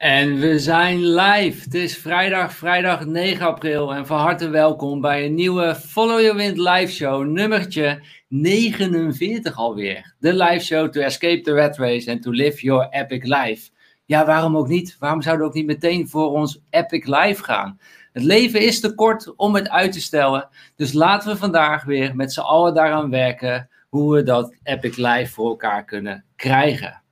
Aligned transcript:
En 0.00 0.38
we 0.38 0.58
zijn 0.58 1.06
live. 1.14 1.64
Het 1.64 1.74
is 1.74 1.98
vrijdag, 1.98 2.52
vrijdag 2.52 3.06
9 3.06 3.46
april. 3.46 3.94
En 3.94 4.06
van 4.06 4.18
harte 4.18 4.48
welkom 4.48 5.00
bij 5.00 5.24
een 5.24 5.34
nieuwe 5.34 5.74
Follow 5.74 6.20
Your 6.20 6.36
Wind 6.36 6.58
live 6.58 6.92
show, 6.92 7.26
nummertje 7.26 8.02
49 8.28 9.56
alweer. 9.56 10.14
De 10.18 10.34
live 10.34 10.64
show 10.64 10.88
to 10.88 11.00
escape 11.00 11.40
the 11.40 11.52
rat 11.52 11.76
race 11.76 12.10
and 12.10 12.22
to 12.22 12.30
live 12.30 12.60
your 12.60 12.88
epic 12.90 13.24
life. 13.24 13.70
Ja, 14.04 14.26
waarom 14.26 14.56
ook 14.56 14.68
niet? 14.68 14.96
Waarom 14.98 15.22
zouden 15.22 15.44
we 15.44 15.50
ook 15.50 15.56
niet 15.56 15.66
meteen 15.66 16.08
voor 16.08 16.30
ons 16.30 16.60
epic 16.70 17.06
life 17.06 17.44
gaan? 17.44 17.80
Het 18.12 18.22
leven 18.22 18.60
is 18.60 18.80
te 18.80 18.94
kort 18.94 19.36
om 19.36 19.54
het 19.54 19.68
uit 19.68 19.92
te 19.92 20.00
stellen. 20.00 20.48
Dus 20.76 20.92
laten 20.92 21.30
we 21.30 21.36
vandaag 21.36 21.84
weer 21.84 22.16
met 22.16 22.32
z'n 22.32 22.40
allen 22.40 22.74
daaraan 22.74 23.10
werken 23.10 23.68
hoe 23.88 24.14
we 24.14 24.22
dat 24.22 24.54
epic 24.62 24.96
life 24.96 25.32
voor 25.32 25.48
elkaar 25.48 25.84
kunnen 25.84 26.24
krijgen. 26.36 27.02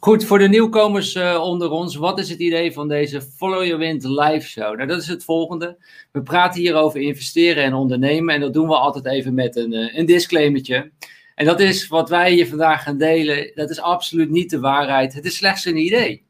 Goed, 0.00 0.24
voor 0.24 0.38
de 0.38 0.48
nieuwkomers 0.48 1.14
uh, 1.14 1.40
onder 1.42 1.70
ons, 1.70 1.96
wat 1.96 2.18
is 2.18 2.30
het 2.30 2.38
idee 2.38 2.72
van 2.72 2.88
deze 2.88 3.22
Follow 3.22 3.64
Your 3.64 3.78
Wind 3.78 4.04
live 4.04 4.48
show? 4.48 4.76
Nou, 4.76 4.88
dat 4.88 5.00
is 5.00 5.08
het 5.08 5.24
volgende. 5.24 5.76
We 6.12 6.22
praten 6.22 6.60
hier 6.60 6.74
over 6.74 7.00
investeren 7.00 7.64
en 7.64 7.74
ondernemen 7.74 8.34
en 8.34 8.40
dat 8.40 8.52
doen 8.52 8.68
we 8.68 8.74
altijd 8.74 9.06
even 9.06 9.34
met 9.34 9.56
een, 9.56 9.72
uh, 9.72 9.96
een 9.96 10.06
disclaimertje. 10.06 10.90
En 11.34 11.46
dat 11.46 11.60
is 11.60 11.88
wat 11.88 12.08
wij 12.08 12.32
hier 12.32 12.48
vandaag 12.48 12.82
gaan 12.82 12.98
delen, 12.98 13.50
dat 13.54 13.70
is 13.70 13.80
absoluut 13.80 14.30
niet 14.30 14.50
de 14.50 14.60
waarheid. 14.60 15.14
Het 15.14 15.24
is 15.24 15.36
slechts 15.36 15.64
een 15.64 15.76
idee. 15.76 16.24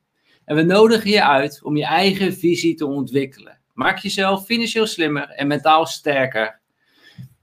En 0.44 0.56
we 0.56 0.62
nodigen 0.62 1.10
je 1.10 1.24
uit 1.24 1.60
om 1.62 1.76
je 1.76 1.84
eigen 1.84 2.34
visie 2.34 2.74
te 2.74 2.86
ontwikkelen. 2.86 3.58
Maak 3.72 3.98
jezelf 3.98 4.44
financieel 4.44 4.86
slimmer 4.86 5.28
en 5.28 5.46
mentaal 5.46 5.86
sterker. 5.86 6.60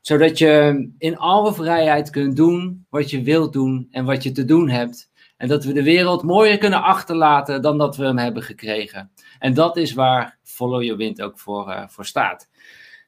Zodat 0.02 0.38
je 0.38 0.88
in 0.98 1.18
alle 1.18 1.54
vrijheid 1.54 2.10
kunt 2.10 2.36
doen 2.36 2.86
wat 2.90 3.10
je 3.10 3.22
wilt 3.22 3.54
doen 3.54 3.88
en 3.92 4.06
wat 4.06 4.24
je 4.24 4.32
te 4.32 4.46
doen 4.46 4.70
hebt. 4.70 5.14
En 5.38 5.48
dat 5.48 5.64
we 5.64 5.74
de 5.74 5.84
wereld 5.84 6.24
mooier 6.24 6.58
kunnen 6.58 6.84
achterlaten 6.84 7.62
dan 7.62 7.78
dat 7.78 7.98
we 7.98 8.06
hem 8.06 8.18
hebben 8.18 8.44
gekregen. 8.44 9.12
En 9.40 9.54
dat 9.54 9.78
is 9.78 9.94
waar 9.94 10.38
Follow 10.44 10.82
Your 10.82 10.98
Wind 10.98 11.22
ook 11.22 11.40
voor, 11.40 11.70
uh, 11.70 11.84
voor 11.88 12.06
staat. 12.06 12.50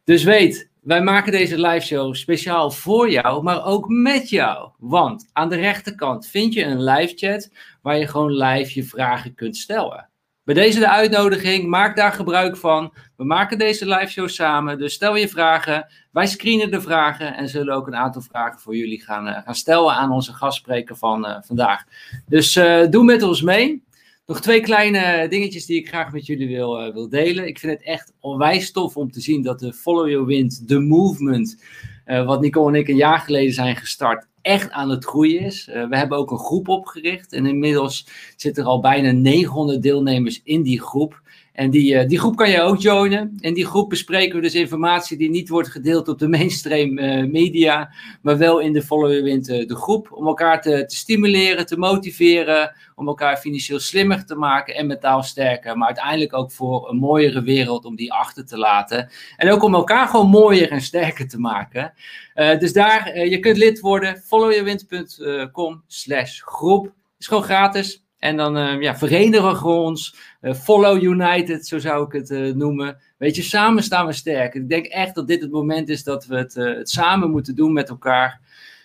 Dus 0.04 0.24
weet, 0.24 0.70
wij 0.82 1.02
maken 1.02 1.32
deze 1.32 1.60
live 1.60 1.86
show 1.86 2.14
speciaal 2.16 2.72
voor 2.72 3.10
jou, 3.10 3.44
maar 3.44 3.66
ook 3.66 3.88
met 3.88 4.30
jou. 4.30 4.70
Want 4.78 5.30
aan 5.34 5.50
de 5.50 5.56
rechterkant 5.56 6.28
vind 6.28 6.54
je 6.54 6.64
een 6.64 6.84
live 6.84 7.14
chat 7.16 7.52
waar 7.82 7.98
je 7.98 8.08
gewoon 8.08 8.32
live 8.32 8.72
je 8.74 8.84
vragen 8.84 9.36
kunt 9.36 9.58
stellen. 9.58 10.10
Bij 10.48 10.56
deze 10.56 10.80
de 10.80 10.90
uitnodiging, 10.90 11.68
maak 11.68 11.96
daar 11.96 12.12
gebruik 12.12 12.58
van. 12.58 12.94
We 13.18 13.26
maken 13.26 13.58
deze 13.58 13.86
live 13.86 14.12
show 14.12 14.28
samen, 14.30 14.78
dus 14.78 14.94
stel 14.94 15.16
je 15.16 15.28
vragen. 15.28 15.88
Wij 16.12 16.28
screenen 16.28 16.72
de 16.72 16.82
vragen 16.82 17.36
en 17.36 17.50
zullen 17.50 17.76
ook 17.76 17.88
een 17.88 17.96
aantal 17.96 18.22
vragen 18.22 18.60
voor 18.60 18.76
jullie 18.76 19.02
gaan, 19.02 19.28
uh, 19.28 19.38
gaan 19.44 19.56
stellen 19.56 19.94
aan 19.94 20.12
onze 20.12 20.34
gastspreker 20.34 20.96
van 20.96 21.26
uh, 21.26 21.38
vandaag. 21.42 21.84
Dus 22.28 22.56
uh, 22.56 22.90
doe 22.90 23.04
met 23.04 23.24
ons 23.24 23.42
mee. 23.42 23.84
Nog 24.26 24.42
twee 24.42 24.62
kleine 24.62 25.28
dingetjes 25.30 25.66
die 25.66 25.78
ik 25.78 25.88
graag 25.88 26.12
met 26.12 26.26
jullie 26.26 26.48
wil, 26.48 26.94
wil 26.94 27.10
delen. 27.10 27.48
Ik 27.48 27.60
vind 27.60 27.72
het 27.72 27.84
echt 27.84 28.14
onwijs 28.20 28.72
tof 28.72 28.98
om 28.98 29.12
te 29.12 29.22
zien 29.22 29.42
dat 29.42 29.60
de 29.60 29.74
Follow 29.74 30.10
Your 30.10 30.26
Wind, 30.26 30.68
de 30.68 30.80
movement, 30.80 31.64
wat 32.08 32.42
Nicole 32.42 32.74
en 32.74 32.80
ik 32.80 32.88
een 32.88 32.96
jaar 32.96 33.20
geleden 33.20 33.54
zijn 33.54 33.76
gestart, 33.76 34.28
echt 34.42 34.72
aan 34.72 34.90
het 34.90 35.06
groeien 35.06 35.40
is. 35.40 35.68
Uh, 35.68 35.88
we 35.90 35.98
hebben 35.98 36.18
ook 36.18 36.32
een 36.32 36.38
groep 36.38 36.68
opgericht 36.68 37.34
en 37.34 37.46
inmiddels 37.46 38.08
zitten 38.36 38.64
er 38.64 38.70
al 38.70 38.80
bijna 38.80 39.12
900 39.12 39.82
deelnemers 39.82 40.42
in 40.44 40.62
die 40.62 40.82
groep. 40.82 41.22
En 41.58 41.70
die, 41.70 41.94
uh, 41.94 42.08
die 42.08 42.20
groep 42.20 42.36
kan 42.36 42.50
je 42.50 42.62
ook 42.62 42.78
joinen. 42.78 43.38
In 43.40 43.54
die 43.54 43.66
groep 43.66 43.90
bespreken 43.90 44.36
we 44.36 44.42
dus 44.42 44.56
informatie 44.56 45.18
die 45.18 45.30
niet 45.30 45.50
wordt 45.50 45.70
gedeeld 45.70 46.08
op 46.08 46.20
de 46.20 46.28
mainstream 46.38 46.98
uh, 46.98 47.32
media, 47.32 47.94
maar 48.22 48.38
wel 48.38 48.60
in 48.60 48.74
de 48.74 48.82
Follow 48.82 49.24
Wind 49.24 49.46
de 49.46 49.76
groep. 49.76 50.12
Om 50.12 50.28
elkaar 50.28 50.62
te, 50.62 50.86
te, 50.86 50.96
stimuleren, 50.96 51.66
te 51.66 51.78
motiveren, 51.78 52.76
om 52.96 53.08
elkaar 53.08 53.38
financieel 53.38 53.80
slimmer 53.80 54.26
te 54.26 54.36
maken 54.36 54.76
en 54.76 54.88
mentaal 54.88 55.24
sterker. 55.24 55.78
Maar 55.78 55.88
uiteindelijk 55.88 56.34
ook 56.34 56.52
voor 56.52 56.90
een 56.90 56.98
mooiere 56.98 57.42
wereld 57.42 57.86
om 57.86 57.96
die 57.96 58.14
achter 58.14 58.46
te 58.46 58.58
laten. 58.58 59.10
En 59.38 59.52
ook 59.52 59.64
om 59.64 59.74
elkaar 59.76 60.08
gewoon 60.08 60.30
mooier 60.30 60.72
en 60.72 60.82
sterker 60.82 61.28
te 61.28 61.40
maken. 61.40 61.94
Uh, 62.36 62.60
dus 62.60 62.74
daar, 62.74 63.28
je 63.28 63.40
kunt 63.40 63.58
lid 63.58 63.80
worden, 63.80 64.18
followyourwind.com 64.18 65.84
slash 65.88 66.42
groep. 66.42 66.94
is 67.20 67.28
gewoon 67.28 67.44
gratis. 67.44 68.07
En 68.20 68.38
dan 68.38 68.58
uh, 68.58 68.82
ja, 68.82 68.98
verenigen 68.98 69.64
we 69.64 69.68
ons. 69.68 70.16
Uh, 70.42 70.54
follow 70.54 71.04
United, 71.04 71.68
zo 71.68 71.80
zou 71.80 72.06
ik 72.06 72.12
het 72.12 72.30
uh, 72.30 72.54
noemen. 72.54 72.98
Weet 73.18 73.36
je, 73.36 73.42
samen 73.42 73.84
staan 73.84 74.06
we 74.06 74.14
sterk. 74.14 74.54
Ik 74.54 74.70
denk 74.70 74.86
echt 74.86 75.16
dat 75.16 75.28
dit 75.28 75.42
het 75.42 75.52
moment 75.52 75.90
is 75.90 76.04
dat 76.04 76.26
we 76.26 76.36
het, 76.36 76.54
het 76.54 76.90
samen 76.90 77.32
moeten 77.32 77.56
doen 77.56 77.74
met 77.74 77.90
elkaar. 77.90 78.42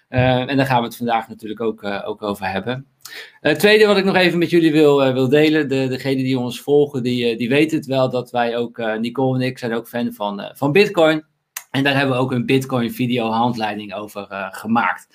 en 0.08 0.56
daar 0.56 0.66
gaan 0.66 0.80
we 0.80 0.86
het 0.86 0.96
vandaag 0.96 1.28
natuurlijk 1.28 1.60
ook, 1.60 1.84
ook 1.84 2.22
over 2.22 2.50
hebben. 2.50 2.86
Het 3.40 3.58
tweede 3.58 3.86
wat 3.86 3.96
ik 3.96 4.04
nog 4.04 4.16
even 4.16 4.38
met 4.38 4.50
jullie 4.50 4.72
wil, 4.72 5.12
wil 5.12 5.28
delen. 5.28 5.68
De, 5.68 5.88
degenen 5.88 6.24
die 6.24 6.38
ons 6.38 6.60
volgen, 6.60 7.02
die, 7.02 7.36
die 7.36 7.48
weten 7.48 7.76
het 7.76 7.86
wel 7.86 8.10
dat 8.10 8.30
wij 8.30 8.56
ook, 8.56 8.78
Nicole 8.98 9.38
en 9.38 9.46
ik, 9.46 9.58
zijn 9.58 9.74
ook 9.74 9.88
fan 9.88 10.12
van, 10.12 10.50
van 10.54 10.72
Bitcoin. 10.72 11.24
En 11.70 11.82
daar 11.82 11.96
hebben 11.96 12.16
we 12.16 12.22
ook 12.22 12.32
een 12.32 12.46
Bitcoin 12.46 12.92
video 12.92 13.30
handleiding 13.30 13.94
over 13.94 14.26
gemaakt. 14.50 15.08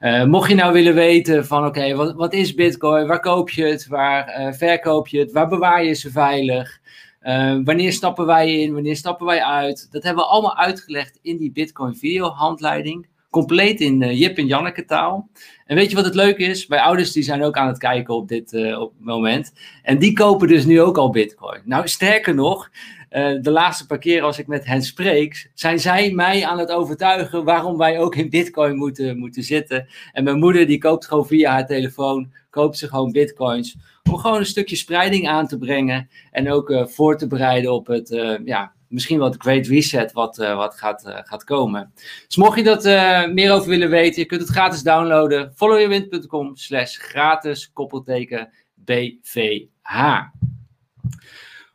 Uh, 0.00 0.24
mocht 0.24 0.48
je 0.48 0.54
nou 0.54 0.72
willen 0.72 0.94
weten 0.94 1.46
van 1.46 1.66
oké, 1.66 1.94
wat, 1.94 2.14
wat 2.14 2.32
is 2.32 2.54
Bitcoin? 2.54 3.06
Waar 3.06 3.20
koop 3.20 3.50
je 3.50 3.64
het? 3.64 3.86
Waar 3.86 4.40
uh, 4.40 4.52
verkoop 4.52 5.08
je 5.08 5.18
het? 5.18 5.32
Waar 5.32 5.48
bewaar 5.48 5.84
je 5.84 5.94
ze 5.94 6.10
veilig? 6.10 6.80
Uh, 7.22 7.58
wanneer 7.64 7.92
stappen 7.92 8.26
wij 8.26 8.60
in? 8.60 8.72
Wanneer 8.74 8.96
stappen 8.96 9.26
wij 9.26 9.42
uit? 9.42 9.88
Dat 9.90 10.02
hebben 10.02 10.24
we 10.24 10.30
allemaal 10.30 10.56
uitgelegd 10.56 11.18
in 11.22 11.36
die 11.36 11.52
Bitcoin 11.52 11.96
video 11.96 12.28
handleiding. 12.28 13.06
Compleet 13.30 13.80
in 13.80 14.14
Jip 14.14 14.38
en 14.38 14.46
Janneke 14.46 14.84
taal. 14.84 15.28
En 15.66 15.76
weet 15.76 15.90
je 15.90 15.96
wat 15.96 16.04
het 16.04 16.14
leuke 16.14 16.44
is? 16.44 16.66
Mijn 16.66 16.82
ouders 16.82 17.12
die 17.12 17.22
zijn 17.22 17.42
ook 17.42 17.56
aan 17.56 17.66
het 17.66 17.78
kijken 17.78 18.14
op 18.14 18.28
dit 18.28 18.76
op 18.78 18.92
moment. 18.98 19.52
En 19.82 19.98
die 19.98 20.12
kopen 20.12 20.48
dus 20.48 20.64
nu 20.64 20.80
ook 20.80 20.98
al 20.98 21.10
Bitcoin. 21.10 21.60
Nou, 21.64 21.88
sterker 21.88 22.34
nog, 22.34 22.70
uh, 23.10 23.42
de 23.42 23.50
laatste 23.50 23.86
paar 23.86 23.98
keer 23.98 24.22
als 24.22 24.38
ik 24.38 24.46
met 24.46 24.66
hen 24.66 24.82
spreek, 24.82 25.50
zijn 25.54 25.80
zij 25.80 26.10
mij 26.10 26.46
aan 26.46 26.58
het 26.58 26.70
overtuigen 26.70 27.44
waarom 27.44 27.78
wij 27.78 27.98
ook 27.98 28.14
in 28.14 28.30
Bitcoin 28.30 28.76
moeten, 28.76 29.18
moeten 29.18 29.42
zitten. 29.42 29.88
En 30.12 30.24
mijn 30.24 30.38
moeder 30.38 30.66
die 30.66 30.78
koopt 30.78 31.06
gewoon 31.06 31.26
via 31.26 31.52
haar 31.52 31.66
telefoon, 31.66 32.32
koopt 32.50 32.78
ze 32.78 32.88
gewoon 32.88 33.12
Bitcoins. 33.12 33.76
Om 34.02 34.16
gewoon 34.16 34.38
een 34.38 34.46
stukje 34.46 34.76
spreiding 34.76 35.28
aan 35.28 35.46
te 35.46 35.58
brengen 35.58 36.08
en 36.30 36.52
ook 36.52 36.70
uh, 36.70 36.86
voor 36.86 37.18
te 37.18 37.26
bereiden 37.26 37.72
op 37.72 37.86
het, 37.86 38.10
uh, 38.10 38.38
ja, 38.44 38.72
misschien 38.88 39.18
wat 39.18 39.36
Great 39.38 39.66
Reset 39.66 40.12
wat, 40.12 40.36
wat 40.36 40.74
gaat, 40.74 41.02
gaat 41.04 41.44
komen. 41.44 41.92
Dus 42.26 42.36
mocht 42.36 42.58
je 42.58 42.64
dat 42.64 42.84
meer 43.32 43.52
over 43.52 43.68
willen 43.68 43.90
weten, 43.90 44.20
je 44.20 44.26
kunt 44.26 44.40
het 44.40 44.50
gratis 44.50 44.82
downloaden. 44.82 45.52
followyourwind.com 45.54 46.56
slash 46.56 46.96
gratis 46.98 47.72
koppelteken 47.72 48.50
BVH. 48.74 50.22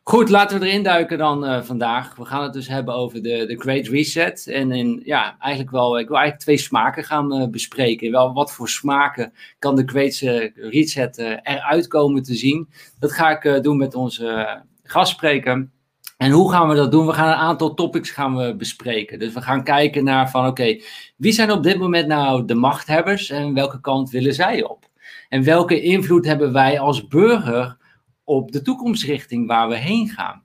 Goed, 0.04 0.28
laten 0.28 0.60
we 0.60 0.66
erin 0.66 0.82
duiken 0.82 1.18
dan 1.18 1.44
uh, 1.44 1.62
vandaag. 1.62 2.16
We 2.16 2.24
gaan 2.24 2.42
het 2.42 2.52
dus 2.52 2.68
hebben 2.68 2.94
over 2.94 3.22
de, 3.22 3.46
de 3.46 3.56
Great 3.58 3.86
Reset. 3.86 4.46
En 4.46 4.72
in, 4.72 5.00
ja, 5.04 5.36
eigenlijk 5.38 5.72
wel, 5.72 5.98
ik 5.98 6.08
wil 6.08 6.16
eigenlijk 6.16 6.44
twee 6.44 6.58
smaken 6.58 7.04
gaan 7.04 7.40
uh, 7.40 7.48
bespreken. 7.48 8.10
Wel, 8.10 8.32
wat 8.32 8.52
voor 8.52 8.68
smaken 8.68 9.32
kan 9.58 9.76
de 9.76 9.82
Great 9.86 10.18
Reset 10.54 11.18
uh, 11.18 11.36
eruit 11.42 11.86
komen 11.86 12.22
te 12.22 12.34
zien? 12.34 12.68
Dat 12.98 13.12
ga 13.12 13.40
ik 13.40 13.62
doen 13.62 13.76
met 13.76 13.94
onze 13.94 14.62
gastspreker. 14.82 15.68
En 16.16 16.30
hoe 16.30 16.50
gaan 16.50 16.68
we 16.68 16.74
dat 16.74 16.90
doen? 16.90 17.06
We 17.06 17.12
gaan 17.12 17.28
een 17.28 17.34
aantal 17.34 17.74
topics 17.74 18.10
gaan 18.10 18.36
we 18.36 18.56
bespreken. 18.56 19.18
Dus 19.18 19.32
we 19.32 19.42
gaan 19.42 19.64
kijken 19.64 20.04
naar 20.04 20.30
van 20.30 20.46
oké, 20.46 20.80
wie 21.16 21.32
zijn 21.32 21.50
op 21.50 21.62
dit 21.62 21.78
moment 21.78 22.06
nou 22.06 22.44
de 22.44 22.54
machthebbers 22.54 23.30
en 23.30 23.54
welke 23.54 23.80
kant 23.80 24.10
willen 24.10 24.34
zij 24.34 24.64
op? 24.64 24.88
En 25.28 25.44
welke 25.44 25.80
invloed 25.80 26.26
hebben 26.26 26.52
wij 26.52 26.80
als 26.80 27.06
burger 27.06 27.80
op 28.24 28.52
de 28.52 28.62
toekomstrichting 28.62 29.46
waar 29.46 29.68
we 29.68 29.76
heen 29.76 30.08
gaan. 30.08 30.42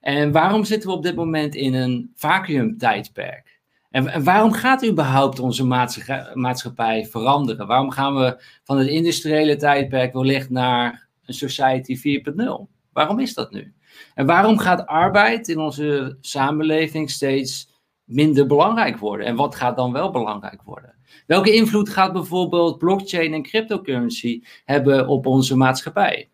En 0.00 0.32
waarom 0.32 0.64
zitten 0.64 0.88
we 0.88 0.96
op 0.96 1.02
dit 1.02 1.16
moment 1.16 1.54
in 1.54 1.74
een 1.74 2.10
vacuümtijdperk? 2.14 3.60
En, 3.90 4.08
en 4.08 4.24
waarom 4.24 4.52
gaat 4.52 4.86
überhaupt 4.86 5.38
onze 5.38 5.64
maatschappij 6.34 7.06
veranderen? 7.06 7.66
Waarom 7.66 7.90
gaan 7.90 8.14
we 8.14 8.42
van 8.64 8.78
het 8.78 8.88
industriële 8.88 9.56
tijdperk 9.56 10.12
wellicht 10.12 10.50
naar 10.50 11.08
een 11.24 11.34
society 11.34 12.20
4.0? 12.30 12.42
Waarom 12.92 13.18
is 13.18 13.34
dat 13.34 13.50
nu? 13.52 13.74
En 14.14 14.26
waarom 14.26 14.58
gaat 14.58 14.86
arbeid 14.86 15.48
in 15.48 15.58
onze 15.58 16.16
samenleving 16.20 17.10
steeds 17.10 17.68
minder 18.04 18.46
belangrijk 18.46 18.98
worden? 18.98 19.26
En 19.26 19.36
wat 19.36 19.54
gaat 19.54 19.76
dan 19.76 19.92
wel 19.92 20.10
belangrijk 20.10 20.62
worden? 20.62 20.94
Welke 21.26 21.54
invloed 21.54 21.88
gaat 21.88 22.12
bijvoorbeeld 22.12 22.78
blockchain 22.78 23.34
en 23.34 23.42
cryptocurrency 23.42 24.42
hebben 24.64 25.08
op 25.08 25.26
onze 25.26 25.56
maatschappij? 25.56 26.30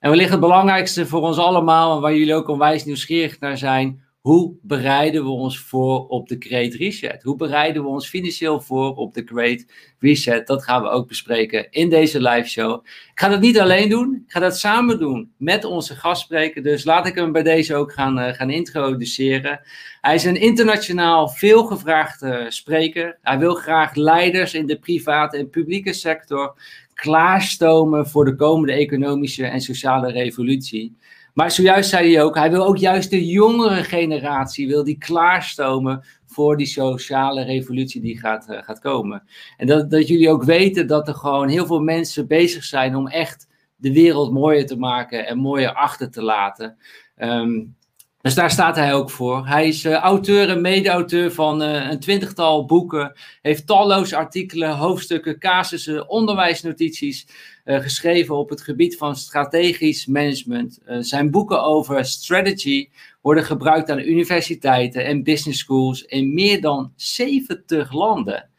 En 0.00 0.10
wellicht 0.10 0.30
het 0.30 0.40
belangrijkste 0.40 1.06
voor 1.06 1.20
ons 1.20 1.38
allemaal, 1.38 1.94
en 1.94 2.00
waar 2.00 2.14
jullie 2.14 2.34
ook 2.34 2.48
onwijs 2.48 2.84
nieuwsgierig 2.84 3.40
naar 3.40 3.58
zijn, 3.58 4.02
hoe 4.20 4.54
bereiden 4.62 5.24
we 5.24 5.30
ons 5.30 5.58
voor 5.58 6.06
op 6.06 6.28
de 6.28 6.36
Great 6.38 6.74
Reset? 6.74 7.22
Hoe 7.22 7.36
bereiden 7.36 7.82
we 7.82 7.88
ons 7.88 8.08
financieel 8.08 8.60
voor 8.60 8.94
op 8.94 9.14
de 9.14 9.22
Great 9.24 9.64
Reset? 9.98 10.46
Dat 10.46 10.64
gaan 10.64 10.82
we 10.82 10.88
ook 10.88 11.08
bespreken 11.08 11.70
in 11.70 11.88
deze 11.88 12.20
live 12.20 12.48
show. 12.48 12.84
Ik 12.84 13.20
ga 13.20 13.28
dat 13.28 13.40
niet 13.40 13.58
alleen 13.58 13.88
doen, 13.88 14.22
ik 14.26 14.32
ga 14.32 14.40
dat 14.40 14.58
samen 14.58 14.98
doen 14.98 15.32
met 15.36 15.64
onze 15.64 15.96
gastspreker. 15.96 16.62
Dus 16.62 16.84
laat 16.84 17.06
ik 17.06 17.14
hem 17.14 17.32
bij 17.32 17.42
deze 17.42 17.74
ook 17.74 17.92
gaan, 17.92 18.18
uh, 18.18 18.32
gaan 18.32 18.50
introduceren. 18.50 19.60
Hij 20.00 20.14
is 20.14 20.24
een 20.24 20.40
internationaal 20.40 21.28
veelgevraagde 21.28 22.46
spreker. 22.48 23.18
Hij 23.22 23.38
wil 23.38 23.54
graag 23.54 23.94
leiders 23.94 24.54
in 24.54 24.66
de 24.66 24.78
private 24.78 25.36
en 25.36 25.50
publieke 25.50 25.92
sector 25.92 26.54
klaarstomen 27.00 28.08
voor 28.08 28.24
de 28.24 28.34
komende 28.34 28.72
economische 28.72 29.46
en 29.46 29.60
sociale 29.60 30.10
revolutie. 30.10 30.96
Maar 31.34 31.50
zojuist 31.50 31.90
zei 31.90 32.12
hij 32.12 32.22
ook, 32.22 32.34
hij 32.34 32.50
wil 32.50 32.66
ook 32.66 32.76
juist 32.76 33.10
de 33.10 33.26
jongere 33.26 33.84
generatie, 33.84 34.68
wil 34.68 34.84
die 34.84 34.98
klaarstomen 34.98 36.04
voor 36.26 36.56
die 36.56 36.66
sociale 36.66 37.44
revolutie 37.44 38.00
die 38.00 38.18
gaat, 38.18 38.48
uh, 38.50 38.62
gaat 38.62 38.78
komen. 38.78 39.22
En 39.56 39.66
dat, 39.66 39.90
dat 39.90 40.08
jullie 40.08 40.30
ook 40.30 40.44
weten 40.44 40.86
dat 40.86 41.08
er 41.08 41.14
gewoon 41.14 41.48
heel 41.48 41.66
veel 41.66 41.80
mensen 41.80 42.26
bezig 42.26 42.64
zijn 42.64 42.96
om 42.96 43.08
echt 43.08 43.48
de 43.76 43.92
wereld 43.92 44.32
mooier 44.32 44.66
te 44.66 44.76
maken 44.76 45.26
en 45.26 45.38
mooier 45.38 45.74
achter 45.74 46.10
te 46.10 46.22
laten. 46.22 46.76
Um, 47.16 47.76
dus 48.22 48.34
daar 48.34 48.50
staat 48.50 48.76
hij 48.76 48.94
ook 48.94 49.10
voor. 49.10 49.46
Hij 49.46 49.68
is 49.68 49.84
uh, 49.84 49.92
auteur 49.92 50.48
en 50.48 50.60
mede-auteur 50.60 51.32
van 51.32 51.62
uh, 51.62 51.90
een 51.90 52.00
twintigtal 52.00 52.64
boeken. 52.64 53.12
Heeft 53.42 53.66
talloze 53.66 54.16
artikelen, 54.16 54.76
hoofdstukken, 54.76 55.38
casussen, 55.38 56.08
onderwijsnotities 56.08 57.26
uh, 57.64 57.78
geschreven 57.78 58.36
op 58.36 58.50
het 58.50 58.60
gebied 58.60 58.96
van 58.96 59.16
strategisch 59.16 60.06
management. 60.06 60.78
zijn 61.00 61.30
boeken 61.30 61.62
over 61.62 62.04
strategy 62.04 62.88
worden 63.20 63.44
gebruikt 63.44 63.90
aan 63.90 63.98
universiteiten 63.98 65.04
en 65.04 65.22
business 65.22 65.58
schools 65.58 66.02
in 66.02 66.34
meer 66.34 66.60
dan 66.60 66.92
70 66.96 67.92
landen. 67.92 68.49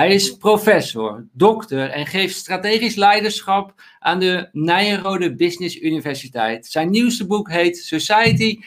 Hij 0.00 0.14
is 0.14 0.36
professor, 0.36 1.26
dokter 1.32 1.90
en 1.90 2.06
geeft 2.06 2.36
strategisch 2.36 2.94
leiderschap 2.94 3.82
aan 3.98 4.18
de 4.18 4.48
Nijenrode 4.52 5.34
Business 5.34 5.80
Universiteit. 5.80 6.66
Zijn 6.66 6.90
nieuwste 6.90 7.26
boek 7.26 7.50
heet 7.50 7.76
Society 7.76 8.58
4.0 8.60 8.64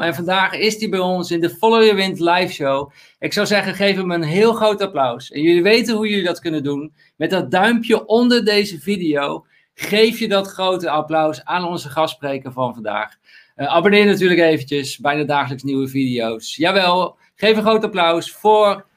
en 0.00 0.14
vandaag 0.14 0.52
is 0.52 0.78
hij 0.78 0.88
bij 0.88 0.98
ons 0.98 1.30
in 1.30 1.40
de 1.40 1.50
Follow 1.50 1.82
Your 1.82 1.96
Wind 1.96 2.20
live 2.20 2.52
show. 2.52 2.92
Ik 3.18 3.32
zou 3.32 3.46
zeggen, 3.46 3.74
geef 3.74 3.96
hem 3.96 4.10
een 4.10 4.22
heel 4.22 4.52
groot 4.52 4.80
applaus. 4.82 5.30
En 5.30 5.42
jullie 5.42 5.62
weten 5.62 5.94
hoe 5.94 6.08
jullie 6.08 6.24
dat 6.24 6.40
kunnen 6.40 6.62
doen. 6.62 6.94
Met 7.16 7.30
dat 7.30 7.50
duimpje 7.50 8.06
onder 8.06 8.44
deze 8.44 8.80
video 8.80 9.46
geef 9.74 10.18
je 10.18 10.28
dat 10.28 10.46
grote 10.46 10.90
applaus 10.90 11.44
aan 11.44 11.64
onze 11.64 11.88
gastspreker 11.88 12.52
van 12.52 12.74
vandaag. 12.74 13.14
Uh, 13.56 13.66
abonneer 13.66 14.06
natuurlijk 14.06 14.40
eventjes, 14.40 14.98
bijna 14.98 15.24
dagelijks 15.24 15.62
nieuwe 15.62 15.88
video's. 15.88 16.56
Jawel, 16.56 17.16
geef 17.34 17.56
een 17.56 17.62
groot 17.62 17.84
applaus 17.84 18.32
voor 18.32 18.92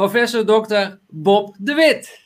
professor 0.00 0.44
Dr. 0.44 0.98
Bob 1.08 1.54
de 1.58 1.74
Wit. 1.74 2.20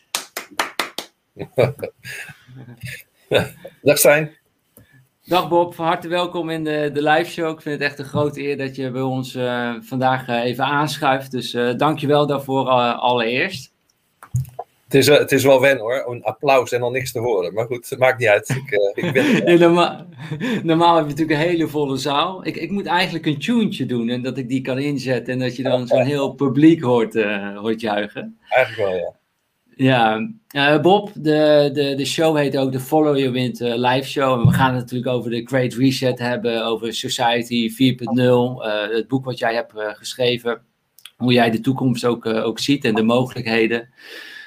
Dag 3.82 3.98
Stijn. 3.98 4.36
Dag 5.24 5.48
Bob, 5.48 5.74
van 5.74 5.86
harte 5.86 6.08
welkom 6.08 6.50
in 6.50 6.64
de, 6.64 6.90
de 6.92 7.02
live 7.02 7.30
show. 7.30 7.50
Ik 7.50 7.60
vind 7.60 7.80
het 7.80 7.88
echt 7.90 7.98
een 7.98 8.04
grote 8.04 8.42
eer 8.42 8.56
dat 8.56 8.76
je 8.76 8.90
bij 8.90 9.02
ons 9.02 9.34
uh, 9.34 9.74
vandaag 9.80 10.28
uh, 10.28 10.44
even 10.44 10.64
aanschuift. 10.64 11.30
Dus 11.30 11.54
uh, 11.54 11.76
dank 11.76 11.98
je 11.98 12.06
wel 12.06 12.26
daarvoor 12.26 12.68
allereerst. 12.68 13.73
Het 14.84 14.94
is, 14.94 15.06
het 15.06 15.32
is 15.32 15.44
wel 15.44 15.60
wen 15.60 15.78
hoor, 15.78 16.04
een 16.08 16.22
applaus 16.22 16.72
en 16.72 16.80
dan 16.80 16.92
niks 16.92 17.12
te 17.12 17.18
horen. 17.18 17.54
Maar 17.54 17.66
goed, 17.66 17.88
het 17.88 17.98
maakt 17.98 18.18
niet 18.18 18.28
uit. 18.28 18.48
Ik, 18.48 18.78
ik 18.94 19.12
ben... 19.12 19.24
nee, 19.44 19.58
normaal, 19.58 20.06
normaal 20.62 20.96
heb 20.96 21.04
je 21.04 21.10
natuurlijk 21.10 21.40
een 21.40 21.48
hele 21.48 21.68
volle 21.68 21.96
zaal. 21.96 22.46
Ik, 22.46 22.56
ik 22.56 22.70
moet 22.70 22.86
eigenlijk 22.86 23.26
een 23.26 23.38
tuentje 23.38 23.86
doen 23.86 24.08
en 24.08 24.22
dat 24.22 24.38
ik 24.38 24.48
die 24.48 24.60
kan 24.60 24.78
inzetten 24.78 25.32
en 25.32 25.38
dat 25.38 25.56
je 25.56 25.62
dan 25.62 25.86
zo'n 25.86 26.02
heel 26.02 26.32
publiek 26.34 26.82
hoort, 26.82 27.14
hoort 27.54 27.80
juichen. 27.80 28.38
Eigenlijk 28.48 28.90
wel, 28.90 28.98
ja. 28.98 29.14
Ja, 29.76 30.28
uh, 30.56 30.80
Bob, 30.80 31.10
de, 31.14 31.70
de, 31.72 31.94
de 31.94 32.04
show 32.04 32.36
heet 32.36 32.56
ook 32.56 32.72
de 32.72 32.80
Follow 32.80 33.16
Your 33.16 33.32
Wind 33.32 33.60
uh, 33.60 33.74
live 33.76 34.08
show. 34.08 34.40
En 34.40 34.46
we 34.46 34.52
gaan 34.52 34.74
het 34.74 34.80
natuurlijk 34.80 35.10
over 35.10 35.30
de 35.30 35.46
Great 35.46 35.72
Reset 35.72 36.18
hebben, 36.18 36.64
over 36.64 36.94
Society 36.94 37.70
4.0, 37.70 38.16
uh, 38.16 38.88
het 38.90 39.08
boek 39.08 39.24
wat 39.24 39.38
jij 39.38 39.54
hebt 39.54 39.72
geschreven, 39.74 40.62
hoe 41.16 41.32
jij 41.32 41.50
de 41.50 41.60
toekomst 41.60 42.04
ook, 42.04 42.26
ook 42.26 42.58
ziet 42.58 42.84
en 42.84 42.94
de 42.94 43.02
mogelijkheden. 43.02 43.88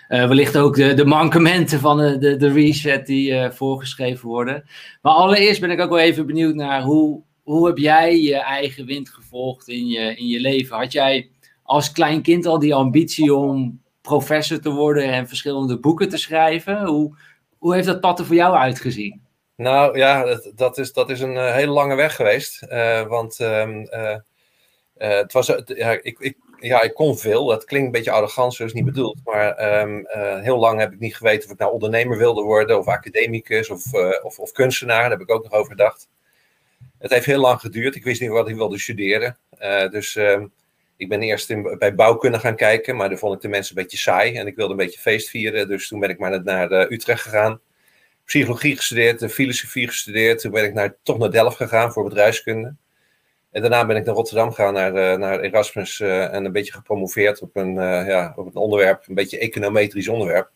Wellicht 0.07 0.57
ook 0.57 0.75
de, 0.75 0.93
de 0.93 1.05
mankementen 1.05 1.79
van 1.79 1.97
de, 1.97 2.17
de, 2.17 2.37
de 2.37 2.51
reset 2.51 3.05
die 3.05 3.51
voorgeschreven 3.51 4.27
worden. 4.27 4.63
Maar 5.01 5.13
allereerst 5.13 5.61
ben 5.61 5.71
ik 5.71 5.79
ook 5.79 5.89
wel 5.89 5.99
even 5.99 6.25
benieuwd 6.25 6.55
naar 6.55 6.81
hoe, 6.81 7.21
hoe 7.43 7.67
heb 7.67 7.77
jij 7.77 8.21
je 8.21 8.35
eigen 8.35 8.85
wind 8.85 9.09
gevolgd 9.09 9.67
in 9.67 9.87
je, 9.87 10.15
in 10.15 10.27
je 10.27 10.39
leven? 10.39 10.77
Had 10.77 10.91
jij 10.91 11.29
als 11.63 11.91
klein 11.91 12.21
kind 12.21 12.45
al 12.45 12.59
die 12.59 12.73
ambitie 12.73 13.33
om 13.33 13.81
professor 14.07 14.59
te 14.59 14.69
worden 14.69 15.03
en 15.03 15.27
verschillende 15.27 15.79
boeken 15.79 16.09
te 16.09 16.17
schrijven. 16.17 16.85
Hoe, 16.85 17.17
hoe 17.57 17.73
heeft 17.73 17.87
dat 17.87 17.99
pad 17.99 18.19
er 18.19 18.25
voor 18.25 18.35
jou 18.35 18.55
uitgezien? 18.55 19.21
Nou 19.55 19.97
ja, 19.97 20.23
dat, 20.23 20.51
dat 20.55 20.77
is, 20.77 20.93
dat 20.93 21.09
is 21.09 21.19
een 21.19 21.35
uh, 21.35 21.53
hele 21.53 21.71
lange 21.71 21.95
weg 21.95 22.15
geweest. 22.15 22.65
Want 23.07 23.39
uh, 23.39 24.15
het 24.93 25.33
was, 25.33 25.47
ja, 25.65 25.91
ik, 25.91 26.19
ik, 26.19 26.37
ja, 26.59 26.81
ik 26.81 26.93
kon 26.93 27.17
veel. 27.17 27.45
Dat 27.45 27.65
klinkt 27.65 27.85
een 27.85 27.91
beetje 27.91 28.11
arrogant, 28.11 28.53
zo 28.53 28.63
is 28.63 28.73
niet 28.73 28.85
bedoeld. 28.85 29.19
Maar 29.23 29.81
um, 29.81 30.07
heel 30.41 30.57
lang 30.57 30.79
heb 30.79 30.91
ik 30.93 30.99
niet 30.99 31.15
geweten 31.15 31.45
of 31.45 31.53
ik 31.53 31.59
nou 31.59 31.71
ondernemer 31.71 32.17
wilde 32.17 32.41
worden, 32.41 32.77
of 32.77 32.87
academicus, 32.87 33.69
of, 33.69 33.93
of, 34.23 34.39
of, 34.39 34.51
kunstenaar. 34.51 35.01
Daar 35.01 35.11
heb 35.11 35.21
ik 35.21 35.31
ook 35.31 35.43
nog 35.43 35.53
over 35.53 35.71
gedacht. 35.71 36.09
Het 36.97 37.11
heeft 37.11 37.25
heel 37.25 37.39
lang 37.39 37.59
geduurd. 37.59 37.95
Ik 37.95 38.03
wist 38.03 38.21
niet 38.21 38.29
wat 38.29 38.49
ik 38.49 38.55
wilde 38.55 38.79
studeren. 38.79 39.37
dus 39.91 40.15
um, 40.15 40.51
ik 40.97 41.09
ben 41.09 41.21
eerst 41.21 41.49
in, 41.49 41.75
bij 41.77 41.95
bouwkunde 41.95 42.39
gaan 42.39 42.55
kijken, 42.55 42.95
maar 42.95 43.09
daar 43.09 43.17
vond 43.17 43.35
ik 43.35 43.41
de 43.41 43.47
mensen 43.47 43.77
een 43.77 43.83
beetje 43.83 43.97
saai. 43.97 44.35
En 44.35 44.47
ik 44.47 44.55
wilde 44.55 44.71
een 44.71 44.77
beetje 44.77 44.99
feest 44.99 45.29
vieren, 45.29 45.67
dus 45.67 45.87
toen 45.87 45.99
ben 45.99 46.09
ik 46.09 46.19
maar 46.19 46.43
naar, 46.43 46.91
Utrecht 46.91 47.21
gegaan. 47.21 47.59
Psychologie 48.25 48.75
gestudeerd, 48.75 49.31
filosofie 49.31 49.87
gestudeerd. 49.87 50.39
Toen 50.39 50.51
ben 50.51 50.63
ik 50.63 50.73
naar, 50.73 50.95
toch 51.03 51.17
naar 51.17 51.31
Delft 51.31 51.57
gegaan 51.57 51.91
voor 51.91 52.03
bedrijfskunde. 52.03 52.75
En 53.57 53.63
daarna 53.63 53.85
ben 53.85 53.95
ik 53.95 54.05
naar 54.05 54.15
Rotterdam 54.15 54.49
gegaan, 54.49 54.73
naar, 54.73 54.95
uh, 54.95 55.17
naar 55.17 55.39
Erasmus. 55.39 55.99
Uh, 55.99 56.33
en 56.33 56.45
een 56.45 56.51
beetje 56.51 56.73
gepromoveerd 56.73 57.41
op 57.41 57.55
een, 57.55 57.73
ja, 58.05 58.33
op 58.35 58.45
een 58.45 58.55
onderwerp, 58.55 59.03
een 59.07 59.15
beetje 59.15 59.39
econometrisch 59.39 60.07
onderwerp. 60.07 60.49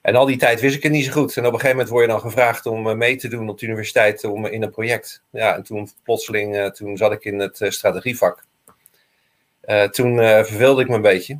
En 0.00 0.14
al 0.14 0.26
die 0.26 0.36
tijd 0.36 0.60
wist 0.60 0.76
ik 0.76 0.82
het 0.82 0.92
niet 0.92 1.04
zo 1.04 1.12
goed. 1.12 1.36
En 1.36 1.46
op 1.46 1.52
een 1.52 1.60
gegeven 1.60 1.76
moment 1.76 1.88
word 1.88 2.04
je 2.04 2.10
dan 2.10 2.20
gevraagd 2.20 2.66
om 2.66 2.96
mee 2.98 3.16
te 3.16 3.28
doen 3.28 3.48
op 3.48 3.58
de 3.58 3.66
universiteit 3.66 4.24
om, 4.24 4.46
in 4.46 4.62
een 4.62 4.70
project. 4.70 5.22
Ja, 5.30 5.54
en 5.54 5.62
toen 5.62 5.88
plotseling, 6.04 6.72
toen 6.72 6.96
zat 6.96 7.12
ik 7.12 7.24
in 7.24 7.38
het 7.38 7.64
strategievak. 7.68 8.44
Toen 9.90 10.16
verveelde 10.18 10.82
ik 10.82 10.88
me 10.88 10.94
een 10.94 11.02
beetje. 11.02 11.38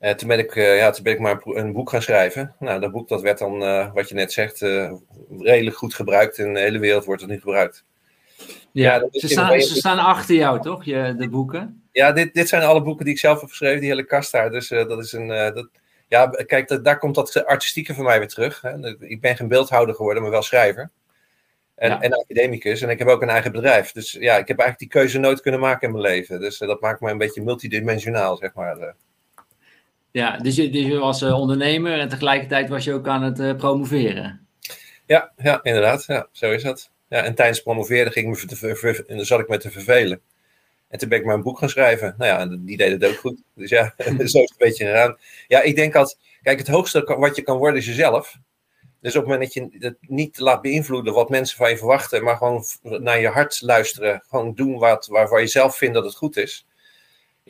Uh, 0.00 0.10
toen, 0.10 0.28
ben 0.28 0.38
ik, 0.38 0.54
ja, 0.54 0.90
toen 0.90 1.04
ben 1.04 1.12
ik 1.12 1.18
maar 1.18 1.40
een 1.44 1.72
boek 1.72 1.90
gaan 1.90 2.02
schrijven. 2.02 2.54
Nou, 2.58 2.80
dat 2.80 2.92
boek 2.92 3.08
dat 3.08 3.22
werd 3.22 3.38
dan, 3.38 3.58
wat 3.92 4.08
je 4.08 4.14
net 4.14 4.32
zegt, 4.32 4.60
redelijk 5.38 5.76
goed 5.76 5.94
gebruikt. 5.94 6.38
In 6.38 6.54
de 6.54 6.60
hele 6.60 6.78
wereld 6.78 7.04
wordt 7.04 7.20
het 7.20 7.30
nu 7.30 7.38
gebruikt. 7.38 7.84
Ja, 8.72 8.94
ja 8.94 9.08
ze, 9.10 9.28
staan, 9.28 9.60
ze 9.60 9.74
staan 9.74 9.98
achter 9.98 10.34
jou, 10.34 10.60
toch? 10.60 10.84
Je, 10.84 11.14
de 11.18 11.28
boeken? 11.28 11.82
Ja, 11.92 12.12
dit, 12.12 12.34
dit 12.34 12.48
zijn 12.48 12.62
alle 12.62 12.82
boeken 12.82 13.04
die 13.04 13.14
ik 13.14 13.20
zelf 13.20 13.40
heb 13.40 13.48
geschreven, 13.48 13.80
die 13.80 13.88
hele 13.88 14.04
kast 14.04 14.32
daar. 14.32 14.50
Dus 14.50 14.68
dat 14.68 14.98
is 14.98 15.12
een. 15.12 15.28
dat, 15.28 15.68
ja, 16.08 16.26
kijk, 16.26 16.68
dat, 16.68 16.84
daar 16.84 16.98
komt 16.98 17.14
dat 17.14 17.44
artistieke 17.44 17.94
van 17.94 18.04
mij 18.04 18.18
weer 18.18 18.28
terug. 18.28 18.60
Hè. 18.60 18.96
Ik 18.98 19.20
ben 19.20 19.36
geen 19.36 19.48
beeldhouder 19.48 19.94
geworden, 19.94 20.22
maar 20.22 20.32
wel 20.32 20.42
schrijver. 20.42 20.90
En, 21.74 22.00
en, 22.00 22.12
academicus. 22.12 22.82
En 22.82 22.88
ik 22.88 22.98
heb 22.98 23.08
ook 23.08 23.22
een 23.22 23.28
eigen 23.28 23.52
bedrijf. 23.52 23.92
Dus 23.92 24.12
ja, 24.12 24.36
ik 24.36 24.48
heb 24.48 24.58
eigenlijk 24.58 24.78
die 24.78 24.88
keuze 24.88 25.18
nooit 25.18 25.40
kunnen 25.40 25.60
maken 25.60 25.88
in 25.88 25.94
mijn 25.94 26.12
leven. 26.14 26.40
Dus 26.40 26.60
uh, 26.60 26.68
dat 26.68 26.80
maakt 26.80 27.00
me 27.00 27.10
een 27.10 27.18
beetje 27.18 27.42
multidimensionaal, 27.42 28.36
zeg 28.36 28.54
maar. 28.54 28.94
Ja, 30.10 30.36
dus 30.38 30.56
je, 30.56 30.70
dus 30.70 30.86
je 30.86 30.98
was 30.98 31.22
ondernemer 31.22 31.98
en 31.98 32.08
tegelijkertijd 32.08 32.68
was 32.68 32.84
je 32.84 32.92
ook 32.92 33.08
aan 33.08 33.22
het 33.22 33.56
promoveren. 33.56 34.46
Ja, 35.06 35.32
ja, 35.36 35.60
inderdaad. 35.62 36.04
Ja, 36.06 36.26
zo 36.32 36.50
is 36.50 36.62
dat. 36.62 36.89
Ja, 37.10 37.22
en 37.22 37.34
tijdens 37.34 37.62
promoveren 37.62 38.12
ging 38.12 38.28
me 38.28 38.46
te, 38.46 39.04
en 39.06 39.16
dan 39.16 39.26
zat 39.26 39.40
ik 39.40 39.48
me 39.48 39.58
te 39.58 39.70
vervelen. 39.70 40.20
En 40.88 40.98
toen 40.98 41.08
ben 41.08 41.18
ik 41.18 41.26
een 41.26 41.42
boek 41.42 41.58
gaan 41.58 41.68
schrijven. 41.68 42.14
Nou 42.18 42.30
ja, 42.30 42.56
die 42.60 42.76
deed 42.76 42.92
het 42.92 43.10
ook 43.10 43.18
goed. 43.18 43.42
Dus 43.54 43.70
ja, 43.70 43.94
zo 44.06 44.12
is 44.16 44.32
het 44.32 44.34
een 44.34 44.54
beetje 44.58 44.86
gedaan. 44.86 45.18
Ja, 45.48 45.62
ik 45.62 45.76
denk 45.76 45.92
dat, 45.92 46.18
kijk, 46.42 46.58
het 46.58 46.68
hoogste 46.68 47.16
wat 47.18 47.36
je 47.36 47.42
kan 47.42 47.58
worden 47.58 47.80
is 47.80 47.86
jezelf. 47.86 48.36
Dus 49.00 49.16
op 49.16 49.22
het 49.22 49.30
moment 49.30 49.42
dat 49.42 49.54
je 49.54 49.86
het 49.86 49.96
niet 50.00 50.38
laat 50.38 50.62
beïnvloeden 50.62 51.14
wat 51.14 51.28
mensen 51.28 51.56
van 51.56 51.70
je 51.70 51.76
verwachten, 51.76 52.24
maar 52.24 52.36
gewoon 52.36 52.64
naar 52.82 53.20
je 53.20 53.28
hart 53.28 53.60
luisteren, 53.60 54.22
gewoon 54.28 54.54
doen 54.54 54.78
wat, 54.78 55.06
waarvan 55.06 55.40
je 55.40 55.46
zelf 55.46 55.76
vindt 55.76 55.94
dat 55.94 56.04
het 56.04 56.16
goed 56.16 56.36
is, 56.36 56.66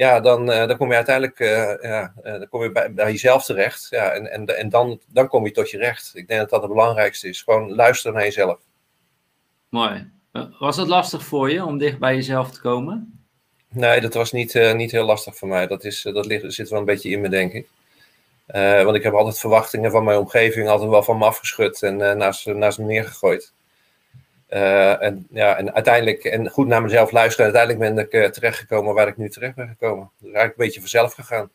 ja, 0.00 0.20
dan, 0.20 0.50
uh, 0.50 0.66
dan 0.66 0.76
kom 0.76 0.88
je 0.88 0.94
uiteindelijk 0.94 1.38
uh, 1.40 1.82
ja, 1.82 2.12
uh, 2.22 2.32
dan 2.32 2.48
kom 2.48 2.62
je 2.62 2.72
bij, 2.72 2.92
bij, 2.92 3.10
jezelf 3.10 3.44
terecht. 3.44 3.86
Ja, 3.90 4.10
en 4.10 4.30
en, 4.30 4.58
en 4.58 4.68
dan, 4.68 5.00
dan 5.06 5.28
kom 5.28 5.44
je 5.44 5.50
tot 5.50 5.70
je 5.70 5.78
recht. 5.78 6.10
Ik 6.14 6.28
denk 6.28 6.40
dat 6.40 6.50
dat 6.50 6.62
het 6.62 6.70
belangrijkste 6.70 7.28
is. 7.28 7.42
Gewoon 7.42 7.74
luisteren 7.74 8.14
naar 8.14 8.24
jezelf. 8.24 8.58
Mooi. 9.70 10.10
Was 10.58 10.76
het 10.76 10.88
lastig 10.88 11.24
voor 11.24 11.50
je 11.50 11.64
om 11.64 11.78
dicht 11.78 11.98
bij 11.98 12.14
jezelf 12.14 12.50
te 12.50 12.60
komen? 12.60 13.24
Nee, 13.68 14.00
dat 14.00 14.14
was 14.14 14.32
niet, 14.32 14.72
niet 14.74 14.90
heel 14.90 15.04
lastig 15.04 15.36
voor 15.36 15.48
mij. 15.48 15.66
Dat, 15.66 15.84
is, 15.84 16.02
dat 16.02 16.26
ligt, 16.26 16.52
zit 16.52 16.68
wel 16.68 16.78
een 16.78 16.84
beetje 16.84 17.10
in 17.10 17.20
me, 17.20 17.28
denk 17.28 17.52
ik. 17.52 17.68
Uh, 18.54 18.82
want 18.82 18.96
ik 18.96 19.02
heb 19.02 19.12
altijd 19.12 19.38
verwachtingen 19.38 19.90
van 19.90 20.04
mijn 20.04 20.18
omgeving 20.18 20.68
altijd 20.68 20.90
wel 20.90 21.02
van 21.02 21.18
me 21.18 21.24
afgeschud 21.24 21.82
en 21.82 21.96
naast, 21.96 22.46
naast 22.46 22.78
me 22.78 22.84
neergegooid. 22.84 23.52
En, 24.48 25.26
ja, 25.30 25.56
en 25.56 25.74
uiteindelijk, 25.74 26.24
en 26.24 26.48
goed 26.48 26.66
naar 26.66 26.82
mezelf 26.82 27.10
luisteren, 27.10 27.54
uiteindelijk 27.54 28.10
ben 28.10 28.22
ik 28.22 28.32
terechtgekomen 28.32 28.94
waar 28.94 29.08
ik 29.08 29.16
nu 29.16 29.28
terecht 29.28 29.54
ben 29.54 29.68
gekomen. 29.68 30.10
Dus 30.18 30.32
eigenlijk 30.32 30.58
een 30.58 30.64
beetje 30.64 30.80
vanzelf 30.80 31.12
gegaan. 31.12 31.50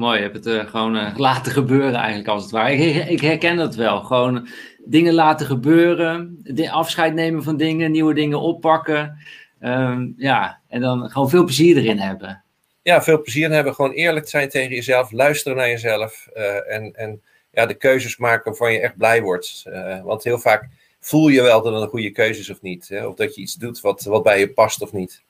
Mooi, 0.00 0.16
je 0.16 0.28
hebt 0.28 0.44
het 0.44 0.68
gewoon 0.68 1.12
laten 1.16 1.52
gebeuren 1.52 1.94
eigenlijk 1.94 2.28
als 2.28 2.42
het 2.42 2.52
ware. 2.52 2.74
Ik, 2.74 3.08
ik, 3.08 3.20
herken 3.20 3.56
dat 3.56 3.74
wel. 3.74 4.02
Gewoon 4.02 4.48
dingen 4.84 5.14
laten 5.14 5.46
gebeuren, 5.46 6.42
afscheid 6.70 7.14
nemen 7.14 7.42
van 7.42 7.56
dingen, 7.56 7.90
nieuwe 7.90 8.14
dingen 8.14 8.40
oppakken. 8.40 9.18
Ehm, 9.60 10.08
ja, 10.16 10.60
en 10.68 10.80
dan 10.80 11.10
gewoon 11.10 11.30
veel 11.30 11.44
plezier 11.44 11.76
erin 11.76 11.98
hebben 11.98 12.42
ja, 12.82 13.02
veel 13.02 13.22
plezier 13.22 13.50
hebben. 13.50 13.74
Gewoon 13.74 13.92
eerlijk 13.92 14.28
zijn 14.28 14.48
tegen 14.48 14.74
jezelf. 14.74 15.12
Luisteren 15.12 15.56
naar 15.56 15.68
jezelf. 15.68 16.28
Uh, 16.36 16.72
en, 16.72 16.92
en 16.94 17.22
ja, 17.50 17.66
de 17.66 17.74
keuzes 17.74 18.16
maken 18.16 18.44
waarvan 18.44 18.72
je 18.72 18.80
echt 18.80 18.96
blij 18.96 19.22
wordt. 19.22 19.64
Want 20.04 20.24
heel 20.24 20.38
vaak 20.38 20.68
voel 21.00 21.28
je 21.28 21.42
wel 21.42 21.62
dat 21.62 21.72
het 21.72 21.82
een 21.82 21.88
goede 21.88 22.10
keuze 22.10 22.40
is 22.40 22.50
of 22.50 22.60
niet. 22.60 22.88
Hè? 22.88 23.06
Of 23.06 23.14
dat 23.14 23.34
je 23.34 23.40
iets 23.40 23.54
doet 23.54 23.80
wat, 23.80 24.02
wat 24.02 24.22
bij 24.22 24.38
je 24.38 24.52
past 24.52 24.82
of 24.82 24.92
niet. 24.92 25.22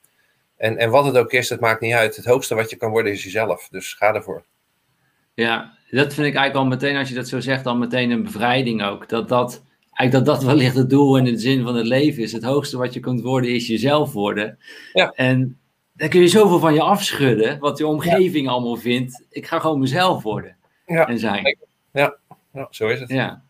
En, 0.57 0.77
en 0.77 0.91
wat 0.91 1.05
het 1.05 1.17
ook 1.17 1.33
is, 1.33 1.49
het 1.49 1.61
maakt 1.61 1.81
niet 1.81 1.95
uit. 1.95 2.17
Het 2.17 2.25
hoogste 2.25 2.55
wat 2.55 2.71
je 2.71 2.77
kan 2.77 2.91
worden 2.91 3.13
is 3.13 3.25
jezelf. 3.25 3.69
Dus 3.71 3.95
ga 3.95 4.15
ervoor. 4.15 4.45
Ja, 5.35 5.79
dat 5.91 6.15
vind 6.15 6.27
ik 6.27 6.35
eigenlijk 6.35 6.55
al 6.55 6.67
meteen, 6.67 6.97
als 6.97 7.09
je 7.09 7.15
dat 7.15 7.29
zo 7.29 7.41
zegt, 7.41 7.67
al 7.67 7.77
meteen 7.77 8.11
een 8.11 8.23
bevrijding 8.23 8.83
ook. 8.83 9.09
Dat 9.09 9.29
dat, 9.29 9.65
eigenlijk 9.93 10.27
dat 10.27 10.37
dat 10.37 10.45
wellicht 10.45 10.77
het 10.77 10.91
doel 10.91 11.19
en 11.19 11.25
de 11.25 11.39
zin 11.39 11.63
van 11.63 11.75
het 11.75 11.87
leven 11.87 12.23
is. 12.23 12.33
Het 12.33 12.45
hoogste 12.45 12.79
wat 12.79 12.95
je 12.95 13.01
kunt 13.01 13.21
worden 13.21 13.51
is 13.55 13.67
jezelf 13.67 14.13
worden. 14.13 14.59
Ja. 14.93 15.13
En 15.15 15.59
dan 15.93 16.09
kun 16.09 16.21
je 16.21 16.29
zoveel 16.29 16.59
van 16.59 16.75
je 16.75 16.83
afschudden, 16.83 17.59
wat 17.59 17.79
je 17.79 17.87
omgeving 17.87 18.49
allemaal 18.49 18.77
vindt. 18.77 19.25
Ik 19.31 19.47
ga 19.47 19.59
gewoon 19.59 19.79
mezelf 19.79 20.23
worden 20.23 20.57
ja. 20.87 21.09
en 21.09 21.19
zijn. 21.19 21.57
Ja. 21.93 22.17
ja, 22.53 22.67
zo 22.71 22.89
is 22.89 23.01
het. 23.01 23.09
Ja. 23.09 23.43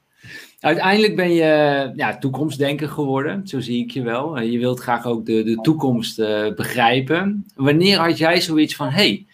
Uiteindelijk 0.60 1.16
ben 1.16 1.32
je 1.32 1.92
ja, 1.96 2.18
toekomstdenker 2.18 2.88
geworden, 2.88 3.48
zo 3.48 3.60
zie 3.60 3.84
ik 3.84 3.90
je 3.90 4.02
wel. 4.02 4.40
Je 4.40 4.58
wilt 4.58 4.80
graag 4.80 5.06
ook 5.06 5.26
de, 5.26 5.42
de 5.42 5.60
toekomst 5.60 6.18
uh, 6.18 6.54
begrijpen. 6.54 7.46
Wanneer 7.54 7.98
had 7.98 8.18
jij 8.18 8.40
zoiets 8.40 8.76
van, 8.76 8.88
hey, 8.88 9.26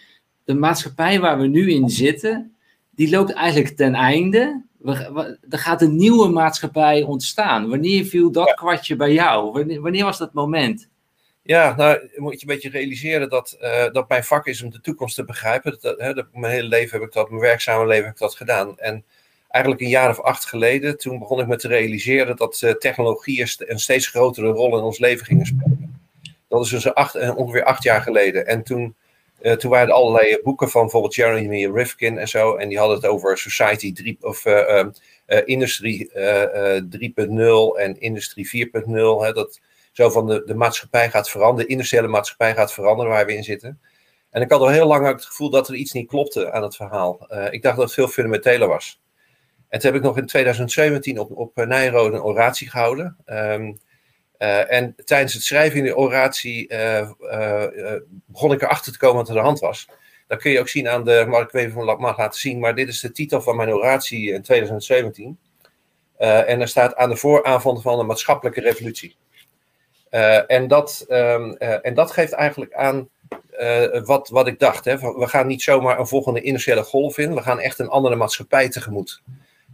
de 0.47 0.55
maatschappij 0.55 1.21
waar 1.21 1.39
we 1.39 1.47
nu 1.47 1.71
in 1.73 1.91
zitten, 1.91 2.57
die 2.91 3.11
loopt 3.11 3.33
eigenlijk 3.33 3.77
ten 3.77 3.95
einde. 3.95 4.65
We, 4.79 5.39
er 5.49 5.59
gaat 5.59 5.83
een 5.83 5.97
nieuwe 5.97 6.29
maatschappij 6.29 7.03
ontstaan. 7.03 7.69
Wanneer 7.69 8.05
viel 8.05 8.31
dat 8.31 8.55
kwartje 8.55 8.97
bij 8.97 9.13
jou? 9.13 9.53
Wanneer, 9.53 9.81
wanneer, 9.81 10.05
was 10.05 10.19
dat 10.19 10.33
moment? 10.33 10.89
Ja, 11.43 11.75
nou 11.77 12.09
moet 12.17 12.41
je 12.41 12.47
een 12.47 12.55
beetje 12.55 12.71
realiseren 12.71 13.29
dat, 13.29 13.57
uh, 13.61 13.93
dat 13.93 14.09
mijn 14.09 14.25
vak 14.25 14.47
is 14.47 14.63
om 14.63 14.71
de 14.71 14.81
toekomst 14.81 15.15
te 15.15 15.25
begrijpen. 15.25 15.79
Dat, 15.81 16.01
hè, 16.01 16.15
dat, 16.15 16.27
mijn 16.33 16.53
hele 16.53 16.69
leven 16.69 16.99
heb 16.99 17.09
ik 17.09 17.15
dat, 17.15 17.29
mijn 17.29 17.41
werkzame 17.41 17.87
leven 17.87 18.05
heb 18.05 18.15
ik 18.15 18.21
dat 18.21 18.35
gedaan. 18.35 18.79
En 18.79 19.05
eigenlijk 19.49 19.85
een 19.85 19.89
jaar 19.89 20.11
of 20.11 20.21
acht 20.21 20.45
geleden, 20.45 20.99
toen 20.99 21.19
begon 21.19 21.41
ik 21.41 21.47
me 21.47 21.57
te 21.57 21.69
realiseren 21.69 22.37
dat 22.37 22.61
uh, 22.65 22.73
technologieën 22.73 23.49
een 23.59 23.79
steeds 23.79 24.07
grotere 24.07 24.49
rol 24.49 24.79
in 24.79 24.85
ons 24.85 24.99
leven 24.99 25.27
gingen 25.27 25.47
spelen. 25.47 26.01
Dat 26.49 26.65
is 26.65 26.71
dus 26.71 26.95
acht, 26.95 27.15
eh, 27.15 27.37
ongeveer 27.37 27.65
acht 27.65 27.83
jaar 27.83 28.03
geleden. 28.03 28.47
En 28.47 28.63
toen, 28.63 28.97
uh, 29.41 29.53
toen 29.53 29.71
waren 29.71 29.89
er 29.89 29.95
allerlei 29.95 30.41
boeken 30.43 30.71
van 30.71 30.81
bijvoorbeeld 30.83 31.15
Jeremy 31.15 31.67
Rifkin 31.67 32.19
en 32.19 32.29
zo. 32.29 32.55
En 32.55 32.69
die 32.69 32.79
hadden 32.79 32.97
het 32.97 33.07
over 33.07 33.39
Society 33.39 33.93
3 33.93 34.19
of 34.21 34.45
uh, 34.45 34.85
Industrie 35.45 36.11
3.0 36.13 36.19
en 37.79 38.01
Industrie 38.01 38.69
4.0. 38.69 38.93
Dat 39.35 39.61
zo 39.93 40.11
van 40.11 40.27
de, 40.27 40.43
de 40.45 40.55
maatschappij 40.55 41.11
gaat 41.11 41.31
veranderen, 41.31 41.67
de 41.67 41.73
industriële 41.73 42.09
maatschappij 42.09 42.55
gaat 42.55 42.73
veranderen 42.73 43.13
waar 43.13 43.27
we 43.27 43.37
in 43.37 43.45
zitten. 43.45 43.81
En 44.31 44.43
ik 44.43 44.51
had 44.51 44.61
al 44.61 44.69
heel 44.69 44.87
lang 44.87 45.07
het 45.07 45.25
gevoel 45.25 45.51
dat 45.51 45.69
er 45.69 45.75
iets 45.75 45.93
niet 45.93 46.09
klopte 46.09 46.53
aan 46.53 46.63
het 46.63 46.77
verhaal. 46.77 47.27
ik 47.51 47.63
dacht 47.63 47.77
dat 47.77 47.85
het 47.85 47.95
veel 47.95 48.09
fundamenteler 48.09 48.69
was. 48.69 49.01
En 49.69 49.81
toen 49.81 49.91
heb 49.91 50.01
ik 50.01 50.07
nog 50.07 50.19
in 50.19 50.27
2017 50.27 51.19
op, 51.19 51.37
op 51.37 51.57
Nijrode 51.57 52.17
een 52.17 52.23
oratie 52.23 52.71
gehouden. 52.71 53.17
Ehm, 53.25 53.73
eh, 54.39 54.73
en 54.73 54.95
tijdens 55.05 55.35
het 55.35 55.43
schrijven 55.43 55.79
in 55.79 55.85
de 55.85 55.97
oratie 55.97 56.73
uh, 56.73 57.11
uh, 57.21 57.65
begon 58.27 58.53
ik 58.53 58.63
erachter 58.63 58.93
te 58.93 58.99
komen 58.99 59.17
wat 59.17 59.29
er 59.29 59.35
aan 59.35 59.41
de 59.41 59.47
hand 59.47 59.59
was. 59.59 59.89
Dat 60.27 60.41
kun 60.41 60.51
je 60.51 60.61
ook 60.61 60.69
zien 60.69 60.89
aan 60.89 61.05
de, 61.05 61.25
mag 61.29 61.43
ik 61.43 61.55
even 61.55 61.85
mag 61.85 62.19
laten 62.19 62.41
zien, 62.41 62.59
maar 62.59 62.75
dit 62.75 62.89
is 62.89 63.01
de 63.01 63.13
titel 63.13 63.41
van 63.41 63.57
mijn 63.57 63.73
oratie 63.73 64.33
in 64.33 64.43
2017. 64.43 65.39
en 66.19 66.61
er 66.61 66.69
staat 66.69 66.97
aan 66.97 67.09
de 67.09 67.17
vooravond 67.17 67.83
van 67.83 67.99
de 67.99 68.05
maatschappelijke 68.05 68.61
revolutie. 68.61 69.17
en, 70.47 70.69
dat, 70.69 71.07
um, 71.09 71.57
en 71.57 71.95
dat 71.95 72.11
geeft 72.11 72.33
eigenlijk 72.33 72.75
aan 72.75 73.09
wat, 74.05 74.29
wat 74.29 74.47
ik 74.47 74.59
dacht. 74.59 74.85
Hè. 74.85 74.99
We 74.99 75.27
gaan 75.27 75.47
niet 75.47 75.63
zomaar 75.63 75.99
een 75.99 76.07
volgende 76.07 76.41
industriële 76.41 76.83
golf 76.83 77.19
in, 77.19 77.35
we 77.35 77.43
gaan 77.43 77.61
echt 77.61 77.79
een 77.79 77.89
andere 77.89 78.17
maatschappij 78.17 78.69
tegemoet. 78.69 79.23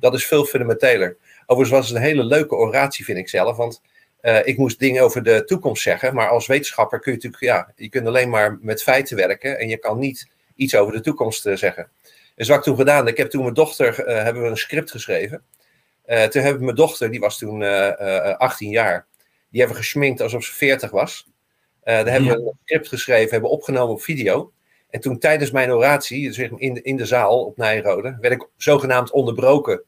Dat 0.00 0.14
is 0.14 0.26
veel 0.26 0.44
fundamenteler. 0.44 1.16
Overigens 1.46 1.78
was 1.78 1.88
het 1.88 1.96
een 1.96 2.02
hele 2.02 2.24
leuke 2.24 2.54
oratie, 2.54 3.04
vind 3.04 3.18
ik 3.18 3.28
zelf. 3.28 3.56
Want 3.56 3.80
uh, 4.22 4.46
ik 4.46 4.58
moest 4.58 4.78
dingen 4.78 5.02
over 5.02 5.22
de 5.22 5.44
toekomst 5.44 5.82
zeggen. 5.82 6.14
Maar 6.14 6.28
als 6.28 6.46
wetenschapper 6.46 7.00
kun 7.00 7.12
je 7.12 7.16
natuurlijk, 7.16 7.42
ja, 7.42 7.72
je 7.76 7.88
kunt 7.88 8.06
alleen 8.06 8.30
maar 8.30 8.58
met 8.60 8.82
feiten 8.82 9.16
werken. 9.16 9.58
En 9.58 9.68
je 9.68 9.76
kan 9.76 9.98
niet 9.98 10.28
iets 10.54 10.76
over 10.76 10.92
de 10.92 11.00
toekomst 11.00 11.46
uh, 11.46 11.56
zeggen. 11.56 11.90
Dus 12.34 12.48
wat 12.48 12.56
ik 12.56 12.62
toen 12.62 12.76
gedaan, 12.76 13.08
ik 13.08 13.16
heb 13.16 13.30
toen 13.30 13.42
mijn 13.42 13.54
dochter, 13.54 14.08
uh, 14.08 14.22
hebben 14.22 14.42
we 14.42 14.48
een 14.48 14.56
script 14.56 14.90
geschreven. 14.90 15.42
toen 16.06 16.42
heb 16.42 16.54
ik 16.54 16.60
mijn 16.60 16.76
dochter, 16.76 17.10
die 17.10 17.20
was 17.20 17.38
toen 17.38 17.62
18 18.38 18.70
jaar. 18.70 19.06
Die 19.50 19.60
hebben 19.60 19.78
we 19.78 19.82
gesminkt 19.82 20.20
alsof 20.20 20.44
ze 20.44 20.52
40 20.52 20.90
was. 20.90 21.28
daar 21.84 22.06
hebben 22.06 22.30
we 22.30 22.36
een 22.36 22.58
script 22.64 22.88
geschreven, 22.88 23.30
hebben 23.30 23.50
opgenomen 23.50 23.94
op 23.94 24.02
video. 24.02 24.52
En 24.90 25.00
toen 25.00 25.18
tijdens 25.18 25.50
mijn 25.50 25.72
oratie, 25.72 26.26
dus 26.26 26.38
in 26.38 26.74
de, 26.74 26.82
in 26.82 26.96
de 26.96 27.06
zaal 27.06 27.44
op 27.44 27.56
Nijrode, 27.56 28.16
werd 28.20 28.34
ik 28.34 28.48
zogenaamd 28.56 29.10
onderbroken 29.10 29.82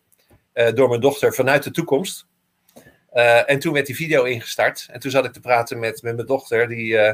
door 0.75 0.88
mijn 0.88 1.00
dochter 1.00 1.35
vanuit 1.35 1.62
de 1.62 1.71
toekomst. 1.71 2.26
Uh, 3.14 3.50
en 3.50 3.59
toen 3.59 3.73
werd 3.73 3.87
die 3.87 3.97
video 3.97 4.25
ingestart. 4.25 4.88
En 4.90 5.00
toen 5.00 5.11
zat 5.11 5.25
ik 5.25 5.33
te 5.33 5.40
praten 5.40 5.78
met, 5.78 6.02
met 6.02 6.14
mijn 6.14 6.26
dochter, 6.26 6.68
die, 6.68 6.92
uh, 6.92 7.12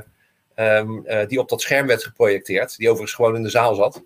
um, 0.78 1.04
die 1.28 1.40
op 1.40 1.49
dat 1.49 1.61
scherm 1.61 1.87
werd 1.87 2.04
geprojecteerd. 2.04 2.76
Die 2.76 2.88
overigens 2.88 3.14
gewoon 3.14 3.37
in 3.37 3.42
de 3.42 3.49
zaal 3.49 3.75
zat. 3.75 4.04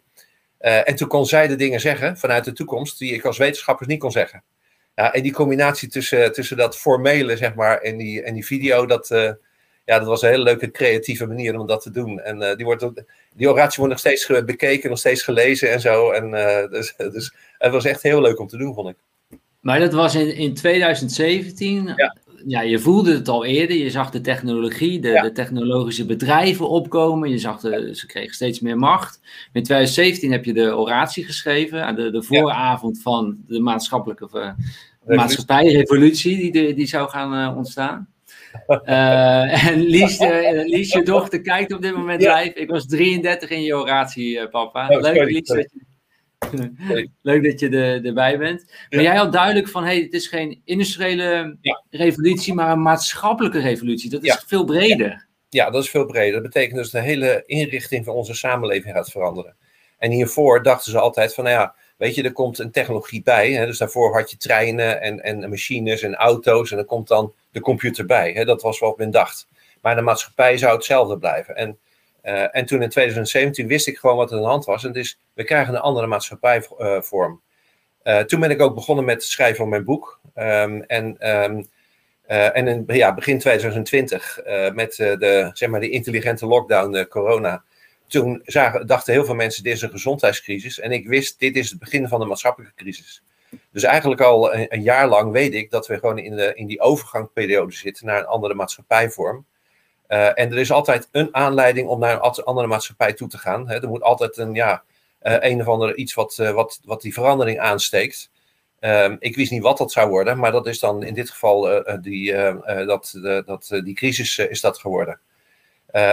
en 0.59 0.97
toen 0.97 1.09
kon 1.09 1.27
zij 1.27 1.47
de 1.47 1.57
dingen 1.57 1.81
zeggen 1.81 2.19
vanuit 2.19 2.45
de 2.45 2.53
toekomst 2.53 2.99
die 2.99 3.13
ik 3.13 3.25
als 3.25 3.39
wetenschapper 3.39 3.87
niet 3.87 4.01
kon 4.01 4.11
zeggen. 4.13 4.43
Ja, 4.95 5.13
en 5.13 5.23
die 5.23 5.33
combinatie 5.33 5.89
tussen, 5.89 6.33
tussen 6.33 6.57
dat 6.57 6.77
formele, 6.77 7.37
zeg 7.37 7.55
maar, 7.55 7.79
en 7.79 7.97
die, 7.97 8.23
en 8.23 8.35
die 8.35 8.47
video, 8.47 8.87
dat, 8.87 9.09
ja, 9.85 9.99
dat 9.99 10.07
was 10.07 10.23
een 10.23 10.29
hele 10.29 10.43
leuke 10.43 10.71
creatieve 10.71 11.27
manier 11.27 11.59
om 11.59 11.67
dat 11.67 11.83
te 11.83 11.91
doen. 11.91 12.21
En 12.21 12.57
die, 12.57 12.65
wordt, 12.65 12.87
die 13.35 13.51
oratie 13.51 13.77
wordt 13.79 13.93
nog 13.93 13.99
steeds 13.99 14.45
bekeken, 14.45 14.91
nog 14.91 14.99
steeds 14.99 15.23
gelezen 15.23 15.71
en 15.71 15.81
zo. 15.81 16.11
En, 16.11 16.31
dus, 16.71 16.95
dus 16.97 17.35
het 17.59 17.73
was 17.73 17.85
echt 17.85 18.03
heel 18.03 18.21
leuk 18.21 18.39
om 18.39 18.49
te 18.49 18.57
doen, 18.57 18.75
vond 18.75 18.89
ik. 18.89 18.97
Maar 19.65 19.79
dat 19.79 19.93
was 19.93 20.15
in, 20.15 20.37
in 20.37 20.55
2017. 20.55 21.93
Ja. 21.97 22.17
ja. 22.47 22.61
je 22.61 22.79
voelde 22.79 23.13
het 23.13 23.29
al 23.29 23.45
eerder. 23.45 23.77
Je 23.77 23.91
zag 23.91 24.11
de 24.11 24.21
technologie, 24.21 25.01
de, 25.01 25.21
de 25.23 25.33
technologische 25.33 26.07
bedrijven 26.07 26.69
opkomen. 26.69 27.31
Je 27.31 27.39
zag 27.39 27.61
de, 27.61 27.91
ze 27.95 28.07
kregen 28.07 28.35
steeds 28.35 28.61
meer 28.61 28.79
macht. 28.79 29.21
In 29.53 29.63
2017 29.63 30.33
heb 30.33 30.45
je 30.45 30.53
de 30.53 30.77
oratie 30.77 31.25
geschreven. 31.25 31.97
De, 31.97 32.11
de 32.11 32.23
vooravond 32.23 33.03
van 33.03 33.37
de 33.47 33.61
maatschappelijke 33.61 34.29
uh, 34.35 35.17
maatschappijrevolutie 35.17 36.53
die, 36.53 36.75
die 36.75 36.87
zou 36.87 37.09
gaan 37.09 37.51
uh, 37.51 37.57
ontstaan. 37.57 38.09
Uh, 38.69 39.67
en 39.69 39.81
Lies, 39.81 40.19
Lies, 40.65 40.93
je 40.93 41.03
dochter, 41.03 41.41
kijkt 41.41 41.73
op 41.73 41.83
dit 41.83 41.97
moment 41.97 42.21
live. 42.21 42.53
Ik 42.55 42.71
was 42.71 42.87
33 42.87 43.51
in 43.51 43.63
je 43.63 43.77
oratie, 43.77 44.49
papa. 44.49 44.89
Oh, 44.89 45.01
Leuk, 45.01 45.31
Lies, 45.31 45.49
dat 45.49 45.71
je 45.73 45.94
Leuk 47.23 47.45
dat 47.45 47.61
je 47.61 47.69
er, 47.69 48.07
erbij 48.07 48.39
bent. 48.39 48.65
Maar 48.91 49.03
jij 49.03 49.17
had 49.17 49.33
duidelijk 49.33 49.69
van, 49.69 49.85
hey, 49.85 50.01
het 50.01 50.13
is 50.13 50.27
geen 50.27 50.61
industriële 50.65 51.57
revolutie, 51.91 52.55
maar 52.55 52.73
een 52.73 52.83
maatschappelijke 52.83 53.61
revolutie. 53.61 54.11
Dat 54.11 54.23
is 54.23 54.45
veel 54.47 54.65
breder. 54.65 55.27
Ja, 55.49 55.71
dat 55.71 55.83
is 55.85 55.91
veel 55.91 56.07
breder. 56.07 56.33
Dat 56.33 56.53
betekent 56.53 56.77
dus 56.77 56.91
dat 56.91 57.03
de 57.03 57.09
hele 57.09 57.43
inrichting 57.47 58.05
van 58.05 58.15
onze 58.15 58.35
samenleving 58.35 58.95
gaat 58.95 59.11
veranderen. 59.11 59.57
En 59.99 60.11
hiervoor 60.11 60.63
dachten 60.63 60.93
ze 60.93 60.99
altijd 60.99 61.35
van, 61.35 61.45
nou 61.45 61.57
ja, 61.57 61.75
weet 61.97 62.15
je, 62.15 62.23
er 62.23 62.33
komt 62.33 62.59
een 62.59 62.71
technologie 62.71 63.23
bij. 63.23 63.53
Hè? 63.53 63.67
Dus 63.67 63.79
daarvoor 63.79 64.15
had 64.15 64.31
je 64.31 64.37
treinen 64.37 65.01
en, 65.01 65.23
en 65.23 65.49
machines 65.49 66.03
en 66.03 66.15
auto's 66.15 66.71
en 66.71 66.79
er 66.79 66.85
komt 66.85 67.09
dan 67.09 67.33
de 67.51 67.61
computer 67.61 68.07
bij. 68.07 68.33
Hè? 68.33 68.45
Dat 68.45 68.63
was 68.63 68.79
wat 68.79 68.99
men 68.99 69.11
dacht. 69.11 69.49
Maar 69.81 69.95
de 69.95 70.03
maatschappij 70.03 70.57
zou 70.57 70.75
hetzelfde 70.75 71.19
blijven. 71.19 71.57
En 71.57 71.79
uh, 72.25 72.57
en 72.57 72.65
toen 72.65 72.83
in 72.83 72.89
2017 72.89 73.67
wist 73.67 73.87
ik 73.87 73.99
gewoon 73.99 74.17
wat 74.17 74.31
er 74.31 74.37
aan 74.37 74.43
de 74.43 74.49
hand 74.49 74.65
was. 74.65 74.85
En 74.85 74.93
dus 74.93 75.19
we 75.35 75.45
krijgen 75.45 75.75
een 75.75 75.81
andere 75.81 76.07
maatschappijvorm. 76.07 77.41
Uh, 78.03 78.19
toen 78.19 78.41
ben 78.41 78.51
ik 78.51 78.61
ook 78.61 78.75
begonnen 78.75 79.05
met 79.05 79.15
het 79.15 79.25
schrijven 79.25 79.57
van 79.57 79.69
mijn 79.69 79.85
boek. 79.85 80.21
Um, 80.35 80.83
en 80.83 81.17
uh, 81.21 82.57
en 82.57 82.69
in 82.69 82.85
ja, 82.87 83.15
begin 83.15 83.39
2020, 83.39 84.41
met 84.75 84.95
de, 84.97 85.51
zeg 85.53 85.69
maar, 85.69 85.81
de 85.81 85.91
intelligente 85.91 86.47
lockdown, 86.47 86.93
de 86.93 87.09
corona. 87.09 87.65
Toen 88.07 88.41
zagen, 88.45 88.87
dachten 88.87 89.13
heel 89.13 89.25
veel 89.25 89.35
mensen: 89.35 89.63
dit 89.63 89.73
is 89.73 89.83
een 89.83 89.91
gezondheidscrisis. 89.91 90.81
En 90.81 90.93
ik 90.93 91.09
wist: 91.09 91.39
dit 91.39 91.57
is 91.57 91.71
het 91.71 91.79
begin 91.79 92.09
van 92.09 92.21
de 92.21 92.27
maatschappelijke 92.27 92.83
crisis. 92.83 93.23
Dus 93.73 93.83
eigenlijk 93.83 94.21
al 94.21 94.55
een, 94.55 94.67
een 94.69 94.83
jaar 94.83 95.09
lang 95.09 95.33
weet 95.33 95.55
ik 95.55 95.71
dat 95.71 95.87
we 95.87 95.99
gewoon 95.99 96.19
in, 96.19 96.37
de, 96.37 96.55
in 96.55 96.67
die 96.67 96.81
overgangsperiode 96.81 97.75
zitten 97.75 98.07
naar 98.07 98.19
een 98.19 98.27
andere 98.27 98.55
maatschappijvorm. 98.55 99.47
Uh, 100.09 100.27
en 100.39 100.53
er 100.53 100.59
is 100.59 100.73
altijd 100.73 101.09
een 101.13 101.35
aanleiding 101.35 101.89
om 101.89 101.99
naar 101.99 102.15
een 102.15 102.45
andere 102.45 102.67
maatschappij 102.67 103.13
toe 103.13 103.29
te 103.29 103.39
gaan. 103.39 103.69
Hè. 103.69 103.83
Er 103.83 103.89
moet 103.89 104.03
altijd 104.03 104.37
een, 104.37 104.55
ja, 104.55 104.83
uh, 105.23 105.37
een 105.39 105.61
of 105.61 105.69
ander 105.69 105.97
iets 105.97 106.15
wat, 106.15 106.39
uh, 106.41 106.51
wat, 106.51 106.81
wat 106.85 107.03
die 107.03 107.13
verandering 107.13 107.59
aansteekt. 107.59 108.31
Ehm, 108.81 109.17
ik 109.19 109.37
wist 109.37 109.51
niet 109.51 109.63
wat 109.63 109.79
dat 109.79 109.93
zou 109.93 110.11
worden, 110.11 110.39
maar 110.39 110.53
dat 110.53 110.67
is 110.67 110.79
dan 110.79 111.03
in 111.03 111.15
dit 111.15 111.31
geval 111.31 111.85
die, 112.01 112.33
dat, 112.65 113.19
dat, 113.47 113.81
die 113.85 113.95
crisis 113.95 114.39
is 114.39 114.61
dat 114.61 114.79
geworden. 114.79 115.21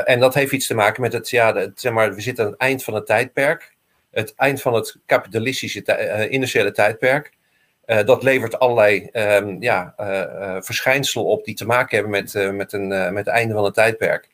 en 0.05 0.19
dat 0.19 0.33
heeft 0.33 0.51
iets 0.51 0.67
te 0.67 0.73
maken 0.73 1.01
met 1.01 1.13
het, 1.13 1.29
ja, 1.29 1.71
zeg 1.75 1.91
maar, 1.91 2.15
we 2.15 2.21
zitten 2.21 2.45
aan 2.45 2.51
het 2.51 2.59
eind 2.59 2.83
van 2.83 2.93
het 2.93 3.05
tijdperk. 3.05 3.75
Het 4.11 4.35
eind 4.35 4.61
van 4.61 4.73
het 4.73 4.97
kapitalistische 5.05 6.27
industriële 6.29 6.71
tijdperk. 6.71 7.31
Uh, 7.91 8.05
dat 8.05 8.23
levert 8.23 8.59
allerlei 8.59 9.09
um, 9.13 9.61
ja, 9.61 9.93
uh, 9.99 10.61
verschijnselen 10.61 11.25
op 11.25 11.45
die 11.45 11.55
te 11.55 11.65
maken 11.65 11.97
hebben 11.97 12.11
met, 12.11 12.53
met, 12.53 12.73
een, 12.73 12.87
met 12.87 13.25
het 13.25 13.27
einde 13.27 13.53
van 13.53 13.63
het 13.63 13.73
tijdperk. 13.73 14.27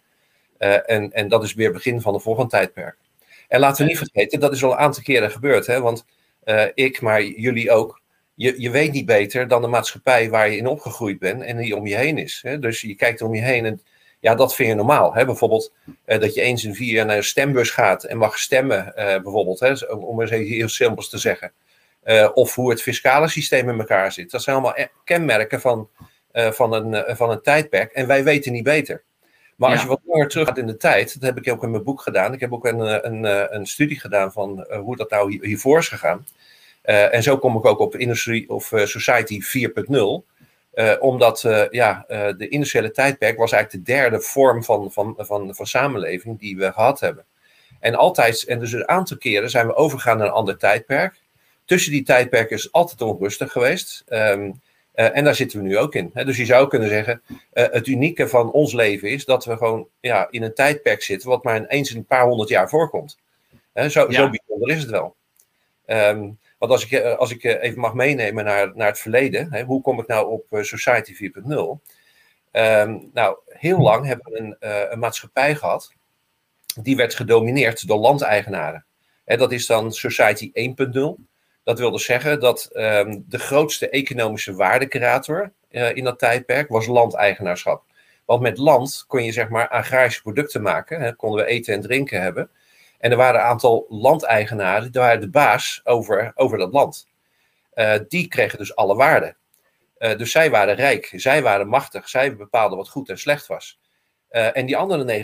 en, 0.57 1.11
en 1.11 1.27
dat 1.27 1.43
is 1.43 1.53
weer 1.53 1.65
het 1.65 1.75
begin 1.75 2.01
van 2.01 2.13
de 2.13 2.19
volgende 2.19 2.49
tijdperk. 2.49 2.97
En 3.47 3.59
laten 3.59 3.83
we 3.83 3.89
niet 3.89 3.97
vergeten, 3.97 4.39
dat 4.39 4.53
is 4.53 4.63
al 4.63 4.71
een 4.71 4.77
aantal 4.77 5.03
keren 5.03 5.31
gebeurd. 5.31 5.67
Hè? 5.67 5.81
Want 5.81 6.05
ik, 6.73 7.01
maar 7.01 7.23
jullie 7.23 7.71
ook, 7.71 8.01
je, 8.33 8.61
je 8.61 8.69
weet 8.69 8.91
niet 8.91 9.05
beter 9.05 9.47
dan 9.47 9.61
de 9.61 9.67
maatschappij 9.67 10.29
waar 10.29 10.49
je 10.49 10.57
in 10.57 10.67
opgegroeid 10.67 11.19
bent 11.19 11.41
en 11.43 11.57
die 11.57 11.75
om 11.75 11.87
je 11.87 11.95
heen 11.95 12.17
is. 12.17 12.39
Hè? 12.43 12.59
Dus 12.59 12.81
je 12.81 12.95
kijkt 12.95 13.21
om 13.21 13.35
je 13.35 13.41
heen 13.41 13.65
en 13.65 13.81
ja, 14.19 14.35
dat 14.35 14.55
vind 14.55 14.69
je 14.69 14.75
normaal. 14.75 15.13
Hè? 15.13 15.25
Bijvoorbeeld 15.25 15.73
eh, 16.05 16.19
dat 16.19 16.33
je 16.33 16.41
eens 16.41 16.63
in 16.63 16.75
vier 16.75 16.93
jaar 16.93 17.05
naar 17.05 17.17
een 17.17 17.23
stembus 17.23 17.69
gaat 17.69 18.03
en 18.03 18.17
mag 18.17 18.39
stemmen, 18.39 18.95
eh, 18.95 19.21
bijvoorbeeld, 19.21 19.59
hè? 19.59 19.73
om 19.93 20.21
eens 20.21 20.31
even 20.31 20.55
heel 20.55 20.69
simpels 20.69 21.09
te 21.09 21.17
zeggen. 21.17 21.51
Uh, 22.07 22.29
of 22.33 22.55
hoe 22.55 22.69
het 22.69 22.81
fiscale 22.81 23.27
systeem 23.27 23.69
in 23.69 23.79
elkaar 23.79 24.11
zit. 24.11 24.31
Dat 24.31 24.43
zijn 24.43 24.55
allemaal 24.55 24.77
e-, 24.77 24.87
kenmerken 25.03 25.61
van, 25.61 25.89
van, 26.31 26.73
een, 26.73 27.15
van 27.15 27.29
een 27.29 27.41
tijdperk 27.41 27.91
en 27.91 28.07
wij 28.07 28.23
weten 28.23 28.51
niet 28.51 28.63
beter. 28.63 29.03
Maar 29.55 29.71
als 29.71 29.81
je 29.81 29.87
wat 29.87 29.99
langer 30.05 30.27
terug 30.27 30.47
gaat 30.47 30.57
in 30.57 30.67
de 30.67 30.77
tijd, 30.77 31.13
dat 31.13 31.29
heb 31.29 31.45
ik 31.45 31.53
ook 31.53 31.63
in 31.63 31.71
mijn 31.71 31.83
boek 31.83 32.01
gedaan. 32.01 32.33
Ik 32.33 32.39
heb 32.39 32.53
ook 32.53 32.65
een, 32.65 33.05
een, 33.05 33.55
een 33.55 33.65
studie 33.65 33.99
gedaan 33.99 34.31
van 34.31 34.65
hoe 34.81 34.95
dat 34.95 35.09
nou 35.09 35.47
hiervoor 35.47 35.77
is 35.77 35.87
gegaan. 35.87 36.25
En 36.81 37.23
zo 37.23 37.37
kom 37.37 37.57
ik 37.57 37.65
ook 37.65 37.79
op 37.79 37.95
Industry 37.95 38.45
of 38.47 38.71
Society 38.83 39.39
4.0. 39.41 39.93
Uh, 40.73 40.93
omdat 40.99 41.41
ja, 41.69 42.05
de 42.37 42.47
industriële 42.49 42.91
tijdperk 42.91 43.37
was 43.37 43.51
eigenlijk 43.51 43.85
de 43.85 43.93
derde 43.93 44.21
vorm 44.21 44.63
van, 44.63 44.91
van, 44.91 45.13
van, 45.17 45.55
van 45.55 45.67
samenleving 45.67 46.39
die 46.39 46.57
we 46.57 46.71
gehad 46.71 46.99
hebben. 46.99 47.25
En 47.79 47.95
altijd, 47.95 48.43
en 48.43 48.59
dus 48.59 48.71
een 48.71 48.87
aantal 48.87 49.17
keren 49.17 49.49
zijn 49.49 49.67
we 49.67 49.75
overgegaan 49.75 50.17
naar 50.17 50.27
een 50.27 50.33
ander 50.33 50.57
tijdperk. 50.57 51.19
Tussen 51.67 51.91
die 51.91 52.03
tijdperken 52.03 52.57
is 52.57 52.71
altijd 52.71 53.01
onrustig 53.01 53.51
geweest. 53.51 54.03
Um, 54.07 54.61
en 54.93 55.23
daar 55.23 55.35
zitten 55.35 55.59
we 55.59 55.67
nu 55.67 55.77
ook 55.77 55.95
in. 55.95 56.11
Hè? 56.13 56.25
Dus 56.25 56.37
je 56.37 56.45
zou 56.45 56.67
kunnen 56.67 56.89
zeggen, 56.89 57.21
het 57.53 57.87
unieke 57.87 58.27
van 58.27 58.51
ons 58.51 58.73
leven 58.73 59.09
is 59.09 59.25
dat 59.25 59.45
we 59.45 59.57
gewoon 59.57 59.87
ja, 59.99 60.27
in 60.29 60.43
een 60.43 60.53
tijdperk 60.53 61.03
zitten 61.03 61.29
wat 61.29 61.43
maar 61.43 61.65
eens 61.65 61.91
in 61.91 61.97
een 61.97 62.05
paar 62.05 62.25
honderd 62.25 62.49
jaar 62.49 62.69
voorkomt. 62.69 63.17
Hè? 63.73 63.89
Zo, 63.89 64.05
ja. 64.09 64.11
zo 64.11 64.29
bijzonder 64.29 64.75
is 64.75 64.81
het 64.81 64.91
wel. 64.91 65.15
Um, 65.85 66.37
want 66.57 66.71
als 66.71 66.83
ik, 66.83 66.91
eh, 66.91 67.17
als 67.17 67.31
ik 67.31 67.43
eh, 67.43 67.63
even 67.63 67.79
mag 67.79 67.93
meenemen 67.93 68.45
naar, 68.45 68.71
naar 68.75 68.87
het 68.87 68.99
verleden, 68.99 69.51
hè, 69.51 69.63
hoe 69.63 69.81
kom 69.81 69.99
ik 69.99 70.07
nou 70.07 70.31
op 70.31 70.45
eh, 70.49 70.61
Society 70.61 71.13
4.0? 71.13 71.49
Um, 71.49 71.79
ehm, 72.51 72.97
nou, 73.13 73.37
heel 73.47 73.79
lang 73.79 74.05
hebben 74.05 74.31
we 74.31 74.39
een, 74.39 74.55
uh, 74.59 74.91
een, 74.91 74.99
maatschappij 74.99 75.55
gehad, 75.55 75.93
die 76.81 76.95
werd 76.95 77.15
gedomineerd 77.15 77.87
door 77.87 77.99
landeigenaren. 77.99 78.85
Hè, 79.25 79.37
dat 79.37 79.51
is 79.51 79.65
dan 79.65 79.91
Society 79.91 80.51
1.0. 80.53 81.26
Dat 81.67 81.79
wil 81.79 81.91
dus 81.91 82.05
zeggen 82.05 82.39
dat 82.39 82.69
um, 82.73 83.25
de 83.27 83.39
grootste 83.39 83.89
economische 83.89 84.53
waardecreator 84.53 85.51
uh, 85.71 85.95
in 85.95 86.03
dat 86.03 86.19
tijdperk 86.19 86.69
was 86.69 86.87
landeigenaarschap. 86.87 87.83
Want 88.25 88.41
met 88.41 88.57
land 88.57 89.05
kon 89.07 89.23
je 89.23 89.31
zeg 89.31 89.49
maar 89.49 89.69
agrarische 89.69 90.21
producten 90.21 90.61
maken, 90.61 91.01
hè, 91.01 91.13
konden 91.13 91.45
we 91.45 91.51
eten 91.51 91.73
en 91.73 91.81
drinken 91.81 92.21
hebben. 92.21 92.49
En 92.99 93.11
er 93.11 93.17
waren 93.17 93.39
een 93.39 93.45
aantal 93.45 93.85
landeigenaren, 93.89 94.91
die 94.91 95.01
waren 95.01 95.21
de 95.21 95.29
baas 95.29 95.81
over, 95.83 96.31
over 96.35 96.57
dat 96.57 96.73
land. 96.73 97.07
Uh, 97.75 97.93
die 98.07 98.27
kregen 98.27 98.57
dus 98.57 98.75
alle 98.75 98.95
waarden. 98.95 99.37
Uh, 99.99 100.17
dus 100.17 100.31
zij 100.31 100.49
waren 100.49 100.75
rijk, 100.75 101.13
zij 101.15 101.41
waren 101.41 101.67
machtig, 101.67 102.09
zij 102.09 102.35
bepaalden 102.35 102.77
wat 102.77 102.89
goed 102.89 103.09
en 103.09 103.17
slecht 103.17 103.47
was. 103.47 103.79
En 104.29 104.65
die 104.65 104.77
andere 104.77 105.23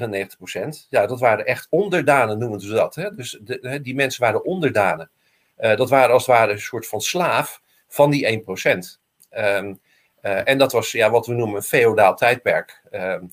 99%, 0.85 0.87
ja, 0.89 1.05
dat 1.05 1.19
waren 1.19 1.45
echt 1.45 1.67
onderdanen, 1.69 2.37
noemen 2.37 2.59
ze 2.59 2.73
dat. 2.73 2.95
Hè? 2.95 3.15
Dus 3.15 3.39
de, 3.41 3.79
die 3.81 3.95
mensen 3.95 4.21
waren 4.21 4.45
onderdanen. 4.45 5.09
Dat 5.63 5.89
waren 5.89 6.13
als 6.13 6.25
het 6.25 6.35
ware 6.35 6.51
een 6.51 6.59
soort 6.59 6.87
van 6.87 7.01
slaaf 7.01 7.61
van 7.87 8.09
die 8.11 8.25
1%. 8.25 8.99
Um, 9.31 9.79
ehm, 10.21 10.43
en 10.45 10.57
dat 10.57 10.71
was 10.71 10.91
ja, 10.91 11.09
wat 11.09 11.25
we 11.25 11.33
noemen 11.33 11.55
een 11.55 11.63
feodaal 11.63 12.15
tijdperk. 12.15 12.81
Um, 12.91 13.31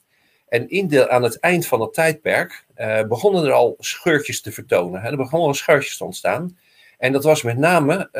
en 0.49 0.69
in 0.69 0.89
de, 0.89 1.09
aan 1.09 1.23
het 1.23 1.39
eind 1.39 1.67
van 1.67 1.81
het 1.81 1.95
tijdperk 1.95 2.65
uh, 2.77 3.03
begonnen 3.03 3.45
er 3.45 3.53
al 3.53 3.77
scheurtjes 3.79 4.41
te 4.41 4.53
vertonen. 4.53 5.01
Hè. 5.01 5.11
Er 5.11 5.17
begonnen 5.17 5.49
al 5.49 5.55
scheurtjes 5.55 5.97
te 5.97 6.05
ontstaan. 6.05 6.59
En 6.99 7.13
dat 7.13 7.25
was 7.25 7.43
met 7.43 7.59
name, 7.59 8.11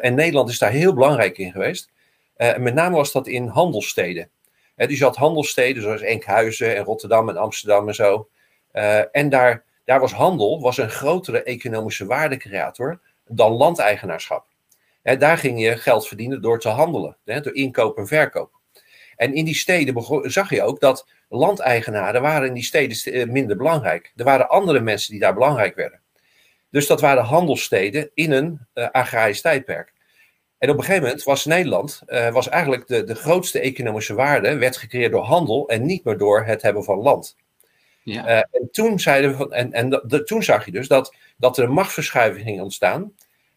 en 0.00 0.14
Nederland 0.14 0.50
is 0.50 0.58
daar 0.58 0.70
heel 0.70 0.94
belangrijk 0.94 1.38
in 1.38 1.52
geweest. 1.52 1.90
met 2.36 2.74
name 2.74 2.96
was 2.96 3.12
dat 3.12 3.26
in 3.26 3.46
handelssteden. 3.46 4.30
dus 4.76 4.98
je 4.98 5.04
had 5.04 5.16
handelssteden 5.16 5.82
zoals 5.82 6.00
Enkhuizen 6.00 6.76
en 6.76 6.84
Rotterdam 6.84 7.28
en 7.28 7.36
Amsterdam 7.36 7.88
en 7.88 7.94
zo. 7.94 8.28
en 9.12 9.28
daar, 9.28 9.64
daar 9.84 10.00
was 10.00 10.12
handel 10.12 10.60
was 10.60 10.78
een 10.78 10.90
grotere 10.90 11.42
economische 11.42 12.06
waardecreator 12.06 13.00
dan 13.30 13.52
landeigenaarschap. 13.52 14.46
daar 15.02 15.38
ging 15.38 15.60
je 15.60 15.76
geld 15.76 16.08
verdienen 16.08 16.42
door 16.42 16.60
te 16.60 16.68
handelen, 16.68 17.16
door 17.24 17.54
inkoop 17.54 17.98
en 17.98 18.06
verkoop. 18.06 18.60
En 19.16 19.34
in 19.34 19.44
die 19.44 19.54
steden 19.54 20.04
zag 20.30 20.50
je 20.50 20.62
ook 20.62 20.80
dat 20.80 21.06
landeigenaren 21.28 22.22
waren 22.22 22.48
in 22.48 22.54
die 22.54 22.64
steden 22.64 23.12
eh, 23.12 23.26
minder 23.26 23.56
belangrijk. 23.56 24.12
Er 24.16 24.24
waren 24.24 24.48
andere 24.48 24.80
mensen 24.80 25.10
die 25.10 25.20
daar 25.20 25.34
belangrijk 25.34 25.74
werden. 25.74 26.00
Dus 26.70 26.86
dat 26.86 27.00
waren 27.00 27.24
handelssteden 27.24 28.10
in 28.14 28.32
een 28.32 28.66
uh, 28.74 28.88
agrarisch 28.90 29.40
tijdperk. 29.40 29.92
En 30.58 30.70
op 30.70 30.76
een 30.76 30.84
gegeven 30.84 31.02
moment 31.02 31.22
was 31.22 31.44
Nederland, 31.44 32.02
uh, 32.06 32.32
was 32.32 32.48
eigenlijk 32.48 32.86
de, 32.86 33.04
de 33.04 33.14
grootste 33.14 33.60
economische 33.60 34.14
waarde, 34.14 34.58
werd 34.58 34.76
gecreëerd 34.76 35.12
door 35.12 35.24
handel 35.24 35.68
en 35.68 35.86
niet 35.86 36.04
meer 36.04 36.18
door 36.18 36.44
het 36.44 36.62
hebben 36.62 36.84
van 36.84 36.98
land. 36.98 37.36
Ja. 38.02 38.28
Uh, 38.28 38.36
en, 38.36 38.68
toen 38.70 39.00
zeiden 39.00 39.30
we 39.30 39.36
van, 39.36 39.52
en, 39.52 39.72
en 39.72 39.90
de, 39.90 40.22
toen 40.24 40.42
zag 40.42 40.64
je 40.64 40.70
dus 40.70 40.88
dat, 40.88 41.14
dat 41.36 41.58
er 41.58 41.64
een 41.64 41.72
machtsverschuiving 41.72 42.44
ging 42.44 42.60
ontstaan. 42.60 43.12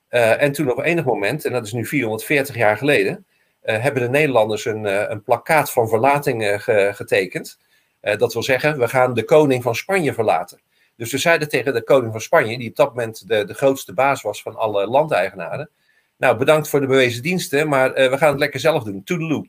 en 0.09 0.51
toen 0.51 0.71
op 0.71 0.79
enig 0.79 1.05
moment, 1.05 1.45
en 1.45 1.51
dat 1.51 1.65
is 1.65 1.73
nu 1.73 1.85
440 1.85 2.55
jaar 2.55 2.77
geleden, 2.77 3.25
uh, 3.63 3.81
hebben 3.81 4.01
de 4.01 4.09
Nederlanders 4.09 4.65
een, 4.65 5.11
een 5.11 5.23
plakkaat 5.23 5.71
van 5.71 5.87
verlating 5.89 6.63
ge, 6.63 6.91
getekend. 6.93 7.59
dat 8.01 8.33
wil 8.33 8.43
zeggen, 8.43 8.79
we 8.79 8.87
gaan 8.87 9.13
de 9.13 9.23
koning 9.23 9.63
van 9.63 9.75
Spanje 9.75 10.13
verlaten. 10.13 10.61
Dus 10.95 11.11
we 11.11 11.17
zeiden 11.17 11.49
tegen 11.49 11.73
de 11.73 11.83
koning 11.83 12.11
van 12.11 12.21
Spanje, 12.21 12.57
die 12.57 12.69
op 12.69 12.75
dat 12.75 12.89
moment 12.89 13.27
de, 13.27 13.45
de 13.45 13.53
grootste 13.53 13.93
baas 13.93 14.21
was 14.21 14.41
van 14.41 14.55
alle 14.55 14.87
landeigenaren. 14.87 15.69
Nou, 16.17 16.37
bedankt 16.37 16.69
voor 16.69 16.79
de 16.79 16.87
bewezen 16.87 17.23
diensten, 17.23 17.67
maar 17.69 17.93
we 17.93 18.17
gaan 18.17 18.29
het 18.29 18.39
lekker 18.39 18.59
zelf 18.59 18.83
doen. 18.83 19.03
Toedeloe. 19.03 19.47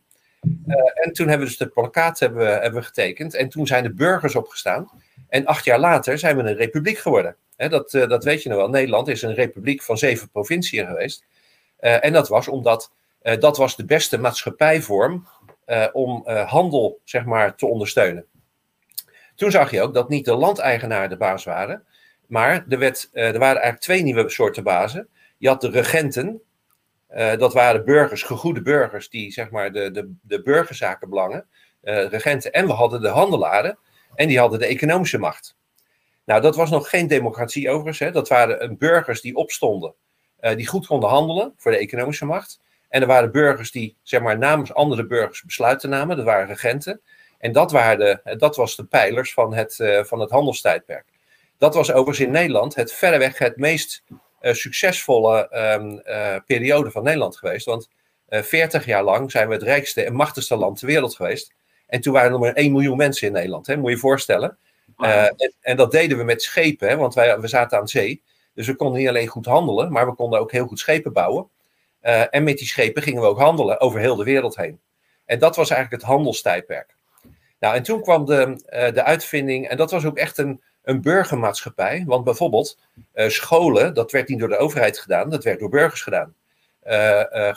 En 0.94 1.12
toen 1.12 1.28
hebben 1.28 1.46
we 1.46 1.52
dus 1.52 1.57
de 1.57 1.68
plakkaat 1.68 2.18
hebben 2.18 2.38
we, 2.38 2.50
hebben 2.50 2.85
getekend. 2.85 3.35
En 3.35 3.48
toen 3.48 3.66
zijn 3.66 3.83
de 3.83 3.94
burgers 3.94 4.35
opgestaan. 4.35 4.90
En 5.28 5.44
acht 5.44 5.64
jaar 5.64 5.78
later 5.78 6.18
zijn 6.18 6.37
we 6.37 6.42
een 6.42 6.57
republiek 6.57 6.98
geworden. 6.98 7.37
dat, 7.57 7.90
dat 7.90 8.24
weet 8.24 8.42
je 8.42 8.48
nog 8.48 8.59
wel. 8.59 8.68
Nederland 8.68 9.09
is 9.09 9.22
een 9.22 9.35
republiek 9.35 9.83
van 9.83 9.98
zeven 9.98 10.30
provinciën 10.30 10.87
geweest. 10.87 11.24
en 11.78 12.12
dat 12.12 12.28
was 12.28 12.48
omdat 12.48 12.90
dat 13.38 13.57
was 13.57 13.76
de 13.76 13.85
beste 13.85 14.18
maatschappijvorm 14.18 15.26
uh, 15.66 15.87
om 15.92 16.28
handel 16.28 17.00
zeg 17.04 17.24
maar, 17.24 17.54
te 17.54 17.66
ondersteunen. 17.66 18.26
Toen 19.35 19.50
zag 19.50 19.70
je 19.70 19.83
ook 19.83 19.94
dat 19.94 20.09
niet 20.09 20.24
de 20.24 20.35
landeigenaren 20.35 21.09
de 21.09 21.16
baas 21.16 21.44
waren, 21.44 21.85
maar 22.26 22.64
er, 22.68 22.78
werd, 22.78 23.09
er 23.12 23.38
waren 23.38 23.62
eigenlijk 23.62 23.80
twee 23.80 24.02
nieuwe 24.02 24.28
soorten 24.28 24.62
bazen. 24.62 25.09
Je 25.38 25.48
had 25.48 25.61
de 25.61 25.70
regenten, 25.70 26.42
dat 27.14 27.53
waren 27.53 27.85
burgers, 27.85 28.22
gegoede 28.22 28.62
burgers, 28.62 29.09
die 29.09 29.33
zeg 29.33 29.50
maar 29.50 29.72
de, 29.72 29.90
de, 29.90 30.14
de 30.22 30.42
burgerzakenbelangen, 30.42 31.46
regenten. 31.83 32.53
En 32.53 32.66
we 32.66 32.72
hadden 32.72 33.00
de 33.00 33.09
handelaren, 33.09 33.79
en 34.14 34.29
die 34.29 34.38
hadden 34.38 34.59
de 34.59 34.66
economische 34.66 35.18
macht. 35.18 35.57
Nou, 36.24 36.40
dat 36.40 36.57
was 36.57 36.70
nog 36.70 36.88
geen 36.88 37.07
democratie 37.07 37.68
overigens. 37.68 37.98
Hè. 37.98 38.11
Dat 38.11 38.29
waren 38.29 38.79
burgers 38.79 39.20
die 39.20 39.35
opstonden, 39.37 39.94
die 40.57 40.66
goed 40.66 40.87
konden 40.87 41.09
handelen 41.09 41.55
voor 41.57 41.70
de 41.70 41.79
economische 41.79 42.24
macht. 42.24 42.61
En 42.88 43.00
er 43.00 43.07
waren 43.07 43.33
burgers 43.33 43.70
die 43.70 43.96
zeg 44.03 44.20
maar, 44.20 44.38
namens 44.38 44.74
andere 44.74 45.07
burgers 45.07 45.42
besluiten 45.42 45.90
namen. 45.90 46.16
Dat 46.16 46.24
waren 46.24 46.46
regenten. 46.46 47.00
En 47.38 47.53
dat, 47.53 47.72
waren 47.72 47.98
de, 47.98 48.37
dat 48.37 48.57
was 48.57 48.77
de 48.77 48.85
pijlers 48.85 49.33
van 49.33 49.55
het, 49.55 49.77
van 50.03 50.20
het 50.20 50.31
handelstijdperk. 50.31 51.05
Dat 51.59 51.74
was 51.74 51.92
overigens 51.92 52.27
in 52.27 52.33
Nederland 52.33 52.74
het 52.74 52.92
verreweg 52.92 53.38
het 53.38 53.57
meest 53.57 54.05
succesvolle 54.52 55.48
um, 55.78 56.00
uh, 56.04 56.37
periode 56.46 56.90
van 56.90 57.02
Nederland 57.02 57.37
geweest. 57.37 57.66
Want 57.66 57.88
40 58.28 58.87
jaar 58.87 59.02
lang 59.02 59.30
zijn 59.30 59.48
we 59.48 59.54
het 59.54 59.62
rijkste 59.62 60.02
en 60.02 60.14
machtigste 60.14 60.57
land 60.57 60.78
ter 60.78 60.87
wereld 60.87 61.16
geweest. 61.16 61.54
En 61.87 62.00
toen 62.00 62.12
waren 62.12 62.33
er 62.33 62.38
maar 62.38 62.52
1 62.52 62.72
miljoen 62.72 62.96
mensen 62.96 63.26
in 63.26 63.33
Nederland. 63.33 63.66
Hè? 63.66 63.76
Moet 63.76 63.88
je 63.88 63.94
je 63.94 64.00
voorstellen. 64.00 64.59
En, 64.96 65.54
en, 65.61 65.76
dat 65.76 65.90
deden 65.90 66.18
we 66.18 66.24
met 66.24 66.42
schepen, 66.42 66.88
hè? 66.88 66.96
want 66.96 67.14
wij, 67.14 67.40
we 67.40 67.48
zaten 67.48 67.78
aan 67.78 67.88
zee. 67.88 68.22
Dus 68.54 68.66
we 68.66 68.74
konden 68.74 68.98
niet 68.98 69.09
alleen 69.09 69.26
goed 69.26 69.46
handelen, 69.46 69.92
maar 69.92 70.07
we 70.07 70.14
konden 70.14 70.40
ook 70.40 70.52
heel 70.52 70.66
goed 70.66 70.78
schepen 70.78 71.12
bouwen. 71.12 71.48
Uh, 72.02 72.35
en 72.35 72.44
met 72.44 72.59
die 72.59 72.66
schepen 72.66 73.02
gingen 73.02 73.22
we 73.22 73.28
ook 73.28 73.38
handelen 73.38 73.80
over 73.80 74.00
heel 74.00 74.16
de 74.16 74.24
wereld 74.24 74.57
heen. 74.57 74.80
En 75.24 75.38
dat 75.38 75.57
was 75.57 75.70
eigenlijk 75.70 76.02
het 76.02 76.11
handelstijdperk. 76.11 76.96
Nou, 77.61 77.74
en 77.74 77.83
toen 77.83 78.02
kwam 78.02 78.24
de, 78.24 78.46
uh, 78.46 78.92
de 78.92 79.02
uitvinding, 79.02 79.68
en 79.68 79.76
dat 79.76 79.90
was 79.90 80.04
ook 80.04 80.16
echt 80.16 80.38
een, 80.38 80.62
een 80.85 81.03
burgermaatschappij. 81.03 82.03
Want 82.07 82.25
bijvoorbeeld 82.25 82.79
uh, 83.14 83.29
scholen, 83.29 83.94
dat 83.94 84.12
werd 84.12 84.29
niet 84.29 84.38
door 84.38 84.49
de 84.49 84.57
overheid 84.57 84.99
gedaan, 84.99 85.31
dat 85.31 85.44
werd 85.44 85.59
door 85.59 85.68
burgers 85.68 86.03
gedaan. 86.03 86.35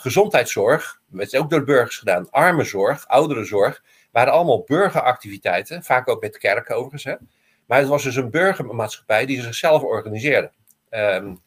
gezondheidszorg 0.00 1.00
werd 1.06 1.36
ook 1.36 1.50
door 1.50 1.64
burgers 1.64 1.96
gedaan. 1.96 2.30
Armenzorg, 2.30 3.06
ouderenzorg, 3.06 3.82
waren 4.10 4.32
allemaal 4.32 4.62
burgeractiviteiten. 4.66 5.82
Vaak 5.82 6.08
ook 6.08 6.20
met 6.20 6.38
kerken 6.38 6.74
overigens. 6.74 7.04
Hè? 7.04 7.14
Maar 7.66 7.78
het 7.78 7.88
was 7.88 8.02
dus 8.02 8.16
een 8.16 8.30
burgermaatschappij 8.30 9.26
die 9.26 9.42
zichzelf 9.42 9.82
organiseerde. 9.82 10.50
Um, 10.90 11.40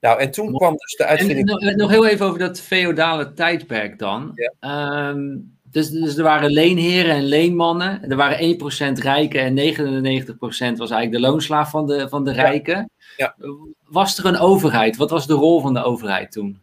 nou, 0.00 0.20
en 0.20 0.30
toen 0.30 0.54
kwam 0.54 0.76
dus 0.76 0.96
de 0.96 1.04
uitvinding... 1.04 1.60
En, 1.60 1.76
nog 1.76 1.90
heel 1.90 2.06
even 2.06 2.26
over 2.26 2.38
dat 2.38 2.60
feodale 2.60 3.32
tijdperk 3.32 3.98
dan. 3.98 4.38
Um, 4.60 5.58
dus, 5.70 5.90
dus 5.90 6.16
er 6.16 6.22
waren 6.22 6.50
leenheren 6.50 7.14
en 7.14 7.24
leenmannen. 7.24 8.10
Er 8.10 8.16
waren 8.16 8.58
1% 8.98 8.98
rijken 8.98 9.40
en 9.40 9.54
99% 9.54 10.36
was 10.38 10.90
eigenlijk 10.90 11.12
de 11.12 11.20
loonslaaf 11.20 11.70
van 11.70 11.86
de, 11.86 12.08
van 12.08 12.24
de 12.24 12.32
rijken. 12.32 12.90
Ja. 13.16 13.36
Was 13.84 14.18
er 14.18 14.24
een 14.24 14.38
overheid? 14.38 14.96
Wat 14.96 15.10
was 15.10 15.26
de 15.26 15.34
rol 15.34 15.60
van 15.60 15.74
de 15.74 15.82
overheid 15.82 16.32
toen? 16.32 16.60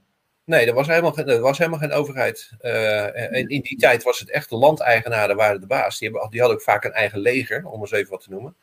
Nee, 0.48 0.66
er 0.66 0.74
was 0.74 0.88
helemaal 0.88 1.12
geen, 1.12 1.28
er 1.28 1.40
was 1.40 1.58
helemaal 1.58 1.80
geen 1.80 1.92
overheid. 1.92 2.52
Uh, 2.62 3.32
in 3.32 3.62
die 3.62 3.78
tijd 3.78 4.04
was 4.04 4.20
het 4.20 4.32
echt 4.32 4.50
de 4.50 4.56
landeigenaren 4.56 5.36
waren 5.36 5.62
de 5.62 5.68
baas. 5.68 6.00
Die, 6.00 6.10
hebben, 6.10 6.30
die 6.30 6.40
hadden 6.40 6.58
ook 6.58 6.64
vaak 6.64 6.84
een 6.84 6.92
eigen 6.92 7.20
leger, 7.20 7.66
om 7.66 7.80
eens 7.80 7.92
even 7.92 8.12
wat 8.12 8.24
te 8.24 8.30
noemen. 8.30 8.56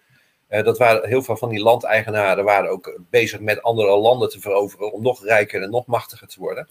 Uh, 0.51 0.63
dat 0.63 0.79
waren, 0.79 1.09
heel 1.09 1.23
veel 1.23 1.37
van 1.37 1.49
die 1.49 1.63
landeigenaren 1.63 2.45
waren 2.45 2.71
ook 2.71 3.01
bezig 3.11 3.41
met 3.41 3.63
andere 3.63 3.99
landen 3.99 4.29
te 4.29 4.41
veroveren 4.41 4.93
om 4.93 5.03
nog 5.03 5.25
rijker 5.25 5.63
en 5.63 5.71
nog 5.71 5.87
machtiger 5.87 6.29
te 6.29 6.41
worden. 6.41 6.69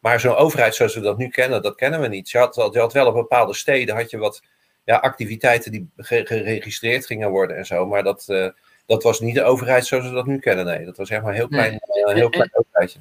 Maar 0.00 0.20
zo'n 0.20 0.34
overheid 0.34 0.74
zoals 0.74 0.94
we 0.94 1.00
dat 1.00 1.18
nu 1.18 1.28
kennen, 1.28 1.62
dat 1.62 1.74
kennen 1.74 2.00
we 2.00 2.08
niet. 2.08 2.30
Je 2.30 2.38
had, 2.38 2.54
je 2.72 2.78
had 2.78 2.92
wel 2.92 3.06
op 3.06 3.14
bepaalde 3.14 3.54
steden 3.54 3.96
had 3.96 4.10
je 4.10 4.18
wat 4.18 4.42
ja, 4.84 4.96
activiteiten 4.96 5.72
die 5.72 5.88
geregistreerd 5.96 7.06
gingen 7.06 7.30
worden 7.30 7.56
en 7.56 7.66
zo. 7.66 7.86
Maar 7.86 8.02
dat, 8.02 8.26
uh, 8.28 8.48
dat 8.86 9.02
was 9.02 9.20
niet 9.20 9.34
de 9.34 9.42
overheid 9.42 9.86
zoals 9.86 10.04
we 10.04 10.10
dat 10.10 10.26
nu 10.26 10.38
kennen. 10.38 10.64
Nee, 10.64 10.84
dat 10.84 10.96
was 10.96 11.10
echt 11.10 11.22
maar 11.22 11.30
een 11.30 11.36
heel 11.36 11.48
klein, 11.48 11.70
nee. 11.70 12.04
een 12.04 12.16
heel 12.16 12.28
klein 12.28 12.50
overheidje. 12.52 12.98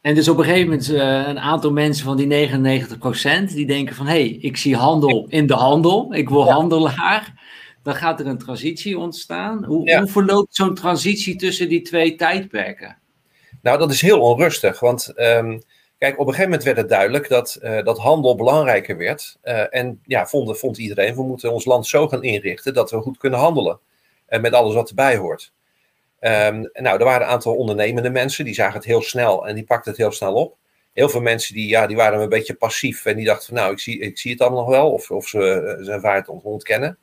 En 0.00 0.14
dus 0.14 0.28
op 0.28 0.38
een 0.38 0.44
gegeven 0.44 0.68
moment 0.68 0.90
uh, 0.90 1.28
een 1.28 1.38
aantal 1.38 1.72
mensen 1.72 2.04
van 2.04 2.16
die 2.16 2.48
99% 3.48 3.52
die 3.54 3.66
denken 3.66 3.94
van 3.94 4.06
hé, 4.06 4.12
hey, 4.12 4.38
ik 4.40 4.56
zie 4.56 4.76
handel 4.76 5.26
in 5.28 5.46
de 5.46 5.54
handel, 5.54 6.14
ik 6.14 6.28
word 6.28 6.48
ja. 6.48 6.54
handelaar. 6.54 7.42
Dan 7.82 7.94
gaat 7.94 8.20
er 8.20 8.26
een 8.26 8.38
transitie 8.38 8.98
ontstaan. 8.98 9.64
Hoe, 9.64 9.88
ja. 9.88 9.98
hoe 9.98 10.10
verloopt 10.10 10.54
zo'n 10.54 10.74
transitie 10.74 11.36
tussen 11.36 11.68
die 11.68 11.82
twee 11.82 12.14
tijdperken? 12.14 12.98
Nou, 13.62 13.78
dat 13.78 13.90
is 13.90 14.00
heel 14.00 14.20
onrustig, 14.20 14.80
want 14.80 15.12
um, 15.16 15.62
Kijk, 16.04 16.18
op 16.18 16.26
een 16.26 16.32
gegeven 16.32 16.50
moment 16.50 16.64
werd 16.64 16.76
het 16.76 16.88
duidelijk 16.88 17.28
dat, 17.28 17.58
uh, 17.62 17.82
dat 17.82 17.98
handel 17.98 18.36
belangrijker 18.36 18.96
werd. 18.96 19.38
Uh, 19.44 19.74
en 19.74 20.00
ja, 20.04 20.26
vond, 20.26 20.58
vond 20.58 20.78
iedereen, 20.78 21.14
we 21.14 21.22
moeten 21.22 21.52
ons 21.52 21.64
land 21.64 21.86
zo 21.86 22.08
gaan 22.08 22.22
inrichten 22.22 22.74
dat 22.74 22.90
we 22.90 23.00
goed 23.00 23.18
kunnen 23.18 23.38
handelen. 23.38 23.78
En 24.26 24.40
met 24.40 24.52
alles 24.52 24.74
wat 24.74 24.88
erbij 24.88 25.16
hoort. 25.16 25.52
Um, 26.20 26.70
nou, 26.72 26.98
er 26.98 27.04
waren 27.04 27.26
een 27.26 27.32
aantal 27.32 27.54
ondernemende 27.54 28.10
mensen, 28.10 28.44
die 28.44 28.54
zagen 28.54 28.74
het 28.74 28.84
heel 28.84 29.02
snel 29.02 29.48
en 29.48 29.54
die 29.54 29.64
pakten 29.64 29.90
het 29.90 30.00
heel 30.00 30.12
snel 30.12 30.34
op. 30.34 30.56
Heel 30.92 31.08
veel 31.08 31.20
mensen 31.20 31.54
die, 31.54 31.68
ja, 31.68 31.86
die 31.86 31.96
waren 31.96 32.20
een 32.20 32.28
beetje 32.28 32.54
passief 32.54 33.06
en 33.06 33.16
die 33.16 33.26
dachten 33.26 33.46
van 33.46 33.56
nou, 33.56 33.72
ik 33.72 33.80
zie, 33.80 34.00
ik 34.00 34.18
zie 34.18 34.32
het 34.32 34.40
allemaal 34.40 34.60
nog 34.60 34.70
wel. 34.70 34.92
Of, 34.92 35.10
of 35.10 35.28
ze, 35.28 35.80
ze 35.84 36.00
waren 36.00 36.20
het 36.20 36.44
ontkennen. 36.44 36.98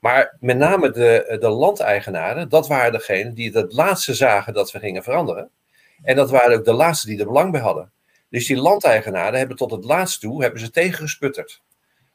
Maar 0.00 0.36
met 0.40 0.56
name 0.56 0.90
de, 0.90 1.36
de 1.40 1.48
landeigenaren, 1.48 2.48
dat 2.48 2.68
waren 2.68 2.92
degenen 2.92 3.34
die 3.34 3.52
het 3.52 3.72
laatste 3.72 4.14
zagen 4.14 4.52
dat 4.52 4.72
we 4.72 4.78
gingen 4.78 5.02
veranderen. 5.02 5.50
En 6.02 6.16
dat 6.16 6.30
waren 6.30 6.56
ook 6.58 6.64
de 6.64 6.72
laatste 6.72 7.06
die 7.06 7.18
er 7.18 7.26
belang 7.26 7.52
bij 7.52 7.60
hadden. 7.60 7.92
Dus 8.34 8.46
die 8.46 8.56
landeigenaren 8.56 9.38
hebben 9.38 9.56
tot 9.56 9.70
het 9.70 9.84
laatst 9.84 10.20
toe 10.20 10.42
hebben 10.42 10.60
ze 10.60 10.70
tegengesputterd. 10.70 11.62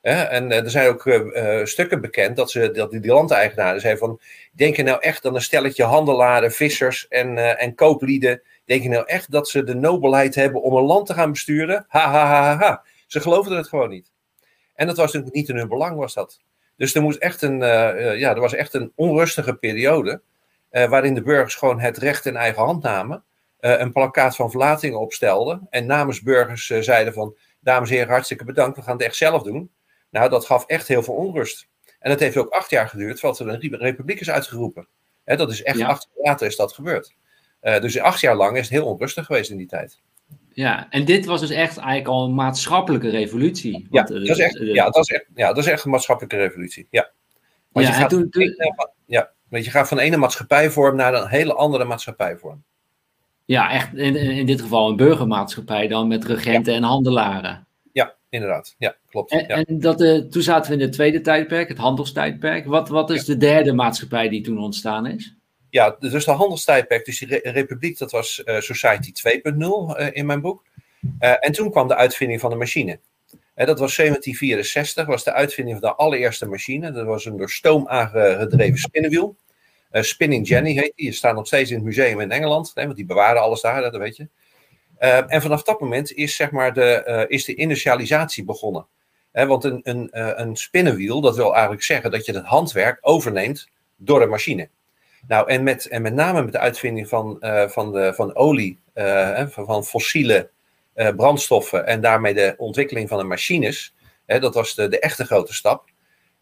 en 0.02 0.52
er 0.52 0.70
zijn 0.70 0.88
ook 0.88 1.06
uh, 1.06 1.66
stukken 1.66 2.02
bekend 2.02 2.36
dat, 2.36 2.52
ze, 2.52 2.72
dat 2.72 2.92
die, 2.92 3.06
landeigenaren 3.06 3.82
zeiden 3.82 4.02
van... 4.06 4.20
Denk 4.52 4.76
je 4.76 4.84
nou 4.84 5.02
echt 5.02 5.24
dat 5.24 5.36
een 5.36 5.42
stelletje 5.42 5.84
handelaren, 5.84 6.52
vissers 6.52 7.08
en, 7.08 7.58
en 7.58 7.76
kooplieden... 7.76 8.42
Denk 8.66 8.84
je 8.84 8.90
nou 8.90 9.06
echt 9.06 9.32
dat 9.32 9.50
ze 9.50 9.64
de 9.64 9.76
nobelheid 9.76 10.36
hebben 10.36 10.62
om 10.62 10.76
een 10.76 10.84
land 10.84 11.06
te 11.06 11.14
gaan 11.14 11.32
besturen? 11.32 11.86
Ha, 11.88 12.12
ha, 12.12 12.26
ha, 12.26 12.58
ha. 12.58 12.84
Ze 13.08 13.20
geloofden 13.20 13.58
het 13.58 13.68
gewoon 13.68 13.90
niet. 13.90 14.12
En 14.76 14.88
dat 14.88 14.98
was 14.98 15.06
natuurlijk 15.06 15.36
niet 15.36 15.50
in 15.50 15.56
hun 15.56 15.68
belang, 15.68 15.98
was 15.98 16.14
dat. 16.14 16.40
Dus 16.78 16.96
er, 16.96 17.02
moest 17.02 17.18
echt 17.18 17.42
een, 17.42 17.60
ja, 18.18 18.34
er 18.34 18.40
was 18.40 18.54
echt 18.54 18.74
een 18.74 18.92
onrustige 18.96 19.54
periode... 19.54 20.22
waarin 20.70 21.14
de 21.14 21.22
burgers 21.22 21.56
gewoon 21.56 21.80
het 21.80 21.98
recht 21.98 22.26
in 22.26 22.36
eigen 22.36 22.64
hand 22.64 22.84
namen... 22.84 23.24
Uh, 23.62 23.80
een 23.80 23.92
plakkaat 23.92 24.36
van 24.36 24.50
verlatingen 24.50 25.00
opstelden. 25.00 25.68
En 25.70 25.86
namens 25.86 26.22
burgers 26.22 26.70
uh, 26.70 26.82
zeiden 26.82 27.14
van, 27.14 27.36
dames 27.60 27.90
en 27.90 27.96
heren, 27.96 28.12
hartstikke 28.12 28.46
bedankt, 28.46 28.78
we 28.78 28.84
gaan 28.84 28.98
het 28.98 29.06
echt 29.06 29.16
zelf 29.16 29.44
doen. 29.44 29.72
Nou, 30.10 30.30
dat 30.30 30.46
gaf 30.46 30.66
echt 30.66 30.88
heel 30.88 31.04
veel 31.04 31.14
onrust. 31.14 31.68
En 32.00 32.10
dat 32.10 32.20
heeft 32.20 32.38
ook 32.38 32.50
acht 32.50 32.70
jaar 32.70 32.88
geduurd, 32.88 33.20
voordat 33.20 33.40
er 33.40 33.48
een 33.48 33.78
republiek 33.78 34.20
is 34.20 34.30
uitgeroepen. 34.30 34.88
Hè, 35.24 35.36
dat 35.36 35.52
is 35.52 35.64
echt 35.64 35.78
ja. 35.78 35.88
acht 35.88 36.08
jaar 36.14 36.26
later 36.26 36.48
is 36.48 36.56
dat 36.56 36.74
gebeurd. 36.74 37.16
Uh, 37.62 37.80
dus 37.80 38.00
acht 38.00 38.20
jaar 38.20 38.36
lang 38.36 38.58
is 38.58 38.62
het 38.62 38.70
heel 38.70 38.86
onrustig 38.86 39.26
geweest 39.26 39.52
in 39.52 39.58
die 39.58 39.68
tijd. 39.68 40.02
Ja, 40.50 40.88
en 40.90 41.06
dit 41.06 41.26
was 41.26 41.40
dus 41.40 41.50
echt 41.50 41.78
eigenlijk 41.78 42.08
al 42.08 42.26
een 42.26 42.34
maatschappelijke 42.34 43.10
revolutie. 43.10 43.88
Want, 43.90 44.10
ja, 44.10 44.16
dat 44.16 44.28
is 44.28 44.40
echt, 44.40 44.58
ja, 44.60 44.90
dat 44.90 45.10
is 45.10 45.16
echt, 45.16 45.26
ja, 45.36 45.48
dat 45.48 45.58
is 45.58 45.72
echt 45.72 45.84
een 45.84 45.92
maatschappelijke 45.92 46.38
revolutie. 46.38 46.88
Ja. 46.90 47.12
Want 47.72 47.86
ja, 47.86 47.92
je, 47.92 48.00
gaat 48.00 48.10
toen, 48.10 48.30
toen... 48.30 48.56
ja, 49.06 49.32
want 49.50 49.66
je 49.66 49.72
gaat 49.72 49.88
van 49.88 49.98
de 49.98 50.04
ene 50.04 50.18
maatschappijvorm 50.18 50.96
naar 50.96 51.14
een 51.14 51.28
hele 51.28 51.54
andere 51.54 51.84
maatschappijvorm. 51.84 52.64
Ja, 53.50 53.72
echt 53.72 53.96
in, 53.96 54.16
in 54.16 54.46
dit 54.46 54.62
geval 54.62 54.90
een 54.90 54.96
burgermaatschappij 54.96 55.88
dan 55.88 56.08
met 56.08 56.26
regenten 56.26 56.74
ja. 56.74 56.80
en 56.80 56.84
handelaren. 56.84 57.68
Ja, 57.92 58.16
inderdaad. 58.30 58.76
Ja, 58.78 58.96
klopt. 59.10 59.32
En, 59.32 59.46
ja. 59.48 59.64
en 59.64 59.80
dat, 59.80 60.02
uh, 60.02 60.18
toen 60.18 60.42
zaten 60.42 60.72
we 60.72 60.78
in 60.78 60.84
het 60.84 60.94
tweede 60.94 61.22
tijdperk, 61.22 61.68
het 61.68 61.78
handelstijdperk. 61.78 62.66
Wat, 62.66 62.90
wat 62.90 63.10
is 63.10 63.20
ja. 63.20 63.34
de 63.34 63.38
derde 63.38 63.74
maatschappij 63.74 64.30
die 64.30 64.42
toen 64.42 64.60
ontstaan 64.60 65.06
is? 65.06 65.36
Ja, 65.70 65.96
dus 66.00 66.26
de 66.26 66.32
handelstijdperk, 66.32 67.06
dus 67.06 67.20
die 67.20 67.28
re 67.28 67.40
republiek, 67.44 67.98
dat 67.98 68.12
was 68.12 68.42
uh, 68.46 68.60
Society 68.60 69.12
2.0 69.28 69.58
uh, 69.58 70.08
in 70.12 70.26
mijn 70.26 70.42
boek. 70.42 70.64
En 71.20 71.52
toen 71.52 71.72
kwam 71.72 71.88
de 71.88 71.96
uitvinding 71.96 72.40
van 72.40 72.50
de 72.50 72.56
machine. 72.56 73.00
dat 73.56 73.80
was 73.80 73.96
1764, 73.96 75.06
was 75.06 75.24
de 75.24 75.34
uitvinding 75.34 75.80
van 75.80 75.90
de 75.90 75.96
allereerste 75.96 76.46
machine. 76.46 76.92
Dat 76.92 77.06
was 77.06 77.26
een 77.26 77.38
door 77.38 77.50
stoom 77.50 77.88
aangedreven 77.88 78.78
spinnenwiel. 78.78 79.36
Uh, 79.92 80.02
Spinning 80.02 80.48
Jenny 80.48 80.74
heet 80.74 80.94
die. 80.96 81.06
Die 81.06 81.12
staat 81.12 81.36
nog 81.36 81.48
steeds 81.48 81.70
in 81.70 81.76
het 81.76 81.86
museum 81.86 82.20
in 82.20 82.32
Engeland. 82.32 82.72
Want 82.74 82.96
die 82.96 83.06
bewaren 83.06 83.42
alles 83.42 83.62
daar, 83.62 83.82
dat 83.82 83.96
weet 83.96 84.16
je. 84.16 84.28
Uh, 85.00 85.34
en 85.34 85.42
vanaf 85.42 85.64
dat 85.64 85.80
moment 85.80 86.14
is, 86.14 86.36
zeg 86.36 86.52
maar, 86.52 86.74
de, 86.74 87.04
uh, 87.08 87.24
is 87.28 87.46
de 87.46 87.56
initialisatie 87.56 88.46
begonnen. 88.46 88.88
Want 89.32 89.64
een, 89.64 89.80
een, 89.84 90.10
een 90.42 90.56
spinnenwiel, 90.56 91.22
dat 91.22 91.36
wil 91.36 91.52
eigenlijk 91.54 91.84
zeggen 91.84 92.12
dat 92.12 92.26
je 92.26 92.34
het 92.34 92.46
handwerk 92.46 92.98
overneemt 93.02 93.70
door 93.98 94.22
een 94.22 94.30
machine. 94.30 94.70
Nou, 95.28 95.50
en 95.50 95.64
met, 95.64 95.86
en 95.86 96.02
met 96.02 96.14
name 96.14 96.44
met 96.44 96.52
de 96.52 96.60
uitvinding 96.60 97.08
van, 97.08 97.38
van, 97.68 97.92
de, 97.92 98.14
van 98.14 98.36
olie, 98.36 98.80
van, 99.48 99.66
van 99.66 99.84
fossiele 99.84 100.50
brandstoffen 100.94 101.86
en 101.86 102.02
daarmee 102.02 102.34
de 102.34 102.54
ontwikkeling 102.58 103.10
van 103.10 103.18
de 103.18 103.24
machines, 103.24 103.94
dat 104.26 104.54
was 104.54 104.76
de, 104.76 104.88
de 104.88 105.00
echte 105.00 105.26
grote 105.26 105.54
stap. 105.54 105.90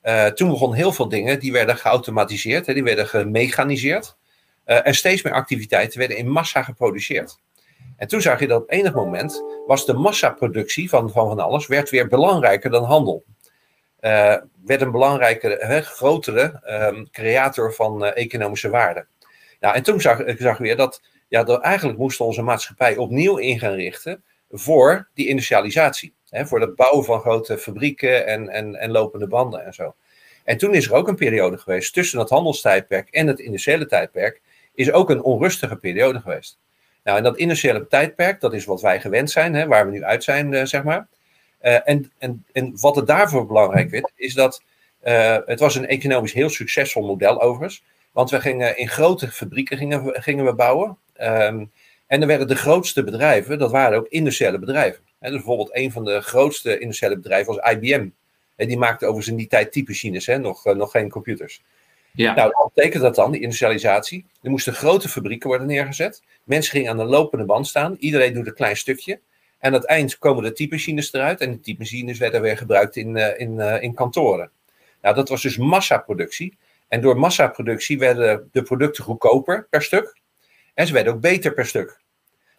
Uh, 0.07 0.25
toen 0.25 0.49
begonnen 0.49 0.77
heel 0.77 0.91
veel 0.91 1.09
dingen, 1.09 1.39
die 1.39 1.51
werden 1.51 1.77
geautomatiseerd, 1.77 2.65
hè, 2.65 2.73
die 2.73 2.83
werden 2.83 3.07
gemechaniseerd. 3.07 4.17
Uh, 4.65 4.87
en 4.87 4.95
steeds 4.95 5.21
meer 5.21 5.33
activiteiten 5.33 5.99
werden 5.99 6.17
in 6.17 6.29
massa 6.29 6.63
geproduceerd. 6.63 7.39
En 7.97 8.07
toen 8.07 8.21
zag 8.21 8.39
je 8.39 8.47
dat 8.47 8.61
op 8.61 8.71
enig 8.71 8.93
moment 8.93 9.43
was 9.65 9.85
de 9.85 9.93
massaproductie 9.93 10.89
van, 10.89 11.11
van 11.11 11.27
van 11.27 11.39
alles 11.39 11.67
werd 11.67 11.89
weer 11.89 12.07
belangrijker 12.07 12.69
dan 12.69 12.83
handel. 12.83 13.23
Uh, 14.01 14.35
werd 14.65 14.81
een 14.81 14.91
belangrijke, 14.91 15.81
grotere 15.83 16.61
um, 16.65 17.09
creator 17.11 17.73
van 17.73 18.05
economische 18.05 18.69
waarde. 18.69 19.05
Nou, 19.59 19.75
en 19.75 19.83
toen 19.83 20.01
zag 20.01 20.19
ik 20.19 20.39
zag 20.39 20.57
weer 20.57 20.75
dat, 20.75 21.01
ja, 21.27 21.43
dat 21.43 21.61
eigenlijk 21.61 21.97
moesten 21.97 22.25
onze 22.25 22.41
maatschappij 22.41 22.97
opnieuw 22.97 23.37
in 23.37 23.59
gaan 23.59 23.73
richten 23.73 24.23
voor 24.49 25.09
die 25.13 25.27
industrialisatie. 25.27 26.13
Hè, 26.29 26.45
voor 26.45 26.61
het 26.61 26.75
bouwen 26.75 27.05
van 27.05 27.19
grote 27.19 27.57
fabrieken 27.57 28.27
en, 28.27 28.49
en, 28.49 28.75
en 28.75 28.91
lopende 28.91 29.27
banden 29.27 29.65
en 29.65 29.73
zo. 29.73 29.95
En 30.43 30.57
toen 30.57 30.73
is 30.73 30.85
er 30.85 30.93
ook 30.93 31.07
een 31.07 31.15
periode 31.15 31.57
geweest 31.57 31.93
tussen 31.93 32.19
het 32.19 32.29
handelstijdperk 32.29 33.09
en 33.09 33.27
het 33.27 33.39
industriële 33.39 33.85
tijdperk, 33.85 34.41
is 34.73 34.91
ook 34.91 35.09
een 35.09 35.21
onrustige 35.21 35.75
periode 35.75 36.19
geweest. 36.19 36.57
Nou, 37.03 37.17
en 37.17 37.23
dat 37.23 37.37
industriële 37.37 37.87
tijdperk, 37.87 38.41
dat 38.41 38.53
is 38.53 38.65
wat 38.65 38.81
wij 38.81 39.01
gewend 39.01 39.31
zijn, 39.31 39.53
hè, 39.53 39.67
waar 39.67 39.85
we 39.85 39.91
nu 39.91 40.03
uit 40.03 40.23
zijn, 40.23 40.51
uh, 40.51 40.65
zeg 40.65 40.83
maar. 40.83 41.07
Uh, 41.61 41.89
en, 41.89 42.11
en, 42.17 42.45
en 42.51 42.73
wat 42.79 42.95
het 42.95 43.07
daarvoor 43.07 43.47
belangrijk 43.47 43.89
werd, 43.89 44.11
is 44.15 44.33
dat 44.33 44.63
uh, 45.03 45.37
het 45.45 45.59
was 45.59 45.75
een 45.75 45.87
economisch 45.87 46.33
heel 46.33 46.49
succesvol 46.49 47.05
model 47.05 47.41
overigens. 47.41 47.83
Want 48.11 48.29
we 48.29 48.41
gingen 48.41 48.77
in 48.77 48.87
grote 48.87 49.27
fabrieken 49.27 49.77
gingen, 50.03 50.45
we 50.45 50.53
bouwen. 50.53 50.97
Um, 51.21 51.71
en 52.07 52.21
er 52.21 52.27
werden 52.27 52.47
de 52.47 52.55
grootste 52.55 53.03
bedrijven, 53.03 53.59
dat 53.59 53.71
waren 53.71 53.97
ook 53.97 54.07
industriële 54.07 54.59
bedrijven. 54.59 55.03
Dus 55.29 55.37
bijvoorbeeld 55.37 55.75
een 55.75 55.91
van 55.91 56.05
de 56.05 56.21
grootste 56.21 56.79
industriële 56.79 57.17
bedrijven 57.17 57.55
was 57.55 57.71
IBM. 57.71 58.09
En 58.55 58.67
die 58.67 58.77
maakte 58.77 59.05
overigens 59.05 59.31
in 59.31 59.35
die 59.35 59.47
tijd 59.47 59.71
typemachines, 59.71 60.25
hè, 60.25 60.37
nog, 60.37 60.65
uh, 60.65 60.73
nog 60.73 60.91
geen 60.91 61.09
computers. 61.09 61.63
Ja. 62.13 62.33
Nou, 62.33 62.51
wat 62.57 62.73
betekent 62.73 63.03
dat 63.03 63.15
dan, 63.15 63.31
die 63.31 63.41
industrialisatie? 63.41 64.25
Er 64.41 64.49
moesten 64.49 64.73
grote 64.73 65.09
fabrieken 65.09 65.47
worden 65.47 65.67
neergezet. 65.67 66.23
Mensen 66.43 66.71
gingen 66.71 66.91
aan 66.91 66.97
de 66.97 67.03
lopende 67.03 67.45
band 67.45 67.67
staan. 67.67 67.95
Iedereen 67.99 68.33
doet 68.33 68.47
een 68.47 68.53
klein 68.53 68.77
stukje. 68.77 69.13
En 69.59 69.69
aan 69.69 69.73
het 69.73 69.85
eind 69.85 70.17
komen 70.17 70.43
de 70.43 70.53
typemachines 70.53 71.13
eruit. 71.13 71.41
En 71.41 71.51
de 71.51 71.59
typemachines 71.59 72.17
werden 72.17 72.41
weer 72.41 72.57
gebruikt 72.57 72.95
in, 72.95 73.15
uh, 73.15 73.39
in, 73.39 73.55
uh, 73.55 73.81
in 73.81 73.93
kantoren. 73.93 74.51
Nou, 75.01 75.15
dat 75.15 75.29
was 75.29 75.41
dus 75.41 75.57
massaproductie. 75.57 76.57
En 76.87 77.01
door 77.01 77.19
massaproductie 77.19 77.99
werden 77.99 78.49
de 78.51 78.61
producten 78.61 79.03
goedkoper 79.03 79.67
per 79.69 79.81
stuk. 79.81 80.17
En 80.73 80.87
ze 80.87 80.93
werden 80.93 81.13
ook 81.13 81.21
beter 81.21 81.53
per 81.53 81.65
stuk. 81.65 81.99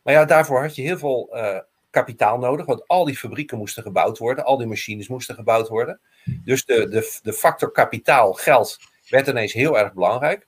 Maar 0.02 0.14
ja, 0.14 0.24
daarvoor 0.24 0.60
had 0.60 0.76
je 0.76 0.82
heel 0.82 0.98
veel 0.98 1.30
uh, 1.32 1.58
kapitaal 1.90 2.38
nodig, 2.38 2.66
want 2.66 2.88
al 2.88 3.04
die 3.04 3.16
fabrieken 3.16 3.58
moesten 3.58 3.82
gebouwd 3.82 4.18
worden, 4.18 4.44
al 4.44 4.56
die 4.56 4.66
machines 4.66 5.08
moesten 5.08 5.34
gebouwd 5.34 5.68
worden. 5.68 6.00
Dus 6.44 6.64
de, 6.64 6.88
de, 6.88 7.18
de 7.22 7.32
factor 7.32 7.72
kapitaal, 7.72 8.32
geld, 8.32 8.78
werd 9.08 9.26
ineens 9.26 9.52
heel 9.52 9.78
erg 9.78 9.92
belangrijk. 9.92 10.46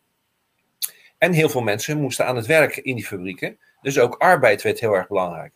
En 1.19 1.33
heel 1.33 1.49
veel 1.49 1.63
mensen 1.63 2.01
moesten 2.01 2.27
aan 2.27 2.37
het 2.37 2.47
werk 2.47 2.77
in 2.77 2.97
die 2.97 3.07
fabrieken. 3.07 3.59
Dus 3.81 3.99
ook 3.99 4.15
arbeid 4.15 4.63
werd 4.63 4.81
heel 4.81 4.95
erg 4.95 5.09
belangrijk. 5.09 5.53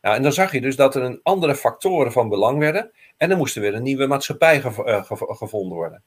Nou, 0.00 0.16
en 0.16 0.22
dan 0.22 0.32
zag 0.32 0.52
je 0.52 0.60
dus 0.60 0.76
dat 0.76 0.94
er 0.94 1.02
een 1.02 1.20
andere 1.22 1.54
factoren 1.54 2.12
van 2.12 2.28
belang 2.28 2.58
werden. 2.58 2.92
En 3.16 3.30
er 3.30 3.36
moest 3.36 3.54
weer 3.54 3.74
een 3.74 3.82
nieuwe 3.82 4.06
maatschappij 4.06 4.60
gev 4.60 4.76
gevonden 5.18 5.76
worden 5.76 6.02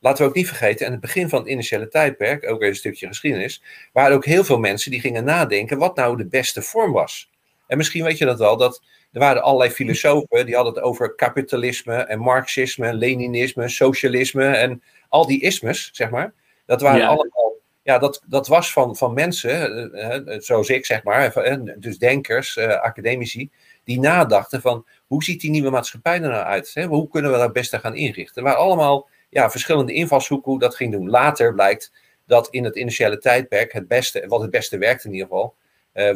laten 0.00 0.22
we 0.22 0.28
ook 0.28 0.36
niet 0.36 0.46
vergeten, 0.46 0.86
aan 0.86 0.92
het 0.92 1.00
begin 1.00 1.28
van 1.28 1.38
het 1.38 1.48
initiële 1.48 1.88
tijdperk, 1.88 2.44
ook 2.44 2.56
even 2.56 2.68
een 2.68 2.76
stukje 2.76 3.06
geschiedenis, 3.06 3.62
waren 3.92 4.16
ook 4.16 4.24
heel 4.24 4.44
veel 4.44 4.58
mensen 4.58 4.90
die 4.90 5.00
gingen 5.00 5.24
nadenken 5.24 5.78
wat 5.78 5.96
nou 5.96 6.16
de 6.16 6.26
beste 6.26 6.62
vorm 6.62 6.92
was. 6.92 7.30
En 7.68 7.76
misschien 7.76 8.04
weet 8.04 8.18
je 8.18 8.24
dat 8.24 8.38
wel, 8.38 8.56
dat 8.56 8.82
er 9.12 9.20
waren 9.20 9.42
allerlei 9.42 9.70
filosofen 9.70 10.46
die 10.46 10.54
hadden 10.54 10.74
het 10.74 10.82
over 10.82 11.14
kapitalisme 11.14 11.94
en 11.94 12.18
marxisme, 12.18 12.94
leninisme, 12.94 13.68
socialisme 13.68 14.46
en 14.46 14.82
al 15.08 15.26
die 15.26 15.40
ismes, 15.40 15.90
zeg 15.92 16.10
maar. 16.10 16.34
Dat 16.66 16.80
waren 16.80 17.06
allemaal, 17.06 17.54
ja, 17.82 17.98
dat, 17.98 18.22
dat 18.26 18.46
was 18.46 18.72
van, 18.72 18.96
van 18.96 19.14
mensen, 19.14 19.90
uh, 20.28 20.38
zoals 20.38 20.68
ik 20.68 20.86
zeg 20.86 21.02
maar, 21.02 21.32
dus 21.78 21.98
denkers, 21.98 22.58
academici, 22.58 23.50
die 23.84 24.00
nadachten 24.00 24.60
van 24.60 24.86
hoe 25.06 25.24
ziet 25.24 25.40
die 25.40 25.50
nieuwe 25.50 25.70
maatschappij 25.70 26.14
er 26.14 26.20
nou 26.20 26.44
uit? 26.44 26.70
Hè? 26.74 26.86
Hoe 26.86 27.08
kunnen 27.08 27.32
we 27.32 27.38
dat 27.38 27.52
beste 27.52 27.78
gaan 27.78 27.94
inrichten? 27.94 28.36
Er 28.36 28.42
waren 28.42 28.64
allemaal 28.64 29.08
ja, 29.30 29.50
verschillende 29.50 29.92
invalshoeken 29.92 30.50
hoe 30.50 30.60
dat 30.60 30.74
ging 30.74 30.92
doen. 30.92 31.10
Later 31.10 31.54
blijkt 31.54 31.92
dat 32.26 32.48
in 32.50 32.64
het 32.64 32.76
initiële 32.76 33.18
tijdperk 33.18 33.72
het 33.72 33.88
beste, 33.88 34.24
wat 34.26 34.40
het 34.40 34.50
beste 34.50 34.78
werkte 34.78 35.06
in 35.06 35.12
ieder 35.12 35.28
geval, 35.28 35.54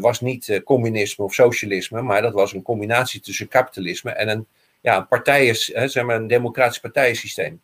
was 0.00 0.20
niet 0.20 0.48
uh, 0.48 0.62
communisme 0.62 1.24
of 1.24 1.34
socialisme, 1.34 2.02
maar 2.02 2.22
dat 2.22 2.32
was 2.32 2.52
een 2.52 2.62
combinatie 2.62 3.20
tussen 3.20 3.48
kapitalisme 3.48 4.10
en 4.10 4.28
een, 4.28 4.46
ja, 4.80 4.96
een, 4.96 5.08
partijen, 5.08 5.56
zeg 5.90 6.04
maar 6.04 6.16
een 6.16 6.26
democratisch 6.26 6.80
partijensysteem. 6.80 7.60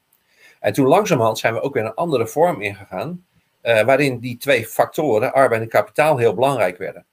En 0.60 0.72
toen 0.72 0.86
langzamerhand 0.86 1.38
zijn 1.38 1.54
we 1.54 1.60
ook 1.60 1.74
weer 1.74 1.84
een 1.84 1.94
andere 1.94 2.26
vorm 2.26 2.62
ingegaan, 2.62 3.24
waarin 3.62 4.18
die 4.18 4.36
twee 4.36 4.66
factoren, 4.66 5.32
arbeid 5.32 5.62
en 5.62 5.68
kapitaal, 5.68 6.16
heel 6.16 6.34
belangrijk 6.34 6.78
werden. 6.78 7.04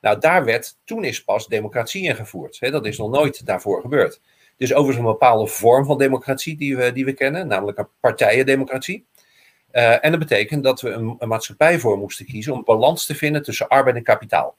Nou, 0.00 0.20
daar 0.20 0.44
werd, 0.44 0.76
toen 0.84 1.04
is 1.04 1.24
pas 1.24 1.46
democratie 1.46 2.02
ingevoerd. 2.02 2.56
Hè? 2.60 2.70
Dat 2.70 2.86
is 2.86 2.98
nog 2.98 3.10
nooit 3.10 3.46
daarvoor 3.46 3.80
gebeurd. 3.80 4.20
Dus 4.56 4.72
overigens 4.72 4.98
een 4.98 5.12
bepaalde 5.12 5.46
vorm 5.46 5.84
van 5.84 5.98
democratie 5.98 6.56
die 6.56 6.76
we, 6.76 6.92
die 6.92 7.04
we 7.04 7.12
kennen, 7.12 7.46
namelijk 7.46 7.78
een 7.78 7.88
partijendemocratie. 8.00 9.06
Uh, 9.74 10.04
en 10.04 10.10
dat 10.10 10.20
betekent 10.20 10.64
dat 10.64 10.80
we 10.80 10.90
een, 10.90 11.16
een, 11.18 11.28
maatschappij 11.28 11.78
voor 11.78 11.98
moesten 11.98 12.26
kiezen 12.26 12.52
om 12.52 12.64
balans 12.64 13.06
te 13.06 13.14
vinden 13.14 13.42
tussen 13.42 13.68
arbeid 13.68 13.96
en 13.96 14.02
kapitaal. 14.02 14.56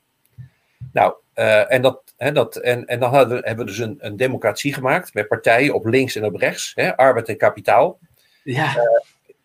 Nou, 0.93 1.13
uh, 1.36 1.71
en, 1.71 1.82
dat, 1.82 2.13
hè, 2.17 2.32
dat, 2.32 2.56
en, 2.56 2.86
en 2.86 2.99
dan 2.99 3.13
hadden 3.13 3.38
hebben 3.43 3.65
we 3.65 3.71
dus 3.71 3.80
een, 3.80 3.95
een 3.99 4.17
democratie 4.17 4.73
gemaakt 4.73 5.13
met 5.13 5.28
partijen 5.28 5.73
op 5.73 5.86
links 5.86 6.15
en 6.15 6.25
op 6.25 6.36
rechts, 6.36 6.71
hè, 6.75 6.97
arbeid 6.97 7.30
en 7.30 7.38
kapitaal. 7.38 7.99
Ja. 8.43 8.75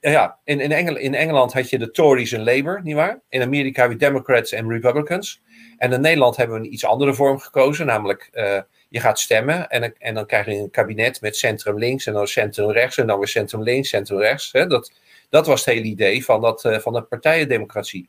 Uh, 0.00 0.12
ja, 0.12 0.38
in, 0.44 0.60
in, 0.60 0.72
Engel, 0.72 0.96
in 0.96 1.14
Engeland 1.14 1.52
had 1.52 1.70
je 1.70 1.78
de 1.78 1.90
Tories 1.90 2.32
en 2.32 2.44
Labour, 2.44 2.80
nietwaar? 2.82 3.20
In 3.28 3.42
Amerika 3.42 3.84
je 3.84 3.96
Democrats 3.96 4.52
en 4.52 4.70
Republicans. 4.70 5.42
En 5.78 5.92
in 5.92 6.00
Nederland 6.00 6.36
hebben 6.36 6.60
we 6.60 6.66
een 6.66 6.72
iets 6.72 6.84
andere 6.84 7.14
vorm 7.14 7.38
gekozen, 7.38 7.86
namelijk 7.86 8.30
je 8.88 9.00
gaat 9.00 9.18
stemmen 9.18 9.68
en, 9.68 9.94
en 9.98 10.14
dan 10.14 10.26
krijg 10.26 10.46
je 10.46 10.52
een 10.52 10.70
kabinet 10.70 11.20
met 11.20 11.36
centrum 11.36 11.78
links 11.78 12.06
en 12.06 12.12
dan 12.12 12.26
centrum 12.26 12.70
rechts 12.70 12.98
en 12.98 13.06
dan 13.06 13.18
weer 13.18 13.28
centrum 13.28 13.62
links, 13.62 13.88
centrum 13.88 14.18
rechts. 14.18 14.52
Hè? 14.52 14.66
Dat, 14.66 14.92
dat 15.30 15.46
was 15.46 15.64
het 15.64 15.74
hele 15.74 15.86
idee 15.86 16.24
van, 16.24 16.40
dat, 16.40 16.64
uh, 16.64 16.78
van 16.78 16.92
de 16.92 17.02
partijendemocratie. 17.02 18.08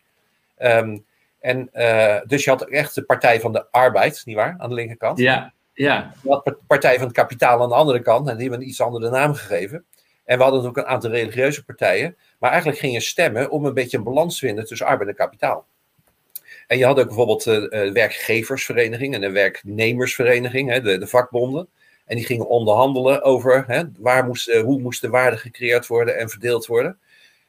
Um, 0.59 1.05
en 1.39 1.69
uh, 1.73 2.19
dus 2.25 2.43
je 2.43 2.49
had 2.49 2.69
echt 2.69 2.95
de 2.95 3.03
Partij 3.03 3.39
van 3.39 3.51
de 3.51 3.71
Arbeid, 3.71 4.21
nietwaar, 4.25 4.55
aan 4.57 4.69
de 4.69 4.75
linkerkant. 4.75 5.19
Ja, 5.19 5.53
ja. 5.73 6.13
Je 6.23 6.29
had 6.29 6.45
de 6.45 6.57
Partij 6.67 6.95
van 6.95 7.07
het 7.07 7.15
Kapitaal 7.15 7.61
aan 7.61 7.69
de 7.69 7.75
andere 7.75 8.01
kant 8.01 8.27
en 8.27 8.33
die 8.33 8.41
hebben 8.41 8.61
een 8.61 8.69
iets 8.69 8.81
andere 8.81 9.09
naam 9.09 9.33
gegeven. 9.33 9.85
En 10.25 10.37
we 10.37 10.43
hadden 10.43 10.65
ook 10.65 10.77
een 10.77 10.85
aantal 10.85 11.09
religieuze 11.09 11.65
partijen. 11.65 12.17
Maar 12.39 12.49
eigenlijk 12.49 12.79
ging 12.79 12.93
je 12.93 12.99
stemmen 12.99 13.49
om 13.49 13.65
een 13.65 13.73
beetje 13.73 13.97
een 13.97 14.03
balans 14.03 14.39
te 14.39 14.45
vinden 14.45 14.65
tussen 14.65 14.87
arbeid 14.87 15.09
en 15.09 15.15
kapitaal. 15.15 15.65
En 16.67 16.77
je 16.77 16.85
had 16.85 16.99
ook 16.99 17.05
bijvoorbeeld 17.05 17.43
de 17.43 17.71
uh, 17.73 17.85
uh, 17.85 17.93
werkgeversvereniging 17.93 19.13
en 19.13 19.21
de 19.21 19.31
werknemersvereniging, 19.31 20.73
de, 20.73 20.97
de, 20.97 21.07
vakbonden. 21.07 21.67
En 22.05 22.15
die 22.15 22.25
gingen 22.25 22.47
onderhandelen 22.47 23.23
over 23.23 23.63
hè, 23.67 23.83
waar 23.99 24.25
moest, 24.25 24.49
uh, 24.49 24.61
hoe 24.61 24.79
moest 24.79 25.01
de 25.01 25.09
waarde 25.09 25.37
gecreëerd 25.37 25.87
worden 25.87 26.17
en 26.17 26.29
verdeeld 26.29 26.65
worden. 26.65 26.99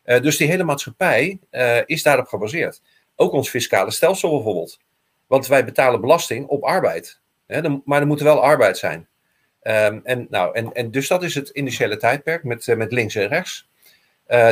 Uh, 0.04 0.20
dus 0.20 0.36
die 0.36 0.48
hele 0.48 0.64
maatschappij 0.64 1.38
uh, 1.50 1.78
is 1.86 2.02
daarop 2.02 2.26
gebaseerd. 2.26 2.82
Ook 3.16 3.32
ons 3.32 3.48
fiscale 3.48 3.90
stelsel 3.90 4.30
bijvoorbeeld. 4.30 4.78
Want 5.26 5.46
wij 5.46 5.64
betalen 5.64 6.00
belasting 6.00 6.46
op 6.46 6.62
arbeid. 6.62 7.20
Hè, 7.46 7.60
maar 7.84 8.00
er 8.00 8.06
moet 8.06 8.20
wel 8.20 8.42
arbeid 8.42 8.78
zijn. 8.78 9.08
Um, 9.62 10.00
en, 10.04 10.26
nou, 10.30 10.54
en, 10.54 10.72
en 10.72 10.90
dus 10.90 11.08
dat 11.08 11.22
is 11.22 11.34
het 11.34 11.48
initiële 11.48 11.96
tijdperk 11.96 12.44
met, 12.44 12.66
uh, 12.66 12.76
met 12.76 12.92
links 12.92 13.14
en 13.14 13.28
rechts. 13.28 13.68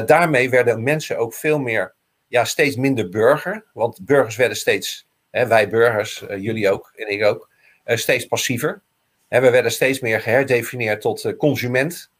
daarmee 0.06 0.50
werden 0.50 0.82
mensen 0.82 1.18
ook 1.18 1.34
veel 1.34 1.58
meer, 1.58 1.94
ja, 2.28 2.44
steeds 2.44 2.76
minder 2.76 3.08
burger. 3.08 3.64
Want 3.72 4.04
burgers 4.04 4.36
werden 4.36 4.56
steeds, 4.56 5.06
hè, 5.30 5.46
wij 5.46 5.68
burgers, 5.68 6.24
jullie 6.28 6.70
ook 6.70 6.92
en 6.94 7.10
ik 7.10 7.24
ook, 7.24 7.48
steeds 7.84 8.26
passiever. 8.26 8.82
Hè, 9.28 9.40
we 9.40 9.50
werden 9.50 9.72
steeds 9.72 10.00
meer 10.00 10.20
geherdefinieerd 10.20 11.00
tot 11.00 11.36
consument. 11.36 12.10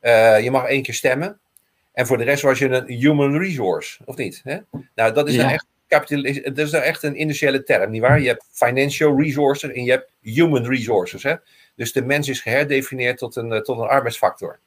je 0.00 0.48
mag 0.50 0.66
één 0.66 0.82
keer 0.82 0.94
stemmen. 0.94 1.40
En 1.92 2.06
voor 2.06 2.18
de 2.18 2.24
rest 2.24 2.42
was 2.42 2.58
je 2.58 2.68
een 2.68 2.98
human 2.98 3.38
resource, 3.38 4.00
of 4.04 4.16
niet? 4.16 4.40
Hè? 4.44 4.58
Nou, 4.94 5.12
dat 5.12 5.28
is, 5.28 5.34
ja. 5.34 5.52
echt, 5.52 5.66
dat 6.44 6.58
is 6.58 6.70
nou 6.70 6.84
echt 6.84 7.02
een 7.02 7.20
initiële 7.20 7.62
term, 7.62 7.90
nietwaar? 7.90 8.20
Je 8.20 8.28
hebt 8.28 8.44
financial 8.52 9.20
resources 9.20 9.70
en 9.70 9.84
je 9.84 9.90
hebt 9.90 10.10
human 10.20 10.66
resources. 10.66 11.22
Hè? 11.22 11.34
Dus 11.76 11.92
de 11.92 12.04
mens 12.04 12.28
is 12.28 12.40
geherdefinieerd 12.40 13.18
tot 13.18 13.36
een, 13.36 13.62
tot 13.62 13.78
een 13.78 13.88
arbeidsfactor. 13.88 14.58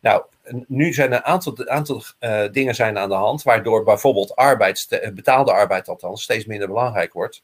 Nou, 0.00 0.24
nu 0.66 0.92
zijn 0.92 1.12
er 1.12 1.16
een 1.16 1.24
aantal, 1.24 1.68
aantal 1.68 2.02
uh, 2.20 2.44
dingen 2.52 2.74
zijn 2.74 2.98
aan 2.98 3.08
de 3.08 3.14
hand, 3.14 3.42
waardoor 3.42 3.84
bijvoorbeeld 3.84 4.36
arbeid, 4.36 5.10
betaalde 5.14 5.52
arbeid 5.52 5.88
althans, 5.88 6.22
steeds 6.22 6.44
minder 6.44 6.68
belangrijk 6.68 7.12
wordt. 7.12 7.42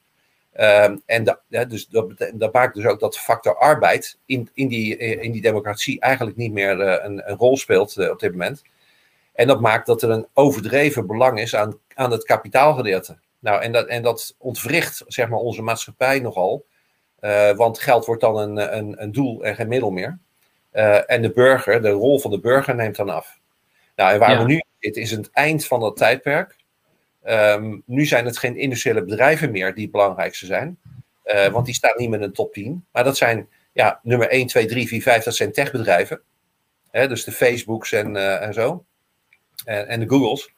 Um, 0.59 1.01
en 1.05 1.23
da, 1.23 1.65
dus 1.65 1.87
dat, 1.87 2.13
dat, 2.33 2.53
maakt 2.53 2.75
dus 2.75 2.85
ook 2.85 2.99
dat 2.99 3.17
factor 3.17 3.57
arbeid 3.57 4.17
in, 4.25 4.49
in, 4.53 4.67
die, 4.67 4.97
in 4.97 5.31
die 5.31 5.41
democratie 5.41 5.99
eigenlijk 5.99 6.37
niet 6.37 6.51
meer 6.51 6.79
uh, 6.79 6.95
een, 7.03 7.29
een, 7.29 7.37
rol 7.37 7.57
speelt 7.57 7.97
uh, 7.97 8.09
op 8.09 8.19
dit 8.19 8.31
moment. 8.31 8.63
En 9.37 9.47
dat 9.47 9.61
maakt 9.61 9.85
dat 9.85 10.01
er 10.01 10.09
een 10.09 10.27
overdreven 10.33 11.07
belang 11.07 11.39
is 11.39 11.55
aan, 11.55 11.79
aan 11.93 12.11
het 12.11 12.23
kapitaalgedeelte. 12.23 13.17
Nou, 13.39 13.61
en 13.61 13.71
dat, 13.71 13.87
en 13.87 14.03
dat 14.03 14.35
ontwricht 14.37 15.03
zeg 15.07 15.29
maar, 15.29 15.39
onze 15.39 15.61
maatschappij 15.61 16.19
nogal. 16.19 16.65
Uh, 17.21 17.51
want 17.51 17.79
geld 17.79 18.05
wordt 18.05 18.21
dan 18.21 18.37
een, 18.37 18.77
een, 18.77 19.01
een 19.01 19.11
doel 19.11 19.43
en 19.43 19.55
geen 19.55 19.67
middel 19.67 19.89
meer. 19.89 20.19
Uh, 20.73 21.11
en 21.11 21.21
de 21.21 21.31
burger, 21.31 21.81
de 21.81 21.89
rol 21.89 22.19
van 22.19 22.31
de 22.31 22.39
burger 22.39 22.75
neemt 22.75 22.95
dan 22.95 23.09
af. 23.09 23.39
Nou, 23.95 24.13
en 24.13 24.19
waar 24.19 24.31
ja. 24.31 24.37
we 24.37 24.43
nu 24.43 24.61
zitten 24.79 25.01
is 25.01 25.11
het 25.11 25.31
eind 25.31 25.65
van 25.65 25.79
dat 25.79 25.97
tijdperk. 25.97 26.55
Um, 27.23 27.83
nu 27.85 28.05
zijn 28.05 28.25
het 28.25 28.37
geen 28.37 28.55
industriële 28.55 29.03
bedrijven 29.03 29.51
meer 29.51 29.73
die 29.73 29.83
het 29.83 29.91
belangrijkste 29.91 30.45
zijn. 30.45 30.79
Uh, 31.25 31.47
want 31.47 31.65
die 31.65 31.75
staan 31.75 31.93
niet 31.97 32.09
meer 32.09 32.21
in 32.21 32.27
de 32.27 32.33
top 32.33 32.53
10. 32.53 32.85
Maar 32.91 33.03
dat 33.03 33.17
zijn 33.17 33.49
ja, 33.71 33.99
nummer 34.03 34.29
1, 34.29 34.47
2, 34.47 34.65
3, 34.65 34.87
4, 34.87 35.01
5, 35.01 35.23
dat 35.23 35.35
zijn 35.35 35.51
techbedrijven. 35.51 36.21
Hè, 36.91 37.07
dus 37.07 37.23
de 37.23 37.31
Facebooks 37.31 37.91
en, 37.91 38.39
en 38.41 38.53
zo 38.53 38.85
en, 39.67 39.87
en 39.87 39.99
de 39.99 40.09
Googles. 40.09 40.55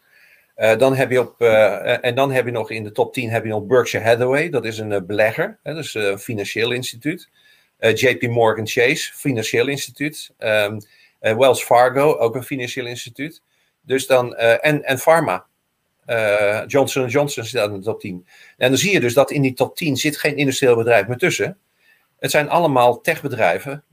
Uh, 0.60 0.78
dan 0.78 0.95
heb 0.95 1.12
je 1.12 1.19
op, 1.19 1.41
uh, 1.41 2.06
en 2.06 2.15
dan 2.15 2.32
heb 2.32 2.45
je 2.45 2.52
nog 2.52 2.72
in 2.72 2.84
de 2.84 2.91
top 2.91 3.13
10 3.13 3.30
heb 3.30 3.43
je 3.43 3.50
nog 3.50 3.65
Berkshire 3.65 4.06
Hathaway, 4.06 4.50
dat 4.50 4.65
is 4.65 4.78
een 4.78 4.91
uh, 4.91 5.02
belegger, 5.02 5.60
hè, 5.63 5.74
dus 5.74 5.93
een 5.93 6.19
financieel 6.19 6.72
instituut. 6.72 7.30
JP 7.93 8.22
Morgan 8.22 8.67
Chase, 8.67 9.13
financieel 9.13 9.67
instituut. 9.67 10.32
Um, 10.39 10.80
Wells 11.19 11.63
Fargo, 11.63 12.17
ook 12.17 12.36
een 12.36 12.43
financieel 12.43 12.86
instituut. 12.86 13.41
Dus 13.82 14.08
dan, 14.08 14.36
en, 14.36 14.84
en 14.84 14.98
Pharma. 14.98 15.45
Johnson 16.67 17.08
Johnson 17.08 17.43
zit 17.43 17.63
in 17.63 17.74
de 17.74 17.80
top 17.80 18.00
10. 18.00 18.28
En 18.58 18.69
dan 18.69 18.78
zie 18.78 18.91
je 18.91 19.00
dus 19.00 19.13
dat 19.13 19.32
in 19.32 19.41
die 19.41 19.54
top 19.54 19.76
10 19.76 19.98
zit 19.98 20.17
geen 20.17 20.36
industrieel 20.36 20.76
bedrijf 20.76 21.08
meer 21.08 21.17
tussen. 21.17 21.58
Het 22.19 22.32
zijn 22.32 22.50
allemaal 22.50 23.02
techbedrijven, 23.02 23.84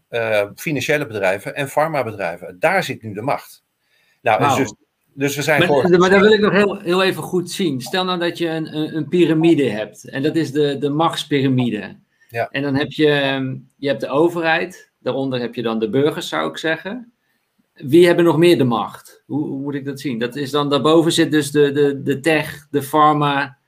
financiële 0.56 1.06
bedrijven 1.06 1.54
en 1.54 1.68
farmabedrijven. 1.68 2.56
Daar 2.58 2.84
zit 2.84 3.02
nu 3.02 3.14
de 3.14 3.22
macht. 3.22 3.64
Nou, 4.20 4.44
wow. 4.44 4.56
dus 4.56 4.74
dus 5.16 5.36
we 5.36 5.42
zijn 5.42 5.58
maar, 5.58 5.68
voor... 5.68 5.98
maar 5.98 6.10
dat 6.10 6.20
wil 6.20 6.32
ik 6.32 6.40
nog 6.40 6.52
heel, 6.52 6.80
heel 6.80 7.02
even 7.02 7.22
goed 7.22 7.50
zien. 7.50 7.80
Stel 7.80 8.04
nou 8.04 8.18
dat 8.18 8.38
je 8.38 8.48
een, 8.48 8.76
een, 8.76 8.96
een 8.96 9.08
piramide 9.08 9.70
hebt. 9.70 10.08
En 10.08 10.22
dat 10.22 10.36
is 10.36 10.52
de, 10.52 10.78
de 10.78 10.90
machtspyramide. 10.90 11.96
Ja. 12.28 12.48
En 12.50 12.62
dan 12.62 12.74
heb 12.74 12.92
je, 12.92 13.10
ehm, 13.10 13.56
je 13.76 13.88
hebt 13.88 14.00
de 14.00 14.08
overheid. 14.08 14.92
Daaronder 14.98 15.40
heb 15.40 15.54
je 15.54 15.62
dan 15.62 15.78
de 15.78 15.88
burgers, 15.88 16.28
zou 16.28 16.50
ik 16.50 16.58
zeggen. 16.58 17.12
Wie 17.74 18.06
hebben 18.06 18.24
nog 18.24 18.36
meer 18.36 18.58
de 18.58 18.64
macht? 18.64 19.22
Hoe, 19.26 19.46
hoe 19.46 19.60
moet 19.60 19.74
ik 19.74 19.84
dat 19.84 20.00
zien? 20.00 20.18
Dat 20.18 20.36
is 20.36 20.50
dan, 20.50 20.70
daarboven 20.70 21.12
zit 21.12 21.30
dus 21.30 21.50
de, 21.50 21.72
de, 21.72 22.02
de 22.02 22.20
tech, 22.20 22.66
de 22.70 22.82
pharma, 22.82 23.58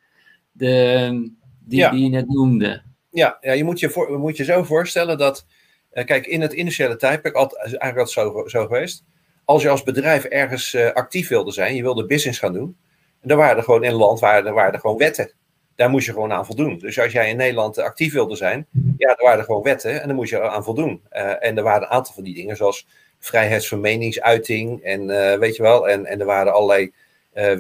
de, 0.53 0.83
ehm, 0.83 1.29
die, 1.61 1.79
ja. 1.79 1.91
die 1.91 2.03
je 2.03 2.09
net 2.09 2.29
noemde. 2.29 2.83
Ja, 3.11 3.39
ja 3.41 3.53
je 3.53 3.65
moet 3.65 3.81
je, 3.81 3.91
voor, 3.91 4.19
moet 4.19 4.37
je 4.37 4.45
zo 4.45 4.63
voorstellen 4.63 5.19
dat... 5.19 5.47
Uh, 5.93 6.05
kijk, 6.05 6.27
in 6.27 6.41
het 6.41 6.53
initiële 6.53 6.97
tijdperk 6.97 7.35
altijd, 7.35 7.61
eigenlijk 7.61 7.99
altijd 7.99 8.11
zo, 8.11 8.49
zo 8.59 8.67
geweest 8.67 9.05
als 9.49 9.63
je 9.63 9.69
als 9.69 9.83
bedrijf 9.83 10.25
ergens 10.25 10.75
uh, 10.75 10.93
actief 10.93 11.29
wilde 11.29 11.53
zijn, 11.53 11.75
je 11.75 11.83
wilde 11.83 12.07
business 12.07 12.39
gaan 12.39 12.53
doen, 12.53 12.77
dan 13.23 13.37
waren 13.39 13.57
er 13.57 13.63
gewoon 13.63 13.85
in 13.85 13.91
een 13.91 13.97
land 13.97 14.21
waren 14.21 14.47
er, 14.47 14.53
waren 14.53 14.81
gewoon 14.81 14.97
wetten. 14.97 15.33
Daar 15.77 15.91
moest 15.91 16.07
je 16.07 16.13
gewoon 16.13 16.33
aan 16.33 16.47
voldoen. 16.47 16.79
Dus 16.79 17.01
als 17.01 17.13
jij 17.13 17.29
in 17.29 17.37
Nederland 17.37 17.79
actief 17.79 18.13
wilde 18.13 18.37
zijn, 18.37 18.67
ja, 18.97 19.09
er 19.09 19.25
waren 19.25 19.39
er 19.39 19.45
gewoon 19.45 19.63
wetten 19.63 20.01
en 20.01 20.07
daar 20.07 20.17
moest 20.17 20.31
je 20.31 20.51
aan 20.51 20.65
voldoen. 20.65 21.03
Uh, 21.13 21.45
en 21.45 21.57
er 21.57 21.63
waren 21.63 21.83
een 21.83 21.89
aantal 21.89 22.15
van 22.15 22.23
die 22.25 22.35
dingen, 22.35 22.57
zoals 22.57 22.87
vrijheid 23.19 23.67
van 23.67 23.81
meningsuiting 23.81 24.83
en 24.83 25.07
weet 25.41 25.57
je 25.57 25.63
wel, 25.63 25.89
en, 25.89 26.07
en 26.07 26.21
er 26.21 26.27
waren 26.27 26.53
allerlei 26.53 26.93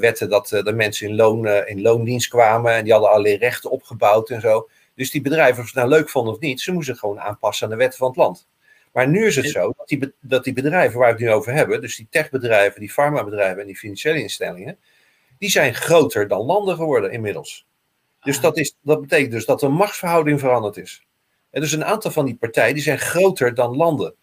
wetten 0.00 0.28
dat 0.28 0.48
de 0.48 0.72
mensen 0.72 1.08
in, 1.08 1.14
loon, 1.14 1.46
in 1.46 1.82
loondienst 1.82 2.28
kwamen 2.28 2.72
en 2.72 2.82
die 2.82 2.92
hadden 2.92 3.10
allerlei 3.10 3.36
rechten 3.36 3.70
opgebouwd 3.70 4.30
en 4.30 4.40
zo. 4.40 4.68
Dus 4.94 5.10
die 5.10 5.20
bedrijven, 5.20 5.62
of 5.62 5.68
ze 5.68 5.78
het 5.78 5.88
nou 5.88 6.00
leuk 6.00 6.10
vonden 6.10 6.34
of 6.34 6.40
niet, 6.40 6.60
ze 6.60 6.72
moesten 6.72 6.96
gewoon 6.96 7.20
aanpassen 7.20 7.66
aan 7.66 7.72
de 7.72 7.78
wetten 7.78 7.98
van 7.98 8.08
het 8.08 8.16
land. 8.16 8.48
Maar 8.98 9.08
nu 9.08 9.26
is 9.26 9.36
het 9.36 9.48
zo 9.48 9.72
dat 9.76 9.88
die, 9.88 10.14
dat 10.20 10.44
die 10.44 10.52
bedrijven 10.52 10.98
waar 10.98 11.08
we 11.08 11.14
het 11.14 11.22
nu 11.22 11.30
over 11.30 11.52
hebben, 11.52 11.80
dus 11.80 11.96
die 11.96 12.06
techbedrijven, 12.10 12.80
die 12.80 12.90
farmabedrijven 12.90 13.60
en 13.60 13.66
die 13.66 13.76
financiële 13.76 14.22
instellingen, 14.22 14.78
die 15.38 15.50
zijn 15.50 15.74
groter 15.74 16.28
dan 16.28 16.40
landen 16.40 16.76
geworden 16.76 17.10
inmiddels. 17.10 17.66
Dus 18.20 18.36
ah. 18.36 18.42
dat, 18.42 18.56
is, 18.56 18.76
dat 18.82 19.00
betekent 19.00 19.30
dus 19.30 19.44
dat 19.44 19.60
de 19.60 19.68
machtsverhouding 19.68 20.40
veranderd 20.40 20.76
is. 20.76 21.06
En 21.50 21.60
dus 21.60 21.72
een 21.72 21.84
aantal 21.84 22.10
van 22.10 22.24
die 22.24 22.36
partijen 22.36 22.74
die 22.74 22.82
zijn 22.82 22.98
groter 22.98 23.54
dan 23.54 23.76
landen. 23.76 24.14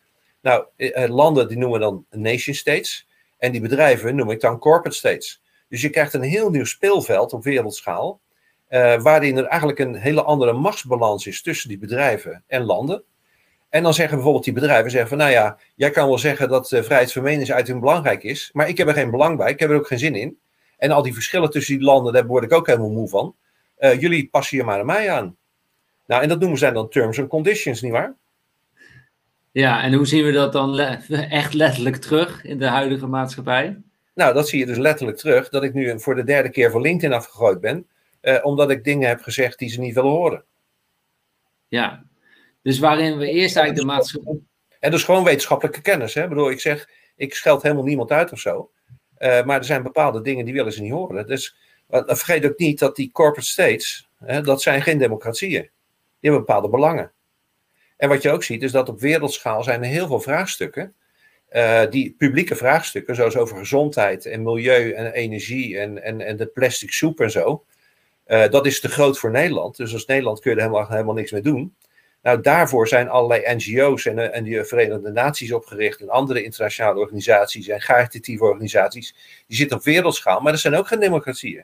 Nou, 0.41 0.65
eh, 0.75 1.03
eh, 1.03 1.09
landen 1.09 1.47
die 1.47 1.57
noemen 1.57 1.79
we 1.79 1.85
dan 1.85 2.05
nation 2.09 2.55
states. 2.55 3.07
En 3.37 3.51
die 3.51 3.61
bedrijven 3.61 4.15
noem 4.15 4.31
ik 4.31 4.41
dan 4.41 4.59
corporate 4.59 4.97
states. 4.97 5.41
Dus 5.69 5.81
je 5.81 5.89
krijgt 5.89 6.13
een 6.13 6.21
heel 6.21 6.49
nieuw 6.49 6.65
speelveld 6.65 7.33
op 7.33 7.43
wereldschaal. 7.43 8.19
Uh, 8.69 9.01
waarin 9.01 9.37
er 9.37 9.45
eigenlijk 9.45 9.79
een 9.79 9.95
hele 9.95 10.23
andere 10.23 10.53
machtsbalans 10.53 11.27
is 11.27 11.41
tussen 11.41 11.69
die 11.69 11.77
bedrijven 11.77 12.43
en 12.47 12.63
landen. 12.63 13.03
En 13.69 13.83
dan 13.83 13.93
zeggen 13.93 14.15
bijvoorbeeld 14.15 14.45
die 14.45 14.53
bedrijven 14.53 14.91
zeggen 14.91 15.09
van, 15.09 15.17
nou 15.17 15.31
ja, 15.31 15.57
jij 15.75 15.89
kan 15.89 16.07
wel 16.07 16.17
zeggen 16.17 16.49
dat 16.49 16.71
uh, 16.71 16.83
vrijheid 16.83 17.11
van 17.11 17.23
meningsuiting 17.23 17.79
belangrijk 17.79 18.23
is, 18.23 18.49
maar 18.53 18.69
ik 18.69 18.77
heb 18.77 18.87
er 18.87 18.93
geen 18.93 19.11
belang 19.11 19.37
bij, 19.37 19.51
ik 19.51 19.59
heb 19.59 19.69
er 19.69 19.75
ook 19.75 19.87
geen 19.87 19.99
zin 19.99 20.15
in. 20.15 20.37
En 20.77 20.91
al 20.91 21.01
die 21.01 21.13
verschillen 21.13 21.49
tussen 21.49 21.77
die 21.77 21.85
landen, 21.85 22.13
daar 22.13 22.25
word 22.25 22.43
ik 22.43 22.53
ook 22.53 22.67
helemaal 22.67 22.89
moe 22.89 23.09
van. 23.09 23.35
Uh, 23.79 23.99
jullie 23.99 24.29
passen 24.29 24.57
hier 24.57 24.65
maar 24.65 24.75
naar 24.75 24.85
mij 24.85 25.11
aan. 25.11 25.35
Nou, 26.05 26.21
en 26.21 26.29
dat 26.29 26.39
noemen 26.39 26.57
zij 26.57 26.71
dan 26.71 26.89
terms 26.89 27.19
and 27.19 27.29
conditions, 27.29 27.81
nietwaar? 27.81 28.15
Ja, 29.51 29.83
en 29.83 29.93
hoe 29.93 30.05
zien 30.05 30.25
we 30.25 30.31
dat 30.31 30.53
dan 30.53 30.79
echt 31.41 31.53
letterlijk 31.53 31.95
terug 31.95 32.43
in 32.43 32.59
de 32.59 32.67
huidige 32.67 33.07
maatschappij? 33.07 33.81
Nou, 34.13 34.33
dat 34.33 34.49
zie 34.49 34.59
je 34.59 34.65
dus 34.65 34.77
letterlijk 34.77 35.17
terug, 35.17 35.49
dat 35.49 35.63
ik 35.63 35.73
nu 35.73 35.99
voor 35.99 36.15
de 36.15 36.23
derde 36.23 36.49
keer 36.49 36.71
voor 36.71 36.81
LinkedIn 36.81 37.17
afgegooid 37.17 37.59
ben, 37.59 37.87
uh, 38.21 38.37
omdat 38.41 38.69
ik 38.69 38.83
dingen 38.83 39.07
heb 39.07 39.21
gezegd 39.21 39.59
die 39.59 39.69
ze 39.69 39.79
niet 39.79 39.95
willen 39.95 40.11
horen. 40.11 40.43
Ja, 41.67 42.03
dus 42.65 42.79
waarin 42.79 43.17
we 43.17 43.29
eerst 43.29 43.55
eigenlijk 43.55 43.75
de 43.75 43.93
maatschappij. 43.93 44.39
En 44.79 44.91
dus 44.91 45.03
gewoon 45.03 45.23
wetenschappelijke 45.23 45.81
kennis. 45.81 46.13
Hè? 46.13 46.23
Ik 46.23 46.29
bedoel, 46.29 46.51
ik 46.51 46.59
zeg, 46.59 46.89
ik 47.15 47.35
scheld 47.35 47.61
helemaal 47.61 47.83
niemand 47.83 48.11
uit 48.11 48.31
of 48.31 48.39
zo. 48.39 48.71
Uh, 49.19 49.43
maar 49.43 49.57
er 49.57 49.65
zijn 49.65 49.83
bepaalde 49.83 50.21
dingen 50.21 50.45
die 50.45 50.53
willen 50.53 50.71
ze 50.71 50.81
niet 50.81 50.91
horen. 50.91 51.27
Dus 51.27 51.55
uh, 51.89 52.01
vergeet 52.05 52.45
ook 52.45 52.57
niet 52.57 52.79
dat 52.79 52.95
die 52.95 53.11
corporate 53.11 53.49
states, 53.49 54.09
hè, 54.17 54.41
dat 54.41 54.61
zijn 54.61 54.81
geen 54.81 54.97
democratieën. 54.97 55.61
Die 55.61 55.71
hebben 56.19 56.39
bepaalde 56.39 56.69
belangen. 56.69 57.11
En 57.97 58.09
wat 58.09 58.21
je 58.21 58.31
ook 58.31 58.43
ziet, 58.43 58.63
is 58.63 58.71
dat 58.71 58.89
op 58.89 58.99
wereldschaal 58.99 59.63
zijn 59.63 59.83
er 59.83 59.89
heel 59.89 60.07
veel 60.07 60.21
vraagstukken. 60.21 60.93
Uh, 61.51 61.81
die 61.89 62.15
publieke 62.17 62.55
vraagstukken, 62.55 63.15
zoals 63.15 63.37
over 63.37 63.57
gezondheid 63.57 64.25
en 64.25 64.43
milieu 64.43 64.91
en 64.91 65.11
energie 65.11 65.79
en, 65.79 66.03
en, 66.03 66.21
en 66.21 66.37
de 66.37 66.45
plastic 66.45 66.91
soep 66.91 67.19
en 67.19 67.31
zo. 67.31 67.65
Dat 68.25 68.65
is 68.65 68.79
te 68.79 68.89
groot 68.89 69.19
voor 69.19 69.31
Nederland. 69.31 69.77
Dus 69.77 69.93
als 69.93 70.05
Nederland 70.05 70.39
kun 70.39 70.51
je 70.51 70.57
er 70.57 70.63
helemaal, 70.63 70.89
helemaal 70.89 71.13
niks 71.13 71.31
mee 71.31 71.41
doen. 71.41 71.75
Nou, 72.25 72.41
daarvoor 72.41 72.87
zijn 72.87 73.09
allerlei 73.09 73.55
NGO's 73.55 74.05
en, 74.05 74.33
en 74.33 74.43
de 74.43 74.65
Verenigde 74.65 75.11
Naties 75.11 75.51
opgericht 75.51 76.01
en 76.01 76.09
andere 76.09 76.43
internationale 76.43 76.99
organisaties 76.99 77.67
en 77.67 77.79
caritatieve 77.79 78.43
organisaties. 78.43 79.15
Die 79.47 79.57
zitten 79.57 79.77
op 79.77 79.83
wereldschaal, 79.83 80.39
maar 80.39 80.51
dat 80.51 80.61
zijn 80.61 80.75
ook 80.75 80.87
geen 80.87 80.99
democratieën. 80.99 81.63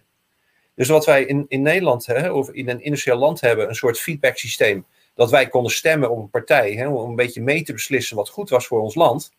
Dus 0.76 0.88
wat 0.88 1.06
wij 1.06 1.24
in, 1.24 1.46
in 1.48 1.62
Nederland 1.62 2.06
hè, 2.06 2.32
of 2.32 2.50
in 2.50 2.70
een 2.70 2.82
industrieel 2.82 3.18
land 3.18 3.42
hebben, 3.42 3.70
een 3.70 3.76
soort 3.76 4.00
feedback 4.00 4.38
systeem, 4.38 4.86
dat 5.14 5.32
wij 5.32 5.48
konden 5.48 5.72
stemmen 5.72 6.10
op 6.10 6.18
een 6.18 6.30
partij, 6.30 6.72
hè, 6.72 6.88
om 6.88 7.10
een 7.10 7.16
beetje 7.16 7.42
mee 7.42 7.64
te 7.64 7.74
beslissen 7.74 8.16
wat 8.16 8.30
goed 8.30 8.50
was 8.50 8.68
voor 8.68 8.82
ons 8.82 8.96
land. 8.96 9.34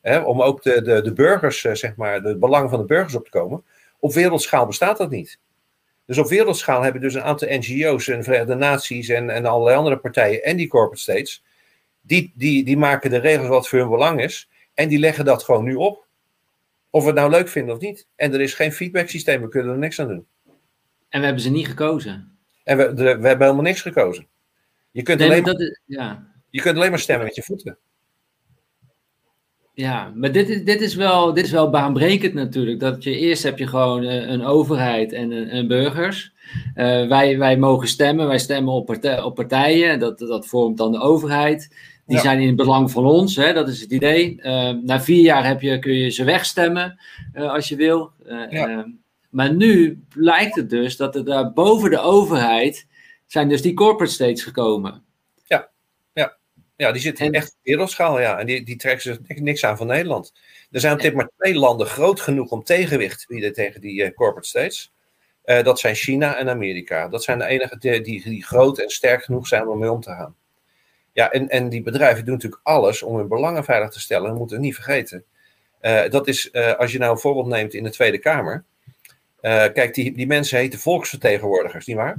Hè, 0.00 0.18
om 0.18 0.42
ook 0.42 0.62
de, 0.62 0.82
de, 0.82 1.02
de 1.02 1.12
burgers, 1.12 1.64
eh, 1.64 1.74
zeg 1.74 1.96
maar, 1.96 2.22
de 2.22 2.36
belangen 2.36 2.70
van 2.70 2.78
de 2.78 2.86
burgers 2.86 3.14
op 3.14 3.24
te 3.24 3.30
komen. 3.30 3.64
Op 3.98 4.12
wereldschaal 4.12 4.66
bestaat 4.66 4.98
dat 4.98 5.10
niet. 5.10 5.38
Dus 6.06 6.18
op 6.18 6.28
wereldschaal 6.28 6.82
hebben 6.82 7.00
dus 7.00 7.14
een 7.14 7.22
aantal 7.22 7.48
NGO's 7.48 8.08
en 8.08 8.24
Verenigde 8.24 8.54
Naties 8.54 9.08
en, 9.08 9.30
en 9.30 9.46
allerlei 9.46 9.76
andere 9.76 9.98
partijen 9.98 10.42
en 10.42 10.56
die 10.56 10.68
corporate 10.68 11.02
states, 11.02 11.44
die, 12.00 12.32
die, 12.34 12.64
die 12.64 12.76
maken 12.76 13.10
de 13.10 13.18
regels 13.18 13.48
wat 13.48 13.68
voor 13.68 13.78
hun 13.78 13.88
belang 13.88 14.22
is 14.22 14.48
en 14.74 14.88
die 14.88 14.98
leggen 14.98 15.24
dat 15.24 15.42
gewoon 15.42 15.64
nu 15.64 15.74
op. 15.74 16.06
Of 16.90 17.02
we 17.02 17.08
het 17.08 17.18
nou 17.18 17.30
leuk 17.30 17.48
vinden 17.48 17.74
of 17.74 17.80
niet. 17.80 18.06
En 18.16 18.32
er 18.32 18.40
is 18.40 18.54
geen 18.54 18.72
feedback 18.72 19.08
systeem, 19.08 19.40
we 19.42 19.48
kunnen 19.48 19.72
er 19.72 19.78
niks 19.78 20.00
aan 20.00 20.08
doen. 20.08 20.26
En 21.08 21.20
we 21.20 21.24
hebben 21.24 21.42
ze 21.42 21.50
niet 21.50 21.66
gekozen. 21.66 22.38
En 22.64 22.76
we, 22.76 22.94
we 22.94 23.04
hebben 23.04 23.38
helemaal 23.38 23.62
niks 23.62 23.80
gekozen. 23.80 24.26
Je 24.90 25.02
kunt, 25.02 25.20
alleen, 25.20 25.42
maar, 25.42 25.78
ja. 25.86 26.32
je 26.50 26.60
kunt 26.60 26.76
alleen 26.76 26.90
maar 26.90 26.98
stemmen 26.98 27.26
met 27.26 27.34
je 27.34 27.42
voeten. 27.42 27.78
Ja, 29.74 30.12
maar 30.14 30.32
dit 30.32 30.48
is, 30.48 30.64
dit, 30.64 30.80
is 30.80 30.94
wel, 30.94 31.32
dit 31.32 31.44
is 31.44 31.50
wel 31.50 31.70
baanbrekend 31.70 32.34
natuurlijk. 32.34 32.80
Dat 32.80 33.04
je, 33.04 33.18
eerst 33.18 33.42
heb 33.42 33.58
je 33.58 33.66
gewoon 33.66 34.02
uh, 34.02 34.28
een 34.28 34.44
overheid 34.44 35.12
en, 35.12 35.56
een 35.56 35.66
burgers. 35.66 36.32
Uh, 36.74 37.08
wij, 37.08 37.38
wij 37.38 37.56
mogen 37.56 37.88
stemmen, 37.88 38.26
wij 38.26 38.38
stemmen 38.38 38.72
op, 38.72 38.86
partij, 38.86 39.22
op 39.22 39.34
partijen. 39.34 39.98
Dat, 39.98 40.18
dat 40.18 40.46
vormt 40.46 40.76
dan 40.76 40.92
de 40.92 41.00
overheid. 41.00 41.90
Die 42.06 42.18
zijn 42.18 42.40
in 42.40 42.46
het 42.46 42.56
belang 42.56 42.90
van 42.90 43.04
ons, 43.04 43.36
hè, 43.36 43.52
dat 43.52 43.68
is 43.68 43.80
het 43.80 43.92
idee. 43.92 44.36
Uh, 44.38 44.70
na 44.82 45.00
vier 45.00 45.22
jaar 45.22 45.46
heb 45.46 45.60
je, 45.60 45.78
kun 45.78 45.94
je 45.94 46.10
ze 46.10 46.24
wegstemmen 46.24 46.98
als 47.34 47.68
je 47.68 47.76
wil. 47.76 48.12
Ja. 48.50 48.86
maar 49.30 49.54
nu 49.54 50.02
blijkt 50.14 50.54
het 50.54 50.70
dus 50.70 50.96
dat 50.96 51.14
er 51.14 51.24
daar 51.24 51.52
boven 51.52 51.90
de 51.90 52.00
overheid 52.00 52.86
zijn 53.26 53.48
dus 53.48 53.62
die 53.62 53.74
corporate 53.74 54.12
states 54.12 54.42
gekomen. 54.42 55.02
Ja, 56.82 56.92
die 56.92 57.00
zitten 57.00 57.32
echt 57.32 57.48
op 57.48 57.58
wereldschaal, 57.62 58.20
ja. 58.20 58.38
En 58.38 58.46
die, 58.46 58.62
die 58.62 58.76
trekken 58.76 59.02
zich 59.02 59.38
niks 59.40 59.64
aan 59.64 59.76
van 59.76 59.86
Nederland. 59.86 60.32
Er 60.70 60.80
zijn 60.80 60.92
op 60.92 61.00
dit 61.00 61.14
maar 61.14 61.28
twee 61.38 61.54
landen 61.54 61.86
groot 61.86 62.20
genoeg 62.20 62.50
om 62.50 62.64
tegenwicht 62.64 63.20
te 63.20 63.26
bieden 63.28 63.52
tegen 63.52 63.80
die 63.80 64.04
uh, 64.04 64.14
corporate 64.14 64.48
states. 64.48 64.92
Uh, 65.44 65.62
dat 65.62 65.80
zijn 65.80 65.94
China 65.94 66.36
en 66.36 66.48
Amerika. 66.48 67.08
Dat 67.08 67.24
zijn 67.24 67.38
de 67.38 67.44
enige 67.44 67.78
die, 67.78 68.00
die, 68.00 68.22
die, 68.22 68.44
groot 68.44 68.78
en 68.78 68.90
sterk 68.90 69.22
genoeg 69.22 69.46
zijn 69.46 69.68
om 69.68 69.78
mee 69.78 69.90
om 69.90 70.00
te 70.00 70.10
gaan. 70.10 70.36
Ja, 71.12 71.30
en, 71.30 71.48
en 71.48 71.68
die 71.68 71.82
bedrijven 71.82 72.24
doen 72.24 72.34
natuurlijk 72.34 72.62
alles 72.64 73.02
om 73.02 73.16
hun 73.16 73.28
belangen 73.28 73.64
veilig 73.64 73.90
te 73.90 74.00
stellen. 74.00 74.28
Dat 74.28 74.38
moeten 74.38 74.56
we 74.56 74.62
niet 74.62 74.74
vergeten. 74.74 75.24
Uh, 75.82 76.08
dat 76.08 76.28
is, 76.28 76.52
als 76.52 76.92
je 76.92 76.98
nou 76.98 77.12
een 77.12 77.18
voorbeeld 77.18 77.46
neemt 77.46 77.74
in 77.74 77.84
de 77.84 77.90
Tweede 77.90 78.18
Kamer. 78.18 78.64
kijk, 79.40 79.94
die, 79.94 80.12
die 80.12 80.26
mensen 80.26 80.58
heten 80.58 80.78
volksvertegenwoordigers, 80.78 81.86
nietwaar? 81.86 82.16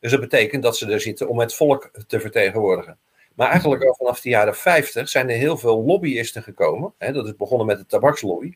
Dus 0.00 0.10
dat 0.10 0.20
betekent 0.20 0.62
dat 0.62 0.76
ze 0.76 0.92
er 0.92 1.00
zitten 1.00 1.28
om 1.28 1.38
het 1.38 1.54
volk 1.54 1.90
te 2.06 2.20
vertegenwoordigen. 2.20 2.98
Maar 3.38 3.50
eigenlijk 3.50 3.84
al 3.84 3.94
vanaf 3.94 4.20
de 4.20 4.28
jaren 4.28 4.56
50 4.56 5.08
zijn 5.08 5.30
er 5.30 5.36
heel 5.36 5.56
veel 5.56 5.84
lobbyisten 5.84 6.42
gekomen. 6.42 6.92
Hè, 6.98 7.12
dat 7.12 7.26
is 7.26 7.36
begonnen 7.36 7.66
met 7.66 7.78
de 7.78 7.86
tabakslobby. 7.86 8.54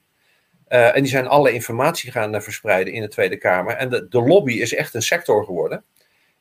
Uh, 0.69 0.97
en 0.97 1.03
die 1.03 1.11
zijn 1.11 1.27
alle 1.27 1.53
informatie 1.53 2.11
gaan 2.11 2.35
uh, 2.35 2.41
verspreiden 2.41 2.93
in 2.93 3.01
de 3.01 3.09
Tweede 3.09 3.37
Kamer. 3.37 3.77
En 3.77 3.91
de, 3.91 4.09
de, 4.09 4.23
lobby 4.23 4.53
is 4.53 4.75
echt 4.75 4.95
een 4.95 5.03
sector 5.03 5.45
geworden. 5.45 5.85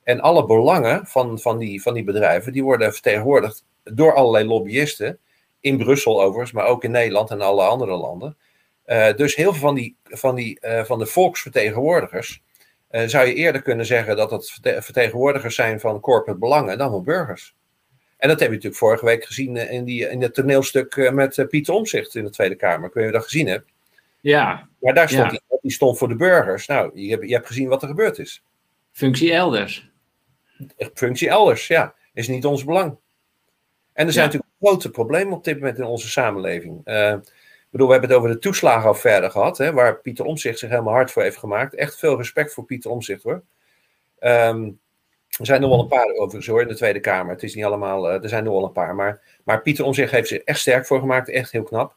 En 0.04 0.20
alle 0.20 0.46
belangen 0.46 1.08
van, 1.08 1.40
van, 1.40 1.58
die, 1.58 1.82
van 1.82 1.94
die 1.94 2.04
bedrijven, 2.04 2.52
die 2.52 2.64
worden 2.64 2.94
vertegenwoordigd 2.94 3.66
door 3.84 4.14
allerlei 4.14 4.46
lobbyisten. 4.46 5.20
In 5.60 5.78
Brussel 5.78 6.22
overigens, 6.22 6.52
maar 6.52 6.66
ook 6.66 6.84
in 6.84 6.92
Nederland 6.92 7.30
en 7.30 7.42
alle 7.42 7.64
andere 7.64 7.96
landen. 7.96 8.38
Uh, 8.86 9.14
dus 9.14 9.36
heel 9.36 9.52
veel 9.52 9.62
van, 9.62 9.76
die, 9.76 9.98
van, 10.04 10.36
die, 10.36 10.60
van 10.84 11.00
de 11.00 11.06
volksvertegenwoordigers, 11.06 12.42
zou 12.90 13.28
je 13.28 13.34
eerder 13.34 13.62
kunnen 13.62 13.86
zeggen 13.86 14.16
dat 14.16 14.32
het 14.32 14.60
vertegenwoordigers 14.62 15.56
zijn 15.56 15.80
van 15.80 16.00
corporate 16.00 16.40
belangen 16.40 16.78
dan 16.78 16.92
van 16.92 17.04
burgers. 17.04 17.56
En 18.22 18.28
dat 18.28 18.40
heb 18.40 18.48
je 18.50 18.56
natuurlijk 18.56 18.82
vorige 18.82 19.06
week 19.06 19.26
gezien 19.26 19.58
eh, 19.58 19.72
in, 19.72 19.84
die, 19.84 20.10
in 20.10 20.22
het 20.22 20.34
toneelstuk 20.34 20.96
eh, 20.96 21.12
met 21.12 21.46
Pieter 21.50 21.74
Omzicht 21.74 22.16
in 22.16 22.24
de 22.24 22.30
Tweede 22.30 22.56
Kamer. 22.56 22.88
Ik 22.88 22.94
weet 22.94 23.06
je 23.06 23.12
dat 23.12 23.24
gezien 23.24 23.48
hebt. 23.48 23.72
Ja. 24.20 24.68
Maar 24.80 24.94
daar 24.94 25.10
stond 25.10 25.32
ja. 25.32 25.40
die, 25.62 25.72
stond 25.72 25.98
voor 25.98 26.08
de 26.08 26.16
burgers. 26.16 26.68
Nou, 26.68 26.92
je 27.00 27.10
hebt, 27.10 27.28
je 27.28 27.34
hebt 27.34 27.48
gezien 27.48 27.68
wat 27.68 27.82
er 27.82 27.88
gebeurd 27.88 28.20
is. 28.20 28.44
Functie 28.92 29.34
elders. 29.34 29.92
Functie 30.94 31.30
elders, 31.30 31.68
ja. 31.68 31.94
Is 32.14 32.28
niet 32.28 32.46
ons 32.46 32.64
belang. 32.64 32.98
En 33.94 34.06
er 34.08 34.14
zijn 34.14 34.26
ja. 34.26 34.32
natuurlijk 34.32 34.52
grote 34.62 34.90
problemen 34.90 35.34
op 35.34 35.44
dit 35.44 35.60
moment 35.60 35.78
in 35.78 35.84
onze 35.84 36.10
samenleving. 36.10 36.82
Uh, 36.86 37.16
bedoel, 37.70 37.88
we 37.88 37.92
hebben 37.92 38.10
het 38.10 38.20
over 38.20 38.30
de 38.30 38.40
toeslagenaffaire 38.40 39.30
gehad, 39.30 39.58
hè, 39.58 39.74
waar 39.74 40.00
Pieter 40.00 40.26
Omzicht 40.26 40.60
zich 40.60 40.70
helemaal 40.70 40.94
hard 40.94 41.12
voor 41.12 41.24
heeft 41.24 41.38
gemaakt. 41.38 41.76
Echt 41.76 42.00
veel 42.00 42.18
respect 42.18 42.54
voor 42.54 42.66
Pieter 42.66 42.92
Omzicht 42.92 43.24
hoor. 43.24 43.44
Um, 44.20 44.80
er 45.40 45.46
zijn 45.46 45.62
nog 45.62 45.70
wel 45.70 45.80
een 45.80 45.88
paar 45.88 46.14
overigens 46.14 46.48
hoor 46.48 46.62
in 46.62 46.68
de 46.68 46.76
Tweede 46.76 47.00
Kamer. 47.00 47.34
Het 47.34 47.44
is 47.44 47.56
niet 47.56 47.66
allemaal, 47.66 48.10
uh, 48.10 48.24
er 48.24 48.30
zijn 48.30 48.44
nog 48.44 48.54
wel 48.54 48.64
een 48.64 48.72
paar. 48.72 48.96
Maar, 48.96 49.22
maar 49.44 49.62
Pieter 49.62 49.86
Omzicht 49.86 50.12
heeft 50.12 50.28
zich 50.28 50.42
echt 50.42 50.60
sterk 50.60 50.86
voor 50.86 51.00
gemaakt. 51.00 51.30
Echt 51.30 51.52
heel 51.52 51.64
knap. 51.64 51.96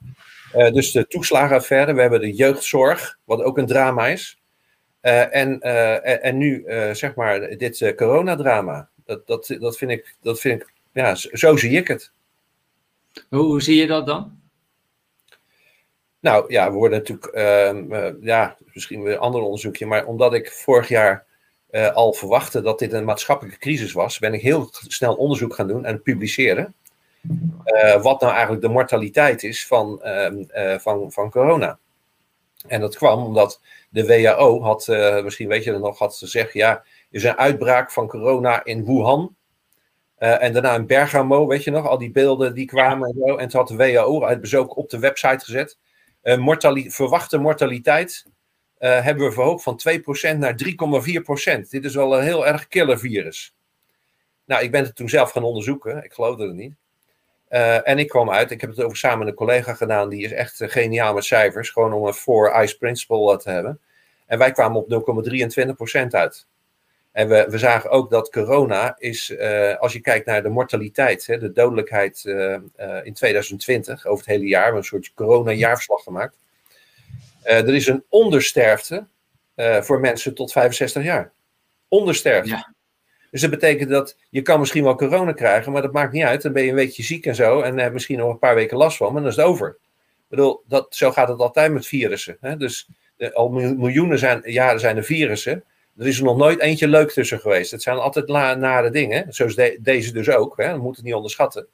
Uh, 0.57 0.73
dus 0.73 0.93
de 0.93 1.07
toeslagenaffaire. 1.07 1.95
We 1.95 2.01
hebben 2.01 2.21
de 2.21 2.33
jeugdzorg, 2.33 3.19
wat 3.25 3.43
ook 3.43 3.59
een 3.59 3.67
drama 3.67 4.07
is. 4.07 4.43
Uh, 5.03 5.35
en, 5.37 5.61
en 6.23 6.39
nu 6.39 6.65
zeg 6.93 7.15
maar 7.15 7.57
dit 7.57 7.93
coronadrama. 7.97 8.89
Dat, 9.05 9.27
dat, 9.27 9.57
dat, 9.59 9.77
vind 9.77 9.91
ik, 9.91 10.17
dat 10.21 10.41
vind 10.41 10.63
ik, 10.63 10.73
ja, 10.93 11.15
zo 11.15 11.57
zie 11.57 11.77
ik 11.77 11.89
het. 11.89 12.13
Hoe, 13.29 13.43
hoe 13.43 13.63
zie 13.63 13.77
je 13.77 13.87
dat 13.87 14.07
dan? 14.07 14.43
Nou 16.21 16.45
ja, 16.53 16.71
we 16.71 16.77
worden 16.77 16.99
natuurlijk, 16.99 17.37
uh, 17.37 18.11
ja, 18.21 18.57
misschien 18.73 19.03
weer 19.03 19.13
een 19.13 19.19
ander 19.19 19.41
onderzoekje, 19.41 19.87
maar 19.87 20.07
omdat 20.07 20.35
ik 20.35 20.53
vorig 20.53 20.89
jaar 20.89 21.27
uh, 21.75 21.93
al 21.95 22.13
verwachtte 22.13 22.61
dat 22.61 22.79
dit 22.79 22.93
een 22.93 23.05
maatschappelijke 23.05 23.59
crisis 23.59 23.93
was, 23.93 24.19
ben 24.19 24.35
ik 24.35 24.41
heel 24.41 24.69
snel 24.73 25.15
onderzoek 25.15 25.55
gaan 25.55 25.67
doen 25.67 25.85
en 25.85 26.03
publiceren. 26.03 26.75
Uh, 27.65 28.03
wat 28.03 28.21
nou 28.21 28.33
eigenlijk 28.33 28.63
de 28.63 28.69
mortaliteit 28.69 29.43
is 29.43 29.67
van, 29.67 30.03
ehm, 30.03 30.79
van, 30.79 31.13
van 31.13 31.31
corona. 31.31 31.79
En 32.67 32.81
dat 32.81 32.97
kwam 32.97 33.25
omdat 33.25 33.61
de 33.91 34.07
WHO 34.07 34.63
had, 34.63 34.87
misschien 35.25 35.49
weet 35.49 35.65
je 35.65 35.73
het 35.73 35.81
nog, 35.81 35.99
had 35.99 36.17
gezegd, 36.17 36.53
ja, 36.53 36.71
er 36.71 36.85
is 37.11 37.25
een 37.25 37.39
uitbraak 37.39 37.93
van 37.93 38.09
corona 38.09 38.65
in 38.65 38.85
Wuhan. 38.85 39.37
en 40.17 40.53
daarna 40.53 40.75
in 40.75 40.87
Bergamo, 40.87 41.47
weet 41.47 41.65
je 41.65 41.71
nog, 41.71 41.87
al 41.87 41.99
die 41.99 42.11
beelden 42.11 42.55
die 42.55 42.67
kwamen 42.67 43.09
en 43.09 43.15
zo. 43.27 43.37
En 43.37 43.49
toen 43.49 43.61
had 43.61 43.69
de 43.69 43.77
WHO 43.77 44.27
het 44.27 44.55
ook 44.55 44.77
op 44.77 44.91
de 44.91 44.99
website 44.99 45.45
gezet 45.45 45.79
mortali 46.39 46.91
verwachte 46.91 47.39
mortaliteit 47.39 48.25
hebben 48.91 49.27
we 49.27 49.33
verhoogd 49.33 49.63
van 49.63 49.81
2% 50.35 50.37
naar 50.37 50.55
3,4%. 51.63 51.69
Dit 51.69 51.85
is 51.85 51.95
wel 51.95 52.17
een 52.17 52.25
heel 52.25 52.47
erg 52.47 52.69
killer 52.69 52.99
virus. 52.99 53.55
Nou, 54.45 54.63
ik 54.63 54.71
ben 54.71 54.85
het 54.85 54.97
toen 54.97 55.09
zelf 55.09 55.31
gaan 55.31 55.43
onderzoeken. 55.43 56.05
Ik 56.05 56.13
geloofde 56.13 56.47
het 56.47 56.57
niet. 56.57 56.75
Uh, 57.51 57.89
en 57.89 57.99
ik 57.99 58.09
kwam 58.09 58.31
uit, 58.31 58.51
ik 58.51 58.61
heb 58.61 58.71
het 58.71 58.83
over 58.83 58.97
samen 58.97 59.19
met 59.19 59.29
een 59.29 59.35
collega 59.35 59.75
gedaan, 59.75 60.09
die 60.09 60.25
is 60.25 60.33
echt 60.33 60.63
geniaal 60.65 61.15
met 61.15 61.25
cijfers, 61.25 61.71
gewoon 61.71 61.93
om 61.93 62.07
een 62.07 62.15
4-ICE 62.15 62.79
principle 62.79 63.37
te 63.37 63.51
hebben. 63.51 63.81
En 64.27 64.39
wij 64.39 64.53
kwamen 64.53 64.77
op 64.77 65.27
0,23% 66.05 66.07
uit. 66.11 66.47
En 67.13 67.29
we, 67.29 67.47
we 67.49 67.59
zagen 67.59 67.91
ook 67.91 68.11
dat 68.11 68.31
corona 68.31 68.97
is, 68.99 69.31
uh, 69.31 69.77
als 69.77 69.93
je 69.93 70.01
kijkt 70.01 70.27
naar 70.27 70.43
de 70.43 70.49
mortaliteit, 70.49 71.27
hè, 71.27 71.39
de 71.39 71.53
dodelijkheid 71.53 72.23
uh, 72.25 72.57
in 73.03 73.13
2020, 73.13 74.07
over 74.07 74.25
het 74.25 74.35
hele 74.35 74.47
jaar, 74.47 74.59
we 74.59 74.65
hebben 74.65 74.81
een 74.81 74.85
soort 74.85 75.13
corona-jaarverslag 75.15 76.03
gemaakt. 76.03 76.37
Er 77.45 77.75
is 77.75 77.87
een 77.87 78.05
ondersterfte 78.09 79.07
voor 79.81 80.01
mensen 80.01 80.35
tot 80.35 80.53
65 80.53 81.03
jaar. 81.03 81.33
Ondersterfte. 81.89 82.49
Ja. 82.49 82.75
Dus 83.31 83.41
dat 83.41 83.51
betekent 83.51 83.91
dat 83.91 84.17
je 84.31 84.43
kan 84.43 84.59
misschien 84.59 84.85
wel 84.85 84.97
corona 84.97 85.33
krijgen, 85.33 85.73
maar 85.73 85.83
dat 85.83 85.93
maakt 85.93 86.13
niet 86.13 86.23
uit. 86.23 86.43
Dan 86.43 86.53
ben 86.53 86.63
je 86.63 86.69
een 86.69 86.75
weekje 86.75 87.03
ziek 87.03 87.27
en 87.27 87.35
zo 87.35 87.61
en 87.61 87.79
heb 87.79 87.93
misschien 87.93 88.19
nog 88.19 88.31
een 88.31 88.39
paar 88.39 88.55
weken 88.55 88.77
last 88.77 88.97
van, 88.97 89.13
maar 89.13 89.23
dan 89.23 89.31
is 89.31 89.37
het 89.37 89.45
over. 89.45 89.69
Ik 90.17 90.25
bedoel, 90.29 90.63
dat, 90.67 90.95
zo 90.95 91.13
gaat 91.13 91.29
het 91.29 91.39
altijd 91.39 91.73
met 91.73 91.87
virussen. 91.87 92.37
Hè? 92.41 92.57
Dus 92.57 92.89
al 93.33 93.49
miljoenen 93.49 94.19
zijn, 94.19 94.41
jaren 94.45 94.81
zijn 94.81 94.97
er 94.97 95.05
virussen. 95.05 95.65
Er 95.99 96.07
is 96.07 96.19
er 96.19 96.25
nog 96.25 96.37
nooit 96.37 96.61
eentje 96.61 96.89
leuk 96.89 97.11
tussen 97.11 97.41
geweest. 97.41 97.71
Het 97.71 97.83
zijn 97.83 97.97
altijd 97.97 98.27
nare 98.59 98.91
dingen, 98.91 99.33
zoals 99.33 99.55
deze 99.79 100.13
dus 100.13 100.31
ook. 100.31 100.57
Hè? 100.57 100.71
Dat 100.71 100.81
moet 100.81 100.97
het 100.97 101.05
niet 101.05 101.15
onderschatten. 101.15 101.67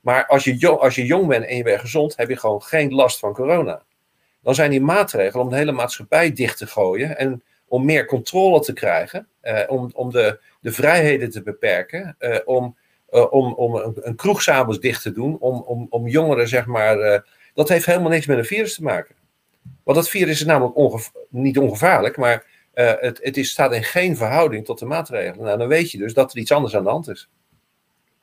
Maar 0.00 0.26
als 0.26 0.44
je, 0.44 0.56
jong, 0.56 0.78
als 0.78 0.94
je 0.94 1.06
jong 1.06 1.26
bent 1.26 1.46
en 1.46 1.56
je 1.56 1.62
bent 1.62 1.80
gezond, 1.80 2.16
heb 2.16 2.28
je 2.28 2.36
gewoon 2.36 2.62
geen 2.62 2.94
last 2.94 3.18
van 3.18 3.32
corona. 3.32 3.82
Dan 4.44 4.54
zijn 4.54 4.70
die 4.70 4.80
maatregelen 4.80 5.44
om 5.44 5.50
de 5.50 5.56
hele 5.56 5.72
maatschappij 5.72 6.32
dicht 6.32 6.58
te 6.58 6.66
gooien 6.66 7.18
en 7.18 7.42
om 7.68 7.84
meer 7.84 8.06
controle 8.06 8.60
te 8.60 8.72
krijgen, 8.72 9.28
eh, 9.40 9.60
om, 9.66 9.90
om 9.94 10.10
de, 10.10 10.40
de 10.60 10.72
vrijheden 10.72 11.30
te 11.30 11.42
beperken, 11.42 12.14
eh, 12.18 12.38
om, 12.44 12.76
uh, 13.10 13.32
om, 13.32 13.52
om 13.52 13.74
een, 13.74 13.94
een 14.00 14.16
kroeg 14.16 14.44
dicht 14.78 15.02
te 15.02 15.12
doen, 15.12 15.38
om, 15.38 15.60
om, 15.60 15.86
om 15.90 16.06
jongeren, 16.08 16.48
zeg 16.48 16.66
maar, 16.66 17.24
dat 17.54 17.68
heeft 17.68 17.86
helemaal 17.86 18.10
niks 18.10 18.26
met 18.26 18.38
een 18.38 18.44
virus 18.44 18.74
te 18.74 18.82
maken. 18.82 19.14
Want 19.82 19.96
dat 19.96 20.08
virus 20.08 20.40
is 20.40 20.46
namelijk 20.46 21.10
niet 21.28 21.58
ongevaarlijk, 21.58 22.16
maar 22.16 22.46
het, 22.72 23.18
het 23.22 23.36
is, 23.36 23.50
staat 23.50 23.72
in 23.72 23.84
geen 23.84 24.16
verhouding 24.16 24.64
tot 24.64 24.78
de 24.78 24.86
maatregelen. 24.86 25.44
Nou, 25.44 25.58
dan 25.58 25.68
weet 25.68 25.90
je 25.90 25.98
dus 25.98 26.14
dat 26.14 26.32
er 26.32 26.38
iets 26.38 26.52
anders 26.52 26.76
aan 26.76 26.84
de 26.84 26.90
hand 26.90 27.08
is. 27.08 27.28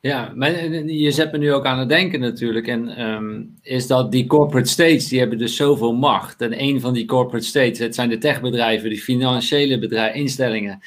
Ja, 0.02 0.32
maar 0.36 0.66
je 0.86 1.12
zet 1.12 1.32
me 1.32 1.38
nu 1.38 1.54
ook 1.54 1.66
aan 1.66 1.80
het 1.80 1.90
denken 1.90 2.20
natuurlijk. 2.20 2.68
En 2.68 3.02
um, 3.02 3.58
is 3.62 3.88
dat 3.88 4.12
die 4.12 4.28
corporate 4.28 4.70
states, 4.70 5.08
die 5.08 5.20
hebben 5.20 5.38
dus 5.38 5.56
zoveel 5.56 5.94
macht. 5.94 6.42
En 6.42 6.62
een 6.62 6.82
van 6.82 6.94
die 6.94 7.06
corporate 7.06 7.46
states, 7.46 7.80
het 7.80 7.96
zijn 7.96 8.10
de 8.10 8.18
techbedrijven, 8.18 8.90
die 8.90 9.02
financiële 9.02 9.80
bedrijven, 9.80 10.20
instellingen 10.20 10.82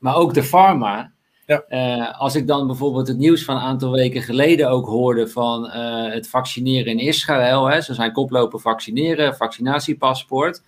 maar 0.00 0.16
ook 0.16 0.34
de 0.34 0.42
pharma. 0.42 1.12
Ja. 1.46 1.64
Uh, 1.68 2.20
als 2.20 2.34
ik 2.34 2.46
dan 2.46 2.66
bijvoorbeeld 2.66 3.08
het 3.08 3.16
nieuws 3.16 3.44
van 3.44 3.56
een 3.56 3.62
aantal 3.62 3.90
weken 3.90 4.22
geleden 4.22 4.70
ook 4.70 4.86
hoorde 4.86 5.28
van 5.28 5.64
uh, 5.64 6.12
het 6.12 6.28
vaccineren 6.28 6.92
in 6.92 6.98
Israël. 6.98 7.66
Hè, 7.66 7.80
ze 7.80 7.94
zijn 7.94 8.12
koplopen 8.12 8.60
vaccineren, 8.60 9.36
vaccinatiepaspoort. 9.36 10.62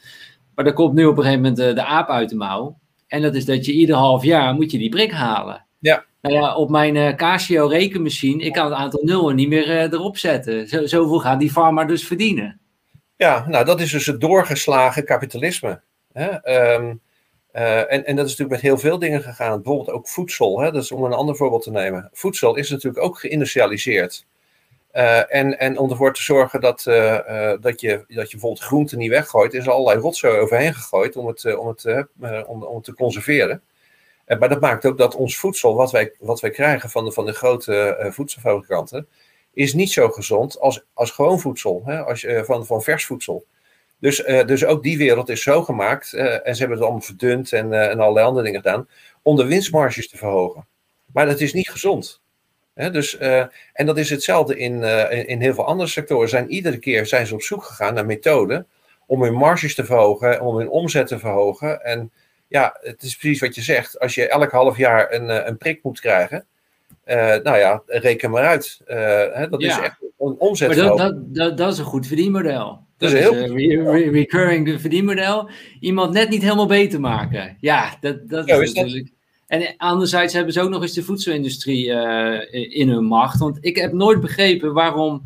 Maar 0.54 0.66
er 0.66 0.72
komt 0.72 0.94
nu 0.94 1.04
op 1.04 1.16
een 1.16 1.22
gegeven 1.22 1.42
moment 1.42 1.60
de, 1.60 1.72
de, 1.72 1.84
aap 1.84 2.08
uit 2.08 2.28
de 2.28 2.36
mouw. 2.36 2.78
En 3.06 3.22
dat 3.22 3.34
is 3.34 3.44
dat 3.44 3.64
je 3.66 3.72
ieder 3.72 3.96
half 3.96 4.24
jaar 4.24 4.54
moet 4.54 4.70
je 4.70 4.78
die 4.78 4.88
prik 4.88 5.12
halen. 5.12 5.66
Ja. 5.78 6.04
Nou 6.22 6.34
ja, 6.34 6.54
op 6.56 6.70
mijn 6.70 6.94
uh, 6.94 7.14
Casio 7.14 7.66
rekenmachine, 7.66 8.42
ik 8.42 8.52
kan 8.52 8.64
het 8.64 8.74
aantal 8.74 9.00
nullen 9.04 9.36
niet 9.36 9.48
meer 9.48 9.92
erop 9.92 10.16
zetten. 10.16 10.68
Zo, 10.68 10.86
zoveel 10.86 11.18
gaat 11.18 11.40
die 11.40 11.52
pharma 11.52 11.84
dus 11.84 12.06
verdienen. 12.06 12.60
Ja, 13.16 13.46
nou 13.48 13.64
dat 13.64 13.80
is 13.80 13.90
dus 13.90 14.06
het 14.06 14.20
doorgeslagen 14.20 15.04
kapitalisme. 15.04 15.80
Hè? 16.12 16.28
Um, 16.74 17.00
uh, 17.54 17.92
en, 17.92 18.06
en 18.06 18.16
dat 18.16 18.26
is 18.26 18.30
natuurlijk 18.30 18.50
met 18.50 18.60
heel 18.60 18.78
veel 18.78 18.98
dingen 18.98 19.22
gegaan. 19.22 19.62
Bijvoorbeeld 19.62 19.96
ook 19.96 20.08
voedsel. 20.08 20.60
Hè? 20.60 20.70
Dat 20.72 20.82
is 20.82 20.92
om 20.92 21.04
een 21.04 21.12
ander 21.12 21.36
voorbeeld 21.36 21.62
te 21.62 21.70
nemen. 21.70 22.08
Voedsel 22.12 22.56
is 22.56 22.70
natuurlijk 22.70 23.04
ook 23.04 23.18
geïndustrialiseerd. 23.18 24.26
En, 25.28 25.58
en 25.58 25.78
om 25.78 25.90
ervoor 25.90 26.14
te 26.14 26.22
zorgen 26.22 26.60
dat, 26.60 26.82
dat, 27.60 27.80
je, 27.80 28.04
dat 28.08 28.30
je 28.30 28.36
bijvoorbeeld 28.36 28.62
groenten 28.62 28.98
niet 28.98 29.10
weggooit, 29.10 29.54
is 29.54 29.66
er 29.66 29.72
allerlei 29.72 30.00
rotzooi 30.00 30.38
overheen 30.38 30.74
gegooid 30.74 31.16
om 31.16 31.26
het, 31.26 31.56
om 31.56 31.68
het, 31.68 32.06
om, 32.46 32.62
om 32.62 32.74
het 32.74 32.84
te 32.84 32.94
conserveren. 32.94 33.62
Maar 34.38 34.48
dat 34.48 34.60
maakt 34.60 34.84
ook 34.84 34.98
dat 34.98 35.14
ons 35.14 35.36
voedsel, 35.36 35.74
wat 35.74 35.90
wij, 35.90 36.12
wat 36.18 36.40
wij 36.40 36.50
krijgen 36.50 36.90
van 36.90 37.04
de, 37.04 37.12
van 37.12 37.26
de 37.26 37.32
grote 37.32 38.06
voedselfabrikanten, 38.10 39.08
is 39.52 39.74
niet 39.74 39.92
zo 39.92 40.08
gezond 40.08 40.60
als, 40.60 40.84
als 40.94 41.10
gewoon 41.10 41.40
voedsel, 41.40 41.82
hè? 41.84 42.02
Als, 42.04 42.26
van, 42.42 42.66
van 42.66 42.82
vers 42.82 43.04
voedsel. 43.04 43.44
Dus, 43.98 44.16
dus 44.46 44.64
ook 44.64 44.82
die 44.82 44.98
wereld 44.98 45.28
is 45.28 45.42
zo 45.42 45.62
gemaakt, 45.62 46.12
en 46.12 46.54
ze 46.54 46.58
hebben 46.58 46.70
het 46.70 46.80
allemaal 46.80 47.00
verdund 47.00 47.52
en, 47.52 47.72
en 47.72 48.00
allerlei 48.00 48.26
andere 48.26 48.44
dingen 48.44 48.62
gedaan, 48.62 48.88
om 49.22 49.36
de 49.36 49.46
winstmarges 49.46 50.08
te 50.08 50.16
verhogen. 50.16 50.66
Maar 51.12 51.26
dat 51.26 51.40
is 51.40 51.52
niet 51.52 51.70
gezond. 51.70 52.20
Dus, 52.74 53.18
en 53.72 53.86
dat 53.86 53.98
is 53.98 54.10
hetzelfde 54.10 54.58
in, 54.58 54.82
in, 54.82 55.26
in, 55.26 55.40
heel 55.40 55.54
veel 55.54 55.66
andere 55.66 55.88
sectoren. 55.88 56.28
Zijn, 56.28 56.50
iedere 56.50 56.78
keer 56.78 57.06
zijn 57.06 57.26
ze 57.26 57.34
op 57.34 57.42
zoek 57.42 57.64
gegaan 57.64 57.94
naar 57.94 58.06
methoden 58.06 58.66
om 59.06 59.22
hun 59.22 59.34
marges 59.34 59.74
te 59.74 59.84
verhogen, 59.84 60.40
om 60.40 60.56
hun 60.56 60.68
omzet 60.68 61.06
te 61.06 61.18
verhogen. 61.18 61.84
En 61.84 62.12
ja, 62.52 62.76
het 62.80 63.02
is 63.02 63.16
precies 63.16 63.40
wat 63.40 63.54
je 63.54 63.62
zegt. 63.62 64.00
Als 64.00 64.14
je 64.14 64.28
elk 64.28 64.50
half 64.50 64.76
jaar 64.76 65.12
een, 65.12 65.48
een 65.48 65.56
prik 65.56 65.82
moet 65.82 66.00
krijgen, 66.00 66.46
nou 67.42 67.56
ja, 67.56 67.82
reken 67.86 68.30
maar 68.30 68.44
uit. 68.44 68.80
Hè, 68.84 69.48
dat 69.48 69.62
is 69.62 69.78
echt 69.78 69.96
een 70.18 70.34
omzet. 70.38 70.68
Maar 70.68 70.76
dat, 70.76 70.98
dat, 70.98 71.34
dat, 71.34 71.56
dat 71.56 71.72
is 71.72 71.78
een 71.78 71.84
goed 71.84 72.06
verdienmodel. 72.06 72.80
Dat 72.96 73.12
is 73.12 73.26
een 73.26 73.56
re 73.56 74.10
recurring 74.10 74.80
verdienmodel. 74.80 75.50
Iemand 75.80 76.12
net 76.12 76.28
niet 76.28 76.42
helemaal 76.42 76.66
beter 76.66 77.00
maken. 77.00 77.56
Ja, 77.60 77.96
dat, 78.00 78.28
dat 78.28 78.46
ja, 78.46 78.56
is 78.56 78.72
natuurlijk. 78.72 79.12
En 79.46 79.74
anderzijds 79.76 80.34
hebben 80.34 80.52
ze 80.52 80.60
ook 80.60 80.70
nog 80.70 80.82
eens 80.82 80.92
de 80.92 81.02
voedselindustrie 81.02 81.86
in 82.70 82.88
hun 82.88 83.04
macht. 83.04 83.38
Want 83.38 83.58
ik 83.60 83.76
heb 83.76 83.92
nooit 83.92 84.20
begrepen 84.20 84.72
waarom, 84.72 85.22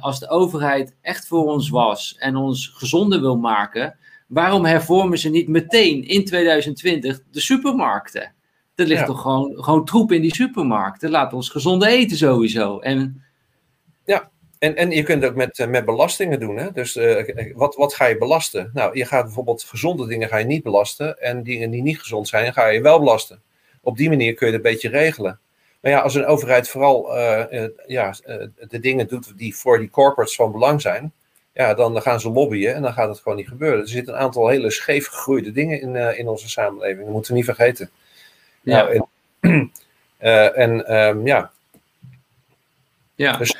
als 0.00 0.20
de 0.20 0.28
overheid 0.28 0.94
echt 1.02 1.26
voor 1.26 1.46
ons 1.46 1.68
was 1.68 2.16
en 2.18 2.36
ons 2.36 2.72
gezonder 2.74 3.20
wil 3.20 3.36
maken, 3.36 3.96
waarom 4.32 4.64
hervormen 4.64 5.18
ze 5.18 5.28
niet 5.28 5.48
meteen 5.48 6.04
in 6.04 6.24
2020 6.24 7.20
de 7.30 7.40
supermarkten? 7.40 8.34
Er 8.74 8.86
ligt 8.86 9.00
ja. 9.00 9.06
toch 9.06 9.20
gewoon, 9.20 9.64
gewoon 9.64 9.84
troep 9.84 10.12
in 10.12 10.22
die 10.22 10.34
supermarkten. 10.34 11.10
Laat 11.10 11.32
ons 11.32 11.48
gezonde 11.48 11.88
eten 11.88 12.16
sowieso. 12.16 12.78
En 12.78 13.22
ja, 14.04 14.30
en, 14.58 14.76
en 14.76 14.90
je 14.90 15.02
kunt 15.02 15.22
het 15.22 15.30
ook 15.30 15.36
met, 15.36 15.58
eh, 15.58 15.66
met 15.66 15.84
belastingen 15.84 16.40
doen. 16.40 16.56
Hè? 16.56 16.72
Dus 16.72 16.96
uh, 16.96 17.52
wat, 17.54 17.74
wat 17.74 17.94
ga 17.94 18.06
je 18.06 18.18
belasten? 18.18 18.70
Nou, 18.72 18.98
je 18.98 19.04
gaat 19.04 19.24
bijvoorbeeld 19.24 19.62
gezonde 19.62 20.06
dingen 20.06 20.28
ga 20.28 20.36
je 20.36 20.44
niet 20.44 20.62
belasten. 20.62 21.18
En 21.20 21.42
dingen 21.42 21.70
die 21.70 21.82
niet 21.82 22.00
gezond 22.00 22.28
zijn, 22.28 22.52
ga 22.52 22.66
je 22.66 22.80
wel 22.80 22.98
belasten. 22.98 23.42
Op 23.80 23.96
die 23.96 24.08
manier 24.08 24.34
kun 24.34 24.46
je 24.46 24.52
het 24.52 24.64
een 24.64 24.70
beetje 24.70 24.88
regelen. 24.88 25.40
Maar 25.80 25.90
ja, 25.90 26.00
als 26.00 26.14
een 26.14 26.26
overheid 26.26 26.68
vooral 26.68 27.16
uh, 27.16 27.66
ja, 27.86 28.14
de 28.68 28.78
dingen 28.80 29.08
doet 29.08 29.38
die 29.38 29.56
voor 29.56 29.78
die 29.78 29.90
corporates 29.90 30.34
van 30.34 30.52
belang 30.52 30.80
zijn. 30.80 31.12
Ja, 31.54 31.74
dan 31.74 32.02
gaan 32.02 32.20
ze 32.20 32.30
lobbyen 32.30 32.74
en 32.74 32.82
dan 32.82 32.92
gaat 32.92 33.08
het 33.08 33.18
gewoon 33.18 33.38
niet 33.38 33.48
gebeuren. 33.48 33.80
Er 33.80 33.88
zitten 33.88 34.14
een 34.14 34.20
aantal 34.20 34.48
hele 34.48 34.70
scheef 34.70 35.06
gegroeide 35.06 35.52
dingen 35.52 35.80
in, 35.80 36.16
in 36.16 36.28
onze 36.28 36.48
samenleving. 36.48 37.04
Dat 37.04 37.12
moeten 37.12 37.30
we 37.30 37.36
niet 37.36 37.46
vergeten. 37.46 37.90
Ja. 38.62 38.82
Nou, 38.82 39.04
en, 39.40 39.70
en 40.54 40.96
um, 40.96 41.26
ja. 41.26 41.50
Ja. 43.14 43.36
Dus, 43.36 43.56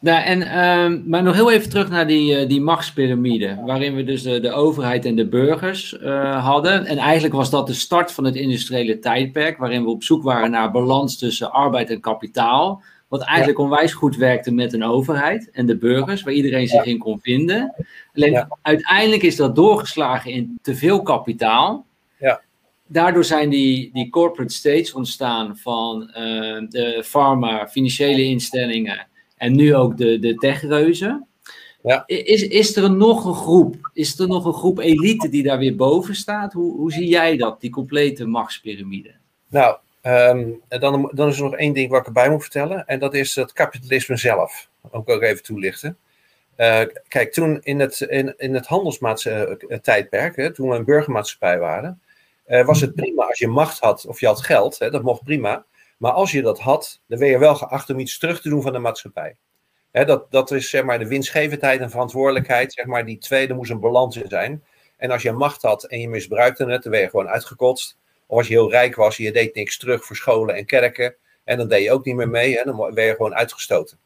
nou, 0.00 0.24
en, 0.24 0.64
um, 0.64 1.04
maar 1.06 1.22
nog 1.22 1.34
heel 1.34 1.52
even 1.52 1.70
terug 1.70 1.90
naar 1.90 2.06
die, 2.06 2.40
uh, 2.42 2.48
die 2.48 2.60
machtspyramide, 2.60 3.58
waarin 3.66 3.94
we 3.94 4.04
dus 4.04 4.22
de, 4.22 4.52
overheid 4.52 5.04
en 5.04 5.16
de 5.16 5.26
burgers 5.26 5.96
hadden. 6.40 6.86
En 6.86 6.98
eigenlijk 6.98 7.34
was 7.34 7.50
dat 7.50 7.66
de 7.66 7.74
start 7.74 8.12
van 8.12 8.24
het 8.24 8.34
industriële 8.34 8.98
tijdperk, 8.98 9.58
waarin 9.58 9.84
we 9.84 9.90
op 9.90 10.02
zoek 10.02 10.22
waren 10.22 10.50
naar 10.50 10.70
balans 10.70 11.18
tussen 11.18 11.52
arbeid 11.52 11.90
en 11.90 12.00
kapitaal. 12.00 12.82
Wat 13.14 13.22
eigenlijk 13.22 13.58
ja. 13.58 13.64
onwijs 13.64 13.92
goed 13.92 14.16
werkte 14.16 14.52
met 14.52 14.72
een 14.72 14.84
overheid 14.84 15.50
en 15.50 15.66
de 15.66 15.76
burgers, 15.76 16.22
waar 16.22 16.32
iedereen 16.32 16.68
zich 16.68 16.84
in 16.84 16.98
kon 16.98 17.20
vinden. 17.20 17.74
Alleen 18.14 18.32
ja. 18.32 18.58
uiteindelijk 18.62 19.22
is 19.22 19.36
dat 19.36 19.54
doorgeslagen 19.54 20.30
in 20.30 20.58
te 20.62 20.74
veel 20.74 21.02
kapitaal. 21.02 21.86
Ja. 22.18 22.40
Daardoor 22.86 23.24
zijn 23.24 23.50
die, 23.50 23.90
die 23.92 24.10
corporate 24.10 24.54
states 24.54 24.92
ontstaan 24.92 25.56
van 25.56 26.02
uh, 26.02 26.14
de 26.68 27.02
pharma, 27.04 27.68
financiële 27.68 28.22
instellingen 28.22 29.06
en 29.36 29.56
nu 29.56 29.74
ook 29.74 29.96
de, 29.96 30.18
de 30.18 30.34
techreuzen. 30.34 31.26
Ja. 31.82 32.02
Is, 32.06 32.42
is 32.42 32.76
er 32.76 32.90
nog 32.90 33.24
een 33.24 33.34
groep? 33.34 33.90
Is 33.92 34.18
er 34.18 34.28
nog 34.28 34.44
een 34.44 34.52
groep 34.52 34.78
elite 34.78 35.28
die 35.28 35.42
daar 35.42 35.58
weer 35.58 35.76
boven 35.76 36.14
staat? 36.14 36.52
Hoe, 36.52 36.76
hoe 36.76 36.92
zie 36.92 37.08
jij 37.08 37.36
dat, 37.36 37.60
die 37.60 37.70
complete 37.70 38.26
machtspyramide? 38.26 39.14
Nou, 39.48 39.76
um, 40.06 40.62
dan, 40.68 41.10
dan 41.14 41.28
is 41.28 41.36
er 41.36 41.42
nog 41.42 41.56
één 41.56 41.72
ding 41.72 41.90
wat 41.90 42.00
ik 42.00 42.06
erbij 42.06 42.30
moet 42.30 42.42
vertellen. 42.42 42.86
En 42.86 42.98
dat 42.98 43.14
is 43.14 43.34
het 43.34 43.52
kapitalisme 43.52 44.16
zelf. 44.16 44.68
Ook 44.90 45.10
ook 45.10 45.22
even 45.22 45.42
toelichten. 45.42 45.98
Uh, 46.56 46.80
kijk, 47.08 47.32
toen 47.32 47.60
in 47.62 47.80
het, 47.80 48.00
in, 48.00 48.34
in 48.36 48.54
het 48.54 48.66
handelstijdperk, 48.66 50.36
uh, 50.36 50.46
toen 50.46 50.68
we 50.68 50.76
een 50.76 50.84
burgermaatschappij 50.84 51.58
waren, 51.58 52.00
was 52.46 52.80
het 52.80 52.94
prima 52.94 53.24
als 53.26 53.38
je 53.38 53.48
macht 53.48 53.78
had 53.78 54.06
of 54.06 54.20
je 54.20 54.26
had 54.26 54.42
geld. 54.42 54.78
Hè, 54.78 54.90
dat 54.90 55.02
mocht 55.02 55.24
prima. 55.24 55.64
Maar 55.98 56.12
als 56.12 56.32
je 56.32 56.42
dat 56.42 56.60
had, 56.60 57.00
dan 57.06 57.18
ben 57.18 57.28
je 57.28 57.38
wel 57.38 57.54
geacht 57.54 57.90
om 57.90 57.98
iets 57.98 58.18
terug 58.18 58.40
te 58.40 58.48
doen 58.48 58.62
van 58.62 58.72
de 58.72 58.78
maatschappij. 58.78 59.36
dat, 59.90 60.30
dat 60.30 60.50
is 60.50 60.70
zeg 60.70 60.84
maar 60.84 60.98
de 60.98 61.08
winstgevendheid 61.08 61.80
en 61.80 61.90
verantwoordelijkheid. 61.90 62.72
Zeg 62.72 62.86
maar, 62.86 63.06
die 63.06 63.18
tweede 63.18 63.54
moest 63.54 63.70
een 63.70 63.80
balans 63.80 64.16
in 64.16 64.28
zijn. 64.28 64.64
En 64.96 65.10
als 65.10 65.22
je 65.22 65.32
macht 65.32 65.62
had 65.62 65.84
en 65.84 66.00
je 66.00 66.08
misbruikte 66.08 66.66
het, 66.66 66.82
dan 66.82 66.92
werd 66.92 67.04
je 67.04 67.10
gewoon 67.10 67.28
uitgekotst. 67.28 67.96
Of 68.34 68.40
als 68.40 68.48
je 68.48 68.54
heel 68.54 68.70
rijk 68.70 68.94
was 68.94 69.18
en 69.18 69.24
je 69.24 69.32
deed 69.32 69.54
niks 69.54 69.78
terug 69.78 70.04
voor 70.04 70.16
scholen 70.16 70.54
en 70.54 70.64
kerken. 70.64 71.14
En 71.44 71.58
dan 71.58 71.68
deed 71.68 71.82
je 71.82 71.92
ook 71.92 72.04
niet 72.04 72.14
meer 72.14 72.28
mee. 72.28 72.58
En 72.58 72.66
dan 72.66 72.76
werd 72.76 73.08
je 73.08 73.14
gewoon 73.14 73.34
uitgestoten. 73.34 73.98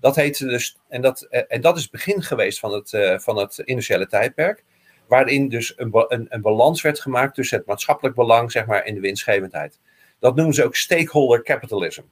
Dat 0.00 0.16
heette 0.16 0.46
dus, 0.46 0.78
en 0.88 1.02
dat, 1.02 1.22
en 1.22 1.60
dat 1.60 1.76
is 1.76 1.82
het 1.82 1.90
begin 1.90 2.22
geweest 2.22 2.58
van 2.58 2.72
het, 2.72 2.92
uh, 2.92 3.18
van 3.18 3.36
het 3.36 3.58
industriële 3.58 4.06
tijdperk. 4.06 4.64
Waarin 5.08 5.48
dus 5.48 5.72
een, 5.76 5.90
een, 5.92 6.26
een 6.28 6.40
balans 6.40 6.82
werd 6.82 7.00
gemaakt 7.00 7.34
tussen 7.34 7.58
het 7.58 7.66
maatschappelijk 7.66 8.16
belang 8.16 8.52
zeg 8.52 8.66
maar, 8.66 8.82
en 8.82 8.94
de 8.94 9.00
winstgevendheid. 9.00 9.78
Dat 10.18 10.36
noemen 10.36 10.54
ze 10.54 10.64
ook 10.64 10.76
stakeholder 10.76 11.42
capitalism. 11.42 12.02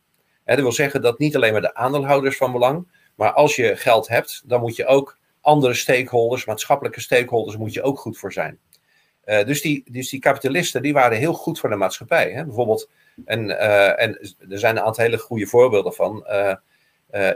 dat 0.44 0.60
wil 0.60 0.72
zeggen 0.72 1.02
dat 1.02 1.18
niet 1.18 1.36
alleen 1.36 1.52
maar 1.52 1.60
de 1.60 1.74
aandeelhouders 1.74 2.36
van 2.36 2.52
belang, 2.52 2.88
maar 3.14 3.32
als 3.32 3.56
je 3.56 3.76
geld 3.76 4.08
hebt, 4.08 4.42
dan 4.44 4.60
moet 4.60 4.76
je 4.76 4.86
ook 4.86 5.18
andere 5.40 5.74
stakeholders, 5.74 6.44
maatschappelijke 6.44 7.00
stakeholders, 7.00 7.56
moet 7.56 7.72
je 7.72 7.82
ook 7.82 7.98
goed 7.98 8.18
voor 8.18 8.32
zijn. 8.32 8.58
Uh, 9.26 9.44
dus, 9.44 9.60
die, 9.60 9.84
dus 9.90 10.08
die 10.08 10.20
kapitalisten, 10.20 10.82
die 10.82 10.92
waren 10.92 11.18
heel 11.18 11.32
goed 11.32 11.58
voor 11.58 11.68
de 11.68 11.76
maatschappij. 11.76 12.30
Hè? 12.30 12.44
Bijvoorbeeld, 12.44 12.90
en, 13.24 13.44
uh, 13.48 14.02
en 14.02 14.18
er 14.48 14.58
zijn 14.58 14.76
een 14.76 14.82
aantal 14.82 15.04
hele 15.04 15.18
goede 15.18 15.46
voorbeelden 15.46 15.92
van. 15.92 16.26
Uh, 16.28 16.54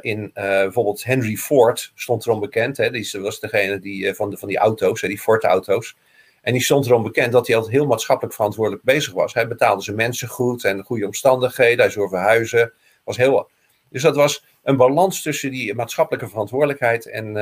in 0.00 0.30
bijvoorbeeld 0.34 1.04
Henry 1.04 1.36
Ford 1.36 1.92
stond 1.94 2.26
erom 2.26 2.40
bekend. 2.40 2.76
Hè? 2.76 2.90
Die 2.90 3.10
was 3.20 3.40
degene 3.40 3.78
die, 3.78 4.14
van, 4.14 4.30
de, 4.30 4.36
van 4.36 4.48
die 4.48 4.58
auto's, 4.58 5.00
hè, 5.00 5.08
die 5.08 5.18
Ford-auto's. 5.18 5.96
En 6.42 6.52
die 6.52 6.62
stond 6.62 6.86
erom 6.86 7.02
bekend 7.02 7.32
dat 7.32 7.46
hij 7.46 7.56
altijd 7.56 7.74
heel 7.74 7.86
maatschappelijk 7.86 8.34
verantwoordelijk 8.34 8.84
bezig 8.84 9.12
was. 9.12 9.34
Hij 9.34 9.48
betaalde 9.48 9.82
zijn 9.82 9.96
mensen 9.96 10.28
goed 10.28 10.64
en 10.64 10.82
goede 10.82 11.06
omstandigheden. 11.06 11.78
Hij 11.78 11.90
zorgde 11.90 12.16
voor 12.16 12.26
huizen. 12.26 12.72
Was 13.04 13.16
heel, 13.16 13.50
dus 13.88 14.02
dat 14.02 14.16
was 14.16 14.44
een 14.62 14.76
balans 14.76 15.22
tussen 15.22 15.50
die 15.50 15.74
maatschappelijke 15.74 16.28
verantwoordelijkheid 16.28 17.06
en, 17.06 17.36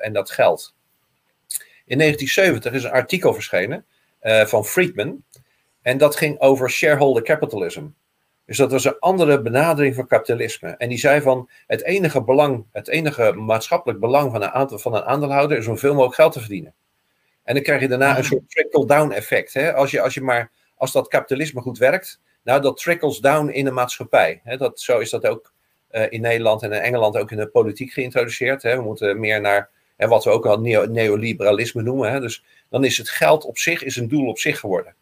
en 0.00 0.12
dat 0.12 0.30
geld. 0.30 0.74
In 1.90 1.98
1970 1.98 2.72
is 2.72 2.84
een 2.84 2.90
artikel 2.90 3.34
verschenen 3.34 3.84
uh, 4.22 4.44
van 4.44 4.64
Friedman. 4.64 5.24
En 5.82 5.98
dat 5.98 6.16
ging 6.16 6.40
over 6.40 6.70
shareholder 6.70 7.22
capitalism. 7.22 7.86
Dus 8.46 8.56
dat 8.56 8.70
was 8.70 8.84
een 8.84 8.98
andere 8.98 9.42
benadering 9.42 9.94
van 9.94 10.06
kapitalisme. 10.06 10.68
En 10.68 10.88
die 10.88 10.98
zei 10.98 11.20
van 11.20 11.50
het 11.66 11.82
enige 11.82 12.22
belang, 12.22 12.64
het 12.72 12.88
enige 12.88 13.32
maatschappelijk 13.32 14.00
belang 14.00 14.32
van 14.32 14.42
een, 14.42 14.50
aantal, 14.50 14.78
van 14.78 14.94
een 14.94 15.02
aandeelhouder 15.02 15.58
is 15.58 15.66
om 15.66 15.78
veel 15.78 15.92
mogelijk 15.92 16.14
geld 16.14 16.32
te 16.32 16.40
verdienen. 16.40 16.74
En 17.42 17.54
dan 17.54 17.62
krijg 17.62 17.80
je 17.80 17.88
daarna 17.88 18.18
een 18.18 18.24
soort 18.24 18.50
trickle-down 18.50 19.10
effect. 19.10 19.54
Hè? 19.54 19.74
Als, 19.74 19.90
je, 19.90 20.00
als, 20.00 20.14
je 20.14 20.22
maar, 20.22 20.50
als 20.74 20.92
dat 20.92 21.08
kapitalisme 21.08 21.60
goed 21.60 21.78
werkt, 21.78 22.20
nou 22.42 22.60
dat 22.60 22.76
trickles 22.76 23.18
down 23.18 23.48
in 23.48 23.64
de 23.64 23.70
maatschappij. 23.70 24.40
Hè? 24.44 24.56
Dat, 24.56 24.80
zo 24.80 24.98
is 24.98 25.10
dat 25.10 25.26
ook 25.26 25.52
uh, 25.92 26.02
in 26.08 26.20
Nederland 26.20 26.62
en 26.62 26.72
in 26.72 26.80
Engeland 26.80 27.16
ook 27.16 27.30
in 27.30 27.36
de 27.36 27.48
politiek 27.48 27.92
geïntroduceerd. 27.92 28.62
Hè? 28.62 28.76
We 28.76 28.82
moeten 28.82 29.20
meer 29.20 29.40
naar 29.40 29.70
hè, 30.00 30.08
wat 30.08 30.24
we 30.24 30.30
ook 30.30 30.46
al 30.46 30.60
neo 30.60 30.86
neoliberalisme 30.86 31.82
noemen. 31.82 32.12
Hè? 32.12 32.20
Dus 32.20 32.44
dan 32.68 32.84
is 32.84 32.98
het 32.98 33.10
geld 33.10 33.44
op 33.44 33.58
zich 33.58 33.82
is 33.82 33.96
een 33.96 34.08
doel 34.08 34.28
op 34.28 34.38
zich 34.38 34.60
geworden. 34.60 34.94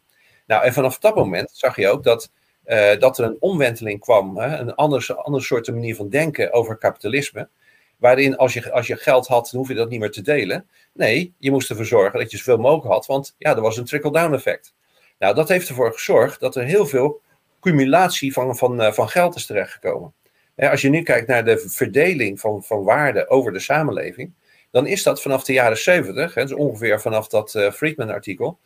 Nou, 0.47 0.63
en 0.63 0.73
vanaf 0.73 0.99
dat 0.99 1.15
moment 1.15 1.51
zag 1.53 1.75
je 1.75 1.87
ook 1.87 2.03
dat, 2.03 2.31
uh, 2.65 2.97
dat 2.99 3.17
er 3.17 3.25
een 3.25 3.37
omwenteling 3.39 3.99
kwam. 3.99 4.37
Hè? 4.37 4.57
Een 4.57 4.75
andere, 4.75 5.15
andere 5.15 5.43
soort 5.43 5.67
manier 5.67 5.95
van 5.95 6.09
denken 6.09 6.53
over 6.53 6.77
kapitalisme. 6.77 7.49
Waarin 7.97 8.37
als 8.37 8.53
je, 8.53 8.71
als 8.71 8.87
je 8.87 8.95
geld 8.95 9.27
had, 9.27 9.49
dan 9.51 9.59
hoef 9.59 9.69
je 9.69 9.75
dat 9.75 9.89
niet 9.89 9.99
meer 9.99 10.11
te 10.11 10.21
delen. 10.21 10.67
Nee, 10.93 11.33
je 11.37 11.51
moest 11.51 11.69
ervoor 11.69 11.85
zorgen 11.85 12.19
dat 12.19 12.31
je 12.31 12.37
zoveel 12.37 12.57
mogelijk 12.57 12.93
had. 12.93 13.05
Want 13.05 13.35
ja, 13.37 13.55
er 13.55 13.61
was 13.61 13.77
een 13.77 13.85
trickle-down 13.85 14.33
effect. 14.33 14.73
Nou, 15.19 15.35
dat 15.35 15.47
heeft 15.49 15.69
ervoor 15.69 15.93
gezorgd 15.93 16.39
dat 16.39 16.55
er 16.55 16.63
heel 16.63 16.85
veel 16.85 17.21
cumulatie 17.61 18.33
van, 18.33 18.57
van, 18.57 18.81
uh, 18.81 18.91
van 18.91 19.09
geld 19.09 19.35
is 19.35 19.45
terechtgekomen. 19.45 20.13
Als 20.55 20.81
je 20.81 20.89
nu 20.89 21.01
kijkt 21.01 21.27
naar 21.27 21.45
de 21.45 21.59
verdeling 21.59 22.39
van, 22.39 22.63
van 22.63 22.83
waarde 22.83 23.29
over 23.29 23.53
de 23.53 23.59
samenleving, 23.59 24.33
dan 24.71 24.87
is 24.87 25.03
dat 25.03 25.21
vanaf 25.21 25.43
de 25.43 25.53
jaren 25.53 25.77
70, 25.77 26.33
dus 26.33 26.53
ongeveer 26.53 27.01
vanaf 27.01 27.27
dat 27.27 27.53
uh, 27.53 27.71
Friedman-artikel. 27.71 28.59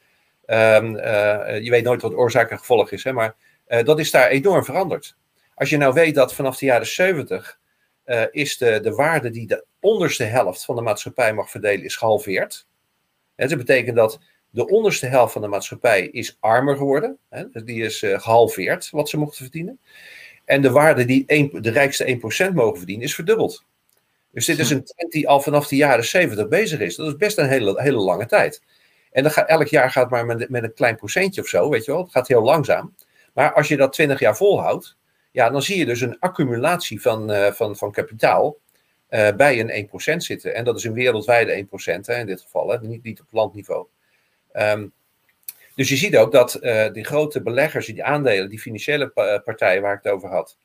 Um, 0.46 0.96
uh, 0.96 1.62
je 1.62 1.70
weet 1.70 1.84
nooit 1.84 2.02
wat 2.02 2.14
oorzaak 2.14 2.52
en 2.52 2.58
gevolg 2.58 2.92
is, 2.92 3.04
hè, 3.04 3.14
maar 3.14 3.36
uh, 3.68 3.84
dat 3.84 4.00
is 4.00 4.12
daar 4.12 4.28
enorm 4.28 4.64
veranderd. 4.64 5.16
Als 5.56 5.70
je 5.70 5.78
nou 5.78 5.94
weet 5.94 6.16
dat 6.16 6.34
vanaf 6.34 6.58
de 6.58 6.66
jaren 6.66 6.88
70 6.88 7.60
is 8.32 8.58
de, 8.58 8.80
de 8.80 8.92
waarde 8.92 9.30
die 9.30 9.48
de 9.48 9.66
onderste 9.80 10.24
helft 10.24 10.66
van 10.66 10.76
de 10.76 10.82
maatschappij 10.82 11.34
mag 11.34 11.50
verdelen, 11.50 11.86
is 11.86 11.96
gehalveerd. 11.96 12.68
Hè, 13.36 13.48
dat 13.48 13.58
betekent 13.58 13.96
dat 13.96 14.20
de 14.50 14.68
onderste 14.68 15.06
helft 15.06 15.34
van 15.34 15.42
de 15.42 15.48
maatschappij 15.48 16.08
is 16.08 16.38
armer 16.40 16.78
geworden. 16.78 17.18
Hè, 17.30 17.64
die 17.64 17.84
is 17.84 18.00
gehalveerd 18.00 18.90
wat 18.90 19.10
ze 19.10 19.18
mochten 19.18 19.44
verdienen. 19.44 19.80
En 20.46 20.62
de 20.62 20.72
waarde 20.72 21.06
die 21.06 21.26
de 21.62 21.70
rijkste 21.70 22.20
1% 22.52 22.54
mogen 22.54 22.78
verdienen 22.78 23.06
is 23.06 23.16
verdubbeld. 23.16 23.66
Dus 24.34 24.46
dit 24.46 24.60
is 24.60 24.70
een 24.70 24.84
trend 24.84 25.12
die 25.12 25.28
al 25.28 25.42
vanaf 25.42 25.68
de 25.68 25.76
jaren 25.76 26.06
70 26.06 26.48
bezig 26.48 26.80
is. 26.80 26.96
Dat 26.96 27.08
is 27.08 27.16
best 27.16 27.38
een 27.38 27.48
hele, 27.48 27.82
hele 27.82 27.98
lange 27.98 28.26
tijd. 28.26 28.62
En 29.12 29.24
dan 29.24 29.32
gaat, 29.32 29.48
elk 29.48 29.68
jaar 29.68 29.92
gaat 29.92 30.10
maar 30.10 30.26
met, 30.26 30.50
met 30.50 30.64
een 30.64 30.74
klein 30.74 30.96
procentje 30.96 31.42
of 31.42 31.48
zo, 31.48 31.70
weet 31.70 31.86
je 31.86 31.92
wel. 31.92 32.02
Het 32.02 32.12
gaat 32.12 32.28
heel 32.28 32.42
langzaam. 32.42 32.96
Maar 33.34 33.54
als 33.54 33.68
je 33.68 33.78
dat 33.78 33.94
20 33.94 34.20
jaar 34.20 34.38
volhoudt, 34.38 34.98
ja, 35.32 35.50
dan 35.50 35.62
zie 35.62 35.78
je 35.78 35.86
dus 35.86 36.02
een 36.02 36.20
accumulatie 36.20 37.02
van, 37.02 37.32
uh, 37.32 37.52
van, 37.52 37.76
van 37.76 37.92
kapitaal 37.92 38.58
uh, 39.10 39.32
bij 39.32 39.60
een 39.60 39.90
1% 40.14 40.16
zitten. 40.18 40.56
En 40.56 40.64
dat 40.64 40.78
is 40.78 40.84
een 40.84 40.94
wereldwijde 40.94 41.66
1% 41.66 41.68
hè, 42.06 42.20
in 42.20 42.26
dit 42.26 42.42
geval, 42.42 42.70
hè, 42.70 42.80
niet, 42.80 43.04
niet 43.04 43.22
op 43.22 43.28
landniveau. 43.32 43.88
Um, 44.54 44.94
dus 45.76 45.90
je 45.90 45.96
ziet 45.96 46.18
ook 46.18 46.32
dat 46.32 46.60
uh, 46.62 46.92
die 46.92 47.04
grote 47.04 47.42
beleggers, 47.42 47.86
die 47.86 48.04
aandelen, 48.04 48.50
die 48.50 48.60
financiële 48.60 49.10
partijen 49.46 49.82
waar 49.82 49.94
ik 49.94 50.04
het 50.04 50.14
over 50.14 50.30
had, 50.30 50.58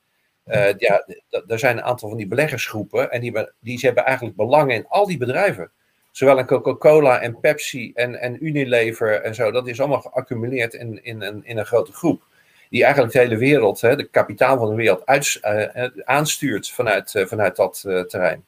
uh, 0.48 0.72
ja, 0.76 1.06
er 1.46 1.58
zijn 1.58 1.76
een 1.76 1.82
aantal 1.82 2.08
van 2.08 2.18
die 2.18 2.26
beleggersgroepen 2.26 3.10
en 3.10 3.20
die, 3.20 3.50
die 3.60 3.78
hebben 3.80 4.04
eigenlijk 4.04 4.36
belangen 4.36 4.74
in 4.74 4.86
al 4.88 5.06
die 5.06 5.18
bedrijven. 5.18 5.70
Zowel 6.10 6.38
in 6.38 6.46
Coca-Cola 6.46 7.20
en 7.20 7.40
Pepsi 7.40 7.92
en, 7.94 8.20
en 8.20 8.46
Unilever 8.46 9.22
en 9.22 9.34
zo. 9.34 9.50
Dat 9.50 9.68
is 9.68 9.80
allemaal 9.80 10.00
geaccumuleerd 10.00 10.74
in, 10.74 11.04
in, 11.04 11.42
in, 11.44 11.58
een 11.58 11.66
grote 11.66 11.92
groep. 11.92 12.22
Die 12.70 12.82
eigenlijk 12.82 13.12
de 13.12 13.18
hele 13.18 13.36
wereld, 13.36 13.80
hè, 13.80 13.96
de 13.96 14.08
kapitaal 14.08 14.58
van 14.58 14.68
de 14.68 14.74
wereld, 14.74 15.06
uit, 15.06 15.40
uh, 15.42 15.84
aanstuurt 16.04 16.70
vanuit, 16.70 17.24
vanuit 17.26 17.56
dat 17.56 17.80
terrein. 17.80 18.44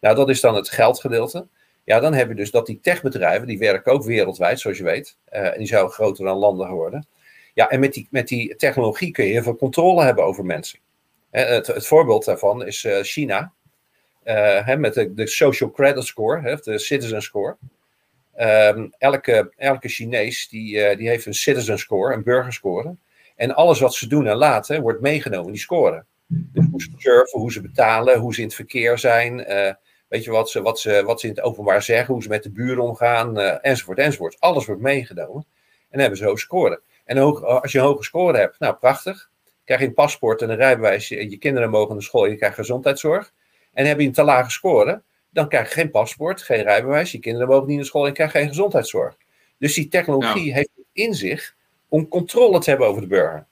Nou, 0.00 0.16
dat 0.16 0.28
is 0.28 0.40
dan 0.40 0.54
het 0.54 0.68
geldgedeelte. 0.68 1.46
Ja, 1.84 2.00
dan 2.00 2.14
heb 2.14 2.28
je 2.28 2.34
dus 2.34 2.50
dat 2.50 2.66
die 2.66 2.80
techbedrijven, 2.80 3.46
die 3.46 3.58
werken 3.58 3.92
ook 3.92 4.04
wereldwijd, 4.04 4.60
zoals 4.60 4.78
je 4.78 4.84
weet. 4.84 5.16
En 5.24 5.58
die 5.58 5.66
zouden 5.66 5.92
groter 5.92 6.24
dan 6.24 6.36
landen 6.36 6.70
worden. 6.70 7.06
Ja, 7.54 7.68
en 7.68 7.80
met 7.80 7.92
die, 7.92 8.08
met 8.10 8.28
die 8.28 8.56
technologie 8.56 9.10
kun 9.10 9.24
je 9.24 9.32
heel 9.32 9.42
veel 9.42 9.56
controle 9.56 10.04
hebben 10.04 10.24
over 10.24 10.44
mensen. 10.44 10.78
Uh, 11.36 11.48
het, 11.48 11.66
het, 11.66 11.86
voorbeeld 11.86 12.24
daarvan 12.24 12.66
is 12.66 12.84
uh, 12.84 13.02
China. 13.02 13.52
Hè, 14.24 14.76
met 14.76 14.94
de, 14.94 15.14
de, 15.14 15.26
Social 15.26 15.70
Credit 15.70 16.04
Score, 16.04 16.40
hè, 16.40 16.56
de 16.56 16.78
Citizen 16.78 17.22
Score. 17.22 17.56
Um, 18.38 18.92
elke, 18.98 19.52
elke 19.56 19.88
Chinees 19.88 20.48
die, 20.48 20.96
die 20.96 21.08
heeft 21.08 21.26
een 21.26 21.34
Citizen 21.34 21.78
Score, 21.78 22.14
een 22.14 22.22
burgerscore. 22.22 22.96
En 23.36 23.54
alles 23.54 23.80
wat 23.80 23.94
ze 23.94 24.06
doen 24.06 24.26
en 24.26 24.36
laten 24.36 24.80
wordt 24.80 25.00
meegenomen, 25.00 25.52
die 25.52 25.60
score. 25.60 26.04
Dus 26.26 26.64
hoe 26.70 26.82
ze 26.82 26.90
surfen, 26.96 27.40
hoe 27.40 27.52
ze 27.52 27.60
betalen, 27.60 28.18
hoe 28.18 28.34
ze 28.34 28.40
in 28.40 28.46
het 28.46 28.56
verkeer 28.56 28.98
zijn 28.98 29.46
Weet 30.08 30.24
je 30.24 30.30
wat 30.30 30.50
ze, 30.50 30.62
wat, 30.62 30.80
ze, 30.80 31.02
wat 31.04 31.20
ze 31.20 31.26
in 31.26 31.34
het 31.34 31.42
openbaar 31.42 31.82
zeggen, 31.82 32.14
hoe 32.14 32.22
ze 32.22 32.28
met 32.28 32.42
de 32.42 32.50
buren 32.50 32.82
omgaan, 32.82 33.38
enzovoort, 33.38 33.98
enzovoort. 33.98 34.40
Alles 34.40 34.66
wordt 34.66 34.80
meegenomen. 34.82 35.46
En 35.90 36.00
hebben 36.00 36.18
ze 36.18 36.24
hoog 36.24 36.38
scoren. 36.38 36.80
En 37.04 37.18
als 37.18 37.72
je 37.72 37.78
een 37.78 37.84
hoge 37.84 38.02
score 38.02 38.38
hebt, 38.38 38.58
nou 38.58 38.74
prachtig. 38.74 39.30
Krijg 39.66 39.80
je 39.80 39.86
een 39.86 39.94
paspoort 39.94 40.42
en 40.42 40.50
een 40.50 40.56
rijbewijs. 40.56 41.08
Je, 41.08 41.30
je 41.30 41.36
kinderen 41.36 41.70
mogen 41.70 41.94
naar 41.94 42.02
school, 42.02 42.26
je 42.26 42.36
krijgt 42.36 42.56
gezondheidszorg. 42.56 43.32
En 43.72 43.86
heb 43.86 44.00
je 44.00 44.06
een 44.06 44.12
te 44.12 44.22
lage 44.22 44.50
score, 44.50 45.02
dan 45.30 45.48
krijg 45.48 45.68
je 45.68 45.74
geen 45.74 45.90
paspoort, 45.90 46.42
geen 46.42 46.62
rijbewijs. 46.62 47.12
Je 47.12 47.18
kinderen 47.18 47.48
mogen 47.48 47.66
niet 47.66 47.76
naar 47.76 47.84
school 47.84 48.02
en 48.02 48.08
je 48.08 48.14
krijgt 48.14 48.34
geen 48.34 48.48
gezondheidszorg. 48.48 49.16
Dus 49.58 49.74
die 49.74 49.88
technologie 49.88 50.52
heeft 50.52 50.70
het 50.76 50.84
in 50.92 51.14
zich 51.14 51.54
om 51.88 52.08
controle 52.08 52.58
te 52.58 52.70
hebben 52.70 52.88
over 52.88 53.02
de 53.02 53.08
burger. 53.08 53.46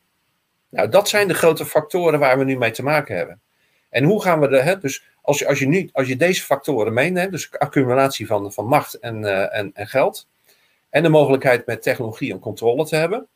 Nou, 0.69 0.89
dat 0.89 1.09
zijn 1.09 1.29
de 1.29 1.35
grote 1.35 1.67
factoren 1.67 2.19
waar 2.19 2.39
we 2.39 2.45
nu 2.45 2.57
mee 2.59 2.71
te 2.71 2.83
maken 2.83 3.17
hebben. 3.17 3.41
En 3.89 4.05
hoe 4.05 4.23
gaan 4.23 4.41
we 4.41 4.49
er, 4.49 4.65
hè, 4.65 4.79
dus 4.79 5.05
als 5.23 5.39
je, 5.39 5.47
als 5.47 5.59
je, 5.59 5.67
nu, 5.67 5.89
als 5.93 6.09
je 6.09 6.17
deze 6.17 6.43
factoren 6.43 6.93
meeneemt, 6.93 7.33
dus 7.33 7.59
accumulatie 7.59 8.27
van, 8.27 8.53
van 8.53 8.67
macht 8.67 8.95
en, 8.95 9.23
uh, 9.23 9.57
en, 9.57 9.71
en 9.75 9.87
geld, 9.87 10.29
en 10.91 11.03
de 11.03 11.09
mogelijkheid 11.09 11.67
met 11.67 11.83
technologie 11.83 12.33
om 12.33 12.39
controle 12.39 12.85
te 12.85 12.97
hebben, 12.97 13.27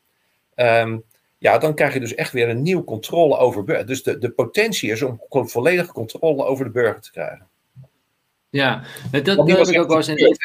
um, 0.55 1.03
ja, 1.39 1.57
dan 1.57 1.75
krijg 1.75 1.93
je 1.93 1.99
dus 1.99 2.15
echt 2.15 2.31
weer 2.31 2.49
een 2.49 2.61
nieuwe 2.61 2.83
controle 2.83 3.37
over. 3.37 3.85
Dus 3.85 4.03
de, 4.03 4.17
de 4.17 4.29
potentie 4.29 4.91
is 4.91 5.01
om 5.01 5.21
volledige 5.29 5.91
controle 5.91 6.43
over 6.43 6.65
de 6.65 6.71
burger 6.71 7.01
te 7.01 7.11
krijgen. 7.11 7.47
Ja, 8.49 8.83
dat, 9.11 9.25
dat 9.25 9.47
heb 9.47 9.67
ik 9.67 9.79
ook 9.81 9.87
wel 9.87 9.97
eens 9.97 10.07
in. 10.07 10.37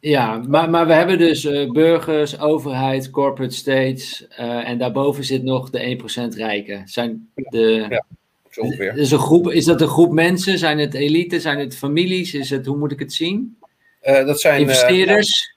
Ja, 0.00 0.38
maar, 0.38 0.70
maar 0.70 0.86
we 0.86 0.92
hebben 0.92 1.18
dus 1.18 1.44
uh, 1.44 1.70
burgers, 1.70 2.38
overheid, 2.38 3.10
corporate 3.10 3.54
states 3.54 4.26
uh, 4.30 4.68
en 4.68 4.78
daarboven 4.78 5.24
zit 5.24 5.42
nog 5.42 5.70
de 5.70 5.98
1% 6.32 6.36
rijken. 6.36 6.88
Zijn 6.88 7.30
de, 7.34 7.86
ja 7.88 8.04
ongeveer. 8.58 8.96
Is, 8.96 9.10
een 9.10 9.18
groep, 9.18 9.50
is 9.50 9.64
dat 9.64 9.80
een 9.80 9.88
groep 9.88 10.12
mensen? 10.12 10.58
Zijn 10.58 10.78
het 10.78 10.94
elite? 10.94 11.40
Zijn 11.40 11.58
het 11.58 11.76
families? 11.76 12.34
Is 12.34 12.50
het, 12.50 12.66
hoe 12.66 12.76
moet 12.76 12.92
ik 12.92 12.98
het 12.98 13.12
zien? 13.12 13.56
Uh, 14.02 14.26
dat 14.26 14.40
zijn 14.40 14.60
investeerders. 14.60 15.53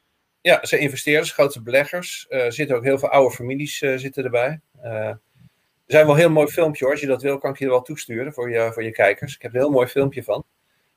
Ja, 0.47 0.59
zijn 0.61 0.81
investeerders, 0.81 1.31
grote 1.31 1.61
beleggers. 1.61 2.25
Uh, 2.29 2.45
er 2.45 2.53
zitten 2.53 2.75
ook 2.75 2.83
heel 2.83 2.97
veel 2.97 3.09
oude 3.09 3.35
families 3.35 3.77
zitten 3.77 4.23
erbij. 4.23 4.59
er 4.81 5.19
zijn 5.87 6.05
wel 6.05 6.13
een 6.13 6.19
heel 6.19 6.29
mooi 6.29 6.47
filmpje 6.47 6.83
hoor. 6.83 6.93
Als 6.93 7.01
je 7.01 7.07
dat 7.07 7.21
wil, 7.21 7.37
kan 7.37 7.51
ik 7.51 7.57
je 7.57 7.65
er 7.65 7.71
wel 7.71 7.81
toesturen 7.81 8.33
voor 8.33 8.49
je, 8.49 8.69
voor 8.73 8.83
je 8.83 8.91
kijkers. 8.91 9.35
Ik 9.35 9.41
heb 9.41 9.51
er 9.51 9.57
een 9.57 9.63
heel 9.63 9.73
mooi 9.73 9.87
filmpje 9.87 10.23
van. 10.23 10.43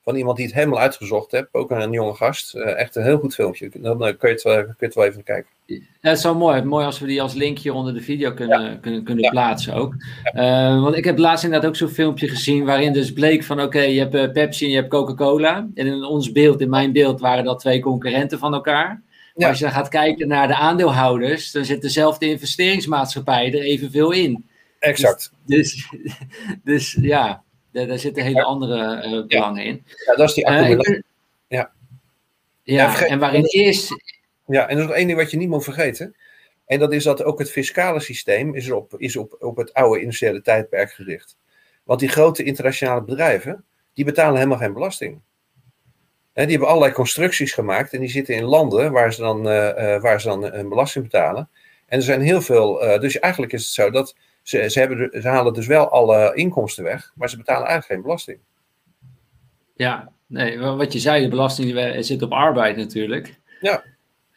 van 0.02 0.16
iemand 0.16 0.36
die 0.36 0.46
het 0.46 0.54
helemaal 0.54 0.78
uitgezocht 0.78 1.30
heeft. 1.30 1.48
Ook 1.52 1.70
een 1.70 1.92
jonge 1.92 2.14
gast. 2.14 2.54
echt 2.54 2.96
een 2.96 3.02
heel 3.02 3.18
goed 3.18 3.34
filmpje. 3.34 3.70
Dan 3.74 3.98
kun, 3.98 4.28
je 4.28 4.34
het, 4.34 4.42
kun 4.42 4.74
je 4.78 4.84
het 4.84 4.94
wel 4.94 5.04
even 5.04 5.22
kijken. 5.22 5.50
Ja, 5.66 5.78
het 6.00 6.18
is 6.18 6.24
wel 6.24 6.36
mooi. 6.36 6.62
Mooi 6.62 6.84
als 6.84 6.98
we 6.98 7.06
die 7.06 7.22
als 7.22 7.34
linkje 7.34 7.72
onder 7.72 7.94
de 7.94 8.00
video 8.00 8.32
kunnen, 8.32 8.80
kunnen, 8.80 9.04
kunnen 9.04 9.30
plaatsen 9.30 9.74
ook. 9.74 9.94
want 10.82 10.96
ik 10.96 11.04
heb 11.04 11.18
laatst 11.18 11.44
inderdaad 11.44 11.68
ook 11.68 11.76
zo'n 11.76 11.88
filmpje 11.88 12.28
gezien 12.28 12.64
waarin 12.64 12.92
dus 12.92 13.12
bleek 13.12 13.44
van 13.44 13.60
oké, 13.60 13.80
je 13.80 14.06
hebt 14.06 14.32
Pepsi 14.32 14.64
en 14.64 14.70
je 14.70 14.76
hebt 14.76 14.90
Coca-Cola. 14.90 15.68
En 15.74 15.86
in 15.86 16.04
ons 16.04 16.32
beeld, 16.32 16.60
in 16.60 16.70
mijn 16.70 16.92
beeld, 16.92 17.20
waren 17.20 17.44
dat 17.44 17.58
twee 17.58 17.80
concurrenten 17.80 18.38
van 18.38 18.54
elkaar. 18.54 19.02
Maar 19.34 19.48
als 19.48 19.58
je 19.58 19.64
dan 19.64 19.74
gaat 19.74 19.88
kijken 19.88 20.28
naar 20.28 20.48
de 20.48 20.54
aandeelhouders, 20.54 21.52
dan 21.52 21.64
zit 21.64 21.82
dezelfde 21.82 22.28
investeringsmaatschappij 22.28 23.46
er 23.46 23.60
evenveel 23.60 24.10
in. 24.10 24.48
Exact. 24.78 25.32
Dus, 25.46 25.88
dus, 25.90 26.18
dus 26.64 26.98
ja, 27.00 27.42
daar, 27.72 27.86
daar 27.86 27.98
zitten 27.98 28.22
hele 28.22 28.42
andere 28.42 29.06
uh, 29.06 29.26
belangen 29.26 29.64
in. 29.64 29.84
Ja, 30.06 30.14
dat 30.14 30.28
is 30.28 30.34
die 30.34 30.46
accumulatie. 30.46 30.94
Uh, 30.94 31.00
ja. 31.48 31.70
Ja, 32.62 33.06
en 33.06 33.18
waarin 33.18 33.44
eerst... 33.44 33.94
Ja, 34.46 34.68
en 34.68 34.76
er 34.76 34.82
is 34.82 34.88
nog 34.88 34.96
één 34.96 35.06
ding 35.06 35.18
wat 35.18 35.30
je 35.30 35.36
niet 35.36 35.48
moet 35.48 35.64
vergeten. 35.64 36.16
En 36.66 36.78
dat 36.78 36.92
is 36.92 37.04
dat 37.04 37.22
ook 37.22 37.38
het 37.38 37.50
fiscale 37.50 38.00
systeem 38.00 38.54
is 38.54 38.70
op, 38.70 38.94
is 38.96 39.16
op, 39.16 39.36
op 39.38 39.56
het 39.56 39.74
oude 39.74 40.00
industriële 40.00 40.42
tijdperk 40.42 40.92
gericht. 40.92 41.36
Want 41.84 42.00
die 42.00 42.08
grote 42.08 42.42
internationale 42.42 43.02
bedrijven, 43.02 43.64
die 43.94 44.04
betalen 44.04 44.36
helemaal 44.36 44.58
geen 44.58 44.72
belasting. 44.72 45.20
Die 46.42 46.50
hebben 46.50 46.68
allerlei 46.68 46.92
constructies 46.92 47.52
gemaakt 47.52 47.92
en 47.92 48.00
die 48.00 48.08
zitten 48.08 48.34
in 48.34 48.44
landen 48.44 48.92
waar 48.92 49.12
ze 49.12 49.20
dan, 49.20 49.38
uh, 49.38 50.00
waar 50.00 50.20
ze 50.20 50.28
dan 50.28 50.44
een 50.44 50.68
belasting 50.68 51.04
betalen. 51.04 51.48
En 51.86 51.98
er 51.98 52.04
zijn 52.04 52.20
heel 52.20 52.40
veel, 52.40 52.78
dus 53.00 53.18
eigenlijk 53.18 53.52
is 53.52 53.64
het 53.64 53.72
zo 53.72 53.90
dat 53.90 54.16
ze, 54.42 54.70
ze, 54.70 54.78
hebben, 54.78 55.22
ze 55.22 55.28
halen 55.28 55.52
dus 55.52 55.66
wel 55.66 55.90
alle 55.90 56.34
inkomsten 56.34 56.84
weg, 56.84 57.12
maar 57.14 57.30
ze 57.30 57.36
betalen 57.36 57.66
eigenlijk 57.66 57.92
geen 57.92 58.02
belasting. 58.02 58.38
Ja, 59.74 60.12
nee, 60.26 60.58
wat 60.58 60.92
je 60.92 60.98
zei, 60.98 61.22
de 61.22 61.28
belasting 61.28 61.96
zit 62.04 62.22
op 62.22 62.32
arbeid 62.32 62.76
natuurlijk. 62.76 63.38
Ja. 63.60 63.82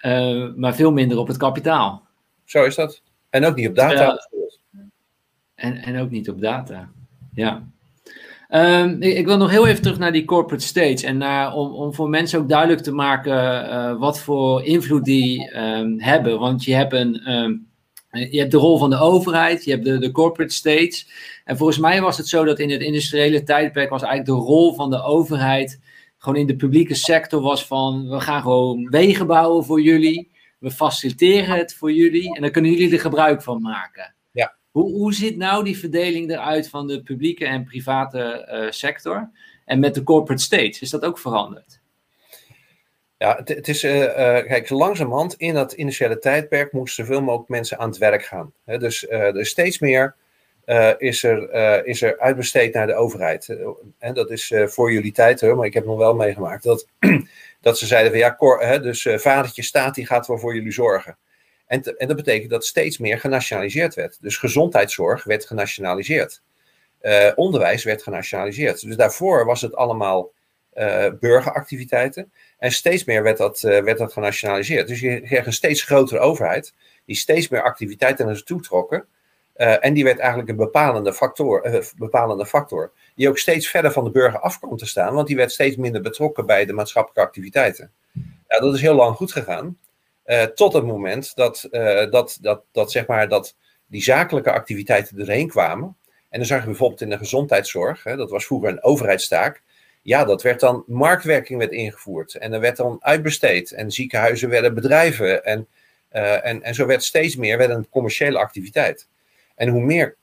Uh, 0.02 0.54
maar 0.56 0.76
veel 0.76 0.92
minder 0.92 1.18
op 1.18 1.28
het 1.28 1.38
kapitaal. 1.38 2.08
Zo 2.44 2.64
is 2.64 2.76
dat. 2.76 3.02
En 3.30 3.46
ook 3.46 3.56
niet 3.56 3.68
op 3.68 3.76
data. 3.76 4.28
en, 5.56 5.78
en 5.78 6.00
ook 6.00 6.10
niet 6.10 6.30
op 6.30 6.42
data. 6.42 6.90
Ja. 7.34 7.68
Um, 8.56 9.02
ik, 9.02 9.26
wil 9.26 9.38
nog 9.38 9.50
heel 9.50 9.68
even 9.68 9.82
terug 9.82 9.98
naar 9.98 10.12
die 10.12 10.26
corporate 10.26 10.66
stage. 10.66 11.06
En 11.06 11.18
naar, 11.18 11.54
om, 11.54 11.72
om 11.72 11.94
voor 11.94 12.10
mensen 12.10 12.40
ook 12.40 12.50
duidelijk 12.50 12.82
te 12.82 12.92
maken 12.92 13.34
uh, 13.66 14.00
wat 14.00 14.20
voor 14.20 14.64
invloed 14.64 15.06
die 15.06 15.58
um, 15.58 16.00
hebben. 16.00 16.40
Want 16.40 16.64
je 16.64 16.74
hebt 16.74 16.94
een. 16.94 17.32
Um, 17.32 17.72
je 18.30 18.40
hebt 18.40 18.52
de 18.52 18.58
rol 18.58 18.78
van 18.78 18.90
de 18.90 19.00
overheid, 19.00 19.64
je 19.64 19.72
hebt 19.72 19.86
de, 19.86 19.98
de 19.98 20.12
corporate 20.12 20.54
states. 20.54 21.08
En 21.46 21.58
volgens 21.58 21.80
mij 21.80 22.02
was 22.02 22.18
het 22.18 22.28
zo 22.28 22.44
dat 22.44 22.60
in 22.60 22.70
het 22.70 22.82
industriële 22.82 23.44
tijdperk 23.44 23.90
was 23.90 24.02
eigenlijk 24.02 24.40
de 24.40 24.46
rol 24.46 24.74
van 24.74 24.90
de 24.90 25.04
overheid 25.04 25.80
gewoon 26.24 26.40
in 26.40 26.48
de 26.48 26.56
publieke 26.56 26.96
sector 26.96 27.42
was 27.42 27.66
van 27.66 28.10
we 28.10 28.20
gaan 28.20 28.42
gewoon 28.42 28.90
wegen 28.90 29.28
bouwen 29.28 29.66
voor 29.66 29.82
jullie, 29.82 30.32
we 30.60 30.72
faciliteren 30.72 31.58
het 31.58 31.74
voor 31.74 31.92
jullie 31.92 32.36
en 32.36 32.42
dan 32.42 32.52
kunnen 32.52 32.72
jullie 32.72 32.92
er 32.92 33.00
gebruik 33.00 33.42
van 33.42 33.62
maken. 33.62 34.16
Hoe, 34.74 34.92
hoe 34.92 35.14
ziet 35.14 35.38
nou 35.38 35.64
die 35.64 35.78
verdeling 35.78 36.32
eruit 36.32 36.70
van 36.70 36.88
de 36.88 37.04
publieke 37.04 37.46
en 37.46 37.64
private 37.64 38.50
uh, 38.52 38.72
sector 38.72 39.32
en 39.66 39.80
met 39.80 39.96
de 39.96 40.04
corporate 40.04 40.44
states? 40.44 40.82
Is 40.82 40.90
dat 40.90 41.06
ook 41.06 41.20
veranderd? 41.20 41.82
Ja, 43.18 43.36
het, 43.36 43.50
het 43.50 43.68
is, 43.68 43.84
uh, 43.84 44.02
uh, 44.02 44.08
kijk, 44.46 44.70
langzamerhand 44.70 45.34
in 45.34 45.54
dat 45.54 45.72
initiële 45.72 46.20
tijdperk 46.20 46.72
moesten 46.72 47.06
zoveel 47.06 47.22
mogelijk 47.22 47.50
mensen 47.50 47.80
aan 47.80 47.90
het 47.90 47.98
werk 47.98 48.24
gaan. 48.24 48.54
Dus 48.66 49.10
er 49.10 49.46
steeds 49.46 49.80
meer 49.80 50.16
is, 50.98 51.24
er, 51.24 51.86
is 51.86 52.02
er 52.02 52.20
uitbesteed 52.20 52.74
naar 52.74 52.88
de 52.88 52.96
overheid. 52.96 53.58
en 54.00 54.14
dat 54.14 54.32
is 54.32 54.54
voor 54.66 54.92
jullie 54.92 55.12
tijd, 55.12 55.42
hoor, 55.42 55.56
maar 55.56 55.66
ik 55.66 55.74
heb 55.74 55.86
nog 55.86 55.98
wel 55.98 56.16
meegemaakt 56.16 56.64
dat, 56.64 56.88
dat 57.62 57.78
ze 57.78 57.86
zeiden 57.86 58.12
van 58.12 58.20
ja, 58.20 58.78
dus 58.78 59.08
vadertje 59.16 59.64
staat, 59.64 59.96
die 59.96 60.06
gaat 60.06 60.28
wel 60.28 60.38
voor 60.38 60.56
jullie 60.56 60.72
zorgen. 60.72 61.18
En, 61.74 61.98
en 61.98 62.08
dat 62.08 62.16
betekent 62.16 62.50
dat 62.50 62.66
steeds 62.66 62.98
meer 62.98 63.20
genationaliseerd 63.20 63.96
werd. 63.96 64.18
Dus 64.22 64.38
gezondheidszorg 64.38 65.24
werd 65.24 65.46
genationaliseerd. 65.46 66.42
onderwijs 67.36 67.84
werd 67.84 68.04
genationaliseerd. 68.04 68.82
Dus 68.82 68.96
daarvoor 68.96 69.46
was 69.46 69.62
het 69.62 69.76
allemaal 69.76 70.32
burgeractiviteiten. 71.20 72.32
En 72.58 72.72
steeds 72.72 73.04
meer 73.04 73.24
werd 73.24 73.38
dat, 73.38 73.64
uh, 73.64 73.80
werd 73.80 73.98
dat 73.98 74.14
genationaliseerd. 74.14 74.88
Dus 74.88 75.00
je 75.00 75.22
kreeg 75.22 75.46
een 75.46 75.54
steeds 75.54 75.84
grotere 75.84 76.20
overheid, 76.20 76.74
die 77.06 77.16
steeds 77.16 77.48
meer 77.48 77.64
activiteiten 77.64 78.26
naar 78.26 78.36
zich 78.36 78.46
toe 78.46 78.62
trokken. 78.62 79.06
En 79.56 79.94
die 79.94 80.04
werd 80.04 80.20
eigenlijk 80.20 80.50
een 80.50 80.56
bepalende 80.56 81.14
factor, 81.14 81.84
bepalende 81.98 82.46
factor, 82.46 82.92
die 83.16 83.30
ook 83.30 83.38
steeds 83.38 83.68
verder 83.68 83.92
van 83.92 84.04
de 84.04 84.12
burger 84.12 84.40
af 84.40 84.60
kwam 84.60 84.78
te 84.78 84.86
staan, 84.86 85.14
want 85.14 85.28
die 85.28 85.36
werd 85.36 85.52
steeds 85.52 85.76
minder 85.76 86.02
betrokken 86.02 86.46
bij 86.46 86.66
de 86.66 86.74
maatschappelijke 86.74 87.28
activiteiten. 87.30 87.92
Ja, 88.48 88.60
dat 88.60 88.74
is 88.74 88.82
heel 88.82 88.96
lang 88.96 89.16
goed 89.16 89.32
gegaan, 89.32 89.78
tot 90.56 90.74
het 90.74 90.86
moment 90.86 91.36
dat, 91.36 91.68
dat, 92.10 92.38
dat, 92.42 92.64
dat, 92.72 92.92
zeg 92.92 93.08
maar, 93.08 93.28
dat 93.28 93.56
die 93.86 94.04
zakelijke 94.04 94.52
activiteiten 94.52 95.20
erheen 95.20 95.48
kwamen. 95.48 95.98
En 96.30 96.40
dan 96.40 96.48
zag 96.48 96.60
je 96.60 96.66
bijvoorbeeld 96.66 97.02
in 97.02 97.10
de 97.10 97.18
gezondheidszorg, 97.18 98.04
hè, 98.04 98.16
dat 98.16 98.30
was 98.30 98.46
vroeger 98.46 98.70
een 98.70 98.84
overheidstaak, 98.84 99.62
ja, 100.02 100.26
dat 100.26 100.42
werd 100.42 100.60
dan, 100.60 100.84
marktwerking 100.88 101.60
werd 101.60 101.72
ingevoerd 101.72 102.36
en 102.36 102.54
er 102.54 102.60
werd 102.60 102.78
dan 102.78 102.98
uitbesteed 103.00 103.72
en 103.72 103.92
ziekenhuizen 103.92 104.50
werden 104.50 104.74
bedrijven 104.74 105.44
en, 105.46 105.68
uh, 106.14 106.46
en, 106.46 106.64
en 106.64 106.76
zo 106.76 106.86
werd 106.86 107.04
steeds 107.04 107.36
meer 107.36 107.58
werd 107.58 107.70
een 107.70 107.90
commerciële 107.90 108.38
activiteit. 108.38 109.08
En 109.56 109.68
hoe 109.70 109.82
meer 109.82 110.16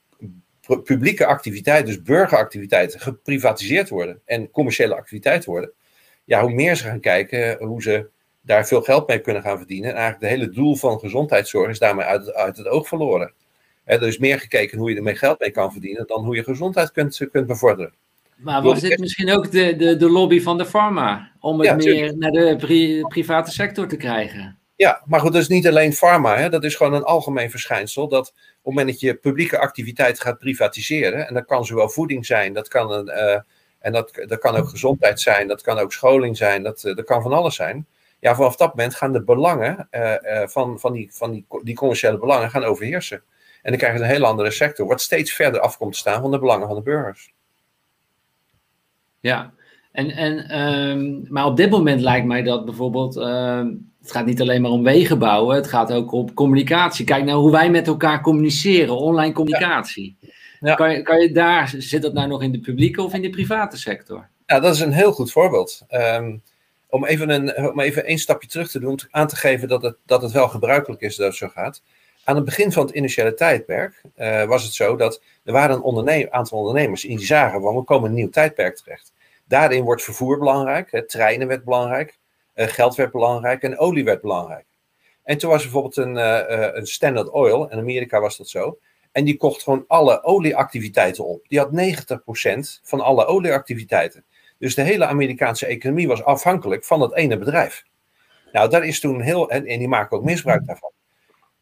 publieke 0.84 1.26
activiteiten, 1.26 1.86
dus 1.86 2.02
burgeractiviteiten, 2.02 3.00
geprivatiseerd 3.00 3.88
worden 3.88 4.20
en 4.24 4.50
commerciële 4.50 4.94
activiteit 4.94 5.44
worden, 5.44 5.72
ja, 6.24 6.40
hoe 6.40 6.52
meer 6.52 6.76
ze 6.76 6.84
gaan 6.84 7.00
kijken 7.00 7.64
hoe 7.64 7.82
ze 7.82 8.08
daar 8.40 8.66
veel 8.66 8.82
geld 8.82 9.08
mee 9.08 9.18
kunnen 9.18 9.42
gaan 9.42 9.58
verdienen. 9.58 9.90
En 9.90 9.96
eigenlijk 9.96 10.32
het 10.32 10.40
hele 10.40 10.52
doel 10.52 10.76
van 10.76 10.98
gezondheidszorg 10.98 11.70
is 11.70 11.78
daarmee 11.78 12.04
uit, 12.04 12.34
uit 12.34 12.56
het 12.56 12.68
oog 12.68 12.88
verloren. 12.88 13.32
er 13.84 14.06
is 14.06 14.18
meer 14.18 14.40
gekeken 14.40 14.78
hoe 14.78 14.90
je 14.90 14.96
ermee 14.96 15.16
geld 15.16 15.40
mee 15.40 15.50
kan 15.50 15.72
verdienen 15.72 16.06
dan 16.06 16.24
hoe 16.24 16.36
je 16.36 16.44
gezondheid 16.44 16.92
kunt, 16.92 17.28
kunt 17.32 17.46
bevorderen. 17.46 17.94
Maar 18.36 18.62
was 18.62 18.80
dit 18.80 18.98
misschien 18.98 19.32
ook 19.32 19.50
de, 19.50 19.76
de, 19.76 19.96
de 19.96 20.10
lobby 20.10 20.40
van 20.40 20.58
de 20.58 20.64
pharma? 20.64 21.32
Om 21.40 21.60
het 21.60 21.84
meer 21.84 22.16
naar 22.16 22.30
de 22.30 23.04
private 23.08 23.50
sector 23.50 23.88
te 23.88 23.96
krijgen? 23.96 24.58
Ja, 24.76 25.02
maar 25.06 25.20
goed, 25.20 25.32
dat 25.32 25.42
is 25.42 25.48
niet 25.48 25.68
alleen 25.68 25.92
pharma. 25.92 26.36
Hè? 26.36 26.48
Dat 26.48 26.64
is 26.64 26.74
gewoon 26.74 26.94
een 26.94 27.02
algemeen 27.02 27.50
verschijnsel. 27.50 28.08
Dat 28.08 28.28
op 28.28 28.34
het 28.34 28.64
moment 28.64 28.88
dat 28.88 29.00
je 29.00 29.14
publieke 29.14 29.58
activiteit 29.58 30.20
gaat 30.20 30.38
privatiseren, 30.38 31.28
en 31.28 31.34
dat 31.34 31.44
kan 31.44 31.64
zowel 31.64 31.88
voeding 31.88 32.26
zijn, 32.26 32.52
dat 32.52 32.68
kan, 32.68 32.92
een, 32.92 33.08
uh, 33.08 33.38
en 33.78 33.92
dat, 33.92 34.24
dat 34.26 34.38
kan 34.38 34.56
ook 34.56 34.68
gezondheid 34.68 35.20
zijn, 35.20 35.48
dat 35.48 35.62
kan 35.62 35.78
ook 35.78 35.92
scholing 35.92 36.36
zijn, 36.36 36.62
dat, 36.62 36.84
uh, 36.84 36.96
dat 36.96 37.04
kan 37.04 37.22
van 37.22 37.32
alles 37.32 37.54
zijn. 37.54 37.86
Ja, 38.20 38.34
vanaf 38.34 38.56
dat 38.56 38.74
moment 38.74 38.94
gaan 38.94 39.12
de 39.12 39.22
belangen 39.22 39.88
uh, 39.90 40.46
van, 40.46 40.80
van, 40.80 40.92
die, 40.92 41.08
van 41.12 41.30
die, 41.30 41.46
die 41.62 41.74
commerciële 41.74 42.18
belangen 42.18 42.50
gaan 42.50 42.64
overheersen. 42.64 43.22
En 43.62 43.70
dan 43.70 43.78
krijg 43.78 43.94
je 43.94 44.00
een 44.00 44.10
heel 44.10 44.24
andere 44.24 44.50
sector, 44.50 44.86
wat 44.86 45.00
steeds 45.00 45.32
verder 45.32 45.60
af 45.60 45.76
komt 45.76 45.92
te 45.92 45.98
staan 45.98 46.20
van 46.20 46.30
de 46.30 46.38
belangen 46.38 46.66
van 46.66 46.76
de 46.76 46.82
burgers. 46.82 47.32
Ja, 49.20 49.52
en, 49.92 50.10
en, 50.10 50.60
um, 50.60 51.26
maar 51.28 51.46
op 51.46 51.56
dit 51.56 51.70
moment 51.70 52.00
lijkt 52.00 52.26
mij 52.26 52.42
dat 52.42 52.64
bijvoorbeeld, 52.64 53.16
uh, 53.16 53.64
het 54.00 54.12
gaat 54.12 54.26
niet 54.26 54.40
alleen 54.40 54.62
maar 54.62 54.70
om 54.70 54.82
wegen 54.82 55.18
bouwen, 55.18 55.56
het 55.56 55.66
gaat 55.66 55.92
ook 55.92 56.12
om 56.12 56.34
communicatie. 56.34 57.04
Kijk 57.04 57.24
nou 57.24 57.40
hoe 57.40 57.50
wij 57.50 57.70
met 57.70 57.86
elkaar 57.86 58.20
communiceren, 58.20 58.96
online 58.96 59.32
communicatie. 59.32 60.16
Ja. 60.60 60.74
Kan, 60.74 60.92
je, 60.92 61.02
kan 61.02 61.20
je 61.20 61.32
daar, 61.32 61.74
zit 61.78 62.02
dat 62.02 62.12
nou 62.12 62.28
nog 62.28 62.42
in 62.42 62.52
de 62.52 62.60
publieke 62.60 63.02
of 63.02 63.14
in 63.14 63.22
de 63.22 63.30
private 63.30 63.76
sector? 63.76 64.28
Ja, 64.46 64.60
dat 64.60 64.74
is 64.74 64.80
een 64.80 64.92
heel 64.92 65.12
goed 65.12 65.32
voorbeeld. 65.32 65.82
Um, 65.90 66.42
om 66.90 67.04
even, 67.04 67.30
een, 67.30 67.78
even 67.80 68.10
een 68.10 68.18
stapje 68.18 68.48
terug 68.48 68.70
te 68.70 68.80
doen, 68.80 69.00
aan 69.10 69.26
te 69.26 69.36
geven 69.36 69.68
dat 69.68 69.82
het, 69.82 69.96
dat 70.06 70.22
het 70.22 70.32
wel 70.32 70.48
gebruikelijk 70.48 71.02
is 71.02 71.16
dat 71.16 71.26
het 71.26 71.36
zo 71.36 71.48
gaat. 71.48 71.82
Aan 72.24 72.36
het 72.36 72.44
begin 72.44 72.72
van 72.72 72.86
het 72.86 72.94
initiële 72.94 73.34
tijdperk 73.34 74.02
uh, 74.16 74.44
was 74.44 74.62
het 74.62 74.72
zo 74.72 74.96
dat 74.96 75.22
er 75.44 75.52
waren 75.52 75.84
een 75.84 76.32
aantal 76.32 76.58
ondernemers 76.58 77.02
die 77.02 77.18
zagen, 77.18 77.74
we 77.74 77.84
komen 77.84 78.08
een 78.08 78.14
nieuw 78.14 78.28
tijdperk 78.28 78.76
terecht. 78.76 79.12
Daarin 79.44 79.84
wordt 79.84 80.02
vervoer 80.02 80.38
belangrijk, 80.38 80.90
hè, 80.90 81.06
treinen 81.06 81.46
werd 81.48 81.64
belangrijk, 81.64 82.18
uh, 82.54 82.66
geld 82.66 82.94
werd 82.94 83.12
belangrijk 83.12 83.62
en 83.62 83.78
olie 83.78 84.04
werd 84.04 84.20
belangrijk. 84.20 84.64
En 85.22 85.38
toen 85.38 85.50
was 85.50 85.62
bijvoorbeeld 85.62 85.96
een, 85.96 86.16
uh, 86.16 86.68
een 86.72 86.86
Standard 86.86 87.28
Oil, 87.28 87.68
in 87.68 87.78
Amerika 87.78 88.20
was 88.20 88.36
dat 88.36 88.48
zo, 88.48 88.78
en 89.12 89.24
die 89.24 89.36
kocht 89.36 89.62
gewoon 89.62 89.84
alle 89.86 90.22
olieactiviteiten 90.22 91.24
op. 91.24 91.48
Die 91.48 91.58
had 91.58 91.70
90% 91.72 92.80
van 92.82 93.00
alle 93.00 93.26
olieactiviteiten. 93.26 94.24
Dus 94.60 94.74
de 94.74 94.82
hele 94.82 95.06
Amerikaanse 95.06 95.66
economie 95.66 96.08
was 96.08 96.24
afhankelijk 96.24 96.84
van 96.84 96.98
dat 96.98 97.16
ene 97.16 97.38
bedrijf. 97.38 97.84
Nou, 98.52 98.70
dat 98.70 98.82
is 98.82 99.00
toen 99.00 99.20
heel, 99.20 99.50
en, 99.50 99.66
en 99.66 99.78
die 99.78 99.88
maken 99.88 100.16
ook 100.16 100.24
misbruik 100.24 100.66
daarvan. 100.66 100.92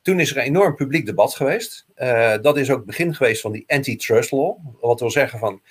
Toen 0.02 0.20
is 0.20 0.30
er 0.30 0.36
een 0.36 0.42
enorm 0.42 0.74
publiek 0.74 1.06
debat 1.06 1.34
geweest. 1.34 1.86
Uh, 1.96 2.34
dat 2.42 2.56
is 2.56 2.70
ook 2.70 2.76
het 2.76 2.86
begin 2.86 3.14
geweest 3.14 3.40
van 3.40 3.52
die 3.52 3.64
antitrust 3.66 4.30
law. 4.30 4.56
Wat 4.80 5.00
wil 5.00 5.10
zeggen 5.10 5.38
van 5.38 5.62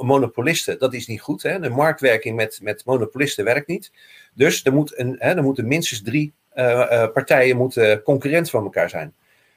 monopolisten, 0.00 0.78
dat 0.78 0.94
is 0.94 1.06
niet 1.06 1.20
goed. 1.20 1.42
Hè? 1.42 1.60
De 1.60 1.70
marktwerking 1.70 2.36
met, 2.36 2.58
met 2.62 2.84
monopolisten 2.84 3.44
werkt 3.44 3.66
niet. 3.66 3.92
Dus 4.34 4.64
er, 4.64 4.72
moet 4.72 4.98
een, 4.98 5.16
hè, 5.18 5.34
er 5.34 5.42
moeten 5.42 5.68
minstens 5.68 6.02
drie 6.02 6.32
uh, 6.54 6.64
uh, 6.64 7.06
partijen 7.12 7.56
moeten 7.56 8.02
concurrent 8.02 8.50
van 8.50 8.64
elkaar 8.64 8.90
zijn. 8.90 9.14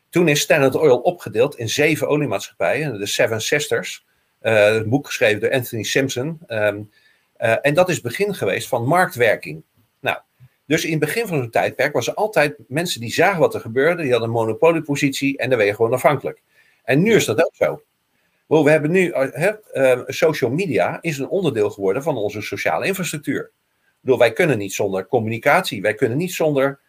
Toen 0.10 0.28
is 0.28 0.40
Standard 0.40 0.76
Oil 0.76 0.98
opgedeeld 0.98 1.58
in 1.58 1.70
zeven 1.70 2.08
oliemaatschappijen, 2.08 3.00
de 3.00 3.06
Seven 3.06 3.42
Sisters. 3.42 4.06
Een 4.52 4.90
boek 4.90 5.06
geschreven 5.06 5.40
door 5.40 5.52
Anthony 5.52 5.84
Simpson. 5.84 6.40
Um, 6.48 6.92
en 7.38 7.74
dat 7.74 7.90
is 7.90 8.02
begin 8.02 8.36
geweest 8.36 8.68
van 8.68 8.86
marktwerking. 8.86 9.64
Nou, 10.00 10.18
dus 10.66 10.86
in 10.86 10.92
het 10.92 11.00
begin 11.00 11.28
van 11.28 11.38
zo'n 11.38 11.50
tijdperk 11.50 11.94
was 11.94 12.08
er 12.08 12.14
altijd 12.14 12.56
mensen 12.68 13.02
die 13.02 13.14
zagen 13.14 13.40
wat 13.40 13.54
er 13.54 13.60
gebeurde, 13.60 14.02
die 14.02 14.12
hadden 14.12 14.30
een 14.30 14.36
monopoliepositie 14.36 15.38
en 15.38 15.50
dan 15.50 15.58
ben 15.58 15.68
je 15.68 15.76
gewoon 15.76 15.94
afhankelijk. 15.94 16.42
En 16.84 17.02
nu 17.02 17.14
is 17.14 17.26
dat 17.26 17.46
ook 17.46 17.56
zo. 17.56 17.84
we 18.48 18.70
hebben 18.70 18.92
nu, 18.92 19.14
uh, 19.14 20.02
social 20.06 20.52
media 20.52 20.98
is 21.02 21.18
een 21.18 21.28
onderdeel 21.28 21.70
geworden 21.70 22.04
van 22.04 22.18
onze 22.18 22.42
sociale 22.42 22.86
infrastructuur. 22.86 23.52
Bedoel, 24.02 24.20
wij 24.20 24.34
kunnen 24.34 24.58
niet 24.58 24.74
zonder 24.74 25.08
communicatie, 25.08 25.82
wij 25.82 25.94
kunnen 25.94 26.18
niet 26.18 26.34
zonder 26.34 26.80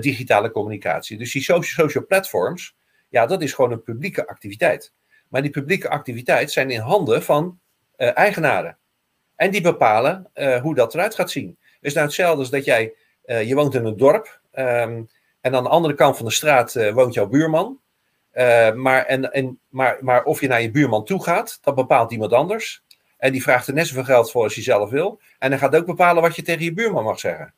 digitale 0.00 0.50
communicatie. 0.50 1.18
Dus 1.18 1.32
die 1.32 1.42
social, 1.42 1.86
social 1.86 2.06
platforms, 2.06 2.76
ja, 3.08 3.26
dat 3.26 3.42
is 3.42 3.52
gewoon 3.52 3.72
een 3.72 3.82
publieke 3.82 4.26
activiteit. 4.26 4.92
Maar 5.28 5.42
die 5.42 5.50
publieke 5.50 5.88
activiteit 5.88 6.50
zijn 6.52 6.70
in 6.70 6.80
handen 6.80 7.22
van 7.22 7.58
uh, 7.96 8.16
eigenaren. 8.16 8.76
En 9.36 9.50
die 9.50 9.60
bepalen 9.60 10.30
hoe 10.62 10.74
dat 10.74 10.94
eruit 10.94 11.14
gaat 11.14 11.30
zien. 11.30 11.58
Dus 11.80 11.94
nou 11.94 12.06
hetzelfde 12.06 12.38
als 12.38 12.50
dat 12.50 12.64
jij 12.64 12.94
uh, 13.24 13.42
je 13.42 13.54
woont 13.54 13.74
in 13.74 13.84
een 13.84 13.96
dorp. 13.96 14.40
Um, 14.54 15.08
en 15.40 15.54
aan 15.54 15.62
de 15.62 15.68
andere 15.68 15.94
kant 15.94 16.16
van 16.16 16.26
de 16.26 16.32
straat 16.32 16.92
woont 16.92 17.14
jouw 17.14 17.26
buurman. 17.26 17.80
Maar, 18.74 19.04
en, 19.04 19.32
en, 19.32 19.60
maar, 19.68 19.98
maar 20.00 20.24
of 20.24 20.40
je 20.40 20.48
naar 20.48 20.62
je 20.62 20.70
buurman 20.70 21.04
toe 21.04 21.22
gaat, 21.22 21.58
dat 21.62 21.74
bepaalt 21.74 22.12
iemand 22.12 22.32
anders. 22.32 22.82
En 23.16 23.32
die 23.32 23.42
vraagt 23.42 23.66
er 23.66 23.74
net 23.74 23.86
zoveel 23.86 24.04
geld 24.04 24.30
voor 24.30 24.42
als 24.42 24.54
je 24.54 24.62
zelf 24.62 24.90
wil. 24.90 25.20
En 25.38 25.50
dan 25.50 25.58
gaat 25.58 25.76
ook 25.76 25.86
bepalen 25.86 26.22
wat 26.22 26.36
je 26.36 26.42
tegen 26.42 26.64
je 26.64 26.72
buurman 26.72 27.04
mag 27.04 27.20
zeggen. 27.20 27.54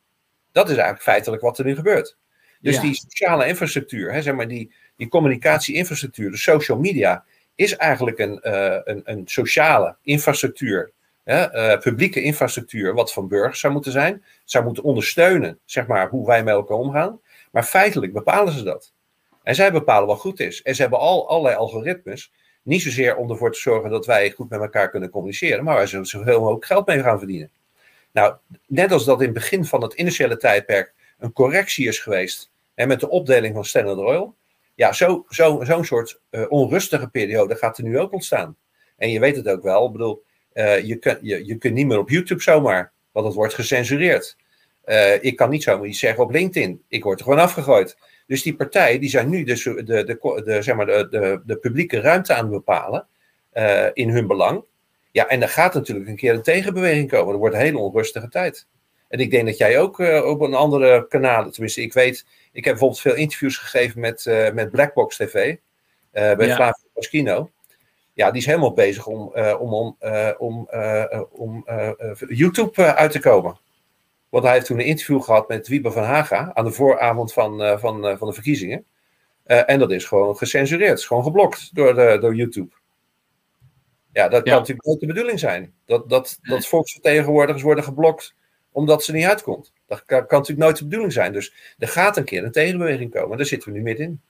Dat 0.53 0.65
is 0.65 0.75
eigenlijk 0.75 1.03
feitelijk 1.03 1.43
wat 1.43 1.59
er 1.59 1.65
nu 1.65 1.75
gebeurt. 1.75 2.17
Dus 2.61 2.75
ja. 2.75 2.81
die 2.81 2.95
sociale 2.95 3.47
infrastructuur, 3.47 4.13
hè, 4.13 4.23
zeg 4.23 4.35
maar 4.35 4.49
die, 4.49 4.75
die 4.97 5.09
communicatie-infrastructuur, 5.09 6.31
de 6.31 6.37
social 6.37 6.79
media, 6.79 7.25
is 7.61 7.77
eigenlijk 7.77 8.19
een, 8.19 8.41
uh, 8.43 8.77
een, 8.85 9.01
een 9.05 9.23
sociale 9.27 9.97
infrastructuur 10.03 10.93
uh, 11.25 11.79
publieke 11.79 12.23
infrastructuur 12.23 12.95
wat 12.95 13.13
van 13.13 13.29
burgers 13.29 13.61
zou 13.61 13.73
moeten 13.73 13.93
zijn. 13.93 14.25
Zou 14.45 14.65
moeten 14.65 14.83
ondersteunen, 14.83 15.59
zeg 15.65 15.87
maar, 15.87 16.09
hoe 16.09 16.27
wij 16.27 16.43
met 16.43 16.55
elkaar 16.55 16.77
omgaan. 16.77 17.21
Maar 17.51 17.63
feitelijk 17.63 18.13
bepalen 18.13 18.53
ze 18.53 18.63
dat. 18.63 18.93
En 19.43 19.55
zij 19.55 19.73
bepalen 19.73 20.09
wat 20.09 20.19
goed 20.19 20.41
is. 20.41 20.63
En 20.63 20.75
ze 20.75 20.81
hebben 20.81 20.99
al 20.99 21.29
allerlei 21.29 21.57
algoritmes. 21.57 22.33
Niet 22.63 22.83
zozeer 22.83 23.17
om 23.17 23.31
ervoor 23.31 23.53
te 23.53 23.61
zorgen 23.61 23.91
dat 23.91 24.07
wij 24.07 24.31
goed 24.31 24.51
met 24.51 24.61
elkaar 24.61 24.91
kunnen 24.91 25.11
communiceren, 25.11 25.65
maar 25.65 25.77
wij 25.77 25.87
zullen 25.87 26.07
zoveel 26.07 26.41
mogelijk 26.41 26.65
geld 26.65 26.87
mee 26.87 27.03
gaan 27.03 27.19
verdienen. 27.19 27.51
Nou, 28.13 28.35
net 28.67 28.93
als 28.93 29.05
dat 29.05 29.19
in 29.19 29.25
het 29.25 29.35
begin 29.35 29.65
van 29.65 29.83
het 29.83 29.93
initiële 29.93 30.37
tijdperk 30.37 30.93
een 31.19 31.33
correctie 31.33 31.89
is 31.89 31.99
geweest 31.99 32.51
hè, 32.75 32.87
met 32.87 33.01
de 33.01 33.09
opdeling 33.09 33.55
van 33.55 33.65
Standard 33.65 33.99
Oil. 33.99 34.35
Ja, 34.81 34.93
zo'n 34.93 35.25
zo, 35.29 35.61
zo'n 35.63 35.85
soort 35.85 36.21
uh, 36.31 36.45
onrustige 36.49 37.09
periode 37.09 37.57
gaat 37.57 37.79
er 37.79 37.85
nu 37.85 37.99
ook 37.99 38.13
ontstaan. 38.13 38.57
En 38.97 39.11
je 39.11 39.21
weet 39.21 39.37
het 39.37 39.49
ook 39.49 39.63
wel. 39.63 39.87
Ik 39.87 39.93
bedoel, 39.93 40.25
uh, 40.55 40.85
je, 40.85 40.97
kun, 40.97 41.19
je, 41.21 41.47
je 41.47 41.57
kunt 41.57 41.75
niet 41.75 41.87
meer 41.87 41.99
op 41.99 42.11
YouTube 42.11 42.43
zomaar, 42.43 42.93
want 43.13 43.27
het 43.27 43.35
wordt 43.35 43.55
gecensureerd. 43.55 44.37
Uh, 44.85 45.25
ik 45.25 45.37
kan 45.37 45.51
niet 45.51 45.63
zomaar 45.63 45.87
iets 45.87 45.99
zeggen 45.99 46.25
op 46.25 46.31
LinkedIn. 46.31 46.83
Ik 46.89 47.03
word 47.03 47.19
er 47.19 47.25
gewoon 47.25 47.41
afgegooid. 47.41 47.97
Dus 48.27 48.43
die 48.43 48.57
partijen 48.57 49.01
die 49.01 49.11
zijn 49.11 49.29
nu 49.29 49.45
dus 49.45 49.63
de, 49.63 49.83
de, 49.83 50.05
de, 50.05 50.43
de, 50.45 50.63
zeg 50.63 50.77
maar 50.77 50.87
de, 50.87 51.07
de, 51.11 51.43
de 51.45 51.57
publieke 51.57 52.01
ruimte 52.01 52.35
aan 52.35 52.45
het 52.45 52.53
bepalen 52.53 53.07
in 53.93 54.09
hun 54.09 54.27
belang. 54.27 54.65
Ja, 55.13 55.29
en 55.29 55.43
er 55.43 55.49
gaat 55.49 55.75
natuurlijk 55.75 56.09
een 56.09 56.17
keer 56.17 56.35
een 56.35 56.43
tegenbeweging 56.43 57.09
komen. 57.11 57.33
Er 57.33 57.39
wordt 57.39 57.55
een 57.55 57.61
hele 57.61 57.79
onrustige 57.79 58.29
tijd. 58.29 58.67
En 59.11 59.19
ik 59.19 59.31
denk 59.31 59.47
dat 59.47 59.57
jij 59.57 59.79
ook 59.79 60.01
uh, 60.01 60.25
op 60.25 60.41
een 60.41 60.55
andere 60.55 61.07
kanalen, 61.09 61.53
tenminste, 61.53 61.83
ik 61.83 61.93
weet, 61.93 62.27
ik 62.53 62.65
heb 62.65 62.73
bijvoorbeeld 62.73 63.01
veel 63.01 63.15
interviews 63.15 63.57
gegeven 63.57 64.01
met, 64.01 64.25
uh, 64.25 64.51
met 64.51 64.71
Blackbox 64.71 65.17
TV, 65.17 65.57
bij 66.13 66.47
ja. 66.47 66.55
Flavio 66.55 67.51
ja, 68.13 68.31
die 68.31 68.41
is 68.41 68.47
helemaal 68.47 68.73
bezig 68.73 69.07
om, 69.07 69.33
om, 69.59 69.97
om, 70.39 70.69
om, 71.31 71.65
YouTube 72.29 72.95
uit 72.95 73.11
te 73.11 73.21
komen. 73.21 73.59
Want 74.29 74.45
hij 74.45 74.53
heeft 74.53 74.67
toen 74.67 74.79
een 74.79 74.87
interview 74.87 75.23
gehad 75.23 75.49
met 75.49 75.69
Wiebe 75.69 75.91
van 75.91 76.03
Haga 76.03 76.51
aan 76.55 76.65
de 76.65 76.71
vooravond 76.71 77.33
van, 77.33 77.79
van, 77.79 78.17
van 78.19 78.29
de 78.29 78.33
verkiezingen. 78.33 78.85
en 79.45 79.79
dat 79.79 79.91
is 79.91 80.05
gewoon 80.05 80.37
gecensureerd, 80.37 80.99
is 80.99 81.05
gewoon 81.05 81.23
geblokt 81.23 81.75
door, 81.75 81.95
de, 81.95 82.19
door 82.21 82.35
YouTube. 82.35 82.71
Ja, 84.13 84.29
dat 84.29 84.43
kan 84.43 84.53
natuurlijk 84.53 84.87
nooit 84.87 85.01
de 85.01 85.07
bedoeling 85.07 85.39
zijn. 85.39 85.75
Dat, 85.87 86.09
dat, 86.09 86.39
dat 86.43 86.67
volksvertegenwoordigers 86.67 87.63
worden 87.63 87.85
geblokt 87.85 88.35
omdat 88.73 89.05
ze 89.05 89.13
niet 89.13 89.25
uitkomt. 89.25 89.73
Dat 89.87 90.05
kan, 90.05 90.27
kan 90.27 90.39
natuurlijk 90.39 90.67
nooit 90.67 90.79
de 90.79 90.85
bedoeling 90.85 91.13
zijn. 91.13 91.33
Dus 91.33 91.75
er 91.79 91.89
gaat 91.89 92.17
een 92.17 92.25
keer 92.25 92.45
een 92.45 92.53
tegenbeweging 92.53 93.11
komen. 93.11 93.37
Daar 93.37 93.47
zitten 93.47 93.73
we 93.73 93.79
nu 93.79 93.83
middenin. 93.83 94.21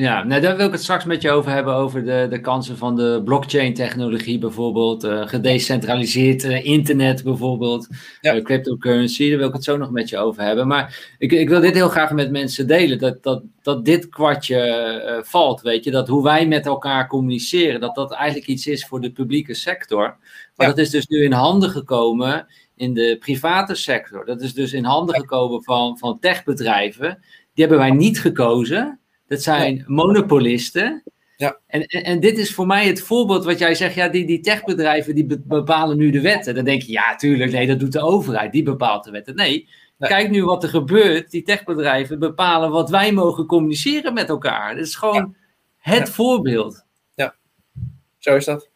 Ja, 0.00 0.24
nou, 0.24 0.40
daar 0.40 0.56
wil 0.56 0.66
ik 0.66 0.72
het 0.72 0.82
straks 0.82 1.04
met 1.04 1.22
je 1.22 1.30
over 1.30 1.50
hebben, 1.50 1.74
over 1.74 2.04
de, 2.04 2.26
de 2.30 2.40
kansen 2.40 2.76
van 2.76 2.96
de 2.96 3.20
blockchain-technologie 3.24 4.38
bijvoorbeeld, 4.38 5.04
uh, 5.04 5.28
gedecentraliseerd 5.28 6.44
uh, 6.44 6.64
internet 6.64 7.24
bijvoorbeeld, 7.24 7.88
ja. 8.20 8.34
uh, 8.34 8.42
cryptocurrency, 8.42 9.28
daar 9.28 9.38
wil 9.38 9.48
ik 9.48 9.54
het 9.54 9.64
zo 9.64 9.76
nog 9.76 9.90
met 9.90 10.08
je 10.08 10.18
over 10.18 10.42
hebben. 10.42 10.66
Maar 10.66 11.14
ik, 11.18 11.32
ik 11.32 11.48
wil 11.48 11.60
dit 11.60 11.74
heel 11.74 11.88
graag 11.88 12.10
met 12.10 12.30
mensen 12.30 12.66
delen, 12.66 12.98
dat, 12.98 13.22
dat, 13.22 13.42
dat 13.62 13.84
dit 13.84 14.08
kwartje 14.08 15.22
valt, 15.24 15.60
weet 15.60 15.84
je, 15.84 15.90
dat 15.90 16.08
hoe 16.08 16.22
wij 16.22 16.46
met 16.46 16.66
elkaar 16.66 17.06
communiceren, 17.06 17.80
dat 17.80 17.94
dat 17.94 18.12
eigenlijk 18.12 18.48
iets 18.48 18.66
is 18.66 18.86
voor 18.86 19.00
de 19.00 19.10
publieke 19.10 19.54
sector. 19.54 20.16
Maar 20.56 20.66
ja. 20.68 20.74
dat 20.74 20.78
is 20.78 20.90
dus 20.90 21.06
nu 21.06 21.24
in 21.24 21.32
handen 21.32 21.70
gekomen 21.70 22.46
in 22.80 22.94
de 22.94 23.16
private 23.18 23.74
sector. 23.74 24.24
Dat 24.24 24.40
is 24.40 24.54
dus 24.54 24.72
in 24.72 24.84
handen 24.84 25.14
gekomen 25.14 25.62
van, 25.62 25.98
van 25.98 26.18
techbedrijven. 26.18 27.18
Die 27.54 27.64
hebben 27.64 27.78
wij 27.78 27.90
niet 27.90 28.20
gekozen. 28.20 29.00
Dat 29.26 29.42
zijn 29.42 29.76
ja. 29.76 29.84
monopolisten. 29.86 31.02
Ja. 31.36 31.58
En, 31.66 31.82
en, 31.86 32.04
en, 32.04 32.20
dit 32.20 32.38
is 32.38 32.54
voor 32.54 32.66
mij 32.66 32.86
het 32.86 33.02
voorbeeld 33.02 33.44
wat 33.44 33.58
jij 33.58 33.74
zegt, 33.74 33.94
ja, 33.94 34.08
die, 34.08 34.26
die 34.26 34.40
techbedrijven 34.40 35.14
die 35.14 35.38
bepalen 35.44 35.96
nu 35.96 36.10
de 36.10 36.20
wetten. 36.20 36.54
Dan 36.54 36.64
denk 36.64 36.82
je, 36.82 36.92
ja, 36.92 37.16
tuurlijk, 37.16 37.52
nee, 37.52 37.66
dat 37.66 37.80
doet 37.80 37.92
de 37.92 38.02
overheid, 38.02 38.52
die 38.52 38.62
bepaalt 38.62 39.04
de 39.04 39.10
wetten. 39.10 39.34
Nee, 39.34 39.68
kijk 39.98 40.30
nu 40.30 40.44
wat 40.44 40.62
er 40.62 40.68
gebeurt. 40.68 41.30
Die 41.30 41.42
techbedrijven 41.42 42.18
bepalen 42.18 42.70
wat 42.70 42.90
wij 42.90 43.12
mogen 43.12 43.46
communiceren 43.46 44.14
met 44.14 44.28
elkaar. 44.28 44.74
Dat 44.74 44.86
is 44.86 44.94
gewoon 44.94 45.36
ja. 45.82 45.92
het 45.92 46.10
voorbeeld. 46.10 46.84
Ja, 47.14 47.34
zo 48.18 48.36
is 48.36 48.44
dat. 48.44 48.68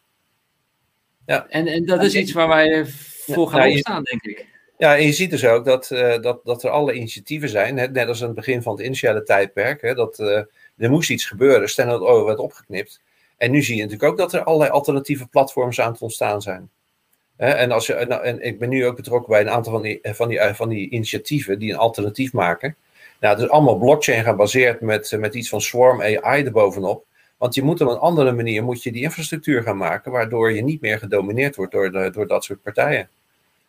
Ja. 1.25 1.47
En, 1.47 1.67
en 1.67 1.85
dat 1.85 2.03
is 2.03 2.15
iets 2.15 2.31
waar 2.31 2.47
wij 2.47 2.85
voor 3.33 3.47
gaan 3.47 3.69
opstaan, 3.69 4.03
denk 4.03 4.23
ik. 4.23 4.45
Ja, 4.77 4.97
en 4.97 5.05
je 5.05 5.13
ziet 5.13 5.29
dus 5.29 5.45
ook 5.45 5.65
dat, 5.65 5.89
uh, 5.91 6.21
dat, 6.21 6.39
dat 6.43 6.63
er 6.63 6.69
alle 6.69 6.93
initiatieven 6.93 7.49
zijn, 7.49 7.77
hè, 7.77 7.87
net 7.87 8.07
als 8.07 8.21
aan 8.21 8.27
het 8.27 8.35
begin 8.35 8.61
van 8.61 8.75
het 8.75 8.85
initiële 8.85 9.23
tijdperk, 9.23 9.81
hè, 9.81 9.93
dat 9.93 10.19
uh, 10.19 10.37
er 10.77 10.89
moest 10.89 11.09
iets 11.09 11.25
gebeuren, 11.25 11.69
Standard 11.69 12.01
Oil 12.01 12.25
werd 12.25 12.39
opgeknipt. 12.39 13.01
En 13.37 13.51
nu 13.51 13.61
zie 13.61 13.75
je 13.75 13.81
natuurlijk 13.81 14.11
ook 14.11 14.17
dat 14.17 14.33
er 14.33 14.43
allerlei 14.43 14.71
alternatieve 14.71 15.27
platforms 15.27 15.81
aan 15.81 15.91
het 15.91 16.01
ontstaan 16.01 16.41
zijn. 16.41 16.69
Hè, 17.37 17.49
en, 17.49 17.71
als 17.71 17.87
je, 17.87 18.05
nou, 18.07 18.23
en 18.23 18.41
ik 18.41 18.59
ben 18.59 18.69
nu 18.69 18.85
ook 18.85 18.95
betrokken 18.95 19.29
bij 19.29 19.41
een 19.41 19.49
aantal 19.49 19.71
van 19.71 19.81
die, 19.81 19.99
van 20.03 20.27
die, 20.27 20.39
van 20.41 20.69
die 20.69 20.89
initiatieven 20.89 21.59
die 21.59 21.71
een 21.71 21.77
alternatief 21.77 22.33
maken. 22.33 22.75
Nou, 23.19 23.35
het 23.35 23.43
is 23.43 23.49
allemaal 23.49 23.77
blockchain 23.77 24.23
gebaseerd 24.23 24.81
met, 24.81 25.15
met 25.19 25.35
iets 25.35 25.49
van 25.49 25.61
Swarm 25.61 26.01
AI 26.01 26.43
erbovenop. 26.43 27.05
Want 27.37 27.55
je 27.55 27.63
moet 27.63 27.81
op 27.81 27.89
een 27.89 27.97
andere 27.97 28.31
manier 28.31 28.63
moet 28.63 28.83
je 28.83 28.91
die 28.91 29.03
infrastructuur 29.03 29.63
gaan 29.63 29.77
maken, 29.77 30.11
waardoor 30.11 30.51
je 30.51 30.63
niet 30.63 30.81
meer 30.81 30.99
gedomineerd 30.99 31.55
wordt 31.55 31.71
door, 31.71 32.11
door 32.11 32.27
dat 32.27 32.43
soort 32.43 32.61
partijen. 32.61 33.09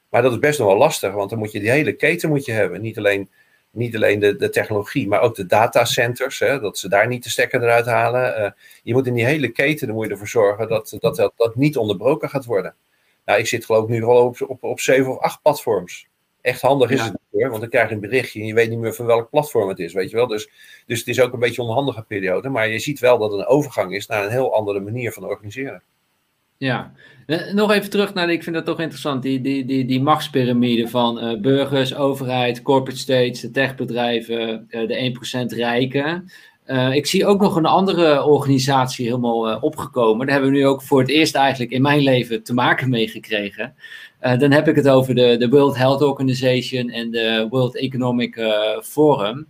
Maar 0.09 0.23
dat 0.23 0.33
is 0.33 0.39
best 0.39 0.59
nog 0.59 0.69
wel 0.69 0.77
lastig, 0.77 1.12
want 1.12 1.31
dan 1.31 1.39
moet 1.39 1.53
je 1.53 1.61
die 1.61 1.71
hele 1.71 1.93
keten 1.93 2.29
moet 2.29 2.45
je 2.45 2.53
hebben. 2.53 2.81
Niet 2.81 2.99
alleen, 2.99 3.29
niet 3.71 3.95
alleen 3.95 4.19
de, 4.19 4.37
de 4.37 4.51
technologie, 4.51 5.09
maar 5.09 5.21
ook 5.21 5.35
de 5.35 5.47
datacenters. 5.47 6.39
Hè, 6.39 6.61
dat 6.61 6.79
ze 6.79 6.89
daar 6.89 7.07
niet 7.07 7.23
de 7.23 7.31
stekker 7.31 7.62
eruit 7.62 7.87
halen. 7.87 8.41
Uh, 8.41 8.51
je 8.83 8.93
moet 8.93 9.07
in 9.07 9.14
die 9.14 9.25
hele 9.25 9.49
keten 9.49 9.87
dan 9.87 9.97
moet 9.97 10.07
je 10.07 10.11
ervoor 10.11 10.29
zorgen 10.29 10.69
dat 10.69 10.97
dat, 11.01 11.17
dat, 11.17 11.33
dat 11.37 11.57
niet 11.57 11.77
onderbroken 11.77 12.31
gaat 12.31 12.45
worden. 12.45 12.75
Nou, 13.25 13.39
ik 13.39 13.47
zit 13.47 13.64
geloof 13.64 13.83
ik 13.83 13.89
nu 13.89 14.05
al 14.05 14.27
op, 14.27 14.43
op, 14.49 14.62
op 14.62 14.81
zeven 14.81 15.11
of 15.11 15.19
acht 15.19 15.43
platforms. 15.43 16.07
Echt 16.47 16.61
handig 16.61 16.90
is 16.90 16.99
ja. 16.99 17.05
het 17.05 17.18
hoor, 17.30 17.49
want 17.49 17.61
dan 17.61 17.70
krijg 17.70 17.88
je 17.88 17.94
een 17.94 18.01
berichtje 18.01 18.40
en 18.40 18.47
je 18.47 18.55
weet 18.55 18.70
niet 18.70 18.78
meer 18.78 18.94
van 18.94 19.07
welk 19.07 19.30
platform 19.30 19.68
het 19.68 19.78
is, 19.78 19.92
weet 19.92 20.11
je 20.11 20.16
wel. 20.16 20.26
Dus, 20.26 20.51
dus 20.86 20.99
het 20.99 21.09
is 21.09 21.20
ook 21.20 21.32
een 21.32 21.38
beetje 21.38 21.62
een 21.62 21.68
onhandige 21.68 22.03
periode, 22.03 22.49
maar 22.49 22.68
je 22.68 22.78
ziet 22.78 22.99
wel 22.99 23.18
dat 23.18 23.30
het 23.30 23.40
een 23.40 23.47
overgang 23.47 23.94
is 23.94 24.07
naar 24.07 24.24
een 24.24 24.30
heel 24.30 24.55
andere 24.55 24.80
manier 24.80 25.12
van 25.12 25.24
organiseren. 25.24 25.82
Ja, 26.57 26.92
eh, 27.26 27.53
nog 27.53 27.72
even 27.72 27.90
terug 27.90 28.14
naar, 28.14 28.30
ik 28.30 28.42
vind 28.42 28.57
dat 28.57 28.64
toch 28.64 28.80
interessant, 28.80 29.22
die, 29.22 29.40
die, 29.40 29.64
die, 29.64 29.84
die 29.84 30.03
machtspyramide 30.03 30.88
van 30.88 31.24
uh, 31.24 31.40
burgers, 31.40 31.94
overheid, 31.94 32.62
corporate 32.62 33.01
states, 33.01 33.40
de 33.40 33.51
techbedrijven, 33.51 34.66
uh, 34.68 34.88
de 34.88 35.49
1% 35.53 35.57
rijken. 35.57 36.30
Uh, 36.67 36.95
ik 36.95 37.07
zie 37.07 37.27
ook 37.27 37.41
nog 37.41 37.57
een 37.57 37.67
andere 37.67 38.25
organisatie 38.25 39.07
helemaal 39.07 39.59
opgekomen. 39.59 40.27
Daar 40.27 40.35
hebben 40.35 40.53
we 40.53 40.59
nu 40.59 40.67
ook 40.67 40.83
voor 40.83 41.01
het 41.01 41.09
eerst 41.09 41.35
eigenlijk 41.35 41.73
in 41.73 41.83
mijn 41.83 42.01
leven 42.01 42.43
te 42.43 42.55
maken 42.55 42.89
mee 42.89 43.09
gekregen. 43.09 43.75
dan 44.21 44.51
heb 44.51 44.69
ik 44.69 44.77
het 44.77 44.89
over 44.89 45.14
de, 45.14 45.37
de 45.37 45.49
World 45.49 45.77
Health 45.77 46.03
Organization 46.03 46.91
en 46.91 47.11
de 47.11 47.47
World 47.51 47.77
Economic 47.77 48.41
Forum. 48.83 49.49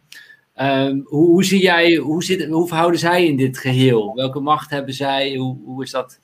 Um, 0.61 1.03
hoe, 1.05 1.27
hoe, 1.27 1.45
zie 1.45 1.63
jij, 1.63 1.95
hoe, 1.95 2.25
zit, 2.25 2.47
hoe 2.47 2.69
verhouden 2.69 3.01
zij 3.01 3.27
in 3.27 3.37
dit 3.37 3.59
geheel? 3.59 4.15
Welke 4.15 4.41
macht 4.41 4.71
hebben 4.71 4.95
zij? 4.95 5.37
Hoe, 5.37 5.59
hoe 5.65 5.83
is 5.83 5.91
dat? 5.91 6.19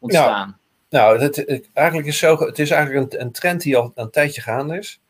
ontstaan? 0.00 0.58
Nou, 0.90 1.18
nou 1.18 1.62
eigenlijk 1.72 2.08
is 2.08 2.18
zo, 2.18 2.36
het 2.36 2.58
is 2.58 2.70
eigenlijk 2.70 3.12
een, 3.12 3.20
een, 3.20 3.32
trend 3.32 3.62
die 3.62 3.76
al 3.76 3.92
een 3.94 4.10
tijdje 4.10 4.40
gaande 4.40 4.78
is. 4.78 5.00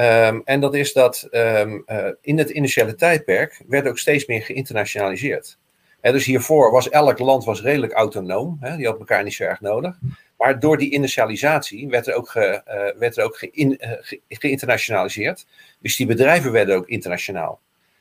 Um, 0.00 0.42
en 0.44 0.60
dat 0.60 0.74
is 0.74 0.92
dat 0.92 1.28
um, 1.30 1.84
uh, 1.86 2.06
in 2.20 2.38
het 2.38 2.50
initiële 2.50 2.94
tijdperk 2.94 3.62
werd 3.68 3.88
ook 3.88 3.98
steeds 3.98 4.26
meer 4.26 4.42
geïnternationaliseerd. 4.42 5.58
He, 6.00 6.12
dus 6.12 6.24
hiervoor 6.24 6.70
was 6.70 6.88
elk 6.88 7.18
land 7.18 7.44
was 7.44 7.62
redelijk 7.62 7.92
autonoom, 7.92 8.58
die 8.76 8.86
had 8.86 8.98
elkaar 8.98 9.22
niet 9.22 9.34
zo 9.34 9.44
erg 9.44 9.60
nodig. 9.60 9.98
Maar 10.36 10.60
door 10.60 10.78
die 10.78 10.92
initialisatie 10.92 11.88
werd 11.88 12.06
er 12.06 12.14
ook, 12.14 12.28
ge, 12.28 12.62
werd 12.98 13.16
er 13.16 13.24
ook 13.24 13.36
ge, 13.36 14.22
geïnternationaliseerd. 14.28 15.46
Dus 15.80 15.96
die 15.96 16.06
bedrijven 16.06 16.52
werden 16.52 16.76
ook 16.76 16.88
internationaal. 16.88 17.60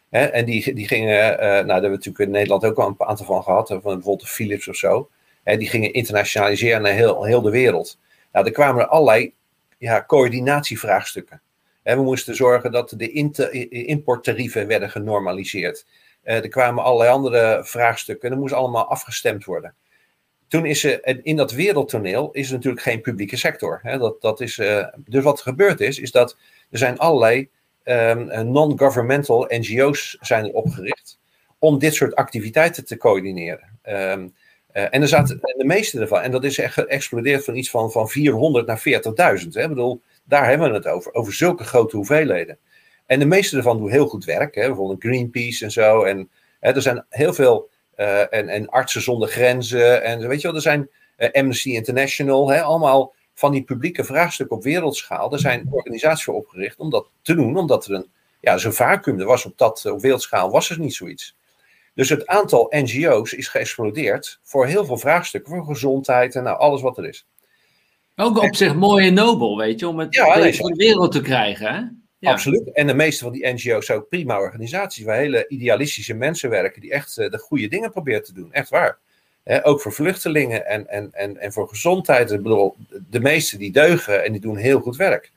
En 0.10 0.46
die, 0.46 0.74
die 0.74 0.88
gingen, 0.88 1.16
nou 1.18 1.38
daar 1.38 1.66
hebben 1.66 1.82
we 1.82 1.88
natuurlijk 1.90 2.20
in 2.20 2.32
Nederland 2.32 2.66
ook 2.66 2.78
al 2.78 2.88
een 2.88 3.08
aantal 3.08 3.26
van 3.26 3.44
gehad, 3.44 3.68
van 3.68 3.82
bijvoorbeeld 3.82 4.30
Philips 4.30 4.68
of 4.68 4.76
zo. 4.76 5.10
Die 5.44 5.70
gingen 5.70 5.94
internationaliseren 5.94 6.82
naar 6.82 6.94
heel, 6.94 7.24
heel 7.24 7.42
de 7.42 7.52
wereld. 7.52 8.00
Nou, 8.32 8.46
er 8.46 8.52
kwamen 8.52 8.82
er 8.82 8.88
allerlei 8.88 9.34
ja, 9.78 10.04
coördinatievraagstukken. 10.08 11.42
We 11.96 12.04
moesten 12.04 12.36
zorgen 12.36 12.72
dat 12.72 12.94
de 12.98 13.12
importtarieven 13.70 14.68
werden 14.68 14.90
genormaliseerd. 14.90 15.86
Uh, 16.24 16.36
er 16.36 16.48
kwamen 16.48 16.84
allerlei 16.84 17.10
andere 17.10 17.62
vraagstukken 17.64 18.24
en 18.24 18.30
dat 18.30 18.40
moest 18.40 18.54
allemaal 18.54 18.86
afgestemd 18.86 19.46
worden. 19.46 19.76
Toen 20.48 20.66
is 20.66 20.84
er, 20.84 21.26
in 21.26 21.36
dat 21.36 21.52
wereldtoneel 21.52 22.32
is 22.32 22.48
er 22.48 22.54
natuurlijk 22.54 22.84
geen 22.84 23.02
publieke 23.02 23.38
sector. 23.38 23.82
Dat, 23.84 24.22
dat 24.22 24.42
is, 24.42 24.58
uh, 24.58 24.88
dus 24.98 25.24
wat 25.24 25.38
er 25.38 25.44
gebeurd 25.44 25.80
is, 25.80 26.00
is 26.00 26.12
dat 26.12 26.38
er 26.72 26.78
zijn 26.78 26.98
allerlei 26.98 27.50
um, 27.84 28.52
non-governmental 28.52 29.46
NGO's 29.50 30.18
zijn 30.22 30.46
er 30.46 30.54
opgericht 30.54 31.20
om 31.60 31.80
dit 31.80 31.94
soort 31.94 32.16
activiteiten 32.16 32.86
te 32.86 32.98
coördineren. 32.98 33.80
Um, 33.84 34.34
uh, 34.74 34.84
en 34.90 35.02
er 35.02 35.08
zaten 35.08 35.40
de 35.42 35.66
meeste 35.66 36.00
ervan, 36.00 36.22
en 36.22 36.32
dat 36.32 36.44
is 36.44 36.58
echt 36.58 36.74
geëxplodeerd 36.74 37.44
van 37.44 37.56
iets 37.56 37.70
van, 37.70 37.92
van 37.92 38.10
400 38.10 38.68
naar 38.68 38.80
40.000. 39.42 39.48
Ik 39.48 39.68
bedoel, 39.68 40.02
daar 40.28 40.48
hebben 40.48 40.70
we 40.70 40.76
het 40.76 40.88
over, 40.88 41.14
over 41.14 41.34
zulke 41.34 41.64
grote 41.64 41.96
hoeveelheden. 41.96 42.58
En 43.06 43.20
de 43.20 43.26
meeste 43.26 43.58
ervan 43.58 43.78
doen 43.78 43.90
heel 43.90 44.08
goed 44.08 44.26
werk, 44.26 44.56
hè, 44.56 44.68
bijvoorbeeld 44.68 45.04
Greenpeace 45.04 45.66
en 45.66 45.72
zo. 45.72 46.04
En 46.04 46.30
hè, 46.60 46.72
er 46.72 46.82
zijn 46.82 47.06
heel 47.10 47.34
veel, 47.34 47.70
uh, 47.98 48.34
en, 48.34 48.50
en 48.50 48.70
Artsen 48.70 49.02
zonder 49.02 49.30
Grenzen, 49.30 50.04
en 50.04 50.28
weet 50.28 50.42
je 50.42 50.48
wel, 50.48 50.56
er 50.56 50.62
zijn 50.62 50.90
uh, 51.18 51.30
Amnesty 51.32 51.70
International, 51.70 52.50
hè, 52.50 52.62
allemaal 52.62 53.14
van 53.34 53.52
die 53.52 53.64
publieke 53.64 54.04
vraagstukken 54.04 54.58
op 54.58 54.64
wereldschaal. 54.64 55.34
Er 55.34 55.40
zijn 55.40 55.68
organisaties 55.70 56.24
voor 56.24 56.34
opgericht 56.34 56.80
om 56.80 56.90
dat 56.90 57.10
te 57.22 57.36
doen, 57.36 57.58
omdat 57.58 57.86
er 57.86 57.94
een, 57.94 58.10
ja, 58.42 58.58
zo'n 58.58 58.74
vacuüm 58.74 59.20
er 59.20 59.26
was 59.26 59.46
op, 59.46 59.58
dat, 59.58 59.86
op 59.86 60.02
wereldschaal, 60.02 60.52
was 60.52 60.70
er 60.70 60.80
niet 60.80 60.96
zoiets. 60.96 61.36
Dus 61.94 62.10
het 62.10 62.28
aantal 62.28 62.68
NGO's 62.70 63.34
is 63.34 63.48
geëxplodeerd 63.48 64.40
voor 64.44 64.66
heel 64.66 64.86
veel 64.86 64.98
vraagstukken, 64.98 65.56
voor 65.56 65.66
gezondheid 65.66 66.36
en 66.36 66.44
nou, 66.44 66.58
alles 66.58 66.82
wat 66.82 66.98
er 66.98 67.08
is. 67.08 67.28
Ook 68.20 68.42
op 68.42 68.56
zich 68.56 68.76
mooi 68.76 69.08
en 69.08 69.14
nobel, 69.14 69.58
weet 69.58 69.80
je, 69.80 69.88
om 69.88 70.00
het 70.00 70.16
ja, 70.16 70.38
nee, 70.38 70.56
voor 70.56 70.70
de 70.70 70.76
wereld 70.76 71.12
te 71.12 71.22
krijgen. 71.22 71.74
Hè? 71.74 71.82
Ja. 72.20 72.32
Absoluut. 72.32 72.72
En 72.74 72.88
de 72.88 72.94
meeste 72.94 73.24
van 73.24 73.34
die 73.34 73.48
NGO's 73.48 73.86
zijn 73.86 73.98
ook 73.98 74.10
prima 74.10 74.40
organisaties 74.40 75.06
waar 75.06 75.18
hele 75.18 75.48
idealistische 75.48 76.14
mensen 76.14 76.50
werken 76.50 76.82
die 76.82 76.92
echt 76.92 77.18
uh, 77.18 77.30
de 77.30 77.38
goede 77.38 77.68
dingen 77.68 77.92
proberen 77.92 78.24
te 78.24 78.34
doen. 78.34 78.54
Echt 78.54 78.70
waar. 78.70 78.98
ook 79.64 79.82
voor 79.82 79.94
vluchtelingen 79.94 80.66
en, 80.66 80.88
en, 80.88 81.10
en, 81.12 81.38
en 81.38 81.52
voor 81.52 81.68
gezondheid. 81.68 82.32
Ik 82.32 82.44
bedoel, 82.44 82.76
de 83.10 83.20
meeste 83.20 83.58
die 83.58 83.72
deugen 83.72 84.24
en 84.24 84.32
die 84.32 84.42
doen 84.42 84.58
heel 84.58 84.80
goed 84.80 84.96
werk. 84.96 85.32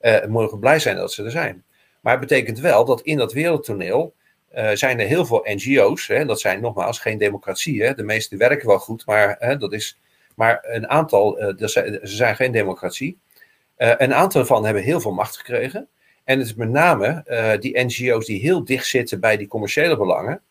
Uh, 0.00 0.24
mogen 0.24 0.58
blij 0.58 0.78
zijn 0.78 0.96
dat 0.96 1.12
ze 1.12 1.24
er 1.24 1.30
zijn. 1.30 1.64
Maar 2.00 2.12
het 2.12 2.28
betekent 2.28 2.58
wel 2.58 2.84
dat 2.84 3.00
in 3.00 3.16
dat 3.16 3.32
wereldtoneel 3.32 4.14
uh, 4.56 4.70
zijn 4.72 5.00
er 5.00 5.06
heel 5.06 5.26
veel 5.26 5.40
NGO's. 5.44 6.06
Hè, 6.06 6.24
dat 6.24 6.40
zijn 6.40 6.60
nogmaals 6.60 6.98
geen 6.98 7.18
democratie. 7.18 7.82
Hè, 7.82 7.94
de 7.94 8.02
meeste 8.02 8.36
werken 8.36 8.66
wel 8.66 8.78
goed, 8.78 9.06
maar, 9.06 9.36
hè, 9.38 9.56
dat 9.56 9.72
is, 9.72 9.98
maar 10.38 10.58
een 10.62 10.88
aantal, 10.88 11.42
uh, 11.42 11.66
ze 11.66 12.00
zijn 12.02 12.36
geen 12.36 12.52
democratie. 12.52 13.18
Uh, 13.78 13.92
een 13.96 14.14
aantal 14.14 14.46
van 14.46 14.64
hebben 14.64 14.82
heel 14.82 15.00
veel 15.00 15.12
macht 15.12 15.36
gekregen. 15.36 15.88
En 16.24 16.38
het 16.38 16.46
is 16.46 16.54
met 16.54 16.68
name 16.68 17.24
die 17.60 17.84
NGO's 17.84 18.26
die 18.26 18.40
heel 18.40 18.64
dicht 18.64 18.86
zitten 18.86 19.20
bij 19.20 19.36
die 19.36 19.48
commerciële 19.48 19.96
belangen. 19.96 20.42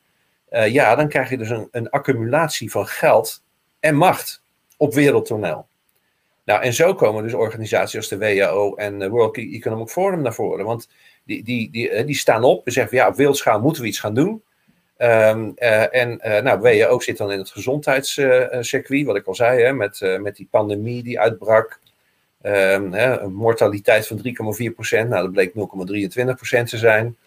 ja, 0.50 0.96
dan 0.96 1.08
krijg 1.08 1.30
je 1.30 1.38
dus 1.38 1.50
een, 1.50 1.68
een 1.72 1.90
accumulatie 1.90 2.72
van 2.72 2.88
geld 2.88 3.44
en 3.80 3.96
macht 3.96 4.42
op 4.78 4.94
wereldtoneel. 4.94 5.68
Nou, 6.48 6.62
en 6.62 6.74
zo 6.74 6.94
komen 6.94 7.24
dus 7.24 7.34
organisaties 7.34 7.96
als 7.96 8.08
de 8.08 8.18
WHO 8.18 8.76
en 8.76 9.10
World 9.10 9.38
Economic 9.38 9.88
Forum 9.88 10.22
naar 10.22 10.34
voren. 10.34 10.66
Want 10.66 10.90
die, 11.24 11.44
die, 11.44 11.72
die, 11.72 11.90
eh, 11.90 12.06
die 12.06 12.16
staan 12.16 12.44
op 12.44 12.66
en 12.66 12.72
zeggen 12.72 12.98
ja, 12.98 13.08
op 13.08 13.16
wereldschaal 13.16 13.62
moeten 13.62 13.82
we 13.82 13.88
iets 13.88 14.00
gaan 14.00 14.14
doen. 14.14 14.44
Um, 14.98 15.54
en 15.56 16.20
uh, 16.28 16.42
nou, 16.42 16.60
WHO 16.60 17.00
zit 17.00 17.18
dan 17.18 17.32
in 17.32 17.38
het 17.38 17.50
gezondheidscircuit, 17.50 19.06
wat 19.06 19.16
ik 19.16 19.26
al 19.26 19.36
zei, 19.36 19.64
hè, 19.64 19.74
met, 19.74 20.18
met 20.20 20.36
die 20.36 20.48
pandemie 20.52 21.04
die 21.04 21.20
uitbrak. 21.20 21.80
Um, 22.42 22.94
hè, 22.94 23.20
een 23.20 23.34
mortaliteit 23.34 24.08
van 24.08 24.18
3,4%, 24.18 25.08
nou 25.08 25.10
dat 25.10 25.32
bleek 25.32 25.54
0,23% 25.54 26.64
te 26.64 26.78
zijn. 26.78 27.18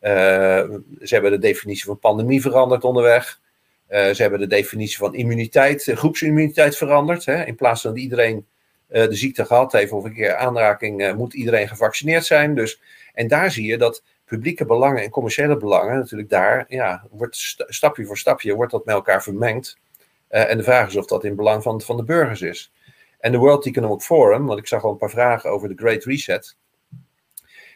ze 0.00 1.08
hebben 1.14 1.30
de 1.30 1.38
definitie 1.38 1.84
van 1.84 1.98
pandemie 1.98 2.40
veranderd 2.40 2.84
onderweg. 2.84 3.40
ze 3.88 4.16
hebben 4.16 4.40
de 4.40 4.46
definitie 4.46 4.98
van 4.98 5.14
immuniteit, 5.14 5.82
groepsimmuniteit 5.94 6.76
veranderd. 6.76 7.24
Hè. 7.24 7.44
In 7.44 7.54
plaats 7.54 7.80
van 7.80 7.90
dat 7.90 8.00
iedereen 8.00 8.46
de 8.88 9.14
ziekte 9.14 9.44
gehad 9.44 9.72
heeft 9.72 9.92
of 9.92 10.04
een 10.04 10.14
keer 10.14 10.36
aanraking, 10.36 11.14
moet 11.14 11.34
iedereen 11.34 11.68
gevaccineerd 11.68 12.24
zijn. 12.24 12.54
Dus 12.54 12.80
en 13.14 13.28
daar 13.28 13.50
zie 13.50 13.66
je 13.66 13.78
dat 13.78 14.02
publieke 14.28 14.64
belangen 14.64 15.02
en 15.02 15.10
commerciële 15.10 15.56
belangen 15.56 15.98
natuurlijk 15.98 16.28
daar, 16.28 16.64
ja, 16.68 17.06
wordt 17.10 17.36
stapje 17.68 18.04
voor 18.06 18.18
stapje 18.18 18.54
wordt 18.54 18.72
dat 18.72 18.84
met 18.84 18.94
elkaar 18.94 19.22
vermengd. 19.22 19.78
Uh, 20.30 20.50
en 20.50 20.56
de 20.56 20.62
vraag 20.62 20.88
is 20.88 20.96
of 20.96 21.06
dat 21.06 21.24
in 21.24 21.36
belang 21.36 21.62
van, 21.62 21.80
van 21.80 21.96
de 21.96 22.04
burgers 22.04 22.42
is. 22.42 22.72
En 23.18 23.32
de 23.32 23.38
World 23.38 23.66
Economic 23.66 24.00
Forum, 24.00 24.46
want 24.46 24.58
ik 24.58 24.66
zag 24.66 24.84
al 24.84 24.90
een 24.90 24.96
paar 24.96 25.10
vragen 25.10 25.50
over 25.50 25.68
de 25.68 25.74
Great 25.76 26.04
Reset. 26.04 26.56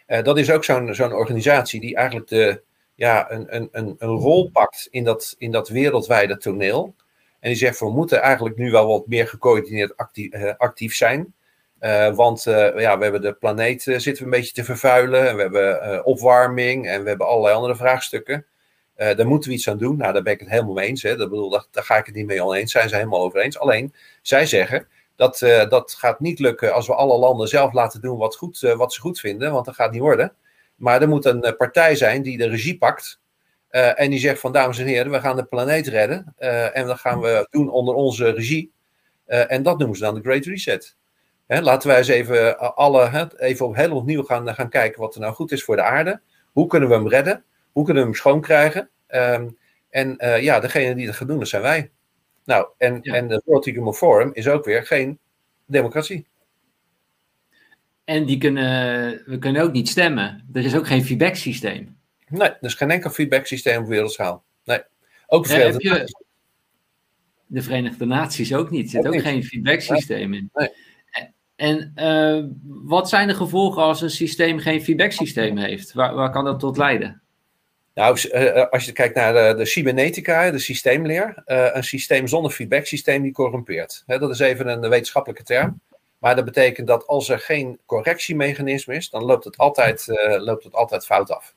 Uh, 0.06 0.22
dat 0.22 0.38
is 0.38 0.50
ook 0.50 0.64
zo'n 0.64 0.94
zo'n 0.94 1.12
organisatie 1.12 1.80
die 1.80 1.96
eigenlijk 1.96 2.28
de, 2.28 2.62
ja, 2.94 3.30
een, 3.30 3.56
een, 3.56 3.68
een, 3.98 4.08
rol 4.08 4.50
pakt 4.50 4.88
in 4.90 5.04
dat, 5.04 5.34
in 5.38 5.50
dat 5.50 5.68
wereldwijde 5.68 6.36
toneel. 6.36 6.94
En 7.40 7.48
die 7.48 7.58
zegt, 7.58 7.78
we 7.78 7.90
moeten 7.90 8.20
eigenlijk 8.20 8.56
nu 8.56 8.70
wel 8.70 8.86
wat 8.86 9.06
meer 9.06 9.28
gecoördineerd 9.28 9.96
actief, 9.96 10.34
uh, 10.34 10.52
actief 10.56 10.94
zijn. 10.94 11.34
Uh, 11.82 12.14
want 12.14 12.46
uh, 12.46 12.80
ja, 12.80 12.98
we 12.98 13.02
hebben 13.02 13.20
de 13.20 13.32
planeet 13.32 13.86
uh, 13.86 13.98
zitten 13.98 14.24
we 14.24 14.30
een 14.30 14.40
beetje 14.40 14.52
te 14.52 14.64
vervuilen. 14.64 15.28
En 15.28 15.36
we 15.36 15.42
hebben 15.42 16.04
opwarming 16.04 16.88
en 16.88 17.02
we 17.02 17.08
hebben 17.08 17.26
allerlei 17.26 17.54
andere 17.54 17.76
vraagstukken. 17.76 18.46
daar 18.96 19.26
moeten 19.26 19.50
we 19.50 19.56
iets 19.56 19.68
aan 19.68 19.78
doen. 19.78 19.96
Nou, 19.96 20.12
daar 20.12 20.22
ben 20.22 20.32
ik 20.32 20.40
het 20.40 20.48
helemaal 20.48 20.74
mee 20.74 20.88
eens. 20.88 21.02
Hè. 21.02 21.16
Dat 21.16 21.28
bedoel, 21.28 21.50
daar, 21.50 21.66
daar 21.70 21.84
ga 21.84 21.96
ik 21.96 22.06
het 22.06 22.14
niet 22.14 22.26
mee 22.26 22.44
oneens. 22.44 22.72
Zijn 22.72 22.88
ze 22.88 22.94
helemaal 22.94 23.22
over 23.22 23.40
eens. 23.40 23.58
Alleen, 23.58 23.94
zij 24.22 24.46
zeggen 24.46 24.88
dat 25.16 25.38
dat 25.68 25.94
gaat 25.94 26.20
niet 26.20 26.38
lukken 26.38 26.74
als 26.74 26.86
we 26.86 26.94
alle 26.94 27.18
landen 27.18 27.48
zelf 27.48 27.72
laten 27.72 28.00
doen 28.00 28.18
wat, 28.18 28.36
goed, 28.36 28.60
wat 28.60 28.92
ze 28.92 29.00
goed 29.00 29.20
vinden. 29.20 29.52
Want 29.52 29.64
dat 29.64 29.74
gaat 29.74 29.92
niet 29.92 30.00
worden. 30.00 30.34
Maar 30.74 31.02
er 31.02 31.08
moet 31.08 31.24
een 31.24 31.54
partij 31.56 31.96
zijn 31.96 32.22
die 32.22 32.38
de 32.38 32.48
regie 32.48 32.78
pakt. 32.78 33.20
en 33.70 34.10
die 34.10 34.18
zegt 34.18 34.40
van, 34.40 34.52
dames 34.52 34.78
en 34.78 34.86
heren, 34.86 35.12
we 35.12 35.20
gaan 35.20 35.36
de 35.36 35.44
planeet 35.44 35.86
redden. 35.86 36.34
en 36.72 36.86
dat 36.86 36.98
gaan 36.98 37.20
we 37.20 37.46
doen 37.50 37.70
onder 37.70 37.94
onze 37.94 38.30
regie. 38.30 38.72
en 39.26 39.62
dat 39.62 39.78
noemen 39.78 39.96
ze 39.96 40.02
dan 40.02 40.14
de 40.14 40.20
Great 40.20 40.44
Reset 40.44 40.96
laten 41.60 41.88
wij 41.88 41.98
eens 41.98 42.08
even, 42.08 42.58
eh, 42.58 42.70
alle, 42.70 43.30
even 43.36 43.66
op 43.66 43.76
heel 43.76 43.96
opnieuw 43.96 44.22
gaan, 44.22 44.54
gaan 44.54 44.68
kijken 44.68 45.00
wat 45.00 45.14
er 45.14 45.20
nou 45.20 45.34
goed 45.34 45.52
is 45.52 45.64
voor 45.64 45.76
de 45.76 45.82
aarde. 45.82 46.20
Hoe 46.52 46.66
kunnen 46.66 46.88
we 46.88 46.94
hem 46.94 47.08
redden? 47.08 47.44
Hoe 47.72 47.84
kunnen 47.84 48.02
we 48.02 48.08
hem 48.08 48.18
schoon 48.18 48.40
krijgen? 48.40 48.90
Ehm, 49.06 49.48
en 49.90 50.16
uh, 50.18 50.42
ja, 50.42 50.60
degene 50.60 50.94
die 50.94 51.06
dat 51.06 51.14
gaat 51.14 51.28
doen, 51.28 51.38
dat 51.38 51.48
zijn 51.48 51.62
wij. 51.62 51.90
Nou, 52.44 52.68
en, 52.78 53.02
en 53.02 53.28
de 53.28 53.42
World 53.44 53.96
Forum 53.96 54.30
is 54.32 54.48
ook 54.48 54.64
weer 54.64 54.86
geen 54.86 55.18
democratie. 55.66 56.26
En 58.04 58.26
die 58.26 58.38
kunnen, 58.38 59.22
we 59.26 59.38
kunnen 59.38 59.62
ook 59.62 59.72
niet 59.72 59.88
stemmen. 59.88 60.48
Er 60.52 60.64
is 60.64 60.76
ook 60.76 60.86
geen 60.86 61.04
feedback 61.04 61.34
systeem. 61.34 61.96
Nee, 62.28 62.48
er 62.48 62.56
is 62.60 62.74
geen 62.74 62.90
enkel 62.90 63.10
feedback 63.10 63.46
systeem 63.46 63.82
op 63.82 63.88
wereldschaal. 63.88 64.44
Nee. 64.64 64.82
Ook 65.26 65.42
de 65.42 65.48
Verenigde 65.48 65.88
Naties. 65.88 66.14
De 67.46 67.62
Verenigde 67.62 68.04
Naties 68.04 68.54
ook 68.54 68.70
niet. 68.70 68.84
Er 68.84 68.90
zit 68.90 69.06
ook, 69.06 69.20
geen 69.20 69.44
feedback 69.44 69.80
systeem 69.80 70.34
in. 70.34 70.50
Nee. 70.52 70.68
En 71.62 71.92
uh, 71.96 72.44
wat 72.64 73.08
zijn 73.08 73.28
de 73.28 73.34
gevolgen 73.34 73.82
als 73.82 74.00
een 74.00 74.10
systeem 74.10 74.58
geen 74.58 74.82
feedback 74.82 75.12
systeem 75.12 75.56
heeft? 75.56 75.92
Waar, 75.92 76.14
waar 76.14 76.30
kan 76.30 76.44
dat 76.44 76.60
tot 76.60 76.76
leiden? 76.76 77.22
Nou, 77.94 78.18
uh, 78.32 78.66
als 78.70 78.84
je 78.84 78.92
kijkt 78.92 79.14
naar 79.14 79.32
de, 79.32 79.58
de 79.58 79.64
cybernetica, 79.64 80.50
de 80.50 80.58
systeemleer, 80.58 81.42
uh, 81.46 81.68
een 81.72 81.84
systeem 81.84 82.26
zonder 82.26 82.50
feedback 82.50 82.86
systeem 82.86 83.22
die 83.22 83.32
corrumpeert. 83.32 84.02
Dat 84.06 84.30
is 84.30 84.38
even 84.38 84.68
een 84.68 84.88
wetenschappelijke 84.88 85.42
term. 85.42 85.80
Maar 86.18 86.36
dat 86.36 86.44
betekent 86.44 86.86
dat 86.86 87.06
als 87.06 87.28
er 87.28 87.38
geen 87.38 87.78
correctiemechanisme 87.86 88.94
is, 88.94 89.10
dan 89.10 89.24
loopt 89.24 89.44
het 89.44 89.56
altijd, 89.56 90.06
loopt 90.38 90.64
het 90.64 90.74
altijd 90.74 91.04
fout 91.04 91.30
af. 91.30 91.54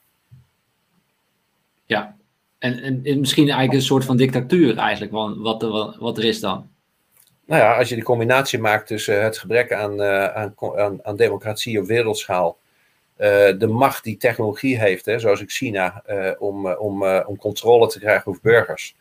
Ja, 1.86 2.16
en, 2.60 2.80
en, 2.84 3.20
misschien 3.20 3.46
eigenlijk 3.46 3.74
een 3.74 3.82
soort 3.82 4.06
van 4.06 4.18
dictatuur 4.18 4.78
eigenlijk, 4.78 5.12
wat, 5.12 5.62
wat, 5.62 5.96
wat 6.00 6.18
er 6.18 6.24
is 6.24 6.40
dan 6.40 6.70
nou 7.46 7.62
ja, 7.62 7.78
als 7.78 7.90
je 7.90 7.96
die 7.96 8.04
combinatie 8.04 8.60
maakt 8.60 8.88
tussen 8.88 9.24
het 9.24 9.38
gebrek 9.38 9.74
aan, 9.74 10.02
uh, 10.02 10.26
aan, 10.26 11.00
aan, 11.04 11.16
democratie 11.16 11.80
op 11.80 11.86
wereldschaal, 11.86 12.58
uh, 13.18 13.28
de 13.58 13.68
macht 13.68 14.04
die 14.04 14.18
technologie 14.18 14.80
heeft, 14.80 15.06
hè, 15.06 15.20
zoals 15.20 15.42
ik 15.42 15.52
China, 15.52 16.04
uh, 16.10 16.32
om, 16.38 16.68
om, 16.68 17.06
om 17.06 17.38
controle 17.38 17.88
te 17.88 18.00
krijgen 18.00 18.28
over 18.28 18.42
burgers. 18.42 18.96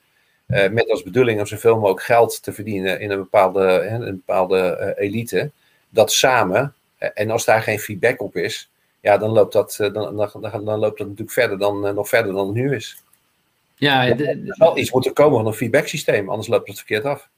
met 0.47 0.91
als 0.91 1.03
bedoeling 1.03 1.41
om 1.41 1.47
zoveel 1.47 1.75
mogelijk 1.75 2.03
geld 2.03 2.43
te 2.43 2.53
verdienen 2.53 3.01
in 3.01 3.11
een 3.11 3.19
bepaalde, 3.19 3.87
een 3.91 4.23
bepaalde 4.25 4.95
elite. 4.99 5.51
Dat 5.89 6.13
samen, 6.13 6.75
en 6.99 7.31
als 7.31 7.45
daar 7.45 7.63
geen 7.63 7.79
feedback 7.79 8.23
op 8.23 8.37
is, 8.37 8.71
ja, 9.01 9.19
dan 9.19 9.31
loopt 9.31 9.53
dat, 9.53 9.77
dan, 9.77 9.93
dan, 9.93 10.65
dan, 10.65 10.79
loopt 10.79 10.99
dat 10.99 11.07
natuurlijk 11.07 11.31
verder 11.31 11.59
dan, 11.59 11.95
nog 11.95 12.09
verder 12.09 12.33
dan 12.33 12.47
het 12.47 12.55
nu 12.55 12.75
is. 12.75 13.03
Ja, 13.77 14.07
er 14.07 14.39
zal 14.43 14.79
iets 14.79 14.93
moeten 14.93 15.13
komen 15.13 15.39
van 15.39 15.47
een 15.47 15.55
feedback 15.55 15.87
systeem, 15.87 16.29
anders 16.29 16.49
loopt 16.49 16.69
het 16.69 16.77
verkeerd 16.77 17.05
af. 17.05 17.29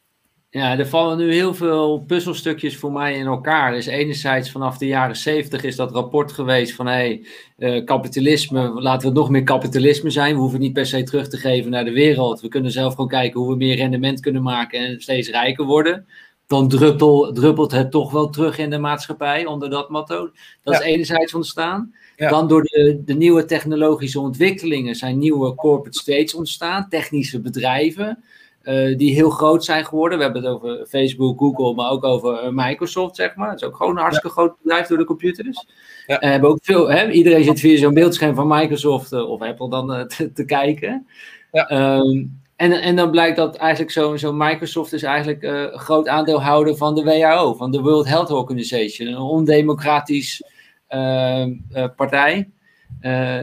Ja, 0.50 0.78
er 0.78 0.86
vallen 0.86 1.18
nu 1.18 1.32
heel 1.32 1.54
veel 1.54 1.98
puzzelstukjes 2.06 2.76
voor 2.76 2.92
mij 2.92 3.14
in 3.16 3.26
elkaar. 3.26 3.72
Dus 3.72 3.86
enerzijds 3.86 4.50
vanaf 4.50 4.78
de 4.78 4.86
jaren 4.86 5.16
zeventig 5.16 5.62
is 5.62 5.76
dat 5.76 5.92
rapport 5.92 6.32
geweest 6.32 6.74
van 6.74 6.86
hey, 6.86 7.26
uh, 7.58 7.84
kapitalisme, 7.84 8.68
laten 8.80 9.08
we 9.08 9.14
nog 9.14 9.30
meer 9.30 9.42
kapitalisme 9.42 10.10
zijn. 10.10 10.34
We 10.34 10.40
hoeven 10.40 10.60
niet 10.60 10.72
per 10.72 10.86
se 10.86 11.02
terug 11.02 11.28
te 11.28 11.36
geven 11.36 11.70
naar 11.70 11.84
de 11.84 11.92
wereld. 11.92 12.40
We 12.40 12.48
kunnen 12.48 12.70
zelf 12.70 12.94
gewoon 12.94 13.08
kijken 13.08 13.40
hoe 13.40 13.48
we 13.48 13.56
meer 13.56 13.76
rendement 13.76 14.20
kunnen 14.20 14.42
maken 14.42 14.78
en 14.78 15.00
steeds 15.00 15.28
rijker 15.28 15.64
worden. 15.64 16.06
Dan 16.46 16.68
druppel, 16.68 17.32
druppelt 17.32 17.72
het 17.72 17.90
toch 17.90 18.12
wel 18.12 18.30
terug 18.30 18.58
in 18.58 18.70
de 18.70 18.78
maatschappij 18.78 19.46
onder 19.46 19.70
dat 19.70 19.90
motto. 19.90 20.30
Dat 20.62 20.74
is 20.74 20.80
enerzijds 20.80 21.34
ontstaan. 21.34 21.94
Dan 22.16 22.48
door 22.48 22.62
de, 22.62 23.02
de 23.04 23.14
nieuwe 23.14 23.44
technologische 23.44 24.20
ontwikkelingen 24.20 24.94
zijn 24.94 25.18
nieuwe 25.18 25.54
corporate 25.54 25.98
states 25.98 26.34
ontstaan, 26.34 26.88
technische 26.88 27.40
bedrijven. 27.40 28.24
Uh, 28.68 28.96
die 28.96 29.14
heel 29.14 29.30
groot 29.30 29.64
zijn 29.64 29.84
geworden. 29.84 30.18
We 30.18 30.24
hebben 30.24 30.42
het 30.42 30.52
over 30.52 30.86
Facebook, 30.86 31.38
Google, 31.38 31.74
maar 31.74 31.90
ook 31.90 32.04
over 32.04 32.44
uh, 32.44 32.50
Microsoft, 32.50 33.16
zeg 33.16 33.34
maar. 33.34 33.50
Het 33.50 33.60
is 33.60 33.66
ook 33.66 33.76
gewoon 33.76 33.96
een 33.96 34.02
hartstikke 34.02 34.36
groot 34.36 34.56
bedrijf 34.62 34.86
door 34.86 34.98
de 34.98 35.04
computers. 35.04 35.66
Ja. 36.06 36.22
Uh, 36.22 36.30
hebben 36.30 36.50
ook 36.50 36.58
veel, 36.62 36.90
hè, 36.90 37.10
iedereen 37.10 37.44
zit 37.44 37.60
via 37.60 37.78
zo'n 37.78 37.94
beeldscherm 37.94 38.34
van 38.34 38.48
Microsoft 38.48 39.12
of 39.12 39.42
Apple 39.42 39.70
dan 39.70 40.08
te, 40.08 40.32
te, 40.32 40.44
kijken. 40.44 41.06
Ja. 41.52 41.96
Um, 41.96 42.40
en, 42.56 42.72
en 42.72 42.96
dan 42.96 43.10
blijkt 43.10 43.36
dat 43.36 43.56
eigenlijk 43.56 43.90
zo'n 43.90 44.18
zo 44.18 44.32
Microsoft 44.32 44.92
is 44.92 45.02
eigenlijk 45.02 45.42
een 45.42 45.78
groot 45.78 46.08
aandeelhouder 46.08 46.76
van 46.76 46.94
de 46.94 47.02
WHO, 47.02 47.54
van 47.54 47.70
de 47.70 47.80
World 47.80 48.06
Health 48.06 48.30
Organization. 48.30 49.08
Een 49.08 49.18
ondemocratisch 49.18 50.42
ehm, 50.88 51.54
partij 51.96 52.50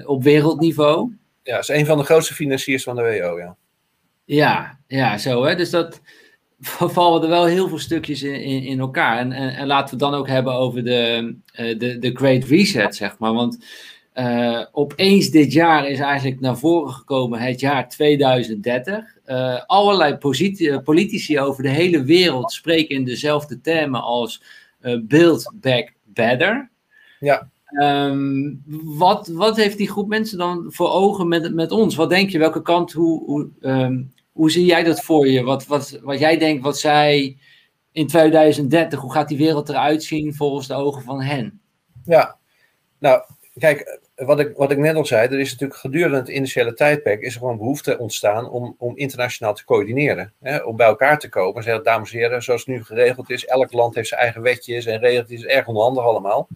op 0.05 0.23
wereldniveau. 0.23 1.15
Ja, 1.43 1.59
is 1.59 1.67
een 1.67 1.85
van 1.85 1.97
de 1.97 2.03
grootste 2.03 2.33
financiers 2.33 2.83
van 2.83 2.95
de 2.95 3.01
WHO, 3.01 3.37
ja. 3.37 3.55
Ja, 4.33 4.79
ja, 4.87 5.17
zo 5.17 5.43
hè. 5.43 5.55
Dus 5.55 5.69
dat 5.69 6.01
vallen 6.95 7.23
er 7.23 7.29
wel 7.29 7.45
heel 7.45 7.67
veel 7.67 7.79
stukjes 7.79 8.23
in, 8.23 8.41
in, 8.41 8.63
in 8.63 8.79
elkaar. 8.79 9.17
En, 9.17 9.31
en, 9.31 9.55
en, 9.55 9.67
laten 9.67 9.85
we 9.85 10.03
het 10.03 10.11
dan 10.11 10.19
ook 10.19 10.27
hebben 10.27 10.53
over 10.53 10.83
de, 10.83 11.35
uh, 11.59 11.79
de, 11.79 11.99
de 11.99 12.11
Great 12.13 12.43
Reset, 12.43 12.95
zeg 12.95 13.17
maar. 13.19 13.33
Want 13.33 13.65
uh, 14.15 14.65
opeens 14.71 15.29
dit 15.29 15.53
jaar 15.53 15.87
is 15.87 15.99
eigenlijk 15.99 16.39
naar 16.39 16.57
voren 16.57 16.93
gekomen 16.93 17.39
het 17.39 17.59
jaar 17.59 17.89
2030. 17.89 18.95
Uh, 19.25 19.53
eh, 19.53 19.61
allerlei 19.65 20.17
politici 20.83 21.39
over 21.39 21.63
de 21.63 21.69
hele 21.69 22.03
wereld 22.03 22.51
spreken 22.51 22.95
in 22.95 23.05
dezelfde 23.05 23.61
termen 23.61 24.01
als 24.01 24.43
Build 25.01 25.53
Back 25.53 25.93
Better. 26.03 26.69
Ja. 27.19 27.49
Um, 27.81 28.63
wat, 28.83 29.27
wat 29.27 29.55
heeft 29.55 29.77
die 29.77 29.89
groep 29.89 30.07
mensen 30.07 30.37
dan 30.37 30.65
voor 30.67 30.89
ogen 30.89 31.27
met, 31.27 31.53
met 31.53 31.71
ons? 31.71 31.95
Wat 31.95 32.09
denk 32.09 32.29
je? 32.29 32.37
Welke 32.37 32.61
kant? 32.61 32.91
Hoe, 32.91 33.23
hoe, 33.25 33.49
um, 33.61 34.12
hoe 34.33 34.51
zie 34.51 34.65
jij 34.65 34.83
dat 34.83 35.03
voor 35.03 35.27
je? 35.27 35.43
Wat, 35.43 35.65
wat, 35.65 35.99
wat 36.01 36.19
jij 36.19 36.37
denkt, 36.37 36.63
wat 36.63 36.79
zij 36.79 37.37
in 37.91 38.07
2030, 38.07 38.99
hoe 38.99 39.11
gaat 39.11 39.27
die 39.27 39.37
wereld 39.37 39.69
eruit 39.69 40.03
zien 40.03 40.33
volgens 40.33 40.67
de 40.67 40.73
ogen 40.73 41.01
van 41.01 41.21
hen? 41.21 41.61
Ja, 42.03 42.37
nou, 42.99 43.23
kijk, 43.57 43.99
wat 44.15 44.39
ik, 44.39 44.57
wat 44.57 44.71
ik 44.71 44.77
net 44.77 44.95
al 44.95 45.05
zei, 45.05 45.27
er 45.27 45.39
is 45.39 45.51
natuurlijk 45.51 45.79
gedurende 45.79 46.17
het 46.17 46.27
initiële 46.27 46.73
tijdperk 46.73 47.21
is 47.21 47.33
er 47.33 47.39
gewoon 47.39 47.57
behoefte 47.57 47.97
ontstaan 47.97 48.49
om, 48.49 48.75
om 48.77 48.97
internationaal 48.97 49.53
te 49.53 49.65
coördineren. 49.65 50.33
Hè, 50.41 50.57
om 50.57 50.75
bij 50.75 50.87
elkaar 50.87 51.19
te 51.19 51.29
komen 51.29 51.55
en 51.55 51.63
zeggen, 51.63 51.83
dames 51.83 52.11
en 52.11 52.17
heren, 52.17 52.43
zoals 52.43 52.65
het 52.65 52.75
nu 52.75 52.83
geregeld 52.83 53.29
is, 53.29 53.45
elk 53.45 53.73
land 53.73 53.95
heeft 53.95 54.07
zijn 54.07 54.21
eigen 54.21 54.41
wetjes 54.41 54.85
en 54.85 54.99
regelt 54.99 55.29
is 55.29 55.45
erg 55.45 55.67
onhandig 55.67 56.03
allemaal. 56.03 56.47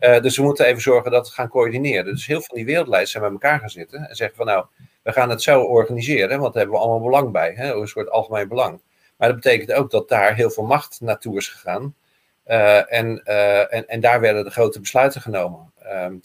Uh, 0.00 0.20
dus 0.20 0.36
we 0.36 0.42
moeten 0.42 0.66
even 0.66 0.82
zorgen 0.82 1.10
dat 1.10 1.28
we 1.28 1.34
gaan 1.34 1.48
coördineren. 1.48 2.04
Dus 2.04 2.26
heel 2.26 2.36
veel 2.36 2.46
van 2.46 2.56
die 2.56 2.66
wereldleiders 2.66 3.10
zijn 3.10 3.22
bij 3.22 3.32
elkaar 3.32 3.58
gaan 3.58 3.70
zitten 3.70 4.08
en 4.08 4.16
zeggen 4.16 4.36
van 4.36 4.46
nou, 4.46 4.64
we 5.02 5.12
gaan 5.12 5.30
het 5.30 5.42
zo 5.42 5.62
organiseren, 5.62 6.40
want 6.40 6.52
daar 6.52 6.62
hebben 6.62 6.80
we 6.80 6.86
allemaal 6.86 7.08
belang 7.08 7.32
bij, 7.32 7.52
hè, 7.56 7.74
een 7.74 7.88
soort 7.88 8.10
algemeen 8.10 8.48
belang. 8.48 8.80
Maar 9.16 9.28
dat 9.28 9.40
betekent 9.40 9.72
ook 9.72 9.90
dat 9.90 10.08
daar 10.08 10.34
heel 10.34 10.50
veel 10.50 10.64
macht 10.64 11.00
naartoe 11.00 11.36
is 11.36 11.48
gegaan. 11.48 11.94
Uh, 12.46 12.92
en, 12.92 13.22
uh, 13.24 13.74
en, 13.74 13.88
en 13.88 14.00
daar 14.00 14.20
werden 14.20 14.44
de 14.44 14.50
grote 14.50 14.80
besluiten 14.80 15.20
genomen. 15.20 15.72
Um, 15.92 16.20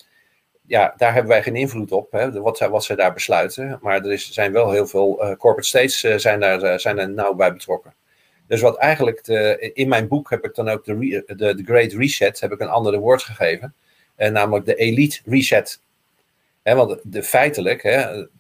ja, 0.67 0.93
daar 0.97 1.13
hebben 1.13 1.32
wij 1.32 1.43
geen 1.43 1.55
invloed 1.55 1.91
op, 1.91 2.11
hè, 2.11 2.41
wat, 2.41 2.57
zij, 2.57 2.69
wat 2.69 2.84
zij 2.84 2.95
daar 2.95 3.13
besluiten. 3.13 3.80
Maar 3.82 3.95
er 4.05 4.11
is, 4.11 4.32
zijn 4.32 4.51
wel 4.51 4.71
heel 4.71 4.88
veel 4.88 5.23
uh, 5.23 5.36
corporate 5.36 5.67
states 5.67 6.21
zijn, 6.21 6.39
daar, 6.39 6.80
zijn 6.80 6.99
er 6.99 7.09
nauw 7.09 7.34
bij 7.34 7.53
betrokken. 7.53 7.93
Dus 8.47 8.61
wat 8.61 8.78
eigenlijk, 8.78 9.23
de, 9.23 9.71
in 9.73 9.88
mijn 9.88 10.07
boek 10.07 10.30
heb 10.30 10.45
ik 10.45 10.55
dan 10.55 10.69
ook 10.69 10.86
de, 10.86 11.23
de, 11.26 11.55
de 11.55 11.63
Great 11.63 11.91
Reset, 11.91 12.39
heb 12.39 12.51
ik 12.51 12.59
een 12.59 12.67
andere 12.67 12.99
woord 12.99 13.23
gegeven. 13.23 13.73
En 14.15 14.34
namelijk 14.34 14.65
de 14.65 14.76
Elite 14.76 15.19
Reset 15.26 15.80
want 16.74 16.99
de, 17.03 17.24
feitelijk, 17.24 17.82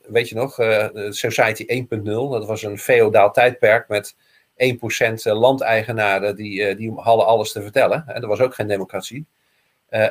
weet 0.07 0.29
je 0.29 0.35
nog, 0.35 0.59
uh, 0.59 0.87
Society 1.09 1.65
1.0, 1.67 2.03
dat 2.03 2.45
was 2.45 2.63
een 2.63 2.79
feodaal 2.79 3.31
tijdperk 3.31 3.87
met 3.87 4.15
1% 4.15 4.15
eh, 4.57 5.39
landeigenaren 5.39 6.35
die, 6.35 6.59
uh, 6.59 6.77
die 6.77 6.91
hadden 6.95 7.25
alles 7.25 7.51
te 7.51 7.61
vertellen. 7.61 8.03
En 8.07 8.21
er 8.21 8.27
was 8.27 8.39
ook 8.39 8.55
geen 8.55 8.67
democratie. 8.67 9.25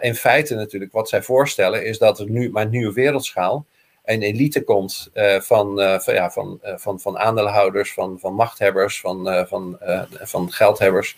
In 0.00 0.14
feite 0.14 0.54
natuurlijk, 0.54 0.92
wat 0.92 1.08
zij 1.08 1.22
voorstellen 1.22 1.86
is 1.86 1.98
dat 1.98 2.18
er 2.18 2.30
nu 2.30 2.50
maar 2.50 2.68
nieuwe 2.68 2.92
wereldschaal 2.92 3.66
een 4.04 4.22
elite 4.22 4.64
komt 4.64 5.10
van, 5.38 6.00
van, 6.00 6.14
ja, 6.14 6.30
van, 6.30 6.60
van, 6.62 7.00
van 7.00 7.18
aandeelhouders, 7.18 7.92
van, 7.92 8.18
van 8.18 8.34
machthebbers, 8.34 9.00
van, 9.00 9.46
van, 9.48 9.78
van 10.10 10.52
geldhebbers, 10.52 11.16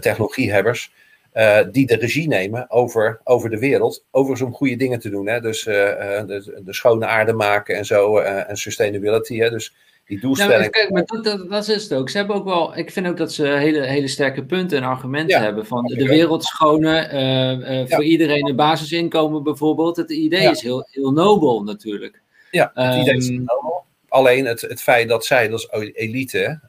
technologiehebbers. 0.00 0.92
Uh, 1.34 1.58
die 1.70 1.86
de 1.86 1.96
regie 1.96 2.28
nemen 2.28 2.70
over, 2.70 3.20
over 3.24 3.50
de 3.50 3.58
wereld. 3.58 4.04
Overigens 4.10 4.48
om 4.48 4.54
goede 4.54 4.76
dingen 4.76 5.00
te 5.00 5.10
doen. 5.10 5.28
Hè? 5.28 5.40
Dus 5.40 5.66
uh, 5.66 5.74
de, 5.74 6.60
de, 6.64 6.72
schone 6.72 7.06
aarde 7.06 7.32
maken 7.32 7.76
en 7.76 7.84
zo. 7.84 8.18
en 8.18 8.56
sustainability. 8.56 9.38
Hè? 9.38 9.50
Dus 9.50 9.74
die 10.06 10.20
doelstelling. 10.20 10.58
Nou, 10.58 10.70
kijk, 10.70 10.90
maar 10.90 11.04
dat, 11.04 11.24
dat, 11.24 11.50
dat, 11.50 11.68
is 11.68 11.82
het 11.82 11.94
ook. 11.94 12.10
Ze 12.10 12.16
hebben 12.16 12.36
ook 12.36 12.44
wel. 12.44 12.76
Ik 12.76 12.90
vind 12.90 13.06
ook 13.06 13.16
dat 13.16 13.32
ze 13.32 13.46
hele, 13.46 13.86
hele 13.86 14.08
sterke 14.08 14.44
punten 14.44 14.78
en 14.78 14.84
argumenten 14.84 15.42
hebben. 15.42 15.66
Van 15.66 15.84
de, 15.84 16.04
wereld 16.04 16.44
schone. 16.44 17.86
voor 17.88 18.04
iedereen 18.04 18.48
een 18.48 18.56
basisinkomen 18.56 19.42
bijvoorbeeld. 19.42 19.96
Het 19.96 20.10
idee 20.10 20.50
is 20.50 20.62
heel, 20.62 20.86
heel 20.90 21.10
nobel 21.10 21.62
natuurlijk. 21.62 22.20
Ja, 22.50 22.70
het 22.74 23.00
idee 23.00 23.16
is 23.16 23.28
um, 23.28 23.34
nobel. 23.34 23.84
Alleen 24.08 24.46
het, 24.46 24.60
het 24.60 24.82
feit 24.82 25.08
dat 25.08 25.24
zij, 25.24 25.52
als 25.52 25.68
elite. 25.92 26.60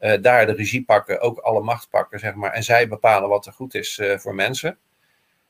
Uh, 0.00 0.12
daar 0.20 0.46
de 0.46 0.52
regie 0.52 0.84
pakken, 0.84 1.20
ook 1.20 1.38
alle 1.38 1.62
macht 1.62 1.90
pakken, 1.90 2.18
zeg 2.18 2.34
maar. 2.34 2.52
En 2.52 2.62
zij 2.62 2.88
bepalen 2.88 3.28
wat 3.28 3.46
er 3.46 3.52
goed 3.52 3.74
is 3.74 3.98
uh, 3.98 4.18
voor 4.18 4.34
mensen. 4.34 4.78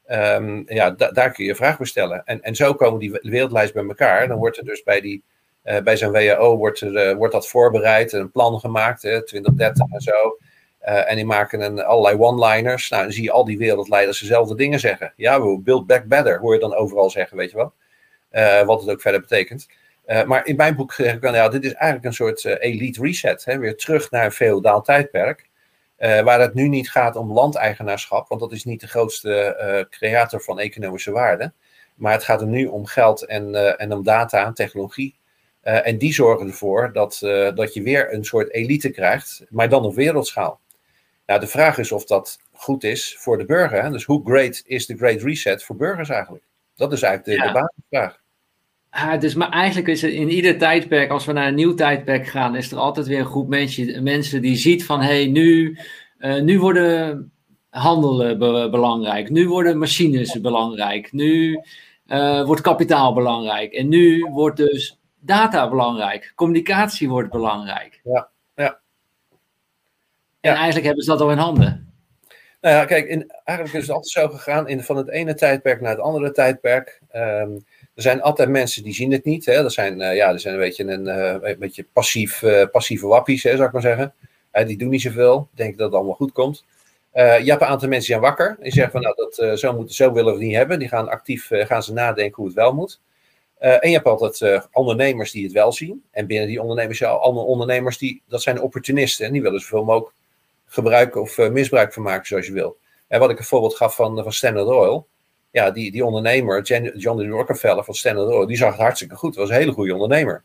Um, 0.06 0.64
ja, 0.66 0.90
daar 0.90 1.32
kun 1.32 1.44
je 1.44 1.54
vraag 1.54 1.78
bestellen. 1.78 2.22
En, 2.24 2.42
en 2.42 2.54
zo 2.54 2.74
komen 2.74 2.98
die 2.98 3.18
wereldlijst 3.22 3.72
bij 3.72 3.84
elkaar. 3.84 4.28
Dan 4.28 4.38
wordt 4.38 4.56
er 4.56 4.64
dus 4.64 4.82
bij, 4.82 5.00
die, 5.00 5.24
uh, 5.64 5.78
bij 5.78 5.96
zo'n 5.96 6.12
WHO 6.12 6.56
wordt, 6.56 6.80
er, 6.80 7.16
wordt 7.16 7.32
dat 7.32 7.48
voorbereid, 7.48 8.12
een 8.12 8.30
plan 8.30 8.60
gemaakt, 8.60 9.02
hè, 9.02 9.24
2030 9.24 9.86
en 9.90 10.00
zo. 10.00 10.38
en 10.80 11.16
die 11.16 11.24
maken 11.24 11.60
een, 11.60 11.84
allerlei 11.84 12.18
one-liners. 12.18 12.88
Nou, 12.90 13.02
dan 13.02 13.12
zie 13.12 13.22
je 13.22 13.30
al 13.30 13.44
die 13.44 13.58
wereldleiders 13.58 14.20
dezelfde 14.20 14.54
dingen 14.54 14.80
zeggen. 14.80 15.12
Ja, 15.16 15.42
we 15.42 15.60
build 15.60 15.86
back 15.86 16.04
better, 16.04 16.38
hoor 16.38 16.54
je 16.54 16.60
dan 16.60 16.74
overal 16.74 17.10
zeggen, 17.10 17.36
weet 17.36 17.50
je 17.50 17.56
wel. 17.56 17.72
wat 18.64 18.80
het 18.80 18.90
ook 18.90 19.00
verder 19.00 19.20
betekent. 19.20 19.66
Uh, 20.08 20.24
maar 20.24 20.46
in 20.46 20.56
mijn 20.56 20.76
boek 20.76 20.92
zeg 20.92 21.14
ik 21.14 21.20
dan, 21.20 21.34
ja, 21.34 21.48
dit 21.48 21.64
is 21.64 21.72
eigenlijk 21.72 22.04
een 22.04 22.12
soort 22.14 22.44
uh, 22.44 22.54
elite 22.58 23.02
reset. 23.02 23.44
Hè, 23.44 23.58
weer 23.58 23.76
terug 23.76 24.10
naar 24.10 24.24
een 24.24 24.32
feodaal 24.32 24.82
tijdperk. 24.82 25.48
Uh, 25.98 26.20
waar 26.20 26.40
het 26.40 26.54
nu 26.54 26.68
niet 26.68 26.90
gaat 26.90 27.16
om 27.16 27.32
landeigenaarschap, 27.32 28.28
want 28.28 28.40
dat 28.40 28.52
is 28.52 28.64
niet 28.64 28.80
de 28.80 28.86
grootste 28.86 29.86
creator 29.90 30.40
van 30.40 30.60
economische 30.60 31.10
waarde. 31.10 31.52
Maar 31.94 32.12
het 32.12 32.24
gaat 32.24 32.40
er 32.40 32.46
nu 32.46 32.66
om 32.66 32.86
geld 32.86 33.22
en, 33.22 33.78
en 33.78 33.92
om 33.92 34.02
data 34.02 34.46
en 34.46 34.54
technologie. 34.54 35.18
en 35.60 35.98
die 35.98 36.12
zorgen 36.12 36.46
ervoor 36.46 36.92
dat, 36.92 37.18
dat 37.54 37.74
je 37.74 37.82
weer 37.82 38.12
een 38.12 38.24
soort 38.24 38.52
elite 38.52 38.90
krijgt, 38.90 39.44
maar 39.48 39.68
dan 39.68 39.84
op 39.84 39.94
wereldschaal. 39.94 40.60
Nou, 41.26 41.40
de 41.40 41.46
vraag 41.46 41.78
is 41.78 41.92
of 41.92 42.04
dat 42.04 42.38
goed 42.52 42.84
is 42.84 43.16
voor 43.18 43.38
de 43.38 43.44
burger. 43.44 43.82
Hè? 43.82 43.90
Dus 43.90 44.04
hoe 44.04 44.22
great 44.24 44.62
is 44.66 44.86
de 44.86 44.96
Great 44.96 45.22
Reset 45.22 45.64
voor 45.64 45.76
burgers 45.76 46.08
eigenlijk? 46.08 46.44
Dat 46.74 46.92
is 46.92 47.02
eigenlijk 47.02 47.38
de, 47.38 47.46
ja. 47.46 47.52
de 47.52 47.60
basisvraag. 47.60 48.20
Ah, 48.90 49.20
dus 49.20 49.34
maar 49.34 49.50
eigenlijk 49.50 49.88
is 49.88 50.02
het 50.02 50.12
in 50.12 50.30
ieder 50.30 50.58
tijdperk, 50.58 51.10
als 51.10 51.24
we 51.24 51.32
naar 51.32 51.48
een 51.48 51.54
nieuw 51.54 51.74
tijdperk 51.74 52.26
gaan, 52.26 52.56
is 52.56 52.72
er 52.72 52.78
altijd 52.78 53.06
weer 53.06 53.18
een 53.18 53.26
groep 53.26 53.48
mensen, 53.48 54.02
mensen 54.02 54.42
die 54.42 54.56
ziet 54.56 54.84
van 54.84 55.00
hé, 55.00 55.06
hey, 55.06 55.26
nu, 55.26 55.78
uh, 56.18 56.40
nu 56.40 56.60
worden 56.60 57.32
handelen 57.70 58.38
be 58.38 58.68
belangrijk, 58.70 59.30
nu 59.30 59.48
worden 59.48 59.78
machines 59.78 60.40
belangrijk, 60.40 61.12
nu 61.12 61.60
uh, 62.06 62.44
wordt 62.44 62.60
kapitaal 62.60 63.14
belangrijk 63.14 63.72
en 63.72 63.88
nu 63.88 64.24
wordt 64.30 64.56
dus 64.56 64.98
data 65.20 65.68
belangrijk, 65.68 66.32
communicatie 66.34 67.08
wordt 67.08 67.30
belangrijk. 67.30 68.00
Ja, 68.04 68.28
ja. 68.54 68.80
En 70.40 70.54
eigenlijk 70.54 70.86
hebben 70.86 71.04
ze 71.04 71.10
dat 71.10 71.20
al 71.20 71.30
in 71.30 71.38
handen. 71.38 71.92
Nou 72.60 72.74
ja, 72.74 72.84
kijk, 72.84 73.06
in, 73.08 73.30
eigenlijk 73.44 73.78
is 73.78 73.86
het 73.86 73.96
altijd 73.96 74.12
zo 74.12 74.28
gegaan 74.28 74.68
in, 74.68 74.82
van 74.82 74.96
het 74.96 75.08
ene 75.08 75.34
tijdperk 75.34 75.80
naar 75.80 75.90
het 75.90 76.00
andere 76.00 76.30
tijdperk. 76.30 77.00
Um, 77.12 77.64
er 77.98 78.04
zijn 78.04 78.22
altijd 78.22 78.48
mensen 78.48 78.82
die 78.82 78.94
zien 78.94 79.12
het 79.12 79.24
niet. 79.24 79.44
Hè. 79.46 79.62
Dat 79.62 79.72
zijn, 79.72 80.00
uh, 80.00 80.16
ja, 80.16 80.32
er 80.32 80.40
zijn 80.40 80.54
een 80.54 80.60
beetje, 80.60 80.84
een, 80.84 81.06
een 81.48 81.58
beetje 81.58 81.86
passief, 81.92 82.42
uh, 82.42 82.64
passieve 82.72 83.06
wappies, 83.06 83.42
hè, 83.42 83.50
zou 83.50 83.66
ik 83.66 83.72
maar 83.72 83.82
zeggen. 83.82 84.14
die 84.66 84.78
doen 84.78 84.88
niet 84.88 85.00
zoveel, 85.00 85.48
denken 85.54 85.76
dat 85.76 85.86
het 85.86 85.96
allemaal 85.96 86.14
goed 86.14 86.32
komt. 86.32 86.64
je 87.12 87.20
hebt 87.20 87.60
een 87.60 87.66
aantal 87.66 87.88
mensen 87.88 87.88
die 87.88 88.00
zijn 88.00 88.20
wakker. 88.20 88.56
Die 88.60 88.72
zeggen 88.72 88.92
van, 88.92 89.02
nou, 89.02 89.14
dat, 89.16 89.58
zo, 89.58 89.72
moet, 89.72 89.94
zo 89.94 90.12
willen 90.12 90.32
we 90.32 90.38
het 90.38 90.48
niet 90.48 90.56
hebben. 90.56 90.78
Die 90.78 90.88
gaan 90.88 91.08
actief 91.08 91.48
gaan 91.50 91.82
ze 91.82 91.92
nadenken 91.92 92.36
hoe 92.36 92.46
het 92.46 92.54
wel 92.54 92.74
moet. 92.74 93.00
en 93.58 93.88
je 93.88 93.94
hebt 93.94 94.06
altijd 94.06 94.68
ondernemers 94.72 95.30
die 95.30 95.44
het 95.44 95.52
wel 95.52 95.72
zien. 95.72 96.04
En 96.10 96.26
binnen 96.26 96.48
die 96.48 96.60
ondernemers, 96.60 96.98
ja, 96.98 97.10
andere 97.10 97.46
ondernemers, 97.46 97.98
die, 97.98 98.22
dat 98.28 98.42
zijn 98.42 98.60
opportunisten. 98.60 99.26
En 99.26 99.32
die 99.32 99.42
willen 99.42 99.60
zoveel 99.60 99.84
mogelijk 99.84 100.14
gebruiken 100.66 101.20
of 101.20 101.38
misbruik 101.38 101.92
van 101.92 102.02
maken 102.02 102.26
zoals 102.26 102.46
je 102.46 102.52
wil. 102.52 102.76
En 103.08 103.20
wat 103.20 103.30
ik 103.30 103.38
een 103.38 103.44
voorbeeld 103.44 103.76
gaf 103.76 103.94
van, 103.94 104.22
van 104.22 104.32
Standard 104.32 104.66
Oil. 104.66 105.06
Ja, 105.58 105.70
die, 105.70 105.90
die 105.90 106.04
ondernemer, 106.04 106.62
John 106.96 107.22
D. 107.22 107.26
Rockefeller 107.26 107.84
van 107.84 107.94
Standard 107.94 108.28
Oil, 108.28 108.46
die 108.46 108.56
zag 108.56 108.70
het 108.70 108.80
hartstikke 108.80 109.16
goed. 109.16 109.34
Dat 109.34 109.42
was 109.42 109.50
een 109.50 109.60
hele 109.60 109.72
goede 109.72 109.92
ondernemer. 109.92 110.44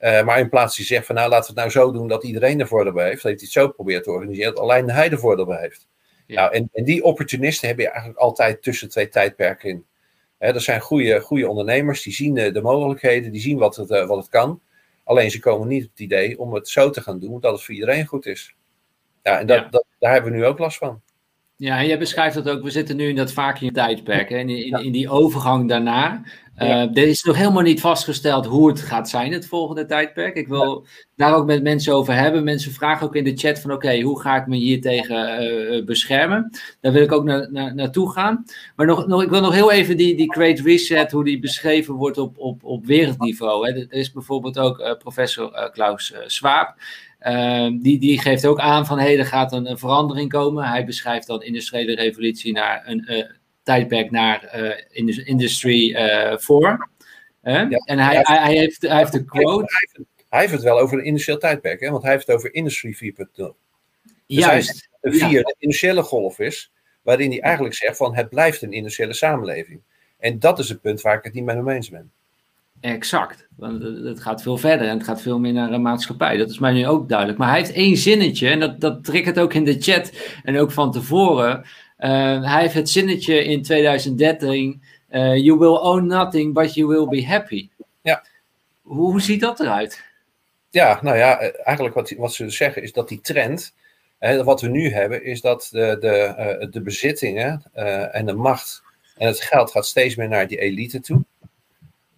Uh, 0.00 0.24
maar 0.24 0.38
in 0.38 0.48
plaats 0.48 0.76
die 0.76 0.86
zegt 0.86 1.06
van 1.06 1.14
nou 1.14 1.28
laten 1.28 1.54
we 1.54 1.60
het 1.60 1.72
nou 1.72 1.84
zo 1.86 1.92
doen 1.92 2.08
dat 2.08 2.24
iedereen 2.24 2.60
er 2.60 2.66
voordeel 2.66 2.92
bij 2.92 3.04
heeft, 3.08 3.22
dat 3.22 3.32
hij 3.32 3.40
het 3.40 3.50
zo 3.50 3.68
probeert 3.68 4.04
te 4.04 4.10
organiseren 4.10 4.54
dat 4.54 4.62
alleen 4.62 4.90
hij 4.90 5.10
er 5.10 5.18
voordeel 5.18 5.46
bij 5.46 5.60
heeft. 5.60 5.88
Ja. 6.26 6.40
Nou, 6.40 6.54
en, 6.54 6.68
en, 6.72 6.84
die 6.84 7.04
opportunisten 7.04 7.68
heb 7.68 7.78
je 7.78 7.88
eigenlijk 7.88 8.18
altijd 8.18 8.62
tussen 8.62 8.88
twee 8.88 9.08
tijdperken 9.08 9.68
in. 9.68 9.84
He, 10.38 10.52
dat 10.52 10.62
zijn 10.62 10.80
goede, 10.80 11.20
goede 11.20 11.48
ondernemers, 11.48 12.02
die 12.02 12.12
zien 12.12 12.34
de, 12.34 12.50
de 12.50 12.62
mogelijkheden, 12.62 13.32
die 13.32 13.40
zien 13.40 13.58
wat 13.58 13.76
het, 13.76 13.90
uh, 13.90 14.06
wat 14.06 14.18
het 14.18 14.28
kan. 14.28 14.60
Alleen 15.04 15.30
ze 15.30 15.40
komen 15.40 15.68
niet 15.68 15.84
op 15.84 15.90
het 15.90 16.00
idee 16.00 16.38
om 16.38 16.54
het 16.54 16.68
zo 16.68 16.90
te 16.90 17.00
gaan 17.00 17.18
doen 17.18 17.40
dat 17.40 17.52
het 17.52 17.62
voor 17.62 17.74
iedereen 17.74 18.06
goed 18.06 18.26
is. 18.26 18.54
Ja, 19.22 19.38
en 19.38 19.46
dat, 19.46 19.58
ja. 19.58 19.68
Dat, 19.68 19.84
daar 19.98 20.12
hebben 20.12 20.32
we 20.32 20.38
nu 20.38 20.44
ook 20.44 20.58
last 20.58 20.78
van. 20.78 21.02
Ja, 21.60 21.78
en 21.78 21.86
jij 21.86 21.98
beschrijft 21.98 22.34
dat 22.34 22.48
ook. 22.48 22.62
We 22.62 22.70
zitten 22.70 22.96
nu 22.96 23.08
in 23.08 23.16
dat 23.16 23.32
vacuüm 23.32 23.72
tijdperk. 23.72 24.30
En 24.30 24.48
in, 24.48 24.84
in, 24.84 24.92
die 24.92 25.08
overgang 25.08 25.68
daarna. 25.68 26.22
Uh, 26.58 26.96
Er 26.96 27.08
is 27.08 27.22
nog 27.22 27.36
helemaal 27.36 27.62
niet 27.62 27.80
vastgesteld 27.80 28.46
hoe 28.46 28.68
het 28.68 28.80
gaat 28.80 29.08
zijn, 29.08 29.32
het 29.32 29.46
volgende 29.46 29.86
tijdperk. 29.86 30.36
Ik 30.36 30.48
wil 30.48 30.86
daar 31.16 31.34
ook 31.34 31.46
met 31.46 31.62
mensen 31.62 31.94
over 31.94 32.14
hebben. 32.14 32.44
Mensen 32.44 32.72
vragen 32.72 33.06
ook 33.06 33.14
in 33.14 33.24
de 33.24 33.36
chat 33.36 33.58
van 33.58 33.72
oké, 33.72 34.00
hoe 34.00 34.20
ga 34.20 34.36
ik 34.36 34.46
me 34.46 34.56
hier 34.56 34.80
tegen 34.80 35.42
uh, 35.42 35.84
beschermen? 35.84 36.50
Daar 36.80 36.92
wil 36.92 37.02
ik 37.02 37.12
ook 37.12 37.24
na, 37.24 37.48
na, 37.50 37.72
naartoe 37.72 38.12
gaan. 38.12 38.44
Maar 38.76 38.86
nog, 38.86 39.06
nog, 39.06 39.22
ik 39.22 39.30
wil 39.30 39.40
nog 39.40 39.54
heel 39.54 39.72
even 39.72 39.96
die, 39.96 40.16
die 40.16 40.32
Great 40.32 40.58
Reset, 40.58 41.10
hoe 41.10 41.24
die 41.24 41.38
beschreven 41.38 41.94
wordt 41.94 42.18
op, 42.18 42.38
op, 42.38 42.64
op 42.64 42.86
wereldniveau. 42.86 43.68
Hè. 43.68 43.78
Er 43.78 43.92
is 43.92 44.12
bijvoorbeeld 44.12 44.58
ook 44.58 44.78
uh, 44.78 44.96
professor 44.96 45.70
Klaus 45.72 46.14
Schwab. 46.26 46.74
Ehm, 47.20 47.78
die, 47.78 47.98
die 47.98 48.20
geeft 48.20 48.46
ook 48.46 48.58
aan 48.58 48.86
van 48.86 48.98
hey, 48.98 49.18
er 49.18 49.26
gaat 49.26 49.52
een, 49.52 49.70
een, 49.70 49.78
verandering 49.78 50.30
komen. 50.30 50.64
Hij 50.64 50.84
beschrijft 50.84 51.26
dan 51.26 51.42
industriële 51.42 51.94
revolutie 51.94 52.52
naar 52.52 52.82
een 52.86 53.12
uh, 53.12 53.24
tijdperk 53.62 54.10
naar 54.10 54.60
uh, 54.60 55.24
Industry 55.24 55.94
4. 56.38 56.88
Uh, 57.42 57.70
ja, 57.70 57.78
en 57.84 57.98
hij, 57.98 58.20
hij, 58.22 58.38
hij, 58.38 58.56
heeft, 58.56 58.82
hij 58.82 58.98
heeft 58.98 59.12
de 59.12 59.24
quote. 59.24 59.72
Hij, 60.28 60.40
heeft 60.40 60.52
het 60.52 60.62
wel 60.62 60.78
over 60.78 60.98
een 60.98 61.04
industrieel 61.04 61.38
tijdperk, 61.38 61.80
hè? 61.80 61.90
want 61.90 62.02
hij 62.02 62.12
heeft 62.12 62.26
het 62.26 62.36
over 62.36 62.54
Industry 62.54 62.94
4.0. 62.94 63.26
Dus 63.36 63.54
Juist. 64.26 64.88
De 65.00 65.12
vierde 65.12 65.34
ja. 65.34 65.54
industriële 65.58 66.02
golf 66.02 66.38
is, 66.38 66.72
waarin 67.02 67.30
hij 67.30 67.40
eigenlijk 67.40 67.74
zegt 67.74 67.96
van 67.96 68.14
het 68.14 68.28
blijft 68.28 68.62
een 68.62 68.72
industriële 68.72 69.14
samenleving. 69.14 69.80
En 70.18 70.38
dat 70.38 70.58
is 70.58 70.68
het 70.68 70.80
punt 70.80 71.00
waar 71.00 71.16
ik 71.16 71.24
het 71.24 71.32
niet 71.32 71.44
met 71.44 71.56
hem 71.56 71.68
eens 71.68 71.90
ben. 71.90 72.12
Exact. 72.80 73.48
Want 73.56 73.82
het 73.82 74.20
gaat 74.20 74.42
veel 74.42 74.56
verder 74.56 74.88
en 74.88 74.96
het 74.96 75.06
gaat 75.06 75.22
veel 75.22 75.38
meer 75.38 75.52
naar 75.52 75.72
een 75.72 75.82
maatschappij. 75.82 76.36
Dat 76.36 76.50
is 76.50 76.58
mij 76.58 76.72
nu 76.72 76.86
ook 76.86 77.08
duidelijk. 77.08 77.38
Maar 77.38 77.48
hij 77.48 77.58
heeft 77.58 77.72
één 77.72 77.96
zinnetje, 77.96 78.48
en 78.48 78.60
dat, 78.60 78.80
dat 78.80 79.04
triggert 79.04 79.38
ook 79.38 79.54
in 79.54 79.64
de 79.64 79.80
chat 79.80 80.12
en 80.42 80.58
ook 80.58 80.72
van 80.72 80.92
tevoren. 80.92 81.58
Uh, 81.98 82.44
hij 82.50 82.60
heeft 82.60 82.74
het 82.74 82.90
zinnetje 82.90 83.44
in 83.44 83.62
2013: 83.62 84.82
uh, 85.10 85.36
You 85.36 85.58
will 85.58 85.76
own 85.76 86.06
nothing, 86.06 86.54
but 86.54 86.74
you 86.74 86.86
will 86.86 87.06
be 87.08 87.26
happy. 87.26 87.68
Ja. 88.02 88.24
Hoe, 88.82 89.10
hoe 89.10 89.20
ziet 89.20 89.40
dat 89.40 89.60
eruit? 89.60 90.04
Ja, 90.70 90.98
nou 91.02 91.16
ja, 91.16 91.38
eigenlijk 91.40 91.94
wat, 91.94 92.10
wat 92.10 92.34
ze 92.34 92.50
zeggen 92.50 92.82
is 92.82 92.92
dat 92.92 93.08
die 93.08 93.20
trend, 93.20 93.74
hè, 94.18 94.44
wat 94.44 94.60
we 94.60 94.68
nu 94.68 94.92
hebben, 94.92 95.24
is 95.24 95.40
dat 95.40 95.68
de, 95.70 95.96
de, 96.00 96.68
de 96.70 96.80
bezittingen 96.80 97.62
en 98.12 98.26
de 98.26 98.34
macht 98.34 98.82
en 99.16 99.26
het 99.26 99.40
geld 99.40 99.70
gaat 99.70 99.86
steeds 99.86 100.14
meer 100.14 100.28
naar 100.28 100.46
die 100.46 100.58
elite 100.58 101.00
toe. 101.00 101.24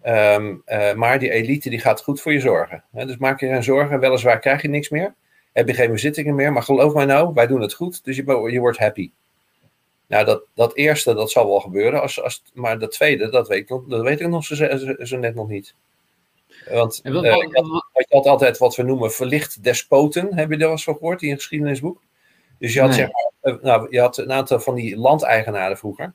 Um, 0.07 0.62
uh, 0.66 0.92
maar 0.94 1.18
die 1.18 1.30
elite 1.30 1.70
die 1.70 1.78
gaat 1.78 2.03
goed 2.03 2.20
voor 2.20 2.32
je 2.32 2.40
zorgen. 2.40 2.84
dus 2.92 3.16
maak 3.16 3.40
je 3.40 3.46
geen 3.46 3.62
zorgen, 3.62 4.00
weliswaar 4.00 4.38
krijg 4.38 4.62
je 4.62 4.68
niks 4.68 4.88
meer. 4.88 5.14
Heb 5.53 5.68
je 5.68 5.74
geen 5.74 5.90
bezittingen 5.92 6.34
meer, 6.34 6.53
maar 6.53 6.62
geloof 6.62 6.94
mij 6.94 7.05
nou, 7.05 7.34
wij 7.34 7.46
doen 7.46 7.61
het 7.61 7.74
goed, 7.74 8.05
dus 8.05 8.16
je, 8.16 8.50
je 8.50 8.61
wordt 8.61 8.78
happy. 8.78 9.11
Nou, 10.07 10.24
dat, 10.24 10.42
dat 10.55 10.76
eerste, 10.76 11.14
dat 11.14 11.30
zal 11.30 11.46
wel 11.46 11.61
gebeuren, 11.61 12.00
als, 12.00 12.22
als, 12.22 12.42
maar 12.55 12.78
dat 12.78 12.90
tweede, 12.90 13.30
dat 13.30 13.48
weet, 13.48 13.70
ik, 13.70 13.80
dat 13.88 14.03
weet 14.03 14.20
ik 14.20 14.28
nog 14.28 14.44
zo, 14.44 14.55
zo, 14.55 14.94
zo 14.98 15.16
net 15.18 15.34
nog 15.34 15.48
niet. 15.48 15.74
Want 16.70 17.00
uh, 17.03 17.12
je 17.12 18.07
had 18.09 18.26
altijd 18.26 18.59
wat 18.59 18.76
we 18.76 18.82
noemen 18.82 19.12
verlicht 19.12 19.64
despoten, 19.64 20.34
heb 20.34 20.50
je 20.50 20.57
daar 20.57 20.59
wel 20.59 20.70
eens 20.70 20.84
van 20.84 20.96
gehoord 20.96 21.22
in 21.22 21.28
je 21.28 21.34
geschiedenisboek? 21.34 22.03
Dus 22.59 22.72
je 22.72 22.80
had, 22.80 22.88
nee. 22.88 22.98
zeg 22.98 23.11
maar, 23.42 23.59
nou, 23.62 23.86
je 23.90 24.00
had 24.00 24.18
een 24.18 24.32
aantal 24.32 24.61
van 24.61 24.74
die 24.74 24.96
landeigenaren 24.96 25.78
vroeger. 25.78 26.12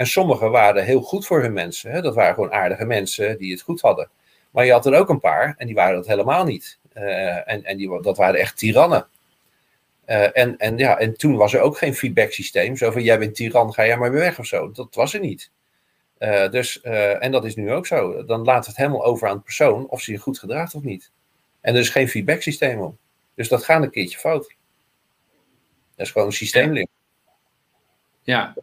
En 0.00 0.06
sommigen 0.06 0.50
waren 0.50 0.84
heel 0.84 1.00
goed 1.00 1.26
voor 1.26 1.42
hun 1.42 1.52
mensen. 1.52 1.90
Hè? 1.90 2.02
Dat 2.02 2.14
waren 2.14 2.34
gewoon 2.34 2.52
aardige 2.52 2.84
mensen 2.84 3.38
die 3.38 3.52
het 3.52 3.60
goed 3.60 3.80
hadden. 3.80 4.10
Maar 4.50 4.64
je 4.64 4.72
had 4.72 4.86
er 4.86 4.94
ook 4.94 5.08
een 5.08 5.20
paar 5.20 5.54
en 5.56 5.66
die 5.66 5.74
waren 5.74 5.94
dat 5.94 6.06
helemaal 6.06 6.44
niet. 6.44 6.78
Uh, 6.94 7.48
en 7.48 7.64
en 7.64 7.76
die, 7.76 8.02
dat 8.02 8.16
waren 8.16 8.40
echt 8.40 8.56
tirannen. 8.56 9.08
Uh, 10.06 10.36
en, 10.38 10.56
en, 10.56 10.78
ja, 10.78 10.98
en 10.98 11.16
toen 11.16 11.36
was 11.36 11.54
er 11.54 11.60
ook 11.60 11.78
geen 11.78 11.94
feedback 11.94 12.32
systeem. 12.32 12.76
Zo 12.76 12.90
van, 12.90 13.02
jij 13.02 13.18
bent 13.18 13.34
tiran, 13.34 13.74
ga 13.74 13.86
jij 13.86 13.96
maar 13.96 14.10
weer 14.10 14.20
weg 14.20 14.38
of 14.38 14.46
zo. 14.46 14.70
Dat 14.70 14.94
was 14.94 15.14
er 15.14 15.20
niet. 15.20 15.50
Uh, 16.18 16.50
dus, 16.50 16.80
en 16.80 17.32
dat 17.32 17.44
is 17.44 17.56
nu 17.56 17.72
ook 17.72 17.86
zo. 17.86 18.24
Dan 18.24 18.44
laat 18.44 18.66
het 18.66 18.76
helemaal 18.76 19.04
over 19.04 19.28
aan 19.28 19.36
de 19.36 19.42
persoon 19.42 19.88
of 19.88 20.00
ze 20.00 20.12
je 20.12 20.18
goed 20.18 20.38
gedraagt 20.38 20.74
of 20.74 20.82
niet. 20.82 21.10
En 21.60 21.74
er 21.74 21.80
is 21.80 21.88
geen 21.88 22.08
feedback 22.08 22.42
systeem 22.42 22.80
op. 22.80 22.96
Dus 23.34 23.48
dat 23.48 23.64
gaat 23.64 23.82
een 23.82 23.90
keertje 23.90 24.18
fout. 24.18 24.54
Dat 25.96 26.06
is 26.06 26.12
gewoon 26.12 26.26
een 26.26 26.32
systeemlink. 26.32 26.88
Ja, 28.22 28.54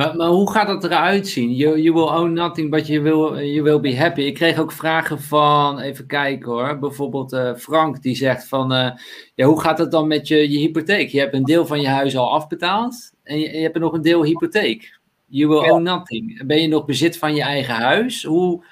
maar, 0.00 0.16
maar 0.16 0.28
hoe 0.28 0.50
gaat 0.50 0.66
dat 0.66 0.84
eruit 0.84 1.28
zien? 1.28 1.54
You, 1.54 1.80
you 1.80 1.94
will 1.94 2.20
own 2.20 2.32
nothing, 2.32 2.70
but 2.70 2.86
you 2.86 3.02
will, 3.02 3.44
you 3.44 3.62
will 3.62 3.80
be 3.80 3.96
happy. 3.96 4.20
Ik 4.20 4.34
kreeg 4.34 4.58
ook 4.58 4.72
vragen 4.72 5.20
van, 5.20 5.78
even 5.78 6.06
kijken 6.06 6.50
hoor, 6.50 6.78
bijvoorbeeld 6.78 7.32
uh, 7.32 7.54
Frank 7.54 8.02
die 8.02 8.14
zegt 8.14 8.48
van, 8.48 8.72
uh, 8.72 8.90
ja, 9.34 9.46
hoe 9.46 9.60
gaat 9.60 9.78
het 9.78 9.90
dan 9.90 10.06
met 10.06 10.28
je, 10.28 10.50
je 10.50 10.58
hypotheek? 10.58 11.08
Je 11.08 11.18
hebt 11.18 11.34
een 11.34 11.44
deel 11.44 11.66
van 11.66 11.80
je 11.80 11.88
huis 11.88 12.16
al 12.16 12.32
afbetaald 12.32 13.12
en 13.22 13.40
je, 13.40 13.50
je 13.52 13.62
hebt 13.62 13.78
nog 13.78 13.92
een 13.92 14.02
deel 14.02 14.24
hypotheek. 14.24 14.98
You 15.26 15.48
will 15.48 15.64
ja. 15.64 15.72
own 15.72 15.82
nothing. 15.82 16.46
Ben 16.46 16.60
je 16.60 16.68
nog 16.68 16.84
bezit 16.84 17.18
van 17.18 17.34
je 17.34 17.42
eigen 17.42 17.74
huis? 17.74 18.24
Hoe, 18.24 18.64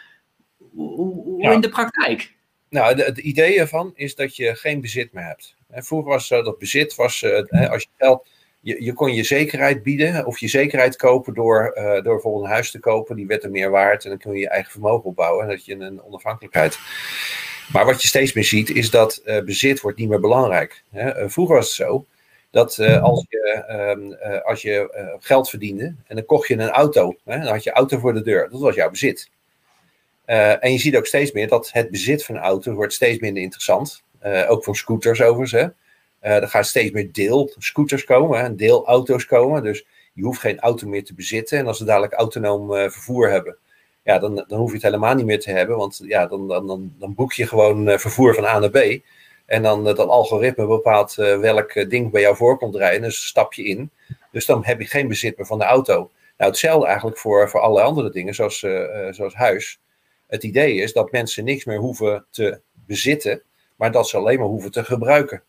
hoe, 0.74 1.22
hoe 1.22 1.43
ja. 1.43 1.53
in 1.53 1.61
de 1.61 1.68
praktijk? 1.68 2.35
Nou, 2.68 3.03
het 3.03 3.18
idee 3.18 3.59
ervan 3.59 3.93
is 3.95 4.14
dat 4.14 4.37
je 4.37 4.55
geen 4.55 4.81
bezit 4.81 5.12
meer 5.12 5.24
hebt. 5.24 5.57
Vroeger 5.70 6.11
was 6.11 6.29
dat 6.29 6.59
bezit, 6.59 6.95
was, 6.95 7.24
als 7.70 7.83
je 7.83 7.89
geld 7.97 8.26
je, 8.61 8.85
je 8.85 8.93
kon 8.93 9.15
je 9.15 9.23
zekerheid 9.23 9.83
bieden 9.83 10.27
of 10.27 10.39
je 10.39 10.49
zekerheid 10.49 10.97
kopen 10.97 11.35
door, 11.35 11.75
uh, 11.79 12.03
door 12.03 12.43
een 12.43 12.51
huis 12.51 12.71
te 12.71 12.79
kopen. 12.79 13.17
Die 13.17 13.27
werd 13.27 13.45
er 13.45 13.51
meer 13.51 13.71
waard 13.71 14.05
en 14.05 14.11
dan 14.11 14.19
kun 14.19 14.33
je 14.33 14.39
je 14.39 14.49
eigen 14.49 14.71
vermogen 14.71 15.05
opbouwen 15.05 15.43
en 15.45 15.51
dat 15.51 15.65
je 15.65 15.75
een 15.75 16.03
onafhankelijkheid. 16.03 16.79
Maar 17.73 17.85
wat 17.85 18.03
je 18.03 18.09
steeds 18.09 18.33
meer 18.33 18.45
ziet 18.45 18.71
is 18.71 18.91
dat 18.91 19.23
uh, 19.25 19.41
bezit 19.41 19.81
wordt 19.81 19.99
niet 19.99 20.09
meer 20.09 20.21
belangrijk. 20.21 20.83
Hè? 20.91 21.23
Uh, 21.23 21.29
vroeger 21.29 21.57
was 21.57 21.67
het 21.67 21.75
zo 21.75 22.07
dat 22.51 22.79
als 23.01 23.27
je, 23.29 23.65
um, 23.97 24.17
als 24.43 24.63
je 24.63 25.17
geld 25.21 25.51
verdiende 25.51 25.95
en 26.07 26.17
dan 26.17 26.25
kocht 26.25 26.49
je 26.49 26.55
een 26.55 26.69
auto, 26.69 27.17
hè? 27.25 27.39
dan 27.39 27.47
had 27.47 27.63
je 27.63 27.73
auto 27.73 27.99
voor 27.99 28.15
de 28.15 28.23
deur. 28.23 28.51
Dat 28.51 28.61
was 28.61 28.75
jouw 28.75 28.91
bezit. 28.91 29.31
en 30.24 30.73
je 30.73 30.78
ziet 30.78 30.97
ook 30.97 31.07
steeds 31.07 31.32
meer 31.32 31.49
dat 31.49 31.73
het 31.73 31.91
bezit 31.91 32.24
van 32.24 32.35
een 32.35 32.41
auto 32.41 32.73
wordt 32.73 32.93
steeds 32.93 33.19
minder 33.19 33.43
interessant. 33.43 34.03
ook 34.49 34.65
voor 34.65 34.77
scooters 34.77 35.23
overigens. 35.23 35.53
Hè? 35.53 35.69
Uh, 36.29 36.35
er 36.35 36.49
gaan 36.49 36.65
steeds 36.65 36.91
meer 36.91 37.13
deelscooters 37.13 38.05
komen, 38.05 38.41
hè, 38.41 38.55
deelauto's 38.55 39.27
komen. 39.27 39.63
Dus 39.63 39.87
je 40.13 40.23
hoeft 40.23 40.41
geen 40.41 40.59
auto 40.59 40.89
meer 40.89 41.05
te 41.05 41.15
bezitten. 41.15 41.59
En 41.59 41.67
als 41.67 41.79
we 41.79 41.85
dadelijk 41.85 42.13
autonoom 42.13 42.73
uh, 42.73 42.89
vervoer 42.89 43.31
hebben, 43.31 43.57
ja, 44.03 44.19
dan, 44.19 44.45
dan 44.47 44.59
hoef 44.59 44.69
je 44.69 44.75
het 44.75 44.83
helemaal 44.83 45.15
niet 45.15 45.27
meer 45.27 45.41
te 45.41 45.51
hebben. 45.51 45.77
Want 45.77 46.01
ja, 46.05 46.27
dan, 46.27 46.49
dan, 46.49 46.93
dan, 46.99 47.15
boek 47.15 47.33
je 47.33 47.47
gewoon 47.47 47.89
uh, 47.89 47.99
vervoer 47.99 48.35
van 48.35 48.45
A 48.45 48.59
naar 48.59 48.71
B. 48.71 49.01
En 49.47 49.63
dan 49.63 49.85
dat 49.85 49.99
algoritme 49.99 50.67
bepaalt 50.67 51.15
welk 51.15 51.91
ding 51.91 52.11
bij 52.11 52.21
jou 52.21 52.37
voor 52.37 52.59
komt 52.59 52.77
rijden. 52.77 53.03
Dus 53.03 53.27
stap 53.27 53.55
je 53.55 53.65
in. 53.65 53.91
Dus 54.31 54.47
dan 54.47 54.65
heb 54.65 54.81
je 54.81 54.87
geen 54.87 55.09
bezit 55.09 55.37
meer 55.37 55.47
van 55.47 55.59
de 55.59 55.65
auto. 55.65 55.95
Nou, 56.37 56.51
hetzelfde 56.51 56.87
eigenlijk 56.87 57.19
voor, 57.19 57.51
voor 57.51 57.61
alle 57.61 57.83
andere 57.83 58.11
dingen, 58.11 58.35
zoals, 58.35 58.59
zoals 59.11 59.35
huis. 59.35 59.81
Het 60.27 60.43
idee 60.43 60.75
is 60.75 60.93
dat 60.93 61.13
mensen 61.13 61.45
niks 61.45 61.65
meer 61.65 61.79
hoeven 61.79 62.27
te 62.31 62.61
bezitten, 62.73 63.43
maar 63.77 63.93
dat 63.93 64.09
ze 64.09 64.17
alleen 64.17 64.39
maar 64.39 64.49
hoeven 64.49 64.71
te 64.71 64.85
gebruiken 64.85 65.43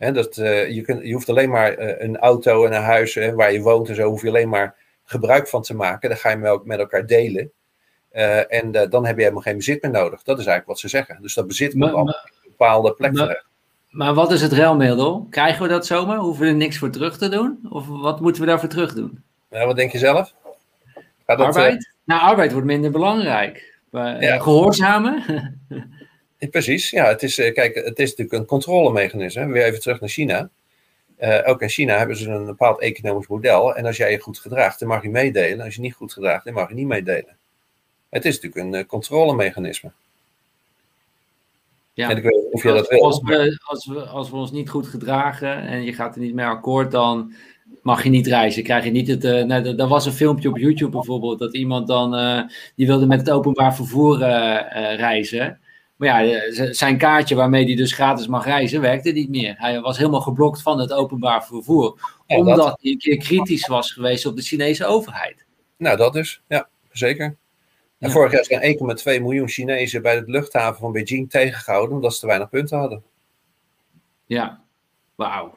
dat, 0.00 0.36
uh, 0.36 0.70
je, 0.70 0.80
kunt, 0.80 1.02
je 1.02 1.12
hoeft 1.12 1.28
alleen 1.28 1.50
maar 1.50 1.78
uh, 1.78 2.00
een 2.00 2.18
auto 2.18 2.64
en 2.64 2.72
een 2.72 2.82
huis 2.82 3.14
waar 3.14 3.52
je 3.52 3.60
woont 3.60 3.88
en 3.88 3.94
zo, 3.94 4.08
hoef 4.08 4.22
je 4.22 4.28
alleen 4.28 4.48
maar 4.48 4.74
gebruik 5.04 5.48
van 5.48 5.62
te 5.62 5.74
maken. 5.74 6.08
Dan 6.08 6.18
ga 6.18 6.30
je 6.30 6.36
met, 6.36 6.64
met 6.64 6.78
elkaar 6.78 7.06
delen. 7.06 7.50
en 8.48 8.72
dan 8.90 9.06
heb 9.06 9.16
je 9.16 9.22
helemaal 9.22 9.42
geen 9.42 9.56
bezit 9.56 9.82
meer 9.82 9.90
nodig. 9.90 10.22
Dat 10.22 10.38
is 10.38 10.46
eigenlijk 10.46 10.66
wat 10.66 10.78
ze 10.78 10.88
zeggen. 10.88 11.22
Dus 11.22 11.34
dat 11.34 11.46
bezit 11.46 11.72
komt 11.72 11.92
op 11.92 12.06
een 12.06 12.14
bepaalde 12.44 12.92
plek 12.92 13.12
maar, 13.12 13.44
maar 13.90 14.14
wat 14.14 14.32
is 14.32 14.42
het 14.42 14.52
ruilmiddel? 14.52 15.26
Krijgen 15.30 15.62
we 15.62 15.68
dat 15.68 15.86
zomaar? 15.86 16.18
Hoeven 16.18 16.42
we 16.42 16.48
er 16.48 16.56
niks 16.56 16.78
voor 16.78 16.90
terug 16.90 17.18
te 17.18 17.28
doen? 17.28 17.58
Of 17.70 17.86
wat 17.86 18.20
moeten 18.20 18.42
we 18.42 18.48
daarvoor 18.48 18.68
terug 18.68 18.94
doen? 18.94 19.22
Nou, 19.50 19.66
wat 19.66 19.76
denk 19.76 19.92
je 19.92 19.98
zelf? 19.98 20.34
Gaat 21.26 21.38
dat, 21.38 21.46
arbeid? 21.46 21.94
nou, 22.04 22.20
arbeid 22.20 22.52
wordt 22.52 22.66
minder 22.66 22.90
belangrijk. 22.90 23.78
Ja. 23.90 24.38
Gehoorzamen? 24.38 25.22
Precies, 26.48 26.90
ja. 26.90 27.06
Het 27.08 27.22
is, 27.22 27.38
eh, 27.38 27.54
kijk, 27.54 27.74
het 27.74 27.98
is 27.98 28.08
natuurlijk 28.08 28.38
een 28.38 28.44
controlemechanisme. 28.44 29.46
Weer 29.46 29.64
even 29.64 29.80
terug 29.80 30.00
naar 30.00 30.08
China. 30.08 30.50
Uh, 31.20 31.38
ook 31.44 31.62
in 31.62 31.68
China 31.68 31.96
hebben 31.96 32.16
ze 32.16 32.30
een 32.30 32.46
bepaald 32.46 32.80
economisch 32.80 33.26
model. 33.26 33.74
En 33.74 33.86
als 33.86 33.96
jij 33.96 34.10
je 34.10 34.20
goed 34.20 34.38
gedraagt, 34.38 34.78
dan 34.78 34.88
mag 34.88 35.02
je 35.02 35.10
meedelen. 35.10 35.64
Als 35.64 35.74
je 35.74 35.80
niet 35.80 35.94
goed 35.94 36.12
gedraagt, 36.12 36.44
dan 36.44 36.54
mag 36.54 36.68
je 36.68 36.74
niet 36.74 36.86
meedelen. 36.86 37.36
Het 38.08 38.24
is 38.24 38.40
natuurlijk 38.40 38.74
een 38.74 38.86
controlemechanisme. 38.86 39.90
Ja. 41.92 42.10
En 42.10 42.16
ik 42.16 42.22
weet 42.22 42.46
of 42.50 42.62
je 42.62 42.72
dat 42.72 42.88
wil. 42.88 43.04
Als 43.04 43.20
we, 43.22 43.60
als, 43.64 43.86
we, 43.86 44.00
als 44.00 44.30
we 44.30 44.36
ons 44.36 44.50
niet 44.50 44.70
goed 44.70 44.86
gedragen 44.86 45.66
en 45.66 45.82
je 45.82 45.92
gaat 45.92 46.14
er 46.14 46.20
niet 46.20 46.34
mee 46.34 46.46
akkoord, 46.46 46.90
dan 46.90 47.34
mag 47.82 48.02
je 48.02 48.10
niet 48.10 48.26
reizen. 48.26 48.62
Krijg 48.62 48.84
je 48.84 48.90
niet 48.90 49.08
het. 49.08 49.24
Uh, 49.24 49.42
nou, 49.42 49.76
er 49.76 49.88
was 49.88 50.06
een 50.06 50.12
filmpje 50.12 50.48
op 50.48 50.58
YouTube 50.58 50.90
bijvoorbeeld 50.90 51.38
dat 51.38 51.54
iemand 51.54 51.86
dan. 51.86 52.10
Die 52.76 52.86
wilde 52.86 53.06
met 53.06 53.20
het 53.20 53.30
openbaar 53.30 53.74
vervoer 53.74 54.18
reizen. 54.96 55.60
Maar 56.00 56.26
ja, 56.26 56.72
zijn 56.72 56.98
kaartje 56.98 57.34
waarmee 57.34 57.64
hij 57.64 57.74
dus 57.74 57.92
gratis 57.92 58.26
mag 58.26 58.44
reizen, 58.44 58.80
werkte 58.80 59.10
niet 59.10 59.28
meer. 59.28 59.54
Hij 59.58 59.80
was 59.80 59.98
helemaal 59.98 60.20
geblokt 60.20 60.62
van 60.62 60.78
het 60.78 60.92
openbaar 60.92 61.44
vervoer. 61.46 62.18
omdat 62.26 62.78
hij 62.80 62.90
een 62.90 62.98
keer 62.98 63.16
kritisch 63.16 63.66
was 63.66 63.92
geweest 63.92 64.26
op 64.26 64.36
de 64.36 64.42
Chinese 64.42 64.86
overheid. 64.86 65.44
Nou, 65.76 65.96
dat 65.96 66.12
dus. 66.12 66.42
Ja, 66.48 66.68
zeker. 66.90 67.36
En 67.98 68.10
vorig 68.10 68.32
jaar 68.32 68.44
zijn 68.44 69.18
1,2 69.18 69.22
miljoen 69.22 69.48
Chinezen 69.48 70.02
bij 70.02 70.20
de 70.20 70.30
luchthaven 70.30 70.80
van 70.80 70.92
Beijing 70.92 71.30
tegengehouden 71.30 71.94
omdat 71.94 72.14
ze 72.14 72.20
te 72.20 72.26
weinig 72.26 72.48
punten 72.48 72.78
hadden. 72.78 73.02
Ja, 74.26 74.64
wauw. 75.14 75.54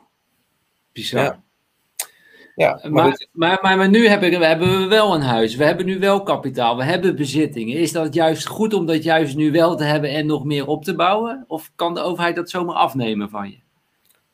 Bizar. 0.91 1.23
Ja. 1.23 1.43
Ja, 2.55 2.79
maar, 2.89 3.27
maar, 3.31 3.59
maar, 3.61 3.77
maar, 3.77 3.89
nu 3.89 4.07
hebben, 4.07 4.39
we, 4.39 4.45
hebben 4.45 4.79
we 4.79 4.87
wel 4.87 5.15
een 5.15 5.21
huis, 5.21 5.55
we 5.55 5.63
hebben 5.63 5.85
nu 5.85 5.99
wel 5.99 6.23
kapitaal, 6.23 6.77
we 6.77 6.83
hebben 6.83 7.15
bezittingen. 7.15 7.77
Is 7.77 7.91
dat 7.91 8.13
juist 8.13 8.47
goed 8.47 8.73
om 8.73 8.85
dat 8.85 9.03
juist 9.03 9.35
nu 9.35 9.51
wel 9.51 9.75
te 9.75 9.83
hebben 9.83 10.09
en 10.09 10.25
nog 10.25 10.45
meer 10.45 10.67
op 10.67 10.83
te 10.83 10.95
bouwen? 10.95 11.45
Of 11.47 11.71
kan 11.75 11.93
de 11.93 12.01
overheid 12.01 12.35
dat 12.35 12.49
zomaar 12.49 12.75
afnemen 12.75 13.29
van 13.29 13.49
je? 13.49 13.57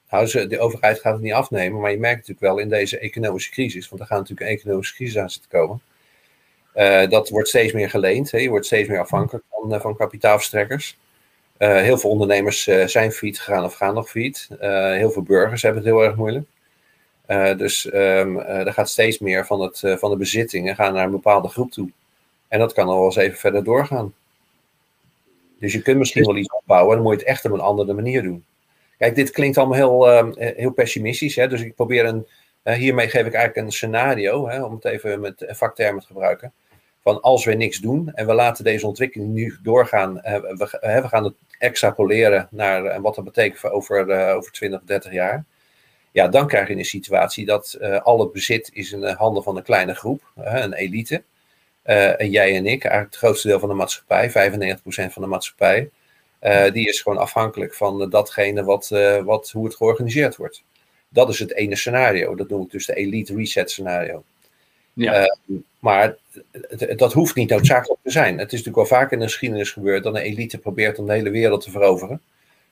Nou, 0.10 0.48
de 0.48 0.60
overheid 0.60 1.00
gaat 1.00 1.14
het 1.14 1.22
niet 1.22 1.34
afnemen, 1.34 1.82
maar 1.82 1.91
je 1.91 2.00
merkt 2.00 2.18
natuurlijk 2.18 2.54
wel 2.54 2.58
in 2.58 2.70
deze 2.70 3.00
economische 3.00 3.52
crisis, 3.52 3.90
want 3.90 4.02
er 4.02 4.08
gaat 4.08 4.18
natuurlijk 4.18 4.50
een 4.50 4.58
economische 4.58 4.96
crisis 4.96 5.18
aan 5.18 5.30
zitten 5.30 5.50
komen. 5.50 5.82
Uh, 6.76 7.10
dat 7.10 7.30
wordt 7.30 7.48
steeds 7.48 7.74
meer 7.74 7.90
geleend, 7.90 8.32
hè? 8.32 8.38
je 8.38 8.50
wordt 8.50 8.66
steeds 8.66 8.90
meer 8.90 9.00
afhankelijk 9.00 9.46
van, 9.50 9.74
uh, 9.74 9.80
van 9.80 9.96
kapitaalverstrekkers. 9.96 10.98
Uh, 11.58 11.76
heel 11.76 11.98
veel 11.98 12.10
ondernemers 12.10 12.64
zijn 12.86 13.12
failliet 13.12 13.40
gegaan 13.40 13.64
of 13.64 13.74
gaan 13.74 13.94
nog 13.94 14.10
failliet. 14.10 14.48
heel 14.60 15.12
veel 15.12 15.22
burgers 15.22 15.62
hebben 15.62 15.82
het 15.84 15.91
heel 15.91 16.04
erg 16.04 16.16
moeilijk. 16.16 16.48
Uh, 17.30 17.58
dus 17.58 17.86
um, 17.86 18.38
uh, 18.38 18.68
er 18.68 18.74
gaat 18.74 18.90
steeds 18.90 19.20
meer 19.20 19.46
van, 19.46 19.62
het, 19.62 19.82
uh, 19.82 19.98
van 19.98 20.10
de 20.10 20.18
bezittingen 20.18 20.76
gaan 20.76 20.94
naar 20.94 21.06
een 21.06 21.12
bepaalde 21.12 21.48
groep 21.48 21.72
toe. 21.72 21.90
En 22.48 22.60
dat 22.60 22.74
kan 22.74 22.88
al 22.88 23.06
eens 23.06 23.16
even 23.16 23.38
verder 23.38 23.64
doorgaan. 23.64 24.14
Dus 25.60 25.74
je 25.74 25.82
kunt 25.82 25.98
misschien 25.98 26.26
wel 26.26 26.36
iets 26.36 26.54
opbouwen, 26.54 26.96
dan 26.96 27.04
moet 27.04 27.14
je 27.14 27.20
het 27.20 27.28
echt 27.28 27.46
op 27.46 27.52
een 27.52 27.60
andere 27.60 27.94
manier 27.94 28.24
doen. 28.24 28.46
Kijk, 28.98 29.16
dit 29.16 29.32
klinkt 29.32 29.58
allemaal 29.58 29.76
heel, 29.76 30.10
ehm, 30.10 30.56
heel 30.56 30.72
pessimistisch. 30.72 31.36
Hè? 31.36 31.48
Dus 31.48 31.62
ik 31.62 31.76
probeer 31.76 32.06
een. 32.06 32.28
hiermee 32.64 33.10
geef 33.10 33.26
ik 33.26 33.34
eigenlijk 33.34 33.68
een 33.68 33.74
scenario, 33.74 34.50
hè, 34.50 34.64
om 34.64 34.74
het 34.74 34.86
even 34.86 35.20
met 35.20 35.46
vaktermen 35.48 36.02
te 36.02 36.08
gebruiken. 36.08 36.54
Van 37.02 37.22
als 37.22 37.46
we 37.46 37.54
niks 37.54 37.78
doen 37.78 38.12
en 38.14 38.28
we 38.28 38.34
laten 38.34 38.64
deze 38.64 38.88
ontwikkeling 38.88 39.34
nu 39.34 39.58
doorgaan, 39.64 40.14
we, 40.14 40.78
we 41.02 41.08
gaan 41.08 41.24
het 41.24 41.34
extrapoleren 41.60 42.48
naar 42.52 43.02
wat 43.02 43.16
dat 43.16 43.24
betekent 43.24 43.60
voor 43.60 43.70
over, 43.70 44.34
over 44.36 44.52
20, 44.52 44.82
30 44.84 45.12
jaar 45.12 45.46
ja, 46.11 46.27
dan 46.27 46.48
krijg 46.48 46.68
je 46.68 46.76
een 46.76 46.86
situatie 46.86 47.45
dat 47.45 47.77
uh, 47.81 48.02
al 48.02 48.19
het 48.19 48.31
bezit 48.31 48.69
is 48.73 48.91
in 48.91 48.99
de 48.99 49.14
handen 49.14 49.44
van 49.44 49.57
een 49.57 49.64
kleine 49.64 49.94
groep, 49.94 50.31
uh, 50.38 50.53
een 50.53 50.73
elite. 50.73 51.23
Uh, 51.86 52.22
en 52.22 52.30
jij 52.30 52.56
en 52.56 52.65
ik, 52.65 52.84
eigenlijk 52.84 53.14
het 53.14 53.15
grootste 53.15 53.48
deel 53.48 53.60
van 53.60 53.69
de 53.69 53.76
maatschappij, 53.76 54.30
95% 54.30 54.81
van 54.86 55.22
de 55.22 55.27
maatschappij, 55.27 55.90
die 56.73 56.88
is 56.88 57.02
gewoon 57.02 57.18
afhankelijk 57.18 57.73
van 57.73 58.10
datgene 58.10 58.64
wat, 58.64 58.90
wat, 59.23 59.49
hoe 59.49 59.65
het 59.65 59.76
georganiseerd 59.76 60.36
wordt. 60.36 60.64
Dat 61.10 61.30
is 61.30 61.40
het 61.40 61.53
ene 61.53 61.76
scenario. 61.76 62.36
Dat 62.36 62.49
noem 62.49 62.61
ik 62.61 62.72
dus 62.72 62.86
de 62.86 62.95
elite 62.95 63.36
reset 63.36 63.72
scenario. 63.72 64.23
Ja. 64.94 65.38
maar 65.80 66.15
dat 66.95 67.14
hoeft 67.14 67.36
niet 67.36 67.49
noodzakelijk 67.49 67.99
te 68.03 68.11
zijn. 68.11 68.38
Het 68.38 68.53
is 68.53 68.64
natuurlijk 68.64 68.90
wel 68.90 68.99
vaak 68.99 69.11
in 69.11 69.19
de 69.19 69.26
geschiedenis 69.26 69.72
gebeurd 69.72 70.03
dat 70.03 70.15
een 70.15 70.22
elite 70.22 70.57
probeert 70.57 70.99
om 70.99 71.06
de 71.06 71.14
hele 71.14 71.30
wereld 71.30 71.61
te 71.61 71.72
veroveren. 71.72 72.22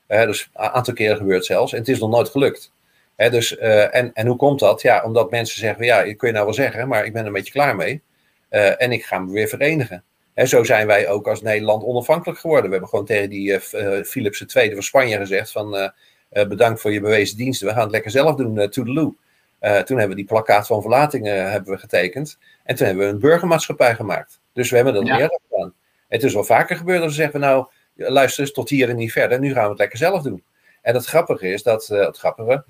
dus 0.07 0.49
een 0.53 0.69
aantal 0.69 0.93
keren 0.93 1.17
gebeurt 1.17 1.45
zelfs. 1.45 1.73
En 1.73 1.79
het 1.79 1.87
is 1.87 1.99
nog 1.99 2.09
nooit 2.09 2.29
gelukt 2.29 2.71
dus, 3.17 3.57
uh, 3.57 3.95
en, 3.95 4.13
en 4.13 4.27
hoe 4.27 4.35
komt 4.35 4.59
dat? 4.59 4.81
Ja, 4.81 5.03
omdat 5.03 5.31
mensen 5.31 5.59
zeggen, 5.59 5.85
ja, 5.85 6.01
kun 6.01 6.27
je 6.27 6.33
nou 6.33 6.45
wel 6.45 6.53
zeggen, 6.53 6.87
maar 6.87 7.05
ik 7.05 7.13
ben 7.13 7.21
er 7.21 7.27
een 7.27 7.33
beetje 7.33 7.51
klaar 7.51 7.75
mee. 7.75 8.01
Uh, 8.49 8.81
en 8.81 8.91
ik 8.91 9.05
ga 9.05 9.19
me 9.19 9.31
weer 9.31 9.47
verenigen. 9.47 10.03
He, 10.33 10.45
zo 10.45 10.63
zijn 10.63 10.87
wij 10.87 11.09
ook 11.09 11.27
als 11.27 11.41
Nederland 11.41 11.83
onafhankelijk 11.83 12.39
geworden. 12.39 12.65
We 12.65 12.71
hebben 12.71 12.89
gewoon 12.89 13.05
tegen 13.05 13.29
die 13.29 13.49
uh, 13.49 14.03
Philips 14.03 14.55
II 14.55 14.73
van 14.73 14.83
Spanje 14.83 15.17
gezegd 15.17 15.51
van 15.51 15.91
bedankt 16.29 16.81
voor 16.81 16.91
je 16.91 17.01
bewezen 17.01 17.37
diensten. 17.37 17.67
We 17.67 17.73
gaan 17.73 17.81
het 17.81 17.91
lekker 17.91 18.11
zelf 18.11 18.35
doen, 18.35 18.55
uh, 18.55 18.63
toedeloe. 18.63 19.15
toen 19.59 19.97
hebben 19.97 20.09
we 20.09 20.15
die 20.15 20.25
plakkaat 20.25 20.67
van 20.67 20.81
verlatingen 20.81 21.51
hebben 21.51 21.73
we 21.73 21.79
getekend. 21.79 22.37
En 22.63 22.75
toen 22.75 22.87
hebben 22.87 23.05
we 23.05 23.11
een 23.11 23.19
burgermaatschappij 23.19 23.95
gemaakt. 23.95 24.39
Dus 24.53 24.69
we 24.69 24.75
hebben 24.75 24.93
dat 24.93 25.07
ja. 25.07 25.29
gedaan. 25.47 25.73
Het 26.07 26.23
is 26.23 26.33
wel 26.33 26.43
vaker 26.43 26.75
gebeurd 26.75 27.01
dat 27.01 27.09
ze 27.09 27.15
zeggen, 27.15 27.39
nou 27.39 27.67
luister 27.95 28.43
eens 28.43 28.53
tot 28.53 28.69
hier 28.69 28.89
en 28.89 28.95
niet 28.95 29.11
verder. 29.11 29.39
Nu 29.39 29.53
gaan 29.53 29.63
we 29.63 29.69
het 29.69 29.79
lekker 29.79 29.97
zelf 29.97 30.21
doen. 30.21 30.43
En 30.81 30.93
het 30.93 31.05
grappige 31.05 31.47
is 31.47 31.63
dat, 31.63 31.87
het 31.87 32.17
grappige, 32.17 32.63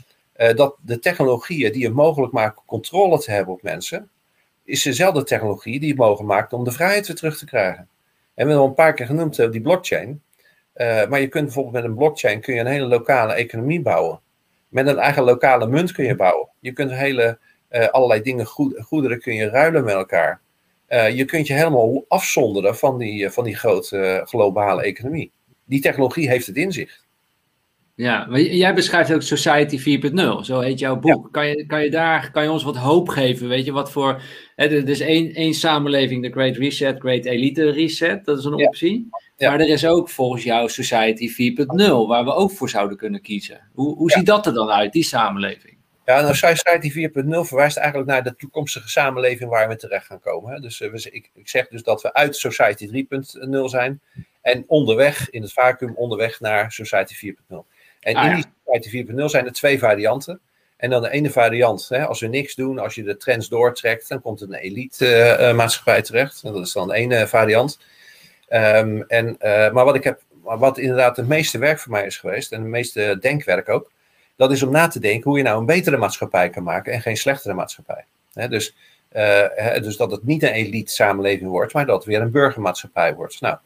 dat 0.56 0.76
de 0.82 1.00
technologieën 1.00 1.72
die 1.72 1.86
het 1.86 1.94
mogelijk 1.94 2.34
maken 2.34 2.62
controle 2.66 3.20
te 3.20 3.32
hebben 3.32 3.54
op 3.54 3.62
mensen, 3.62 4.10
is 4.68 4.84
dezelfde 4.84 5.24
technologie 5.24 5.80
die 5.80 5.90
het 5.90 5.98
mogelijk 5.98 6.30
maakt 6.30 6.54
om 6.54 6.64
de 6.64 6.72
vrijheid 6.72 7.08
weer 7.08 7.16
terug 7.16 7.38
te 7.38 7.46
krijgen. 7.46 7.80
En 7.80 7.88
we 8.34 8.42
hebben 8.42 8.58
al 8.58 8.68
een 8.68 8.74
paar 8.74 8.94
keer 8.94 9.06
genoemd 9.06 9.40
uh, 9.40 9.52
die 9.52 9.62
blockchain. 9.62 10.22
Uh, 10.76 11.08
maar 11.08 11.20
je 11.20 11.28
kunt 11.28 11.44
bijvoorbeeld 11.44 11.76
met 11.76 11.84
een 11.84 11.96
blockchain 11.96 12.42
kun 12.42 12.54
je 12.54 12.60
een 12.60 12.66
hele 12.68 12.86
lokale 12.86 13.34
economie 13.34 13.82
bouwen. 13.82 14.20
Met 14.68 14.88
een 14.88 14.98
eigen 14.98 15.24
lokale 15.24 15.68
munt 15.68 15.92
kun 15.92 16.06
je 16.06 16.16
bouwen. 16.16 16.50
Je 16.60 16.74
kunt 16.74 16.92
hele, 16.92 17.40
allerlei 17.92 18.22
dingen, 18.22 18.46
goederen 18.46 19.20
kun 19.20 19.34
je 19.34 19.50
ruilen 19.50 19.84
met 19.84 19.94
elkaar. 19.94 20.42
je 20.88 21.26
kunt 21.26 21.48
je 21.48 21.54
helemaal 21.54 22.06
afzonderen 22.08 22.76
van 22.76 22.98
die, 22.98 23.30
van 23.30 23.44
die 23.44 23.56
grote 23.56 24.22
globale 24.26 24.84
economie. 24.84 25.32
Die 25.66 25.82
technologie 25.82 26.30
heeft 26.30 26.48
het 26.48 26.56
in 26.56 26.72
zich. 26.72 27.06
Ja, 27.98 28.26
maar 28.30 28.40
jij 28.40 28.74
beschrijft 28.74 29.14
ook 29.14 29.22
Society 29.22 30.00
4.0, 30.10 30.40
zo 30.42 30.60
heet 30.60 30.80
jouw 30.80 30.96
boek. 30.96 31.32
Kan, 31.32 31.48
je, 31.48 31.66
kan 31.66 31.84
je 31.84 31.90
daar 31.90 32.32
kan 32.32 32.44
je 32.44 32.52
ons 32.52 32.64
wat 32.64 32.78
hoop 32.78 33.10
geven? 33.10 33.48
Weet 33.48 33.66
je 33.66 33.72
wat 33.72 33.92
voor. 33.92 34.22
Hè, 34.56 34.66
er 34.66 34.90
is 34.90 35.00
één, 35.00 35.34
één 35.34 35.54
samenleving, 35.54 36.24
de 36.24 36.32
Great 36.32 36.56
Reset, 36.56 37.00
Great 37.00 37.26
Elite 37.26 37.72
Reset, 37.72 38.26
dat 38.26 38.38
is 38.38 38.46
een 38.46 38.66
optie. 38.66 39.10
Maar 39.38 39.60
er 39.60 39.70
is 39.70 39.86
ook 39.86 40.10
volgens 40.10 40.44
jou 40.44 40.70
Society 40.70 41.30
4.0, 41.30 42.08
waar 42.08 42.24
we 42.24 42.34
ook 42.34 42.52
voor 42.52 42.70
zouden 42.70 42.98
kunnen 42.98 43.22
kiezen. 43.22 43.70
Hoe, 43.74 43.96
hoe 43.96 44.12
ziet 44.12 44.26
dat 44.26 44.46
er 44.46 44.54
dan 44.54 44.70
uit, 44.70 44.94
die 44.94 45.04
samenleving? 45.04 45.78
Ja, 46.06 46.22
nou, 46.22 46.36
Society 46.36 47.10
4.0 47.10 47.48
verwijst 47.48 47.78
eigenlijk 47.78 48.10
naar 48.10 48.24
de 48.24 48.36
toekomstige 48.36 48.90
samenleving 48.90 49.50
waar 49.50 49.68
we 49.68 49.76
terecht 49.76 50.06
gaan 50.06 50.20
komen. 50.20 50.54
Hè. 50.54 50.60
Dus 50.60 50.82
uh, 50.82 50.94
ik, 50.94 51.32
ik 51.34 51.48
zeg 51.48 51.68
dus 51.68 51.84
dat 51.84 52.02
we 52.02 52.14
uit 52.14 52.36
Society 52.36 53.06
3.0 53.50 53.64
zijn 53.66 54.02
en 54.42 54.64
onderweg, 54.68 55.30
in 55.30 55.42
het 55.42 55.54
vacuüm, 55.54 55.96
onderweg 55.96 56.40
naar 56.40 56.72
Society 56.72 57.34
4.0. 57.52 57.58
En 58.00 58.16
ah, 58.16 58.26
in 58.26 58.36
die 58.36 58.46
Society 58.66 59.14
4.0 59.14 59.26
zijn 59.26 59.46
er 59.46 59.52
twee 59.52 59.80
varianten. 59.80 60.40
En 60.78 60.90
dan 60.90 61.02
de 61.02 61.10
ene 61.10 61.32
variant, 61.32 61.90
hè, 61.90 62.06
als 62.06 62.20
we 62.20 62.28
niks 62.28 62.56
doen, 62.56 62.80
als 62.80 62.96
je 62.96 63.04
de 63.04 63.18
trends 63.18 63.50
doortrekt, 63.50 64.10
dan 64.10 64.22
komt 64.22 64.42
er 64.42 64.48
een 64.48 64.54
elite 64.54 65.38
uh, 65.40 65.56
maatschappij 65.56 66.02
terecht. 66.02 66.44
En 66.44 66.54
dat 66.54 66.66
is 66.66 66.74
dan 66.74 66.88
de 66.88 66.94
ene 66.94 67.28
variant. 67.28 67.80
Um, 68.50 69.02
en, 69.02 69.28
uh, 69.28 69.72
maar 69.72 69.86
wat 69.86 69.96
ik 69.96 70.04
heb, 70.04 70.22
wat 70.42 70.78
inderdaad 70.78 71.18
het 71.18 71.28
meeste 71.28 71.58
werk 71.58 71.80
voor 71.80 71.92
mij 71.92 72.06
is 72.06 72.18
geweest, 72.18 72.52
en 72.52 72.62
het 72.62 72.70
meeste 72.70 73.18
denkwerk 73.22 73.70
ook, 73.70 73.92
dat 74.36 74.52
is 74.52 74.64
om 74.64 74.72
na 74.72 74.88
te 74.88 75.00
denken 75.00 75.30
hoe 75.30 75.38
je 75.38 75.44
nou 75.44 75.60
een 75.60 75.66
betere 75.66 75.98
maatschappij 75.98 76.50
kan 76.50 76.64
maken 76.64 76.94
en 76.94 77.02
geen 77.02 77.18
slechtere 77.18 77.54
maatschappij. 77.54 78.06
Dus, 78.50 78.76
uh, 79.16 79.74
dus 79.82 79.98
dat 79.98 80.12
het 80.12 80.24
niet 80.24 80.44
een 80.44 80.52
elite 80.52 80.94
samenleving 80.94 81.50
wordt, 81.50 81.74
maar 81.74 81.86
dat 81.86 81.96
het 81.96 82.06
weer 82.06 82.22
een 82.22 82.32
burgermaatschappij 82.32 83.16
wordt. 83.16 83.42
Nou, 83.42 83.58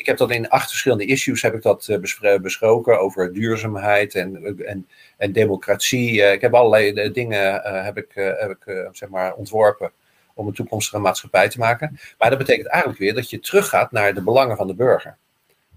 ik 0.00 0.06
heb 0.06 0.16
dat 0.16 0.30
in 0.30 0.48
acht 0.48 0.68
verschillende 0.68 1.04
issues 1.04 1.42
heb 1.42 1.54
ik 1.54 1.62
dat 1.62 1.88
uh, 1.90 2.38
besproken 2.40 3.00
over 3.00 3.32
duurzaamheid 3.32 4.14
en, 4.14 4.56
en, 4.66 4.88
en 5.16 5.32
democratie. 5.32 6.22
Ik 6.22 6.40
heb 6.40 6.54
allerlei 6.54 6.92
eh, 6.92 7.12
dingen 7.12 7.62
heb 7.84 7.96
ik, 7.96 8.10
heb 8.14 8.50
ik 8.50 8.88
zeg 8.92 9.08
maar 9.08 9.34
ontworpen 9.34 9.92
om 10.34 10.46
een 10.46 10.54
toekomstige 10.54 10.98
maatschappij 10.98 11.48
te 11.48 11.58
maken. 11.58 11.98
Maar 12.18 12.30
dat 12.30 12.38
betekent 12.38 12.66
eigenlijk 12.66 13.02
weer 13.02 13.14
dat 13.14 13.30
je 13.30 13.40
teruggaat 13.40 13.92
naar 13.92 14.14
de 14.14 14.22
belangen 14.22 14.56
van 14.56 14.66
de 14.66 14.74
burger. 14.74 15.16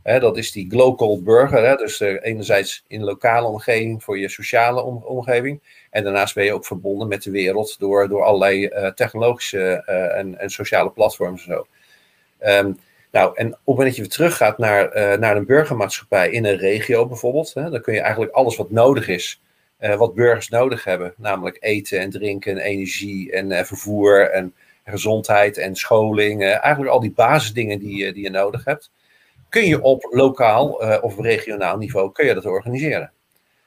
dat 0.03 0.37
is 0.37 0.51
die 0.51 0.69
global 0.69 1.21
burger, 1.21 1.77
dus 1.77 1.99
enerzijds 1.99 2.83
in 2.87 3.03
lokale 3.03 3.47
omgeving 3.47 4.03
voor 4.03 4.19
je 4.19 4.29
sociale 4.29 4.81
omgeving. 5.03 5.61
En 5.89 6.03
daarnaast 6.03 6.35
ben 6.35 6.45
je 6.45 6.53
ook 6.53 6.65
verbonden 6.65 7.07
met 7.07 7.23
de 7.23 7.31
wereld 7.31 7.79
door, 7.79 8.07
door 8.07 8.23
allerlei 8.23 8.69
technologische 8.95 9.83
en, 10.15 10.39
en 10.39 10.49
sociale 10.49 10.91
platforms 10.91 11.47
en 11.47 11.53
zo. 11.53 11.67
Um, 12.45 12.77
nou, 13.13 13.35
en 13.35 13.47
op 13.47 13.53
het 13.53 13.65
moment 13.65 13.87
dat 13.87 13.95
je 13.95 14.01
weer 14.01 14.11
teruggaat 14.11 14.57
naar, 14.57 14.97
uh, 14.97 15.17
naar 15.17 15.37
een 15.37 15.45
burgermaatschappij 15.45 16.29
in 16.29 16.45
een 16.45 16.57
regio 16.57 17.07
bijvoorbeeld, 17.07 17.53
hè, 17.53 17.69
dan 17.69 17.81
kun 17.81 17.93
je 17.93 18.01
eigenlijk 18.01 18.31
alles 18.31 18.55
wat 18.55 18.71
nodig 18.71 19.07
is, 19.07 19.41
uh, 19.79 19.95
wat 19.95 20.13
burgers 20.13 20.49
nodig 20.49 20.83
hebben, 20.83 21.13
namelijk 21.17 21.57
eten 21.59 21.99
en 21.99 22.09
drinken 22.09 22.51
en 22.51 22.63
energie 22.63 23.31
en 23.31 23.51
uh, 23.51 23.63
vervoer 23.63 24.29
en 24.29 24.53
gezondheid 24.85 25.57
en 25.57 25.75
scholing, 25.75 26.43
eigenlijk 26.43 26.91
al 26.91 26.99
die 26.99 27.11
basisdingen 27.11 27.79
die, 27.79 28.13
die 28.13 28.23
je 28.23 28.29
nodig 28.29 28.65
hebt, 28.65 28.91
kun 29.49 29.65
je 29.65 29.81
op 29.81 30.07
lokaal 30.11 30.69
of 31.01 31.19
regionaal 31.19 31.77
niveau 31.77 32.11
kun 32.11 32.25
je 32.25 32.33
dat 32.33 32.45
organiseren. 32.45 33.11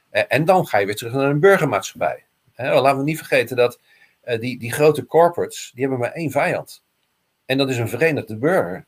en 0.09 0.45
dan 0.45 0.67
ga 0.67 0.77
je 0.77 0.85
weer 0.85 0.95
terug 0.95 1.13
naar 1.13 1.29
een 1.29 1.39
burgermaatschappij. 1.39 2.23
laten 2.55 2.97
we 2.97 3.03
niet 3.03 3.17
vergeten 3.17 3.55
dat 3.55 3.79
die, 4.39 4.59
die 4.59 4.73
grote 4.73 5.05
corporates, 5.05 5.71
die 5.73 5.81
hebben 5.81 5.99
maar 5.99 6.11
één 6.11 6.31
vijand. 6.31 6.83
En 7.45 7.57
dat 7.57 7.69
is 7.69 7.77
een 7.77 7.89
verenigde 7.89 8.37
burger. 8.37 8.85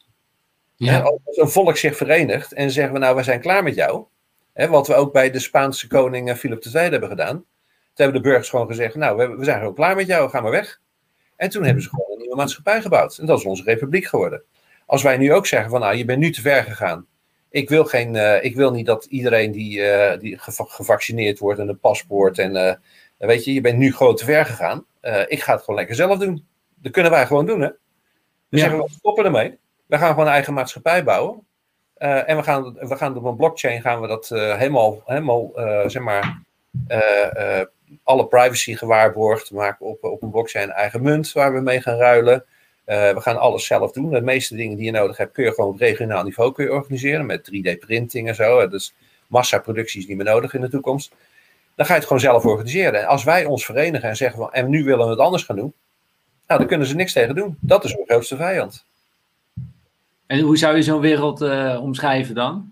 Ja. 0.88 1.00
Als 1.00 1.38
een 1.38 1.50
volk 1.50 1.78
zich 1.78 1.98
verenigt 1.98 2.54
en 2.54 2.72
zeggen 2.72 2.94
we 2.94 3.00
nou, 3.00 3.16
we 3.16 3.24
zijn 3.24 3.40
klaar 3.40 3.64
met 3.64 3.76
jou. 3.76 4.06
Hè, 4.54 4.68
wat 4.68 4.88
we 4.88 4.94
ook 4.94 5.14
bij 5.14 5.32
de 5.32 5.40
Spaanse 5.40 5.88
koning 5.88 6.38
Philip 6.38 6.64
II 6.64 6.90
hebben 6.90 7.10
gedaan. 7.10 7.36
Toen 7.36 7.46
hebben 7.94 8.22
de 8.22 8.28
burgers 8.28 8.50
gewoon 8.50 8.68
gezegd, 8.68 8.96
nou, 8.96 9.38
we, 9.38 9.44
zijn 9.44 9.60
gewoon 9.60 9.74
klaar 9.74 9.96
met 9.96 10.08
jou, 10.08 10.30
ga 10.30 10.42
maar 10.42 10.52
weg. 10.52 10.82
En 11.36 11.50
toen 11.50 11.64
hebben 11.64 11.84
ze 11.84 11.90
gewoon 11.90 12.12
een 12.12 12.18
nieuwe 12.18 12.36
maatschappij 12.36 12.82
gebouwd. 12.82 13.18
En 13.18 13.26
dat 13.26 13.40
is 13.40 13.46
onze 13.46 13.64
republiek 13.64 14.06
geworden. 14.06 14.44
Als 14.86 15.04
wij 15.04 15.18
nu 15.18 15.34
ook 15.34 15.48
zeggen 15.48 15.70
van, 15.70 15.80
nou, 15.80 15.96
je 15.96 16.06
bent 16.06 16.20
nu 16.20 16.32
te 16.32 16.42
ver 16.42 16.64
gegaan. 16.64 17.06
Ik 17.50 17.70
wil, 17.70 17.86
geen, 17.86 18.14
uh, 18.16 18.44
ik 18.44 18.56
wil 18.56 18.72
niet 18.72 18.86
dat 18.86 19.06
iedereen 19.06 19.52
die, 19.52 19.80
uh, 19.80 20.20
die 20.20 20.38
gevaccineerd 20.40 21.40
wordt 21.40 21.60
en 21.60 21.68
een 21.68 21.80
paspoort 21.80 22.38
en 22.38 22.56
uh, 22.56 22.74
weet 23.18 23.46
je, 23.46 23.54
je 23.54 23.62
bent 23.62 23.78
nu 23.78 23.94
gewoon 23.94 24.16
te 24.16 24.26
ver 24.26 24.46
gegaan. 24.46 24.86
ik 25.28 25.42
ga 25.42 25.54
het 25.54 25.64
gewoon 25.64 25.80
lekker 25.80 25.96
zelf 25.96 26.18
doen. 26.18 26.46
Dat 26.76 26.92
kunnen 26.92 27.12
wij 27.12 27.26
gewoon 27.26 27.46
doen, 27.46 27.62
hè? 27.62 27.70
Dus 28.50 28.60
ja. 28.62 28.70
zeggen 28.70 28.78
we, 28.78 28.90
stoppen 28.90 29.26
ermee. 29.26 29.58
We 29.90 29.98
gaan 29.98 30.10
gewoon 30.10 30.26
een 30.26 30.32
eigen 30.32 30.54
maatschappij 30.54 31.04
bouwen. 31.04 31.48
en 31.94 32.38
we 32.38 32.44
gaan, 32.44 32.74
we 32.74 32.96
gaan 32.96 33.18
op 33.18 33.24
een 33.24 33.36
blockchain 33.36 33.82
gaan 33.82 34.02
we 34.02 34.08
dat 34.08 34.28
helemaal, 34.30 35.02
helemaal 35.06 35.52
zeg 35.88 36.02
maar, 36.02 36.42
alle 38.04 38.28
privacy 38.28 38.76
gewaarborgd. 38.76 39.52
Maken 39.52 39.86
op, 39.86 40.04
op 40.04 40.22
een 40.22 40.32
blockchain 40.32 40.72
eigen 40.72 41.02
munt 41.02 41.32
waar 41.32 41.54
we 41.54 41.60
mee 41.60 41.82
gaan 41.82 41.98
ruilen. 41.98 42.46
We 42.86 43.18
gaan 43.18 43.38
alles 43.38 43.66
zelf 43.66 43.92
doen. 43.92 44.10
De 44.10 44.22
meeste 44.22 44.56
dingen 44.56 44.78
die 44.78 44.86
je 44.86 44.92
nodig 44.92 45.18
hebt, 45.18 45.34
kun 45.34 45.44
je 45.44 45.54
gewoon 45.54 45.70
op 45.70 45.80
regionaal 45.80 46.24
niveau 46.24 46.52
kun 46.52 46.64
je 46.66 46.74
organiseren. 46.74 47.26
Met 47.26 47.52
3D-printing 47.52 48.28
en 48.28 48.36
zo. 48.36 48.68
Dus 48.68 48.94
massaproductie 49.28 50.02
is 50.02 50.08
niet 50.08 50.18
meer 50.18 50.26
nodig 50.26 50.54
in 50.54 50.62
de 50.62 50.70
toekomst. 50.70 51.14
Dan 51.76 51.86
ga 51.86 51.94
je 51.94 52.00
het 52.00 52.08
gewoon 52.08 52.24
zelf 52.24 52.46
organiseren. 52.46 53.00
En 53.00 53.08
als 53.08 53.24
wij 53.24 53.46
ons 53.46 53.66
verenigen 53.66 54.10
en 54.10 54.16
zeggen 54.16 54.40
van, 54.40 54.52
en 54.52 54.70
nu 54.70 54.84
willen 54.84 55.06
we 55.06 55.12
het 55.12 55.20
anders 55.20 55.44
gaan 55.44 55.56
doen. 55.56 55.74
Nou, 56.48 56.60
dan 56.60 56.70
kunnen 56.70 56.88
ze 56.88 56.96
niks 56.96 57.14
tegen 57.14 57.36
doen. 57.36 57.58
Dat 57.62 57.84
is 57.84 57.94
hun 57.94 58.06
grootste 58.08 58.36
vijand. 58.36 58.88
En 60.30 60.40
hoe 60.40 60.58
zou 60.58 60.76
je 60.76 60.84
zo'n 60.84 61.00
wereld 61.00 61.42
uh, 61.42 61.80
omschrijven 61.82 62.36
dan? 62.36 62.72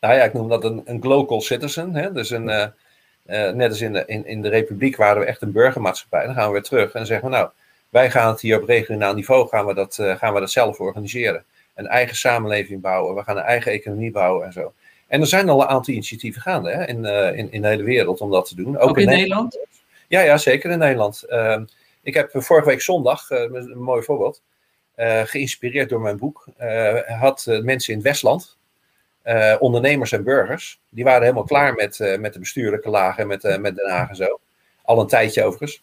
Nou 0.00 0.14
ja, 0.14 0.24
ik 0.24 0.32
noem 0.32 0.48
dat 0.48 0.64
een, 0.64 0.82
een 0.84 1.02
global 1.02 1.40
citizen. 1.40 1.94
Hè? 1.94 2.12
Dus 2.12 2.30
een, 2.30 2.48
uh, 2.48 3.50
net 3.50 3.68
als 3.68 3.80
in 3.80 3.92
de, 3.92 4.02
in, 4.06 4.26
in 4.26 4.42
de 4.42 4.48
Republiek 4.48 4.96
waren 4.96 5.20
we 5.20 5.26
echt 5.26 5.42
een 5.42 5.52
burgermaatschappij. 5.52 6.26
Dan 6.26 6.34
gaan 6.34 6.46
we 6.46 6.52
weer 6.52 6.62
terug 6.62 6.84
en 6.84 6.90
dan 6.92 7.06
zeggen 7.06 7.28
we 7.28 7.34
nou 7.34 7.48
wij 7.88 8.10
gaan 8.10 8.28
het 8.28 8.40
hier 8.40 8.60
op 8.60 8.68
regionaal 8.68 9.14
niveau 9.14 9.48
gaan 9.48 9.66
we 9.66 9.74
dat, 9.74 9.94
gaan 9.94 10.34
we 10.34 10.40
dat 10.40 10.50
zelf 10.50 10.80
organiseren. 10.80 11.44
Een 11.74 11.86
eigen 11.86 12.16
samenleving 12.16 12.80
bouwen, 12.80 13.14
we 13.14 13.22
gaan 13.22 13.36
een 13.36 13.42
eigen 13.42 13.72
economie 13.72 14.10
bouwen 14.10 14.46
en 14.46 14.52
zo. 14.52 14.72
En 15.06 15.20
er 15.20 15.26
zijn 15.26 15.48
al 15.48 15.60
een 15.60 15.66
aantal 15.66 15.94
initiatieven 15.94 16.42
gaande 16.42 16.70
hè, 16.70 16.86
in, 16.86 17.04
in, 17.36 17.52
in 17.52 17.62
de 17.62 17.68
hele 17.68 17.82
wereld 17.82 18.20
om 18.20 18.30
dat 18.30 18.48
te 18.48 18.54
doen. 18.54 18.78
Ook, 18.78 18.98
in, 18.98 19.06
Nederland? 19.06 19.58
Ja, 20.08 20.20
ja, 20.20 20.36
zeker 20.36 20.70
in 20.70 20.78
Nederland. 20.78 21.24
Uh, 21.28 21.60
ik 22.02 22.14
heb 22.14 22.30
vorige 22.32 22.68
week 22.68 22.80
zondag, 22.80 23.30
een 23.30 23.78
mooi 23.78 24.02
voorbeeld, 24.02 24.40
geïnspireerd 25.24 25.88
door 25.88 26.00
mijn 26.00 26.18
boek, 26.18 26.46
had 27.06 27.46
mensen 27.62 27.92
in 27.92 27.98
het 27.98 28.08
Westland, 28.08 28.58
ondernemers 29.58 30.12
en 30.12 30.24
burgers, 30.24 30.80
die 30.88 31.04
waren 31.04 31.22
helemaal 31.22 31.44
klaar 31.44 31.74
met, 31.74 32.16
met 32.18 32.32
de 32.32 32.38
bestuurlijke 32.38 32.90
lagen, 32.90 33.26
met, 33.26 33.58
met 33.60 33.76
Den 33.76 33.90
Haag 33.90 34.08
en 34.08 34.16
zo. 34.16 34.40
Al 34.82 35.00
een 35.00 35.06
tijdje 35.06 35.44
overigens. 35.44 35.82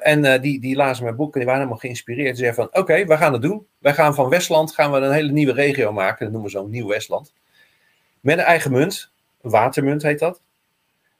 En 0.00 0.40
die, 0.40 0.60
die 0.60 0.76
lazen 0.76 1.04
mijn 1.04 1.16
boek 1.16 1.32
en 1.32 1.38
die 1.38 1.44
waren 1.44 1.60
helemaal 1.60 1.80
geïnspireerd. 1.80 2.36
Ze 2.36 2.44
zeiden 2.44 2.70
van, 2.72 2.82
oké, 2.82 3.04
we 3.04 3.16
gaan 3.16 3.32
het 3.32 3.42
doen. 3.42 3.66
Wij 3.78 3.94
gaan 3.94 4.14
van 4.14 4.28
Westland 4.28 4.74
gaan 4.74 4.92
we 4.92 4.98
een 4.98 5.12
hele 5.12 5.32
nieuwe 5.32 5.52
regio 5.52 5.92
maken. 5.92 6.24
Dat 6.24 6.32
noemen 6.32 6.50
we 6.50 6.58
zo 6.58 6.66
Nieuw 6.66 6.88
Westland. 6.88 7.32
Met 8.20 8.38
een 8.38 8.44
eigen 8.44 8.72
munt. 8.72 9.12
Watermunt 9.40 10.02
heet 10.02 10.18
dat. 10.18 10.40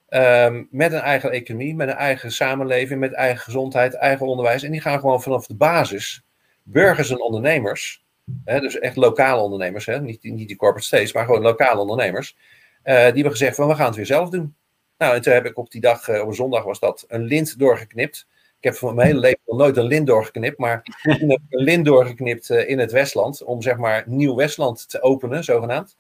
Um, 0.08 0.68
met 0.70 0.92
een 0.92 1.00
eigen 1.00 1.30
economie, 1.30 1.74
met 1.74 1.88
een 1.88 1.94
eigen 1.94 2.32
samenleving, 2.32 3.00
met 3.00 3.12
eigen 3.12 3.40
gezondheid, 3.40 3.94
eigen 3.94 4.26
onderwijs. 4.26 4.62
En 4.62 4.70
die 4.70 4.80
gaan 4.80 5.00
gewoon 5.00 5.22
vanaf 5.22 5.46
de 5.46 5.54
basis, 5.54 6.25
burgers 6.66 7.10
en 7.10 7.20
ondernemers, 7.20 8.04
hè, 8.44 8.60
dus 8.60 8.78
echt 8.78 8.96
lokale 8.96 9.42
ondernemers, 9.42 9.86
hè, 9.86 10.00
niet, 10.00 10.22
niet 10.22 10.48
die 10.48 10.56
corporate 10.56 10.86
states, 10.86 11.12
maar 11.12 11.24
gewoon 11.24 11.42
lokale 11.42 11.80
ondernemers, 11.80 12.36
uh, 12.84 12.94
die 12.94 13.02
hebben 13.02 13.30
gezegd 13.30 13.56
van, 13.56 13.68
we 13.68 13.74
gaan 13.74 13.86
het 13.86 13.96
weer 13.96 14.06
zelf 14.06 14.28
doen. 14.28 14.54
Nou, 14.98 15.14
en 15.14 15.22
toen 15.22 15.32
heb 15.32 15.46
ik 15.46 15.58
op 15.58 15.70
die 15.70 15.80
dag, 15.80 16.08
op 16.08 16.28
een 16.28 16.34
zondag 16.34 16.64
was 16.64 16.80
dat, 16.80 17.04
een 17.08 17.22
lint 17.22 17.58
doorgeknipt 17.58 18.26
ik 18.58 18.64
heb 18.64 18.74
van 18.74 18.94
mijn 18.94 19.06
hele 19.06 19.20
leven 19.20 19.40
nog 19.46 19.58
nooit 19.58 19.76
een 19.76 19.84
lint 19.84 20.06
doorgeknipt, 20.06 20.58
maar 20.58 20.82
toen 21.02 21.30
heb 21.30 21.40
ik 21.48 21.58
een 21.58 21.64
lint 21.64 21.84
doorgeknipt 21.84 22.50
uh, 22.50 22.68
in 22.68 22.78
het 22.78 22.92
Westland, 22.92 23.42
om 23.42 23.62
zeg 23.62 23.76
maar 23.76 24.04
Nieuw 24.06 24.34
Westland 24.34 24.88
te 24.88 25.02
openen, 25.02 25.44
zogenaamd. 25.44 25.96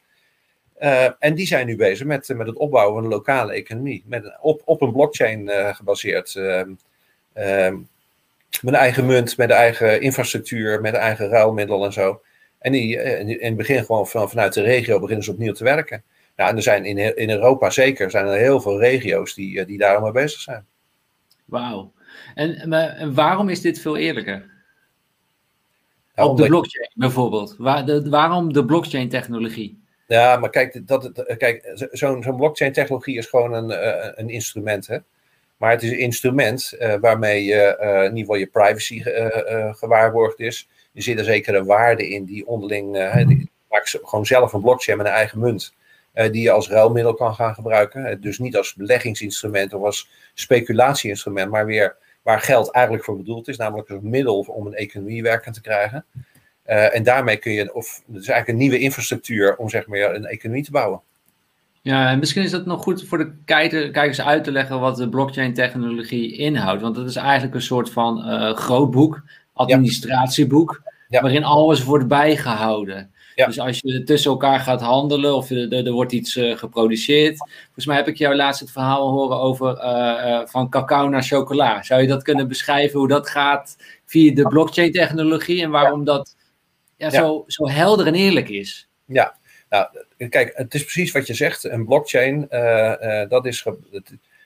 En 1.18 1.34
die 1.34 1.46
zijn 1.46 1.66
nu 1.66 1.76
bezig 1.76 2.06
met, 2.06 2.28
met 2.28 2.46
het 2.46 2.56
opbouwen 2.56 2.94
van 2.94 3.04
een 3.04 3.10
lokale 3.10 3.52
economie, 3.52 4.04
met, 4.06 4.38
op, 4.40 4.62
op 4.64 4.82
een 4.82 4.92
blockchain 4.92 5.50
gebaseerd. 5.74 6.34
Ehm, 7.32 7.76
een 8.62 8.74
eigen 8.74 9.06
munt, 9.06 9.36
met 9.36 9.50
eigen 9.50 10.00
infrastructuur, 10.00 10.80
met 10.80 10.94
eigen 10.94 11.28
ruilmiddel 11.28 11.84
en 11.84 11.92
zo. 11.92 12.22
En 12.58 12.72
die 12.72 12.96
in 13.22 13.46
het 13.46 13.56
begin 13.56 13.84
gewoon 13.84 14.06
van, 14.08 14.28
vanuit 14.28 14.52
de 14.52 14.62
regio 14.62 15.00
beginnen 15.00 15.24
ze 15.24 15.30
opnieuw 15.30 15.52
te 15.52 15.64
werken. 15.64 16.02
Nou, 16.36 16.50
en 16.50 16.56
er 16.56 16.62
zijn 16.62 16.84
in, 16.84 17.16
in 17.16 17.30
Europa 17.30 17.70
zeker 17.70 18.10
zijn 18.10 18.26
er 18.26 18.38
heel 18.38 18.60
veel 18.60 18.80
regio's 18.80 19.34
die, 19.34 19.64
die 19.64 19.78
daar 19.78 20.02
mee 20.02 20.12
bezig 20.12 20.40
zijn. 20.40 20.66
Wauw. 21.44 21.92
En, 22.34 22.72
en 22.72 23.14
waarom 23.14 23.48
is 23.48 23.60
dit 23.60 23.80
veel 23.80 23.96
eerlijker? 23.96 24.50
Nou, 26.14 26.30
Op 26.30 26.36
de 26.36 26.46
blockchain 26.46 26.90
bijvoorbeeld. 26.94 27.54
Waar, 27.58 27.86
de, 27.86 28.08
waarom 28.08 28.52
de 28.52 28.64
blockchain 28.64 29.08
technologie? 29.08 29.84
Ja, 30.06 30.36
maar 30.36 30.50
kijk, 30.50 30.86
dat, 30.86 31.12
kijk 31.38 31.72
zo'n 31.90 32.22
zo'n 32.22 32.36
blockchain 32.36 32.72
technologie 32.72 33.16
is 33.16 33.26
gewoon 33.26 33.52
een, 33.52 33.70
uh, 33.70 34.12
een 34.14 34.28
instrument. 34.28 34.86
Hè? 34.86 34.98
Maar 35.56 35.70
het 35.70 35.82
is 35.82 35.90
een 35.90 35.98
instrument 35.98 36.74
uh, 36.78 36.94
waarmee 37.00 37.44
je, 37.44 37.78
uh, 37.80 37.88
in 37.88 38.02
ieder 38.02 38.18
geval 38.18 38.36
je 38.36 38.46
privacy 38.46 39.02
gewaarborgd 39.72 40.40
is. 40.40 40.68
Er 40.94 41.02
zit 41.02 41.18
er 41.18 41.24
zekere 41.24 41.64
waarde 41.64 42.08
in 42.08 42.24
die 42.24 42.46
onderling. 42.46 43.12
die 43.26 43.50
maakt 43.68 43.98
gewoon 44.02 44.26
zelf 44.26 44.52
een 44.52 44.60
blockchain 44.60 44.98
met 44.98 45.06
een 45.06 45.12
eigen 45.12 45.38
munt. 45.38 45.74
die 46.12 46.42
je 46.42 46.50
als 46.50 46.68
ruilmiddel 46.68 47.14
kan 47.14 47.34
gaan 47.34 47.54
gebruiken. 47.54 48.20
dus 48.20 48.38
niet 48.38 48.56
als 48.56 48.74
beleggingsinstrument 48.74 49.74
of 49.74 49.82
als 49.82 50.10
speculatieinstrument, 50.34 51.50
maar 51.50 51.66
weer 51.66 51.96
waar 52.22 52.40
geld 52.40 52.70
eigenlijk 52.70 53.04
voor 53.04 53.16
bedoeld 53.16 53.48
is, 53.48 53.56
namelijk 53.56 53.88
een 53.88 54.10
middel 54.10 54.40
om 54.40 54.66
een 54.66 54.74
economie 54.74 55.22
werkend 55.22 55.54
te 55.54 55.60
krijgen. 55.60 56.04
En 56.64 57.02
daarmee 57.02 57.36
kun 57.36 57.52
je, 57.52 57.74
of 57.74 58.02
het 58.06 58.22
is 58.22 58.28
eigenlijk 58.28 58.48
een 58.48 58.56
nieuwe 58.56 58.78
infrastructuur 58.78 59.56
om 59.56 59.68
zeg 59.68 59.86
maar 59.86 60.14
een 60.14 60.26
economie 60.26 60.64
te 60.64 60.70
bouwen. 60.70 61.02
Ja, 61.86 62.10
en 62.10 62.18
misschien 62.18 62.42
is 62.42 62.52
het 62.52 62.66
nog 62.66 62.82
goed 62.82 63.04
voor 63.04 63.18
de 63.18 63.32
kijkers 63.44 64.20
uit 64.20 64.44
te 64.44 64.52
leggen 64.52 64.80
wat 64.80 64.96
de 64.96 65.08
blockchain-technologie 65.08 66.36
inhoudt. 66.36 66.82
Want 66.82 66.96
het 66.96 67.08
is 67.08 67.16
eigenlijk 67.16 67.54
een 67.54 67.62
soort 67.62 67.90
van 67.90 68.18
uh, 68.18 68.52
grootboek, 68.52 69.22
administratieboek, 69.52 70.82
ja. 71.08 71.20
waarin 71.20 71.44
alles 71.44 71.84
wordt 71.84 72.08
bijgehouden. 72.08 73.10
Dus 73.34 73.60
als 73.60 73.78
je 73.80 74.02
tussen 74.02 74.30
elkaar 74.30 74.60
gaat 74.60 74.80
handelen 74.80 75.34
of 75.34 75.50
er, 75.50 75.90
wordt 75.92 76.12
iets 76.12 76.36
uh, 76.36 76.56
geproduceerd. 76.56 77.36
Volgens 77.64 77.86
mij 77.86 77.96
heb 77.96 78.08
ik 78.08 78.16
jou 78.16 78.34
laatst 78.34 78.60
het 78.60 78.70
verhaal 78.70 79.10
horen 79.10 79.38
over 79.38 79.76
uh, 79.76 80.30
uh, 80.30 80.40
van 80.46 80.70
cacao 80.70 81.08
naar 81.08 81.22
chocola. 81.22 81.82
Zou 81.82 82.00
je 82.00 82.08
dat 82.08 82.22
kunnen 82.22 82.48
beschrijven 82.48 82.98
hoe 82.98 83.08
dat 83.08 83.28
gaat 83.28 83.76
via 84.04 84.34
de 84.34 84.42
blockchain 84.42 84.92
technologie 84.92 85.62
en 85.62 85.70
waarom 85.70 86.04
dat 86.04 86.36
ja, 86.96 87.10
Zo, 87.10 87.44
zo 87.46 87.68
helder 87.68 88.06
en 88.06 88.14
eerlijk 88.14 88.48
is? 88.48 88.88
Ja, 89.04 89.36
nou 89.68 89.86
kijk, 90.16 90.52
het 90.54 90.74
is 90.74 90.82
precies 90.82 91.12
wat 91.12 91.26
je 91.26 91.34
zegt. 91.34 91.64
Een 91.64 91.84
blockchain, 91.84 92.46
dat 93.28 93.46
is, 93.46 93.64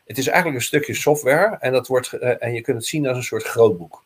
het, 0.05 0.19
is 0.19 0.27
eigenlijk 0.27 0.57
een 0.57 0.67
stukje 0.67 0.95
software 0.95 1.57
en, 1.61 1.73
dat 1.73 1.87
wordt, 1.87 2.13
en 2.13 2.53
je 2.53 2.61
kunt 2.61 2.77
het 2.77 2.87
zien 2.87 3.07
als 3.07 3.17
een 3.17 3.23
soort 3.23 3.43
grootboek. 3.43 4.05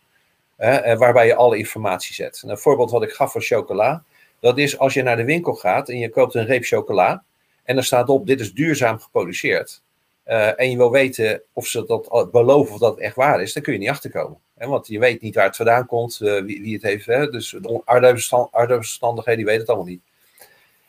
waarbij 0.96 1.26
je 1.26 1.34
alle 1.34 1.58
informatie 1.58 2.14
zet. 2.14 2.42
een 2.46 2.58
voorbeeld 2.58 2.90
wat 2.90 3.02
ik 3.02 3.10
gaf 3.10 3.32
van 3.32 3.40
chocola. 3.40 4.04
Dat 4.40 4.58
is 4.58 4.78
als 4.78 4.94
je 4.94 5.02
naar 5.02 5.16
de 5.16 5.24
winkel 5.24 5.54
gaat 5.54 5.88
en 5.88 5.98
je 5.98 6.08
koopt 6.08 6.34
een 6.34 6.46
reep 6.46 6.64
chocola. 6.64 7.24
En 7.62 7.76
er 7.76 7.84
staat 7.84 8.08
op, 8.08 8.26
dit 8.26 8.40
is 8.40 8.52
duurzaam 8.52 8.98
geproduceerd. 8.98 9.82
Uh, 10.26 10.60
en 10.60 10.70
je 10.70 10.76
wil 10.76 10.90
weten 10.90 11.42
of 11.52 11.66
ze 11.66 11.84
dat 11.86 12.30
beloven 12.30 12.74
of 12.74 12.80
dat 12.80 12.98
echt 12.98 13.16
waar 13.16 13.42
is, 13.42 13.52
dan 13.52 13.62
kun 13.62 13.72
je 13.72 13.78
niet 13.78 13.88
achterkomen. 13.88 14.38
Hè? 14.56 14.66
Want 14.66 14.86
je 14.86 14.98
weet 14.98 15.20
niet 15.20 15.34
waar 15.34 15.44
het 15.44 15.56
vandaan 15.56 15.86
komt, 15.86 16.18
wie, 16.18 16.42
wie, 16.44 16.74
het 16.74 16.82
heeft. 16.82 17.06
Hè? 17.06 17.30
Dus 17.30 17.50
de 17.50 17.82
arbeidsverstandigheden, 17.84 19.36
die 19.36 19.44
weten 19.44 19.60
het 19.60 19.68
allemaal 19.68 19.86
niet. 19.86 20.02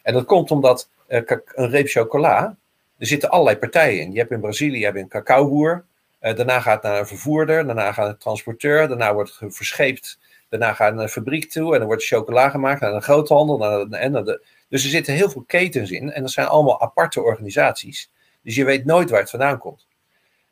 En 0.06 0.14
dat 0.14 0.26
komt 0.26 0.52
omdat 0.52 0.90
uh, 1.08 1.22
een 1.54 1.70
reep 1.70 1.88
chocola, 1.88 2.58
er 2.98 3.08
zitten 3.08 3.30
allerlei 3.30 3.58
partijen 3.58 4.02
in. 4.02 4.12
Je 4.12 4.20
hebt 4.20 4.32
in 4.32 4.40
Brazilië 4.40 4.88
een 4.88 5.08
cacaoboer. 5.08 5.86
daarna 6.20 6.60
gaat 6.60 6.74
het 6.74 6.92
naar 6.92 7.00
een 7.00 7.08
vervoerder, 7.08 7.66
daarna 7.66 7.92
gaat 7.92 8.08
het 8.08 8.20
transporteur, 8.20 8.88
daarna 8.88 9.14
wordt 9.14 9.38
het 9.40 9.56
verscheept 9.56 10.18
Daarna 10.50 10.74
ga 10.74 10.86
je 10.86 10.92
naar 10.92 11.04
een 11.04 11.10
fabriek 11.10 11.52
toe 11.52 11.74
en 11.74 11.80
dan 11.80 11.88
wordt 11.88 12.04
chocola 12.04 12.50
gemaakt 12.50 12.82
naar 12.82 12.94
een 12.94 13.02
groothandel. 13.02 13.58
Naar, 13.58 14.00
en 14.02 14.12
de, 14.12 14.46
dus 14.70 14.84
er 14.84 14.90
zitten 14.90 15.14
heel 15.14 15.30
veel 15.30 15.44
ketens 15.48 15.92
in 15.92 16.12
en 16.12 16.22
dat 16.22 16.32
zijn 16.32 16.48
allemaal 16.48 16.82
aparte 16.82 17.22
organisaties. 17.22 18.12
Dus 18.42 18.56
je 18.56 18.66
weet 18.66 18.86
nooit 18.86 19.10
waar 19.10 19.20
het 19.20 19.30
vandaan 19.30 19.58
komt. 19.58 19.88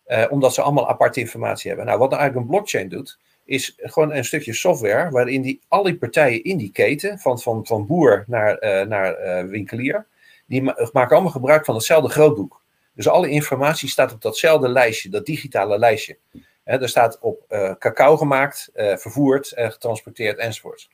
Uh, 0.08 0.26
omdat 0.30 0.54
ze 0.54 0.62
allemaal 0.62 0.90
aparte 0.90 1.20
informatie 1.20 1.68
hebben. 1.68 1.86
Nou, 1.86 2.00
wat 2.00 2.10
nou 2.10 2.22
eigenlijk 2.22 2.52
een 2.52 2.56
blockchain 2.56 2.90
doet, 2.90 3.20
is 3.46 3.74
gewoon 3.78 4.14
een 4.14 4.26
stukje 4.26 4.54
software 4.54 5.10
waarin 5.10 5.42
die, 5.42 5.62
al 5.68 5.84
die 5.84 5.98
partijen 5.98 6.44
in 6.44 6.58
die 6.58 6.72
keten, 6.72 7.20
van, 7.20 7.40
van, 7.40 7.66
van 7.66 7.86
boer 7.86 8.24
naar, 8.28 8.64
uh, 8.64 8.88
naar 8.88 9.44
uh, 9.44 9.50
winkelier, 9.50 10.06
die 10.46 10.62
maken 10.92 11.16
allemaal 11.16 11.32
gebruik 11.32 11.66
van 11.66 11.76
hetzelfde 11.76 12.10
grootboek. 12.10 12.62
Dus 12.96 13.08
alle 13.08 13.30
informatie 13.30 13.90
staat 13.90 14.14
op 14.14 14.22
datzelfde 14.22 14.70
lijstje, 14.70 15.10
dat 15.10 15.26
digitale 15.26 15.80
lijstje. 15.80 16.18
He, 16.64 16.82
er 16.82 16.90
staat 16.90 17.20
op 17.20 17.46
uh, 17.50 17.72
cacao 17.80 18.18
gemaakt, 18.18 18.70
vervoerd, 18.74 19.52
getransporteerd 19.56 20.38
enzovoort. 20.38 20.90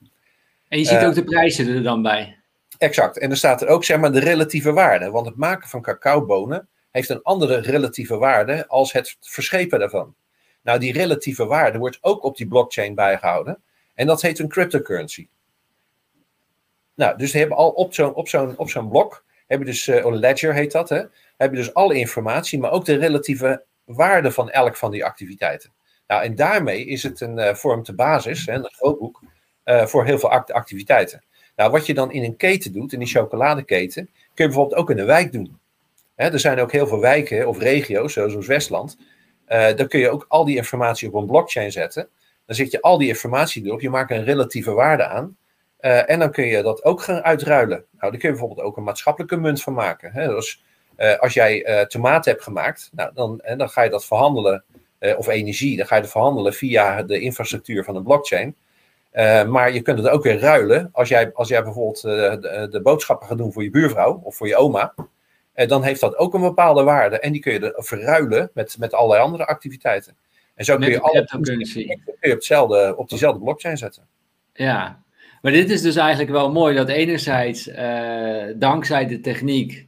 En 0.67 0.79
je 0.79 0.85
ziet 0.85 1.03
ook 1.03 1.13
de 1.13 1.23
prijzen 1.23 1.75
er 1.75 1.83
dan 1.83 2.01
bij. 2.01 2.37
Exact. 2.77 3.17
En 3.17 3.29
er 3.29 3.37
staat 3.37 3.61
er 3.61 3.67
ook 3.67 3.83
zeg 3.83 3.99
maar 3.99 4.11
de 4.11 4.19
relatieve 4.19 4.73
waarde. 4.73 5.09
Want 5.09 5.25
het 5.25 5.35
maken 5.35 5.69
van 5.69 5.81
cacaobonen 5.81 6.67
heeft 6.91 7.09
een 7.09 7.23
andere 7.23 7.57
relatieve 7.59 8.17
waarde 8.17 8.67
als 8.67 8.91
het 8.91 9.17
verschepen 9.19 9.79
daarvan. 9.79 10.15
Nou, 10.61 10.79
die 10.79 10.93
relatieve 10.93 11.45
waarde 11.45 11.77
wordt 11.77 11.97
ook 12.01 12.23
op 12.23 12.37
die 12.37 12.47
blockchain 12.47 12.95
bijgehouden. 12.95 13.61
En 13.93 14.07
dat 14.07 14.21
heet 14.21 14.39
een 14.39 14.47
cryptocurrency. 14.47 15.27
Nou, 16.95 17.17
dus 17.17 17.33
hebben 17.33 17.57
al 17.57 17.69
op 17.69 17.93
zo'n 17.93 18.13
op 18.13 18.27
zo'n 18.27 18.57
op 18.57 18.69
zo'n 18.69 18.89
blok, 18.89 19.23
heb 19.47 19.59
je 19.59 19.65
dus, 19.65 19.87
uh, 19.87 19.95
een 19.95 20.15
ledger 20.15 20.53
heet 20.53 20.71
dat, 20.71 20.89
hè, 20.89 21.03
heb 21.37 21.51
je 21.51 21.57
dus 21.57 21.73
alle 21.73 21.95
informatie, 21.95 22.59
maar 22.59 22.71
ook 22.71 22.85
de 22.85 22.95
relatieve 22.95 23.63
waarde 23.85 24.31
van 24.31 24.49
elk 24.49 24.75
van 24.75 24.91
die 24.91 25.05
activiteiten. 25.05 25.73
Nou, 26.07 26.23
en 26.23 26.35
daarmee 26.35 26.85
is 26.85 27.03
het 27.03 27.21
een 27.21 27.37
uh, 27.37 27.53
vorm 27.53 27.83
te 27.83 27.95
basis, 27.95 28.45
hè, 28.45 28.53
een 28.53 28.71
grootboek, 28.71 29.23
uh, 29.65 29.85
voor 29.85 30.05
heel 30.05 30.19
veel 30.19 30.31
act 30.31 30.51
activiteiten. 30.51 31.23
Nou, 31.55 31.71
wat 31.71 31.85
je 31.85 31.93
dan 31.93 32.11
in 32.11 32.23
een 32.23 32.37
keten 32.37 32.73
doet, 32.73 32.93
in 32.93 32.99
die 32.99 33.07
chocoladeketen, 33.07 34.05
kun 34.05 34.13
je 34.33 34.45
bijvoorbeeld 34.45 34.79
ook 34.79 34.89
in 34.89 34.99
een 34.99 35.05
wijk 35.05 35.31
doen. 35.31 35.59
Hè, 36.15 36.31
er 36.31 36.39
zijn 36.39 36.59
ook 36.59 36.71
heel 36.71 36.87
veel 36.87 36.99
wijken 36.99 37.47
of 37.47 37.59
regio's, 37.59 38.13
zoals 38.13 38.47
Westland. 38.47 38.97
Uh, 39.49 39.75
dan 39.75 39.87
kun 39.87 39.99
je 39.99 40.09
ook 40.09 40.25
al 40.27 40.45
die 40.45 40.55
informatie 40.55 41.07
op 41.07 41.13
een 41.13 41.25
blockchain 41.25 41.71
zetten. 41.71 42.09
Dan 42.45 42.55
zet 42.55 42.71
je 42.71 42.81
al 42.81 42.97
die 42.97 43.07
informatie 43.07 43.65
erop, 43.65 43.81
je 43.81 43.89
maakt 43.89 44.11
een 44.11 44.23
relatieve 44.23 44.71
waarde 44.71 45.05
aan. 45.05 45.37
Uh, 45.81 46.09
en 46.09 46.19
dan 46.19 46.31
kun 46.31 46.45
je 46.45 46.61
dat 46.61 46.83
ook 46.83 47.01
gaan 47.01 47.21
uitruilen. 47.21 47.85
Nou, 47.91 48.11
daar 48.11 48.19
kun 48.19 48.29
je 48.29 48.35
bijvoorbeeld 48.35 48.67
ook 48.67 48.77
een 48.77 48.83
maatschappelijke 48.83 49.37
munt 49.37 49.61
van 49.61 49.73
maken. 49.73 50.11
Hè? 50.11 50.27
Dus 50.27 50.63
uh, 50.97 51.17
als 51.17 51.33
jij 51.33 51.85
tomaten 51.87 52.31
hebt 52.31 52.43
gemaakt, 52.43 52.89
nou, 52.91 53.11
dan, 53.13 53.39
en 53.39 53.57
dan 53.57 53.69
ga 53.69 53.81
je 53.81 53.89
dat 53.89 54.05
verhandelen, 54.05 54.63
of 55.17 55.27
energie, 55.27 55.77
dan 55.77 55.87
ga 55.87 55.95
je 55.95 56.01
dat 56.01 56.11
verhandelen 56.11 56.53
via 56.53 57.03
de 57.03 57.19
infrastructuur 57.19 57.83
van 57.83 57.95
een 57.95 58.03
blockchain. 58.03 58.55
Maar 59.47 59.73
je 59.73 59.81
kunt 59.81 59.97
het 59.97 60.09
ook 60.09 60.23
weer 60.23 60.39
ruilen. 60.39 60.89
Als 60.91 61.09
jij, 61.09 61.33
als 61.33 61.47
jij 61.47 61.63
bijvoorbeeld 61.63 62.01
de, 62.01 62.79
boodschappen 62.83 63.27
gaat 63.27 63.37
doen 63.37 63.53
voor 63.53 63.63
je 63.63 63.69
buurvrouw 63.69 64.21
of 64.23 64.35
voor 64.35 64.47
je 64.47 64.55
oma. 64.55 64.93
Uh, 65.59 65.67
dan 65.67 65.83
heeft 65.83 66.01
dat 66.01 66.17
ook 66.17 66.33
een 66.33 66.41
bepaalde 66.41 66.83
waarde. 66.83 67.19
En 67.19 67.31
die 67.31 67.41
kun 67.41 67.53
je 67.53 67.73
verruilen 67.75 68.49
met, 68.53 68.75
met 68.79 68.93
allerlei 68.93 69.21
andere 69.21 69.45
activiteiten. 69.45 70.15
En 70.55 70.65
zo 70.65 70.77
kun 70.77 70.89
je, 70.89 70.99
alle, 71.01 71.27
je 72.21 72.29
hetzelfde, 72.29 72.93
op 72.97 73.09
diezelfde 73.09 73.39
blockchain 73.39 73.77
zetten. 73.77 74.03
Ja, 74.53 75.03
maar 75.41 75.51
dit 75.51 75.69
is 75.69 75.81
dus 75.81 75.95
eigenlijk 75.95 76.31
wel 76.31 76.51
mooi. 76.51 76.75
Dat 76.75 76.89
enerzijds 76.89 77.69
dankzij 78.55 79.07
de 79.07 79.19
techniek 79.19 79.87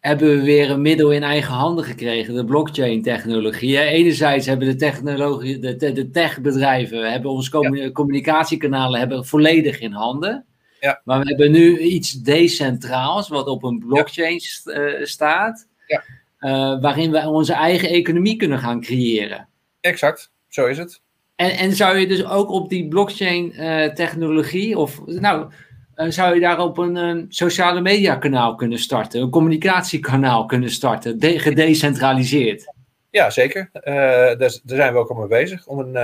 hebben 0.00 0.28
we 0.28 0.42
weer 0.42 0.70
een 0.70 0.82
middel 0.82 1.12
in 1.12 1.22
eigen 1.22 1.54
handen 1.54 1.84
gekregen, 1.84 2.34
de 2.34 2.44
blockchain-technologie. 2.44 3.78
Enerzijds 3.78 4.46
hebben 4.46 4.68
de, 4.68 4.76
technologie, 4.76 5.58
de, 5.58 5.92
de 5.92 6.10
techbedrijven, 6.10 7.10
hebben 7.12 7.30
onze 7.30 7.50
communicatiekanalen 7.92 8.98
hebben 8.98 9.26
volledig 9.26 9.80
in 9.80 9.92
handen. 9.92 10.44
Ja. 10.86 11.00
Maar 11.04 11.20
we 11.20 11.28
hebben 11.28 11.50
nu 11.50 11.78
iets 11.78 12.12
decentraals, 12.12 13.28
wat 13.28 13.46
op 13.46 13.62
een 13.62 13.78
blockchain 13.78 14.40
uh, 14.64 15.04
staat, 15.04 15.68
ja. 15.86 16.02
uh, 16.40 16.80
waarin 16.80 17.10
we 17.10 17.28
onze 17.28 17.52
eigen 17.52 17.88
economie 17.88 18.36
kunnen 18.36 18.58
gaan 18.58 18.80
creëren. 18.80 19.48
Exact, 19.80 20.30
zo 20.48 20.66
is 20.66 20.78
het. 20.78 21.00
En, 21.36 21.50
en 21.50 21.72
zou 21.72 21.96
je 21.98 22.06
dus 22.06 22.24
ook 22.24 22.50
op 22.50 22.68
die 22.68 22.88
blockchain-technologie, 22.88 24.70
uh, 24.70 24.78
of 24.78 25.06
nou, 25.06 25.50
uh, 25.96 26.10
zou 26.10 26.34
je 26.34 26.40
daar 26.40 26.58
op 26.58 26.78
een 26.78 26.96
uh, 26.96 27.24
sociale 27.28 27.80
media 27.80 28.16
kanaal 28.16 28.54
kunnen 28.54 28.78
starten, 28.78 29.20
een 29.20 29.30
communicatiekanaal 29.30 30.46
kunnen 30.46 30.70
starten, 30.70 31.20
gedecentraliseerd. 31.20 32.74
Ja, 33.10 33.30
zeker. 33.30 33.70
Uh, 33.72 33.82
daar, 33.84 34.36
daar, 34.38 34.60
zijn 34.64 34.92
we 34.92 34.98
ook 34.98 35.10
al 35.10 35.16
mee 35.16 35.28
bezig. 35.28 35.66
Om 35.66 35.78
een, 35.78 35.96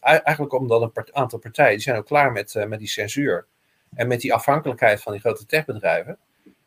eigenlijk 0.00 0.52
omdat 0.52 0.82
een 0.82 0.92
part 0.92 1.12
aantal 1.12 1.38
partijen, 1.38 1.72
die 1.72 1.80
zijn 1.80 1.96
ook 1.96 2.06
klaar 2.06 2.32
met, 2.32 2.64
met 2.68 2.78
die 2.78 2.88
censuur 2.88 3.46
en 3.94 4.08
met 4.08 4.20
die 4.20 4.34
afhankelijkheid 4.34 5.02
van 5.02 5.12
die 5.12 5.20
grote 5.20 5.46
techbedrijven. 5.46 6.18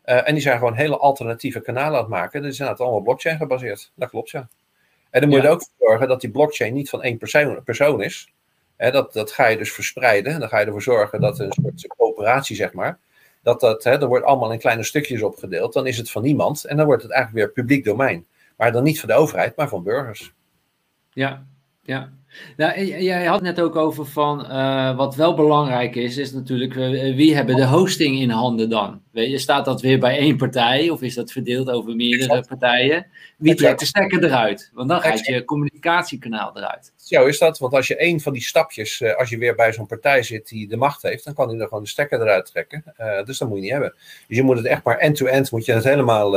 en 0.02 0.32
die 0.32 0.42
zijn 0.42 0.58
gewoon 0.58 0.74
hele 0.74 0.96
alternatieve 0.96 1.60
kanalen 1.60 1.92
aan 1.92 2.04
het 2.04 2.08
maken. 2.08 2.42
Die 2.42 2.52
zijn 2.52 2.68
het 2.68 2.80
allemaal 2.80 3.00
blockchain 3.00 3.36
gebaseerd. 3.36 3.92
Dat 3.94 4.10
klopt, 4.10 4.30
ja. 4.30 4.48
En 5.10 5.20
dan 5.20 5.30
moet 5.30 5.40
je 5.40 5.46
er 5.46 5.52
ook 5.52 5.62
voor 5.62 5.88
zorgen 5.88 6.08
dat 6.08 6.20
die 6.20 6.30
blockchain 6.30 6.74
niet 6.74 6.88
van 6.88 7.02
één 7.02 7.18
persoon, 7.18 7.62
persoon 7.64 8.02
is, 8.02 8.32
dat, 8.76 9.12
dat 9.12 9.32
ga 9.32 9.46
je 9.46 9.56
dus 9.56 9.72
verspreiden. 9.72 10.40
Dan 10.40 10.48
ga 10.48 10.58
je 10.58 10.66
ervoor 10.66 10.82
zorgen 10.82 11.20
dat 11.20 11.38
een 11.38 11.52
soort 11.52 11.86
coöperatie, 11.96 12.56
zeg 12.56 12.72
maar. 12.72 12.98
Dat 13.42 13.60
dat, 13.60 13.84
hè, 13.84 13.98
dat 13.98 14.08
wordt 14.08 14.24
allemaal 14.24 14.52
in 14.52 14.58
kleine 14.58 14.82
stukjes 14.82 15.22
opgedeeld. 15.22 15.72
Dan 15.72 15.86
is 15.86 15.96
het 15.96 16.10
van 16.10 16.22
niemand. 16.22 16.64
En 16.64 16.76
dan 16.76 16.86
wordt 16.86 17.02
het 17.02 17.12
eigenlijk 17.12 17.44
weer 17.44 17.54
publiek 17.54 17.84
domein. 17.84 18.26
Maar 18.56 18.72
dan 18.72 18.82
niet 18.82 19.00
van 19.00 19.08
de 19.08 19.14
overheid, 19.14 19.56
maar 19.56 19.68
van 19.68 19.82
burgers. 19.82 20.32
Ja, 21.12 21.46
ja. 21.82 22.12
Nou, 22.56 22.84
jij 22.84 23.24
had 23.24 23.42
net 23.42 23.60
ook 23.60 23.76
over 23.76 24.06
van 24.06 24.40
uh, 24.40 24.96
wat 24.96 25.14
wel 25.14 25.34
belangrijk 25.34 25.96
is, 25.96 26.16
is 26.16 26.32
natuurlijk 26.32 26.74
uh, 26.74 27.16
wie 27.16 27.34
hebben 27.34 27.56
de 27.56 27.66
hosting 27.66 28.20
in 28.20 28.30
handen 28.30 28.70
dan? 28.70 29.00
Weet 29.12 29.30
je, 29.30 29.38
staat 29.38 29.64
dat 29.64 29.80
weer 29.80 29.98
bij 29.98 30.18
één 30.18 30.36
partij 30.36 30.90
of 30.90 31.02
is 31.02 31.14
dat 31.14 31.32
verdeeld 31.32 31.70
over 31.70 31.96
meerdere 31.96 32.44
partijen? 32.48 33.06
Wie 33.38 33.54
trekt 33.54 33.80
de 33.80 33.86
stekker 33.86 34.24
eruit? 34.24 34.70
Want 34.74 34.88
dan 34.88 35.00
gaat 35.00 35.26
je 35.26 35.44
communicatiekanaal 35.44 36.56
eruit. 36.56 36.92
Zo 36.96 37.26
is 37.26 37.38
dat, 37.38 37.58
want 37.58 37.72
als 37.72 37.86
je 37.86 37.96
één 37.96 38.20
van 38.20 38.32
die 38.32 38.42
stapjes, 38.42 39.00
uh, 39.00 39.16
als 39.16 39.30
je 39.30 39.38
weer 39.38 39.54
bij 39.54 39.72
zo'n 39.72 39.86
partij 39.86 40.22
zit 40.22 40.48
die 40.48 40.68
de 40.68 40.76
macht 40.76 41.02
heeft, 41.02 41.24
dan 41.24 41.34
kan 41.34 41.48
hij 41.48 41.58
er 41.58 41.68
gewoon 41.68 41.82
de 41.82 41.88
stekker 41.88 42.20
eruit 42.20 42.46
trekken. 42.46 42.84
dus 43.24 43.38
dat 43.38 43.48
moet 43.48 43.56
je 43.56 43.62
niet 43.62 43.72
hebben. 43.72 43.94
Dus 44.28 44.36
je 44.36 44.42
moet 44.42 44.56
het 44.56 44.66
echt 44.66 44.84
maar 44.84 44.98
end-to-end, 44.98 45.36
-end, 45.36 45.50
moet 45.50 45.64
je 45.64 45.72
het 45.72 45.84
helemaal 45.84 46.30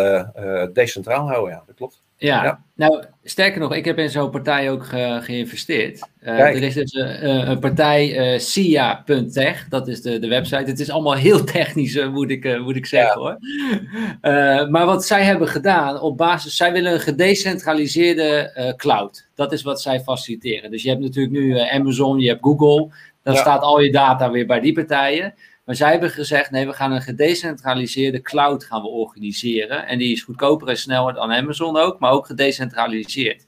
decentraal 0.73 1.27
houden, 1.27 1.53
ja, 1.53 1.63
dat 1.65 1.75
klopt. 1.75 2.01
Ja. 2.19 2.63
nou, 2.75 3.03
sterker 3.23 3.59
nog, 3.59 3.75
ik 3.75 3.85
heb 3.85 3.97
in 3.97 4.09
zo'n 4.09 4.29
partij 4.29 4.71
ook 4.71 4.85
ge 4.85 5.19
geïnvesteerd. 5.21 6.09
Uh, 6.23 6.39
er 6.39 6.63
is 6.63 6.73
dus 6.73 6.93
uh, 6.93 7.47
een 7.47 7.59
partij, 7.59 8.33
uh, 8.33 8.39
sia.tech, 8.39 9.67
dat 9.69 9.87
is 9.87 10.01
de, 10.01 10.19
de 10.19 10.27
website. 10.27 10.69
Het 10.69 10.79
is 10.79 10.89
allemaal 10.89 11.13
heel 11.13 11.43
technisch, 11.59 12.07
moet, 12.07 12.29
ik, 12.29 12.59
moet 12.59 12.75
ik 12.75 12.85
zeggen 12.85 13.19
hoor. 13.21 13.37
maar 14.69 14.85
wat 14.85 15.05
zij 15.05 15.23
hebben 15.23 15.47
gedaan, 15.47 15.99
op 15.99 16.17
basis, 16.17 16.55
zij 16.55 16.71
willen 16.71 16.93
een 16.93 16.99
gedecentraliseerde 16.99 18.73
cloud. 18.77 19.27
Dat 19.35 19.51
is 19.51 19.61
wat 19.61 19.81
zij 19.81 19.99
faciliteren. 19.99 20.71
Dus 20.71 20.83
je 20.83 20.89
hebt 20.89 21.01
natuurlijk 21.01 21.33
nu 21.33 21.59
Amazon, 21.59 22.19
je 22.19 22.27
hebt 22.27 22.43
Google. 22.43 22.89
Dan 23.23 23.33
ja. 23.33 23.39
staat 23.39 23.61
al 23.61 23.79
je 23.79 23.91
data 23.91 24.31
weer 24.31 24.45
bij 24.45 24.59
die 24.59 24.73
partijen. 24.73 25.33
Maar 25.69 25.77
zij 25.77 25.91
hebben 25.91 26.09
gezegd, 26.09 26.51
nee, 26.51 26.65
we 26.65 26.73
gaan 26.73 26.91
een 26.91 27.01
gedecentraliseerde 27.01 28.21
cloud 28.21 28.63
gaan 28.63 28.81
we 28.81 28.87
organiseren. 28.87 29.87
En 29.87 29.97
die 29.97 30.11
is 30.11 30.21
goedkoper 30.21 30.67
en 30.67 30.77
sneller 30.77 31.13
dan 31.13 31.31
Amazon 31.31 31.77
ook, 31.77 31.99
maar 31.99 32.11
ook 32.11 32.25
gedecentraliseerd. 32.25 33.47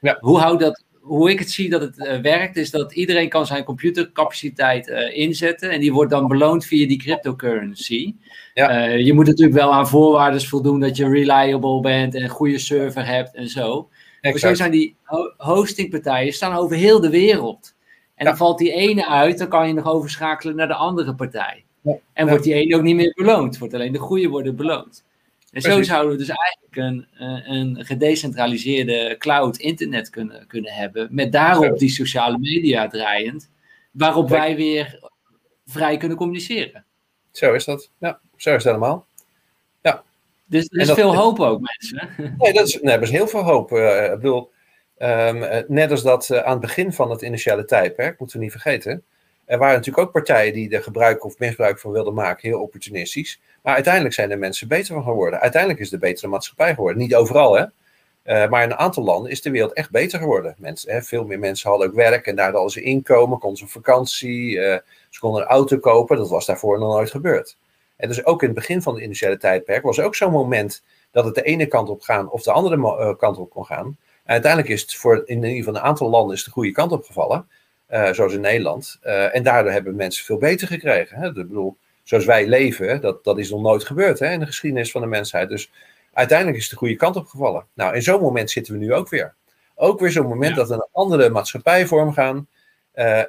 Ja. 0.00 0.16
Hoe, 0.20 0.38
houdt 0.38 0.60
dat, 0.60 0.84
hoe 1.00 1.30
ik 1.30 1.38
het 1.38 1.50
zie 1.50 1.70
dat 1.70 1.80
het 1.80 1.98
uh, 1.98 2.20
werkt, 2.20 2.56
is 2.56 2.70
dat 2.70 2.92
iedereen 2.92 3.28
kan 3.28 3.46
zijn 3.46 3.64
computercapaciteit 3.64 4.88
uh, 4.88 5.16
inzetten. 5.16 5.70
En 5.70 5.80
die 5.80 5.92
wordt 5.92 6.10
dan 6.10 6.28
beloond 6.28 6.66
via 6.66 6.86
die 6.86 6.98
cryptocurrency. 6.98 8.14
Ja. 8.54 8.88
Uh, 8.88 9.06
je 9.06 9.12
moet 9.12 9.26
natuurlijk 9.26 9.58
wel 9.58 9.72
aan 9.72 9.88
voorwaarden 9.88 10.40
voldoen 10.40 10.80
dat 10.80 10.96
je 10.96 11.08
reliable 11.08 11.80
bent 11.80 12.14
en 12.14 12.22
een 12.22 12.28
goede 12.28 12.58
server 12.58 13.06
hebt 13.06 13.34
en 13.34 13.48
zo. 13.48 13.88
Maar 14.20 14.38
zo 14.38 14.54
zijn 14.54 14.70
die 14.70 14.96
hostingpartijen 15.36 16.32
staan 16.32 16.56
over 16.56 16.76
heel 16.76 17.00
de 17.00 17.10
wereld. 17.10 17.74
En 18.14 18.28
dan 18.28 18.36
valt 18.36 18.58
die 18.58 18.72
ene 18.72 19.08
uit, 19.08 19.38
dan 19.38 19.48
kan 19.48 19.68
je 19.68 19.74
nog 19.74 19.86
overschakelen 19.86 20.56
naar 20.56 20.66
de 20.66 20.74
andere 20.74 21.14
partij. 21.14 21.61
Ja. 21.82 21.98
En 22.12 22.28
wordt 22.28 22.44
die 22.44 22.54
ene 22.54 22.76
ook 22.76 22.82
niet 22.82 22.96
meer 22.96 23.12
beloond. 23.14 23.58
Wordt 23.58 23.74
alleen 23.74 23.92
de 23.92 23.98
goede 23.98 24.28
worden 24.28 24.56
beloond. 24.56 25.04
En 25.50 25.62
zo 25.62 25.82
zouden 25.82 26.12
we 26.12 26.18
dus 26.18 26.28
eigenlijk 26.28 26.76
een, 26.76 27.06
een 27.54 27.84
gedecentraliseerde 27.84 29.16
cloud 29.18 29.56
internet 29.56 30.10
kunnen, 30.10 30.46
kunnen 30.46 30.72
hebben. 30.72 31.08
Met 31.10 31.32
daarop 31.32 31.78
die 31.78 31.88
sociale 31.88 32.38
media 32.38 32.88
draaiend. 32.88 33.50
Waarop 33.90 34.28
wij 34.28 34.56
weer 34.56 35.10
vrij 35.66 35.96
kunnen 35.96 36.16
communiceren. 36.16 36.84
Zo 37.30 37.52
is 37.52 37.64
dat. 37.64 37.90
Ja, 37.98 38.20
zo 38.36 38.48
is 38.48 38.54
het 38.54 38.64
helemaal. 38.64 39.06
Ja. 39.82 40.02
Dus 40.46 40.68
er 40.70 40.80
is 40.80 40.92
veel 40.92 41.16
hoop 41.16 41.40
ook, 41.40 41.60
mensen. 41.60 42.08
Nee, 42.38 42.52
dat 42.52 42.68
is, 42.68 42.80
nee, 42.80 42.94
er 42.94 43.02
is 43.02 43.10
heel 43.10 43.28
veel 43.28 43.42
hoop. 43.42 43.72
Uh, 43.72 44.04
ik 44.04 44.10
bedoel, 44.20 44.50
Um, 44.98 45.64
net 45.68 45.90
als 45.90 46.02
dat 46.02 46.28
uh, 46.28 46.38
aan 46.38 46.50
het 46.50 46.60
begin 46.60 46.92
van 46.92 47.10
het 47.10 47.22
initiale 47.22 47.64
tijdperk, 47.64 48.18
moeten 48.18 48.38
we 48.38 48.42
niet 48.42 48.52
vergeten. 48.52 49.04
Er 49.52 49.58
waren 49.58 49.74
natuurlijk 49.76 50.06
ook 50.06 50.12
partijen 50.12 50.52
die 50.52 50.70
er 50.70 50.82
gebruik 50.82 51.24
of 51.24 51.38
misbruik 51.38 51.78
van 51.78 51.90
wilden 51.90 52.14
maken, 52.14 52.48
heel 52.48 52.60
opportunistisch. 52.60 53.40
Maar 53.62 53.74
uiteindelijk 53.74 54.14
zijn 54.14 54.30
er 54.30 54.38
mensen 54.38 54.68
beter 54.68 54.94
van 54.94 55.02
geworden. 55.02 55.40
Uiteindelijk 55.40 55.80
is 55.80 55.90
de 55.90 55.98
betere 55.98 56.28
maatschappij 56.28 56.74
geworden. 56.74 57.02
Niet 57.02 57.14
overal, 57.14 57.54
hè. 57.54 57.62
Uh, 57.62 58.50
maar 58.50 58.62
in 58.62 58.70
een 58.70 58.76
aantal 58.76 59.04
landen 59.04 59.30
is 59.30 59.42
de 59.42 59.50
wereld 59.50 59.72
echt 59.72 59.90
beter 59.90 60.18
geworden. 60.18 60.54
Mensen, 60.58 60.92
hè, 60.92 61.02
veel 61.02 61.24
meer 61.24 61.38
mensen 61.38 61.70
hadden 61.70 61.88
ook 61.88 61.94
werk 61.94 62.26
en 62.26 62.36
daardoor 62.36 62.60
hadden 62.60 62.82
ze 62.82 62.88
inkomen, 62.88 63.38
konden 63.38 63.58
ze 63.58 63.64
op 63.64 63.70
vakantie, 63.70 64.50
uh, 64.50 64.76
ze 65.10 65.20
konden 65.20 65.42
een 65.42 65.48
auto 65.48 65.78
kopen. 65.78 66.16
Dat 66.16 66.28
was 66.28 66.46
daarvoor 66.46 66.78
nog 66.78 66.92
nooit 66.92 67.10
gebeurd. 67.10 67.56
En 67.96 68.08
dus 68.08 68.24
ook 68.24 68.40
in 68.42 68.48
het 68.48 68.56
begin 68.56 68.82
van 68.82 68.94
het 68.94 69.02
initiële 69.02 69.36
tijdperk 69.36 69.82
was 69.82 70.00
ook 70.00 70.14
zo'n 70.14 70.32
moment 70.32 70.82
dat 71.10 71.24
het 71.24 71.34
de 71.34 71.42
ene 71.42 71.66
kant 71.66 71.88
op 71.88 72.00
gaan 72.00 72.30
of 72.30 72.42
de 72.42 72.52
andere 72.52 73.16
kant 73.16 73.38
op 73.38 73.50
kon 73.50 73.64
gaan 73.64 73.96
uiteindelijk 74.24 74.72
is 74.72 74.82
het 74.82 74.94
voor 74.94 75.22
in 75.24 75.36
ieder 75.36 75.50
geval 75.50 75.74
een 75.74 75.80
aantal 75.80 76.10
landen 76.10 76.36
is 76.36 76.44
de 76.44 76.50
goede 76.50 76.72
kant 76.72 76.92
opgevallen. 76.92 77.48
Uh, 77.92 78.12
zoals 78.12 78.32
in 78.32 78.40
Nederland. 78.40 78.98
Uh, 79.04 79.36
en 79.36 79.42
daardoor 79.42 79.72
hebben 79.72 79.96
mensen 79.96 80.24
veel 80.24 80.38
beter 80.38 80.66
gekregen. 80.66 81.18
Hè? 81.18 81.26
Ik 81.26 81.34
bedoel, 81.34 81.76
zoals 82.02 82.24
wij 82.24 82.46
leven, 82.46 83.00
dat, 83.00 83.24
dat 83.24 83.38
is 83.38 83.50
nog 83.50 83.60
nooit 83.60 83.84
gebeurd 83.84 84.18
hè, 84.18 84.30
in 84.32 84.40
de 84.40 84.46
geschiedenis 84.46 84.90
van 84.90 85.00
de 85.00 85.06
mensheid. 85.06 85.48
Dus 85.48 85.70
uiteindelijk 86.12 86.58
is 86.58 86.62
het 86.62 86.72
de 86.72 86.78
goede 86.78 86.96
kant 86.96 87.16
opgevallen. 87.16 87.66
Nou, 87.74 87.94
in 87.94 88.02
zo'n 88.02 88.20
moment 88.20 88.50
zitten 88.50 88.72
we 88.72 88.78
nu 88.78 88.94
ook 88.94 89.08
weer. 89.08 89.34
Ook 89.74 90.00
weer 90.00 90.10
zo'n 90.10 90.26
moment 90.26 90.50
ja. 90.50 90.56
dat 90.56 90.68
we 90.68 90.74
een 90.74 90.86
andere 90.92 91.30
maatschappij 91.30 91.86
vormgaan. 91.86 92.46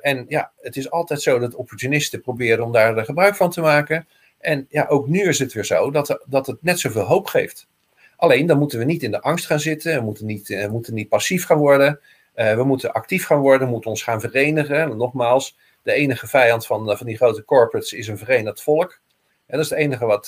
en 0.02 0.26
ja, 0.28 0.52
het 0.62 0.76
is 0.76 0.92
altijd 0.92 1.22
zo 1.22 1.40
dat 1.40 1.56
opportunisten 1.56 2.22
proberen 2.22 2.66
om 2.66 2.72
daar 2.72 3.06
gebruik 3.06 3.36
van 3.36 3.50
te 3.50 3.62
maken. 3.62 4.08
En 4.40 4.66
ja, 4.70 4.86
ook 4.88 5.08
nu 5.08 5.28
is 5.28 5.40
het 5.40 5.54
weer 5.54 5.66
zo 5.66 5.92
dat, 5.92 6.20
dat 6.26 6.48
het 6.48 6.58
net 6.64 6.80
zoveel 6.80 7.04
hoop 7.04 7.28
geeft. 7.28 7.68
Alleen 8.16 8.46
dan 8.46 8.58
moeten 8.58 8.80
we 8.80 8.86
niet 8.86 9.04
in 9.04 9.12
de 9.12 9.22
angst 9.22 9.46
gaan 9.46 9.60
zitten, 9.60 9.96
we 9.96 10.02
moeten 10.02 10.26
niet, 10.26 10.48
we 10.48 10.68
moeten 10.72 10.94
niet 10.94 11.10
passief 11.10 11.46
gaan 11.46 11.58
worden. 11.58 12.00
We 12.34 12.64
moeten 12.66 12.94
actief 12.94 13.26
gaan 13.26 13.40
worden, 13.40 13.68
moeten 13.68 13.90
ons 13.90 14.04
gaan 14.04 14.20
verenigen. 14.22 14.98
nogmaals, 14.98 15.58
de 15.82 15.94
enige 15.94 16.28
vijand 16.28 16.66
van, 16.66 16.98
van 16.98 17.06
die 17.06 17.16
grote 17.16 17.46
corporates 17.46 17.94
is 17.94 18.08
een 18.08 18.18
verenigd 18.18 18.64
volk. 18.64 19.02
En 19.46 19.58
dat 19.58 19.66
is 19.66 19.70
het 19.70 19.80
enige 19.80 20.06
wat, 20.06 20.28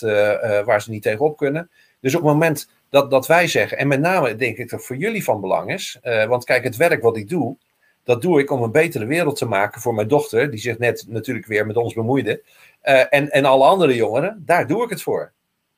waar 0.65 0.81
ze 0.81 0.89
niet 0.89 1.03
tegenop 1.03 1.37
kunnen. 1.37 1.69
Dus 1.99 2.15
op 2.15 2.21
het 2.21 2.31
moment 2.31 2.69
dat, 2.89 3.11
dat 3.11 3.27
wij 3.27 3.47
zeggen, 3.47 3.77
en 3.77 3.87
met 3.87 3.99
name 3.99 4.35
denk 4.35 4.57
ik 4.57 4.69
dat 4.69 4.85
voor 4.85 4.95
jullie 4.95 5.23
van 5.23 5.41
belang 5.41 5.73
is, 5.73 5.99
want 6.27 6.43
kijk, 6.43 6.63
het 6.63 6.75
werk 6.75 7.01
wat 7.01 7.17
ik 7.17 7.29
doe, 7.29 7.57
dat 8.03 8.21
doe 8.21 8.39
ik 8.39 8.51
om 8.51 8.63
een 8.63 8.71
betere 8.71 9.05
wereld 9.05 9.35
te 9.37 9.45
maken 9.45 9.81
voor 9.81 9.93
mijn 9.93 10.07
dochter, 10.07 10.51
die 10.51 10.59
zich 10.59 10.77
net 10.77 11.05
natuurlijk 11.07 11.45
weer 11.45 11.65
met 11.65 11.75
ons 11.75 11.93
bemoeide, 11.93 12.43
uh, 12.83 12.99
en, 13.09 13.29
en 13.29 13.45
alle 13.45 13.65
andere 13.65 13.95
jongeren, 13.95 14.43
daar 14.45 14.67
doe 14.67 14.83
ik 14.83 14.89
het 14.89 15.01
voor. 15.01 15.31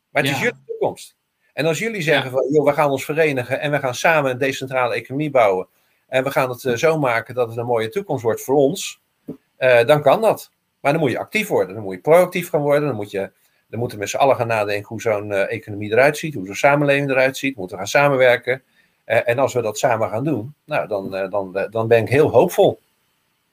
Maar 0.10 0.24
het 0.24 0.32
is 0.32 0.40
jullie 0.40 0.64
toekomst. 0.66 1.16
En 1.54 1.66
als 1.66 1.80
jullie 1.80 2.02
zeggen 2.02 2.32
van, 2.32 2.48
joh, 2.52 2.66
we 2.66 2.74
gaan 2.74 2.92
ons 2.92 3.06
verenigen 3.06 3.60
en 3.60 3.72
we 3.72 3.80
gaan 3.80 3.96
samen 3.96 4.32
een 4.32 4.38
decentrale 4.38 4.96
economie 4.96 5.32
bouwen, 5.32 5.68
en 6.08 6.24
we 6.24 6.32
gaan 6.32 6.50
het 6.50 6.64
uh, 6.64 6.76
zo 6.76 7.00
maken 7.00 7.36
dat 7.36 7.48
het 7.48 7.58
een 7.58 7.66
mooie 7.66 7.90
toekomst 7.90 8.24
wordt 8.24 8.42
voor 8.42 8.56
ons, 8.56 9.00
dan 9.86 10.02
kan 10.02 10.22
dat. 10.22 10.52
Maar 10.80 10.92
dan 10.92 11.02
moet 11.02 11.12
je 11.12 11.20
actief 11.20 11.48
worden, 11.48 11.76
dan 11.76 11.84
moet 11.84 11.94
je 11.94 12.02
proactief 12.02 12.50
gaan 12.50 12.62
worden, 12.62 12.88
dan 12.88 12.96
moet 12.96 13.12
je 13.12 13.32
dan 13.70 13.80
moeten 13.80 13.98
we 13.98 14.04
met 14.04 14.14
z'n 14.14 14.18
allen 14.18 14.36
gaan 14.36 14.48
nadenken 14.48 14.88
hoe 14.88 15.02
zo'n 15.02 15.30
uh, 15.30 15.52
economie 15.52 15.92
eruit 15.92 16.18
ziet, 16.18 16.34
hoe 16.34 16.46
zo'n 16.46 16.56
samenleving 16.56 17.10
eruit 17.10 17.38
ziet. 17.38 17.54
We 17.54 17.60
moeten 17.60 17.78
gaan 17.78 17.88
samenwerken. 17.88 18.62
En 19.06 19.40
als 19.40 19.54
we 19.54 19.62
dat 19.62 19.78
samen 19.78 20.10
gaan 20.10 20.24
doen, 20.24 20.54
nou, 20.66 20.88
dan, 20.88 21.30
dan, 21.30 21.68
dan 21.70 21.88
ben 21.88 22.02
ik 22.02 22.10
heel 22.10 22.30
hoopvol. 22.30 22.80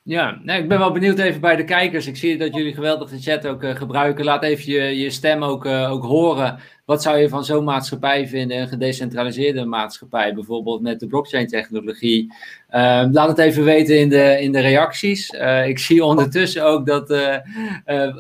Ja, 0.02 0.40
ik 0.44 0.68
ben 0.68 0.78
wel 0.78 0.92
benieuwd 0.92 1.18
even 1.18 1.40
bij 1.40 1.56
de 1.56 1.64
kijkers. 1.64 2.06
Ik 2.06 2.16
zie 2.16 2.38
dat 2.38 2.54
jullie 2.54 2.74
geweldig 2.74 3.10
de 3.10 3.20
chat 3.20 3.46
ook 3.46 3.76
gebruiken. 3.76 4.24
Laat 4.24 4.42
even 4.42 4.72
je, 4.72 4.98
je 4.98 5.10
stem 5.10 5.44
ook, 5.44 5.66
ook 5.66 6.04
horen. 6.04 6.58
Wat 6.84 7.02
zou 7.02 7.18
je 7.18 7.28
van 7.28 7.44
zo'n 7.44 7.64
maatschappij 7.64 8.28
vinden, 8.28 8.58
een 8.58 8.68
gedecentraliseerde 8.68 9.64
maatschappij, 9.64 10.34
bijvoorbeeld 10.34 10.80
met 10.80 11.00
de 11.00 11.06
blockchain-technologie? 11.06 12.32
Uh, 12.70 13.04
laat 13.10 13.28
het 13.28 13.38
even 13.38 13.64
weten 13.64 13.98
in 13.98 14.08
de, 14.08 14.40
in 14.40 14.52
de 14.52 14.60
reacties. 14.60 15.30
Uh, 15.32 15.68
ik 15.68 15.78
zie 15.78 16.04
ondertussen 16.04 16.64
ook 16.64 16.86
dat 16.86 17.10
uh, 17.10 17.36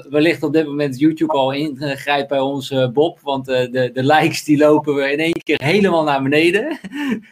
wellicht 0.08 0.42
op 0.42 0.52
dit 0.52 0.66
moment 0.66 0.98
YouTube 0.98 1.32
al 1.32 1.52
ingrijpt 1.52 2.28
bij 2.28 2.40
onze 2.40 2.90
Bob, 2.92 3.20
want 3.20 3.44
de, 3.44 3.90
de 3.92 4.04
likes 4.04 4.44
die 4.44 4.56
lopen 4.56 4.94
we 4.94 5.12
in 5.12 5.18
één 5.18 5.42
keer 5.42 5.60
helemaal 5.64 6.04
naar 6.04 6.22
beneden. 6.22 6.78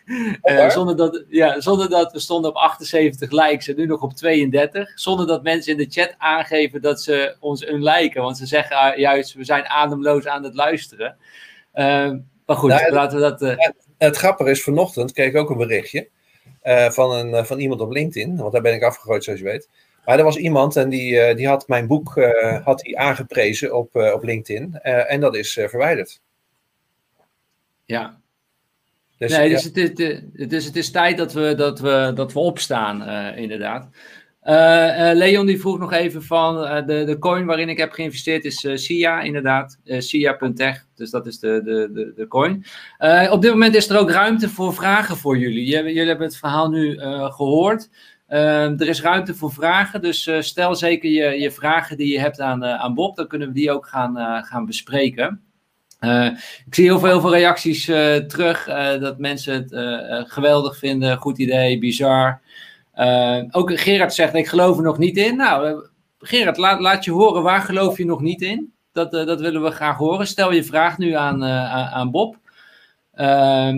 zonder, 0.68 0.96
dat, 0.96 1.24
ja, 1.28 1.60
zonder 1.60 1.88
dat 1.88 2.12
we 2.12 2.18
stonden 2.18 2.50
op 2.50 2.56
78 2.56 3.30
likes 3.30 3.68
en 3.68 3.76
nu 3.76 3.86
nog 3.86 4.02
op 4.02 4.12
32. 4.12 4.92
Zonder 4.94 5.26
dat 5.26 5.42
mensen 5.42 5.72
in 5.72 5.78
de 5.78 6.00
chat 6.00 6.14
aangeven 6.18 6.82
dat 6.82 7.02
ze 7.02 7.36
ons 7.40 7.66
een 7.66 7.82
liken, 7.82 8.22
want 8.22 8.36
ze 8.36 8.46
zeggen 8.46 9.00
juist 9.00 9.34
we 9.34 9.44
zijn 9.44 9.66
ademloos 9.66 10.26
aan 10.26 10.44
het 10.44 10.54
luisteren. 10.54 11.16
Ehm, 11.73 12.19
maar 12.47 12.57
goed, 12.57 12.70
nou, 12.70 12.93
laten 12.93 13.16
we 13.16 13.23
dat... 13.23 13.43
Uh... 13.43 13.55
Het, 13.99 14.16
grappige 14.16 14.51
is, 14.51 14.62
vanochtend 14.62 15.12
kreeg 15.12 15.28
ik 15.28 15.36
ook 15.36 15.51
een 15.51 15.57
berichtje 15.57 16.09
uh, 16.65 16.90
van, 16.90 17.12
een, 17.12 17.35
eh, 17.35 17.44
van 17.44 17.59
iemand 17.59 17.81
op 17.81 17.90
LinkedIn, 17.90 18.36
want 18.36 18.53
daar 18.53 18.62
ben 18.62 18.74
ik 18.74 18.82
afgegooid 18.82 19.24
zoals 19.24 19.39
je 19.39 19.44
weet. 19.44 19.69
Maar 20.05 20.19
er 20.19 20.24
was 20.24 20.36
iemand 20.36 20.77
en 20.77 20.89
die, 20.89 21.35
die 21.35 21.49
had 21.49 21.69
mijn 21.69 21.86
boek 21.86 22.31
had 22.65 22.78
die 22.78 22.99
aangeprezen 22.99 23.77
op, 23.77 23.97
op 23.97 24.23
LinkedIn 24.23 24.74
en 24.82 25.20
dat 25.20 25.36
is 25.36 25.53
verwijderd. 25.53 26.20
Ja, 27.85 28.20
dus, 29.19 29.31
nee, 29.31 29.49
dus, 29.49 29.65
het, 29.65 29.77
is, 29.77 30.20
dus 30.32 30.65
het 30.65 30.77
is 30.77 30.90
tijd 30.90 31.16
dat 31.16 31.32
we, 31.32 31.55
dat 31.55 31.81
we, 31.81 32.12
dat 32.15 32.32
we 32.32 32.39
opstaan, 32.39 33.09
inderdaad. 33.36 33.89
Uh, 34.44 35.10
Leon 35.14 35.47
die 35.47 35.60
vroeg 35.60 35.78
nog 35.78 35.93
even 35.93 36.23
van 36.23 36.62
uh, 36.62 36.86
de, 36.86 37.05
de 37.05 37.19
coin 37.19 37.47
waarin 37.47 37.69
ik 37.69 37.78
heb 37.78 37.93
geïnvesteerd 37.93 38.44
is 38.44 38.66
SIA 38.74 39.20
inderdaad, 39.20 39.78
SIA.tech, 39.85 40.86
dus 40.94 41.10
dat 41.10 41.27
is 41.27 41.39
de, 41.39 41.60
de, 41.64 41.90
de, 41.93 42.12
de 42.16 42.27
coin. 42.27 42.64
op 43.31 43.43
dit 43.43 43.51
moment 43.51 43.74
is 43.74 43.89
er 43.89 43.98
ook 43.98 44.10
ruimte 44.10 44.48
voor 44.48 44.74
vragen 44.74 45.16
voor 45.16 45.39
jullie. 45.39 45.64
Jullie, 45.64 45.93
jullie 45.93 46.09
hebben 46.09 46.27
het 46.27 46.36
verhaal 46.36 46.69
nu 46.69 46.98
gehoord. 47.31 47.89
er 48.27 48.89
is 48.89 49.02
ruimte 49.02 49.35
voor 49.35 49.52
vragen, 49.52 50.01
dus 50.01 50.31
stel 50.40 50.74
zeker 50.74 51.10
je, 51.10 51.40
je 51.40 51.51
vragen 51.51 51.97
die 51.97 52.12
je 52.12 52.20
hebt 52.20 52.40
aan, 52.40 52.64
aan 52.64 52.94
Bob, 52.94 53.16
dan 53.16 53.27
kunnen 53.27 53.48
we 53.48 53.55
die 53.55 53.70
ook 53.70 53.86
gaan, 53.86 54.44
gaan 54.44 54.66
bespreken. 54.66 55.40
ik 56.66 56.74
zie 56.74 56.85
heel 56.85 56.98
veel, 56.98 57.09
heel 57.09 57.20
veel 57.20 57.35
reacties 57.35 57.85
terug 58.27 58.64
dat 59.01 59.19
mensen 59.19 59.55
het 59.55 60.31
geweldig 60.31 60.78
vinden, 60.78 61.16
goed 61.16 61.39
idee, 61.39 61.78
bizar. 61.78 62.40
Uh, 62.98 63.43
ook 63.51 63.78
Gerard 63.81 64.14
zegt, 64.14 64.35
ik 64.35 64.48
geloof 64.48 64.77
er 64.77 64.82
nog 64.82 64.98
niet 64.98 65.16
in. 65.16 65.36
Nou, 65.36 65.69
uh, 65.69 65.78
Gerard, 66.19 66.56
laat, 66.56 66.81
laat 66.81 67.05
je 67.05 67.10
horen, 67.10 67.43
waar 67.43 67.60
geloof 67.60 67.98
je 67.98 68.05
nog 68.05 68.20
niet 68.20 68.43
in? 68.43 68.73
Dat, 68.93 69.14
uh, 69.14 69.27
dat 69.27 69.40
willen 69.40 69.62
we 69.62 69.70
graag 69.70 69.97
horen. 69.97 70.27
Stel 70.27 70.52
je 70.52 70.64
vraag 70.64 70.98
nu 70.98 71.12
aan, 71.12 71.44
aan 71.44 72.10
Bob. 72.10 72.36
Ehm, 73.12 73.77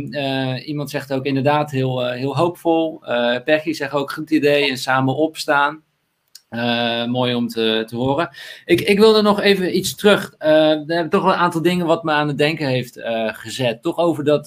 iemand 0.56 0.90
zegt 0.90 1.12
ook 1.12 1.24
inderdaad 1.24 1.70
heel, 1.70 2.06
heel 2.06 2.36
hoopvol. 2.36 3.02
Peggy 3.44 3.72
zegt 3.72 3.92
ook 3.92 4.12
goed 4.12 4.30
idee 4.30 4.70
en 4.70 4.78
samen 4.78 5.16
opstaan. 5.16 5.82
mooi 7.08 7.34
om 7.34 7.48
te, 7.48 7.84
te 7.86 7.96
horen. 7.96 8.30
Ik, 8.64 8.80
ik 8.80 8.98
wilde 8.98 9.22
nog 9.22 9.40
even 9.40 9.76
iets 9.76 9.94
terug. 9.94 10.34
er 10.38 10.84
hebben 10.86 11.08
toch 11.08 11.22
wel 11.22 11.32
een 11.32 11.38
aantal 11.38 11.62
dingen 11.62 11.86
wat 11.86 12.04
me 12.04 12.12
aan 12.12 12.28
het 12.28 12.38
denken 12.38 12.66
heeft 12.66 13.00
gezet. 13.26 13.82
Toch 13.82 13.98
over 13.98 14.24
dat 14.24 14.46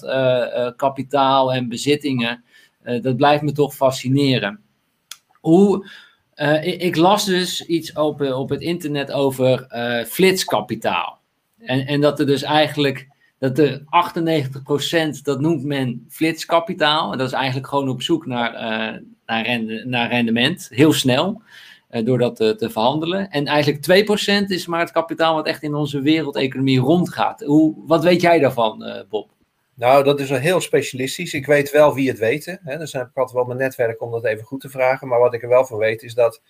kapitaal 0.76 1.52
en 1.52 1.68
bezittingen. 1.68 2.44
Eh, 2.88 3.02
dat 3.02 3.16
blijft 3.16 3.42
me 3.42 3.52
toch 3.52 3.74
fascineren. 3.74 4.60
Hoe, 5.40 5.88
uh, 6.36 6.66
ik, 6.66 6.82
ik, 6.82 6.96
las 6.96 7.24
dus 7.24 7.66
iets 7.66 7.92
op, 7.92 8.20
op 8.20 8.48
het 8.48 8.60
internet 8.60 9.12
over 9.12 9.66
uh, 9.70 10.04
flitskapitaal. 10.04 11.20
En, 11.58 11.86
en 11.86 12.00
dat 12.00 12.20
er 12.20 12.26
dus 12.26 12.42
eigenlijk, 12.42 13.08
dat 13.38 13.56
de 13.56 13.82
98% 15.18 15.22
dat 15.22 15.40
noemt 15.40 15.64
men 15.64 16.06
flitskapitaal. 16.08 17.12
En 17.12 17.18
dat 17.18 17.26
is 17.26 17.32
eigenlijk 17.32 17.66
gewoon 17.66 17.88
op 17.88 18.02
zoek 18.02 18.26
naar, 18.26 18.54
uh, 18.54 19.00
naar, 19.26 19.86
naar 19.86 20.08
rendement, 20.08 20.68
heel 20.70 20.92
snel. 20.92 21.42
door 22.04 22.18
dat 22.18 22.36
te, 22.36 22.54
te, 22.54 22.70
verhandelen. 22.70 23.30
En 23.30 23.46
eigenlijk 23.46 24.08
2% 24.44 24.44
is 24.46 24.66
maar 24.66 24.80
het 24.80 24.92
kapitaal 24.92 25.34
wat 25.34 25.46
echt 25.46 25.62
in 25.62 25.74
onze 25.74 26.00
wereldeconomie 26.00 26.80
rondgaat. 26.80 27.42
Hoe, 27.42 27.74
wat 27.86 28.02
weet 28.04 28.20
jij 28.20 28.38
daarvan, 28.38 29.04
Bob? 29.08 29.36
Nou, 29.78 30.04
dat 30.04 30.20
is 30.20 30.30
wel 30.30 30.38
heel 30.38 30.60
specialistisch. 30.60 31.34
Ik 31.34 31.46
weet 31.46 31.70
wel 31.70 31.94
wie 31.94 32.08
het 32.08 32.18
weten. 32.18 32.60
Hè. 32.64 32.78
Dus 32.78 32.94
ik 32.94 33.00
altijd 33.14 33.36
wel 33.36 33.44
mijn 33.44 33.58
netwerk 33.58 34.02
om 34.02 34.10
dat 34.10 34.24
even 34.24 34.44
goed 34.44 34.60
te 34.60 34.68
vragen. 34.68 35.08
Maar 35.08 35.18
wat 35.18 35.34
ik 35.34 35.42
er 35.42 35.48
wel 35.48 35.64
van 35.64 35.78
weet 35.78 36.02
is 36.02 36.14
dat 36.14 36.40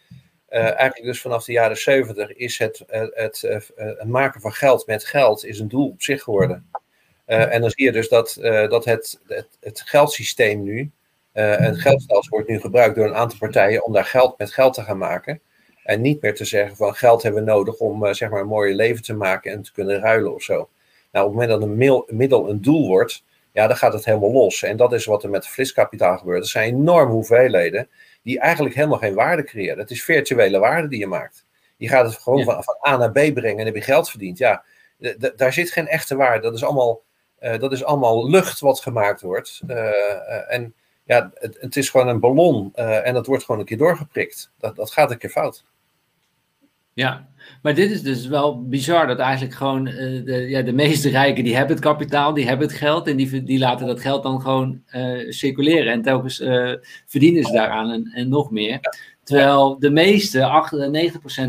uh, 0.50 0.60
eigenlijk 0.60 1.04
dus 1.04 1.20
vanaf 1.20 1.44
de 1.44 1.52
jaren 1.52 1.76
70 1.76 2.32
is 2.32 2.58
het, 2.58 2.84
uh, 2.90 3.06
het, 3.10 3.42
uh, 3.42 3.60
het, 3.76 4.04
maken 4.04 4.40
van 4.40 4.52
geld 4.52 4.86
met 4.86 5.04
geld 5.04 5.44
is 5.44 5.58
een 5.58 5.68
doel 5.68 5.88
op 5.88 6.02
zich 6.02 6.22
geworden. 6.22 6.70
en 7.24 7.60
dan 7.60 7.70
zie 7.70 7.84
je 7.84 7.92
dus 7.92 8.08
dat, 8.08 8.36
dat 8.68 8.84
het, 8.84 9.20
het, 9.26 9.48
het, 9.60 9.80
geldsysteem 9.80 10.62
nu, 10.62 10.90
het 11.32 11.80
geldstelsel 11.80 12.30
wordt 12.30 12.48
nu 12.48 12.60
gebruikt 12.60 12.96
door 12.96 13.06
een 13.06 13.14
aantal 13.14 13.38
partijen 13.38 13.84
om 13.84 13.92
daar 13.92 14.04
geld 14.04 14.38
met 14.38 14.52
geld 14.52 14.74
te 14.74 14.82
gaan 14.82 14.98
maken. 14.98 15.40
En 15.82 16.00
niet 16.00 16.22
meer 16.22 16.34
te 16.34 16.44
zeggen 16.44 16.76
van 16.76 16.94
geld 16.94 17.22
hebben 17.22 17.44
we 17.44 17.50
nodig 17.50 17.78
om 17.78 18.14
zeg 18.14 18.30
maar 18.30 18.40
een 18.40 18.46
mooie 18.46 18.74
leven 18.74 19.02
te 19.02 19.14
maken 19.14 19.52
en 19.52 19.62
te 19.62 19.72
kunnen 19.72 20.00
ruilen 20.00 20.34
of 20.34 20.42
zo. 20.42 20.68
Nou, 21.12 21.26
op 21.26 21.32
het 21.32 21.40
moment 21.40 21.60
dat 21.60 21.62
een 21.62 22.16
middel 22.16 22.48
een 22.48 22.62
doel 22.62 22.86
wordt, 22.86 23.24
ja, 23.52 23.66
dan 23.66 23.76
gaat 23.76 23.92
het 23.92 24.04
helemaal 24.04 24.32
los. 24.32 24.62
En 24.62 24.76
dat 24.76 24.92
is 24.92 25.04
wat 25.04 25.22
er 25.22 25.30
met 25.30 25.46
fliskapitaal 25.46 26.18
gebeurt. 26.18 26.42
Er 26.42 26.48
zijn 26.48 26.74
enorme 26.74 27.12
hoeveelheden 27.12 27.88
die 28.22 28.40
eigenlijk 28.40 28.74
helemaal 28.74 28.98
geen 28.98 29.14
waarde 29.14 29.44
creëren. 29.44 29.78
Het 29.78 29.90
is 29.90 30.04
virtuele 30.04 30.58
waarde 30.58 30.88
die 30.88 30.98
je 30.98 31.06
maakt. 31.06 31.46
Je 31.76 31.88
gaat 31.88 32.06
het 32.06 32.18
gewoon 32.18 32.44
van, 32.44 32.64
van, 32.64 32.76
A 32.88 32.96
naar 32.96 33.10
B 33.10 33.34
brengen 33.34 33.58
en 33.58 33.66
heb 33.66 33.74
je 33.74 33.80
geld 33.80 34.10
verdiend. 34.10 34.38
Ja, 34.38 34.64
daar 35.36 35.52
zit 35.52 35.70
geen 35.70 35.86
echte 35.86 36.16
waarde. 36.16 36.42
Dat 36.42 36.54
is 36.54 36.64
allemaal, 36.64 37.02
uh, 37.40 37.58
dat 37.58 37.72
is 37.72 37.84
allemaal 37.84 38.30
lucht 38.30 38.60
wat 38.60 38.80
gemaakt 38.80 39.20
wordt. 39.20 39.60
Uh, 39.66 39.76
uh, 39.76 40.52
en 40.52 40.74
ja, 41.04 41.30
het, 41.34 41.56
het, 41.60 41.76
is 41.76 41.90
gewoon 41.90 42.08
een 42.08 42.20
ballon 42.20 42.74
en 42.74 43.14
dat 43.14 43.26
wordt 43.26 43.44
gewoon 43.44 43.60
een 43.60 43.66
keer 43.66 43.76
doorgeprikt. 43.76 44.50
Dat, 44.58 44.76
dat 44.76 44.90
gaat 44.90 45.10
een 45.10 45.18
keer 45.18 45.30
fout. 45.30 45.64
Ja, 46.98 47.28
maar 47.62 47.74
dit 47.74 47.90
is 47.90 48.02
dus 48.02 48.26
wel 48.26 48.68
bizar 48.68 49.06
dat 49.06 49.18
eigenlijk 49.18 49.54
gewoon 49.54 49.86
uh, 49.86 50.24
de, 50.24 50.48
ja, 50.48 50.62
de 50.62 50.72
meeste 50.72 51.08
rijken 51.08 51.44
die 51.44 51.56
hebben 51.56 51.76
het 51.76 51.84
kapitaal, 51.84 52.34
die 52.34 52.46
hebben 52.46 52.66
het 52.66 52.76
geld 52.76 53.06
en 53.06 53.16
die, 53.16 53.42
die 53.42 53.58
laten 53.58 53.86
dat 53.86 54.00
geld 54.00 54.22
dan 54.22 54.40
gewoon 54.40 54.82
uh, 54.94 55.30
circuleren 55.30 55.92
en 55.92 56.02
telkens 56.02 56.40
uh, 56.40 56.74
verdienen 57.06 57.44
ze 57.44 57.52
daaraan 57.52 57.90
en, 57.90 58.10
en 58.14 58.28
nog 58.28 58.50
meer. 58.50 58.80
Terwijl 59.22 59.78
de 59.78 59.90
meeste, 59.90 60.68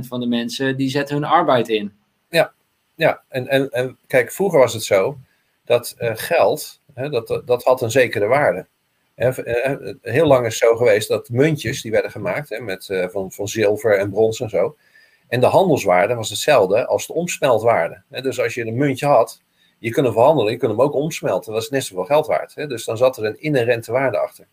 98% 0.04 0.08
van 0.08 0.20
de 0.20 0.28
mensen, 0.28 0.78
die 0.78 0.90
zetten 0.90 1.16
hun 1.16 1.26
arbeid 1.26 1.70
in. 1.70 1.94
Ja, 2.30 2.54
ja. 2.96 3.22
En, 3.28 3.48
en, 3.48 3.70
en 3.70 3.98
kijk, 4.08 4.32
vroeger 4.32 4.60
was 4.60 4.74
het 4.74 4.84
zo 4.84 5.18
dat 5.66 5.96
geld, 5.98 6.82
hè, 6.94 7.10
dat, 7.10 7.42
dat 7.46 7.64
had 7.64 7.82
een 7.82 7.92
zekere 7.92 8.28
waarde. 8.28 8.68
heel 10.02 10.28
lang 10.28 10.46
is 10.46 10.60
het 10.60 10.70
zo 10.70 10.76
geweest 10.76 11.08
dat 11.08 11.30
muntjes, 11.30 11.82
die 11.82 11.92
werden 11.92 12.12
gemaakt 12.12 12.50
hè, 12.50 12.60
met, 12.60 13.08
van, 13.12 13.32
van 13.32 13.48
zilver 13.48 13.98
en 13.98 14.10
brons 14.10 14.40
en 14.40 14.50
zo, 14.50 14.76
en 15.30 15.40
de 15.40 15.46
handelswaarde 15.46 16.16
was 16.16 16.30
hetzelfde 16.30 16.86
als 16.88 17.08
de 17.08 17.14
omsmeltwaarde. 17.14 18.02
Dus 18.08 18.40
als 18.40 18.54
je 18.54 18.66
een 18.66 18.78
muntje 18.78 19.06
had, 19.06 19.42
je 19.80 19.90
kunt 19.90 20.06
hem 20.06 20.16
verhandelen, 20.16 20.52
je 20.52 20.58
kunt 20.58 20.72
hem 20.72 20.82
ook 20.82 20.94
omsmelten. 20.94 21.54
Dat 21.54 21.62
was 21.62 21.70
net 21.70 21.84
zoveel 21.84 22.06
geld 22.06 22.28
waard. 22.28 22.56
Dus 22.56 22.86
dan 22.86 22.98
zat 22.98 23.18
er 23.18 23.26
een 23.26 23.42
inherente 23.42 23.92
waarde 23.92 24.18
achter. 24.18 24.48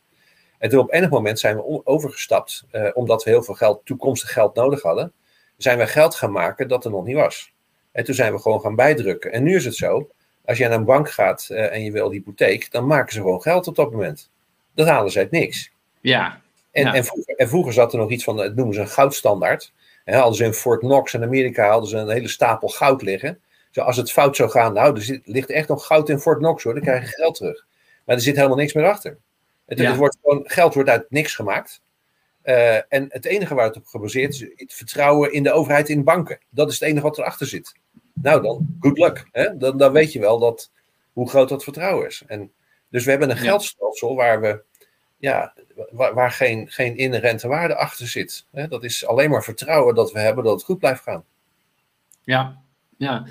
En 0.58 0.70
toen 0.70 0.80
op 0.80 0.92
enig 0.92 1.10
moment 1.10 1.38
zijn 1.38 1.56
we 1.56 1.86
overgestapt, 1.86 2.64
uh, 2.72 2.88
omdat 2.94 3.24
we 3.24 3.30
heel 3.30 3.42
veel 3.42 3.54
geld, 3.54 3.80
toekomstig 3.84 4.32
geld 4.32 4.54
nodig 4.54 4.82
hadden, 4.82 5.12
zijn 5.56 5.78
we 5.78 5.86
geld 5.86 6.14
gaan 6.14 6.32
maken 6.32 6.68
dat 6.68 6.84
er 6.84 6.90
nog 6.90 7.04
niet 7.04 7.16
was. 7.16 7.52
En 7.92 8.04
toen 8.04 8.14
zijn 8.14 8.32
we 8.32 8.38
gewoon 8.38 8.60
gaan 8.60 8.74
bijdrukken. 8.74 9.32
En 9.32 9.42
nu 9.42 9.54
is 9.54 9.64
het 9.64 9.74
zo, 9.74 10.10
als 10.44 10.58
je 10.58 10.68
naar 10.68 10.78
een 10.78 10.84
bank 10.84 11.10
gaat 11.10 11.48
uh, 11.50 11.72
en 11.72 11.82
je 11.82 11.92
wil 11.92 12.10
hypotheek, 12.10 12.70
dan 12.70 12.86
maken 12.86 13.12
ze 13.12 13.20
gewoon 13.20 13.42
geld 13.42 13.66
op 13.66 13.74
dat 13.74 13.90
moment. 13.90 14.30
Dat 14.74 14.86
halen 14.86 15.10
ze 15.10 15.18
uit 15.18 15.30
niks. 15.30 15.72
Ja. 16.00 16.40
En, 16.70 16.84
ja. 16.84 16.94
en, 16.94 17.04
vroeger, 17.04 17.34
en 17.34 17.48
vroeger 17.48 17.72
zat 17.72 17.92
er 17.92 17.98
nog 17.98 18.10
iets 18.10 18.24
van, 18.24 18.36
het 18.36 18.56
noemen 18.56 18.74
ze 18.74 18.80
een 18.80 18.88
goudstandaard. 18.88 19.72
En 20.06 20.14
hadden 20.14 20.34
ze 20.34 20.44
in 20.44 20.52
Fort 20.52 20.80
Knox 20.80 21.14
in 21.14 21.22
Amerika 21.22 21.68
hadden 21.68 21.88
ze 21.90 21.96
een 21.96 22.08
hele 22.08 22.28
stapel 22.28 22.68
goud 22.68 23.02
liggen. 23.02 23.40
Zo 23.70 23.80
als 23.80 23.96
het 23.96 24.12
fout 24.12 24.36
zou 24.36 24.50
gaan, 24.50 24.72
nou, 24.72 24.94
er 24.94 25.02
zit, 25.02 25.20
ligt 25.24 25.50
echt 25.50 25.68
nog 25.68 25.86
goud 25.86 26.08
in 26.08 26.18
Fort 26.18 26.38
Knox 26.38 26.62
hoor, 26.62 26.74
dan 26.74 26.82
krijg 26.82 27.00
je 27.00 27.16
geld 27.16 27.34
terug. 27.34 27.66
Maar 28.04 28.16
er 28.16 28.22
zit 28.22 28.36
helemaal 28.36 28.56
niks 28.56 28.72
meer 28.72 28.84
achter. 28.84 29.18
Het, 29.66 29.78
Ja. 29.78 29.88
het 29.88 29.96
wordt 29.96 30.16
gewoon, 30.22 30.42
geld 30.44 30.74
wordt 30.74 30.88
uit 30.88 31.10
niks 31.10 31.34
gemaakt. 31.34 31.82
Eh, 32.42 32.76
en 32.92 33.06
het 33.08 33.24
enige 33.24 33.54
waar 33.54 33.66
het 33.66 33.76
op 33.76 33.86
gebaseerd 33.86 34.34
is, 34.34 34.40
het 34.54 34.74
vertrouwen 34.74 35.32
in 35.32 35.42
de 35.42 35.52
overheid, 35.52 35.88
in 35.88 36.04
banken. 36.04 36.38
Dat 36.50 36.68
is 36.70 36.80
het 36.80 36.88
enige 36.88 37.02
wat 37.06 37.18
erachter 37.18 37.46
zit. 37.46 37.72
Nou 38.14 38.42
dan, 38.42 38.76
good 38.80 38.98
luck. 38.98 39.28
Hè? 39.32 39.56
Dan, 39.56 39.78
dan 39.78 39.92
weet 39.92 40.12
je 40.12 40.20
wel 40.20 40.38
dat, 40.38 40.70
hoe 41.12 41.28
groot 41.28 41.48
dat 41.48 41.64
vertrouwen 41.64 42.06
is. 42.06 42.22
En, 42.26 42.52
dus 42.90 43.04
we 43.04 43.10
hebben 43.10 43.30
een 43.30 43.36
geldstelsel 43.36 44.14
waar, 44.16 44.40
we, 44.40 44.62
ja, 45.26 45.52
waar, 45.90 46.14
waar 46.14 46.30
geen, 46.30 46.66
geen 46.68 46.96
inherente 46.96 47.48
waarde 47.48 47.76
achter 47.76 48.06
zit. 48.06 48.46
Hè? 48.52 48.68
Dat 48.68 48.84
is 48.84 49.06
alleen 49.06 49.30
maar 49.30 49.44
vertrouwen 49.44 49.94
dat 49.94 50.12
we 50.12 50.18
hebben 50.18 50.44
dat 50.44 50.52
het 50.52 50.64
goed 50.64 50.78
blijft 50.78 51.02
gaan. 51.02 51.24
Ja, 52.22 52.56
ja. 52.96 53.26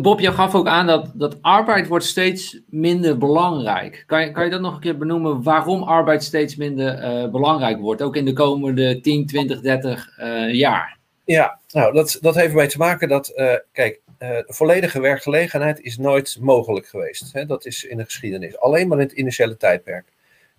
Bob, 0.00 0.20
je 0.20 0.32
gaf 0.32 0.54
ook 0.54 0.66
aan 0.66 0.86
dat, 0.86 1.12
dat 1.14 1.42
arbeid 1.42 1.88
wordt 1.88 2.04
steeds 2.04 2.60
minder 2.66 3.18
belangrijk. 3.18 4.04
Kan 4.06 4.22
je, 4.22 4.30
kan 4.30 4.44
je 4.44 4.50
dat 4.50 4.60
nog 4.60 4.74
een 4.74 4.80
keer 4.80 4.98
benoemen 4.98 5.42
waarom 5.42 5.82
arbeid 5.82 6.22
steeds 6.22 6.56
minder 6.56 6.94
eh, 6.94 7.30
belangrijk 7.30 7.80
wordt, 7.80 8.02
ook 8.02 8.16
in 8.16 8.24
de 8.24 8.32
komende 8.32 9.00
10, 9.00 9.26
20, 9.26 9.60
30 9.60 10.18
eh, 10.18 10.54
jaar? 10.54 10.98
Ja, 11.24 11.58
nou, 11.72 11.92
dat, 11.92 12.18
dat 12.20 12.34
heeft 12.34 12.50
ermee 12.50 12.66
te 12.66 12.78
maken 12.78 13.08
dat, 13.08 13.28
eh, 13.28 13.54
kijk, 13.72 14.00
eh, 14.18 14.38
volledige 14.46 15.00
werkgelegenheid 15.00 15.80
is 15.80 15.98
nooit 15.98 16.36
mogelijk 16.40 16.86
geweest. 16.86 17.32
Hè? 17.32 17.46
Dat 17.46 17.66
is 17.66 17.84
in 17.84 17.96
de 17.96 18.04
geschiedenis. 18.04 18.58
Alleen 18.58 18.88
maar 18.88 18.98
in 18.98 19.06
het 19.06 19.12
initiële 19.12 19.56
tijdperk. 19.56 20.12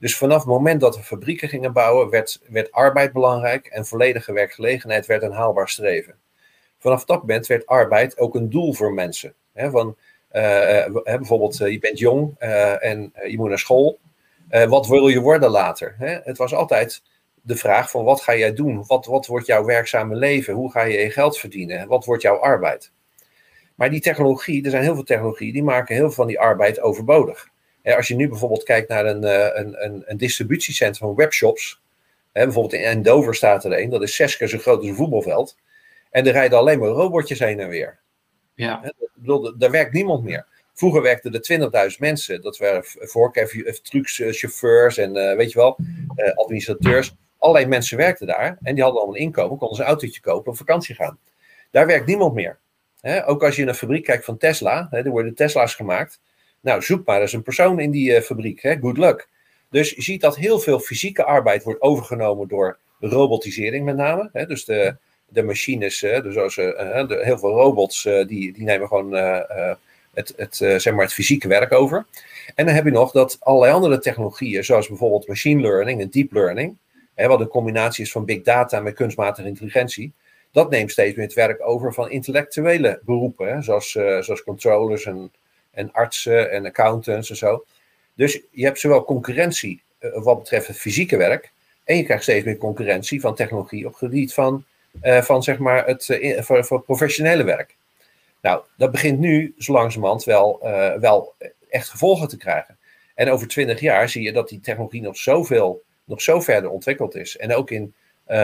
Dus 0.03 0.17
vanaf 0.17 0.37
het 0.37 0.47
moment 0.47 0.81
dat 0.81 0.95
we 0.95 1.03
fabrieken 1.03 1.49
gingen 1.49 1.73
bouwen, 1.73 2.09
werd, 2.09 2.41
werd 2.47 2.71
arbeid 2.71 3.13
belangrijk 3.13 3.65
en 3.65 3.85
volledige 3.85 4.33
werkgelegenheid 4.33 5.05
werd 5.05 5.23
een 5.23 5.31
haalbaar 5.31 5.69
streven. 5.69 6.15
Vanaf 6.79 7.05
dat 7.05 7.19
moment 7.19 7.47
werd 7.47 7.65
arbeid 7.65 8.17
ook 8.17 8.35
een 8.35 8.49
doel 8.49 8.73
voor 8.73 8.93
mensen. 8.93 9.33
Van, 9.55 9.95
eh, 10.29 10.85
eh, 10.85 10.93
bijvoorbeeld, 11.03 11.61
eh, 11.61 11.71
je 11.71 11.79
bent 11.79 11.99
jong 11.99 12.39
en 12.79 13.13
je 13.27 13.37
moet 13.37 13.49
naar 13.49 13.59
school. 13.59 13.99
Wat 14.67 14.87
wil 14.87 15.07
je 15.07 15.19
worden 15.19 15.49
later? 15.49 15.95
Het 16.23 16.37
was 16.37 16.53
altijd 16.53 17.01
de 17.41 17.55
vraag 17.55 17.89
van 17.89 18.03
wat 18.03 18.21
ga 18.21 18.35
jij 18.35 18.53
doen? 18.53 18.83
Wat, 18.87 19.05
wat 19.05 19.25
wordt 19.25 19.45
jouw 19.45 19.65
werkzame 19.65 20.15
leven? 20.15 20.53
Hoe 20.53 20.71
ga 20.71 20.81
je 20.81 20.97
je 20.97 21.11
geld 21.11 21.37
verdienen? 21.37 21.87
Wat 21.87 22.05
wordt 22.05 22.21
jouw 22.21 22.37
arbeid? 22.37 22.91
Maar 23.75 23.89
die 23.89 24.01
technologie, 24.01 24.63
er 24.63 24.69
zijn 24.69 24.83
heel 24.83 24.95
veel 24.95 25.03
technologieën, 25.03 25.53
die 25.53 25.63
maken 25.63 25.95
heel 25.95 26.05
veel 26.05 26.13
van 26.13 26.27
die 26.27 26.39
arbeid 26.39 26.81
overbodig. 26.81 27.51
Als 27.83 28.07
je 28.07 28.15
nu 28.15 28.29
bijvoorbeeld 28.29 28.63
kijkt 28.63 28.89
naar 28.89 29.05
een, 29.05 29.23
eh, 29.23 29.61
een, 29.61 29.85
een, 29.85 30.03
een 30.05 30.17
distributiecentrum 30.17 31.07
van 31.07 31.15
webshops. 31.15 31.81
Hè, 32.31 32.43
bijvoorbeeld 32.43 32.73
in 32.73 32.83
Eindhoven 32.83 33.33
staat 33.33 33.65
er 33.65 33.79
een, 33.79 33.89
dat 33.89 34.01
is 34.01 34.15
zes 34.15 34.37
keer 34.37 34.47
zo 34.47 34.57
groot 34.57 34.77
als 34.77 34.87
een 34.87 34.95
voetbalveld. 34.95 35.57
En 36.11 36.25
er 36.25 36.31
rijden 36.31 36.57
alleen 36.57 36.79
maar 36.79 36.89
robotjes 36.89 37.39
heen 37.39 37.59
en 37.59 37.69
weer. 37.69 37.99
Ja, 38.55 38.79
Hè, 38.81 38.89
bedoel, 39.13 39.57
daar 39.57 39.71
werkt 39.71 39.93
niemand 39.93 40.23
meer. 40.23 40.45
Vroeger 40.73 41.01
werkten 41.01 41.33
er 41.33 41.91
20.000 41.91 41.97
mensen. 41.99 42.41
Dat 42.41 42.57
waren 42.57 42.83
voorkeurchauffeurs 42.85 44.97
en 44.97 45.15
eh, 45.15 45.37
weet 45.37 45.51
je 45.51 45.59
wel, 45.59 45.77
eh, 46.15 46.33
administrateurs. 46.33 47.15
Allerlei 47.37 47.67
mensen 47.67 47.97
werkten 47.97 48.27
daar 48.27 48.57
en 48.61 48.73
die 48.73 48.83
hadden 48.83 49.01
allemaal 49.01 49.19
een 49.19 49.25
inkomen, 49.25 49.57
konden 49.57 49.75
ze 49.75 49.81
een 49.81 49.87
autootje 49.87 50.21
kopen 50.21 50.51
op 50.51 50.57
vakantie 50.57 50.95
gaan. 50.95 51.19
Daar 51.71 51.87
werkt 51.87 52.05
niemand 52.05 52.33
meer. 52.33 52.59
Hè, 53.01 53.27
ook 53.27 53.43
als 53.43 53.55
je 53.55 53.61
in 53.61 53.67
een 53.67 53.75
fabriek 53.75 54.03
kijkt 54.03 54.25
van 54.25 54.37
Tesla, 54.37 54.87
hè, 54.89 54.97
er 54.97 55.09
worden 55.09 55.35
Tesla's 55.35 55.75
gemaakt. 55.75 56.19
Nou, 56.63 56.81
zoek 56.81 57.05
maar 57.05 57.21
eens 57.21 57.33
een 57.33 57.43
persoon 57.43 57.79
in 57.79 57.91
die 57.91 58.15
eh, 58.15 58.21
fabriek. 58.21 58.61
Hè, 58.61 58.77
good 58.79 58.97
luck. 58.97 59.27
Dus 59.69 59.89
je 59.89 60.01
ziet 60.01 60.21
dat 60.21 60.35
heel 60.35 60.59
veel 60.59 60.79
fysieke 60.79 61.23
arbeid 61.23 61.63
wordt 61.63 61.81
overgenomen 61.81 62.47
door 62.47 62.77
robotisering 62.99 63.85
met 63.85 63.95
name. 63.95 64.29
Hè, 64.33 64.45
dus 64.45 64.65
de, 64.65 64.95
de 65.27 65.43
machines, 65.43 65.99
dus 65.99 66.57
eh, 66.57 66.99
eh, 66.99 67.07
de, 67.07 67.19
heel 67.23 67.37
veel 67.37 67.51
robots, 67.51 68.03
die, 68.03 68.25
die 68.53 68.63
nemen 68.63 68.87
gewoon 68.87 69.13
het, 70.13 70.33
het, 70.35 70.55
zeg 70.55 70.93
maar 70.93 71.03
het 71.03 71.13
fysieke 71.13 71.47
werk 71.47 71.71
over. 71.71 72.05
En 72.55 72.65
dan 72.65 72.75
heb 72.75 72.85
je 72.85 72.91
nog 72.91 73.11
dat 73.11 73.37
allerlei 73.39 73.73
andere 73.73 73.99
technologieën, 73.99 74.63
zoals 74.63 74.87
bijvoorbeeld 74.87 75.27
machine 75.27 75.61
learning 75.61 76.01
en 76.01 76.09
deep 76.09 76.31
learning, 76.31 76.77
hè, 77.13 77.27
wat 77.27 77.39
een 77.39 77.47
combinatie 77.47 78.03
is 78.03 78.11
van 78.11 78.25
big 78.25 78.41
data 78.41 78.79
met 78.79 78.93
kunstmatige 78.93 79.47
intelligentie, 79.47 80.13
dat 80.51 80.69
neemt 80.69 80.91
steeds 80.91 81.15
meer 81.15 81.25
het 81.25 81.35
werk 81.35 81.67
over 81.67 81.93
van 81.93 82.11
intellectuele 82.11 83.01
beroepen, 83.05 83.53
hè, 83.53 83.61
zoals, 83.61 83.91
zoals 83.91 84.43
controllers 84.43 85.05
en, 85.05 85.31
en 85.73 85.91
artsen 85.91 86.51
en 86.51 86.65
accountants 86.65 87.29
en 87.29 87.35
zo. 87.35 87.63
Dus 88.15 88.39
je 88.51 88.65
hebt 88.65 88.79
zowel 88.79 89.03
concurrentie 89.03 89.81
eh, 90.03 90.23
wat 90.23 90.39
betreft 90.39 90.67
het 90.67 90.77
fysieke 90.77 91.17
werk, 91.17 91.51
en 91.83 91.97
je 91.97 92.03
krijgt 92.03 92.23
steeds 92.23 92.45
meer 92.45 92.57
concurrentie 92.57 93.21
van 93.21 93.35
technologie 93.35 93.87
op 93.87 93.93
gebied 93.93 94.33
van, 94.33 94.65
eh, 95.01 95.21
van 95.21 95.43
zeg 95.43 95.57
maar 95.57 95.85
het 95.85 96.09
eh, 96.09 96.41
voor, 96.41 96.81
professionele 96.81 97.43
werk. 97.43 97.75
Nou, 98.41 98.61
dat 98.77 98.91
begint 98.91 99.19
nu 99.19 99.53
zo 99.57 99.73
langzamerhand 99.73 100.23
wel, 100.23 100.59
wel 100.99 101.33
echt 101.69 101.89
gevolgen 101.89 102.27
te 102.27 102.37
krijgen. 102.37 102.77
En 103.15 103.29
over 103.29 103.47
twintig 103.47 103.79
jaar 103.79 104.09
zie 104.09 104.23
je 104.23 104.31
dat 104.31 104.49
die 104.49 104.59
technologie 104.59 105.01
nog 105.01 105.17
zoveel, 105.17 105.83
nog 106.03 106.21
zo 106.21 106.41
verder 106.41 106.69
ontwikkeld 106.69 107.15
is. 107.15 107.37
En 107.37 107.55
ook 107.55 107.71
in, 107.71 107.93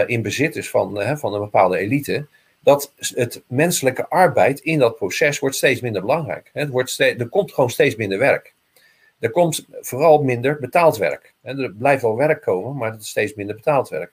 in 0.05 0.21
bezit 0.21 0.55
is 0.55 0.69
van, 0.69 1.17
van 1.17 1.33
een 1.33 1.39
bepaalde 1.39 1.77
elite. 1.77 2.27
Dat 2.63 2.93
het 2.97 3.43
menselijke 3.47 4.07
arbeid 4.09 4.59
in 4.59 4.79
dat 4.79 4.95
proces 4.95 5.39
wordt 5.39 5.55
steeds 5.55 5.81
minder 5.81 6.01
belangrijk. 6.01 6.49
Het 6.53 6.69
wordt 6.69 6.89
steeds, 6.89 7.21
er 7.21 7.29
komt 7.29 7.53
gewoon 7.53 7.69
steeds 7.69 7.95
minder 7.95 8.19
werk. 8.19 8.53
Er 9.19 9.31
komt 9.31 9.65
vooral 9.81 10.23
minder 10.23 10.59
betaald 10.59 10.97
werk. 10.97 11.33
Er 11.41 11.73
blijft 11.77 12.01
wel 12.01 12.15
werk 12.15 12.41
komen, 12.41 12.75
maar 12.75 12.91
het 12.91 13.01
is 13.01 13.09
steeds 13.09 13.33
minder 13.33 13.55
betaald 13.55 13.89
werk. 13.89 14.11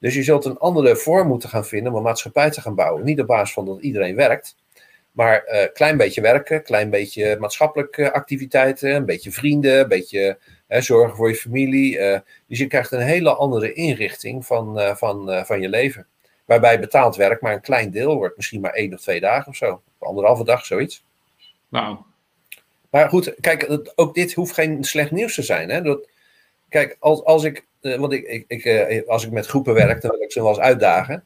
Dus 0.00 0.14
je 0.14 0.22
zult 0.22 0.44
een 0.44 0.58
andere 0.58 0.96
vorm 0.96 1.28
moeten 1.28 1.48
gaan 1.48 1.66
vinden 1.66 1.92
om 1.92 1.98
een 1.98 2.04
maatschappij 2.04 2.50
te 2.50 2.60
gaan 2.60 2.74
bouwen. 2.74 3.04
Niet 3.04 3.20
op 3.20 3.26
basis 3.26 3.54
van 3.54 3.66
dat 3.66 3.80
iedereen 3.80 4.14
werkt, 4.16 4.56
maar 5.12 5.42
een 5.46 5.70
klein 5.72 5.96
beetje 5.96 6.20
werken, 6.20 6.62
klein 6.62 6.90
beetje 6.90 7.36
maatschappelijke 7.38 8.12
activiteiten, 8.12 8.94
een 8.94 9.04
beetje 9.04 9.30
vrienden, 9.30 9.80
een 9.80 9.88
beetje 9.88 10.38
zorgen 10.68 11.16
voor 11.16 11.28
je 11.28 11.34
familie. 11.34 11.98
eh, 11.98 12.20
dus 12.46 12.58
je 12.58 12.66
krijgt 12.66 12.92
een 12.92 13.00
hele 13.00 13.34
andere 13.34 13.72
inrichting 13.72 14.46
van, 14.46 14.78
eh, 14.78 14.96
van, 14.96 15.30
eh, 15.30 15.44
van 15.44 15.60
je 15.60 15.68
leven. 15.68 16.06
Waarbij 16.48 16.80
betaald 16.80 17.16
werk 17.16 17.40
maar 17.40 17.52
een 17.52 17.60
klein 17.60 17.90
deel 17.90 18.16
wordt, 18.16 18.36
misschien 18.36 18.60
maar 18.60 18.72
één 18.72 18.94
of 18.94 19.00
twee 19.00 19.20
dagen 19.20 19.48
of 19.48 19.56
zo. 19.56 19.82
Of 19.98 20.08
anderhalve 20.08 20.44
dag, 20.44 20.66
zoiets. 20.66 21.04
wauw. 21.68 22.06
Maar 22.90 23.08
goed, 23.08 23.34
kijk, 23.40 23.80
ook 23.94 24.14
dit 24.14 24.32
hoeft 24.32 24.54
geen 24.54 24.84
slecht 24.84 25.10
nieuws 25.10 25.34
te 25.34 25.42
zijn. 25.42 25.68
Hè? 25.68 25.82
Dat, 25.82 26.08
kijk, 26.68 26.96
als, 26.98 27.24
als 27.24 27.44
ik, 27.44 27.66
eh, 27.80 27.98
want 27.98 28.12
ik, 28.12 28.26
ik, 28.26 28.44
ik, 28.46 28.64
eh, 28.64 29.08
als 29.08 29.24
ik 29.24 29.30
met 29.30 29.46
groepen 29.46 29.74
werk, 29.74 30.00
dan 30.00 30.10
wil 30.10 30.22
ik 30.22 30.32
ze 30.32 30.40
wel 30.40 30.48
eens 30.48 30.58
uitdagen. 30.58 31.24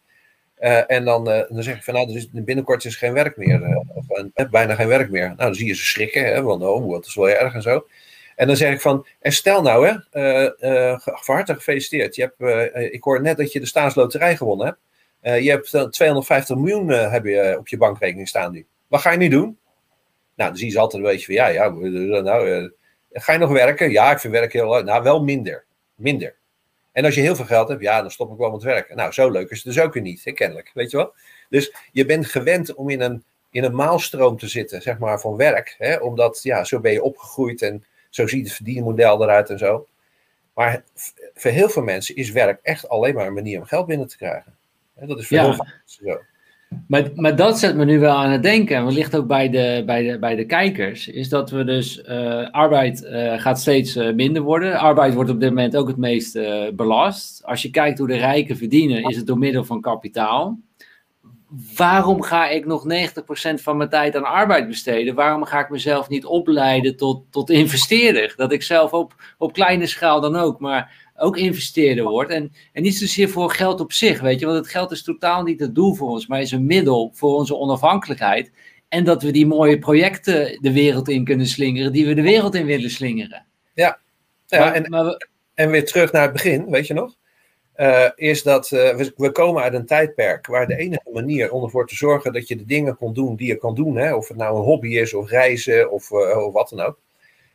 Eh, 0.54 0.90
en 0.90 1.04
dan, 1.04 1.24
dan 1.24 1.62
zeg 1.62 1.76
ik 1.76 1.82
van, 1.82 1.94
nou, 1.94 2.14
is, 2.14 2.28
binnenkort 2.32 2.84
is 2.84 2.92
er 2.92 2.98
geen 2.98 3.12
werk 3.12 3.36
meer. 3.36 3.84
of 3.94 4.48
bijna 4.50 4.74
geen 4.74 4.88
werk 4.88 5.10
meer. 5.10 5.26
Nou, 5.26 5.36
dan 5.36 5.54
zie 5.54 5.66
je 5.66 5.74
ze 5.74 5.84
schrikken, 5.84 6.24
hè, 6.24 6.42
want 6.42 6.62
oh, 6.62 6.90
dat 6.90 7.06
is 7.06 7.14
wel 7.14 7.28
erg 7.28 7.54
en 7.54 7.62
zo. 7.62 7.86
En 8.36 8.46
dan 8.46 8.56
zeg 8.56 8.72
ik 8.72 8.80
van, 8.80 9.06
en 9.20 9.32
stel 9.32 9.62
nou, 9.62 9.86
hè, 9.86 9.94
van 11.04 11.34
harte 11.34 11.54
gefeliciteerd. 11.54 12.14
Je 12.16 12.32
hebt, 12.36 12.92
ik 12.92 13.02
hoor 13.02 13.22
net 13.22 13.36
dat 13.36 13.52
je 13.52 13.60
de 13.60 13.66
staatsloterij 13.66 14.36
gewonnen 14.36 14.66
hebt. 14.66 14.78
Eh, 15.22 15.40
je 15.40 15.50
hebt 15.50 15.74
eh, 15.74 15.82
250 15.82 16.56
miljoen 16.56 16.90
eh, 16.90 17.10
heb 17.12 17.24
je 17.24 17.40
eh, 17.40 17.58
op 17.58 17.68
je 17.68 17.76
bankrekening 17.76 18.28
staan 18.28 18.52
nu. 18.52 18.66
Wat 18.88 19.00
ga 19.00 19.10
je 19.10 19.18
nu 19.18 19.28
doen? 19.28 19.58
Nou, 20.34 20.50
dan 20.50 20.56
zie 20.56 20.70
je 20.70 20.78
altijd 20.78 21.02
een 21.02 21.08
beetje 21.10 21.26
van, 21.26 21.34
ja, 21.34 21.46
ja, 21.46 21.68
nou, 22.20 22.50
eh, 22.50 22.68
ga 23.22 23.32
je 23.32 23.38
nog 23.38 23.50
werken? 23.50 23.90
Ja, 23.90 24.12
ik 24.12 24.18
vind 24.18 24.32
werk 24.32 24.52
heel 24.52 24.70
leuk. 24.70 24.84
Nou, 24.84 25.02
wel 25.02 25.24
minder. 25.24 25.64
Minder. 25.94 26.34
En 26.92 27.04
als 27.04 27.14
je 27.14 27.20
heel 27.20 27.36
veel 27.36 27.44
geld 27.44 27.68
hebt, 27.68 27.82
ja, 27.82 28.00
dan 28.00 28.10
stop 28.10 28.32
ik 28.32 28.38
wel 28.38 28.50
met 28.50 28.62
werken. 28.62 28.96
Nou, 28.96 29.12
zo 29.12 29.30
leuk 29.30 29.50
is 29.50 29.64
het 29.64 29.74
dus 29.74 29.84
ook 29.84 29.94
weer 29.94 30.02
niet, 30.02 30.32
kennelijk. 30.34 30.70
Weet 30.74 30.90
je 30.90 30.96
wel? 30.96 31.14
Dus 31.48 31.74
je 31.92 32.06
bent 32.06 32.26
gewend 32.26 32.74
om 32.74 32.90
in 32.90 33.00
een, 33.00 33.24
in 33.50 33.64
een 33.64 33.74
maalstroom 33.74 34.38
te 34.38 34.48
zitten, 34.48 34.82
zeg 34.82 34.98
maar, 34.98 35.20
van 35.20 35.36
werk. 35.36 35.74
Hè? 35.78 35.96
Omdat, 35.96 36.42
ja, 36.42 36.64
zo 36.64 36.80
ben 36.80 36.92
je 36.92 37.02
opgegroeid 37.02 37.62
en 37.62 37.84
zo 38.10 38.26
ziet 38.26 38.46
het 38.46 38.54
verdienmodel 38.56 39.22
eruit 39.22 39.50
en 39.50 39.58
zo. 39.58 39.86
Maar 40.54 40.84
voor 41.34 41.50
heel 41.50 41.68
veel 41.68 41.82
mensen 41.82 42.16
is 42.16 42.30
werk 42.30 42.60
echt 42.62 42.88
alleen 42.88 43.14
maar 43.14 43.26
een 43.26 43.34
manier 43.34 43.58
om 43.58 43.64
geld 43.64 43.86
binnen 43.86 44.08
te 44.08 44.16
krijgen. 44.16 44.56
Dat 45.06 45.18
is 45.18 45.28
Ja. 45.28 45.42
veel 45.42 45.64
mensen 45.64 46.06
zo. 46.06 46.20
Maar, 46.86 47.10
maar 47.14 47.36
dat 47.36 47.58
zet 47.58 47.76
me 47.76 47.84
nu 47.84 47.98
wel 47.98 48.16
aan 48.16 48.30
het 48.30 48.42
denken, 48.42 48.76
en 48.76 48.84
wellicht 48.84 49.16
ook 49.16 49.26
bij 49.26 49.48
de, 49.48 49.82
bij 49.86 50.02
de, 50.02 50.18
bij 50.18 50.34
de 50.36 50.44
kijkers, 50.44 51.08
is 51.08 51.28
dat 51.28 51.50
we 51.50 51.64
dus 51.64 52.02
eh, 52.02 52.50
arbeid 52.50 53.04
eh, 53.04 53.40
gaat 53.40 53.60
steeds 53.60 53.96
eh, 53.96 54.12
minder 54.12 54.42
worden. 54.42 54.78
Arbeid 54.78 55.14
wordt 55.14 55.30
op 55.30 55.40
dit 55.40 55.48
moment 55.48 55.76
ook 55.76 55.88
het 55.88 55.96
meest 55.96 56.38
belast. 56.74 57.44
Als 57.44 57.62
je 57.62 57.70
kijkt 57.70 57.98
hoe 57.98 58.06
de 58.08 58.16
rijken 58.16 58.56
verdienen, 58.56 59.02
is 59.02 59.16
het 59.16 59.26
door 59.26 59.38
middel 59.38 59.64
van 59.64 59.80
kapitaal. 59.80 60.58
Waarom 61.76 62.22
ga 62.22 62.48
ik 62.48 62.66
nog 62.66 62.84
90% 62.84 63.54
van 63.54 63.76
mijn 63.76 63.88
tijd 63.88 64.16
aan 64.16 64.24
arbeid 64.24 64.66
besteden? 64.68 65.14
Waarom 65.14 65.44
ga 65.44 65.60
ik 65.60 65.70
mezelf 65.70 66.08
niet 66.08 66.24
opleiden 66.24 66.96
tot, 66.96 67.24
tot 67.30 67.50
investeerder? 67.50 68.32
Dat 68.36 68.52
ik 68.52 68.62
zelf 68.62 68.92
op, 68.92 69.14
op 69.38 69.52
kleine 69.52 69.86
schaal 69.86 70.20
dan 70.20 70.36
ook, 70.36 70.60
maar 70.60 71.11
ook 71.22 71.36
investeerder 71.36 72.04
wordt. 72.04 72.30
En, 72.30 72.52
en 72.72 72.82
niet 72.82 72.96
zozeer 72.96 73.28
voor 73.28 73.50
geld 73.50 73.80
op 73.80 73.92
zich, 73.92 74.20
weet 74.20 74.40
je, 74.40 74.46
want 74.46 74.58
het 74.58 74.68
geld 74.68 74.90
is 74.90 75.02
totaal 75.02 75.42
niet 75.42 75.60
het 75.60 75.74
doel 75.74 75.94
voor 75.94 76.08
ons, 76.08 76.26
maar 76.26 76.40
is 76.40 76.50
een 76.50 76.66
middel 76.66 77.10
voor 77.14 77.34
onze 77.34 77.56
onafhankelijkheid. 77.56 78.50
En 78.88 79.04
dat 79.04 79.22
we 79.22 79.30
die 79.30 79.46
mooie 79.46 79.78
projecten 79.78 80.58
de 80.60 80.72
wereld 80.72 81.08
in 81.08 81.24
kunnen 81.24 81.46
slingeren, 81.46 81.92
die 81.92 82.06
we 82.06 82.14
de 82.14 82.22
wereld 82.22 82.54
in 82.54 82.66
willen 82.66 82.90
slingeren. 82.90 83.46
Ja, 83.74 83.98
ja 84.46 84.74
en, 84.74 85.16
en 85.54 85.70
weer 85.70 85.86
terug 85.86 86.12
naar 86.12 86.22
het 86.22 86.32
begin, 86.32 86.70
weet 86.70 86.86
je 86.86 86.94
nog? 86.94 87.16
Uh, 87.76 88.08
is 88.14 88.42
dat 88.42 88.70
uh, 88.70 88.94
we, 88.96 89.12
we, 89.16 89.32
komen 89.32 89.62
uit 89.62 89.74
een 89.74 89.86
tijdperk 89.86 90.46
waar 90.46 90.66
de 90.66 90.76
enige 90.76 91.10
manier 91.12 91.52
om 91.52 91.62
ervoor 91.62 91.86
te 91.86 91.94
zorgen 91.94 92.32
dat 92.32 92.48
je 92.48 92.56
de 92.56 92.64
dingen 92.64 92.96
kon 92.96 93.12
doen 93.12 93.36
die 93.36 93.46
je 93.46 93.56
kan 93.56 93.74
doen, 93.74 93.96
hè, 93.96 94.14
of 94.14 94.28
het 94.28 94.36
nou 94.36 94.56
een 94.56 94.62
hobby 94.62 94.88
is 94.88 95.14
of 95.14 95.30
reizen 95.30 95.90
of, 95.90 96.10
uh, 96.10 96.46
of 96.46 96.52
wat 96.52 96.68
dan 96.68 96.80
ook, 96.80 96.98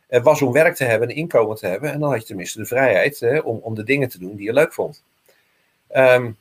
was 0.08 0.42
om 0.42 0.52
werk 0.52 0.76
te 0.76 0.84
hebben, 0.84 1.10
een 1.10 1.16
inkomen 1.16 1.56
te 1.56 1.68
hebben. 1.68 1.92
En 1.92 2.00
dan 2.00 2.10
had 2.10 2.20
je 2.20 2.28
tenminste 2.28 2.60
de 2.60 2.66
vrijheid 2.66 3.42
om, 3.44 3.58
om 3.58 3.76
de 3.76 3.84
dingen 3.84 4.10
te 4.10 4.20
doen 4.20 4.36
die 4.36 4.46
je 4.46 4.54
leuk 4.54 4.74
vond. 4.74 5.04
Um, 5.96 6.38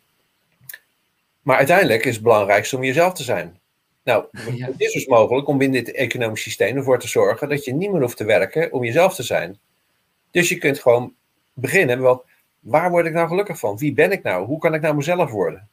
maar 1.43 1.57
uiteindelijk 1.57 2.05
is 2.05 2.15
het 2.15 2.23
belangrijkste 2.23 2.77
om 2.77 2.85
jezelf 2.85 3.13
te 3.13 3.23
zijn. 3.23 3.59
Nou, 4.03 4.25
ja. 4.55 4.67
het 4.67 4.81
is 4.81 4.93
dus 4.93 5.07
mogelijk 5.07 5.49
om 5.49 5.59
binnen 5.59 5.85
dit 5.85 5.95
economisch 5.95 6.43
systeem 6.43 6.77
ervoor 6.77 6.99
te 6.99 7.09
zorgen 7.09 7.49
dat 7.49 7.65
je 7.65 7.75
niet 7.75 7.91
meer 7.91 8.01
hoeft 8.01 8.17
te 8.17 8.25
werken 8.25 8.73
om 8.73 8.85
jezelf 8.85 9.15
te 9.15 9.23
zijn. 9.23 9.59
Dus 10.31 10.49
je 10.49 10.59
kunt 10.59 10.79
gewoon 10.79 11.15
beginnen 11.53 12.01
met 12.01 12.19
waar 12.61 12.91
word 12.91 13.07
ik 13.07 13.13
nou 13.13 13.29
gelukkig 13.29 13.59
van? 13.59 13.79
Wie 13.79 13.93
ben 13.93 14.13
ik 14.13 14.23
nou? 14.23 14.47
Hoe 14.47 14.59
kan 14.59 14.75
ik 14.75 14.81
nou 14.81 14.95
mezelf 14.95 15.31
worden? 15.31 15.69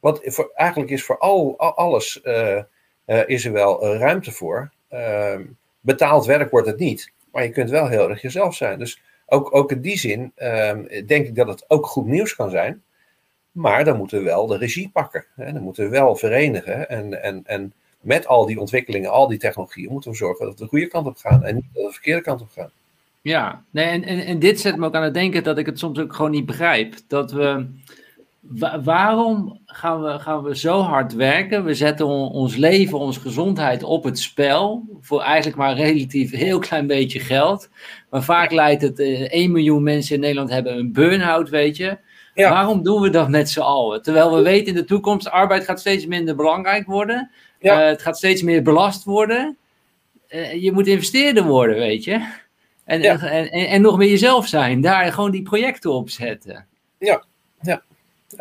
Want 0.00 0.20
voor, 0.22 0.50
eigenlijk 0.54 0.90
is 0.90 1.04
voor 1.04 1.18
al, 1.18 1.58
alles 1.58 2.20
uh, 2.24 2.62
uh, 3.06 3.28
is 3.28 3.44
er 3.44 3.52
wel 3.52 3.96
ruimte 3.96 4.32
voor. 4.32 4.70
Ehm, 4.88 5.42
betaald 5.88 6.26
werk 6.26 6.50
wordt 6.50 6.66
het 6.66 6.78
niet, 6.78 7.12
maar 7.32 7.42
je 7.42 7.50
kunt 7.50 7.70
wel 7.70 7.88
heel 7.88 8.10
erg 8.10 8.22
jezelf 8.22 8.54
zijn. 8.54 8.78
Dus 8.78 9.00
ook, 9.26 9.54
ook 9.54 9.70
in 9.70 9.80
die 9.80 9.98
zin 9.98 10.32
ehm, 10.34 11.04
denk 11.06 11.26
ik 11.26 11.34
dat 11.34 11.48
het 11.48 11.64
ook 11.68 11.86
goed 11.86 12.06
nieuws 12.06 12.34
kan 12.34 12.50
zijn. 12.50 12.82
Maar 13.52 13.84
dan 13.84 13.96
moeten 13.96 14.18
we 14.18 14.24
wel 14.24 14.46
de 14.46 14.56
regie 14.56 14.90
pakken. 14.92 15.24
Hè? 15.34 15.52
Dan 15.52 15.62
moeten 15.62 15.84
we 15.84 15.90
wel 15.90 16.16
verenigen. 16.16 16.88
En, 16.88 17.22
en, 17.22 17.42
en 17.44 17.72
met 18.00 18.26
al 18.26 18.46
die 18.46 18.60
ontwikkelingen, 18.60 19.10
al 19.10 19.28
die 19.28 19.38
technologieën, 19.38 19.92
moeten 19.92 20.10
we 20.10 20.16
zorgen 20.16 20.46
dat 20.46 20.58
we 20.58 20.64
de 20.64 20.70
goede 20.70 20.86
kant 20.86 21.06
op 21.06 21.16
gaan 21.16 21.44
en 21.44 21.54
niet 21.54 21.64
de 21.72 21.88
verkeerde 21.90 22.22
kant 22.22 22.40
op 22.40 22.50
gaan. 22.50 22.70
Ja, 23.22 23.64
nee, 23.70 23.86
en, 23.86 24.04
en, 24.04 24.26
en 24.26 24.38
dit 24.38 24.60
zet 24.60 24.76
me 24.76 24.86
ook 24.86 24.94
aan 24.94 25.02
het 25.02 25.14
denken 25.14 25.42
dat 25.42 25.58
ik 25.58 25.66
het 25.66 25.78
soms 25.78 25.98
ook 25.98 26.14
gewoon 26.14 26.30
niet 26.30 26.46
begrijp. 26.46 26.94
Dat 27.06 27.32
we. 27.32 27.66
Waarom 28.84 29.60
gaan 29.66 30.02
we, 30.02 30.18
gaan 30.18 30.42
we 30.42 30.56
zo 30.56 30.80
hard 30.80 31.14
werken? 31.14 31.64
We 31.64 31.74
zetten 31.74 32.06
ons 32.06 32.56
leven, 32.56 32.98
onze 32.98 33.20
gezondheid 33.20 33.82
op 33.82 34.04
het 34.04 34.18
spel. 34.18 34.86
Voor 35.00 35.22
eigenlijk 35.22 35.56
maar 35.56 35.74
relatief 35.74 36.30
heel 36.30 36.58
klein 36.58 36.86
beetje 36.86 37.20
geld. 37.20 37.68
Maar 38.10 38.22
vaak 38.22 38.52
leidt 38.52 38.82
het. 38.82 39.00
Eh, 39.00 39.20
1 39.20 39.52
miljoen 39.52 39.82
mensen 39.82 40.14
in 40.14 40.20
Nederland 40.20 40.50
hebben 40.50 40.78
een 40.78 40.92
burn-out, 40.92 41.48
weet 41.48 41.76
je. 41.76 41.98
Waarom 42.34 42.82
doen 42.82 43.00
we 43.00 43.10
dat 43.10 43.28
met 43.28 43.50
z'n 43.50 43.60
allen? 43.60 44.02
Terwijl 44.02 44.34
we 44.34 44.42
weten 44.42 44.66
in 44.66 44.74
de 44.74 44.84
toekomst, 44.84 45.30
arbeid 45.30 45.64
gaat 45.64 45.80
steeds 45.80 46.06
minder 46.06 46.36
belangrijk 46.36 46.86
worden. 46.86 47.30
Ja. 47.60 47.80
Uh, 47.80 47.86
het 47.86 48.02
gaat 48.02 48.16
steeds 48.16 48.42
meer 48.42 48.62
belast 48.62 49.04
worden. 49.04 49.56
Uh, 50.28 50.62
je 50.62 50.72
moet 50.72 50.86
investeerder 50.86 51.44
worden, 51.44 51.76
weet 51.76 52.04
je. 52.04 52.26
En, 52.84 53.02
en, 53.02 53.20
en, 53.20 53.68
en, 53.68 53.80
nog 53.80 53.96
meer 53.96 54.08
jezelf 54.08 54.46
zijn. 54.46 54.80
Daar 54.80 55.12
gewoon 55.12 55.30
die 55.30 55.42
projecten 55.42 55.92
op 55.92 56.10
zetten. 56.10 56.66
Ja, 56.98 57.12
ja. 57.12 57.24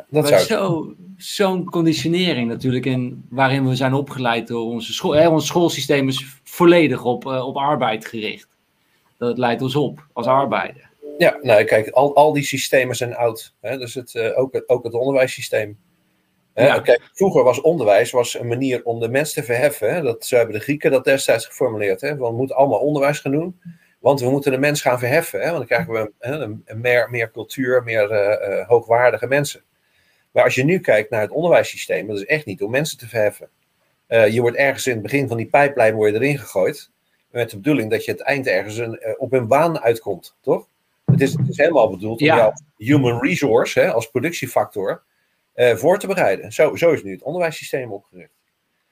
Dat 0.09 0.31
is 0.31 0.47
zo, 0.47 0.93
zo'n 1.17 1.65
conditionering 1.65 2.47
natuurlijk. 2.47 2.85
In, 2.85 3.25
waarin 3.29 3.67
we 3.67 3.75
zijn 3.75 3.93
opgeleid 3.93 4.47
door 4.47 4.65
onze 4.65 4.93
school. 4.93 5.11
Hè, 5.11 5.29
ons 5.29 5.47
schoolsysteem 5.47 6.07
is 6.07 6.39
volledig 6.43 7.03
op, 7.03 7.25
uh, 7.25 7.47
op 7.47 7.55
arbeid 7.55 8.05
gericht. 8.05 8.47
Dat 9.17 9.37
leidt 9.37 9.61
ons 9.61 9.75
op 9.75 10.05
als 10.13 10.27
arbeider. 10.27 10.89
Ja, 11.17 11.37
nou 11.41 11.63
kijk, 11.63 11.89
al, 11.89 12.15
al 12.15 12.33
die 12.33 12.43
systemen 12.43 12.95
zijn 12.95 13.15
oud. 13.15 13.53
Hè? 13.61 13.77
Dus 13.77 13.93
het, 13.93 14.13
uh, 14.13 14.39
ook, 14.39 14.53
het, 14.53 14.69
ook 14.69 14.83
het 14.83 14.93
onderwijssysteem. 14.93 15.77
Ja. 16.55 16.79
Kijk, 16.79 17.09
vroeger 17.13 17.43
was 17.43 17.61
onderwijs 17.61 18.11
was 18.11 18.39
een 18.39 18.47
manier 18.47 18.83
om 18.83 18.99
de 18.99 19.09
mens 19.09 19.33
te 19.33 19.43
verheffen. 19.43 19.93
Hè? 19.93 20.01
Dat, 20.01 20.25
zo 20.25 20.35
hebben 20.35 20.55
de 20.55 20.61
Grieken 20.61 20.91
dat 20.91 21.03
destijds 21.03 21.45
geformuleerd. 21.45 22.01
Hè? 22.01 22.17
Want 22.17 22.31
we 22.31 22.37
moeten 22.37 22.55
allemaal 22.55 22.79
onderwijs 22.79 23.19
gaan 23.19 23.31
doen. 23.31 23.61
Want 23.99 24.19
we 24.19 24.29
moeten 24.29 24.51
de 24.51 24.57
mens 24.57 24.81
gaan 24.81 24.99
verheffen. 24.99 25.39
Hè? 25.39 25.45
Want 25.45 25.57
dan 25.57 25.65
krijgen 25.65 25.93
we 25.93 26.11
hè, 26.19 26.31
een, 26.31 26.61
een 26.65 26.81
meer, 26.81 27.09
meer 27.09 27.31
cultuur, 27.31 27.83
meer 27.83 28.11
uh, 28.11 28.67
hoogwaardige 28.67 29.27
mensen. 29.27 29.61
Maar 30.37 30.45
als 30.45 30.55
je 30.55 30.63
nu 30.63 30.79
kijkt 30.79 31.09
naar 31.09 31.21
het 31.21 31.31
onderwijssysteem, 31.31 32.07
dat 32.07 32.15
is 32.15 32.25
echt 32.25 32.45
niet 32.45 32.61
om 32.61 32.71
mensen 32.71 32.97
te 32.97 33.07
verheffen. 33.07 33.49
Uh, 34.07 34.27
je 34.27 34.41
wordt 34.41 34.57
ergens 34.57 34.87
in 34.87 34.93
het 34.93 35.01
begin 35.01 35.27
van 35.27 35.37
die 35.37 35.45
pijplijn 35.45 35.95
word 35.95 36.11
je 36.11 36.17
erin 36.17 36.37
gegooid. 36.37 36.91
Met 37.31 37.49
de 37.49 37.55
bedoeling 37.55 37.91
dat 37.91 38.05
je 38.05 38.11
het 38.11 38.21
eind 38.21 38.47
ergens 38.47 38.77
een, 38.77 39.15
op 39.17 39.33
een 39.33 39.47
baan 39.47 39.79
uitkomt, 39.79 40.35
toch? 40.41 40.67
Het 41.05 41.21
is, 41.21 41.33
het 41.33 41.49
is 41.49 41.57
helemaal 41.57 41.89
bedoeld 41.89 42.19
om 42.19 42.25
ja. 42.25 42.35
jouw 42.35 42.53
human 42.77 43.21
resource 43.21 43.79
hè, 43.79 43.91
als 43.91 44.09
productiefactor 44.09 45.03
voor 45.55 45.99
te 45.99 46.07
bereiden. 46.07 46.51
Zo, 46.51 46.75
zo 46.75 46.91
is 46.91 47.03
nu 47.03 47.11
het 47.11 47.23
onderwijssysteem 47.23 47.91
opgericht. 47.91 48.31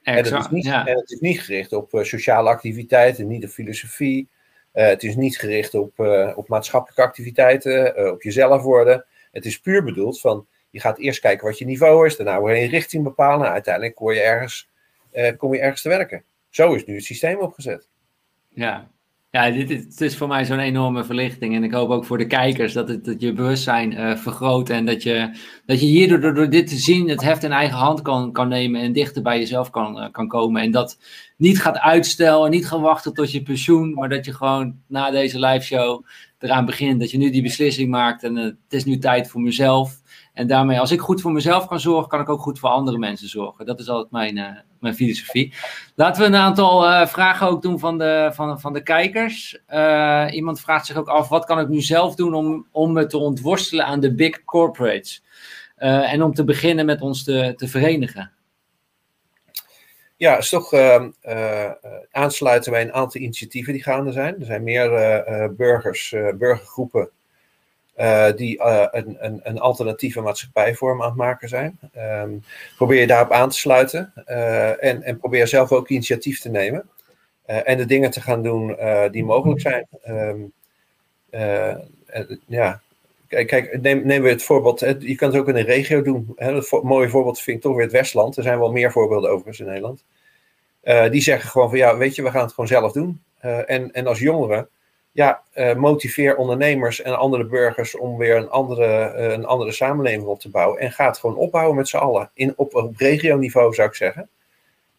Exact, 0.02 0.28
en, 0.28 0.34
het 0.34 0.44
is 0.44 0.50
niet, 0.50 0.64
ja. 0.64 0.86
en 0.86 0.96
het 0.96 1.10
is 1.10 1.20
niet 1.20 1.40
gericht 1.40 1.72
op 1.72 1.88
sociale 2.02 2.48
activiteiten, 2.48 3.26
niet 3.26 3.44
op 3.44 3.50
filosofie, 3.50 4.28
het 4.72 5.02
is 5.02 5.16
niet 5.16 5.38
gericht 5.38 5.74
op, 5.74 5.98
op 6.36 6.48
maatschappelijke 6.48 7.02
activiteiten, 7.02 8.12
op 8.12 8.22
jezelf 8.22 8.62
worden. 8.62 9.04
Het 9.32 9.44
is 9.44 9.60
puur 9.60 9.84
bedoeld 9.84 10.20
van, 10.20 10.46
je 10.76 10.82
gaat 10.82 10.98
eerst 10.98 11.20
kijken 11.20 11.46
wat 11.46 11.58
je 11.58 11.64
niveau 11.64 12.06
is, 12.06 12.16
daarna 12.16 12.48
je 12.48 12.60
een 12.60 12.68
richting 12.68 13.02
bepalen 13.02 13.46
en 13.46 13.52
uiteindelijk 13.52 13.94
kom 13.94 14.12
je 14.12 14.20
ergens, 14.20 14.68
kom 15.36 15.54
je 15.54 15.60
ergens 15.60 15.82
te 15.82 15.88
werken. 15.88 16.24
Zo 16.50 16.74
is 16.74 16.84
nu 16.84 16.94
het 16.94 17.04
systeem 17.04 17.38
opgezet. 17.38 17.88
Ja, 18.48 18.88
ja, 19.30 19.50
dit, 19.50 19.68
het 19.68 20.00
is 20.00 20.16
voor 20.16 20.28
mij 20.28 20.44
zo'n 20.44 20.58
enorme 20.58 21.04
verlichting. 21.04 21.54
En 21.54 21.64
ik 21.64 21.72
hoop 21.72 21.90
ook 21.90 22.04
voor 22.04 22.18
de 22.18 22.26
kijkers 22.26 22.72
dat, 22.72 22.88
het, 22.88 23.04
dat 23.04 23.20
je 23.20 23.32
bewustzijn 23.32 23.92
uh, 23.92 24.16
vergroot. 24.16 24.70
En 24.70 24.86
dat 24.86 25.02
je, 25.02 25.36
dat 25.66 25.80
je 25.80 25.86
hierdoor 25.86 26.20
door, 26.20 26.34
door, 26.34 26.50
dit 26.50 26.66
te 26.66 26.76
zien 26.76 27.08
het 27.08 27.22
heft 27.22 27.42
in 27.42 27.52
eigen 27.52 27.78
hand 27.78 28.02
kan, 28.02 28.32
kan 28.32 28.48
nemen. 28.48 28.80
En 28.80 28.92
dichter 28.92 29.22
bij 29.22 29.38
jezelf 29.38 29.70
kan, 29.70 30.02
uh, 30.02 30.10
kan 30.10 30.28
komen. 30.28 30.62
En 30.62 30.70
dat 30.70 30.98
niet 31.36 31.60
gaat 31.60 31.78
uitstellen 31.78 32.44
en 32.44 32.50
niet 32.50 32.66
gaan 32.66 32.80
wachten 32.80 33.14
tot 33.14 33.32
je 33.32 33.42
pensioen. 33.42 33.94
Maar 33.94 34.08
dat 34.08 34.24
je 34.24 34.34
gewoon 34.34 34.74
na 34.86 35.10
deze 35.10 35.38
live 35.38 35.64
show 35.64 36.04
eraan 36.38 36.66
begint. 36.66 37.00
Dat 37.00 37.10
je 37.10 37.18
nu 37.18 37.30
die 37.30 37.42
beslissing 37.42 37.90
maakt. 37.90 38.22
En 38.22 38.36
het 38.36 38.56
is 38.68 38.84
nu 38.84 38.98
tijd 38.98 39.28
voor 39.28 39.40
mezelf. 39.40 40.00
En 40.36 40.46
daarmee, 40.46 40.80
als 40.80 40.90
ik 40.90 41.00
goed 41.00 41.20
voor 41.20 41.32
mezelf 41.32 41.66
kan 41.66 41.80
zorgen, 41.80 42.08
kan 42.08 42.20
ik 42.20 42.28
ook 42.28 42.40
goed 42.40 42.58
voor 42.58 42.68
andere 42.68 42.98
mensen 42.98 43.28
zorgen. 43.28 43.66
Dat 43.66 43.80
is 43.80 43.88
altijd 43.88 44.10
mijn, 44.10 44.36
uh, 44.36 44.48
mijn 44.80 44.94
filosofie. 44.94 45.54
Laten 45.94 46.22
we 46.22 46.28
een 46.28 46.34
aantal 46.34 46.84
uh, 46.84 47.06
vragen 47.06 47.46
ook 47.46 47.62
doen 47.62 47.78
van 47.78 47.98
de, 47.98 48.30
van, 48.34 48.60
van 48.60 48.72
de 48.72 48.82
kijkers. 48.82 49.58
Uh, 49.68 50.26
iemand 50.30 50.60
vraagt 50.60 50.86
zich 50.86 50.96
ook 50.96 51.08
af, 51.08 51.28
wat 51.28 51.44
kan 51.44 51.58
ik 51.58 51.68
nu 51.68 51.80
zelf 51.80 52.14
doen 52.14 52.34
om, 52.34 52.66
om 52.70 52.92
me 52.92 53.06
te 53.06 53.18
ontworstelen 53.18 53.86
aan 53.86 54.00
de 54.00 54.14
big 54.14 54.44
corporates? 54.44 55.24
en 55.76 56.22
om 56.22 56.34
te 56.34 56.44
beginnen 56.44 56.86
met 56.86 57.00
ons 57.00 57.24
te, 57.24 57.52
te 57.56 57.68
verenigen. 57.68 58.32
Ja, 60.16 60.36
is 60.36 60.48
toch 60.48 60.72
aansluiten 62.10 62.72
bij 62.72 62.82
een 62.82 62.92
aantal 62.92 63.20
initiatieven 63.20 63.72
die 63.72 63.82
gaande 63.82 64.12
zijn. 64.12 64.40
Er 64.40 64.46
zijn 64.46 64.62
meer 64.62 64.90
burgers, 65.56 66.14
burgergroepen 66.38 67.10
uh, 67.96 68.32
die 68.36 68.58
uh, 68.58 68.86
een, 68.90 69.16
een, 69.20 69.40
een, 69.42 69.58
alternatieve 69.58 70.20
maatschappijvorm 70.20 71.02
aan 71.02 71.08
het 71.08 71.16
maken 71.16 71.48
zijn. 71.48 71.78
Um, 71.96 72.42
probeer 72.76 73.00
je 73.00 73.06
daarop 73.06 73.30
aan 73.30 73.48
te 73.48 73.58
sluiten 73.58 74.12
uh, 74.28 74.84
en, 74.84 75.02
en 75.02 75.18
probeer 75.18 75.48
zelf 75.48 75.72
ook 75.72 75.88
initiatief 75.88 76.40
te 76.40 76.48
nemen. 76.48 76.88
en 77.44 77.76
de 77.76 77.86
dingen 77.86 78.10
te 78.10 78.20
gaan 78.20 78.42
doen 78.42 78.76
die 79.10 79.24
mogelijk 79.24 79.60
zijn. 79.60 79.86
Um, 80.08 80.52
ja, 82.46 82.80
kijk, 83.28 83.78
neem, 83.80 84.06
nemen 84.06 84.22
we 84.22 84.28
het 84.28 84.42
voorbeeld, 84.42 84.80
je 84.80 85.14
kan 85.14 85.28
het 85.28 85.38
ook 85.38 85.48
in 85.48 85.56
een 85.56 85.64
regio 85.64 86.02
doen. 86.02 86.32
Het 86.36 86.82
mooie 86.82 87.08
voorbeeld 87.08 87.40
vind 87.40 87.56
ik 87.56 87.62
toch 87.62 87.74
weer 87.74 87.84
het 87.84 87.92
Westland. 87.92 88.36
Er 88.36 88.42
zijn 88.42 88.58
wel 88.58 88.72
meer 88.72 88.92
voorbeelden 88.92 89.30
overigens 89.30 89.60
in 89.60 89.66
Nederland. 89.66 90.04
die 91.10 91.22
zeggen 91.22 91.50
gewoon 91.50 91.68
van 91.68 91.78
ja, 91.78 91.96
weet 91.96 92.14
je, 92.14 92.22
we 92.22 92.30
gaan 92.30 92.42
het 92.42 92.52
gewoon 92.52 92.68
zelf 92.68 92.92
doen. 92.92 93.22
en, 93.40 93.92
en 93.92 94.06
als 94.06 94.18
jongeren 94.18 94.68
ja, 95.16 95.42
uh, 95.54 95.74
motiveer 95.74 96.36
ondernemers 96.36 97.02
en 97.02 97.18
andere 97.18 97.44
burgers 97.44 97.96
om 97.96 98.16
weer 98.16 98.36
een 98.36 98.48
andere, 98.48 99.14
uh, 99.16 99.32
een 99.32 99.44
andere 99.44 99.72
samenleving 99.72 100.24
op 100.24 100.40
te 100.40 100.48
bouwen. 100.48 100.80
En 100.80 100.92
ga 100.92 101.06
het 101.06 101.18
gewoon 101.18 101.36
opbouwen 101.36 101.76
met 101.76 101.88
z'n 101.88 101.96
allen. 101.96 102.30
In, 102.34 102.52
op, 102.56 102.74
op 102.74 102.96
regioniveau 102.96 103.74
zou 103.74 103.88
ik 103.88 103.94
zeggen. 103.94 104.28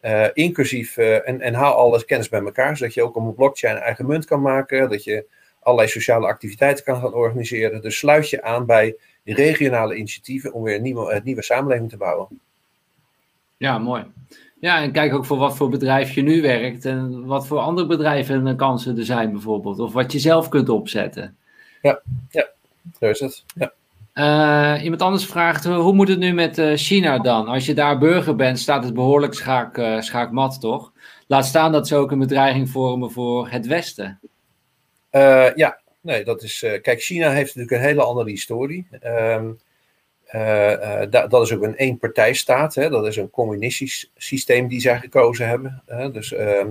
Uh, 0.02 0.26
inclusief, 0.32 0.96
en, 0.96 1.40
en 1.40 1.54
haal 1.54 1.74
alles 1.74 2.04
kennis 2.04 2.28
bij 2.28 2.40
elkaar, 2.40 2.76
zodat 2.76 2.94
je 2.94 3.02
ook 3.02 3.16
op 3.16 3.26
een 3.26 3.34
blockchain 3.34 3.76
eigen 3.76 4.06
munt 4.06 4.24
kan 4.24 4.40
maken. 4.40 4.90
Dat 4.90 5.04
je 5.04 5.24
allerlei 5.60 5.88
sociale 5.90 6.26
activiteiten 6.26 6.84
kan 6.84 7.00
gaan 7.00 7.14
organiseren. 7.14 7.82
Dus 7.82 7.98
sluit 7.98 8.30
je 8.30 8.42
aan 8.42 8.66
bij 8.66 8.96
regionale 9.24 9.94
initiatieven 9.94 10.52
om 10.52 10.62
weer 10.62 10.74
een 10.74 10.82
nieuwe, 10.82 11.12
een 11.12 11.20
nieuwe 11.24 11.42
samenleving 11.42 11.90
te 11.90 11.96
bouwen. 11.96 12.40
Ja, 13.56 13.78
mooi. 13.78 14.04
Ja, 14.60 14.82
en 14.82 14.92
kijk 14.92 15.14
ook 15.14 15.24
voor 15.24 15.38
wat 15.38 15.56
voor 15.56 15.68
bedrijf 15.68 16.14
je 16.14 16.22
nu 16.22 16.42
werkt 16.42 16.84
en 16.84 17.26
wat 17.26 17.46
voor 17.46 17.58
andere 17.58 17.86
bedrijven 17.86 18.46
en 18.46 18.56
kansen 18.56 18.98
er 18.98 19.04
zijn 19.04 19.32
bijvoorbeeld. 19.32 19.78
Of 19.78 19.92
wat 19.92 20.12
je 20.12 20.18
zelf 20.18 20.48
kunt 20.48 20.68
opzetten. 20.68 21.36
Ja, 21.82 22.00
ja 22.30 22.48
zo 22.98 23.06
is 23.06 23.20
het. 23.20 23.44
Ja. 23.54 23.72
Uh, 24.14 24.84
iemand 24.84 25.02
anders 25.02 25.26
vraagt, 25.26 25.64
hoe 25.64 25.92
moet 25.92 26.08
het 26.08 26.18
nu 26.18 26.32
met 26.32 26.58
uh, 26.58 26.76
China 26.76 27.18
dan? 27.18 27.48
Als 27.48 27.66
je 27.66 27.74
daar 27.74 27.98
burger 27.98 28.36
bent, 28.36 28.58
staat 28.58 28.84
het 28.84 28.94
behoorlijk 28.94 29.34
schaak, 29.34 29.78
uh, 29.78 30.00
schaakmat, 30.00 30.60
toch? 30.60 30.92
Laat 31.26 31.46
staan 31.46 31.72
dat 31.72 31.88
ze 31.88 31.96
ook 31.96 32.10
een 32.10 32.18
bedreiging 32.18 32.70
vormen 32.70 33.10
voor 33.10 33.50
het 33.50 33.66
Westen. 33.66 34.20
ja, 35.10 35.52
ja, 35.54 35.80
nee, 36.00 36.24
dat 36.24 36.42
is. 36.42 36.58
kijk, 36.82 37.00
China 37.00 37.30
heeft 37.30 37.54
natuurlijk 37.54 37.82
een 37.82 37.88
hele 37.88 38.02
andere 38.02 38.30
historie. 38.30 38.86
Ehm, 40.28 41.10
dat 41.10 41.42
is 41.42 41.52
ook 41.52 41.62
een 41.62 41.74
eenpartijstaat. 41.74 42.74
Hè? 42.74 42.88
Dat 42.88 43.06
is 43.06 43.16
een 43.16 43.30
communistisch 43.30 44.10
systeem 44.16 44.68
die 44.68 44.80
zij 44.80 44.98
gekozen 44.98 45.48
hebben. 45.48 45.82
dus 46.12 46.32
ehm, 46.32 46.68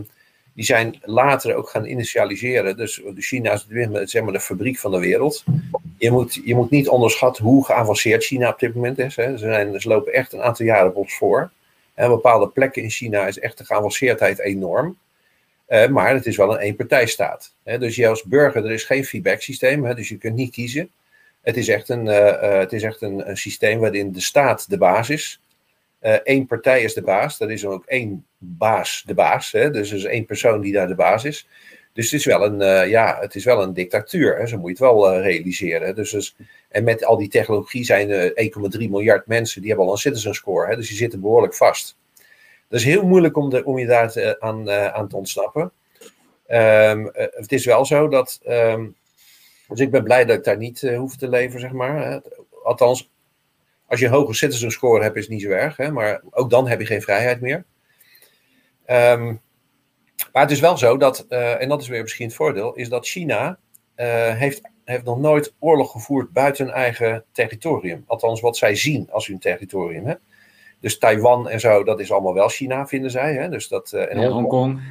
die 0.54 0.66
zijn 0.66 1.00
later 1.02 1.56
ook 1.56 1.70
gaan 1.70 1.86
initialiseren. 1.86 2.78
Dus 2.78 3.02
China 3.16 3.52
is 3.52 3.66
zeg 4.12 4.24
maar, 4.24 4.34
de 4.34 4.40
fabriek 4.40 4.78
van 4.78 4.92
de 4.92 5.00
wereld. 5.00 5.44
Je 5.98 6.12
moet, 6.12 6.42
je 6.46 6.56
moet 6.56 6.70
niet 6.70 6.90
onderschatten 6.90 7.44
hoe 7.44 7.66
geavanceerd 7.66 8.24
China 8.24 8.50
op 8.50 8.60
dit 8.60 8.76
moment 8.76 9.00
is. 9.00 9.16
Hè. 9.16 9.38
Ze, 9.38 9.38
zijn, 9.38 9.82
ze 9.82 9.88
lopen 9.88 10.14
echt 10.14 10.34
een 10.34 10.42
aantal 10.42 10.66
jaren 10.66 10.90
op 10.90 10.96
ons 10.96 11.18
voor. 11.18 11.52
En 11.94 12.10
bepaalde 12.10 12.48
plekken 12.48 12.84
in 12.84 12.90
China 12.90 13.28
is 13.28 13.40
echt 13.40 13.58
de 13.58 13.66
geavanceerdheid 13.66 14.40
enorm. 14.40 14.98
Uh, 15.70 15.88
maar 15.88 16.14
het 16.14 16.26
is 16.26 16.38
wel 16.38 16.54
een 16.54 16.60
eenpartijstaat. 16.60 17.54
Hè. 17.64 17.78
Dus 17.78 17.96
je 17.96 18.08
als 18.08 18.24
burger, 18.24 18.66
er 18.66 18.72
is 18.72 18.84
geen 18.84 19.06
feedback 19.06 19.42
systeem, 19.42 19.86
hè, 19.86 19.96
dus 19.96 20.10
je 20.10 20.18
kunt 20.18 20.36
niet 20.36 20.52
kiezen. 20.52 20.90
Het 21.48 21.58
is 21.58 21.68
echt, 21.68 21.90
een, 21.90 22.06
uh, 22.06 22.16
uh, 22.16 22.58
het 22.58 22.74
is 22.74 22.84
echt 22.84 23.02
een, 23.02 23.38
systeem 23.38 23.80
waarin 23.80 24.12
de 24.12 24.22
staat 24.22 24.70
de 24.70 24.78
baas 24.78 25.10
is. 25.10 25.42
Eén 26.24 26.46
partij 26.46 26.82
is 26.84 26.94
de 26.94 27.02
baas, 27.02 27.40
er 27.40 27.52
is 27.52 27.66
ook 27.66 27.86
één 27.86 28.26
baas 28.38 29.04
de 29.06 29.14
baas. 29.14 29.52
Hè? 29.52 29.72
Dus 29.72 29.92
er 29.92 29.98
is 29.98 30.04
één 30.04 30.26
persoon 30.26 30.62
die 30.62 30.74
daar 30.74 30.88
de 30.88 30.96
baas 30.96 31.24
is. 31.24 31.48
Dus 31.94 32.06
het 32.12 32.20
is 32.20 32.26
wel 32.26 32.46
een, 32.46 32.90
ja, 32.90 33.18
het 33.20 33.36
is 33.36 33.44
wel 33.44 33.62
een 33.62 33.74
dictatuur. 33.74 34.38
Hè? 34.38 34.48
Zo 34.48 34.58
moet 34.58 34.78
je 34.78 34.86
het 34.86 34.94
wel 34.94 35.20
realiseren. 35.22 35.96
Dus, 35.96 36.36
en 36.70 36.84
met 36.84 37.06
al 37.06 37.18
die 37.18 37.30
technologie 37.30 37.86
zijn 37.86 38.12
eh, 38.12 38.52
1,3 38.80 38.90
miljard 38.90 39.28
mensen 39.28 39.60
die 39.60 39.70
hebben 39.70 39.88
al 39.88 39.94
een 39.94 40.00
citizen 40.00 40.36
score. 40.36 40.70
Hè? 40.70 40.76
Dus 40.76 40.88
die 40.88 40.98
zitten 40.98 41.22
behoorlijk 41.22 41.56
vast. 41.56 41.98
Dat 42.68 42.80
is 42.80 42.86
heel 42.86 43.06
moeilijk 43.06 43.38
om, 43.38 43.56
om 43.64 43.78
je 43.78 43.86
daar 43.86 44.36
aan, 44.40 44.72
aan 44.72 45.08
te 45.08 45.16
ontsnappen. 45.16 45.72
Um, 46.48 47.12
het 47.14 47.52
is 47.52 47.66
wel 47.66 47.86
zo 47.86 48.08
dat. 48.08 48.40
Um, 48.48 48.96
dus 49.68 49.80
ik 49.80 49.92
ben 49.92 50.04
blij 50.04 50.26
dat 50.26 50.38
ik 50.38 50.44
daar 50.44 50.58
niet 50.58 50.82
hoef 50.82 51.16
te 51.16 51.30
leven, 51.30 51.60
zeg 51.60 51.72
maar. 51.72 52.22
Althans, 52.64 53.12
als 53.86 54.00
je 54.00 54.06
een 54.06 54.12
hoge 54.12 54.34
citizen 54.34 54.72
score 54.72 55.04
hebt, 55.04 55.16
is 55.16 55.22
het 55.22 55.32
niet 55.32 55.42
zo 55.42 55.50
erg. 55.50 55.78
Hè? 55.78 55.92
Maar 55.92 56.22
ook 56.30 56.50
dan 56.50 56.68
heb 56.68 56.80
je 56.80 56.86
geen 56.86 57.02
vrijheid 57.02 57.42
meer. 57.42 57.66
Um, 58.88 59.42
maar 60.34 60.42
het 60.42 60.52
is 60.52 60.60
wel 60.60 60.78
zo 60.78 60.98
dat, 60.98 61.26
uh, 61.30 61.62
en 61.62 61.70
dat 61.70 61.82
is 61.82 61.88
weer 61.88 62.02
misschien 62.02 62.26
het 62.26 62.36
voordeel, 62.36 62.74
is 62.74 62.90
dat 62.90 63.08
China 63.08 63.60
uh, 63.96 64.36
heeft, 64.36 64.62
heeft 64.84 65.04
nog 65.04 65.20
nooit 65.20 65.54
oorlog 65.60 65.92
gevoerd 65.92 66.32
buiten 66.32 66.66
hun 66.66 66.74
eigen 66.74 67.24
territorium. 67.32 68.04
Althans, 68.08 68.42
wat 68.42 68.58
zij 68.58 68.76
zien 68.76 69.12
als 69.12 69.28
hun 69.28 69.40
territorium. 69.40 70.06
Hè? 70.06 70.14
Dus 70.80 70.98
Taiwan 70.98 71.50
en 71.50 71.60
zo, 71.60 71.84
dat 71.84 72.00
is 72.00 72.12
allemaal 72.12 72.34
wel 72.34 72.48
China, 72.48 72.88
vinden 72.88 73.12
zij. 73.12 73.34
Hè? 73.34 73.50
Dus 73.50 73.68
dat, 73.68 73.92
uh, 73.96 74.12
en 74.12 74.32
Hongkong. 74.32 74.82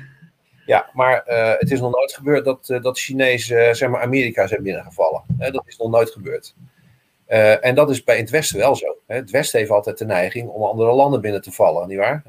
Ja, 0.66 0.90
maar 0.93 1.22
het 1.59 1.70
is 1.70 1.80
nog 1.80 1.93
nooit 1.93 2.14
gebeurd 2.14 2.44
dat, 2.44 2.66
dat 2.66 2.82
de 2.82 3.01
Chinezen 3.01 3.76
zeg 3.76 3.88
maar 3.88 4.01
Amerika 4.01 4.47
zijn 4.47 4.62
binnengevallen. 4.62 5.22
Dat 5.38 5.64
is 5.66 5.76
nog 5.76 5.90
nooit 5.90 6.10
gebeurd. 6.10 6.55
en 7.60 7.74
dat 7.74 7.90
is 7.90 8.05
bij 8.05 8.16
het 8.16 8.30
Westen 8.30 8.59
wel 8.59 8.76
zo. 8.76 8.97
Het 9.06 9.30
Westen 9.30 9.59
heeft 9.59 9.70
altijd 9.70 9.98
de 9.98 10.05
neiging 10.05 10.48
om 10.48 10.62
andere 10.62 10.93
landen 10.93 11.20
binnen 11.20 11.43
te 11.43 11.52
vallen, 11.52 11.88
nietwaar? 11.88 12.22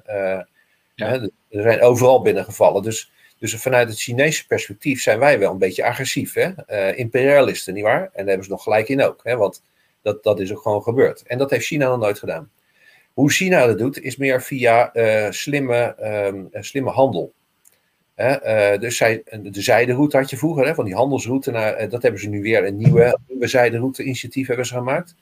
Ja. 0.98 1.22
Er 1.50 1.62
zijn 1.62 1.82
overal 1.82 2.22
binnengevallen. 2.22 2.84
Dus, 2.84 3.12
dus 3.40 3.56
vanuit 3.56 3.90
het 3.90 4.00
Chinese 4.00 4.48
perspectief 4.48 5.02
zijn 5.02 5.20
wij 5.20 5.40
wel 5.40 5.52
een 5.52 5.58
beetje 5.58 5.86
agressief. 5.86 6.34
Hè? 6.34 6.50
Uh, 6.68 6.98
imperialisten, 6.98 7.74
nietwaar? 7.74 8.02
En 8.02 8.10
daar 8.14 8.26
hebben 8.26 8.44
ze 8.44 8.52
nog 8.52 8.64
gelijk 8.64 8.90
in 8.90 9.04
ook. 9.04 9.20
Hè? 9.24 9.36
Want 9.36 9.64
dat, 10.02 10.24
dat 10.24 10.40
is 10.40 10.52
ook 10.52 10.62
gewoon 10.62 10.82
gebeurd. 10.82 11.24
En 11.28 11.38
dat 11.38 11.50
heeft 11.50 11.66
China 11.66 11.90
nog 11.90 12.00
nooit 12.00 12.20
gedaan. 12.20 12.52
Hoe 13.14 13.32
China 13.32 13.66
dat 13.66 13.78
doet, 13.78 14.02
is 14.02 14.18
meer 14.18 14.42
via 14.42 14.96
uh, 14.96 15.32
slimme, 15.32 15.96
um, 16.26 16.48
slimme 16.52 16.90
handel. 16.90 17.34
Uh, 18.18 18.78
dus 18.78 18.98
zij, 18.98 19.24
de 19.42 19.62
zijderoute 19.62 20.18
had 20.18 20.30
je 20.30 20.38
vroeger, 20.38 20.66
hè, 20.66 20.76
van 20.76 20.86
die 20.86 20.96
handelsroute. 20.96 21.52
Naar, 21.52 21.90
dat 21.90 22.02
hebben 22.02 22.22
ze 22.22 22.30
nu 22.30 22.42
weer 22.42 22.66
een 22.66 22.78
nieuwe, 22.78 23.20
nieuwe 23.28 23.48
zijderoute 23.48 24.04
initiatief 24.04 24.48
hebben 24.48 24.66
ze 24.66 24.74
gemaakt. 24.74 25.16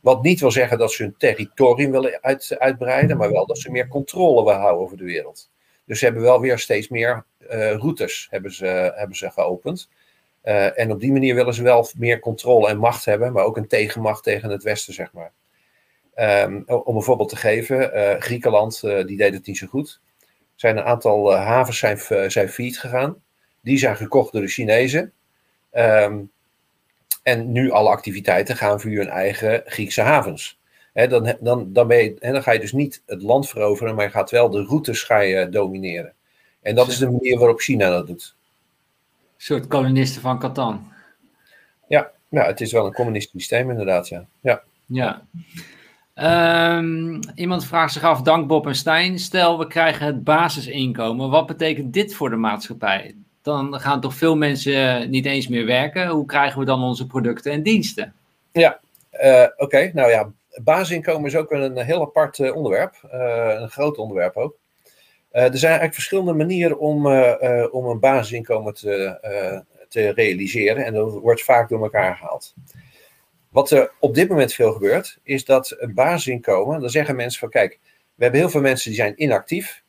Wat 0.00 0.22
niet 0.22 0.40
wil 0.40 0.50
zeggen 0.50 0.78
dat 0.78 0.92
ze 0.92 1.02
hun 1.02 1.14
territorium 1.18 1.90
willen 1.90 2.18
uit, 2.20 2.56
uitbreiden, 2.58 3.16
maar 3.16 3.32
wel 3.32 3.46
dat 3.46 3.58
ze 3.58 3.70
meer 3.70 3.88
controle 3.88 4.44
willen 4.44 4.60
houden 4.60 4.82
over 4.82 4.96
de 4.96 5.04
wereld. 5.04 5.50
Dus 5.84 5.98
ze 5.98 6.04
hebben 6.04 6.22
wel 6.22 6.40
weer 6.40 6.58
steeds 6.58 6.88
meer 6.88 7.24
uh, 7.50 7.72
routes 7.72 8.26
hebben 8.30 8.52
ze, 8.52 8.92
hebben 8.94 9.16
ze 9.16 9.30
geopend. 9.30 9.88
Uh, 10.44 10.78
en 10.78 10.92
op 10.92 11.00
die 11.00 11.12
manier 11.12 11.34
willen 11.34 11.54
ze 11.54 11.62
wel 11.62 11.88
meer 11.96 12.18
controle 12.18 12.68
en 12.68 12.78
macht 12.78 13.04
hebben, 13.04 13.32
maar 13.32 13.44
ook 13.44 13.56
een 13.56 13.68
tegenmacht 13.68 14.22
tegen 14.22 14.50
het 14.50 14.62
Westen, 14.62 14.94
zeg 14.94 15.12
maar. 15.12 15.32
Um, 16.46 16.64
om 16.66 16.96
een 16.96 17.02
voorbeeld 17.02 17.28
te 17.28 17.36
geven, 17.36 17.96
uh, 17.96 18.20
Griekenland, 18.20 18.80
die 18.80 19.16
deed 19.16 19.34
het 19.34 19.46
niet 19.46 19.58
zo 19.58 19.66
goed. 19.66 20.00
Er 20.60 20.68
zijn 20.68 20.76
een 20.76 20.84
aantal 20.84 21.34
havens 21.34 21.78
zijn, 21.78 21.98
zijn 22.30 22.48
failliet 22.48 22.80
gegaan. 22.80 23.16
Die 23.60 23.78
zijn 23.78 23.96
gekocht 23.96 24.32
door 24.32 24.42
de 24.42 24.48
Chinezen. 24.48 25.12
Um, 25.72 26.30
en 27.22 27.52
nu 27.52 27.70
alle 27.70 27.88
activiteiten 27.88 28.56
gaan 28.56 28.80
via 28.80 28.98
hun 28.98 29.08
eigen 29.08 29.62
Griekse 29.64 30.00
havens. 30.00 30.58
dan, 30.92 31.36
dan, 31.40 31.72
dan, 31.72 31.86
ben 31.86 32.04
je, 32.04 32.16
dan 32.20 32.42
ga 32.42 32.52
je 32.52 32.60
dus 32.60 32.72
niet 32.72 33.02
het 33.06 33.22
land 33.22 33.48
veroveren, 33.48 33.94
maar 33.94 34.04
je 34.04 34.10
gaat 34.10 34.30
wel 34.30 34.50
de 34.50 34.64
routes 34.64 35.02
ga 35.02 35.18
je 35.18 35.48
domineren. 35.48 36.12
En 36.62 36.74
dat 36.74 36.88
is 36.88 36.98
de 36.98 37.10
manier 37.10 37.38
waarop 37.38 37.60
China 37.60 37.90
dat 37.90 38.06
doet. 38.06 38.34
Een 39.18 39.26
soort 39.36 39.66
kolonisten 39.66 40.22
van 40.22 40.38
Catan. 40.38 40.92
Ja, 41.86 42.10
ja, 42.28 42.46
het 42.46 42.60
is 42.60 42.72
wel 42.72 42.86
een 42.86 42.92
communistisch 42.92 43.32
systeem 43.32 43.70
inderdaad, 43.70 44.08
ja. 44.08 44.26
Ja. 44.40 44.62
ja. 44.86 45.22
Um, 46.22 47.20
iemand 47.34 47.64
vraagt 47.64 47.92
zich 47.92 48.02
af, 48.02 48.22
dank 48.22 48.46
Bob 48.46 48.66
en 48.66 48.74
Stijn. 48.74 49.18
Stel, 49.18 49.58
we 49.58 49.66
krijgen 49.66 50.06
het 50.06 50.24
basisinkomen. 50.24 51.30
Wat 51.30 51.46
betekent 51.46 51.92
dit 51.92 52.14
voor 52.14 52.30
de 52.30 52.36
maatschappij? 52.36 53.14
dan 53.42 53.80
gaan 53.80 54.00
toch 54.00 54.14
veel 54.14 54.36
mensen 54.36 55.10
niet 55.10 55.26
eens 55.26 55.48
meer 55.48 55.66
werken. 55.66 56.08
Hoe 56.08 56.26
krijgen 56.26 56.58
we 56.58 56.64
dan 56.64 56.82
onze 56.82 57.06
producten 57.06 57.52
en 57.52 57.62
diensten? 57.62 58.14
Ja, 58.52 58.80
uh, 59.22 59.46
oké. 59.56 59.90
Nou 59.94 60.10
ja, 60.10 60.30
basisinkomen 60.62 61.26
is 61.26 61.36
ook 61.36 61.50
een 61.50 61.78
heel 61.78 62.00
apart 62.00 62.38
uh, 62.38 62.56
onderwerp. 62.56 62.94
Een 63.60 63.70
groot 63.70 63.98
onderwerp 63.98 64.36
ook. 64.36 64.58
er 65.30 65.40
zijn 65.58 65.62
eigenlijk 65.62 65.94
verschillende 65.94 66.32
manieren 66.32 66.78
om, 66.78 67.06
om 67.70 67.86
een 67.86 68.00
basisinkomen 68.00 68.74
te, 68.74 69.18
te 69.88 70.10
realiseren. 70.10 70.84
En 70.84 70.94
dat 70.94 71.12
wordt 71.12 71.42
vaak 71.42 71.68
door 71.68 71.82
elkaar 71.82 72.16
gehaald. 72.16 72.54
Wat 73.50 73.70
er 73.70 73.92
op 73.98 74.14
dit 74.14 74.28
moment 74.28 74.52
veel 74.52 74.72
gebeurt, 74.72 75.18
is 75.22 75.44
dat 75.44 75.76
een 75.78 75.94
basisinkomen, 75.94 76.80
dan 76.80 76.90
zeggen 76.90 77.16
mensen 77.16 77.40
van 77.40 77.50
kijk, 77.50 77.78
we 78.14 78.22
hebben 78.22 78.40
heel 78.40 78.50
veel 78.50 78.60
mensen 78.60 78.90
die 78.90 79.00
zijn 79.00 79.22
inactief. 79.22 79.82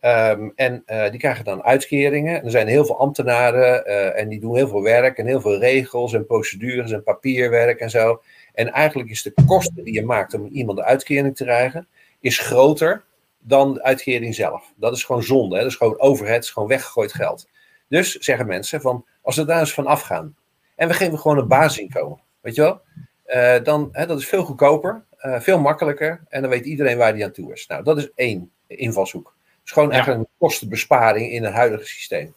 Um, 0.00 0.52
en 0.54 0.82
uh, 0.86 1.10
die 1.10 1.18
krijgen 1.18 1.44
dan 1.44 1.62
uitkeringen. 1.62 2.44
Er 2.44 2.50
zijn 2.50 2.66
heel 2.66 2.84
veel 2.84 2.98
ambtenaren 2.98 3.88
uh, 3.88 4.20
en 4.20 4.28
die 4.28 4.40
doen 4.40 4.56
heel 4.56 4.68
veel 4.68 4.82
werk 4.82 5.18
en 5.18 5.26
heel 5.26 5.40
veel 5.40 5.58
regels 5.58 6.12
en 6.12 6.26
procedures 6.26 6.90
en 6.90 7.02
papierwerk 7.02 7.80
en 7.80 7.90
zo. 7.90 8.22
En 8.54 8.72
eigenlijk 8.72 9.10
is 9.10 9.22
de 9.22 9.32
kosten 9.46 9.84
die 9.84 9.94
je 9.94 10.04
maakt 10.04 10.34
om 10.34 10.46
iemand 10.46 10.78
de 10.78 10.84
uitkering 10.84 11.36
te 11.36 11.44
krijgen, 11.44 11.88
is 12.20 12.38
groter 12.38 13.04
dan 13.38 13.74
de 13.74 13.82
uitkering 13.82 14.34
zelf. 14.34 14.72
Dat 14.76 14.96
is 14.96 15.04
gewoon 15.04 15.22
zonde. 15.22 15.54
Hè? 15.54 15.62
Dat 15.62 15.70
is 15.70 15.76
gewoon 15.76 16.00
overheid, 16.00 16.42
is 16.42 16.50
gewoon 16.50 16.68
weggegooid 16.68 17.12
geld. 17.12 17.48
Dus 17.88 18.12
zeggen 18.12 18.46
mensen 18.46 18.80
van, 18.80 19.04
als 19.22 19.36
we 19.36 19.44
daar 19.44 19.60
eens 19.60 19.74
van 19.74 19.86
afgaan 19.86 20.36
en 20.76 20.88
we 20.88 20.94
geven 20.94 21.18
gewoon 21.18 21.38
een 21.38 21.48
basisinkomen, 21.48 22.20
weet 22.46 22.54
je 22.54 22.62
wel? 22.62 22.80
Uh, 23.26 23.64
dan, 23.64 23.88
hè, 23.92 24.06
dat 24.06 24.18
is 24.18 24.26
veel 24.26 24.44
goedkoper, 24.44 25.04
veel 25.18 25.60
makkelijker 25.60 26.24
en 26.28 26.40
dan 26.40 26.50
weet 26.50 26.64
iedereen 26.64 26.98
waar 26.98 27.12
die 27.12 27.24
aan 27.24 27.32
toe 27.32 27.52
is. 27.52 27.66
Nou, 27.66 27.82
dat 27.82 27.98
is 27.98 28.10
één 28.14 28.50
invalshoek 28.66 29.36
is 29.66 29.72
gewoon 29.72 29.92
eigenlijk 29.92 30.20
een 30.20 30.34
kostenbesparing 30.38 31.32
in 31.32 31.44
het 31.44 31.54
huidige 31.54 31.86
systeem. 31.86 32.34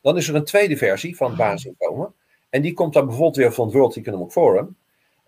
Dan 0.00 0.16
is 0.16 0.28
er 0.28 0.34
een 0.34 0.44
tweede 0.44 0.76
versie 0.76 1.16
van 1.16 1.36
basisinkomen. 1.36 2.14
En 2.50 2.62
die 2.62 2.72
komt 2.72 2.92
dan 2.92 3.04
bijvoorbeeld 3.06 3.36
weer 3.36 3.52
van 3.52 3.64
het 3.64 3.74
World 3.74 3.96
Economic 3.96 4.30
Forum. 4.30 4.76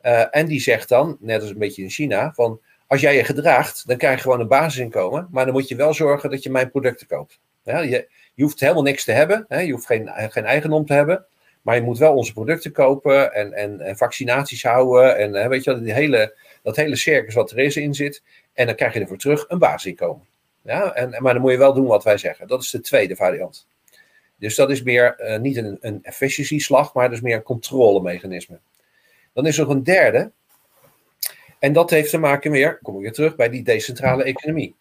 Uh, 0.03 0.37
en 0.37 0.47
die 0.47 0.61
zegt 0.61 0.89
dan, 0.89 1.17
net 1.21 1.41
als 1.41 1.51
een 1.51 1.59
beetje 1.59 1.83
in 1.83 1.91
China, 1.91 2.33
van 2.35 2.61
als 2.87 3.01
jij 3.01 3.17
je 3.17 3.25
gedraagt, 3.25 3.87
dan 3.87 3.97
krijg 3.97 4.17
je 4.17 4.23
gewoon 4.23 4.41
een 4.41 4.49
basisinkomen. 4.49 5.29
Maar 5.31 5.45
dan 5.45 5.55
moet 5.55 5.69
je 5.69 5.77
wel 5.77 5.95
zorgen 5.95 6.31
dat 6.31 6.43
je 6.43 6.51
mijn 6.51 6.71
producten 6.71 7.07
koopt. 7.07 7.41
Ja, 7.63 7.79
je, 7.79 8.09
je 8.35 8.43
hoeft 8.43 8.61
helemaal 8.61 8.83
niks 8.83 9.05
te 9.05 9.13
hebben. 9.13 9.45
Hè, 9.49 9.61
je 9.61 9.73
hoeft 9.73 9.87
geen, 9.87 10.09
geen 10.15 10.45
eigendom 10.45 10.87
te 10.87 10.93
hebben. 10.93 11.27
Maar 11.65 11.75
je 11.75 11.83
moet 11.83 11.99
wel 11.99 12.15
onze 12.15 12.33
producten 12.33 12.73
kopen 12.73 13.33
en, 13.33 13.53
en, 13.53 13.81
en 13.81 13.97
vaccinaties 13.97 14.63
houden. 14.63 15.17
En 15.17 15.49
weet 15.49 15.65
je, 15.65 15.81
die 15.81 15.93
hele, 15.93 16.37
dat 16.63 16.77
hele 16.77 16.97
circus 16.97 17.35
wat 17.35 17.51
er 17.51 17.59
is 17.59 17.77
in 17.77 17.95
zit. 17.95 18.23
En 18.53 18.67
dan 18.67 18.75
krijg 18.75 18.95
je 18.95 19.01
ervoor 19.01 19.17
terug 19.17 19.45
een 19.49 19.59
basisinkomen. 19.59 20.27
Ja, 20.63 20.95
en, 20.95 21.23
maar 21.23 21.33
dan 21.33 21.43
moet 21.43 21.51
je 21.51 21.59
wel 21.59 21.75
doen 21.75 21.87
wat 21.87 22.05
wij 22.05 22.19
zeggen. 22.19 22.49
Dat 22.49 22.63
is 22.63 22.71
de 22.71 22.81
tweede 22.81 23.17
variant. 23.17 23.67
Dus 24.37 24.55
dat 24.55 24.71
is 24.71 24.83
meer 24.83 25.17
uh, 25.21 25.39
niet 25.39 25.57
een, 25.57 25.79
een 25.81 25.99
efficiency 26.03 26.59
slag, 26.59 26.95
maar 26.95 27.13
is 27.13 27.21
meer 27.21 27.37
een 27.37 27.43
controlemechanisme. 27.43 28.59
Dan 29.33 29.47
is 29.47 29.59
er 29.59 29.71
een 29.71 29.83
derde. 29.83 30.31
En 31.59 31.73
dat 31.73 31.91
heeft 31.91 32.11
te 32.11 32.19
maken 32.19 32.51
weer, 32.51 32.79
kom 32.83 32.95
ik 32.97 33.03
weer 33.03 33.13
terug, 33.13 33.37
bij 33.37 33.49
die 33.49 33.63
decentrale 33.63 34.25
economie. 34.25 34.75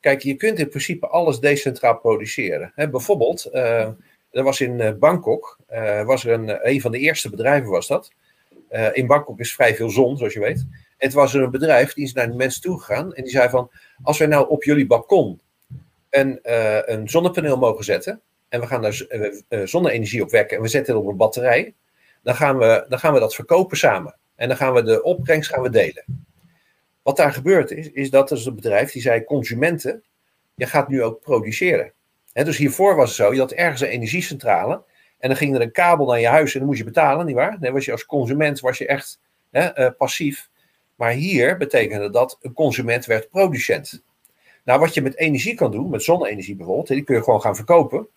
Kijk, 0.00 0.22
je 0.22 0.34
kunt 0.34 0.58
in 0.58 0.68
principe 0.68 1.06
alles 1.06 1.38
decentraal 1.38 1.98
produceren. 1.98 2.72
He, 2.74 2.88
bijvoorbeeld, 2.88 3.48
uh, 3.52 3.88
er 4.32 4.42
was 4.42 4.60
in 4.60 4.78
uh, 4.78 4.92
Bangkok, 4.98 5.58
was 6.04 6.24
er 6.24 6.32
een, 6.32 6.68
een 6.68 6.80
van 6.80 6.90
de 6.90 6.98
eerste 6.98 7.30
bedrijven 7.30 7.70
was 7.70 7.86
dat. 7.86 8.12
in 8.92 9.06
Bangkok 9.06 9.40
is 9.40 9.54
vrij 9.54 9.74
veel 9.74 9.90
zon, 9.90 10.16
zoals 10.16 10.32
je 10.32 10.40
weet 10.40 10.66
het 10.96 11.12
was 11.12 11.34
er 11.34 11.42
een 11.42 11.50
bedrijf, 11.50 11.92
die 11.92 12.04
is 12.04 12.12
naar 12.12 12.30
de 12.30 12.36
mensen 12.36 12.62
toegegaan 12.62 13.14
en 13.14 13.22
die 13.22 13.32
zei 13.32 13.48
van, 13.48 13.70
als 14.02 14.18
wij 14.18 14.26
nou 14.26 14.48
op 14.48 14.64
jullie 14.64 14.86
balkon 14.86 15.40
een, 16.10 16.38
een 16.92 17.08
zonnepaneel 17.08 17.58
mogen 17.58 17.84
zetten, 17.84 18.20
en 18.48 18.60
we 18.60 18.66
gaan 18.66 18.82
daar 18.82 19.04
zonne-energie 19.64 20.22
op 20.22 20.30
wekken 20.30 20.56
en 20.56 20.62
we 20.62 20.68
zetten 20.68 20.94
het 20.94 21.02
op 21.02 21.10
een 21.10 21.16
batterij, 21.16 21.74
dan 22.22 22.34
gaan 22.34 22.58
we, 22.58 22.84
dan 22.88 22.98
gaan 22.98 23.12
we 23.12 23.20
dat 23.20 23.34
verkopen 23.34 23.76
samen. 23.76 24.14
En 24.34 24.48
dan 24.48 24.56
gaan 24.56 24.72
we 24.72 24.82
de 24.82 25.02
opbrengst 25.02 25.50
gaan 25.50 25.62
we 25.62 25.70
delen. 25.70 26.26
Wat 27.02 27.16
daar 27.16 27.32
gebeurt 27.32 27.70
is, 27.70 27.90
is 27.90 28.10
dat 28.10 28.30
er 28.30 28.46
een 28.46 28.54
bedrijf 28.54 28.92
die 28.92 29.02
zei: 29.02 29.24
consumenten, 29.24 30.02
je 30.54 30.66
gaat 30.66 30.88
nu 30.88 31.02
ook 31.02 31.20
produceren. 31.20 31.92
Dus 32.32 32.56
hiervoor 32.56 32.96
was 32.96 33.08
het 33.08 33.16
zo: 33.16 33.34
je 33.34 33.40
had 33.40 33.52
ergens 33.52 33.80
een 33.80 33.88
energiecentrale. 33.88 34.82
En 35.18 35.28
dan 35.28 35.36
ging 35.36 35.54
er 35.54 35.60
een 35.60 35.72
kabel 35.72 36.06
naar 36.06 36.20
je 36.20 36.26
huis 36.26 36.52
en 36.52 36.58
dan 36.58 36.68
moest 36.68 36.80
je 36.80 36.84
betalen, 36.84 37.26
nietwaar? 37.26 37.56
Dan 37.60 37.72
was 37.72 37.84
je 37.84 37.92
als 37.92 38.06
consument 38.06 38.60
was 38.60 38.78
je 38.78 38.86
echt 38.86 39.20
eh, 39.50 39.88
passief. 39.98 40.50
Maar 40.94 41.12
hier 41.12 41.56
betekende 41.56 42.10
dat 42.10 42.38
een 42.40 42.52
consument 42.52 43.06
werd 43.06 43.28
producent. 43.28 44.02
Nou, 44.64 44.80
wat 44.80 44.94
je 44.94 45.02
met 45.02 45.16
energie 45.16 45.54
kan 45.54 45.70
doen, 45.70 45.90
met 45.90 46.02
zonne-energie 46.02 46.56
bijvoorbeeld, 46.56 46.86
die 46.86 47.02
kun 47.02 47.16
je 47.16 47.22
gewoon 47.22 47.40
gaan 47.40 47.56
verkopen. 47.56 48.08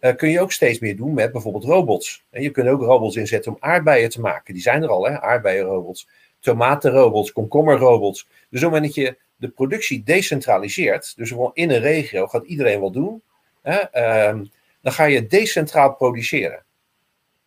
Uh, 0.00 0.14
kun 0.14 0.28
je 0.28 0.40
ook 0.40 0.52
steeds 0.52 0.78
meer 0.78 0.96
doen 0.96 1.14
met 1.14 1.32
bijvoorbeeld 1.32 1.64
robots. 1.64 2.24
En 2.30 2.42
je 2.42 2.50
kunt 2.50 2.68
ook 2.68 2.80
robots 2.80 3.16
inzetten 3.16 3.52
om 3.52 3.58
aardbeien 3.60 4.10
te 4.10 4.20
maken. 4.20 4.54
Die 4.54 4.62
zijn 4.62 4.82
er 4.82 4.88
al, 4.88 5.08
hè? 5.08 5.20
aardbeienrobots, 5.20 6.08
tomatenrobots, 6.40 7.32
komkommerrobots. 7.32 8.28
Dus 8.50 8.64
op 8.64 8.72
het 8.72 8.94
je 8.94 9.16
de 9.36 9.48
productie 9.48 10.02
decentraliseert, 10.02 11.16
dus 11.16 11.28
gewoon 11.28 11.50
in 11.54 11.70
een 11.70 11.80
regio 11.80 12.26
gaat 12.26 12.44
iedereen 12.44 12.80
wat 12.80 12.92
doen, 12.92 13.22
hè? 13.68 13.78
Ehm, 13.78 14.44
dan 14.80 14.92
ga 14.92 15.04
je 15.04 15.26
decentraal 15.26 15.94
produceren. 15.94 16.62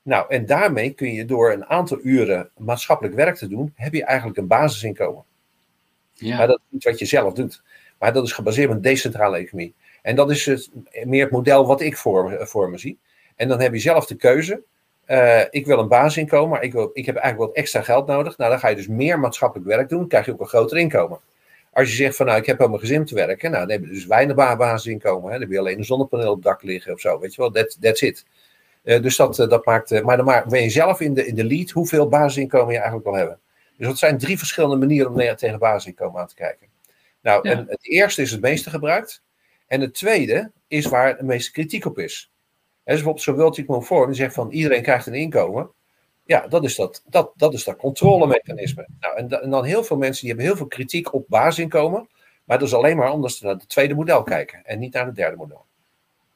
Nou, 0.02 0.26
en 0.30 0.46
daarmee 0.46 0.92
kun 0.92 1.14
je 1.14 1.26
door 1.26 1.52
een 1.52 1.66
aantal 1.66 2.00
uren 2.02 2.50
maatschappelijk 2.58 3.16
werk 3.16 3.36
te 3.36 3.48
doen, 3.48 3.74
heb 3.76 3.94
je 3.94 4.04
eigenlijk 4.04 4.38
een 4.38 4.48
basisinkomen. 4.48 5.24
Ja. 6.14 6.38
Maar 6.38 6.48
dat 6.48 6.62
is 6.70 6.76
iets 6.76 6.86
wat 6.86 7.00
je 7.00 7.06
zelf 7.06 7.34
doet. 7.34 7.64
Maar 8.00 8.14
dat 8.14 8.26
is 8.26 8.32
gebaseerd 8.32 8.70
op 8.70 8.76
een 8.76 8.82
decentrale 8.82 9.38
economie. 9.38 9.74
En 10.02 10.16
dat 10.16 10.32
is 10.32 10.46
het, 10.46 10.70
meer 11.04 11.24
het 11.24 11.32
model 11.32 11.66
wat 11.66 11.82
ik 11.82 11.98
voor, 11.98 12.48
voor 12.48 12.70
me 12.70 12.78
zie. 12.78 13.00
En 13.36 13.48
dan 13.48 13.62
heb 13.62 13.74
je 13.74 13.80
zelf 13.80 14.06
de 14.06 14.16
keuze. 14.16 14.64
Uh, 15.08 15.42
ik 15.50 15.66
wil 15.66 15.80
een 15.80 15.88
basisinkomen, 15.88 16.50
maar 16.50 16.64
ik, 16.64 16.74
wil, 16.74 16.90
ik 16.94 17.06
heb 17.06 17.16
eigenlijk 17.16 17.52
wat 17.52 17.58
extra 17.64 17.82
geld 17.82 18.08
nodig. 18.08 18.38
Nou, 18.38 18.52
dan 18.52 18.60
ga 18.60 18.68
je 18.68 18.76
dus 18.76 18.88
meer 18.88 19.20
maatschappelijk 19.20 19.68
werk 19.68 19.90
doen, 19.90 20.08
krijg 20.08 20.26
je 20.26 20.32
ook 20.32 20.40
een 20.40 20.48
groter 20.48 20.78
inkomen. 20.78 21.20
Als 21.72 21.90
je 21.90 21.96
zegt 21.96 22.16
van 22.16 22.26
nou, 22.26 22.40
ik 22.40 22.46
heb 22.46 22.62
op 22.62 22.68
mijn 22.68 22.80
gezin 22.80 23.06
te 23.06 23.16
werken, 23.16 23.52
nou, 23.52 23.68
dan 23.68 23.72
heb 23.72 23.86
je 23.86 23.94
dus 23.94 24.06
weinig 24.06 24.36
basisinkomen. 24.36 25.24
Hè. 25.24 25.32
Dan 25.32 25.42
heb 25.42 25.52
je 25.52 25.60
alleen 25.60 25.78
een 25.78 25.86
zonnepaneel 25.86 26.30
op 26.30 26.36
het 26.36 26.44
dak 26.44 26.64
liggen 26.64 26.94
of 26.94 27.00
zo, 27.00 27.20
weet 27.20 27.36
je 27.36 27.42
wel, 27.42 27.52
that, 27.52 27.78
that's 27.82 28.02
it. 28.02 28.26
Uh, 28.84 29.02
dus 29.02 29.16
dat, 29.16 29.40
uh, 29.40 29.50
dat 29.50 29.66
maakt, 29.66 30.04
maar 30.04 30.18
dan 30.18 30.44
ben 30.50 30.62
je 30.62 30.70
zelf 30.70 31.00
in 31.00 31.14
de, 31.14 31.26
in 31.26 31.36
de 31.36 31.44
lead 31.44 31.70
hoeveel 31.70 32.08
basisinkomen 32.08 32.72
je 32.74 32.80
eigenlijk 32.80 33.08
wil 33.08 33.18
hebben. 33.18 33.40
Dus 33.78 33.88
dat 33.88 33.98
zijn 33.98 34.18
drie 34.18 34.38
verschillende 34.38 34.76
manieren 34.76 35.12
om 35.12 35.36
tegen 35.36 35.60
basisinkomen 35.60 36.22
aan 36.22 36.28
te 36.28 36.36
kijken. 36.36 36.68
Nou, 37.22 37.50
en 37.50 37.66
het 37.68 37.88
eerste 37.88 38.22
is 38.22 38.32
het 38.32 38.42
meeste 38.42 38.70
gebruikt. 38.70 39.24
En 39.68 39.82
het 39.82 39.94
tweede 39.94 40.52
is 40.68 40.86
waar 40.86 41.18
de 41.18 41.24
meeste 41.24 41.52
kritiek 41.52 41.86
op 41.86 42.00
is. 42.00 42.32
Dus 42.84 43.04
bijvoorbeeld 43.04 43.56
zo'n 43.56 43.66
World 43.66 43.86
Forum 43.86 44.08
die 44.08 44.16
zegt 44.16 44.34
van 44.34 44.52
iedereen 44.52 44.82
krijgt 44.82 45.08
een 45.08 45.14
inkomen. 45.14 45.72
Ja, 46.32 46.48
dat 46.48 46.64
is 46.64 46.76
dat, 46.76 47.04
dat, 47.10 47.32
dat, 47.36 47.54
is 47.54 47.64
dat 47.64 47.76
controlemechanisme. 47.76 48.88
Nou, 49.00 49.18
en, 49.18 49.42
en, 49.42 49.50
dan 49.50 49.66
heel 49.66 49.84
veel 49.84 49.98
mensen 49.98 50.20
die 50.20 50.30
hebben 50.30 50.46
heel 50.46 50.58
veel 50.58 50.68
kritiek 50.68 51.14
op 51.14 51.26
basisinkomen. 51.28 52.08
Maar 52.44 52.60
dat 52.60 52.68
is 52.68 52.74
alleen 52.74 52.98
maar 52.98 53.10
anders 53.10 53.42
naar 53.42 53.54
het 53.54 53.70
tweede 53.70 53.94
model 53.94 54.24
kijken 54.24 54.66
en 54.66 54.80
niet 54.80 54.94
naar 54.94 55.06
het 55.06 55.16
derde 55.16 55.38
model. 55.38 55.66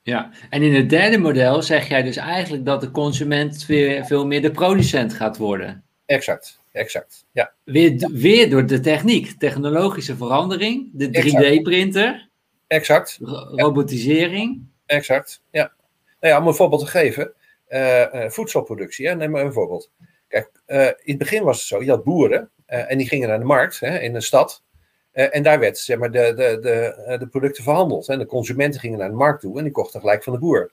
Ja, 0.02 0.32
en 0.50 0.62
in 0.62 0.76
het 0.76 0.90
derde 0.90 1.18
model 1.18 1.62
zeg 1.62 1.88
jij 1.88 2.04
dus 2.04 2.18
eigenlijk 2.18 2.66
dat 2.66 2.82
de 2.82 2.92
consument 2.92 3.66
weer 3.66 4.06
veel 4.06 4.26
meer 4.26 4.42
de 4.42 4.52
producent 4.52 5.14
gaat 5.14 5.38
worden. 5.38 5.84
Exact 6.06 6.60
exact. 6.76 7.26
Ja. 7.32 7.54
Weer, 7.64 8.10
weer 8.12 8.50
door 8.50 8.66
de 8.66 8.80
techniek, 8.80 9.32
technologische 9.40 10.16
verandering, 10.16 10.90
de 10.94 11.08
3D-printer. 11.08 12.30
Exact. 12.68 13.18
Robotisering. 13.56 14.62
Exact, 14.86 15.42
ja. 15.52 15.74
Nou 16.20 16.34
ja, 16.34 16.40
om 16.40 16.48
een 16.48 16.54
voorbeeld 16.54 16.82
te 16.82 16.88
geven, 16.88 17.34
voedselproductie, 18.28 19.08
hè? 19.08 19.16
neem 19.16 19.32
maar 19.32 19.46
een 19.46 19.54
voorbeeld. 19.54 19.92
Kijk, 20.28 20.52
uh, 20.68 20.86
in 20.86 20.94
het 21.04 21.18
begin 21.18 21.44
was 21.44 21.58
het 21.58 21.68
zo, 21.68 21.84
je 21.84 21.90
had 21.90 22.04
boeren 22.04 22.50
en 22.66 22.98
die 22.98 23.08
gingen 23.08 23.28
naar 23.28 23.40
de 23.40 23.46
markt 23.46 23.80
hè, 23.80 24.00
in 24.00 24.14
de 24.14 24.22
stad. 24.22 24.64
en 25.12 25.44
daar 25.44 25.60
werd 25.60 25.78
zeg 25.78 25.98
maar, 25.98 26.12
de, 26.12 26.34
de, 26.36 26.58
de, 26.62 27.18
de 27.18 27.28
producten 27.28 27.64
verhandeld. 27.64 28.10
En 28.10 28.20
de 28.20 28.26
consumenten 28.26 28.80
gingen 28.80 29.00
naar 29.00 29.10
de 29.10 29.16
markt 29.16 29.42
toe 29.42 29.58
en 29.58 29.64
die 29.64 29.72
kochten 29.72 30.00
gelijk 30.00 30.24
van 30.24 30.34
de 30.34 30.40
boer. 30.40 30.70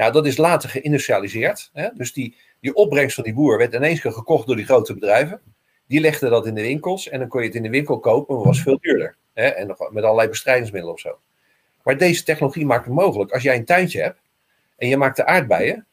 Nou, 0.00 0.12
dat 0.12 0.26
is 0.26 0.36
later 0.36 0.68
geïndustrialiseerd. 0.68 1.70
Hè? 1.72 1.88
Dus 1.94 2.12
die, 2.12 2.36
die 2.60 2.74
opbrengst 2.74 3.14
van 3.14 3.24
die 3.24 3.34
boer 3.34 3.58
werd 3.58 3.74
ineens 3.74 4.00
gekocht 4.00 4.46
door 4.46 4.56
die 4.56 4.64
grote 4.64 4.94
bedrijven. 4.94 5.40
Die 5.86 6.00
legden 6.00 6.30
dat 6.30 6.46
in 6.46 6.54
de 6.54 6.62
winkels 6.62 7.08
en 7.08 7.18
dan 7.18 7.28
kon 7.28 7.40
je 7.40 7.46
het 7.46 7.56
in 7.56 7.62
de 7.62 7.70
winkel 7.70 7.98
kopen, 7.98 8.36
maar 8.36 8.44
was 8.44 8.62
veel 8.62 8.78
duurder. 8.80 9.16
Hè? 9.32 9.46
En 9.46 9.66
nog 9.66 9.90
met 9.90 10.04
allerlei 10.04 10.28
bestrijdingsmiddelen 10.28 10.94
of 10.94 11.00
zo. 11.00 11.18
Maar 11.82 11.98
deze 11.98 12.22
technologie 12.22 12.66
maakt 12.66 12.84
het 12.84 12.94
mogelijk. 12.94 13.32
Als 13.32 13.42
jij 13.42 13.56
een 13.56 13.64
tuintje 13.64 14.02
hebt 14.02 14.20
en 14.76 14.88
je 14.88 14.96
maakt 14.96 15.16
de 15.16 15.26
aardbeien. 15.26 15.86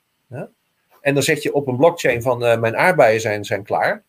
En 1.07 1.13
dan 1.13 1.23
zet 1.23 1.43
je 1.43 1.53
op 1.53 1.67
een 1.67 1.77
blockchain 1.77 2.21
van 2.21 2.43
uh, 2.43 2.59
mijn 2.59 2.77
aardbeien 2.77 3.21
zijn, 3.21 3.45
zijn 3.45 3.63
klaar. 3.63 4.03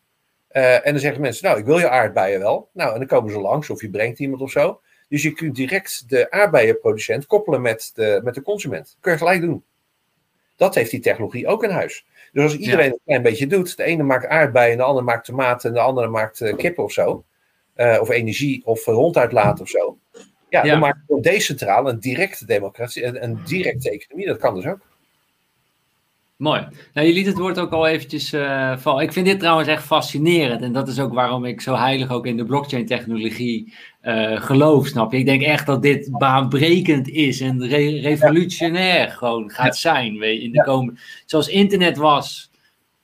Uh, 0.52 0.86
en 0.86 0.92
dan 0.92 0.98
zeggen 0.98 1.20
mensen, 1.20 1.46
nou, 1.46 1.58
ik 1.58 1.64
wil 1.64 1.78
je 1.78 1.88
aardbeien 1.88 2.40
wel. 2.40 2.68
Nou, 2.72 2.92
en 2.92 2.98
dan 2.98 3.08
komen 3.08 3.32
ze 3.32 3.38
langs 3.38 3.70
of 3.70 3.80
je 3.80 3.90
brengt 3.90 4.18
iemand 4.18 4.42
of 4.42 4.50
zo. 4.50 4.80
Dus 5.08 5.22
je 5.22 5.32
kunt 5.32 5.54
direct 5.54 6.04
de 6.08 6.30
aardbeienproducent 6.30 7.26
koppelen 7.26 7.62
met 7.62 7.90
de, 7.94 8.20
met 8.24 8.34
de 8.34 8.42
consument. 8.42 8.84
Dat 8.84 8.96
kun 9.00 9.12
je 9.12 9.18
gelijk 9.18 9.40
doen. 9.40 9.64
Dat 10.56 10.74
heeft 10.74 10.90
die 10.90 11.00
technologie 11.00 11.46
ook 11.46 11.64
in 11.64 11.70
huis. 11.70 12.06
Dus 12.32 12.42
als 12.42 12.56
iedereen 12.56 12.86
ja. 12.86 12.92
een 12.92 13.00
klein 13.04 13.22
beetje 13.22 13.46
doet, 13.46 13.76
de 13.76 13.82
ene 13.82 14.02
maakt 14.02 14.26
aardbeien, 14.26 14.76
de 14.76 14.82
andere 14.82 15.06
maakt 15.06 15.24
tomaten 15.24 15.68
en 15.68 15.74
de 15.74 15.80
andere 15.80 16.08
maakt 16.08 16.40
uh, 16.40 16.56
kippen 16.56 16.84
of 16.84 16.92
zo, 16.92 17.24
of 17.76 18.08
energie 18.08 18.62
of 18.64 18.84
ronduitlaten 18.84 19.62
of 19.62 19.68
zo. 19.68 19.98
Ja, 20.48 20.64
ja. 20.64 20.70
dan 20.70 20.78
maak 20.78 20.96
je 21.06 21.20
decentraal 21.20 21.88
een 21.88 21.98
directe 21.98 22.46
democratie, 22.46 23.04
een, 23.04 23.22
een 23.22 23.40
directe 23.44 23.90
economie. 23.90 24.26
Dat 24.26 24.38
kan 24.38 24.54
dus 24.54 24.66
ook. 24.66 24.87
Mooi. 26.38 26.66
Nou, 26.94 27.06
je 27.06 27.12
liet 27.12 27.26
het 27.26 27.38
woord 27.38 27.58
ook 27.58 27.72
al 27.72 27.86
eventjes 27.86 28.32
uh, 28.32 28.76
vallen. 28.76 29.02
Ik 29.02 29.12
vind 29.12 29.26
dit 29.26 29.38
trouwens 29.38 29.68
echt 29.68 29.82
fascinerend. 29.82 30.62
En 30.62 30.72
dat 30.72 30.88
is 30.88 31.00
ook 31.00 31.12
waarom 31.12 31.44
ik 31.44 31.60
zo 31.60 31.74
heilig 31.74 32.10
ook 32.10 32.26
in 32.26 32.36
de 32.36 32.44
blockchain-technologie 32.44 33.74
uh, 34.02 34.40
geloof, 34.40 34.86
snap 34.86 35.12
je? 35.12 35.18
Ik 35.18 35.26
denk 35.26 35.42
echt 35.42 35.66
dat 35.66 35.82
dit 35.82 36.10
baanbrekend 36.10 37.08
is 37.08 37.40
en 37.40 37.66
re 37.66 38.00
revolutionair 38.00 39.06
ja. 39.06 39.12
gewoon 39.12 39.50
gaat 39.50 39.66
ja. 39.66 39.72
zijn. 39.72 40.18
Weet 40.18 40.38
je, 40.38 40.44
in 40.44 40.50
de 40.50 40.56
ja. 40.56 40.62
komende, 40.62 41.00
zoals 41.26 41.48
internet 41.48 41.96
was, 41.96 42.50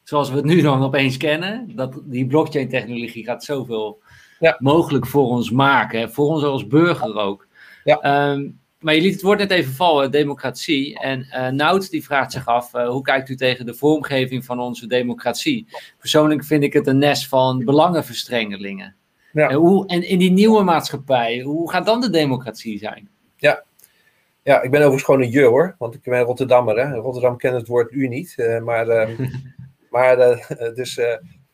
zoals 0.03 0.31
we 0.31 0.37
het 0.37 0.45
nu 0.45 0.61
dan 0.61 0.83
opeens 0.83 1.17
kennen, 1.17 1.73
dat 1.75 2.01
die 2.05 2.27
blockchain-technologie 2.27 3.25
gaat 3.25 3.45
zoveel 3.45 4.03
mogelijk 4.59 5.07
voor 5.07 5.27
ons 5.27 5.51
maken. 5.51 6.13
Voor 6.13 6.27
ons 6.27 6.43
als 6.43 6.67
burger 6.67 7.17
ook. 7.17 7.47
Ja. 7.85 8.31
Um, 8.33 8.63
maar 8.85 8.95
je 8.95 9.01
liet 9.01 9.13
het 9.13 9.23
woord 9.23 9.39
net 9.39 9.51
even 9.51 9.73
vallen, 9.73 10.11
democratie. 10.11 10.99
En 10.99 11.27
uh, 11.31 11.49
Nout 11.49 11.91
die 11.91 12.05
vraagt 12.05 12.33
zich 12.33 12.47
af, 12.47 12.75
uh, 12.75 12.89
hoe 12.89 13.03
kijkt 13.03 13.29
u 13.29 13.37
tegen 13.37 13.67
de 13.67 13.75
vormgeving 13.75 14.45
van 14.45 14.61
onze 14.61 14.87
democratie? 14.87 15.67
Persoonlijk 15.99 16.45
vind 16.45 16.63
ik 16.63 16.73
het 16.73 16.87
een 16.87 16.99
nest 16.99 17.29
van 17.29 17.65
belangenverstrengelingen. 17.65 18.97
Ja. 19.33 19.49
En, 19.49 19.57
hoe, 19.57 19.87
en 19.87 20.09
in 20.09 20.19
die 20.19 20.31
nieuwe 20.31 20.63
maatschappij, 20.63 21.41
hoe 21.41 21.71
gaat 21.71 21.87
dan 21.87 22.01
de 22.01 22.11
democratie 22.11 22.79
zijn? 22.79 23.09
Ja, 23.37 23.65
ja 24.43 24.63
ik 24.63 24.71
ben 24.71 24.81
overigens 24.81 25.05
gewoon 25.05 25.23
een 25.23 25.31
je 25.31 25.45
hoor, 25.45 25.75
want 25.79 25.95
ik 25.95 26.03
ben 26.03 26.21
Rotterdammer. 26.21 26.79
Hè? 26.79 26.95
Rotterdam 26.95 27.37
kent 27.37 27.57
het 27.57 27.69
woord 27.69 27.93
u 27.93 28.09
niet, 28.09 28.35
uh, 28.37 28.61
maar, 28.61 28.87
maar, 29.91 30.17
dus, 30.75 31.01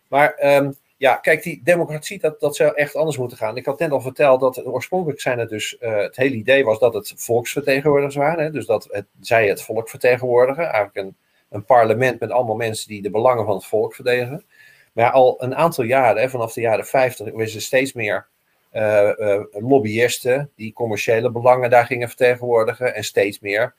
maar 0.08 0.56
um, 0.56 0.74
ja, 1.00 1.16
kijk, 1.16 1.42
die 1.42 1.60
democratie, 1.64 2.18
dat, 2.18 2.40
dat 2.40 2.56
zou 2.56 2.74
echt 2.74 2.96
anders 2.96 3.18
moeten 3.18 3.36
gaan. 3.36 3.56
Ik 3.56 3.66
had 3.66 3.78
net 3.78 3.90
al 3.90 4.00
verteld 4.00 4.40
dat 4.40 4.66
oorspronkelijk 4.66 5.20
zijn 5.20 5.38
het 5.38 5.48
dus, 5.48 5.76
uh, 5.80 5.96
het 5.96 6.16
hele 6.16 6.34
idee 6.34 6.64
was 6.64 6.78
dat 6.78 6.94
het 6.94 7.12
volksvertegenwoordigers 7.16 8.16
waren. 8.16 8.44
Hè? 8.44 8.50
Dus 8.50 8.66
dat 8.66 8.88
het, 8.90 9.06
zij 9.20 9.48
het 9.48 9.62
volk 9.62 9.88
vertegenwoordigen. 9.88 10.62
Eigenlijk 10.62 10.96
een, 10.96 11.16
een 11.48 11.64
parlement 11.64 12.20
met 12.20 12.30
allemaal 12.30 12.56
mensen 12.56 12.88
die 12.88 13.02
de 13.02 13.10
belangen 13.10 13.44
van 13.44 13.54
het 13.54 13.64
volk 13.64 13.94
verdedigen. 13.94 14.44
Maar 14.92 15.10
al 15.10 15.42
een 15.42 15.54
aantal 15.54 15.84
jaren, 15.84 16.22
hè, 16.22 16.30
vanaf 16.30 16.52
de 16.52 16.60
jaren 16.60 16.86
50, 16.86 17.26
is 17.26 17.54
er 17.54 17.60
steeds 17.60 17.92
meer 17.92 18.26
uh, 18.72 19.40
lobbyisten 19.50 20.50
die 20.56 20.72
commerciële 20.72 21.30
belangen 21.30 21.70
daar 21.70 21.86
gingen 21.86 22.08
vertegenwoordigen. 22.08 22.94
En 22.94 23.04
steeds 23.04 23.40
meer 23.40 23.74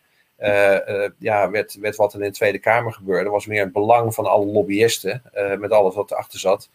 ja, 1.18 1.50
werd 1.50 1.96
wat 1.96 2.14
er 2.14 2.20
in 2.20 2.26
de 2.26 2.34
Tweede 2.34 2.60
Kamer 2.60 2.94
gebeurde, 2.94 3.30
was 3.30 3.46
meer 3.46 3.64
het 3.64 3.74
belang 3.74 4.14
van 4.14 4.26
alle 4.26 4.46
lobbyisten, 4.46 5.22
met 5.58 5.72
alles 5.72 5.96
wat 5.96 6.12
erachter 6.12 6.40
zat. 6.40 6.70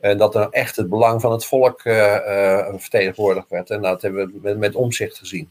En 0.00 0.18
dat 0.18 0.34
er 0.34 0.48
echt 0.50 0.76
het 0.76 0.88
belang 0.88 1.20
van 1.20 1.32
het 1.32 1.44
volk 1.44 1.84
uh, 1.84 1.96
uh, 1.96 2.74
vertegenwoordigd 2.76 3.48
werd. 3.48 3.70
En 3.70 3.82
dat 3.82 4.02
hebben 4.02 4.26
we 4.32 4.38
met, 4.42 4.58
met 4.58 4.74
omzicht 4.74 5.18
gezien. 5.18 5.50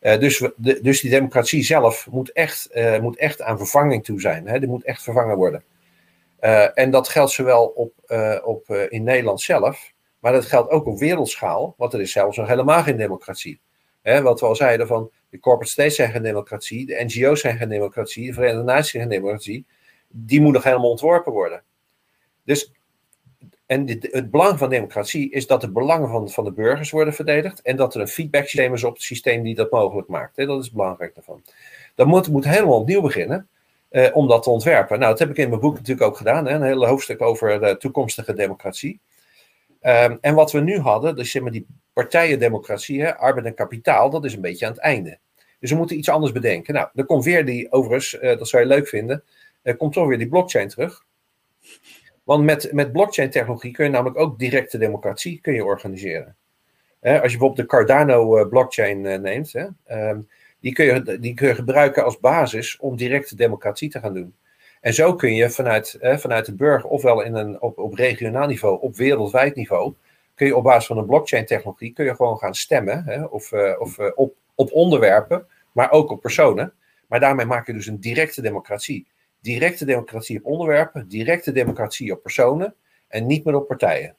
Uh, 0.00 0.18
dus, 0.18 0.50
dus 0.56 1.00
die 1.00 1.10
democratie 1.10 1.64
zelf 1.64 2.06
moet 2.10 2.32
echt, 2.32 2.68
moet 3.00 3.16
echt 3.16 3.42
aan 3.42 3.58
vervanging 3.58 4.04
toe 4.04 4.20
zijn. 4.20 4.48
Hè? 4.48 4.58
Die 4.58 4.68
moet 4.68 4.84
echt 4.84 5.02
vervangen 5.02 5.36
worden. 5.36 5.64
en 6.74 6.90
dat 6.90 7.08
geldt 7.08 7.32
zowel 7.32 7.66
op, 7.66 7.92
op, 8.44 8.70
in 8.88 9.02
Nederland 9.02 9.40
zelf, 9.40 9.92
maar 10.18 10.32
dat 10.32 10.44
geldt 10.44 10.70
ook 10.70 10.86
op 10.86 10.98
wereldschaal, 10.98 11.74
want 11.76 11.92
er 11.92 12.00
is 12.00 12.12
zelfs 12.12 12.36
nog 12.36 12.48
helemaal 12.48 12.82
geen 12.82 12.96
democratie. 12.96 13.60
Hè, 14.02 14.22
wat 14.22 14.40
we 14.40 14.46
al 14.46 14.56
zeiden 14.56 14.86
van 14.86 15.10
de 15.30 15.38
corporate 15.38 15.72
states 15.72 15.94
zijn 15.94 16.10
geen 16.10 16.22
democratie, 16.22 16.86
de 16.86 17.04
NGO's 17.04 17.40
zijn 17.40 17.56
geen 17.56 17.68
democratie, 17.68 18.26
de 18.26 18.32
Verenigde 18.32 18.62
Naties 18.62 18.90
zijn 18.90 19.02
geen 19.02 19.12
democratie. 19.12 19.66
Die 20.08 20.40
moet 20.40 20.52
nog 20.52 20.64
helemaal 20.64 20.90
ontworpen 20.90 21.32
worden. 21.32 21.62
Dus 22.44 22.72
en 23.70 23.88
het 24.00 24.30
belang 24.30 24.58
van 24.58 24.70
democratie 24.70 25.30
is 25.30 25.46
dat 25.46 25.60
de 25.60 25.70
belangen 25.70 26.08
van, 26.08 26.30
van 26.30 26.44
de 26.44 26.52
burgers 26.52 26.90
worden 26.90 27.14
verdedigd 27.14 27.62
en 27.62 27.76
dat 27.76 27.94
er 27.94 28.00
een 28.00 28.08
feedback 28.08 28.42
systeem 28.42 28.74
is 28.74 28.84
op 28.84 28.94
het 28.94 29.02
systeem 29.02 29.42
die 29.42 29.54
dat 29.54 29.70
mogelijk 29.70 30.08
maakt. 30.08 30.36
Dat 30.36 30.62
is 30.62 30.70
belangrijk 30.70 31.14
daarvan. 31.14 31.42
Dat 31.94 32.06
moet, 32.06 32.28
moet 32.28 32.44
helemaal 32.44 32.80
opnieuw 32.80 33.00
beginnen. 33.00 33.48
om 34.12 34.28
dat 34.28 34.42
te 34.42 34.50
ontwerpen. 34.50 34.98
Nou, 34.98 35.10
dat 35.10 35.18
heb 35.18 35.30
ik 35.30 35.36
in 35.36 35.48
mijn 35.48 35.60
boek 35.60 35.74
natuurlijk 35.74 36.06
ook 36.06 36.16
gedaan. 36.16 36.48
Een 36.48 36.62
hele 36.62 36.86
hoofdstuk 36.86 37.22
over 37.22 37.60
de 37.60 37.76
toekomstige 37.76 38.34
democratie. 38.34 39.00
Ehm, 39.80 40.16
en 40.20 40.34
wat 40.34 40.52
we 40.52 40.60
nu 40.60 40.78
hadden, 40.78 41.16
dus 41.16 41.30
zeg 41.30 41.42
die 41.42 41.66
partijendemocratie, 41.92 43.02
hè, 43.02 43.16
arbeid 43.16 43.46
en 43.46 43.54
kapitaal, 43.54 44.10
dat 44.10 44.24
is 44.24 44.34
een 44.34 44.40
beetje 44.40 44.66
aan 44.66 44.72
het 44.72 44.80
einde. 44.80 45.18
Dus 45.60 45.70
we 45.70 45.76
moeten 45.76 45.98
iets 45.98 46.08
anders 46.08 46.32
bedenken. 46.32 46.74
Nou, 46.74 46.88
dan 46.92 47.06
komt 47.06 47.24
weer 47.24 47.44
die, 47.44 47.72
overigens, 47.72 48.14
uh, 48.14 48.38
dat 48.38 48.48
zou 48.48 48.62
je 48.62 48.68
leuk 48.68 48.88
vinden, 48.88 49.24
uh, 49.62 49.76
komt 49.76 49.92
toch 49.92 50.06
weer 50.06 50.18
die 50.18 50.28
blockchain 50.28 50.68
terug. 50.68 51.04
Want 52.30 52.44
met, 52.44 52.72
met 52.72 52.92
blockchain 52.92 53.30
technologie 53.30 53.72
kun 53.72 53.84
je 53.84 53.90
namelijk 53.90 54.18
ook 54.18 54.38
directe 54.38 54.78
democratie 54.78 55.40
kun 55.40 55.54
je 55.54 55.64
organiseren. 55.64 56.36
als 57.00 57.12
je 57.12 57.18
bijvoorbeeld 57.20 57.56
de 57.56 57.66
Cardano 57.66 58.38
uh, 58.38 58.48
blockchain 58.48 59.00
neemt, 59.22 59.52
hè, 59.52 59.66
um, 60.10 60.28
die, 60.60 60.72
kun 60.72 60.84
je, 60.84 61.18
die 61.20 61.34
kun 61.34 61.48
je 61.48 61.54
gebruiken 61.54 62.04
als 62.04 62.18
basis 62.20 62.76
om 62.78 62.96
directe 62.96 63.36
democratie 63.36 63.90
te 63.90 63.98
gaan 63.98 64.14
doen. 64.14 64.34
En 64.80 64.94
zo 64.94 65.14
kun 65.14 65.34
je 65.34 65.50
vanuit, 65.50 65.98
vanuit 66.00 66.46
de 66.46 66.54
burger, 66.54 66.90
ofwel 66.90 67.22
in 67.22 67.34
een, 67.34 67.60
op, 67.60 67.78
op 67.78 67.94
regionaal 67.94 68.46
niveau, 68.46 68.80
op 68.80 68.96
wereldwijd 68.96 69.54
niveau, 69.54 69.94
kun 70.34 70.46
je 70.46 70.56
op 70.56 70.64
basis 70.64 70.86
van 70.86 70.98
een 70.98 71.06
blockchain 71.06 71.46
technologie 71.46 71.92
kun 71.92 72.04
je 72.04 72.14
gewoon 72.14 72.38
gaan 72.38 72.54
stemmen. 72.54 73.04
Hè, 73.04 73.24
of 73.24 73.52
of 73.78 73.98
op, 73.98 74.34
op 74.54 74.72
onderwerpen, 74.72 75.46
maar 75.72 75.90
ook 75.90 76.10
op 76.10 76.20
personen. 76.20 76.72
Maar 77.06 77.20
daarmee 77.20 77.46
maak 77.46 77.66
je 77.66 77.72
dus 77.72 77.86
een 77.86 78.00
directe 78.00 78.42
democratie. 78.42 79.06
Directe 79.40 79.84
democratie 79.84 80.38
op 80.38 80.44
onderwerpen, 80.44 81.08
directe 81.08 81.52
democratie 81.52 82.12
op 82.12 82.22
personen 82.22 82.74
en 83.08 83.26
niet 83.26 83.44
meer 83.44 83.54
op 83.54 83.66
partijen. 83.66 84.16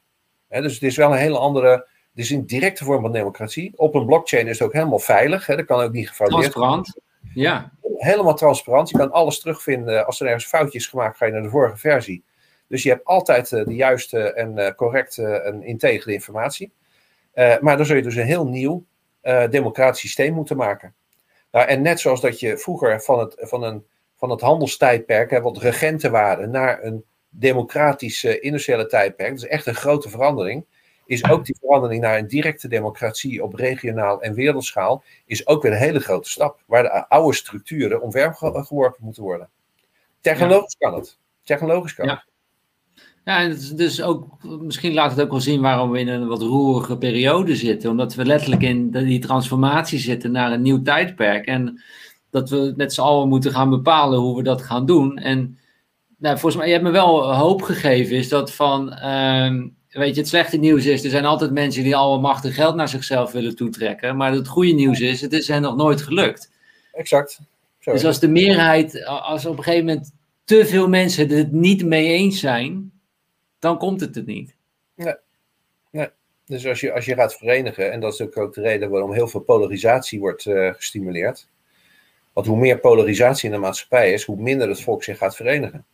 dus 0.48 0.73
het 0.73 0.84
is 0.84 0.95
wel 0.95 1.11
een 1.11 1.18
hele 1.18 1.38
andere, 1.38 1.69
het 1.69 1.88
is 2.14 2.30
een 2.30 2.45
directe 2.45 2.84
vorm 2.84 3.02
van 3.02 3.11
democratie. 3.11 3.73
Op 3.76 3.95
een 3.95 4.06
blockchain 4.06 4.48
is 4.48 4.60
het 4.60 4.68
ook 4.68 4.73
helemaal 4.73 4.99
veilig, 4.99 5.45
dat 5.45 5.65
kan 5.65 5.81
ook 5.81 5.91
niet 5.91 6.10
gefraudeerd 6.10 6.52
Transparant, 6.52 6.99
ja. 7.34 7.72
Helemaal 7.98 8.35
transparant, 8.35 8.89
je 8.89 8.98
kan 8.98 9.11
alles 9.11 9.39
terugvinden. 9.39 10.06
Als 10.06 10.19
er 10.19 10.27
ergens 10.27 10.45
foutjes 10.45 10.88
gemaakt, 10.88 11.18
ga 11.18 11.26
je 11.26 11.31
naar 11.31 11.41
de 11.41 11.49
vorige 11.49 11.77
versie. 11.77 12.23
Dus 12.68 12.84
je 12.84 12.89
hebt 12.89 13.06
altijd 13.06 13.52
eh, 13.52 13.65
de 13.65 13.76
juiste 13.76 14.34
en 14.34 14.57
uh, 14.57 14.72
correcte 14.72 15.27
en 15.27 15.64
integere 15.64 16.14
informatie. 16.14 16.72
Uh, 17.34 17.60
maar 17.60 17.77
dan 17.77 17.85
zul 17.85 17.95
je 17.95 18.02
dus 18.02 18.15
een 18.15 18.26
heel 18.26 18.48
nieuw 18.48 18.85
democratisch 19.49 19.99
systeem 19.99 20.34
moeten 20.34 20.57
maken. 20.57 20.93
Nou, 21.52 21.68
en 21.68 21.81
net 21.81 21.99
zoals 21.99 22.22
dat 22.22 22.39
je 22.39 22.57
vroeger 22.57 23.02
van 23.02 23.19
het, 23.19 23.35
van 23.38 23.64
een, 23.64 23.85
van 24.22 24.30
het 24.30 24.41
handelstijdperk, 24.41 25.30
hè, 25.30 25.41
wat 25.41 25.57
regenten 25.57 26.11
waren, 26.11 26.52
naar 26.52 26.84
een 26.84 27.03
democratisch 27.30 28.23
uh, 28.23 28.43
industriële 28.43 28.85
tijdperk, 28.85 29.30
dat 29.30 29.43
is 29.43 29.49
echt 29.49 29.65
een 29.65 29.76
grote 29.76 30.10
verandering, 30.10 30.65
is 31.06 31.30
ook 31.30 31.45
die 31.45 31.57
verandering 31.60 32.02
naar 32.02 32.18
een 32.18 32.27
directe 32.27 32.68
democratie 32.68 33.43
op 33.43 33.53
regionaal 33.53 34.22
en 34.22 34.34
wereldschaal, 34.34 35.03
is 35.26 35.48
ook 35.48 35.61
weer 35.61 35.72
een 35.72 35.77
hele 35.77 35.99
grote 35.99 36.30
stap, 36.30 36.64
waar 36.65 36.84
de 36.84 37.10
oude 37.10 37.35
structuren 37.35 38.02
omvergeworpen 38.02 39.03
moeten 39.03 39.23
worden. 39.23 39.49
Technologisch 40.19 40.76
kan 40.77 40.93
het. 40.93 41.18
Technologisch 41.43 41.93
kan 41.93 42.10
het. 42.10 42.26
Ja, 43.26 43.39
en 43.39 43.76
dus 43.76 44.02
ook, 44.02 44.43
misschien 44.43 44.93
laat 44.93 45.11
het 45.11 45.22
ook 45.22 45.31
wel 45.31 45.39
zien 45.39 45.61
waarom 45.61 45.91
we 45.91 45.99
in 45.99 46.07
een 46.07 46.27
wat 46.27 46.41
roerige 46.41 46.98
periode 46.98 47.56
zitten. 47.56 47.89
Omdat 47.89 48.15
we 48.15 48.26
letterlijk 48.26 48.61
in 48.61 48.91
die 48.91 49.19
transformatie 49.19 49.99
zitten 49.99 50.31
naar 50.31 50.52
een 50.52 50.61
nieuw 50.61 50.81
tijdperk. 50.81 51.45
En 51.45 51.81
dat 52.31 52.49
we 52.49 52.73
met 52.75 52.93
z'n 52.93 53.01
allen 53.01 53.27
moeten 53.27 53.51
gaan 53.51 53.69
bepalen 53.69 54.19
hoe 54.19 54.37
we 54.37 54.43
dat 54.43 54.61
gaan 54.61 54.85
doen. 54.85 55.17
En 55.17 55.57
nou, 56.17 56.37
volgens 56.39 56.55
mij, 56.55 56.65
je 56.65 56.71
hebt 56.71 56.85
me 56.85 56.91
wel 56.91 57.35
hoop 57.35 57.61
gegeven, 57.61 58.15
is 58.15 58.29
dat 58.29 58.53
van, 58.53 58.93
uh, 58.93 59.63
weet 59.89 60.15
je, 60.15 60.21
het 60.21 60.29
slechte 60.29 60.57
nieuws 60.57 60.85
is, 60.85 61.03
er 61.03 61.09
zijn 61.09 61.25
altijd 61.25 61.51
mensen 61.51 61.83
die 61.83 61.95
alle 61.95 62.19
macht 62.19 62.45
en 62.45 62.51
geld 62.51 62.75
naar 62.75 62.89
zichzelf 62.89 63.31
willen 63.31 63.55
toetrekken. 63.55 64.17
Maar 64.17 64.31
het 64.31 64.47
goede 64.47 64.71
nieuws 64.71 64.99
is, 64.99 65.21
het 65.21 65.33
is 65.33 65.47
hen 65.47 65.61
nog 65.61 65.75
nooit 65.75 66.01
gelukt. 66.01 66.51
Exact. 66.91 67.39
Dus 67.83 68.05
als 68.05 68.19
de 68.19 68.27
meerheid, 68.27 69.05
als 69.05 69.45
op 69.45 69.57
een 69.57 69.63
gegeven 69.63 69.85
moment 69.85 70.11
te 70.43 70.65
veel 70.65 70.87
mensen 70.87 71.29
het 71.29 71.51
niet 71.51 71.85
mee 71.85 72.07
eens 72.07 72.39
zijn, 72.39 72.91
dan 73.59 73.77
komt 73.77 74.01
het 74.01 74.15
er 74.15 74.23
niet. 74.23 74.55
Nee. 74.95 75.15
nee. 75.91 76.09
Dus 76.45 76.67
als 76.67 76.79
je, 76.79 76.93
als 76.93 77.05
je 77.05 77.15
gaat 77.15 77.35
verenigen, 77.35 77.91
en 77.91 77.99
dat 77.99 78.13
is 78.13 78.21
ook 78.21 78.53
de 78.53 78.61
reden 78.61 78.89
waarom 78.89 79.13
heel 79.13 79.27
veel 79.27 79.39
polarisatie 79.39 80.19
wordt 80.19 80.45
uh, 80.45 80.73
gestimuleerd. 80.73 81.47
Want 82.33 82.47
hoe 82.47 82.57
meer 82.57 82.79
polarisatie 82.79 83.49
in 83.49 83.55
de 83.55 83.61
maatschappij 83.61 84.13
is, 84.13 84.23
hoe 84.23 84.41
minder 84.41 84.69
het 84.69 84.81
volk 84.81 85.03
zich 85.03 85.17
gaat 85.17 85.35
verenigen. 85.35 85.85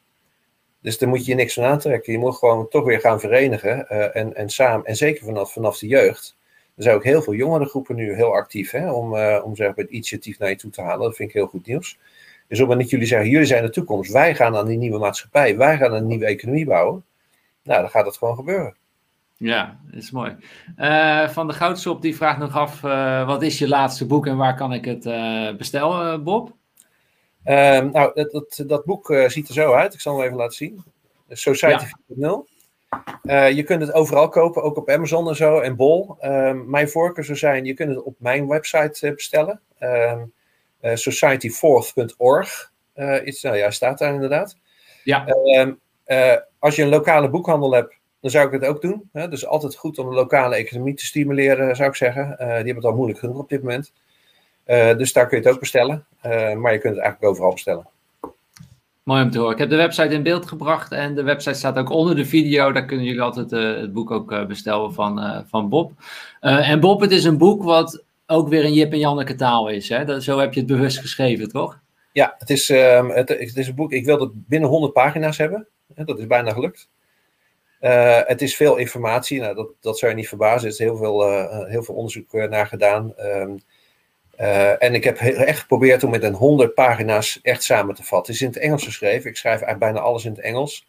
Dus 0.81 0.97
daar 0.97 1.09
moet 1.09 1.25
je 1.25 1.35
niks 1.35 1.53
van 1.53 1.63
aantrekken. 1.63 2.13
Je 2.13 2.19
moet 2.19 2.35
gewoon 2.35 2.67
toch 2.67 2.85
weer 2.85 2.99
gaan 2.99 3.19
verenigen. 3.19 3.85
Uh, 3.91 4.15
en, 4.15 4.35
en 4.35 4.49
samen, 4.49 4.85
en 4.85 4.95
zeker 4.95 5.25
vanaf, 5.25 5.53
vanaf 5.53 5.77
de 5.77 5.87
jeugd. 5.87 6.37
Er 6.75 6.83
zijn 6.83 6.95
ook 6.95 7.03
heel 7.03 7.21
veel 7.21 7.33
jongere 7.33 7.65
groepen 7.65 7.95
nu 7.95 8.15
heel 8.15 8.33
actief 8.33 8.71
hè, 8.71 8.91
om, 8.91 9.15
uh, 9.15 9.41
om 9.43 9.55
zeg 9.55 9.75
het 9.75 9.89
initiatief 9.89 10.39
naar 10.39 10.49
je 10.49 10.55
toe 10.55 10.71
te 10.71 10.81
halen. 10.81 11.05
Dat 11.05 11.15
vind 11.15 11.29
ik 11.29 11.35
heel 11.35 11.47
goed 11.47 11.65
nieuws. 11.65 11.99
Dus 12.47 12.59
op 12.59 12.75
niet 12.75 12.89
jullie 12.89 13.07
zeggen, 13.07 13.29
jullie 13.29 13.45
zijn 13.45 13.63
de 13.63 13.69
toekomst. 13.69 14.11
Wij 14.11 14.35
gaan 14.35 14.55
aan 14.55 14.67
die 14.67 14.77
nieuwe 14.77 14.99
maatschappij. 14.99 15.57
Wij 15.57 15.77
gaan 15.77 15.93
een 15.93 16.07
nieuwe 16.07 16.25
economie 16.25 16.65
bouwen 16.65 17.05
nou, 17.67 17.81
dan 17.81 17.89
gaat 17.89 18.05
het 18.05 18.17
gewoon 18.17 18.35
gebeuren. 18.35 18.75
Ja, 19.37 19.79
dat 19.85 20.01
is 20.01 20.11
mooi. 20.11 20.35
Uh, 20.77 21.29
van 21.29 21.47
de 21.47 21.53
Goudshop 21.53 22.01
die 22.01 22.15
vraagt 22.15 22.39
nog 22.39 22.55
af, 22.55 22.83
uh, 22.83 23.25
wat 23.25 23.41
is 23.41 23.59
je 23.59 23.67
laatste 23.67 24.05
boek 24.05 24.27
en 24.27 24.37
waar 24.37 24.55
kan 24.55 24.73
ik 24.73 24.85
het 24.85 25.05
uh, 25.05 25.55
bestellen, 25.55 26.23
Bob? 26.23 26.55
Ehm, 27.43 27.89
nou, 27.91 28.11
dat, 28.13 28.31
dat, 28.31 28.63
dat 28.67 28.85
boek 28.85 29.15
ziet 29.27 29.47
er 29.47 29.53
zo 29.53 29.73
uit. 29.73 29.93
Ik 29.93 29.99
zal 29.99 30.15
hem 30.15 30.25
even 30.25 30.37
laten 30.37 30.55
zien. 30.55 30.83
Society 31.29 31.85
ja. 32.15 32.45
4.0. 33.21 33.55
je 33.55 33.63
kunt 33.63 33.81
het 33.81 33.93
overal 33.93 34.29
kopen, 34.29 34.63
ook 34.63 34.77
op 34.77 34.89
Amazon 34.89 35.27
en 35.29 35.35
zo 35.35 35.59
en 35.59 35.75
Bol. 35.75 36.15
Ehm, 36.19 36.69
mijn 36.69 36.89
voorkeur 36.89 37.23
zou 37.23 37.37
zijn, 37.37 37.65
je 37.65 37.73
kunt 37.73 37.95
het 37.95 38.03
op 38.03 38.15
mijn 38.19 38.47
website 38.47 39.13
bestellen. 39.13 39.61
Society4th.org. 40.81 42.71
iets, 43.25 43.41
nou 43.41 43.57
ja, 43.57 43.71
staat 43.71 43.97
daar 43.97 44.13
inderdaad. 44.13 44.57
Ja 45.03 45.25
als 46.59 46.75
je 46.75 46.83
een 46.83 46.89
lokale 46.89 47.29
boekhandel 47.29 47.71
hebt, 47.71 47.96
dan 48.19 48.31
zou 48.31 48.45
ik 48.45 48.51
het 48.51 48.65
ook 48.65 48.81
doen. 48.81 49.09
Hè? 49.11 49.27
Dus 49.27 49.45
altijd 49.45 49.75
goed 49.75 49.97
om 49.97 50.09
de 50.09 50.15
lokale 50.15 50.55
economie 50.55 50.93
te 50.93 51.05
stimuleren, 51.05 51.75
zou 51.75 51.89
ik 51.89 51.95
zeggen. 51.95 52.23
Uh, 52.23 52.37
die 52.37 52.47
hebben 52.47 52.75
het 52.75 52.85
al 52.85 52.95
moeilijk 52.95 53.19
genoeg 53.19 53.37
op 53.37 53.49
dit 53.49 53.61
moment. 53.61 53.93
Uh, 54.67 54.97
dus 54.97 55.13
daar 55.13 55.27
kun 55.27 55.37
je 55.37 55.43
het 55.43 55.53
ook 55.53 55.59
bestellen. 55.59 56.05
Uh, 56.25 56.53
maar 56.53 56.73
je 56.73 56.79
kunt 56.79 56.95
het 56.95 57.03
eigenlijk 57.03 57.23
overal 57.23 57.51
bestellen. 57.51 57.87
Mooi 59.03 59.23
om 59.23 59.31
te 59.31 59.37
horen. 59.37 59.53
Ik 59.53 59.59
heb 59.59 59.69
de 59.69 59.75
website 59.75 60.13
in 60.13 60.23
beeld 60.23 60.47
gebracht 60.47 60.91
en 60.91 61.15
de 61.15 61.23
website 61.23 61.55
staat 61.55 61.77
ook 61.77 61.89
onder 61.89 62.15
de 62.15 62.25
video. 62.25 62.71
Daar 62.71 62.85
kunnen 62.85 63.05
jullie 63.05 63.21
altijd 63.21 63.51
het 63.51 63.93
boek 63.93 64.11
ook 64.11 64.47
bestellen 64.47 64.93
van, 64.93 65.43
van 65.49 65.69
Bob. 65.69 65.91
en 66.39 66.79
Bob, 66.79 67.01
het 67.01 67.11
is 67.11 67.23
een 67.23 67.37
boek 67.37 67.63
wat 67.63 68.03
ook 68.25 68.49
weer 68.49 68.65
een 68.65 68.73
Jip 68.73 68.91
en 68.91 68.99
Janneke 68.99 69.35
taal 69.35 69.69
is. 69.69 69.89
Hè? 69.89 70.05
Dat, 70.05 70.23
zo 70.23 70.39
heb 70.39 70.53
je 70.53 70.59
het 70.59 70.69
bewust 70.69 70.99
geschreven, 70.99 71.49
toch? 71.49 71.79
Ja, 72.11 72.35
het 72.37 72.49
is, 72.49 72.69
um, 72.69 73.09
het, 73.09 73.29
het, 73.29 73.57
is 73.57 73.67
een 73.67 73.75
boek. 73.75 73.91
Ik 73.91 74.05
wil 74.05 74.19
het 74.19 74.47
binnen 74.47 74.69
100 74.69 74.93
pagina's 74.93 75.37
hebben. 75.37 75.67
Dat 75.95 76.19
is 76.19 76.27
bijna 76.27 76.51
gelukt. 76.51 76.89
Uh, 77.81 78.19
het 78.23 78.41
is 78.41 78.55
veel 78.55 78.77
informatie, 78.77 79.39
nou, 79.39 79.55
dat, 79.55 79.69
dat 79.81 79.97
zou 79.97 80.11
je 80.11 80.17
niet 80.17 80.27
verbazen. 80.27 80.67
Er 80.67 80.73
is 80.73 80.79
heel 80.79 80.97
veel, 80.97 81.31
uh, 81.31 81.65
heel 81.65 81.83
veel 81.83 81.95
onderzoek 81.95 82.33
uh, 82.33 82.49
naar 82.49 82.67
gedaan. 82.67 83.13
Um, 83.19 83.59
en 84.79 84.93
ik 84.93 85.03
heb 85.03 85.17
echt 85.17 85.59
geprobeerd 85.59 86.03
om 86.03 86.09
met 86.09 86.23
een 86.23 86.33
100 86.33 86.73
pagina's 86.73 87.39
echt 87.41 87.63
samen 87.63 87.95
te 87.95 88.03
vatten. 88.03 88.33
Het 88.33 88.41
is 88.41 88.47
in 88.47 88.53
het 88.53 88.63
Engels 88.63 88.83
geschreven. 88.83 89.29
Ik 89.29 89.37
schrijf 89.37 89.61
eigenlijk 89.61 89.79
bijna 89.79 90.07
alles 90.07 90.25
in 90.25 90.31
het 90.31 90.39
Engels. 90.39 90.87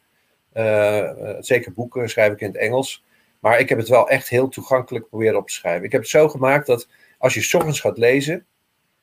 zeker 1.41 1.73
boeken 1.73 2.09
schrijf 2.09 2.33
ik 2.33 2.41
in 2.41 2.47
het 2.47 2.57
Engels. 2.57 3.05
Maar 3.41 3.61
ik 3.61 3.69
heb 3.69 3.79
het 3.79 3.89
wel 3.89 4.09
echt 4.09 4.29
heel 4.29 4.49
toegankelijk 4.49 5.09
proberen 5.09 5.39
op 5.39 5.47
te 5.47 5.55
schrijven. 5.55 5.85
Ik 5.85 5.93
heb 5.93 6.01
het 6.01 6.11
zo 6.11 6.29
gemaakt 6.29 6.67
dat 6.67 6.89
als 7.19 7.35
je 7.35 7.57
ochtends 7.57 7.81
gaat 7.81 7.99
lezen, 7.99 8.47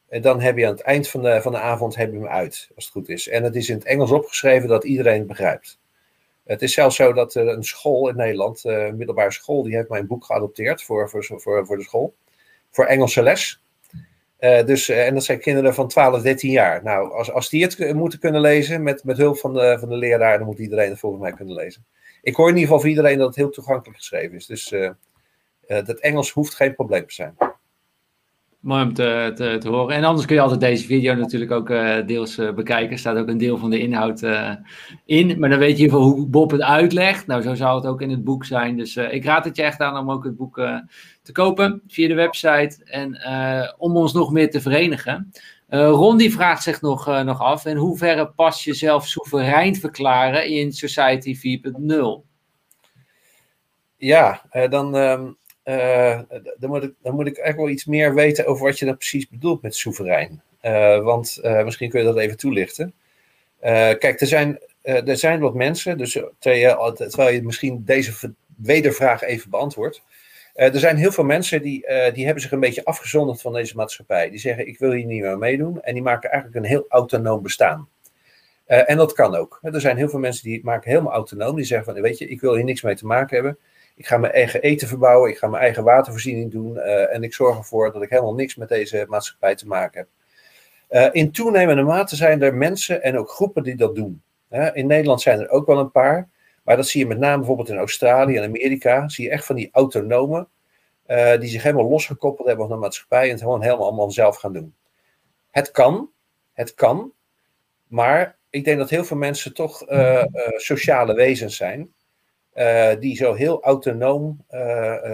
dan 0.09 0.41
heb 0.41 0.57
je 0.57 0.65
aan 0.65 0.71
het 0.71 0.81
eind 0.81 1.07
van 1.07 1.21
de, 1.21 1.41
van 1.41 1.51
de 1.51 1.59
avond 1.59 1.95
heb 1.95 2.11
je 2.11 2.17
hem 2.17 2.27
uit, 2.27 2.69
als 2.75 2.85
het 2.85 2.93
goed 2.93 3.09
is. 3.09 3.27
En 3.27 3.43
het 3.43 3.55
is 3.55 3.69
in 3.69 3.75
het 3.75 3.85
Engels 3.85 4.11
opgeschreven 4.11 4.69
dat 4.69 4.83
iedereen 4.83 5.17
het 5.17 5.27
begrijpt. 5.27 5.79
Het 6.45 6.61
is 6.61 6.73
zelfs 6.73 6.95
zo 6.95 7.13
dat 7.13 7.35
een 7.35 7.63
school 7.63 8.09
in 8.09 8.15
Nederland, 8.15 8.65
eh, 8.65 8.85
een 8.85 8.97
middelbare 8.97 9.31
school, 9.31 9.63
die 9.63 9.75
heeft 9.75 9.89
mijn 9.89 10.07
boek 10.07 10.25
geadopteerd 10.25 10.83
voor, 10.83 11.09
voor, 11.09 11.23
voor, 11.23 11.65
voor 11.65 11.77
de 11.77 11.83
school. 11.83 12.15
Voor 12.71 12.85
Engelse 12.85 13.21
les. 13.21 13.61
Uh, 14.39 14.65
dus, 14.65 14.89
uh, 14.89 15.07
en 15.07 15.13
dat 15.13 15.23
zijn 15.23 15.39
kinderen 15.39 15.73
van 15.73 15.87
12, 15.87 16.21
13 16.21 16.51
jaar. 16.51 16.83
Nou, 16.83 17.11
als, 17.11 17.31
als 17.31 17.49
die 17.49 17.63
het 17.63 17.93
moeten 17.93 18.19
kunnen 18.19 18.41
lezen 18.41 18.83
met, 18.83 19.03
met 19.03 19.17
hulp 19.17 19.37
van 19.37 19.53
de, 19.53 19.77
van 19.79 19.89
de 19.89 19.95
leraar, 19.95 20.37
dan 20.37 20.47
moet 20.47 20.59
iedereen 20.59 20.89
het 20.89 20.99
volgens 20.99 21.21
mij 21.21 21.31
kunnen 21.31 21.55
lezen. 21.55 21.85
Ik 22.21 22.35
hoor 22.35 22.49
in 22.49 22.53
ieder 22.53 22.67
geval 22.67 22.81
van 22.81 22.89
iedereen 22.89 23.17
dat 23.17 23.27
het 23.27 23.35
heel 23.35 23.49
toegankelijk 23.49 23.97
geschreven 23.97 24.35
is. 24.35 24.45
Dus 24.45 24.73
dat 25.67 25.99
Engels 25.99 26.31
hoeft 26.31 26.55
geen 26.55 26.75
probleem 26.75 27.07
te 27.07 27.13
zijn. 27.13 27.35
Mooi 28.65 28.83
om 28.83 28.93
te, 28.93 29.31
te, 29.59 29.69
horen. 29.69 29.95
En 29.95 30.03
anders 30.03 30.25
kun 30.25 30.35
je 30.35 30.41
altijd 30.41 30.59
deze 30.59 30.85
video 30.85 31.13
natuurlijk 31.13 31.51
ook 31.51 31.69
uh, 31.69 31.95
deels 32.05 32.37
uh, 32.37 32.53
bekijken. 32.53 32.91
Er 32.91 32.97
staat 32.97 33.17
ook 33.17 33.27
een 33.27 33.37
deel 33.37 33.57
van 33.57 33.69
de 33.69 33.79
inhoud 33.79 34.21
uh, 34.21 34.51
in. 35.05 35.39
Maar 35.39 35.49
dan 35.49 35.59
weet 35.59 35.77
je 35.77 35.89
hoe 35.89 36.27
Bob 36.27 36.51
het 36.51 36.61
uitlegt. 36.61 37.27
Nou, 37.27 37.41
zo 37.41 37.55
zou 37.55 37.75
het 37.75 37.85
ook 37.85 38.01
in 38.01 38.09
het 38.09 38.23
boek 38.23 38.45
zijn. 38.45 38.77
Dus 38.77 38.95
ik 38.97 39.25
raad 39.25 39.45
het 39.45 39.55
je 39.55 39.63
echt 39.63 39.79
aan 39.79 39.97
om 39.97 40.11
ook 40.11 40.23
het 40.23 40.35
boek 40.35 40.55
te 41.21 41.31
kopen 41.31 41.81
via 41.87 42.07
de 42.07 42.13
website. 42.13 42.77
En 42.83 43.19
om 43.77 43.97
ons 43.97 44.13
nog 44.13 44.31
meer 44.31 44.51
te 44.51 44.61
verenigen. 44.61 45.31
Ron 45.69 46.21
vraagt 46.21 46.63
zich 46.63 46.81
nog, 46.81 47.23
nog 47.23 47.39
af. 47.39 47.65
In 47.65 47.77
hoeverre 47.77 48.27
pas 48.35 48.63
jezelf 48.63 49.07
soeverein 49.07 49.75
verklaren 49.75 50.47
in 50.47 50.71
Society 50.73 51.59
4.0? 51.61 52.27
Ja, 53.97 54.41
dan... 54.69 54.95
Um 54.95 55.37
uh, 55.65 56.19
dan, 56.57 56.69
moet 56.69 56.83
ik, 56.83 56.93
dan 57.01 57.25
ik 57.25 57.37
echt 57.37 57.55
wel 57.55 57.69
iets 57.69 57.85
meer 57.85 58.13
weten 58.13 58.45
over 58.45 58.65
wat 58.65 58.79
je 58.79 58.85
dan 58.85 58.97
precies 58.97 59.27
bedoelt 59.29 59.61
met 59.61 59.75
soeverein. 59.75 60.41
Uh, 60.61 61.03
want 61.03 61.39
uh, 61.43 61.63
misschien 61.63 61.89
kun 61.89 61.99
je 61.99 62.05
dat 62.05 62.17
even 62.17 62.37
toelichten. 62.37 62.93
kijk, 63.59 64.21
er 64.21 64.27
zijn, 64.27 64.59
er 64.81 65.17
zijn 65.17 65.39
wat 65.39 65.53
mensen, 65.53 65.97
dus 65.97 66.19
terwijl 66.39 67.33
je, 67.33 67.43
misschien 67.43 67.83
deze 67.85 68.33
wedervraag 68.57 69.21
even 69.21 69.49
beantwoordt. 69.49 70.01
er 70.53 70.79
zijn 70.79 70.97
heel 70.97 71.11
veel 71.11 71.23
mensen 71.23 71.61
die, 71.61 71.85
die 72.13 72.25
hebben 72.25 72.41
zich 72.43 72.51
een 72.51 72.59
beetje 72.59 72.85
afgezonderd 72.85 73.41
van 73.41 73.53
deze 73.53 73.75
maatschappij. 73.75 74.29
Die 74.29 74.39
zeggen, 74.39 74.67
ik 74.67 74.79
wil 74.79 74.91
hier 74.91 75.05
niet 75.05 75.21
meer 75.21 75.37
meedoen. 75.37 75.81
En 75.81 75.93
die 75.93 76.03
maken 76.03 76.31
eigenlijk 76.31 76.63
een 76.63 76.71
heel 76.71 76.85
autonoom 76.89 77.41
bestaan. 77.41 77.89
En 78.65 78.97
dat 78.97 79.13
kan 79.13 79.35
ook. 79.35 79.59
Er 79.61 79.81
zijn 79.81 79.97
heel 79.97 80.09
veel 80.09 80.19
mensen 80.19 80.43
die 80.43 80.61
maken 80.63 80.89
helemaal 80.89 81.13
autonoom. 81.13 81.55
Die 81.55 81.65
zeggen 81.65 81.93
van, 81.93 82.01
weet 82.01 82.17
je, 82.17 82.27
ik 82.27 82.41
wil 82.41 82.55
hier 82.55 82.63
niks 82.63 82.81
mee 82.81 82.95
te 82.95 83.05
maken 83.05 83.35
hebben. 83.35 83.57
Ik 83.95 84.07
ga 84.07 84.17
mijn 84.17 84.33
eigen 84.33 84.61
eten 84.61 84.87
verbouwen. 84.87 85.29
Ik 85.29 85.37
ga 85.37 85.47
mijn 85.47 85.63
eigen 85.63 85.83
watervoorziening 85.83 86.51
doen. 86.51 86.75
Uh, 86.75 87.13
en 87.13 87.23
ik 87.23 87.33
zorg 87.33 87.57
ervoor 87.57 87.91
dat 87.91 88.01
ik 88.01 88.09
helemaal 88.09 88.33
niks 88.33 88.55
met 88.55 88.69
deze 88.69 89.05
maatschappij 89.07 89.55
te 89.55 89.67
maken 89.67 89.99
heb. 89.99 90.09
Uh, 90.89 91.21
in 91.21 91.31
toenemende 91.31 91.83
mate 91.83 92.15
zijn 92.15 92.41
er 92.41 92.53
mensen 92.53 93.03
en 93.03 93.17
ook 93.17 93.29
groepen 93.29 93.63
die 93.63 93.75
dat 93.75 93.95
doen. 93.95 94.21
in 94.73 94.87
Nederland 94.87 95.21
zijn 95.21 95.39
er 95.39 95.49
ook 95.49 95.65
wel 95.65 95.79
een 95.79 95.91
paar. 95.91 96.29
Maar 96.63 96.75
dat 96.75 96.87
zie 96.87 97.01
je 97.01 97.07
met 97.07 97.17
name 97.17 97.37
bijvoorbeeld 97.37 97.69
in 97.69 97.77
Australië 97.77 98.37
en 98.37 98.43
Amerika. 98.43 99.09
Zie 99.09 99.25
je 99.25 99.31
echt 99.31 99.45
van 99.45 99.55
die 99.55 99.69
autonomen. 99.71 100.47
die 101.39 101.49
zich 101.49 101.63
helemaal 101.63 101.89
losgekoppeld 101.89 102.47
hebben 102.47 102.67
van 102.67 102.75
de 102.75 102.81
maatschappij. 102.81 103.23
En 103.23 103.29
het 103.29 103.41
gewoon 103.41 103.61
helemaal 103.61 103.85
allemaal 103.85 104.11
zelf 104.11 104.37
gaan 104.37 104.53
doen. 104.53 104.75
Het 105.51 105.71
kan. 105.71 106.09
Het 106.53 106.73
kan. 106.73 107.13
Maar 107.87 108.37
ik 108.49 108.65
denk 108.65 108.77
dat 108.77 108.89
heel 108.89 109.03
veel 109.03 109.17
mensen 109.17 109.53
toch 109.53 109.83
sociale 110.55 111.13
wezens 111.13 111.55
zijn. 111.55 111.94
Uh, 112.55 112.91
die 112.99 113.15
zo 113.15 113.33
heel 113.33 113.63
autonoom 113.63 114.45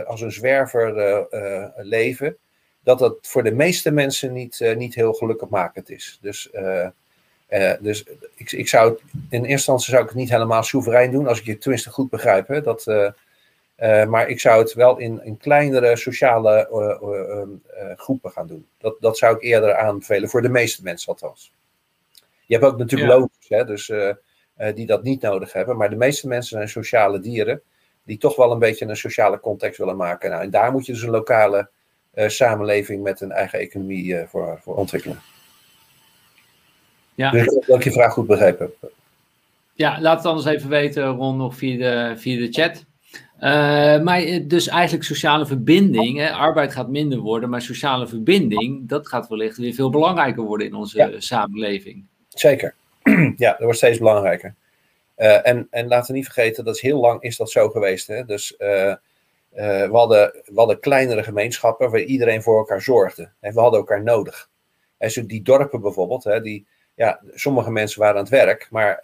als 0.06 0.22
een 0.22 0.32
zwerver 0.32 1.28
leven. 1.76 2.38
Dat 2.84 3.00
dat 3.00 3.18
voor 3.22 3.44
de 3.44 3.52
meeste 3.52 3.92
mensen 3.92 4.34
niet, 4.34 4.74
niet 4.76 4.96
heel 4.96 5.14
gelukkigmakend 5.14 5.90
is. 5.90 6.20
Dus, 6.22 6.50
dus 7.80 8.06
ik, 8.36 8.52
ik 8.52 8.68
zou 8.68 8.92
het, 8.92 9.02
in 9.12 9.40
eerste 9.40 9.48
instantie 9.48 9.90
zou 9.90 10.04
ik 10.04 10.10
het 10.10 10.18
niet 10.18 10.30
helemaal 10.30 10.64
soeverein 10.64 11.12
doen. 11.12 11.28
Als 11.28 11.40
ik 11.40 11.46
je 11.46 11.58
tenminste 11.58 11.90
goed 11.90 12.10
begrijp. 12.10 12.48
Hè, 12.48 12.62
dat, 12.62 12.86
maar 14.08 14.30
ik 14.30 14.40
zou 14.40 14.62
het 14.62 14.74
wel 14.74 14.98
in, 14.98 15.24
in 15.24 15.38
kleinere 15.38 15.96
sociale 15.96 16.68
groepen 17.96 18.32
gaan 18.32 18.48
doen. 18.48 18.68
Dat, 18.78 18.96
dat 19.00 19.18
zou 19.18 19.36
ik 19.36 19.42
eerder 19.42 19.76
aanbevelen. 19.76 20.30
Voor 20.30 20.42
de 20.42 20.50
meeste 20.50 20.84
mensen 20.84 21.08
althans. 21.08 21.54
Je 22.46 22.54
hebt 22.58 22.66
ook 22.68 22.78
natuurlijk 22.78 23.30
ja. 23.40 23.58
hè, 23.58 23.66
dus, 23.66 23.92
die 24.76 24.86
dat 24.86 25.04
niet 25.04 25.22
nodig 25.22 25.54
hebben. 25.54 25.78
Maar 25.78 25.90
de 25.90 25.96
meeste 25.96 26.28
mensen 26.28 26.58
zijn 26.58 26.70
sociale 26.70 27.20
dieren. 27.20 27.62
Die 28.04 28.18
toch 28.18 28.36
wel 28.36 28.52
een 28.52 28.60
beetje 28.60 28.86
een 28.86 28.96
sociale 28.96 29.40
context 29.40 29.78
willen 29.78 29.98
maken. 29.98 30.30
Nou, 30.30 30.44
en 30.44 30.50
daar 30.50 30.72
moet 30.72 30.86
je 30.86 30.92
dus 30.92 31.02
een 31.02 31.10
lokale 31.10 31.70
uh, 32.14 32.28
samenleving 32.28 33.04
met 33.04 33.22
een 33.22 33.32
eigen 33.32 33.60
economie 33.60 34.26
voor, 34.28 34.60
voor 34.62 34.76
ontwikkelen. 34.76 35.20
Ja. 37.16 37.32
Dus 37.32 37.42
ik 37.42 37.50
hoop 37.50 37.66
dat 37.66 37.78
ik 37.78 37.84
je 37.84 37.92
vraag 37.92 38.14
goed 38.14 38.28
begrepen 38.28 38.66
heb. 38.80 38.92
Ja, 39.74 40.02
laat 40.02 40.18
het 40.18 40.26
anders 40.26 40.46
even 40.46 40.70
weten, 40.70 41.06
Ron, 41.06 41.38
nog 41.38 41.56
via 41.56 41.78
de, 41.78 42.18
via 42.18 42.40
de 42.40 42.52
chat. 42.52 42.86
Uh, 43.40 44.02
maar 44.02 44.22
dus 44.48 44.68
eigenlijk 44.68 45.04
sociale 45.04 45.46
verbinding, 45.46 46.18
hè, 46.18 46.32
arbeid 46.32 46.74
gaat 46.74 46.90
minder 46.90 47.20
worden, 47.20 47.50
maar 47.50 47.62
sociale 47.62 48.08
verbinding, 48.08 48.90
dat 48.90 49.08
gaat 49.08 49.28
wellicht 49.28 49.58
weer 49.58 49.74
veel 49.74 49.90
belangrijker 49.90 50.44
worden 50.44 50.68
in 50.68 50.74
onze 50.74 50.98
ja. 50.98 51.20
samenleving. 51.20 52.06
Zeker. 52.30 52.76
ja, 53.38 53.52
dat 53.52 53.62
wordt 53.62 53.78
steeds 53.78 53.98
belangrijker. 53.98 54.56
Uh, 55.18 55.48
en, 55.48 55.68
en 55.70 55.88
laten 55.88 56.12
we 56.12 56.18
niet 56.18 56.32
vergeten, 56.32 56.66
dat 56.66 56.76
is 56.76 56.82
heel 56.82 57.00
lang 57.00 57.22
is 57.22 57.38
dat 57.38 57.52
zo 57.52 57.70
geweest. 57.70 58.08
Hè? 58.08 58.26
Dus 58.26 58.56
uh, 58.58 58.68
uh, 58.88 58.96
we, 59.52 59.90
hadden, 59.92 60.32
we 60.46 60.54
hadden 60.56 60.80
kleinere 60.80 61.24
gemeenschappen 61.24 61.92
waar 61.92 62.00
iedereen 62.00 62.42
voor 62.42 62.58
elkaar 62.58 62.82
zorgde. 62.82 63.30
En 63.40 63.54
we 63.54 63.60
hadden 63.60 63.80
elkaar 63.80 64.04
nodig. 64.04 64.50
En 64.98 65.12
zo 65.12 65.26
die 65.26 65.42
dorpen 65.42 65.82
bijvoorbeeld, 65.82 66.24
hè, 66.24 66.42
die, 66.42 66.68
ja, 66.96 67.22
sommige 67.34 67.72
mensen 67.72 68.00
waren 68.00 68.16
aan 68.16 68.22
het 68.22 68.32
werk, 68.32 68.68
maar 68.70 69.00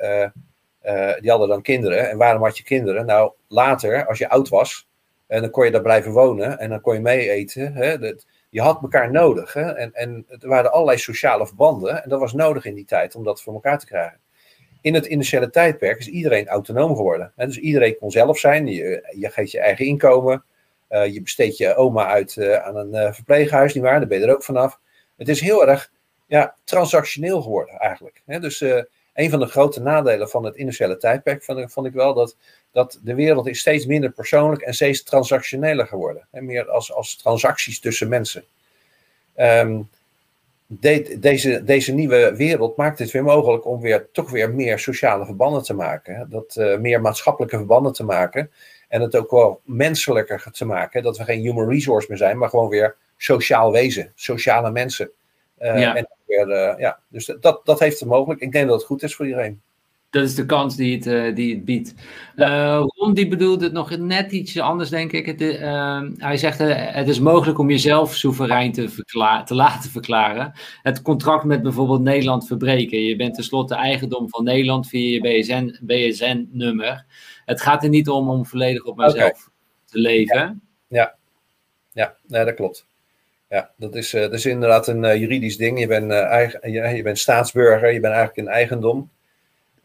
die 1.19 1.29
hadden 1.29 1.47
dan 1.47 1.61
kinderen. 1.61 2.09
En 2.09 2.17
waarom 2.17 2.43
had 2.43 2.57
je 2.57 2.63
kinderen? 2.63 3.05
Nou, 3.05 3.31
later, 3.47 4.05
als 4.07 4.17
je 4.17 4.29
oud 4.29 4.49
was, 4.49 4.87
en 5.27 5.41
dan 5.41 5.49
kon 5.49 5.65
je 5.65 5.71
daar 5.71 5.81
blijven 5.81 6.11
wonen 6.11 6.59
en 6.59 6.69
dan 6.69 6.81
kon 6.81 6.93
je 6.93 6.99
mee 6.99 7.29
eten. 7.29 7.73
Hè, 7.73 7.99
dat, 7.99 8.25
je 8.57 8.63
had 8.63 8.81
elkaar 8.81 9.11
nodig. 9.11 9.53
Hè? 9.53 9.61
En, 9.61 9.93
en 9.93 10.25
er 10.39 10.47
waren 10.47 10.71
allerlei 10.71 10.97
sociale 10.97 11.47
verbanden. 11.47 12.03
En 12.03 12.09
dat 12.09 12.19
was 12.19 12.33
nodig 12.33 12.65
in 12.65 12.75
die 12.75 12.85
tijd 12.85 13.15
om 13.15 13.23
dat 13.23 13.41
voor 13.41 13.53
elkaar 13.53 13.79
te 13.79 13.85
krijgen. 13.85 14.19
In 14.81 14.93
het 14.93 15.05
initiële 15.05 15.49
tijdperk 15.49 15.99
is 15.99 16.07
iedereen 16.07 16.47
autonoom 16.47 16.95
geworden. 16.95 17.31
Hè? 17.35 17.45
Dus 17.45 17.57
iedereen 17.57 17.97
kon 17.97 18.11
zelf 18.11 18.37
zijn. 18.37 18.67
Je, 18.67 19.13
je 19.15 19.29
geeft 19.29 19.51
je 19.51 19.59
eigen 19.59 19.85
inkomen. 19.85 20.43
Uh, 20.89 21.13
je 21.13 21.21
besteedt 21.21 21.57
je 21.57 21.75
oma 21.75 22.07
uit 22.07 22.35
uh, 22.35 22.55
aan 22.55 22.75
een 22.75 22.93
uh, 22.93 23.13
verpleeghuis, 23.13 23.73
nietwaar? 23.73 23.99
Daar 23.99 24.07
ben 24.07 24.19
je 24.19 24.25
er 24.25 24.33
ook 24.33 24.43
vanaf. 24.43 24.79
Het 25.17 25.29
is 25.29 25.41
heel 25.41 25.67
erg 25.67 25.91
ja, 26.27 26.55
transactioneel 26.63 27.41
geworden 27.41 27.75
eigenlijk. 27.75 28.21
Hè? 28.25 28.39
Dus 28.39 28.63
een 29.17 29.29
van 29.29 29.39
de 29.39 29.45
grote 29.45 29.81
nadelen 29.81 30.29
van 30.29 30.43
het 30.43 30.55
initiële 30.55 30.97
tijdperk 30.97 31.43
vond, 31.43 31.71
vond 31.71 31.87
ik 31.87 31.93
wel 31.93 32.13
dat, 32.13 32.37
dat 32.71 32.99
de 33.03 33.15
wereld 33.15 33.47
is 33.47 33.59
steeds 33.59 33.85
minder 33.85 34.11
persoonlijk 34.11 34.61
en 34.61 34.73
steeds 34.73 35.03
transactioneler 35.03 35.87
geworden. 35.87 36.27
En 36.31 36.45
meer 36.45 36.69
als, 36.69 36.93
als 36.93 37.15
transacties 37.15 37.79
tussen 37.79 38.09
mensen. 38.09 38.43
De, 40.67 41.17
deze, 41.19 41.63
deze 41.63 41.93
nieuwe 41.93 42.35
wereld 42.35 42.77
maakt 42.77 42.99
het 42.99 43.11
weer 43.11 43.23
mogelijk 43.23 43.65
om 43.65 43.81
weer, 43.81 44.11
toch 44.11 44.29
weer 44.29 44.53
meer 44.53 44.79
sociale 44.79 45.25
verbanden 45.25 45.63
te 45.63 45.73
maken. 45.73 46.27
Dat, 46.29 46.55
uh, 46.59 46.77
meer 46.77 47.01
maatschappelijke 47.01 47.57
verbanden 47.57 47.93
te 47.93 48.03
maken. 48.03 48.51
En 48.87 49.01
het 49.01 49.15
ook 49.15 49.31
wel 49.31 49.61
menselijker 49.63 50.51
te 50.51 50.65
maken. 50.65 51.03
Dat 51.03 51.17
we 51.17 51.23
geen 51.23 51.41
human 51.41 51.69
resource 51.69 52.07
meer 52.09 52.17
zijn, 52.17 52.37
maar 52.37 52.49
gewoon 52.49 52.69
weer 52.69 52.95
sociaal 53.17 53.71
wezen. 53.71 54.11
Sociale 54.15 54.71
mensen. 54.71 55.11
Uh, 55.59 55.79
ja. 55.79 55.95
En 55.95 56.07
weer, 56.25 56.47
uh, 56.47 56.79
ja, 56.79 56.99
dus 57.09 57.25
dat, 57.39 57.65
dat 57.65 57.79
heeft 57.79 57.99
het 57.99 58.09
mogelijk. 58.09 58.41
Ik 58.41 58.51
denk 58.51 58.67
dat 58.67 58.77
het 58.77 58.87
goed 58.87 59.03
is 59.03 59.15
voor 59.15 59.25
iedereen. 59.25 59.61
Dat 60.09 60.23
is 60.23 60.35
de 60.35 60.45
kans 60.45 60.75
die 60.75 60.95
het, 60.95 61.05
uh, 61.05 61.35
die 61.35 61.55
het 61.55 61.65
biedt. 61.65 61.93
Uh, 62.35 62.83
Ron 62.85 63.13
die 63.13 63.27
bedoelt 63.27 63.61
het 63.61 63.71
nog 63.71 63.97
net 63.97 64.31
iets 64.31 64.59
anders, 64.59 64.89
denk 64.89 65.11
ik. 65.11 65.25
Het, 65.25 65.41
uh, 65.41 66.01
hij 66.17 66.37
zegt, 66.37 66.57
het 66.59 67.07
is 67.07 67.19
mogelijk 67.19 67.59
om 67.59 67.69
jezelf 67.69 68.15
soeverein 68.15 68.71
te, 68.71 69.03
te 69.45 69.55
laten 69.55 69.89
verklaren. 69.89 70.53
Het 70.81 71.01
contract 71.01 71.43
met 71.43 71.61
bijvoorbeeld 71.61 72.01
Nederland 72.01 72.47
verbreken. 72.47 72.99
Je 72.99 73.15
bent 73.15 73.35
tenslotte 73.35 73.75
eigendom 73.75 74.29
van 74.29 74.43
Nederland 74.43 74.87
via 74.87 75.13
je 75.13 75.21
BSN, 75.21 75.77
BSN-nummer. 75.81 77.05
Het 77.45 77.61
gaat 77.61 77.83
er 77.83 77.89
niet 77.89 78.09
om 78.09 78.29
om 78.29 78.45
volledig 78.45 78.83
op 78.83 78.97
mezelf 78.97 79.15
okay. 79.15 79.33
te 79.85 79.99
leven. 79.99 80.61
Ja, 80.87 81.15
ja. 81.91 82.15
ja. 82.27 82.43
dat 82.43 82.53
klopt. 82.53 82.85
Ja, 83.49 83.71
dat 83.75 83.95
is, 83.95 84.09
dat 84.09 84.33
is 84.33 84.45
inderdaad 84.45 84.87
een 84.87 85.19
juridisch 85.19 85.57
ding. 85.57 85.79
Je 85.79 85.87
bent, 85.87 86.11
eigen, 86.11 86.71
je, 86.71 86.81
je 86.95 87.03
bent 87.03 87.19
staatsburger, 87.19 87.93
je 87.93 87.99
bent 87.99 88.13
eigenlijk 88.13 88.47
een 88.47 88.53
eigendom. 88.53 89.09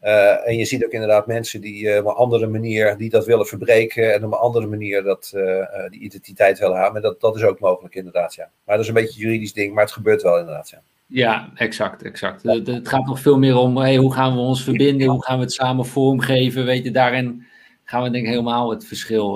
Uh, 0.03 0.47
en 0.47 0.57
je 0.57 0.65
ziet 0.65 0.85
ook 0.85 0.91
inderdaad 0.91 1.27
mensen 1.27 1.61
die 1.61 1.83
uh, 1.83 1.97
op 1.97 2.05
een 2.05 2.13
andere 2.13 2.47
manier 2.47 2.97
die 2.97 3.09
dat 3.09 3.25
willen 3.25 3.45
verbreken 3.45 4.13
en 4.13 4.25
op 4.25 4.31
een 4.31 4.37
andere 4.37 4.67
manier 4.67 5.03
dat, 5.03 5.31
uh, 5.35 5.65
die 5.89 5.99
identiteit 5.99 6.59
willen 6.59 6.81
hebben. 6.81 7.01
Dat, 7.01 7.21
dat 7.21 7.35
is 7.35 7.43
ook 7.43 7.59
mogelijk 7.59 7.95
inderdaad, 7.95 8.35
ja. 8.35 8.49
Maar 8.65 8.75
dat 8.75 8.85
is 8.85 8.87
een 8.87 9.01
beetje 9.01 9.21
een 9.21 9.27
juridisch 9.27 9.53
ding, 9.53 9.73
maar 9.73 9.83
het 9.83 9.93
gebeurt 9.93 10.21
wel 10.21 10.39
inderdaad, 10.39 10.69
ja. 10.69 10.81
Ja, 11.07 11.49
exact, 11.55 12.03
exact. 12.03 12.43
Ja. 12.43 12.53
Het, 12.53 12.67
het, 12.67 12.87
gaat 12.87 13.05
nog 13.05 13.19
veel 13.19 13.37
meer 13.37 13.55
om 13.55 13.77
hey, 13.77 13.95
hoe 13.95 14.13
gaan 14.13 14.33
we 14.33 14.39
ons 14.39 14.63
verbinden, 14.63 15.07
hoe 15.07 15.23
gaan 15.23 15.37
we 15.37 15.43
het 15.43 15.53
samen 15.53 15.85
vormgeven. 15.85 16.65
Weet 16.65 16.83
je, 16.83 16.91
daarin 16.91 17.45
gaan 17.93 18.03
we 18.03 18.09
denk 18.09 18.23
ik 18.23 18.29
helemaal 18.29 18.69
het 18.69 18.85
verschil 18.85 19.31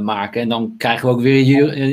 maken. 0.00 0.40
En 0.40 0.48
dan 0.48 0.74
krijgen 0.78 1.08
we 1.08 1.14
ook 1.14 1.20
weer, 1.20 1.44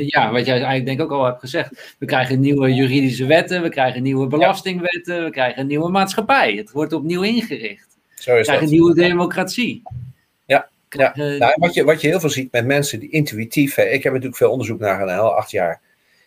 ja, 0.04 0.32
wat 0.32 0.46
jij 0.46 0.54
eigenlijk 0.54 0.86
denk 0.86 0.98
ik 0.98 1.04
ook 1.04 1.18
al 1.18 1.24
hebt 1.24 1.40
gezegd. 1.40 1.96
We 1.98 2.06
krijgen 2.06 2.40
nieuwe 2.40 2.74
juridische 2.74 3.26
wetten, 3.26 3.62
we 3.62 3.68
krijgen 3.68 4.02
nieuwe 4.02 4.26
belastingwetten, 4.26 5.24
we 5.24 5.30
krijgen 5.30 5.60
een 5.60 5.66
nieuwe 5.66 5.90
maatschappij. 5.90 6.54
Het 6.54 6.70
wordt 6.70 6.92
opnieuw 6.92 7.22
ingericht. 7.22 7.98
Zo 8.14 8.36
is 8.36 8.46
krijg 8.46 8.62
een 8.62 8.68
nieuwe 8.68 8.94
democratie. 8.94 9.82
Ja, 10.46 10.68
ja. 10.88 11.12
Nou, 11.14 11.52
wat, 11.54 11.74
je, 11.74 11.84
wat 11.84 12.00
je 12.00 12.08
heel 12.08 12.20
veel 12.20 12.30
ziet 12.30 12.52
met 12.52 12.66
mensen 12.66 13.00
die 13.00 13.10
intuïtief. 13.10 13.74
Hè, 13.74 13.82
ik 13.82 14.02
heb 14.02 14.12
natuurlijk 14.12 14.38
veel 14.38 14.50
onderzoek 14.50 14.78
naar 14.78 15.00
gedaan, 15.00 15.18
al 15.18 15.34
acht 15.34 15.50
jaar. 15.50 15.80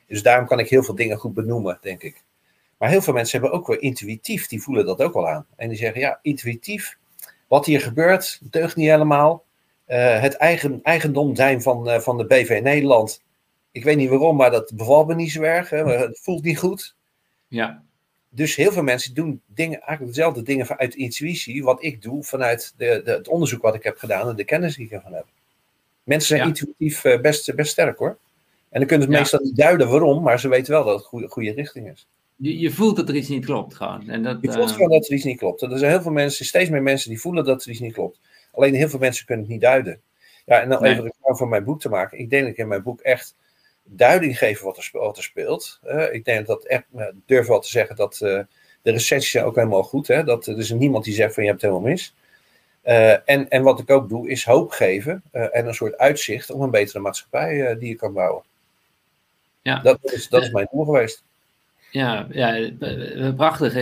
Dus 0.08 0.24
daarom 0.24 0.48
kan 0.48 0.60
ik 0.60 0.70
heel 0.70 0.84
veel 0.84 0.96
dingen 0.96 1.18
goed 1.18 1.34
benoemen, 1.34 1.78
denk 1.82 2.02
ik. 2.02 2.24
Maar 2.78 2.90
heel 2.90 3.02
veel 3.02 3.14
mensen 3.14 3.40
hebben 3.42 3.60
ook 3.60 3.68
wel 3.68 3.78
intuïtief, 3.78 4.48
die 4.48 4.62
voelen 4.62 4.86
dat 4.86 5.02
ook 5.02 5.14
wel 5.14 5.30
aan. 5.30 5.46
En 5.56 5.70
die 5.70 5.78
zeggen, 5.78 6.02
ja, 6.02 6.20
intuïtief, 6.22 6.98
wat 7.48 7.66
hier 7.66 7.82
gebeurt, 7.82 8.40
deugt 8.50 8.76
niet 8.76 8.90
helemaal. 8.90 9.44
Uh, 9.88 10.22
het 10.22 10.34
eigen, 10.34 10.80
eigendom 10.84 11.36
zijn 11.36 11.62
van, 11.62 11.90
uh, 11.90 12.00
van 12.00 12.18
de 12.18 12.26
BV 12.26 12.60
Nederland. 12.64 13.22
Ik 13.72 13.84
weet 13.84 13.98
niet 13.98 14.10
waarom, 14.10 14.36
maar 14.36 14.52
dat 14.52 14.72
bevalt 14.76 15.08
me 15.08 15.16
niet 15.16 15.32
zo 15.32 15.42
erg. 15.42 15.70
Hè, 15.70 15.92
het 15.92 16.20
voelt 16.20 16.44
niet 16.44 16.60
goed. 16.60 16.96
Ja 17.48 17.84
dus 18.36 18.56
heel 18.56 18.72
veel 18.72 18.84
mensen 18.84 19.14
doen 19.14 19.42
dingen, 19.46 19.80
eigenlijk 19.82 20.16
dezelfde 20.16 20.42
dingen 20.42 20.66
vanuit 20.66 20.96
intuïtie, 20.96 21.64
wat 21.64 21.84
ik 21.84 22.02
doe 22.02 22.24
vanuit 22.24 22.74
de, 22.78 23.02
de, 23.06 23.12
het 23.12 23.28
onderzoek 23.28 23.62
wat 23.62 23.76
ik 23.76 23.84
heb 23.84 23.98
gedaan 23.98 24.30
en 24.30 24.36
de 24.36 24.44
kennis 24.44 24.76
die 24.76 24.86
ik 24.86 24.92
ervan 24.92 25.14
heb. 25.14 25.26
Mensen 26.04 26.28
zijn 26.28 26.40
ja. 26.40 26.48
intuïtief 26.48 27.04
uh, 27.04 27.22
best, 27.22 27.56
best 27.56 27.72
sterk 27.72 27.98
hoor. 27.98 28.18
En 28.70 28.80
dan 28.80 28.88
kunnen 28.88 29.08
ze 29.08 29.14
ja. 29.14 29.20
meestal 29.20 29.40
niet 29.44 29.56
duiden 29.56 29.90
waarom, 29.90 30.24
maar 30.24 30.40
ze 30.40 30.48
weten 30.48 30.74
wel 30.74 30.84
dat 30.84 30.98
het 30.98 31.06
goede, 31.06 31.28
goede 31.28 31.52
richting 31.52 31.92
is. 31.92 32.08
Je, 32.36 32.60
je 32.60 32.72
voelt 32.72 32.96
dat 32.96 33.10
er 33.10 33.16
iets 33.16 33.28
niet 33.28 33.46
klopt 33.46 33.76
gewoon. 33.76 34.10
En 34.10 34.24
dat, 34.24 34.38
je 34.42 34.52
voelt 34.52 34.72
gewoon 34.72 34.90
dat 34.90 35.06
er 35.06 35.14
iets 35.14 35.24
niet 35.24 35.38
klopt. 35.38 35.62
Er 35.62 35.78
zijn 35.78 35.92
heel 35.92 36.02
veel 36.02 36.12
mensen, 36.12 36.46
steeds 36.46 36.70
meer 36.70 36.82
mensen 36.82 37.10
die 37.10 37.22
voelen 37.22 37.46
dat 37.46 37.64
er 37.64 37.70
iets 37.70 37.80
niet 37.80 37.94
klopt. 37.94 38.20
Alleen 38.54 38.74
heel 38.74 38.90
veel 38.90 39.00
mensen 39.00 39.26
kunnen 39.26 39.46
het 39.46 39.54
niet 39.54 39.62
duiden. 39.62 40.02
Ja, 40.46 40.62
en 40.62 40.70
dan 40.70 40.82
nee. 40.82 40.92
even 40.92 41.04
reclame 41.04 41.38
voor 41.38 41.48
mijn 41.48 41.64
boek 41.64 41.82
te 41.82 41.90
maken. 41.90 42.20
Ik 42.20 42.30
denk 42.30 42.44
dat 42.44 42.52
ik 42.52 42.58
in 42.58 42.68
mijn 42.68 42.84
boek 42.84 43.02
echt 43.02 43.36
duiding 43.84 44.38
geven 44.38 44.66
wat 44.66 44.78
er, 44.78 44.90
wat 44.92 45.18
er 45.18 45.24
speelt. 45.24 45.80
Uh, 45.86 46.14
ik 46.14 46.26
denk 46.26 46.48
dat 46.48 46.66
echt, 46.66 46.84
uh, 46.96 47.06
durf 47.26 47.48
wel 47.48 47.60
te 47.60 47.70
zeggen 47.70 47.96
dat 47.96 48.20
uh, 48.24 48.40
De 48.82 48.92
recensies 48.92 49.32
zijn 49.32 49.46
ook 49.46 49.56
helemaal 49.56 49.84
goed. 49.84 50.08
Hè? 50.08 50.24
Dat, 50.24 50.48
er 50.48 50.58
is 50.58 50.72
niemand 50.72 51.04
die 51.04 51.14
zegt 51.14 51.34
van 51.34 51.44
je 51.44 51.50
hebt 51.50 51.62
het 51.62 51.72
helemaal 51.72 51.92
mis. 51.92 52.16
en, 53.26 53.50
en 53.50 53.64
wat 53.64 53.80
ik 53.80 53.90
ook 53.90 54.10
doe, 54.10 54.30
is 54.30 54.46
hoop 54.46 54.72
geven 54.72 55.24
en 55.32 55.68
een 55.68 55.74
soort 55.74 55.98
uitzicht 55.98 56.52
om 56.52 56.62
een 56.62 56.72
betere 56.72 57.00
maatschappij 57.00 57.78
die 57.78 57.90
je 57.90 57.96
kan 57.96 58.14
bouwen. 58.14 58.44
Ja. 59.62 59.80
Dat, 59.80 60.00
is, 60.02 60.30
dat 60.30 60.42
is 60.42 60.52
mijn 60.52 60.68
doel 60.72 60.86
geweest. 60.86 61.24
Ja, 61.92 62.28
ja, 62.30 62.72
prachtig. 63.36 63.74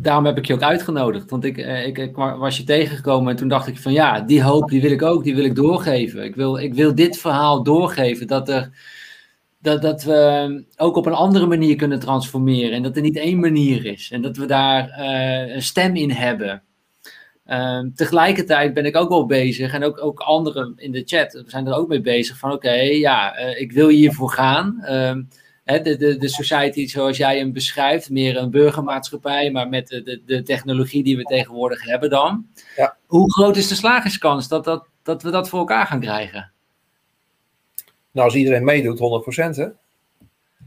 Daarom 0.00 0.26
heb 0.26 0.38
ik 0.38 0.46
je 0.46 0.54
ook 0.54 0.62
uitgenodigd. 0.62 1.30
Want 1.30 1.44
ik, 1.44 1.56
ik, 1.56 1.98
ik, 1.98 2.16
was 2.16 2.56
je 2.56 2.64
tegengekomen 2.64 3.30
en 3.30 3.36
toen 3.36 3.48
dacht 3.48 3.66
ik 3.66 3.78
van 3.78 3.92
ja, 3.92 4.20
die 4.20 4.42
hoop 4.42 4.68
die 4.70 4.80
wil 4.80 4.90
ik 4.90 5.02
ook, 5.02 5.24
die 5.24 5.34
wil 5.34 5.44
ik 5.44 5.54
doorgeven. 5.54 6.24
Ik 6.24 6.34
wil, 6.34 6.56
ik 6.56 6.74
wil 6.74 6.94
dit 6.94 7.18
verhaal 7.18 7.62
doorgeven. 7.62 8.26
Dat, 8.26 8.48
er, 8.48 8.70
dat, 9.60 9.82
dat 9.82 10.02
we 10.02 10.64
ook 10.76 10.96
op 10.96 11.06
een 11.06 11.12
andere 11.12 11.46
manier 11.46 11.76
kunnen 11.76 11.98
transformeren. 11.98 12.72
En 12.72 12.82
dat 12.82 12.96
er 12.96 13.02
niet 13.02 13.16
één 13.16 13.40
manier 13.40 13.84
is. 13.84 14.10
En 14.10 14.22
dat 14.22 14.36
we 14.36 14.46
daar 14.46 14.98
een 15.54 15.62
stem 15.62 15.96
in 15.96 16.10
hebben. 16.10 16.62
Ehm, 17.48 17.90
tegelijkertijd 17.94 18.74
ben 18.74 18.84
ik 18.84 18.96
ook 18.96 19.08
wel 19.08 19.26
bezig, 19.26 19.74
en 19.74 19.84
ook, 19.84 20.02
ook 20.02 20.20
anderen 20.20 20.72
in 20.76 20.92
de 20.92 21.02
chat 21.04 21.42
zijn 21.46 21.66
er 21.66 21.74
ook 21.74 21.88
mee 21.88 22.00
bezig, 22.00 22.38
van 22.38 22.52
oké, 22.52 22.72
ja, 22.72 23.40
uh, 23.40 23.60
ik 23.60 23.72
wil 23.72 23.88
hiervoor 23.88 24.30
gaan. 24.30 24.78
De, 25.68 25.96
de, 25.96 26.16
de 26.16 26.28
society 26.28 26.86
zoals 26.86 27.16
jij 27.16 27.38
hem 27.38 27.52
beschrijft, 27.52 28.10
meer 28.10 28.36
een 28.36 28.50
burgermaatschappij, 28.50 29.50
maar 29.50 29.68
met 29.68 29.88
de, 29.88 30.02
de, 30.02 30.22
de 30.26 30.42
technologie 30.42 31.02
die 31.02 31.16
we 31.16 31.22
tegenwoordig 31.22 31.84
hebben 31.84 32.10
dan. 32.10 32.46
Ja. 32.76 32.96
Hoe 33.06 33.32
groot 33.32 33.56
is 33.56 33.68
de 33.68 33.74
slagingskans 33.74 34.48
dat, 34.48 34.64
dat, 34.64 34.88
dat 35.02 35.22
we 35.22 35.30
dat 35.30 35.48
voor 35.48 35.58
elkaar 35.58 35.86
gaan 35.86 36.00
krijgen? 36.00 36.52
Nou, 38.10 38.26
als 38.26 38.34
iedereen 38.34 38.64
meedoet, 38.64 38.98
100% 39.56 39.56
hè? 39.56 39.66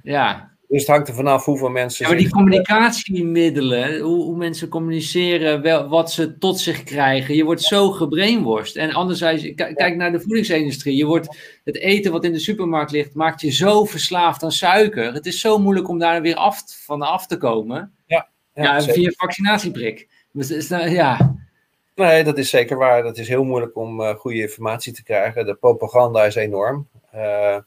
Ja, 0.04 0.51
dus 0.72 0.80
het 0.80 0.90
hangt 0.90 1.08
er 1.08 1.14
vanaf 1.14 1.46
hoeveel 1.46 1.70
mensen. 1.70 2.06
Ja, 2.06 2.12
maar 2.12 2.22
die 2.22 2.30
communicatiemiddelen, 2.30 4.00
hoe, 4.00 4.24
hoe, 4.24 4.38
mensen 4.38 4.68
communiceren, 4.68 5.62
wel, 5.62 5.90
wat 5.90 6.12
ze 6.12 6.38
tot 6.38 6.60
zich 6.60 6.84
krijgen. 6.84 7.36
Je 7.36 7.44
wordt 7.44 7.62
zo 7.62 7.92
gebrainworst. 7.92 8.76
En 8.76 8.94
anderzijds, 8.94 9.54
kijk 9.56 9.96
naar 9.96 10.12
de 10.12 10.20
voedingsindustrie. 10.20 10.96
Je 10.96 11.06
wordt 11.06 11.38
het 11.64 11.78
eten 11.78 12.12
wat 12.12 12.24
in 12.24 12.32
de 12.32 12.40
supermarkt 12.40 12.92
ligt, 12.92 13.14
maakt 13.14 13.42
je 13.42 13.52
zo 13.52 13.86
verslaafd 13.86 14.44
aan 14.44 14.52
suiker. 14.52 15.14
Het 15.14 15.26
is 15.26 15.40
zo 15.40 15.58
moeilijk 15.58 15.90
om 15.90 16.00
daar 16.00 16.22
weer 16.22 16.36
af, 16.36 16.64
van 16.86 17.02
af 17.02 17.28
te 17.28 17.38
komen. 17.38 17.94
Ja, 18.06 18.30
ja, 18.54 18.64
ja 18.64 18.82
via 18.82 19.12
vaccinatieprik. 19.16 20.08
Dus, 20.32 20.68
ja. 20.70 21.36
Nee, 21.96 22.24
dat 22.24 22.38
is 22.38 22.50
zeker 22.50 22.78
waar. 22.78 23.06
Het 23.06 23.18
is 23.18 23.28
heel 23.28 23.44
moeilijk 23.44 23.76
om 23.76 24.02
uh, 24.02 24.16
goede 24.16 24.42
informatie 24.42 24.94
te 24.94 25.04
krijgen. 25.04 25.46
De 25.46 25.56
propaganda 25.56 26.24
is 26.24 26.36
enorm. 26.36 26.88
Uh, 27.16 27.58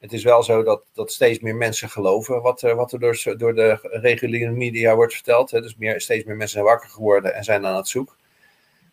het 0.00 0.12
is 0.12 0.24
wel 0.24 0.42
zo 0.42 0.62
dat, 0.62 0.82
dat 0.92 1.12
steeds 1.12 1.38
meer 1.40 1.56
mensen 1.56 1.88
geloven 1.88 2.42
wat, 2.42 2.60
wat 2.60 2.92
er 2.92 3.00
door, 3.00 3.34
door 3.36 3.54
de 3.54 3.78
reguliere 3.82 4.50
media 4.50 4.94
wordt 4.94 5.14
verteld. 5.14 5.50
Hè. 5.50 5.60
Dus 5.60 5.76
meer, 5.76 6.00
steeds 6.00 6.24
meer 6.24 6.36
mensen 6.36 6.58
zijn 6.58 6.70
wakker 6.70 6.90
geworden 6.90 7.34
en 7.34 7.44
zijn 7.44 7.66
aan 7.66 7.76
het 7.76 7.88
zoeken. 7.88 8.14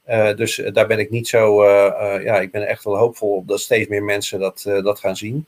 Uh, 0.10 0.36
dus 0.36 0.60
eh, 0.60 0.74
daar 0.74 0.88
ben 0.88 1.00
ik 1.00 1.10
niet 1.10 1.28
zo, 1.28 1.66
ja, 2.22 2.40
ik 2.40 2.52
ben 2.52 2.68
echt 2.68 2.84
wel 2.84 2.98
hoopvol 2.98 3.36
op 3.36 3.48
dat 3.48 3.60
steeds 3.60 3.90
meer 3.90 4.04
mensen 4.04 4.40
dat, 4.40 4.62
dat 4.64 5.00
gaan 5.00 5.16
zien. 5.16 5.46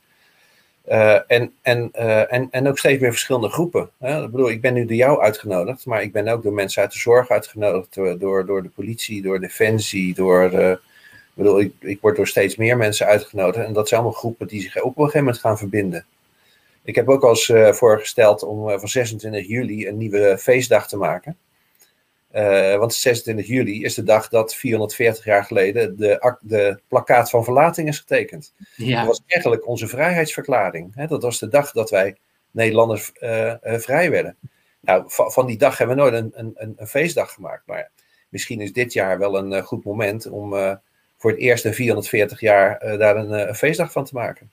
en, 1.27 1.53
en, 1.61 1.91
en, 1.91 2.48
en 2.52 2.68
ook 2.68 2.77
steeds 2.77 3.02
meer 3.02 3.11
verschillende 3.11 3.49
groepen. 3.49 3.90
Hè. 3.99 4.23
Ik 4.23 4.31
bedoel, 4.31 4.49
ik 4.49 4.61
ben 4.61 4.73
nu 4.73 4.86
door 4.86 4.95
jou 4.95 5.22
uitgenodigd, 5.22 5.86
maar 5.86 6.02
ik 6.02 6.11
ben 6.11 6.27
ook 6.27 6.44
door 6.44 6.53
mensen 6.53 6.81
uit 6.81 6.91
de 6.91 6.99
zorg 6.99 7.30
uitgenodigd, 7.30 7.95
door, 8.19 8.45
door 8.45 8.64
de 8.64 8.69
politie, 8.69 9.22
door 9.22 9.40
Defensie, 9.40 10.14
door 10.14 10.80
de, 11.34 11.43
bedoel, 11.43 11.60
ik, 11.60 11.73
ik 11.80 12.01
word 12.01 12.15
door 12.15 12.27
steeds 12.27 12.56
meer 12.56 12.77
mensen 12.77 13.06
uitgenodigd. 13.06 13.65
En 13.65 13.73
dat 13.73 13.88
zijn 13.88 14.01
allemaal 14.01 14.19
groepen 14.19 14.47
die 14.47 14.61
zich 14.61 14.77
ook 14.77 14.84
op 14.85 14.97
een 14.97 15.03
gegeven 15.03 15.23
moment 15.23 15.39
gaan 15.41 15.57
verbinden. 15.57 16.06
Ik 16.84 16.95
heb 16.95 17.10
ook 17.10 17.23
al 17.23 17.30
eens 17.30 17.47
uh, 17.47 17.72
voorgesteld 17.72 18.43
om 18.43 18.69
uh, 18.69 18.80
van 18.80 18.88
26 18.88 19.47
juli 19.47 19.88
een 19.88 19.97
nieuwe 19.97 20.38
feestdag 20.38 20.88
te 20.88 20.97
maken. 20.97 21.38
Uh, 22.35 22.76
want 22.76 22.93
26 22.93 23.47
juli 23.47 23.84
is 23.84 23.93
de 23.93 24.03
dag 24.03 24.30
dat 24.30 24.56
440 24.56 25.26
jaar 25.26 25.43
geleden 25.43 25.97
de, 25.97 26.38
de 26.41 26.80
plakkaat 26.88 27.30
van 27.30 27.43
verlating 27.43 27.88
is 27.88 27.99
getekend. 27.99 28.53
Ja. 28.76 28.97
Dat 28.97 29.07
was 29.07 29.22
eigenlijk 29.26 29.68
onze 29.68 29.88
vrijheidsverklaring. 29.88 30.95
Hè? 30.95 31.07
Dat 31.07 31.23
was 31.23 31.39
de 31.39 31.47
dag 31.47 31.72
dat 31.72 31.89
wij 31.89 32.15
Nederlanders 32.51 33.11
vrij 33.61 34.11
werden. 34.11 34.35
Nou, 34.80 35.03
van, 35.07 35.31
van, 35.31 35.45
die 35.45 35.57
dag 35.57 35.77
hebben 35.77 35.95
we 35.95 36.01
nooit 36.01 36.14
een, 36.14 36.31
een, 36.56 36.73
een, 36.77 36.88
feestdag 36.88 37.34
gemaakt. 37.34 37.64
Maar 37.65 37.91
misschien 38.30 38.61
is 38.61 38.73
dit 38.73 38.93
jaar 38.93 39.19
wel 39.19 39.38
een 39.38 39.64
goed 39.64 39.84
moment 39.84 40.30
om 40.30 40.53
voor 41.20 41.32
het 41.32 41.40
eerst 41.40 41.66
in 41.66 41.74
440 41.74 42.40
jaar 42.40 42.86
uh, 42.86 43.00
daar 43.00 43.16
een, 43.16 43.32
uh, 43.32 43.48
een, 43.48 43.56
feestdag 43.56 43.91
van 43.91 44.06
te 44.06 44.14
maken. 44.14 44.52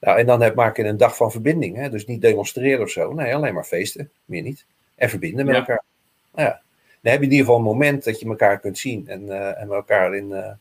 Nou, 0.00 0.18
en 0.18 0.26
dan 0.26 0.42
heb, 0.42 0.54
maak 0.54 0.76
je 0.76 0.84
een 0.84 0.96
dag 0.96 1.16
van 1.16 1.30
verbinding. 1.30 1.76
Hè? 1.76 1.90
Dus 1.90 2.06
niet 2.06 2.20
demonstreren 2.20 2.82
of 2.82 2.90
zo. 2.90 3.12
Nee, 3.12 3.34
alleen 3.34 3.54
maar 3.54 3.64
feesten. 3.64 4.10
Meer 4.24 4.42
niet. 4.42 4.64
En 4.96 5.08
verbinden 5.08 5.46
met 5.46 5.54
elkaar. 5.54 5.82
Nou 6.34 6.48
ja. 6.48 6.62
Dan 7.00 7.12
heb 7.12 7.20
je 7.20 7.26
in 7.26 7.32
ieder 7.32 7.46
geval 7.46 7.56
een 7.56 7.66
moment 7.66 8.04
dat 8.04 8.20
je 8.20 8.26
elkaar 8.26 8.60
kunt 8.60 8.78
zien. 8.78 9.08
En, 9.08 9.22
uh, 9.22 9.60
en 9.60 9.68
met 9.68 9.76
elkaar 9.76 10.14
in, 10.14 10.56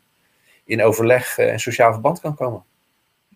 in 0.64 0.84
overleg 0.84 1.38
en 1.38 1.60
sociaal 1.60 1.91
verband 1.91 2.20
kan 2.20 2.36
komen. 2.36 2.64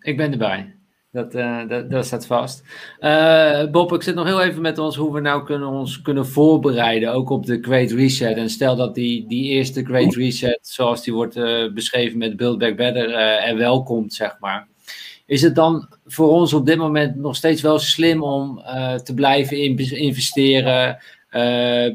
Ik 0.00 0.16
ben 0.16 0.32
erbij. 0.32 0.77
Dat, 1.10 1.34
uh, 1.34 1.68
dat, 1.68 1.90
dat, 1.90 2.06
staat 2.06 2.26
vast. 2.26 2.62
Uh, 3.00 3.70
Bob, 3.70 3.92
ik 3.92 4.02
zit 4.02 4.14
nog 4.14 4.26
heel 4.26 4.42
even 4.42 4.62
met 4.62 4.78
ons 4.78 4.96
hoe 4.96 5.12
we 5.12 5.20
nou 5.20 5.44
kunnen, 5.44 5.68
ons 5.68 6.02
kunnen 6.02 6.26
voorbereiden, 6.26 7.12
ook 7.12 7.30
op 7.30 7.46
de 7.46 7.58
Great 7.60 7.90
Reset. 7.90 8.36
En 8.36 8.50
stel 8.50 8.76
dat 8.76 8.94
die, 8.94 9.26
die 9.28 9.44
eerste 9.44 9.84
Great 9.84 10.14
Reset, 10.14 10.58
zoals 10.62 11.02
die 11.02 11.12
wordt 11.12 11.36
uh, 11.36 11.72
beschreven 11.72 12.18
met 12.18 12.36
Build 12.36 12.58
Back 12.58 12.76
Better, 12.76 13.14
er 13.14 13.56
wel 13.56 13.82
komt, 13.82 14.14
zeg 14.14 14.36
maar. 14.40 14.68
Is 15.26 15.42
het 15.42 15.54
dan 15.54 15.88
voor 16.06 16.28
ons 16.28 16.52
op 16.52 16.66
dit 16.66 16.78
moment 16.78 17.16
nog 17.16 17.36
steeds 17.36 17.62
wel 17.62 17.78
slim 17.78 18.22
om 18.22 18.62
te 19.04 19.12
blijven 19.14 19.56
in, 19.56 19.78
investeren, 19.78 20.98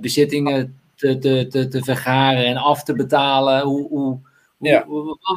bezittingen 0.01 0.79
te, 0.95 1.17
te, 1.17 1.47
te, 1.47 1.67
te 1.67 1.83
vergaren 1.83 2.45
en 2.45 2.57
af 2.57 2.83
te 2.83 2.93
betalen? 2.93 3.61
Hoe, 3.61 3.87
hoe 3.87 4.19
ja. 4.63 4.85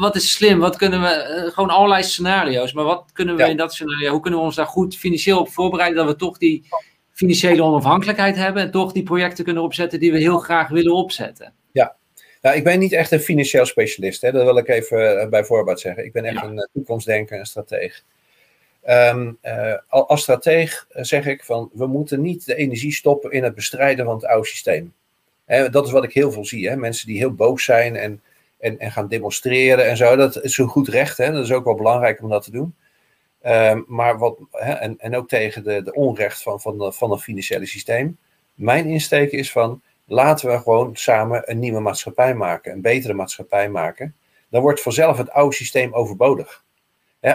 Wat 0.01 0.17
is 0.17 0.33
slim? 0.33 0.59
Wat 0.59 0.77
kunnen 0.77 1.01
we, 1.01 1.09
eh, 1.09 1.53
gewoon 1.53 1.71
allerlei 1.71 2.03
scenario's, 2.03 2.73
maar 2.73 2.85
wat 2.85 3.11
kunnen 3.13 3.37
we 3.37 3.49
in 3.49 3.57
dat 3.57 3.75
scenario, 3.75 4.11
hoe 4.11 4.21
kunnen 4.21 4.41
we 4.41 4.47
ons 4.47 4.57
daar 4.57 4.67
goed 4.67 4.97
financieel 4.97 5.41
op 5.41 5.49
voorbereiden 5.49 5.97
dat 5.97 6.07
we 6.07 6.17
toch 6.17 6.39
die 6.39 6.69
financiële 7.13 7.63
onafhankelijkheid 7.63 8.37
hebben 8.37 8.63
en 8.63 8.71
toch 8.71 8.93
die 8.93 9.03
projecten 9.03 9.45
kunnen 9.45 9.63
opzetten 9.63 10.01
die 10.01 10.13
we 10.13 10.19
heel 10.19 10.39
graag 10.39 10.69
willen 10.69 10.95
opzetten? 10.95 11.53
Ja, 11.73 11.97
nou, 12.43 12.57
ik 12.57 12.65
ben 12.65 12.79
niet 12.79 12.93
echt 12.93 13.11
een 13.11 13.21
financieel 13.21 13.67
specialist, 13.67 14.21
hè? 14.21 14.33
dat 14.33 14.45
wil 14.45 14.59
ik 14.59 14.69
even 14.69 15.23
uh, 15.23 15.29
bij 15.29 15.45
voorbaat 15.45 15.81
zeggen. 15.81 16.05
Ik 16.05 16.13
ben 16.13 16.25
echt 16.25 16.43
een 16.43 16.57
uh, 16.57 16.67
toekomstdenker 16.73 17.39
en 17.39 17.47
strateeg. 17.47 18.03
Um, 18.89 19.39
als 19.89 20.23
strateeg 20.23 20.87
zeg 20.91 21.27
ik 21.27 21.45
van 21.45 21.71
we 21.73 21.87
moeten 21.87 22.21
niet 22.21 22.47
de 22.47 22.55
energie 22.55 22.93
stoppen 22.93 23.31
in 23.31 23.43
het 23.43 23.55
bestrijden 23.55 24.05
van 24.05 24.15
het 24.15 24.27
oude 24.27 24.47
systeem. 24.47 24.95
dat 25.71 25.87
is 25.87 25.93
wat 25.93 26.05
ik 26.05 26.13
heel 26.13 26.33
veel 26.33 26.45
zie. 26.45 26.69
Hè? 26.69 26.77
Mensen 26.77 27.07
die 27.07 27.17
heel 27.17 27.35
boos 27.35 27.65
zijn 27.65 27.97
en 27.97 28.21
en, 28.59 28.79
en 28.79 28.93
gaan 28.93 29.09
demonstreren 29.09 29.87
en 29.89 29.97
zo. 29.97 30.17
Dat 30.17 30.43
is 30.43 30.59
een 30.59 30.69
goed 30.69 30.89
recht, 30.89 31.17
hè? 31.17 31.33
dat 31.33 31.45
is 31.45 31.53
ook 31.53 31.65
wel 31.65 31.75
belangrijk 31.75 32.23
om 32.23 32.29
dat 32.29 32.45
te 32.45 32.51
doen. 32.51 32.75
Um, 33.43 33.85
maar 33.89 34.19
wat, 34.19 34.39
hè, 34.51 34.73
en, 34.73 34.99
en 34.99 35.17
ook 35.17 35.29
tegen 35.29 35.65
de, 35.65 35.83
de 35.83 35.95
onrecht 35.95 36.43
van, 36.43 36.61
van, 36.61 36.79
de, 36.79 36.93
van 36.93 37.11
het 37.11 37.23
financiële 37.23 37.67
systeem. 37.67 38.19
Mijn 38.55 38.87
insteek 38.87 39.33
is 39.33 39.53
van 39.53 39.83
laten 40.05 40.51
we 40.51 40.59
gewoon 40.59 40.97
samen 40.97 41.51
een 41.51 41.59
nieuwe 41.59 41.81
maatschappij 41.81 42.35
maken, 42.35 42.73
een 42.73 42.81
betere 42.81 43.15
maatschappij 43.15 43.69
maken. 43.69 44.15
Dan 44.49 44.63
wordt 44.63 44.83
vanzelf 44.83 45.19
het 45.19 45.31
oude 45.31 45.55
systeem 45.55 45.95
overbodig. 45.95 46.65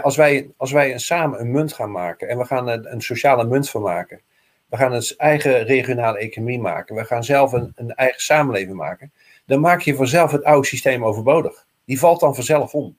als, 0.02 0.15
wij, 0.15 0.49
als 0.57 0.72
wij 0.72 0.98
samen 0.98 1.39
een 1.39 1.52
munt 1.52 1.73
gaan 1.73 1.91
maken 1.91 2.27
en 2.30 2.38
we 2.38 2.45
gaan 2.45 2.68
een, 2.68 2.91
een 2.91 3.02
sociale 3.02 3.45
munt 3.45 3.69
van 3.69 3.81
maken, 3.81 4.22
we 4.69 4.77
gaan 4.77 4.93
een 4.93 5.03
eigen 5.18 5.64
regionale 5.64 6.18
economie 6.18 6.60
maken, 6.60 6.95
we 6.95 7.06
gaan 7.06 7.23
zelf 7.23 7.52
een, 7.52 7.72
een 7.76 7.95
eigen 7.95 8.22
samenleving 8.22 8.76
maken, 8.76 9.11
dan 9.52 9.60
maak 9.60 9.82
je 9.82 9.95
vanzelf 9.95 10.32
het 10.32 10.44
oude 10.44 10.68
systeem 10.68 11.06
overbodig. 11.06 11.65
Die 11.86 11.99
valt 11.99 12.19
dan 12.19 12.36
vanzelf 12.36 12.73
om. 12.73 12.98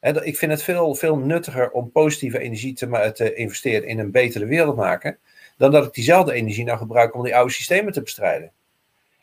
ik 0.00 0.36
vind 0.36 0.52
het 0.52 0.62
veel, 0.62 0.94
veel 0.94 1.16
nuttiger 1.16 1.70
om 1.70 1.90
positieve 1.90 2.38
energie 2.38 2.74
te, 2.74 3.10
te, 3.14 3.34
investeren 3.34 3.88
in 3.88 3.98
een 3.98 4.10
betere 4.10 4.44
wereld 4.44 4.76
maken, 4.76 5.18
dan 5.56 5.70
dat 5.70 5.86
ik 5.86 5.94
diezelfde 5.94 6.32
energie 6.32 6.64
nou 6.64 6.78
gebruik 6.78 7.14
om 7.14 7.24
die 7.24 7.36
oude 7.36 7.52
systemen 7.52 7.92
te 7.92 8.02
bestrijden. 8.02 8.52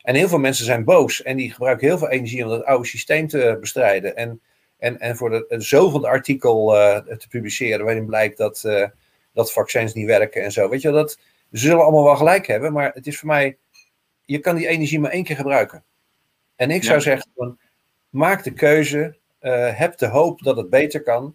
En 0.02 0.14
heel 0.14 0.28
veel 0.28 0.38
mensen 0.38 0.64
zijn 0.64 0.84
boos 0.84 1.22
en 1.22 1.36
die 1.36 1.52
gebruiken 1.52 1.86
heel 1.86 1.98
veel 1.98 2.08
energie 2.08 2.44
om 2.44 2.50
dat 2.50 2.64
oude 2.64 2.86
systeem 2.86 3.28
te 3.28 3.56
bestrijden. 3.60 4.16
En, 4.16 4.40
en, 4.78 5.00
en 5.00 5.16
voor 5.16 5.30
de, 5.30 5.44
een 5.48 5.62
zoveel 5.62 6.06
artikel 6.08 6.74
uh, 6.74 6.96
te 6.96 7.28
publiceren 7.28 7.84
waarin 7.84 8.06
blijkt 8.06 8.38
dat, 8.38 8.62
uh, 8.66 8.86
dat 9.32 9.52
vaccins 9.52 9.94
niet 9.94 10.06
werken 10.06 10.42
en 10.42 10.52
zo. 10.52 10.68
Weet 10.68 10.82
je, 10.82 10.90
dat, 10.90 11.10
ze 11.52 11.58
zullen 11.58 11.82
allemaal 11.82 12.04
wel 12.04 12.16
gelijk 12.16 12.46
hebben, 12.46 12.72
maar 12.72 12.90
het 12.94 13.06
is 13.06 13.18
voor 13.18 13.28
mij, 13.28 13.56
je 14.24 14.38
kan 14.38 14.56
die 14.56 14.68
energie 14.68 15.00
maar 15.00 15.10
één 15.10 15.24
keer 15.24 15.36
gebruiken. 15.36 15.82
En 16.58 16.70
ik 16.70 16.84
zou 16.84 17.00
zeggen, 17.00 17.30
van, 17.36 17.58
maak 18.08 18.44
de 18.44 18.52
keuze, 18.52 19.16
uh, 19.40 19.78
heb 19.78 19.98
de 19.98 20.06
hoop 20.06 20.42
dat 20.42 20.56
het 20.56 20.70
beter 20.70 21.02
kan. 21.02 21.34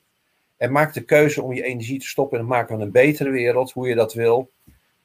En 0.58 0.72
maak 0.72 0.94
de 0.94 1.04
keuze 1.04 1.42
om 1.42 1.54
je 1.54 1.64
energie 1.64 2.00
te 2.00 2.08
stoppen 2.08 2.40
het 2.40 2.48
maken 2.48 2.68
van 2.68 2.82
een 2.82 2.92
betere 2.92 3.30
wereld, 3.30 3.72
hoe 3.72 3.88
je 3.88 3.96
dat 3.96 4.14
wil. 4.14 4.50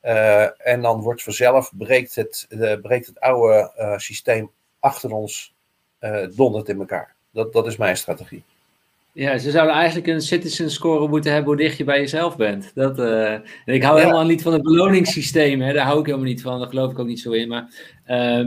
Uh, 0.03 0.66
en 0.69 0.82
dan 0.82 1.01
wordt 1.01 1.23
vanzelf, 1.23 1.73
breekt 1.74 2.15
het, 2.15 2.47
uh, 2.49 2.81
breekt 2.81 3.07
het 3.07 3.20
oude 3.20 3.73
systeem 3.97 4.51
achter 4.78 5.12
ons 5.12 5.55
donderd 6.35 6.69
in 6.69 6.78
elkaar. 6.78 7.15
Dat, 7.31 7.53
dat 7.53 7.66
is 7.66 7.77
mijn 7.77 7.97
strategie. 7.97 8.43
Ja, 9.13 9.39
ze 9.39 9.51
zouden 9.51 9.75
eigenlijk 9.75 10.07
een 10.07 10.21
citizen 10.21 10.71
score 10.71 11.09
moeten 11.09 11.33
hebben 11.33 11.55
hoe 11.55 11.63
dicht 11.63 11.77
je 11.77 11.85
bij 11.85 12.01
jezelf 12.01 12.37
bent. 12.37 12.71
Dat, 12.75 12.99
uh, 12.99 13.33
en 13.33 13.45
ik 13.65 13.83
hou 13.83 14.01
helemaal 14.01 14.25
niet 14.25 14.43
van 14.43 14.53
het 14.53 14.63
beloningssysteem, 14.63 15.61
hè. 15.61 15.73
daar 15.73 15.85
hou 15.85 16.01
ik 16.01 16.07
helemaal 16.07 16.27
niet 16.27 16.43
van, 16.43 16.59
daar 16.59 16.69
geloof 16.69 16.91
ik 16.91 16.99
ook 16.99 17.07
niet 17.07 17.21
zo 17.21 17.31
in. 17.31 17.49
Maar 17.49 17.69
uh, 18.07 18.47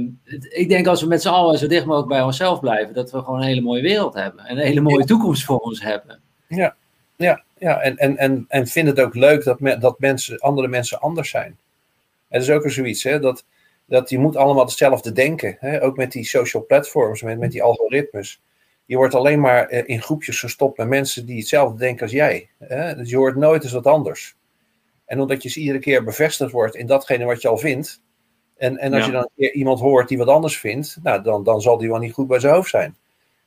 ik 0.49 0.69
denk 0.69 0.87
als 0.87 1.01
we 1.01 1.07
met 1.07 1.21
z'n 1.21 1.29
allen 1.29 1.57
zo 1.57 1.67
dicht 1.67 1.85
mogelijk 1.85 2.09
bij 2.09 2.21
onszelf 2.21 2.59
blijven, 2.59 2.93
dat 2.93 3.11
we 3.11 3.19
gewoon 3.19 3.39
een 3.39 3.47
hele 3.47 3.61
mooie 3.61 3.81
wereld 3.81 4.13
hebben 4.13 4.45
en 4.45 4.57
een 4.57 4.65
hele 4.65 4.81
mooie 4.81 5.05
toekomst 5.05 5.43
voor 5.43 5.57
ons 5.57 5.81
hebben. 5.81 6.19
Ja, 6.47 6.75
ja, 7.15 7.43
ja. 7.57 7.79
En, 7.81 7.97
en, 7.97 8.17
en, 8.17 8.45
en 8.47 8.67
vind 8.67 8.87
het 8.87 8.99
ook 8.99 9.15
leuk 9.15 9.43
dat, 9.43 9.59
me, 9.59 9.77
dat 9.77 9.99
mensen, 9.99 10.39
andere 10.39 10.67
mensen 10.67 10.99
anders 10.99 11.29
zijn. 11.29 11.57
Het 12.27 12.41
is 12.41 12.49
ook 12.49 12.63
er 12.63 12.71
zoiets, 12.71 13.03
hè, 13.03 13.19
dat, 13.19 13.45
dat 13.85 14.09
je 14.09 14.19
moet 14.19 14.35
allemaal 14.35 14.65
hetzelfde 14.65 15.11
denken. 15.11 15.57
Hè? 15.59 15.83
Ook 15.83 15.97
met 15.97 16.11
die 16.11 16.25
social 16.25 16.65
platforms, 16.65 17.21
met, 17.21 17.39
met 17.39 17.51
die 17.51 17.63
algoritmes 17.63 18.41
je 18.91 18.97
wordt 18.97 19.15
alleen 19.15 19.39
maar 19.39 19.67
eh, 19.67 19.83
in 19.85 20.01
groepjes 20.01 20.39
gestopt 20.39 20.77
met 20.77 20.87
mensen 20.87 21.25
die 21.25 21.37
hetzelfde 21.37 21.77
denken 21.77 22.01
als 22.01 22.11
jij. 22.11 22.49
Hè? 22.57 22.95
Dus 22.95 23.09
je 23.09 23.17
hoort 23.17 23.35
nooit 23.35 23.63
eens 23.63 23.71
wat 23.71 23.87
anders. 23.87 24.35
En 25.05 25.19
omdat 25.19 25.43
je 25.43 25.59
iedere 25.59 25.79
keer 25.79 26.03
bevestigd 26.03 26.51
wordt 26.51 26.75
in 26.75 26.85
datgene 26.85 27.25
wat 27.25 27.41
je 27.41 27.47
al 27.47 27.57
vindt. 27.57 28.01
En, 28.57 28.77
en 28.77 28.93
als 28.93 29.05
je 29.05 29.11
dan 29.11 29.29
iemand 29.35 29.79
hoort 29.79 30.07
die 30.07 30.17
wat 30.17 30.27
anders 30.27 30.59
vindt, 30.59 30.97
nou, 31.03 31.23
dan, 31.23 31.43
dan 31.43 31.61
zal 31.61 31.77
die 31.77 31.89
wel 31.89 31.99
niet 31.99 32.13
goed 32.13 32.27
bij 32.27 32.39
zijn 32.39 32.53
hoofd 32.53 32.69
zijn. 32.69 32.97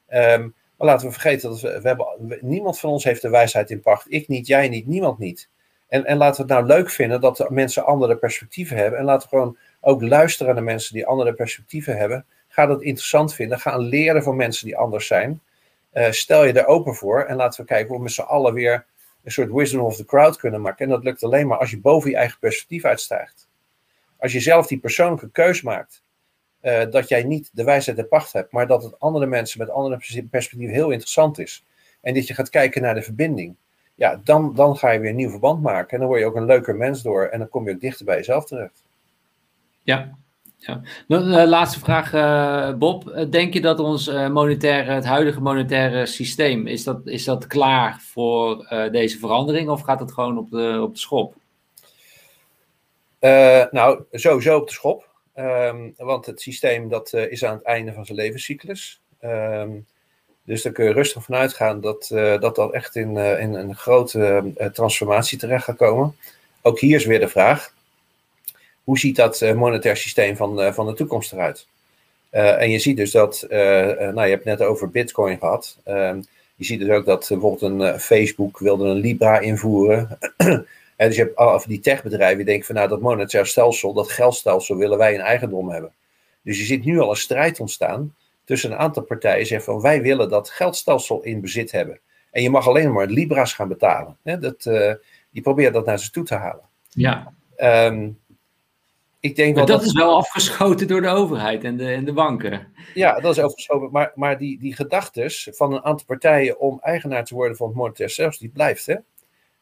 Um, 0.09 0.55
maar 0.77 0.89
laten 0.89 1.07
we 1.07 1.13
vergeten 1.13 1.51
dat 1.51 1.61
we, 1.61 1.81
we 1.81 1.89
hebben, 1.89 2.39
niemand 2.41 2.79
van 2.79 2.91
ons 2.91 3.05
heeft 3.05 3.23
de 3.23 3.31
wijsheid 3.31 3.71
in 3.71 3.81
pacht. 3.81 4.07
Ik 4.09 4.29
niet, 4.29 4.47
jij 4.47 4.69
niet, 4.69 4.87
niemand 4.87 5.19
niet. 5.19 5.49
En, 5.89 6.05
en 6.05 6.17
laten 6.17 6.47
we 6.47 6.53
het 6.53 6.61
nou 6.63 6.79
leuk 6.79 6.91
vinden 6.91 7.21
dat 7.21 7.51
mensen 7.51 7.85
andere 7.87 8.17
perspectieven 8.17 8.77
hebben. 8.77 8.99
En 8.99 9.05
laten 9.05 9.29
we 9.31 9.37
gewoon 9.37 9.59
ook 9.81 10.03
luisteren 10.03 10.55
naar 10.55 10.65
mensen 10.65 10.95
die 10.95 11.07
andere 11.07 11.35
perspectieven 11.35 11.97
hebben. 11.97 12.27
Ga 12.55 12.67
dat 12.67 12.83
interessant 12.83 13.35
vinden. 13.35 13.61
Ga 13.61 13.77
leren 13.77 14.23
van 14.23 14.37
mensen 14.37 14.67
die 14.67 14.77
anders 14.77 15.07
zijn. 15.07 15.41
Uh, 15.93 16.11
stel 16.11 16.45
je 16.45 16.53
er 16.53 16.67
open 16.67 16.95
voor 16.95 17.23
en 17.23 17.37
laten 17.37 17.61
we 17.61 17.67
kijken 17.67 17.89
hoe 17.89 17.97
we 17.97 18.03
met 18.03 18.13
z'n 18.13 18.21
allen 18.21 18.55
weer 18.55 18.87
een 19.23 19.31
soort 19.31 19.53
wisdom 19.53 19.81
of 19.81 19.97
the 19.97 20.05
crowd 20.05 20.37
kunnen 20.37 20.61
maken. 20.61 20.85
En 20.85 20.91
dat 20.91 21.05
lukt 21.05 21.23
alleen 21.23 21.47
maar 21.47 21.59
als 21.59 21.71
je 21.71 21.81
boven 21.81 22.11
je 22.11 22.17
eigen 22.17 22.39
perspectief 22.39 22.85
uitstijgt. 22.85 23.49
Als 24.19 24.33
je 24.33 24.41
zelf 24.41 24.67
die 24.67 24.79
persoonlijke 24.79 25.31
keus 25.31 25.63
maakt, 25.63 26.03
uh, 26.63 26.83
dat 26.91 27.09
jij 27.09 27.23
niet 27.23 27.51
de 27.53 27.65
wijsheid 27.65 27.97
de 27.97 28.05
pacht 28.05 28.33
hebt, 28.33 28.53
maar 28.53 28.67
dat 28.67 28.83
het 28.83 29.01
andere 29.01 29.27
mensen 29.27 29.59
met 29.59 29.71
andere 29.71 29.97
perspectieven 30.31 30.75
heel 30.75 30.91
interessant 30.91 31.39
is. 31.39 31.65
En 32.01 32.15
dat 32.15 32.27
je 32.27 32.35
gaat 32.35 32.51
kijken 32.51 32.83
naar 32.83 32.95
de 32.95 33.03
verbinding. 33.03 33.57
Ja, 33.95 34.21
dan, 34.25 34.55
dan 34.55 34.77
ga 34.77 34.91
je 34.91 34.99
weer 34.99 35.11
een 35.11 35.17
nieuw 35.17 35.31
verband 35.31 35.63
maken. 35.63 35.91
En 35.91 35.99
dan 35.99 36.09
word 36.09 36.21
je 36.21 36.27
ook 36.27 36.37
een 36.37 36.45
leuker 36.45 36.77
mens 36.77 37.03
door. 37.03 37.25
En 37.25 37.39
dan 37.39 37.49
kom 37.49 37.69
je 37.69 37.75
ook 37.75 37.81
dichter 37.81 38.05
bij 38.05 38.17
jezelf 38.17 38.45
terecht. 38.45 38.83
Ja, 39.83 40.19
ja. 40.67 40.81
Uh, 41.09 41.49
laatste 41.49 41.79
vraag, 41.79 42.13
uh, 42.13 42.79
Bob. 42.79 43.09
Eh, 43.09 43.31
denk 43.31 43.53
je 43.55 43.61
dat 43.61 43.81
ons 43.81 44.11
monetaire, 44.11 44.93
het 44.93 45.05
huidige 45.05 45.41
monetaire 45.41 46.07
systeem, 46.07 46.67
is 46.67 46.85
dat, 46.85 47.01
is 47.05 47.25
dat 47.25 47.47
klaar 47.47 48.01
voor 48.01 48.67
deze 48.93 49.19
verandering 49.19 49.69
of 49.69 49.81
gaat 49.81 50.01
het 50.01 50.13
gewoon 50.13 50.39
op 50.39 50.51
de, 50.51 50.79
op 50.83 50.95
de 50.95 51.01
schop? 51.01 51.35
nou, 53.71 54.03
sowieso 54.13 54.57
op 54.57 54.67
de 54.67 54.73
schop. 54.73 55.13
Um, 55.37 55.95
want 55.97 56.27
het 56.27 56.41
systeem 56.41 56.89
dat, 56.89 57.13
is 57.13 57.45
aan 57.45 57.55
het 57.55 57.65
einde 57.65 57.93
van 57.93 58.07
zijn 58.07 58.19
levenscyclus. 58.19 59.01
Um, 59.25 59.87
dus 60.45 60.63
daar 60.63 60.73
kun 60.73 60.85
je 60.85 60.93
rustig 60.93 61.25
vanuit 61.25 61.53
gaan 61.53 61.81
dat 61.81 62.09
dat, 62.41 62.55
dat 62.55 62.73
echt 62.73 62.97
in, 62.97 63.17
in 63.17 63.55
een 63.55 63.75
grote 63.75 64.53
transformatie 64.73 65.39
terecht 65.39 65.65
gaat 65.65 65.77
komen. 65.77 66.17
Ook 66.63 66.81
hier 66.81 66.97
is 66.97 67.05
weer 67.05 67.21
de 67.21 67.29
vraag 67.29 67.74
hoe 68.85 68.99
ziet 68.99 69.17
dat 69.17 69.41
uh, 69.41 69.53
monetair 69.53 69.97
systeem 69.97 70.37
van, 70.37 70.61
uh, 70.61 70.73
van 70.73 70.87
de 70.87 70.95
toekomst 70.95 71.33
eruit? 71.33 71.67
Uh, 72.33 72.61
en 72.61 72.71
je 72.71 72.79
ziet 72.79 72.97
dus 72.97 73.11
dat, 73.11 73.47
nou 73.49 74.23
je 74.23 74.31
hebt 74.31 74.45
het 74.45 74.59
net 74.59 74.63
over 74.63 74.91
bitcoin 74.91 75.39
gehad. 75.39 75.79
Ehm, 75.85 76.21
je 76.57 76.65
ziet 76.65 76.81
dus 76.81 76.89
ook 76.89 77.07
dat 77.07 77.27
bijvoorbeeld 77.29 77.63
een 77.63 78.01
Facebook 78.01 78.59
wilde 78.59 78.85
een 78.85 78.97
Libra 78.97 79.39
invoeren. 79.39 80.19
en 80.37 80.67
dus 81.09 81.17
je 81.17 81.23
hebt 81.23 81.37
al 81.37 81.63
die 81.67 81.81
techbedrijven 81.81 82.37
die 82.37 82.47
denken 82.47 82.67
van 82.67 82.75
nou 82.75 82.89
dat 82.89 83.01
monetair 83.01 83.47
stelsel, 83.47 83.93
dat 83.93 84.11
geldstelsel 84.11 84.77
willen 84.77 84.99
wij 84.99 85.15
in 85.15 85.21
eigendom 85.21 85.71
hebben. 85.71 85.93
Dus 86.43 86.59
je 86.59 86.65
ziet 86.65 86.85
nu 86.85 86.99
al 87.01 87.11
een 87.11 87.17
strijd 87.17 87.61
ontstaan 87.61 88.15
tussen 88.45 88.73
een 88.73 88.79
aantal 88.79 89.03
partijen 89.03 89.39
die 89.39 89.47
zeggen 89.47 89.73
van 89.73 89.83
wij 89.83 90.03
willen 90.03 90.29
dat 90.29 90.51
geldstelsel 90.51 91.23
in 91.23 91.41
bezit 91.41 91.73
hebben. 91.73 91.99
En 92.31 92.43
je 92.43 92.51
mag 92.51 92.69
alleen 92.69 92.93
maar 92.93 93.07
Libra's 93.07 93.53
gaan 93.53 93.69
betalen. 93.69 94.17
Hè? 94.23 94.39
Dat, 94.39 94.63
die 95.31 95.43
proberen 95.43 95.73
dat 95.73 95.87
naar 95.87 95.99
ze 95.99 96.11
toe 96.11 96.25
te 96.25 96.35
halen. 96.35 96.65
Ja. 96.89 97.33
Um, 97.57 98.19
ik 99.25 99.37
denk 99.37 99.55
wel 99.55 99.67
dat, 99.67 99.77
dat, 99.79 99.87
is 99.87 99.93
wel 99.93 100.17
afgeschoten 100.17 100.89
door 100.89 101.01
de 101.01 101.09
overheid 101.09 101.65
en 101.65 101.77
de, 101.77 101.91
en 101.91 102.05
de 102.05 102.13
banken. 102.13 102.73
Ja, 102.95 103.21
dat 103.21 103.37
is 103.37 103.43
afgeschoten. 103.43 103.91
Maar, 103.91 104.13
maar 104.15 104.39
die, 104.39 104.59
die 104.59 104.75
gedachtes 104.75 105.49
van 105.53 105.73
een 105.73 105.85
aantal 105.85 106.07
partijen 106.07 106.59
om 106.59 106.79
eigenaar 106.83 107.25
te 107.25 107.35
worden 107.35 107.57
van 107.57 107.67
het 107.67 107.77
monetair 107.77 108.11
stelsel, 108.11 108.41
die 108.41 108.55
blijft. 108.55 108.87
Hè? 108.87 108.93
Ik 108.93 109.03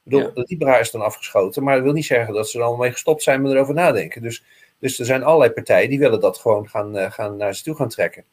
bedoel, 0.02 0.20
ja. 0.20 0.30
de 0.34 0.44
Libra 0.46 0.78
is 0.78 0.90
dan 0.90 1.00
afgeschoten, 1.00 1.62
maar 1.62 1.74
dat 1.74 1.84
wil 1.84 1.92
niet 1.92 2.04
zeggen 2.04 2.34
dat 2.34 2.48
ze 2.48 2.56
er 2.56 2.64
allemaal 2.64 2.82
mee 2.82 2.92
gestopt 2.92 3.22
zijn 3.22 3.42
met 3.42 3.52
erover 3.52 3.74
nadenken. 3.74 4.22
Dus, 4.22 4.44
dus 4.78 4.98
er 4.98 5.04
zijn 5.04 5.22
allerlei 5.22 5.50
partijen 5.50 5.88
die 5.88 5.98
willen 5.98 6.20
dat 6.20 6.38
gewoon 6.38 6.68
gaan, 6.68 6.96
uh, 6.96 7.10
gaan 7.10 7.36
naar 7.36 7.54
ze 7.54 7.62
toe 7.62 7.74
gaan 7.74 7.88
trekken. 7.88 8.24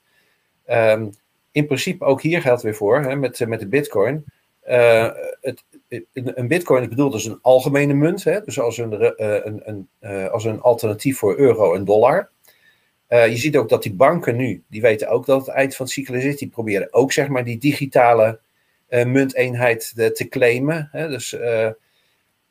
Um, 0.69 1.09
in 1.51 1.65
principe, 1.65 2.05
ook 2.05 2.21
hier 2.21 2.41
geldt 2.41 2.61
weer 2.61 2.75
voor, 2.75 3.01
hè, 3.01 3.15
met, 3.15 3.47
met 3.47 3.59
de 3.59 3.67
bitcoin. 3.67 4.25
Uh, 4.69 5.09
het, 5.41 5.63
een 6.13 6.47
bitcoin 6.47 6.81
is 6.81 6.87
bedoeld 6.87 7.13
als 7.13 7.25
een 7.25 7.39
algemene 7.41 7.93
munt, 7.93 8.23
hè? 8.23 8.41
dus 8.41 8.59
als 8.59 8.77
een, 8.77 8.93
uh, 8.93 9.09
een, 9.17 9.61
een 9.63 9.87
uh, 10.01 10.29
als 10.29 10.43
een 10.45 10.61
alternatief 10.61 11.17
voor 11.17 11.37
euro 11.37 11.73
en 11.73 11.85
dollar. 11.85 12.29
Je 13.09 13.37
ziet 13.37 13.57
ook 13.57 13.69
dat 13.69 13.83
die 13.83 13.93
banken 13.93 14.35
nu, 14.35 14.63
die 14.67 14.81
weten 14.81 15.09
ook 15.09 15.25
dat 15.25 15.45
het 15.45 15.55
eind 15.55 15.75
van 15.75 15.85
het 15.85 15.93
cyclus 15.93 16.23
is, 16.23 16.37
die 16.37 16.47
proberen 16.47 16.93
ook 16.93 17.11
zeg 17.11 17.27
maar 17.27 17.43
die 17.43 17.57
digitale 17.57 18.39
munteenheid 18.89 19.93
te, 19.95 20.27
claimen. 20.29 20.89
Hè? 20.91 21.07
Dus, 21.07 21.37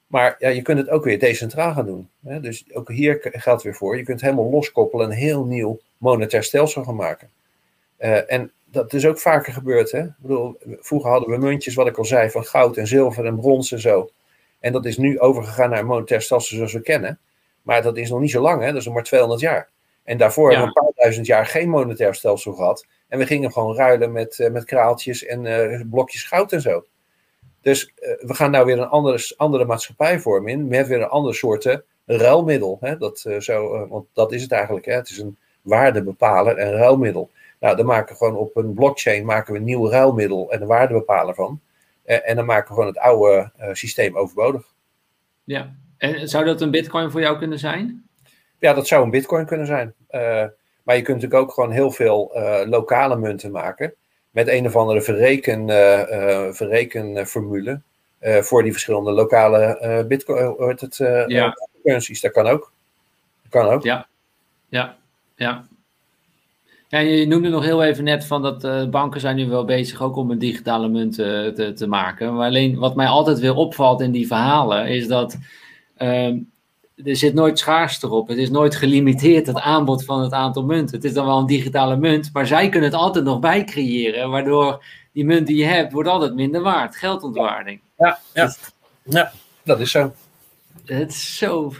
maar 0.06 0.36
ja, 0.38 0.48
je 0.48 0.62
kunt 0.62 0.78
het 0.78 0.88
ook 0.88 1.04
weer 1.04 1.18
decentraal 1.18 1.72
gaan 1.72 1.86
doen. 1.86 2.08
Hè? 2.24 2.40
Dus 2.40 2.74
ook 2.74 2.90
hier 2.90 3.18
geldt 3.22 3.62
weer 3.62 3.74
voor, 3.74 3.96
je 3.96 4.02
kunt 4.02 4.20
helemaal 4.20 4.50
loskoppelen 4.50 5.06
en 5.06 5.12
een 5.12 5.18
heel 5.18 5.44
nieuw 5.44 5.80
monetair 5.98 6.44
stelsel 6.44 6.84
gaan 6.84 6.96
maken. 6.96 7.30
en 8.26 8.52
dat 8.70 8.92
is 8.92 9.06
ook 9.06 9.18
vaker 9.18 9.52
gebeurd. 9.52 9.90
Hè? 9.90 10.02
Ik 10.02 10.12
bedoel, 10.18 10.58
vroeger 10.60 11.10
hadden 11.10 11.30
we 11.30 11.46
muntjes, 11.46 11.74
wat 11.74 11.86
ik 11.86 11.98
al 11.98 12.04
zei, 12.04 12.30
van 12.30 12.44
goud 12.44 12.76
en 12.76 12.86
zilver 12.86 13.24
en 13.26 13.36
brons 13.36 13.72
en 13.72 13.80
zo. 13.80 14.10
En 14.60 14.72
dat 14.72 14.84
is 14.84 14.98
nu 14.98 15.20
overgegaan 15.20 15.70
naar 15.70 15.78
een 15.78 15.86
monetair 15.86 16.22
stelsel 16.22 16.56
zoals 16.56 16.72
we 16.72 16.80
kennen. 16.80 17.18
Maar 17.62 17.82
dat 17.82 17.96
is 17.96 18.10
nog 18.10 18.20
niet 18.20 18.30
zo 18.30 18.40
lang, 18.40 18.60
hè? 18.60 18.66
dat 18.66 18.76
is 18.76 18.84
nog 18.84 18.94
maar 18.94 19.02
200 19.02 19.40
jaar. 19.40 19.68
En 20.04 20.18
daarvoor 20.18 20.50
hebben 20.50 20.68
we 20.68 20.80
een 20.80 20.84
paar 20.84 20.92
duizend 20.94 21.26
jaar 21.26 21.46
geen 21.46 21.68
monetair 21.68 22.14
stelsel 22.14 22.52
gehad. 22.52 22.86
En 23.08 23.18
we 23.18 23.26
gingen 23.26 23.52
gewoon 23.52 23.76
ruilen 23.76 24.12
met, 24.12 24.38
uh, 24.38 24.50
met 24.50 24.64
kraaltjes 24.64 25.24
en 25.24 25.44
uh, 25.44 25.80
blokjes 25.90 26.22
goud 26.22 26.52
en 26.52 26.60
zo. 26.60 26.84
Dus 27.60 27.92
uh, 27.98 28.26
we 28.26 28.34
gaan 28.34 28.50
nou 28.50 28.66
weer 28.66 28.78
een 28.78 28.88
andere, 28.88 29.34
andere 29.36 29.64
maatschappijvorm 29.64 30.48
in, 30.48 30.68
met 30.68 30.86
weer 30.86 31.02
een 31.02 31.08
andere 31.08 31.34
soorten 31.34 31.84
ruilmiddel. 32.06 32.78
Hè? 32.80 32.96
Dat, 32.96 33.26
zo, 33.38 33.86
want 33.88 34.06
dat 34.12 34.32
is 34.32 34.42
het 34.42 34.52
eigenlijk. 34.52 34.86
Hè? 34.86 34.92
Het 34.92 35.10
is 35.10 35.18
een 35.18 35.38
waardebepaler 35.62 36.56
en 36.56 36.72
ruilmiddel. 36.72 37.30
Nou, 37.60 37.76
dan 37.76 37.86
maken 37.86 38.12
we 38.12 38.18
gewoon 38.18 38.36
op 38.36 38.56
een 38.56 38.74
blockchain 38.74 39.24
maken 39.24 39.52
we 39.52 39.58
een 39.58 39.64
nieuw 39.64 39.88
ruilmiddel 39.88 40.50
en 40.52 40.60
een 40.60 40.66
waardebepaler 40.66 41.34
van. 41.34 41.60
Eh, 42.08 42.28
en 42.28 42.36
dan 42.36 42.44
maken 42.44 42.68
we 42.68 42.74
gewoon 42.74 42.88
het 42.88 42.98
oude 42.98 43.50
uh, 43.60 43.68
systeem 43.72 44.16
overbodig. 44.16 44.62
Ja, 45.44 45.74
en 45.98 46.28
zou 46.28 46.44
dat 46.44 46.60
een 46.60 46.70
bitcoin 46.70 47.10
voor 47.10 47.20
jou 47.20 47.38
kunnen 47.38 47.58
zijn? 47.58 48.08
Ja, 48.58 48.74
dat 48.74 48.86
zou 48.86 49.04
een 49.04 49.10
bitcoin 49.10 49.46
kunnen 49.46 49.66
zijn. 49.66 49.94
Uh, 50.10 50.44
maar 50.82 50.96
je 50.96 51.02
kunt 51.02 51.20
natuurlijk 51.20 51.42
ook 51.42 51.52
gewoon 51.52 51.70
heel 51.70 51.90
veel 51.90 52.30
lokale 52.66 53.16
munten 53.16 53.50
maken. 53.50 53.94
Met 54.30 54.48
een 54.48 54.66
of 54.66 54.76
andere 54.76 55.02
verreken, 55.02 55.68
verrekenformule. 56.54 57.80
voor 58.20 58.62
die 58.62 58.72
verschillende 58.72 59.12
lokale 59.12 60.04
bitcoin, 60.08 60.54
het, 60.76 60.96
ja. 61.26 61.56
currencies. 61.82 62.20
Dat 62.20 62.32
kan 62.32 62.46
ook. 62.46 62.72
Dat 63.42 63.50
kan 63.50 63.72
ook. 63.72 63.82
Ja, 63.82 64.06
ja, 64.68 64.96
ja. 65.34 65.68
Ja, 66.90 66.98
je 66.98 67.26
noemde 67.26 67.48
nog 67.48 67.64
heel 67.64 67.82
even 67.82 68.04
net 68.04 68.24
van 68.24 68.42
dat 68.42 68.64
uh, 68.64 68.88
banken 68.88 69.20
zijn 69.20 69.36
nu 69.36 69.48
wel 69.48 69.64
bezig 69.64 70.02
ook 70.02 70.16
om 70.16 70.30
een 70.30 70.38
digitale 70.38 70.88
munt 70.88 71.18
uh, 71.18 71.26
te, 71.46 71.72
te, 71.72 71.86
maken. 71.86 72.34
Maar 72.34 72.46
alleen 72.46 72.78
wat 72.78 72.96
mij 72.96 73.06
altijd 73.06 73.38
weer 73.38 73.54
opvalt 73.54 74.00
in 74.00 74.12
die 74.12 74.26
verhalen 74.26 74.88
is 74.88 75.06
dat 75.06 75.38
uh, 75.98 76.26
er 77.04 77.16
zit 77.16 77.34
nooit 77.34 77.58
schaarste 77.58 78.08
op. 78.08 78.28
Het 78.28 78.38
is 78.38 78.50
nooit 78.50 78.76
gelimiteerd 78.76 79.46
het 79.46 79.58
aanbod 79.58 80.04
van 80.04 80.22
het 80.22 80.32
aantal 80.32 80.64
munten. 80.64 80.96
Het 80.96 81.04
is 81.04 81.12
dan 81.12 81.26
wel 81.26 81.38
een 81.38 81.46
digitale 81.46 81.96
munt, 81.96 82.30
maar 82.32 82.46
zij 82.46 82.68
kunnen 82.68 82.90
het 82.90 82.98
altijd 82.98 83.24
nog 83.24 83.40
bij 83.40 83.64
creëren. 83.64 84.30
Waardoor 84.30 84.84
die 85.12 85.24
munt 85.24 85.46
die 85.46 85.56
je 85.56 85.64
hebt, 85.64 85.92
wordt 85.92 86.08
altijd 86.08 86.34
minder 86.34 86.60
waard. 86.60 86.96
Geldontwaarding. 86.96 87.80
Ja, 87.98 88.18
ja. 88.34 88.44
Dus, 88.44 88.58
ja 89.02 89.32
dat 89.64 89.80
is 89.80 89.90
zo. 89.90 90.12
Het 90.84 91.10
is 91.10 91.36
zo... 91.36 91.72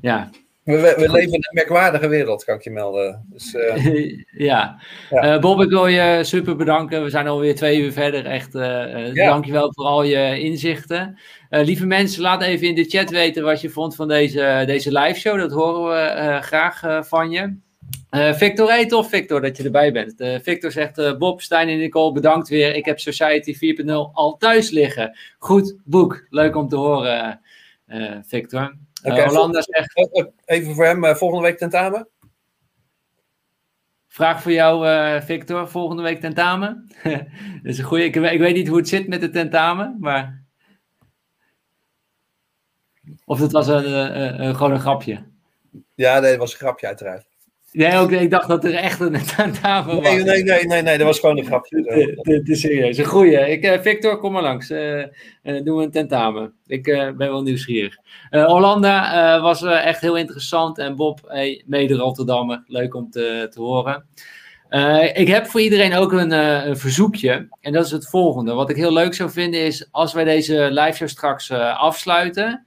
Ja, 0.00 0.30
we, 0.64 0.94
we, 0.96 1.10
leven 1.10 1.32
in 1.32 1.34
een 1.34 1.54
merkwaardige 1.54 2.08
wereld, 2.08 2.44
kan 2.44 2.54
ik 2.54 2.62
je 2.62 2.70
melden. 2.70 3.26
Dus, 3.28 3.54
uh... 3.54 4.24
ja. 4.48 4.80
ja. 5.10 5.34
Uh, 5.34 5.40
Bob, 5.40 5.60
ik 5.60 5.68
wil 5.70 5.86
je 5.86 6.24
super 6.24 6.56
bedanken. 6.56 7.02
We 7.02 7.10
zijn 7.10 7.26
alweer 7.26 7.54
twee 7.54 7.80
uur 7.80 7.92
verder. 7.92 8.26
Echt, 8.26 8.54
uh, 8.54 9.14
ja. 9.14 9.28
dankjewel 9.28 9.72
voor 9.74 9.84
al 9.84 10.02
je 10.02 10.40
inzichten. 10.40 11.18
lieve 11.48 11.86
mensen, 11.86 12.22
laat 12.22 12.42
even 12.42 12.66
in 12.66 12.74
de 12.74 12.84
chat 12.84 13.10
weten 13.10 13.44
wat 13.44 13.60
je 13.60 13.70
vond 13.70 13.94
van 13.94 14.08
deze, 14.08 14.62
deze 14.66 14.98
live 14.98 15.18
show. 15.18 15.38
Dat 15.38 15.52
horen 15.52 15.90
we 15.90 16.38
graag 16.42 17.06
van 17.06 17.30
je. 17.30 17.56
Uh, 18.10 18.34
Victor, 18.34 18.68
hey 18.68 18.86
tof 18.86 19.08
Victor 19.08 19.40
dat 19.40 19.56
je 19.56 19.62
erbij 19.62 19.92
bent. 19.92 20.20
Uh, 20.20 20.38
Victor 20.42 20.70
zegt, 20.70 20.98
uh, 20.98 21.16
Bob, 21.16 21.40
Stijn 21.40 21.68
en 21.68 21.78
Nicole, 21.78 22.12
bedankt 22.12 22.48
weer. 22.48 22.74
Ik 22.74 22.84
heb 22.84 23.00
Society 23.00 23.82
4.0 23.82 23.90
al 24.12 24.36
thuis 24.36 24.70
liggen. 24.70 25.18
Goed 25.38 25.76
boek, 25.84 26.26
leuk 26.28 26.56
om 26.56 26.68
te 26.68 26.76
horen 26.76 27.40
Victor. 28.22 28.76
Okay, 29.02 29.26
Hollanda 29.26 29.62
zegt... 29.62 30.10
Even 30.44 30.74
voor 30.74 30.84
hem, 30.84 31.16
volgende 31.16 31.44
week 31.44 31.58
tentamen? 31.58 32.08
Vraag 34.08 34.42
voor 34.42 34.52
jou 34.52 34.86
Victor, 35.22 35.68
volgende 35.68 36.02
week 36.02 36.20
tentamen? 36.20 36.90
dat 37.02 37.22
is 37.62 37.78
een 37.78 37.84
goede. 37.84 38.04
Ik, 38.04 38.16
ik, 38.16 38.38
weet 38.38 38.54
niet 38.54 38.68
hoe 38.68 38.76
het 38.76 38.88
zit 38.88 39.08
met 39.08 39.20
de 39.20 39.30
tentamen, 39.30 39.96
maar... 40.00 40.42
Of 43.24 43.40
het 43.40 43.52
was 43.52 43.66
een, 43.66 44.54
gewoon 44.54 44.72
een 44.72 44.80
grapje? 44.80 45.26
Ja, 45.94 46.18
nee, 46.18 46.30
het 46.30 46.38
was 46.38 46.52
een 46.52 46.58
grapje 46.58 46.86
uiteraard. 46.86 47.29
Nee, 47.72 47.96
ook, 47.96 48.10
ik 48.10 48.30
dacht 48.30 48.48
dat 48.48 48.64
er 48.64 48.74
echt 48.74 49.00
een 49.00 49.24
tentamen 49.36 49.94
was. 49.94 50.04
Nee, 50.04 50.22
nee, 50.22 50.42
nee, 50.42 50.66
nee, 50.66 50.82
nee, 50.82 50.98
dat 50.98 51.06
was 51.06 51.18
gewoon 51.18 51.38
een 51.38 51.44
grapje. 51.44 52.16
Het 52.34 52.48
is 52.48 52.60
serieus. 52.60 52.98
Een 52.98 53.04
goeie. 53.04 53.50
Ik, 53.50 53.64
uh, 53.64 53.80
Victor, 53.80 54.18
kom 54.18 54.32
maar 54.32 54.42
langs. 54.42 54.70
Uh, 54.70 54.98
uh, 55.42 55.64
doen 55.64 55.76
we 55.76 55.82
een 55.82 55.90
tentamen. 55.90 56.52
Ik 56.66 56.82
ben 56.82 57.16
wel 57.16 57.42
nieuwsgierig. 57.42 57.96
Hollanda 58.30 59.40
was 59.40 59.62
echt 59.62 60.00
heel 60.00 60.16
interessant. 60.16 60.78
En 60.78 60.96
Bob, 60.96 61.20
hey, 61.26 61.62
mede 61.66 61.94
Rotterdammer. 61.94 62.62
Leuk 62.66 62.94
om 62.94 63.10
te, 63.10 63.46
te 63.50 63.60
horen. 63.60 64.06
ik 65.14 65.28
heb 65.28 65.46
voor 65.46 65.60
iedereen 65.60 65.94
ook 65.94 66.12
een, 66.12 66.30
een, 66.30 66.76
verzoekje. 66.76 67.48
En 67.60 67.72
dat 67.72 67.84
is 67.84 67.90
het 67.90 68.08
volgende. 68.08 68.52
Wat 68.52 68.70
ik 68.70 68.76
heel 68.76 68.92
leuk 68.92 69.14
zou 69.14 69.30
vinden 69.30 69.60
is 69.60 69.88
als 69.90 70.12
wij 70.12 70.24
deze 70.24 70.68
live 70.70 70.96
show 70.96 71.08
straks 71.08 71.50
afsluiten 71.50 72.64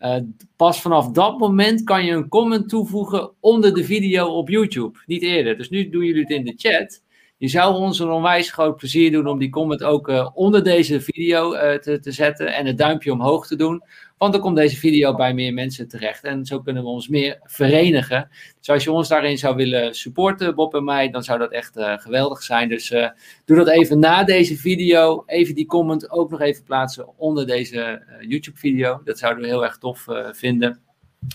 uh, 0.00 0.16
pas 0.56 0.80
vanaf 0.80 1.10
dat 1.10 1.38
moment 1.38 1.84
kan 1.84 2.04
je 2.04 2.12
een 2.12 2.28
comment 2.28 2.68
toevoegen 2.68 3.30
onder 3.40 3.74
de 3.74 3.84
video 3.84 4.26
op 4.26 4.48
YouTube. 4.48 4.98
Niet 5.06 5.22
eerder. 5.22 5.56
Dus 5.56 5.68
nu 5.68 5.88
doen 5.88 6.04
jullie 6.04 6.22
het 6.22 6.30
in 6.30 6.44
de 6.44 6.54
chat. 6.56 7.04
Je 7.38 7.48
zou 7.48 7.74
ons 7.74 7.98
een 7.98 8.10
onwijs 8.10 8.50
groot 8.50 8.76
plezier 8.76 9.10
doen 9.10 9.26
om 9.26 9.38
die 9.38 9.50
comment 9.50 9.82
ook 9.84 10.08
uh, 10.08 10.28
onder 10.34 10.64
deze 10.64 11.00
video 11.00 11.54
uh, 11.54 11.74
te, 11.74 12.00
te 12.00 12.12
zetten 12.12 12.54
en 12.54 12.66
het 12.66 12.78
duimpje 12.78 13.12
omhoog 13.12 13.46
te 13.46 13.56
doen. 13.56 13.82
Want 14.18 14.32
dan 14.32 14.40
komt 14.40 14.56
deze 14.56 14.76
video 14.76 15.14
bij 15.14 15.34
meer 15.34 15.52
mensen 15.52 15.88
terecht. 15.88 16.24
En 16.24 16.46
zo 16.46 16.60
kunnen 16.60 16.82
we 16.82 16.88
ons 16.88 17.08
meer 17.08 17.38
verenigen. 17.42 18.28
Dus 18.58 18.68
als 18.68 18.84
je 18.84 18.92
ons 18.92 19.08
daarin 19.08 19.38
zou 19.38 19.56
willen 19.56 19.94
supporten, 19.94 20.54
Bob 20.54 20.74
en 20.74 20.84
mij, 20.84 21.10
dan 21.10 21.22
zou 21.22 21.38
dat 21.38 21.52
echt 21.52 21.76
uh, 21.76 21.98
geweldig 21.98 22.42
zijn. 22.42 22.68
Dus 22.68 22.90
uh, 22.90 23.08
doe 23.44 23.56
dat 23.56 23.68
even 23.68 23.98
na 23.98 24.24
deze 24.24 24.56
video. 24.56 25.22
Even 25.26 25.54
die 25.54 25.66
comment 25.66 26.10
ook 26.10 26.30
nog 26.30 26.40
even 26.40 26.64
plaatsen 26.64 27.18
onder 27.18 27.46
deze 27.46 28.02
uh, 28.20 28.30
YouTube-video. 28.30 29.00
Dat 29.04 29.18
zouden 29.18 29.42
we 29.42 29.48
heel 29.48 29.64
erg 29.64 29.78
tof 29.78 30.06
vinden. 30.32 30.80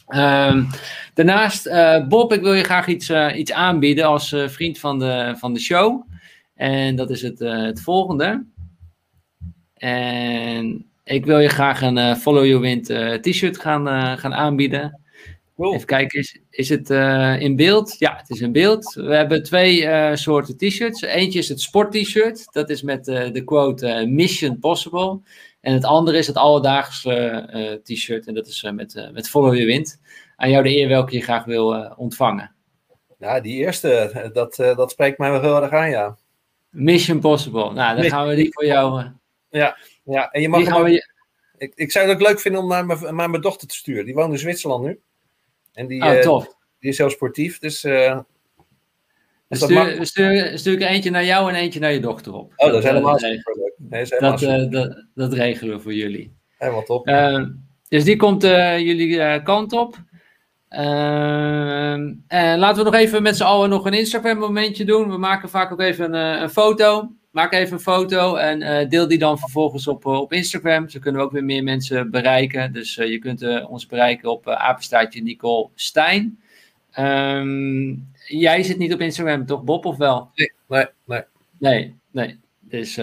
Um, 0.08 0.68
daarnaast, 1.14 1.70
Bob, 2.08 2.34
ik 2.34 2.42
wil 2.42 2.54
je 2.54 2.64
graag 2.64 2.88
iets, 2.88 3.12
iets 3.36 3.52
aanbieden 3.52 4.06
als 4.06 4.36
vriend 4.48 4.80
van 4.80 5.00
de, 5.00 5.36
van 5.38 5.54
de 5.54 5.60
show. 5.60 6.08
En 6.56 6.96
dat 6.96 7.10
is 7.10 7.22
het, 7.22 7.40
het 7.40 7.82
volgende. 7.82 8.46
En 9.74 10.91
ik 11.12 11.26
wil 11.26 11.40
je 11.40 11.50
graag 11.50 11.82
een 11.82 11.98
uh, 11.98 12.16
Follow 12.16 12.46
Your 12.46 12.62
Wind 12.62 12.90
uh, 12.90 13.14
t-shirt 13.14 13.60
gaan, 13.60 13.88
uh, 13.88 14.18
gaan 14.18 14.34
aanbieden. 14.34 15.00
Cool. 15.56 15.74
Even 15.74 15.88
kijken, 15.88 16.20
is, 16.20 16.40
is 16.50 16.70
het 16.70 16.90
in 17.42 17.56
beeld? 17.56 17.96
Ja, 18.00 18.16
het 18.18 18.30
is 18.30 18.42
in 18.42 18.52
beeld. 18.52 18.94
We 18.94 19.16
hebben 19.16 19.44
twee 19.44 19.88
soorten 20.18 20.58
t-shirts. 20.58 21.02
Eentje 21.02 21.40
is 21.40 21.50
het 21.50 21.62
sport 21.62 21.92
t-shirt. 21.92 22.48
Dat 22.52 22.70
is 22.70 22.82
met 22.82 23.06
de 23.06 23.42
quote 23.46 24.06
Mission 24.08 24.60
Possible. 24.60 25.20
En 25.62 25.74
het 25.74 25.86
andere 25.86 26.18
is 26.18 26.28
het 26.28 26.36
alledaagse 26.36 27.80
t-shirt. 27.84 28.28
En 28.28 28.34
dat 28.34 28.48
is 28.48 28.72
met, 28.74 29.10
met 29.14 29.30
Follow 29.30 29.54
Your 29.54 29.66
Wind. 29.66 30.02
Aan 30.36 30.50
jou 30.50 30.64
de 30.64 30.78
eer 30.78 30.88
welke 30.88 31.16
je 31.16 31.22
graag 31.22 31.46
wil 31.46 31.94
ontvangen. 31.96 32.56
Ja, 33.20 33.40
die 33.40 33.56
eerste, 33.56 34.30
dat, 34.34 34.56
dat 34.56 34.92
spreekt 34.92 35.18
mij 35.18 35.32
wel 35.32 35.42
heel 35.42 35.62
erg 35.62 35.72
aan, 35.72 35.90
ja. 35.90 36.18
Mission 36.70 37.20
Possible. 37.20 37.74
Nou, 37.74 38.02
dan 38.02 38.10
gaan 38.10 38.28
we 38.28 38.36
die 38.36 38.50
voor 38.52 38.66
jou... 38.66 39.06
Ja, 39.50 39.78
ja, 40.12 40.32
en 40.32 40.42
je 40.42 40.50
mag 40.50 40.82
we... 40.84 41.08
ik, 41.58 41.72
ik 41.76 41.92
zou 41.92 42.08
het 42.08 42.16
ook 42.16 42.28
leuk 42.28 42.40
vinden 42.40 42.62
om 42.62 42.68
naar 42.68 42.86
mijn, 42.86 43.16
naar 43.16 43.30
mijn 43.30 43.42
dochter 43.42 43.68
te 43.68 43.76
sturen. 43.76 44.06
Die 44.06 44.14
woont 44.14 44.32
in 44.32 44.40
Zwitserland 44.40 44.84
nu. 44.84 45.00
En 45.74 45.88
die, 45.88 46.04
oh, 46.04 46.20
tof. 46.20 46.46
Uh, 46.46 46.52
die 46.80 46.90
is 46.90 46.98
heel 46.98 47.10
sportief, 47.10 47.60
dus... 47.60 47.84
Uh, 47.84 48.20
dus 49.48 49.60
stuur, 49.60 50.06
stuur, 50.06 50.58
stuur 50.58 50.74
ik 50.74 50.82
eentje 50.82 51.10
naar 51.10 51.26
jou 51.26 51.50
en 51.50 51.56
eentje 51.56 51.80
naar 51.80 51.92
je 51.92 52.00
dochter 52.00 52.34
op. 52.34 52.54
Oh, 52.56 52.68
dat 52.68 52.78
is 52.78 52.84
helemaal 52.84 53.20
superleuk. 53.20 53.74
Nee, 53.78 54.06
dat, 54.20 54.42
uh, 54.42 54.70
dat, 54.70 55.06
dat, 55.16 55.34
regelen 55.34 55.76
we 55.76 55.82
voor 55.82 55.94
jullie. 55.94 56.34
Helemaal 56.58 56.84
top. 56.84 57.06
dus 57.88 58.04
die 58.04 58.16
komt 58.16 58.42
jullie 58.42 59.44
kant 59.44 59.74
op. 59.74 59.96
en 60.70 62.58
laten 62.58 62.78
we 62.78 62.84
nog 62.84 62.94
even 62.94 63.24
met 63.24 63.38
z'n 63.38 63.44
allen 63.44 63.70
nog 63.70 63.86
een 63.86 63.94
Instagram 63.94 64.38
momentje 64.38 64.86
doen. 64.86 65.10
We 65.10 65.18
maken 65.18 65.50
vaak 65.50 65.72
ook 65.72 65.82
even 65.82 66.14
een, 66.14 66.42
een 66.42 66.50
foto 66.50 67.12
maak 67.32 67.54
even 67.54 67.74
een 67.74 67.80
foto 67.80 68.36
en 68.36 68.62
uh, 68.62 68.90
deel 68.90 69.08
die 69.08 69.18
dan 69.18 69.40
vervolgens 69.40 69.88
op, 69.88 70.06
uh, 70.06 70.20
op 70.20 70.34
Instagram. 70.34 70.90
Zo 70.90 71.00
kunnen 71.00 71.22
we 71.22 71.28
ook 71.28 71.34
weer 71.34 71.44
meer 71.44 71.64
mensen 71.64 72.12
bereiken. 72.12 72.74
Dus 72.74 72.98
uh, 72.98 73.10
je 73.10 73.20
kunt 73.20 73.66
ons 73.68 73.86
bereiken 73.86 74.32
op 74.32 74.48
apenstaartje 74.48 75.22
Nicole 75.22 75.70
Stijn. 75.76 76.40
Um, 77.00 78.12
jij 78.26 78.64
zit 78.64 78.78
niet 78.78 78.94
op 78.94 79.00
Instagram, 79.00 79.46
toch 79.46 79.64
Bob, 79.64 79.86
of 79.86 79.98
wel? 79.98 80.32
Nee, 80.36 80.52
nee, 80.68 80.86
nee. 81.06 81.24
Nee, 81.58 81.96
nee. 82.12 82.40
Dus 82.60 83.00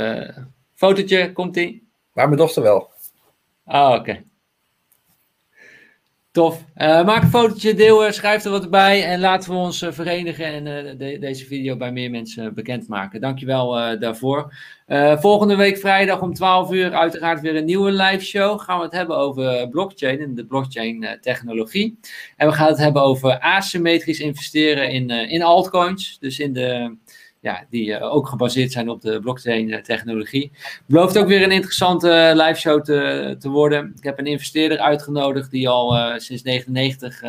fotootje, 0.75 1.33
komt-ie? 1.33 1.87
Maar 2.13 2.27
mijn 2.27 2.39
dochter 2.39 2.63
wel. 2.63 2.91
Ah, 3.65 3.89
oké. 3.89 3.99
Okay. 3.99 4.25
Tof. 6.39 6.65
Uh, 6.77 7.05
maak 7.05 7.23
een 7.23 7.29
fotootje, 7.29 7.75
deel, 7.75 8.13
schrijf 8.13 8.45
er 8.45 8.51
wat 8.51 8.71
bij 8.71 9.05
en 9.05 9.21
laten 9.21 9.51
we 9.51 9.57
ons 9.57 9.83
uh, 9.83 9.93
verenigen 9.93 10.45
en 10.45 10.65
de, 10.99 11.19
deze 11.21 11.45
video 11.47 11.77
bij 11.77 11.93
meer 11.93 12.11
mensen 12.11 12.55
bekendmaken. 12.55 13.21
Dankjewel 13.21 13.99
daarvoor. 13.99 14.55
volgende 15.21 15.57
week 15.57 15.79
vrijdag 15.79 16.21
om 16.21 16.35
12 16.35 16.73
uur 16.73 16.95
uiteraard 16.95 17.41
weer 17.41 17.57
een 17.57 17.65
nieuwe 17.65 17.91
live 17.91 18.25
show. 18.25 18.61
Gaan 18.61 18.79
we 18.79 18.85
het 18.85 18.93
hebben 18.93 19.17
over 19.17 19.69
blockchain 19.69 20.21
en 20.21 20.35
de 20.35 20.47
blockchain 20.47 21.19
technologie. 21.21 21.99
En 22.37 22.49
we 22.49 22.55
gaan 22.55 22.69
het 22.69 22.79
hebben 22.79 23.03
over 23.03 23.39
asymmetrisch 23.39 24.21
investeren 24.21 24.91
in, 24.91 25.11
in 25.11 25.43
altcoins. 25.43 26.17
Dus 26.21 26.39
in 26.39 26.53
de 26.53 26.97
ja, 27.41 27.65
die 27.71 27.89
uh, 27.89 28.15
ook 28.15 28.29
gebaseerd 28.29 28.73
zijn 28.73 28.89
op 28.89 29.01
de 29.01 29.21
blockchain-technologie. 29.21 30.53
Belooft 30.87 31.19
ook 31.19 31.29
weer 31.29 31.43
een 31.43 31.51
interessante 31.51 32.09
uh, 32.09 32.47
live 32.47 32.61
show 32.61 32.83
te, 32.83 33.37
te 33.39 33.49
worden. 33.49 33.93
Ik 33.97 34.05
heb 34.05 34.19
een 34.19 34.27
investeerder 34.27 34.79
uitgenodigd 34.79 35.51
die 35.51 35.69
al 35.69 35.91
sinds 36.21 36.43
1999 36.43 37.23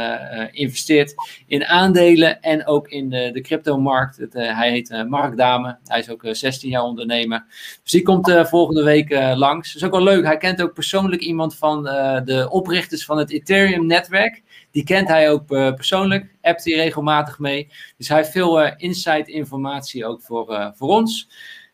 investeert 0.54 1.16
in 1.48 1.66
aandelen 1.66 2.42
en 2.42 2.66
ook 2.66 2.88
in 2.88 3.10
de, 3.10 3.30
de 3.34 3.42
cryptomarkt. 3.42 4.18
Het, 4.18 4.34
hij 4.34 4.72
heet 4.72 5.06
Mark 5.08 5.38
Dame. 5.38 5.78
Hij 5.86 6.00
is 6.00 6.10
ook 6.10 6.22
16 6.32 6.70
jaar 6.70 6.84
ondernemer. 6.84 7.46
Dus 7.84 7.92
die 7.92 8.02
komt 8.02 8.32
volgende 8.48 8.84
week 8.84 9.10
langs. 9.36 9.74
Dat 9.74 9.82
is 9.82 9.88
ook 9.88 9.94
wel 9.94 10.04
leuk. 10.04 10.26
Hij 10.26 10.38
kent 10.38 10.62
ook 10.62 10.74
persoonlijk 10.74 11.22
iemand 11.22 11.56
van 11.56 11.84
de 11.84 12.48
oprichters 12.50 13.06
van 13.06 13.18
het 13.18 13.32
Ethereum-netwerk. 13.32 14.42
Die 14.72 14.84
kent 14.84 15.08
hij 15.08 15.32
ook 15.32 15.52
uh, 15.52 15.74
persoonlijk, 15.74 16.36
appt 16.42 16.66
hij 16.66 16.74
regelmatig 16.74 17.40
mee. 17.40 17.68
Dus 17.98 18.08
hij 18.08 18.18
heeft 18.18 18.32
veel 18.32 18.64
uh, 18.64 18.72
insight 18.78 19.28
informatie 19.28 20.06
ook 20.06 20.22
voor, 20.22 20.52
uh, 20.52 20.68
voor 20.74 20.90
ons. 20.90 21.30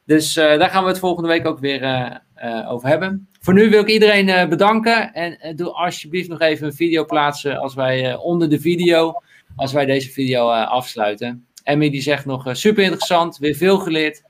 Dus 0.06 0.34
daar 0.34 0.70
gaan 0.70 0.84
we 0.84 0.90
het 0.90 1.00
volgende 1.00 1.30
week 1.30 1.46
ook 1.46 1.60
weer 1.60 2.22
over 2.68 2.88
hebben. 2.88 3.28
Voor 3.40 3.54
nu 3.54 3.70
wil 3.70 3.82
ik 3.82 3.88
iedereen 3.88 4.50
bedanken. 4.50 5.14
En 5.14 5.56
doe 5.56 5.70
alsjeblieft 5.72 6.30
nog 6.30 6.40
even 6.40 6.68
een 6.68 6.74
video 6.74 7.06
plaatsen 7.06 7.58
als 7.58 7.76
wij 7.76 8.16
onder 8.16 8.50
de 8.50 8.60
video, 8.60 9.22
als 9.56 9.74
wij 9.74 9.86
deze 9.86 10.10
video 10.10 10.50
afsluiten. 10.50 11.48
Emmy 11.64 11.90
die 11.90 12.02
zegt 12.02 12.26
nog 12.26 12.50
super 12.52 12.84
interessant, 12.84 13.38
weer 13.38 13.56
veel 13.56 13.78
geleerd. 13.78 14.24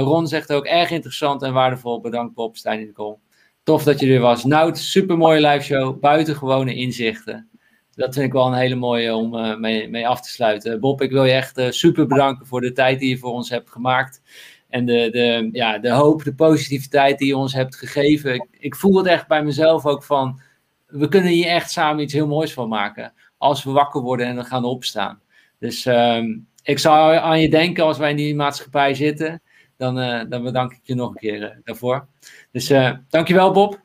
Ron 0.00 0.26
zegt 0.26 0.52
ook 0.52 0.64
erg 0.64 0.90
interessant 0.90 1.42
en 1.42 1.52
waardevol. 1.52 2.00
Bedankt 2.00 2.34
Bob, 2.34 2.56
Stijn 2.56 2.80
en 2.80 2.86
Nicole. 2.86 3.16
Tof 3.62 3.82
dat 3.82 4.00
je 4.00 4.14
er 4.14 4.20
was. 4.20 4.44
Nou, 4.44 4.76
super 4.76 5.16
mooie 5.16 5.48
live 5.48 5.64
show. 5.64 6.00
Buitengewone 6.00 6.74
inzichten 6.74 7.50
dat 7.94 8.14
vind 8.14 8.26
ik 8.26 8.32
wel 8.32 8.46
een 8.46 8.58
hele 8.58 8.74
mooie 8.74 9.14
om 9.14 9.34
uh, 9.34 9.56
mee, 9.56 9.88
mee, 9.88 10.08
af 10.08 10.20
te 10.20 10.30
sluiten. 10.30 10.80
Bob, 10.80 11.02
ik 11.02 11.10
wil 11.10 11.24
je 11.24 11.32
echt 11.32 11.58
uh, 11.58 11.70
super 11.70 12.06
bedanken 12.06 12.46
voor 12.46 12.60
de 12.60 12.72
tijd 12.72 12.98
die 12.98 13.08
je 13.08 13.18
voor 13.18 13.32
ons 13.32 13.50
hebt 13.50 13.70
gemaakt. 13.70 14.22
En 14.68 14.86
de, 14.86 15.08
de, 15.10 15.48
ja, 15.52 15.78
de 15.78 15.90
hoop, 15.90 16.24
de 16.24 16.34
positiviteit 16.34 17.18
die 17.18 17.26
je 17.26 17.36
ons 17.36 17.52
hebt 17.52 17.76
gegeven. 17.76 18.34
Ik, 18.34 18.46
ik 18.50 18.74
voel 18.74 18.96
het 18.96 19.06
echt 19.06 19.28
bij 19.28 19.44
mezelf 19.44 19.86
ook 19.86 20.02
van. 20.02 20.40
We 20.86 21.08
kunnen 21.08 21.30
hier 21.30 21.46
echt 21.46 21.70
samen 21.70 22.02
iets 22.02 22.12
heel 22.12 22.26
moois 22.26 22.52
van 22.52 22.68
maken. 22.68 23.12
Als 23.38 23.64
we 23.64 23.70
wakker 23.70 24.00
worden 24.00 24.26
en 24.26 24.34
dan 24.34 24.44
gaan 24.44 24.64
opstaan. 24.64 25.20
Dus 25.58 25.86
um, 25.86 26.46
ik 26.62 26.78
zou 26.78 27.16
aan 27.16 27.40
je 27.40 27.48
denken 27.48 27.84
als 27.84 27.98
wij 27.98 28.10
in 28.10 28.16
die 28.16 28.34
maatschappij 28.34 28.94
zitten. 28.94 29.42
Dan, 29.76 29.98
uh, 29.98 30.22
dan 30.28 30.42
bedank 30.42 30.72
ik 30.72 30.80
je 30.82 30.94
nog 30.94 31.10
een 31.10 31.16
keer 31.16 31.60
daarvoor. 31.64 32.06
Dus 32.50 32.72
dankjewel 33.08 33.52
Bob. 33.52 33.80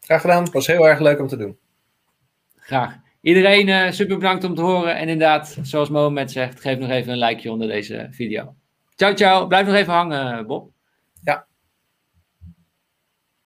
Graag 0.00 0.20
gedaan. 0.20 0.44
Het 0.44 0.52
was 0.52 0.66
heel 0.66 0.88
erg 0.88 1.00
leuk 1.00 1.20
om 1.20 1.26
te 1.26 1.36
doen. 1.36 1.58
Graag. 2.56 3.06
Iedereen 3.20 3.68
uh, 3.68 3.90
super 3.90 4.16
bedankt 4.16 4.44
om 4.44 4.54
te 4.54 4.62
horen. 4.62 4.96
En 4.96 5.08
inderdaad, 5.08 5.58
zoals 5.62 5.88
Mohamed 5.88 6.30
zegt, 6.30 6.60
geef 6.60 6.78
nog 6.78 6.90
even 6.90 7.12
een 7.12 7.18
likeje 7.18 7.52
onder 7.52 7.68
deze 7.68 8.08
video. 8.10 8.54
Ciao, 8.96 9.14
ciao. 9.14 9.46
Blijf 9.46 9.66
nog 9.66 9.74
even 9.74 9.92
hangen, 9.92 10.46
Bob. 10.46 10.70
Ja. 11.24 11.47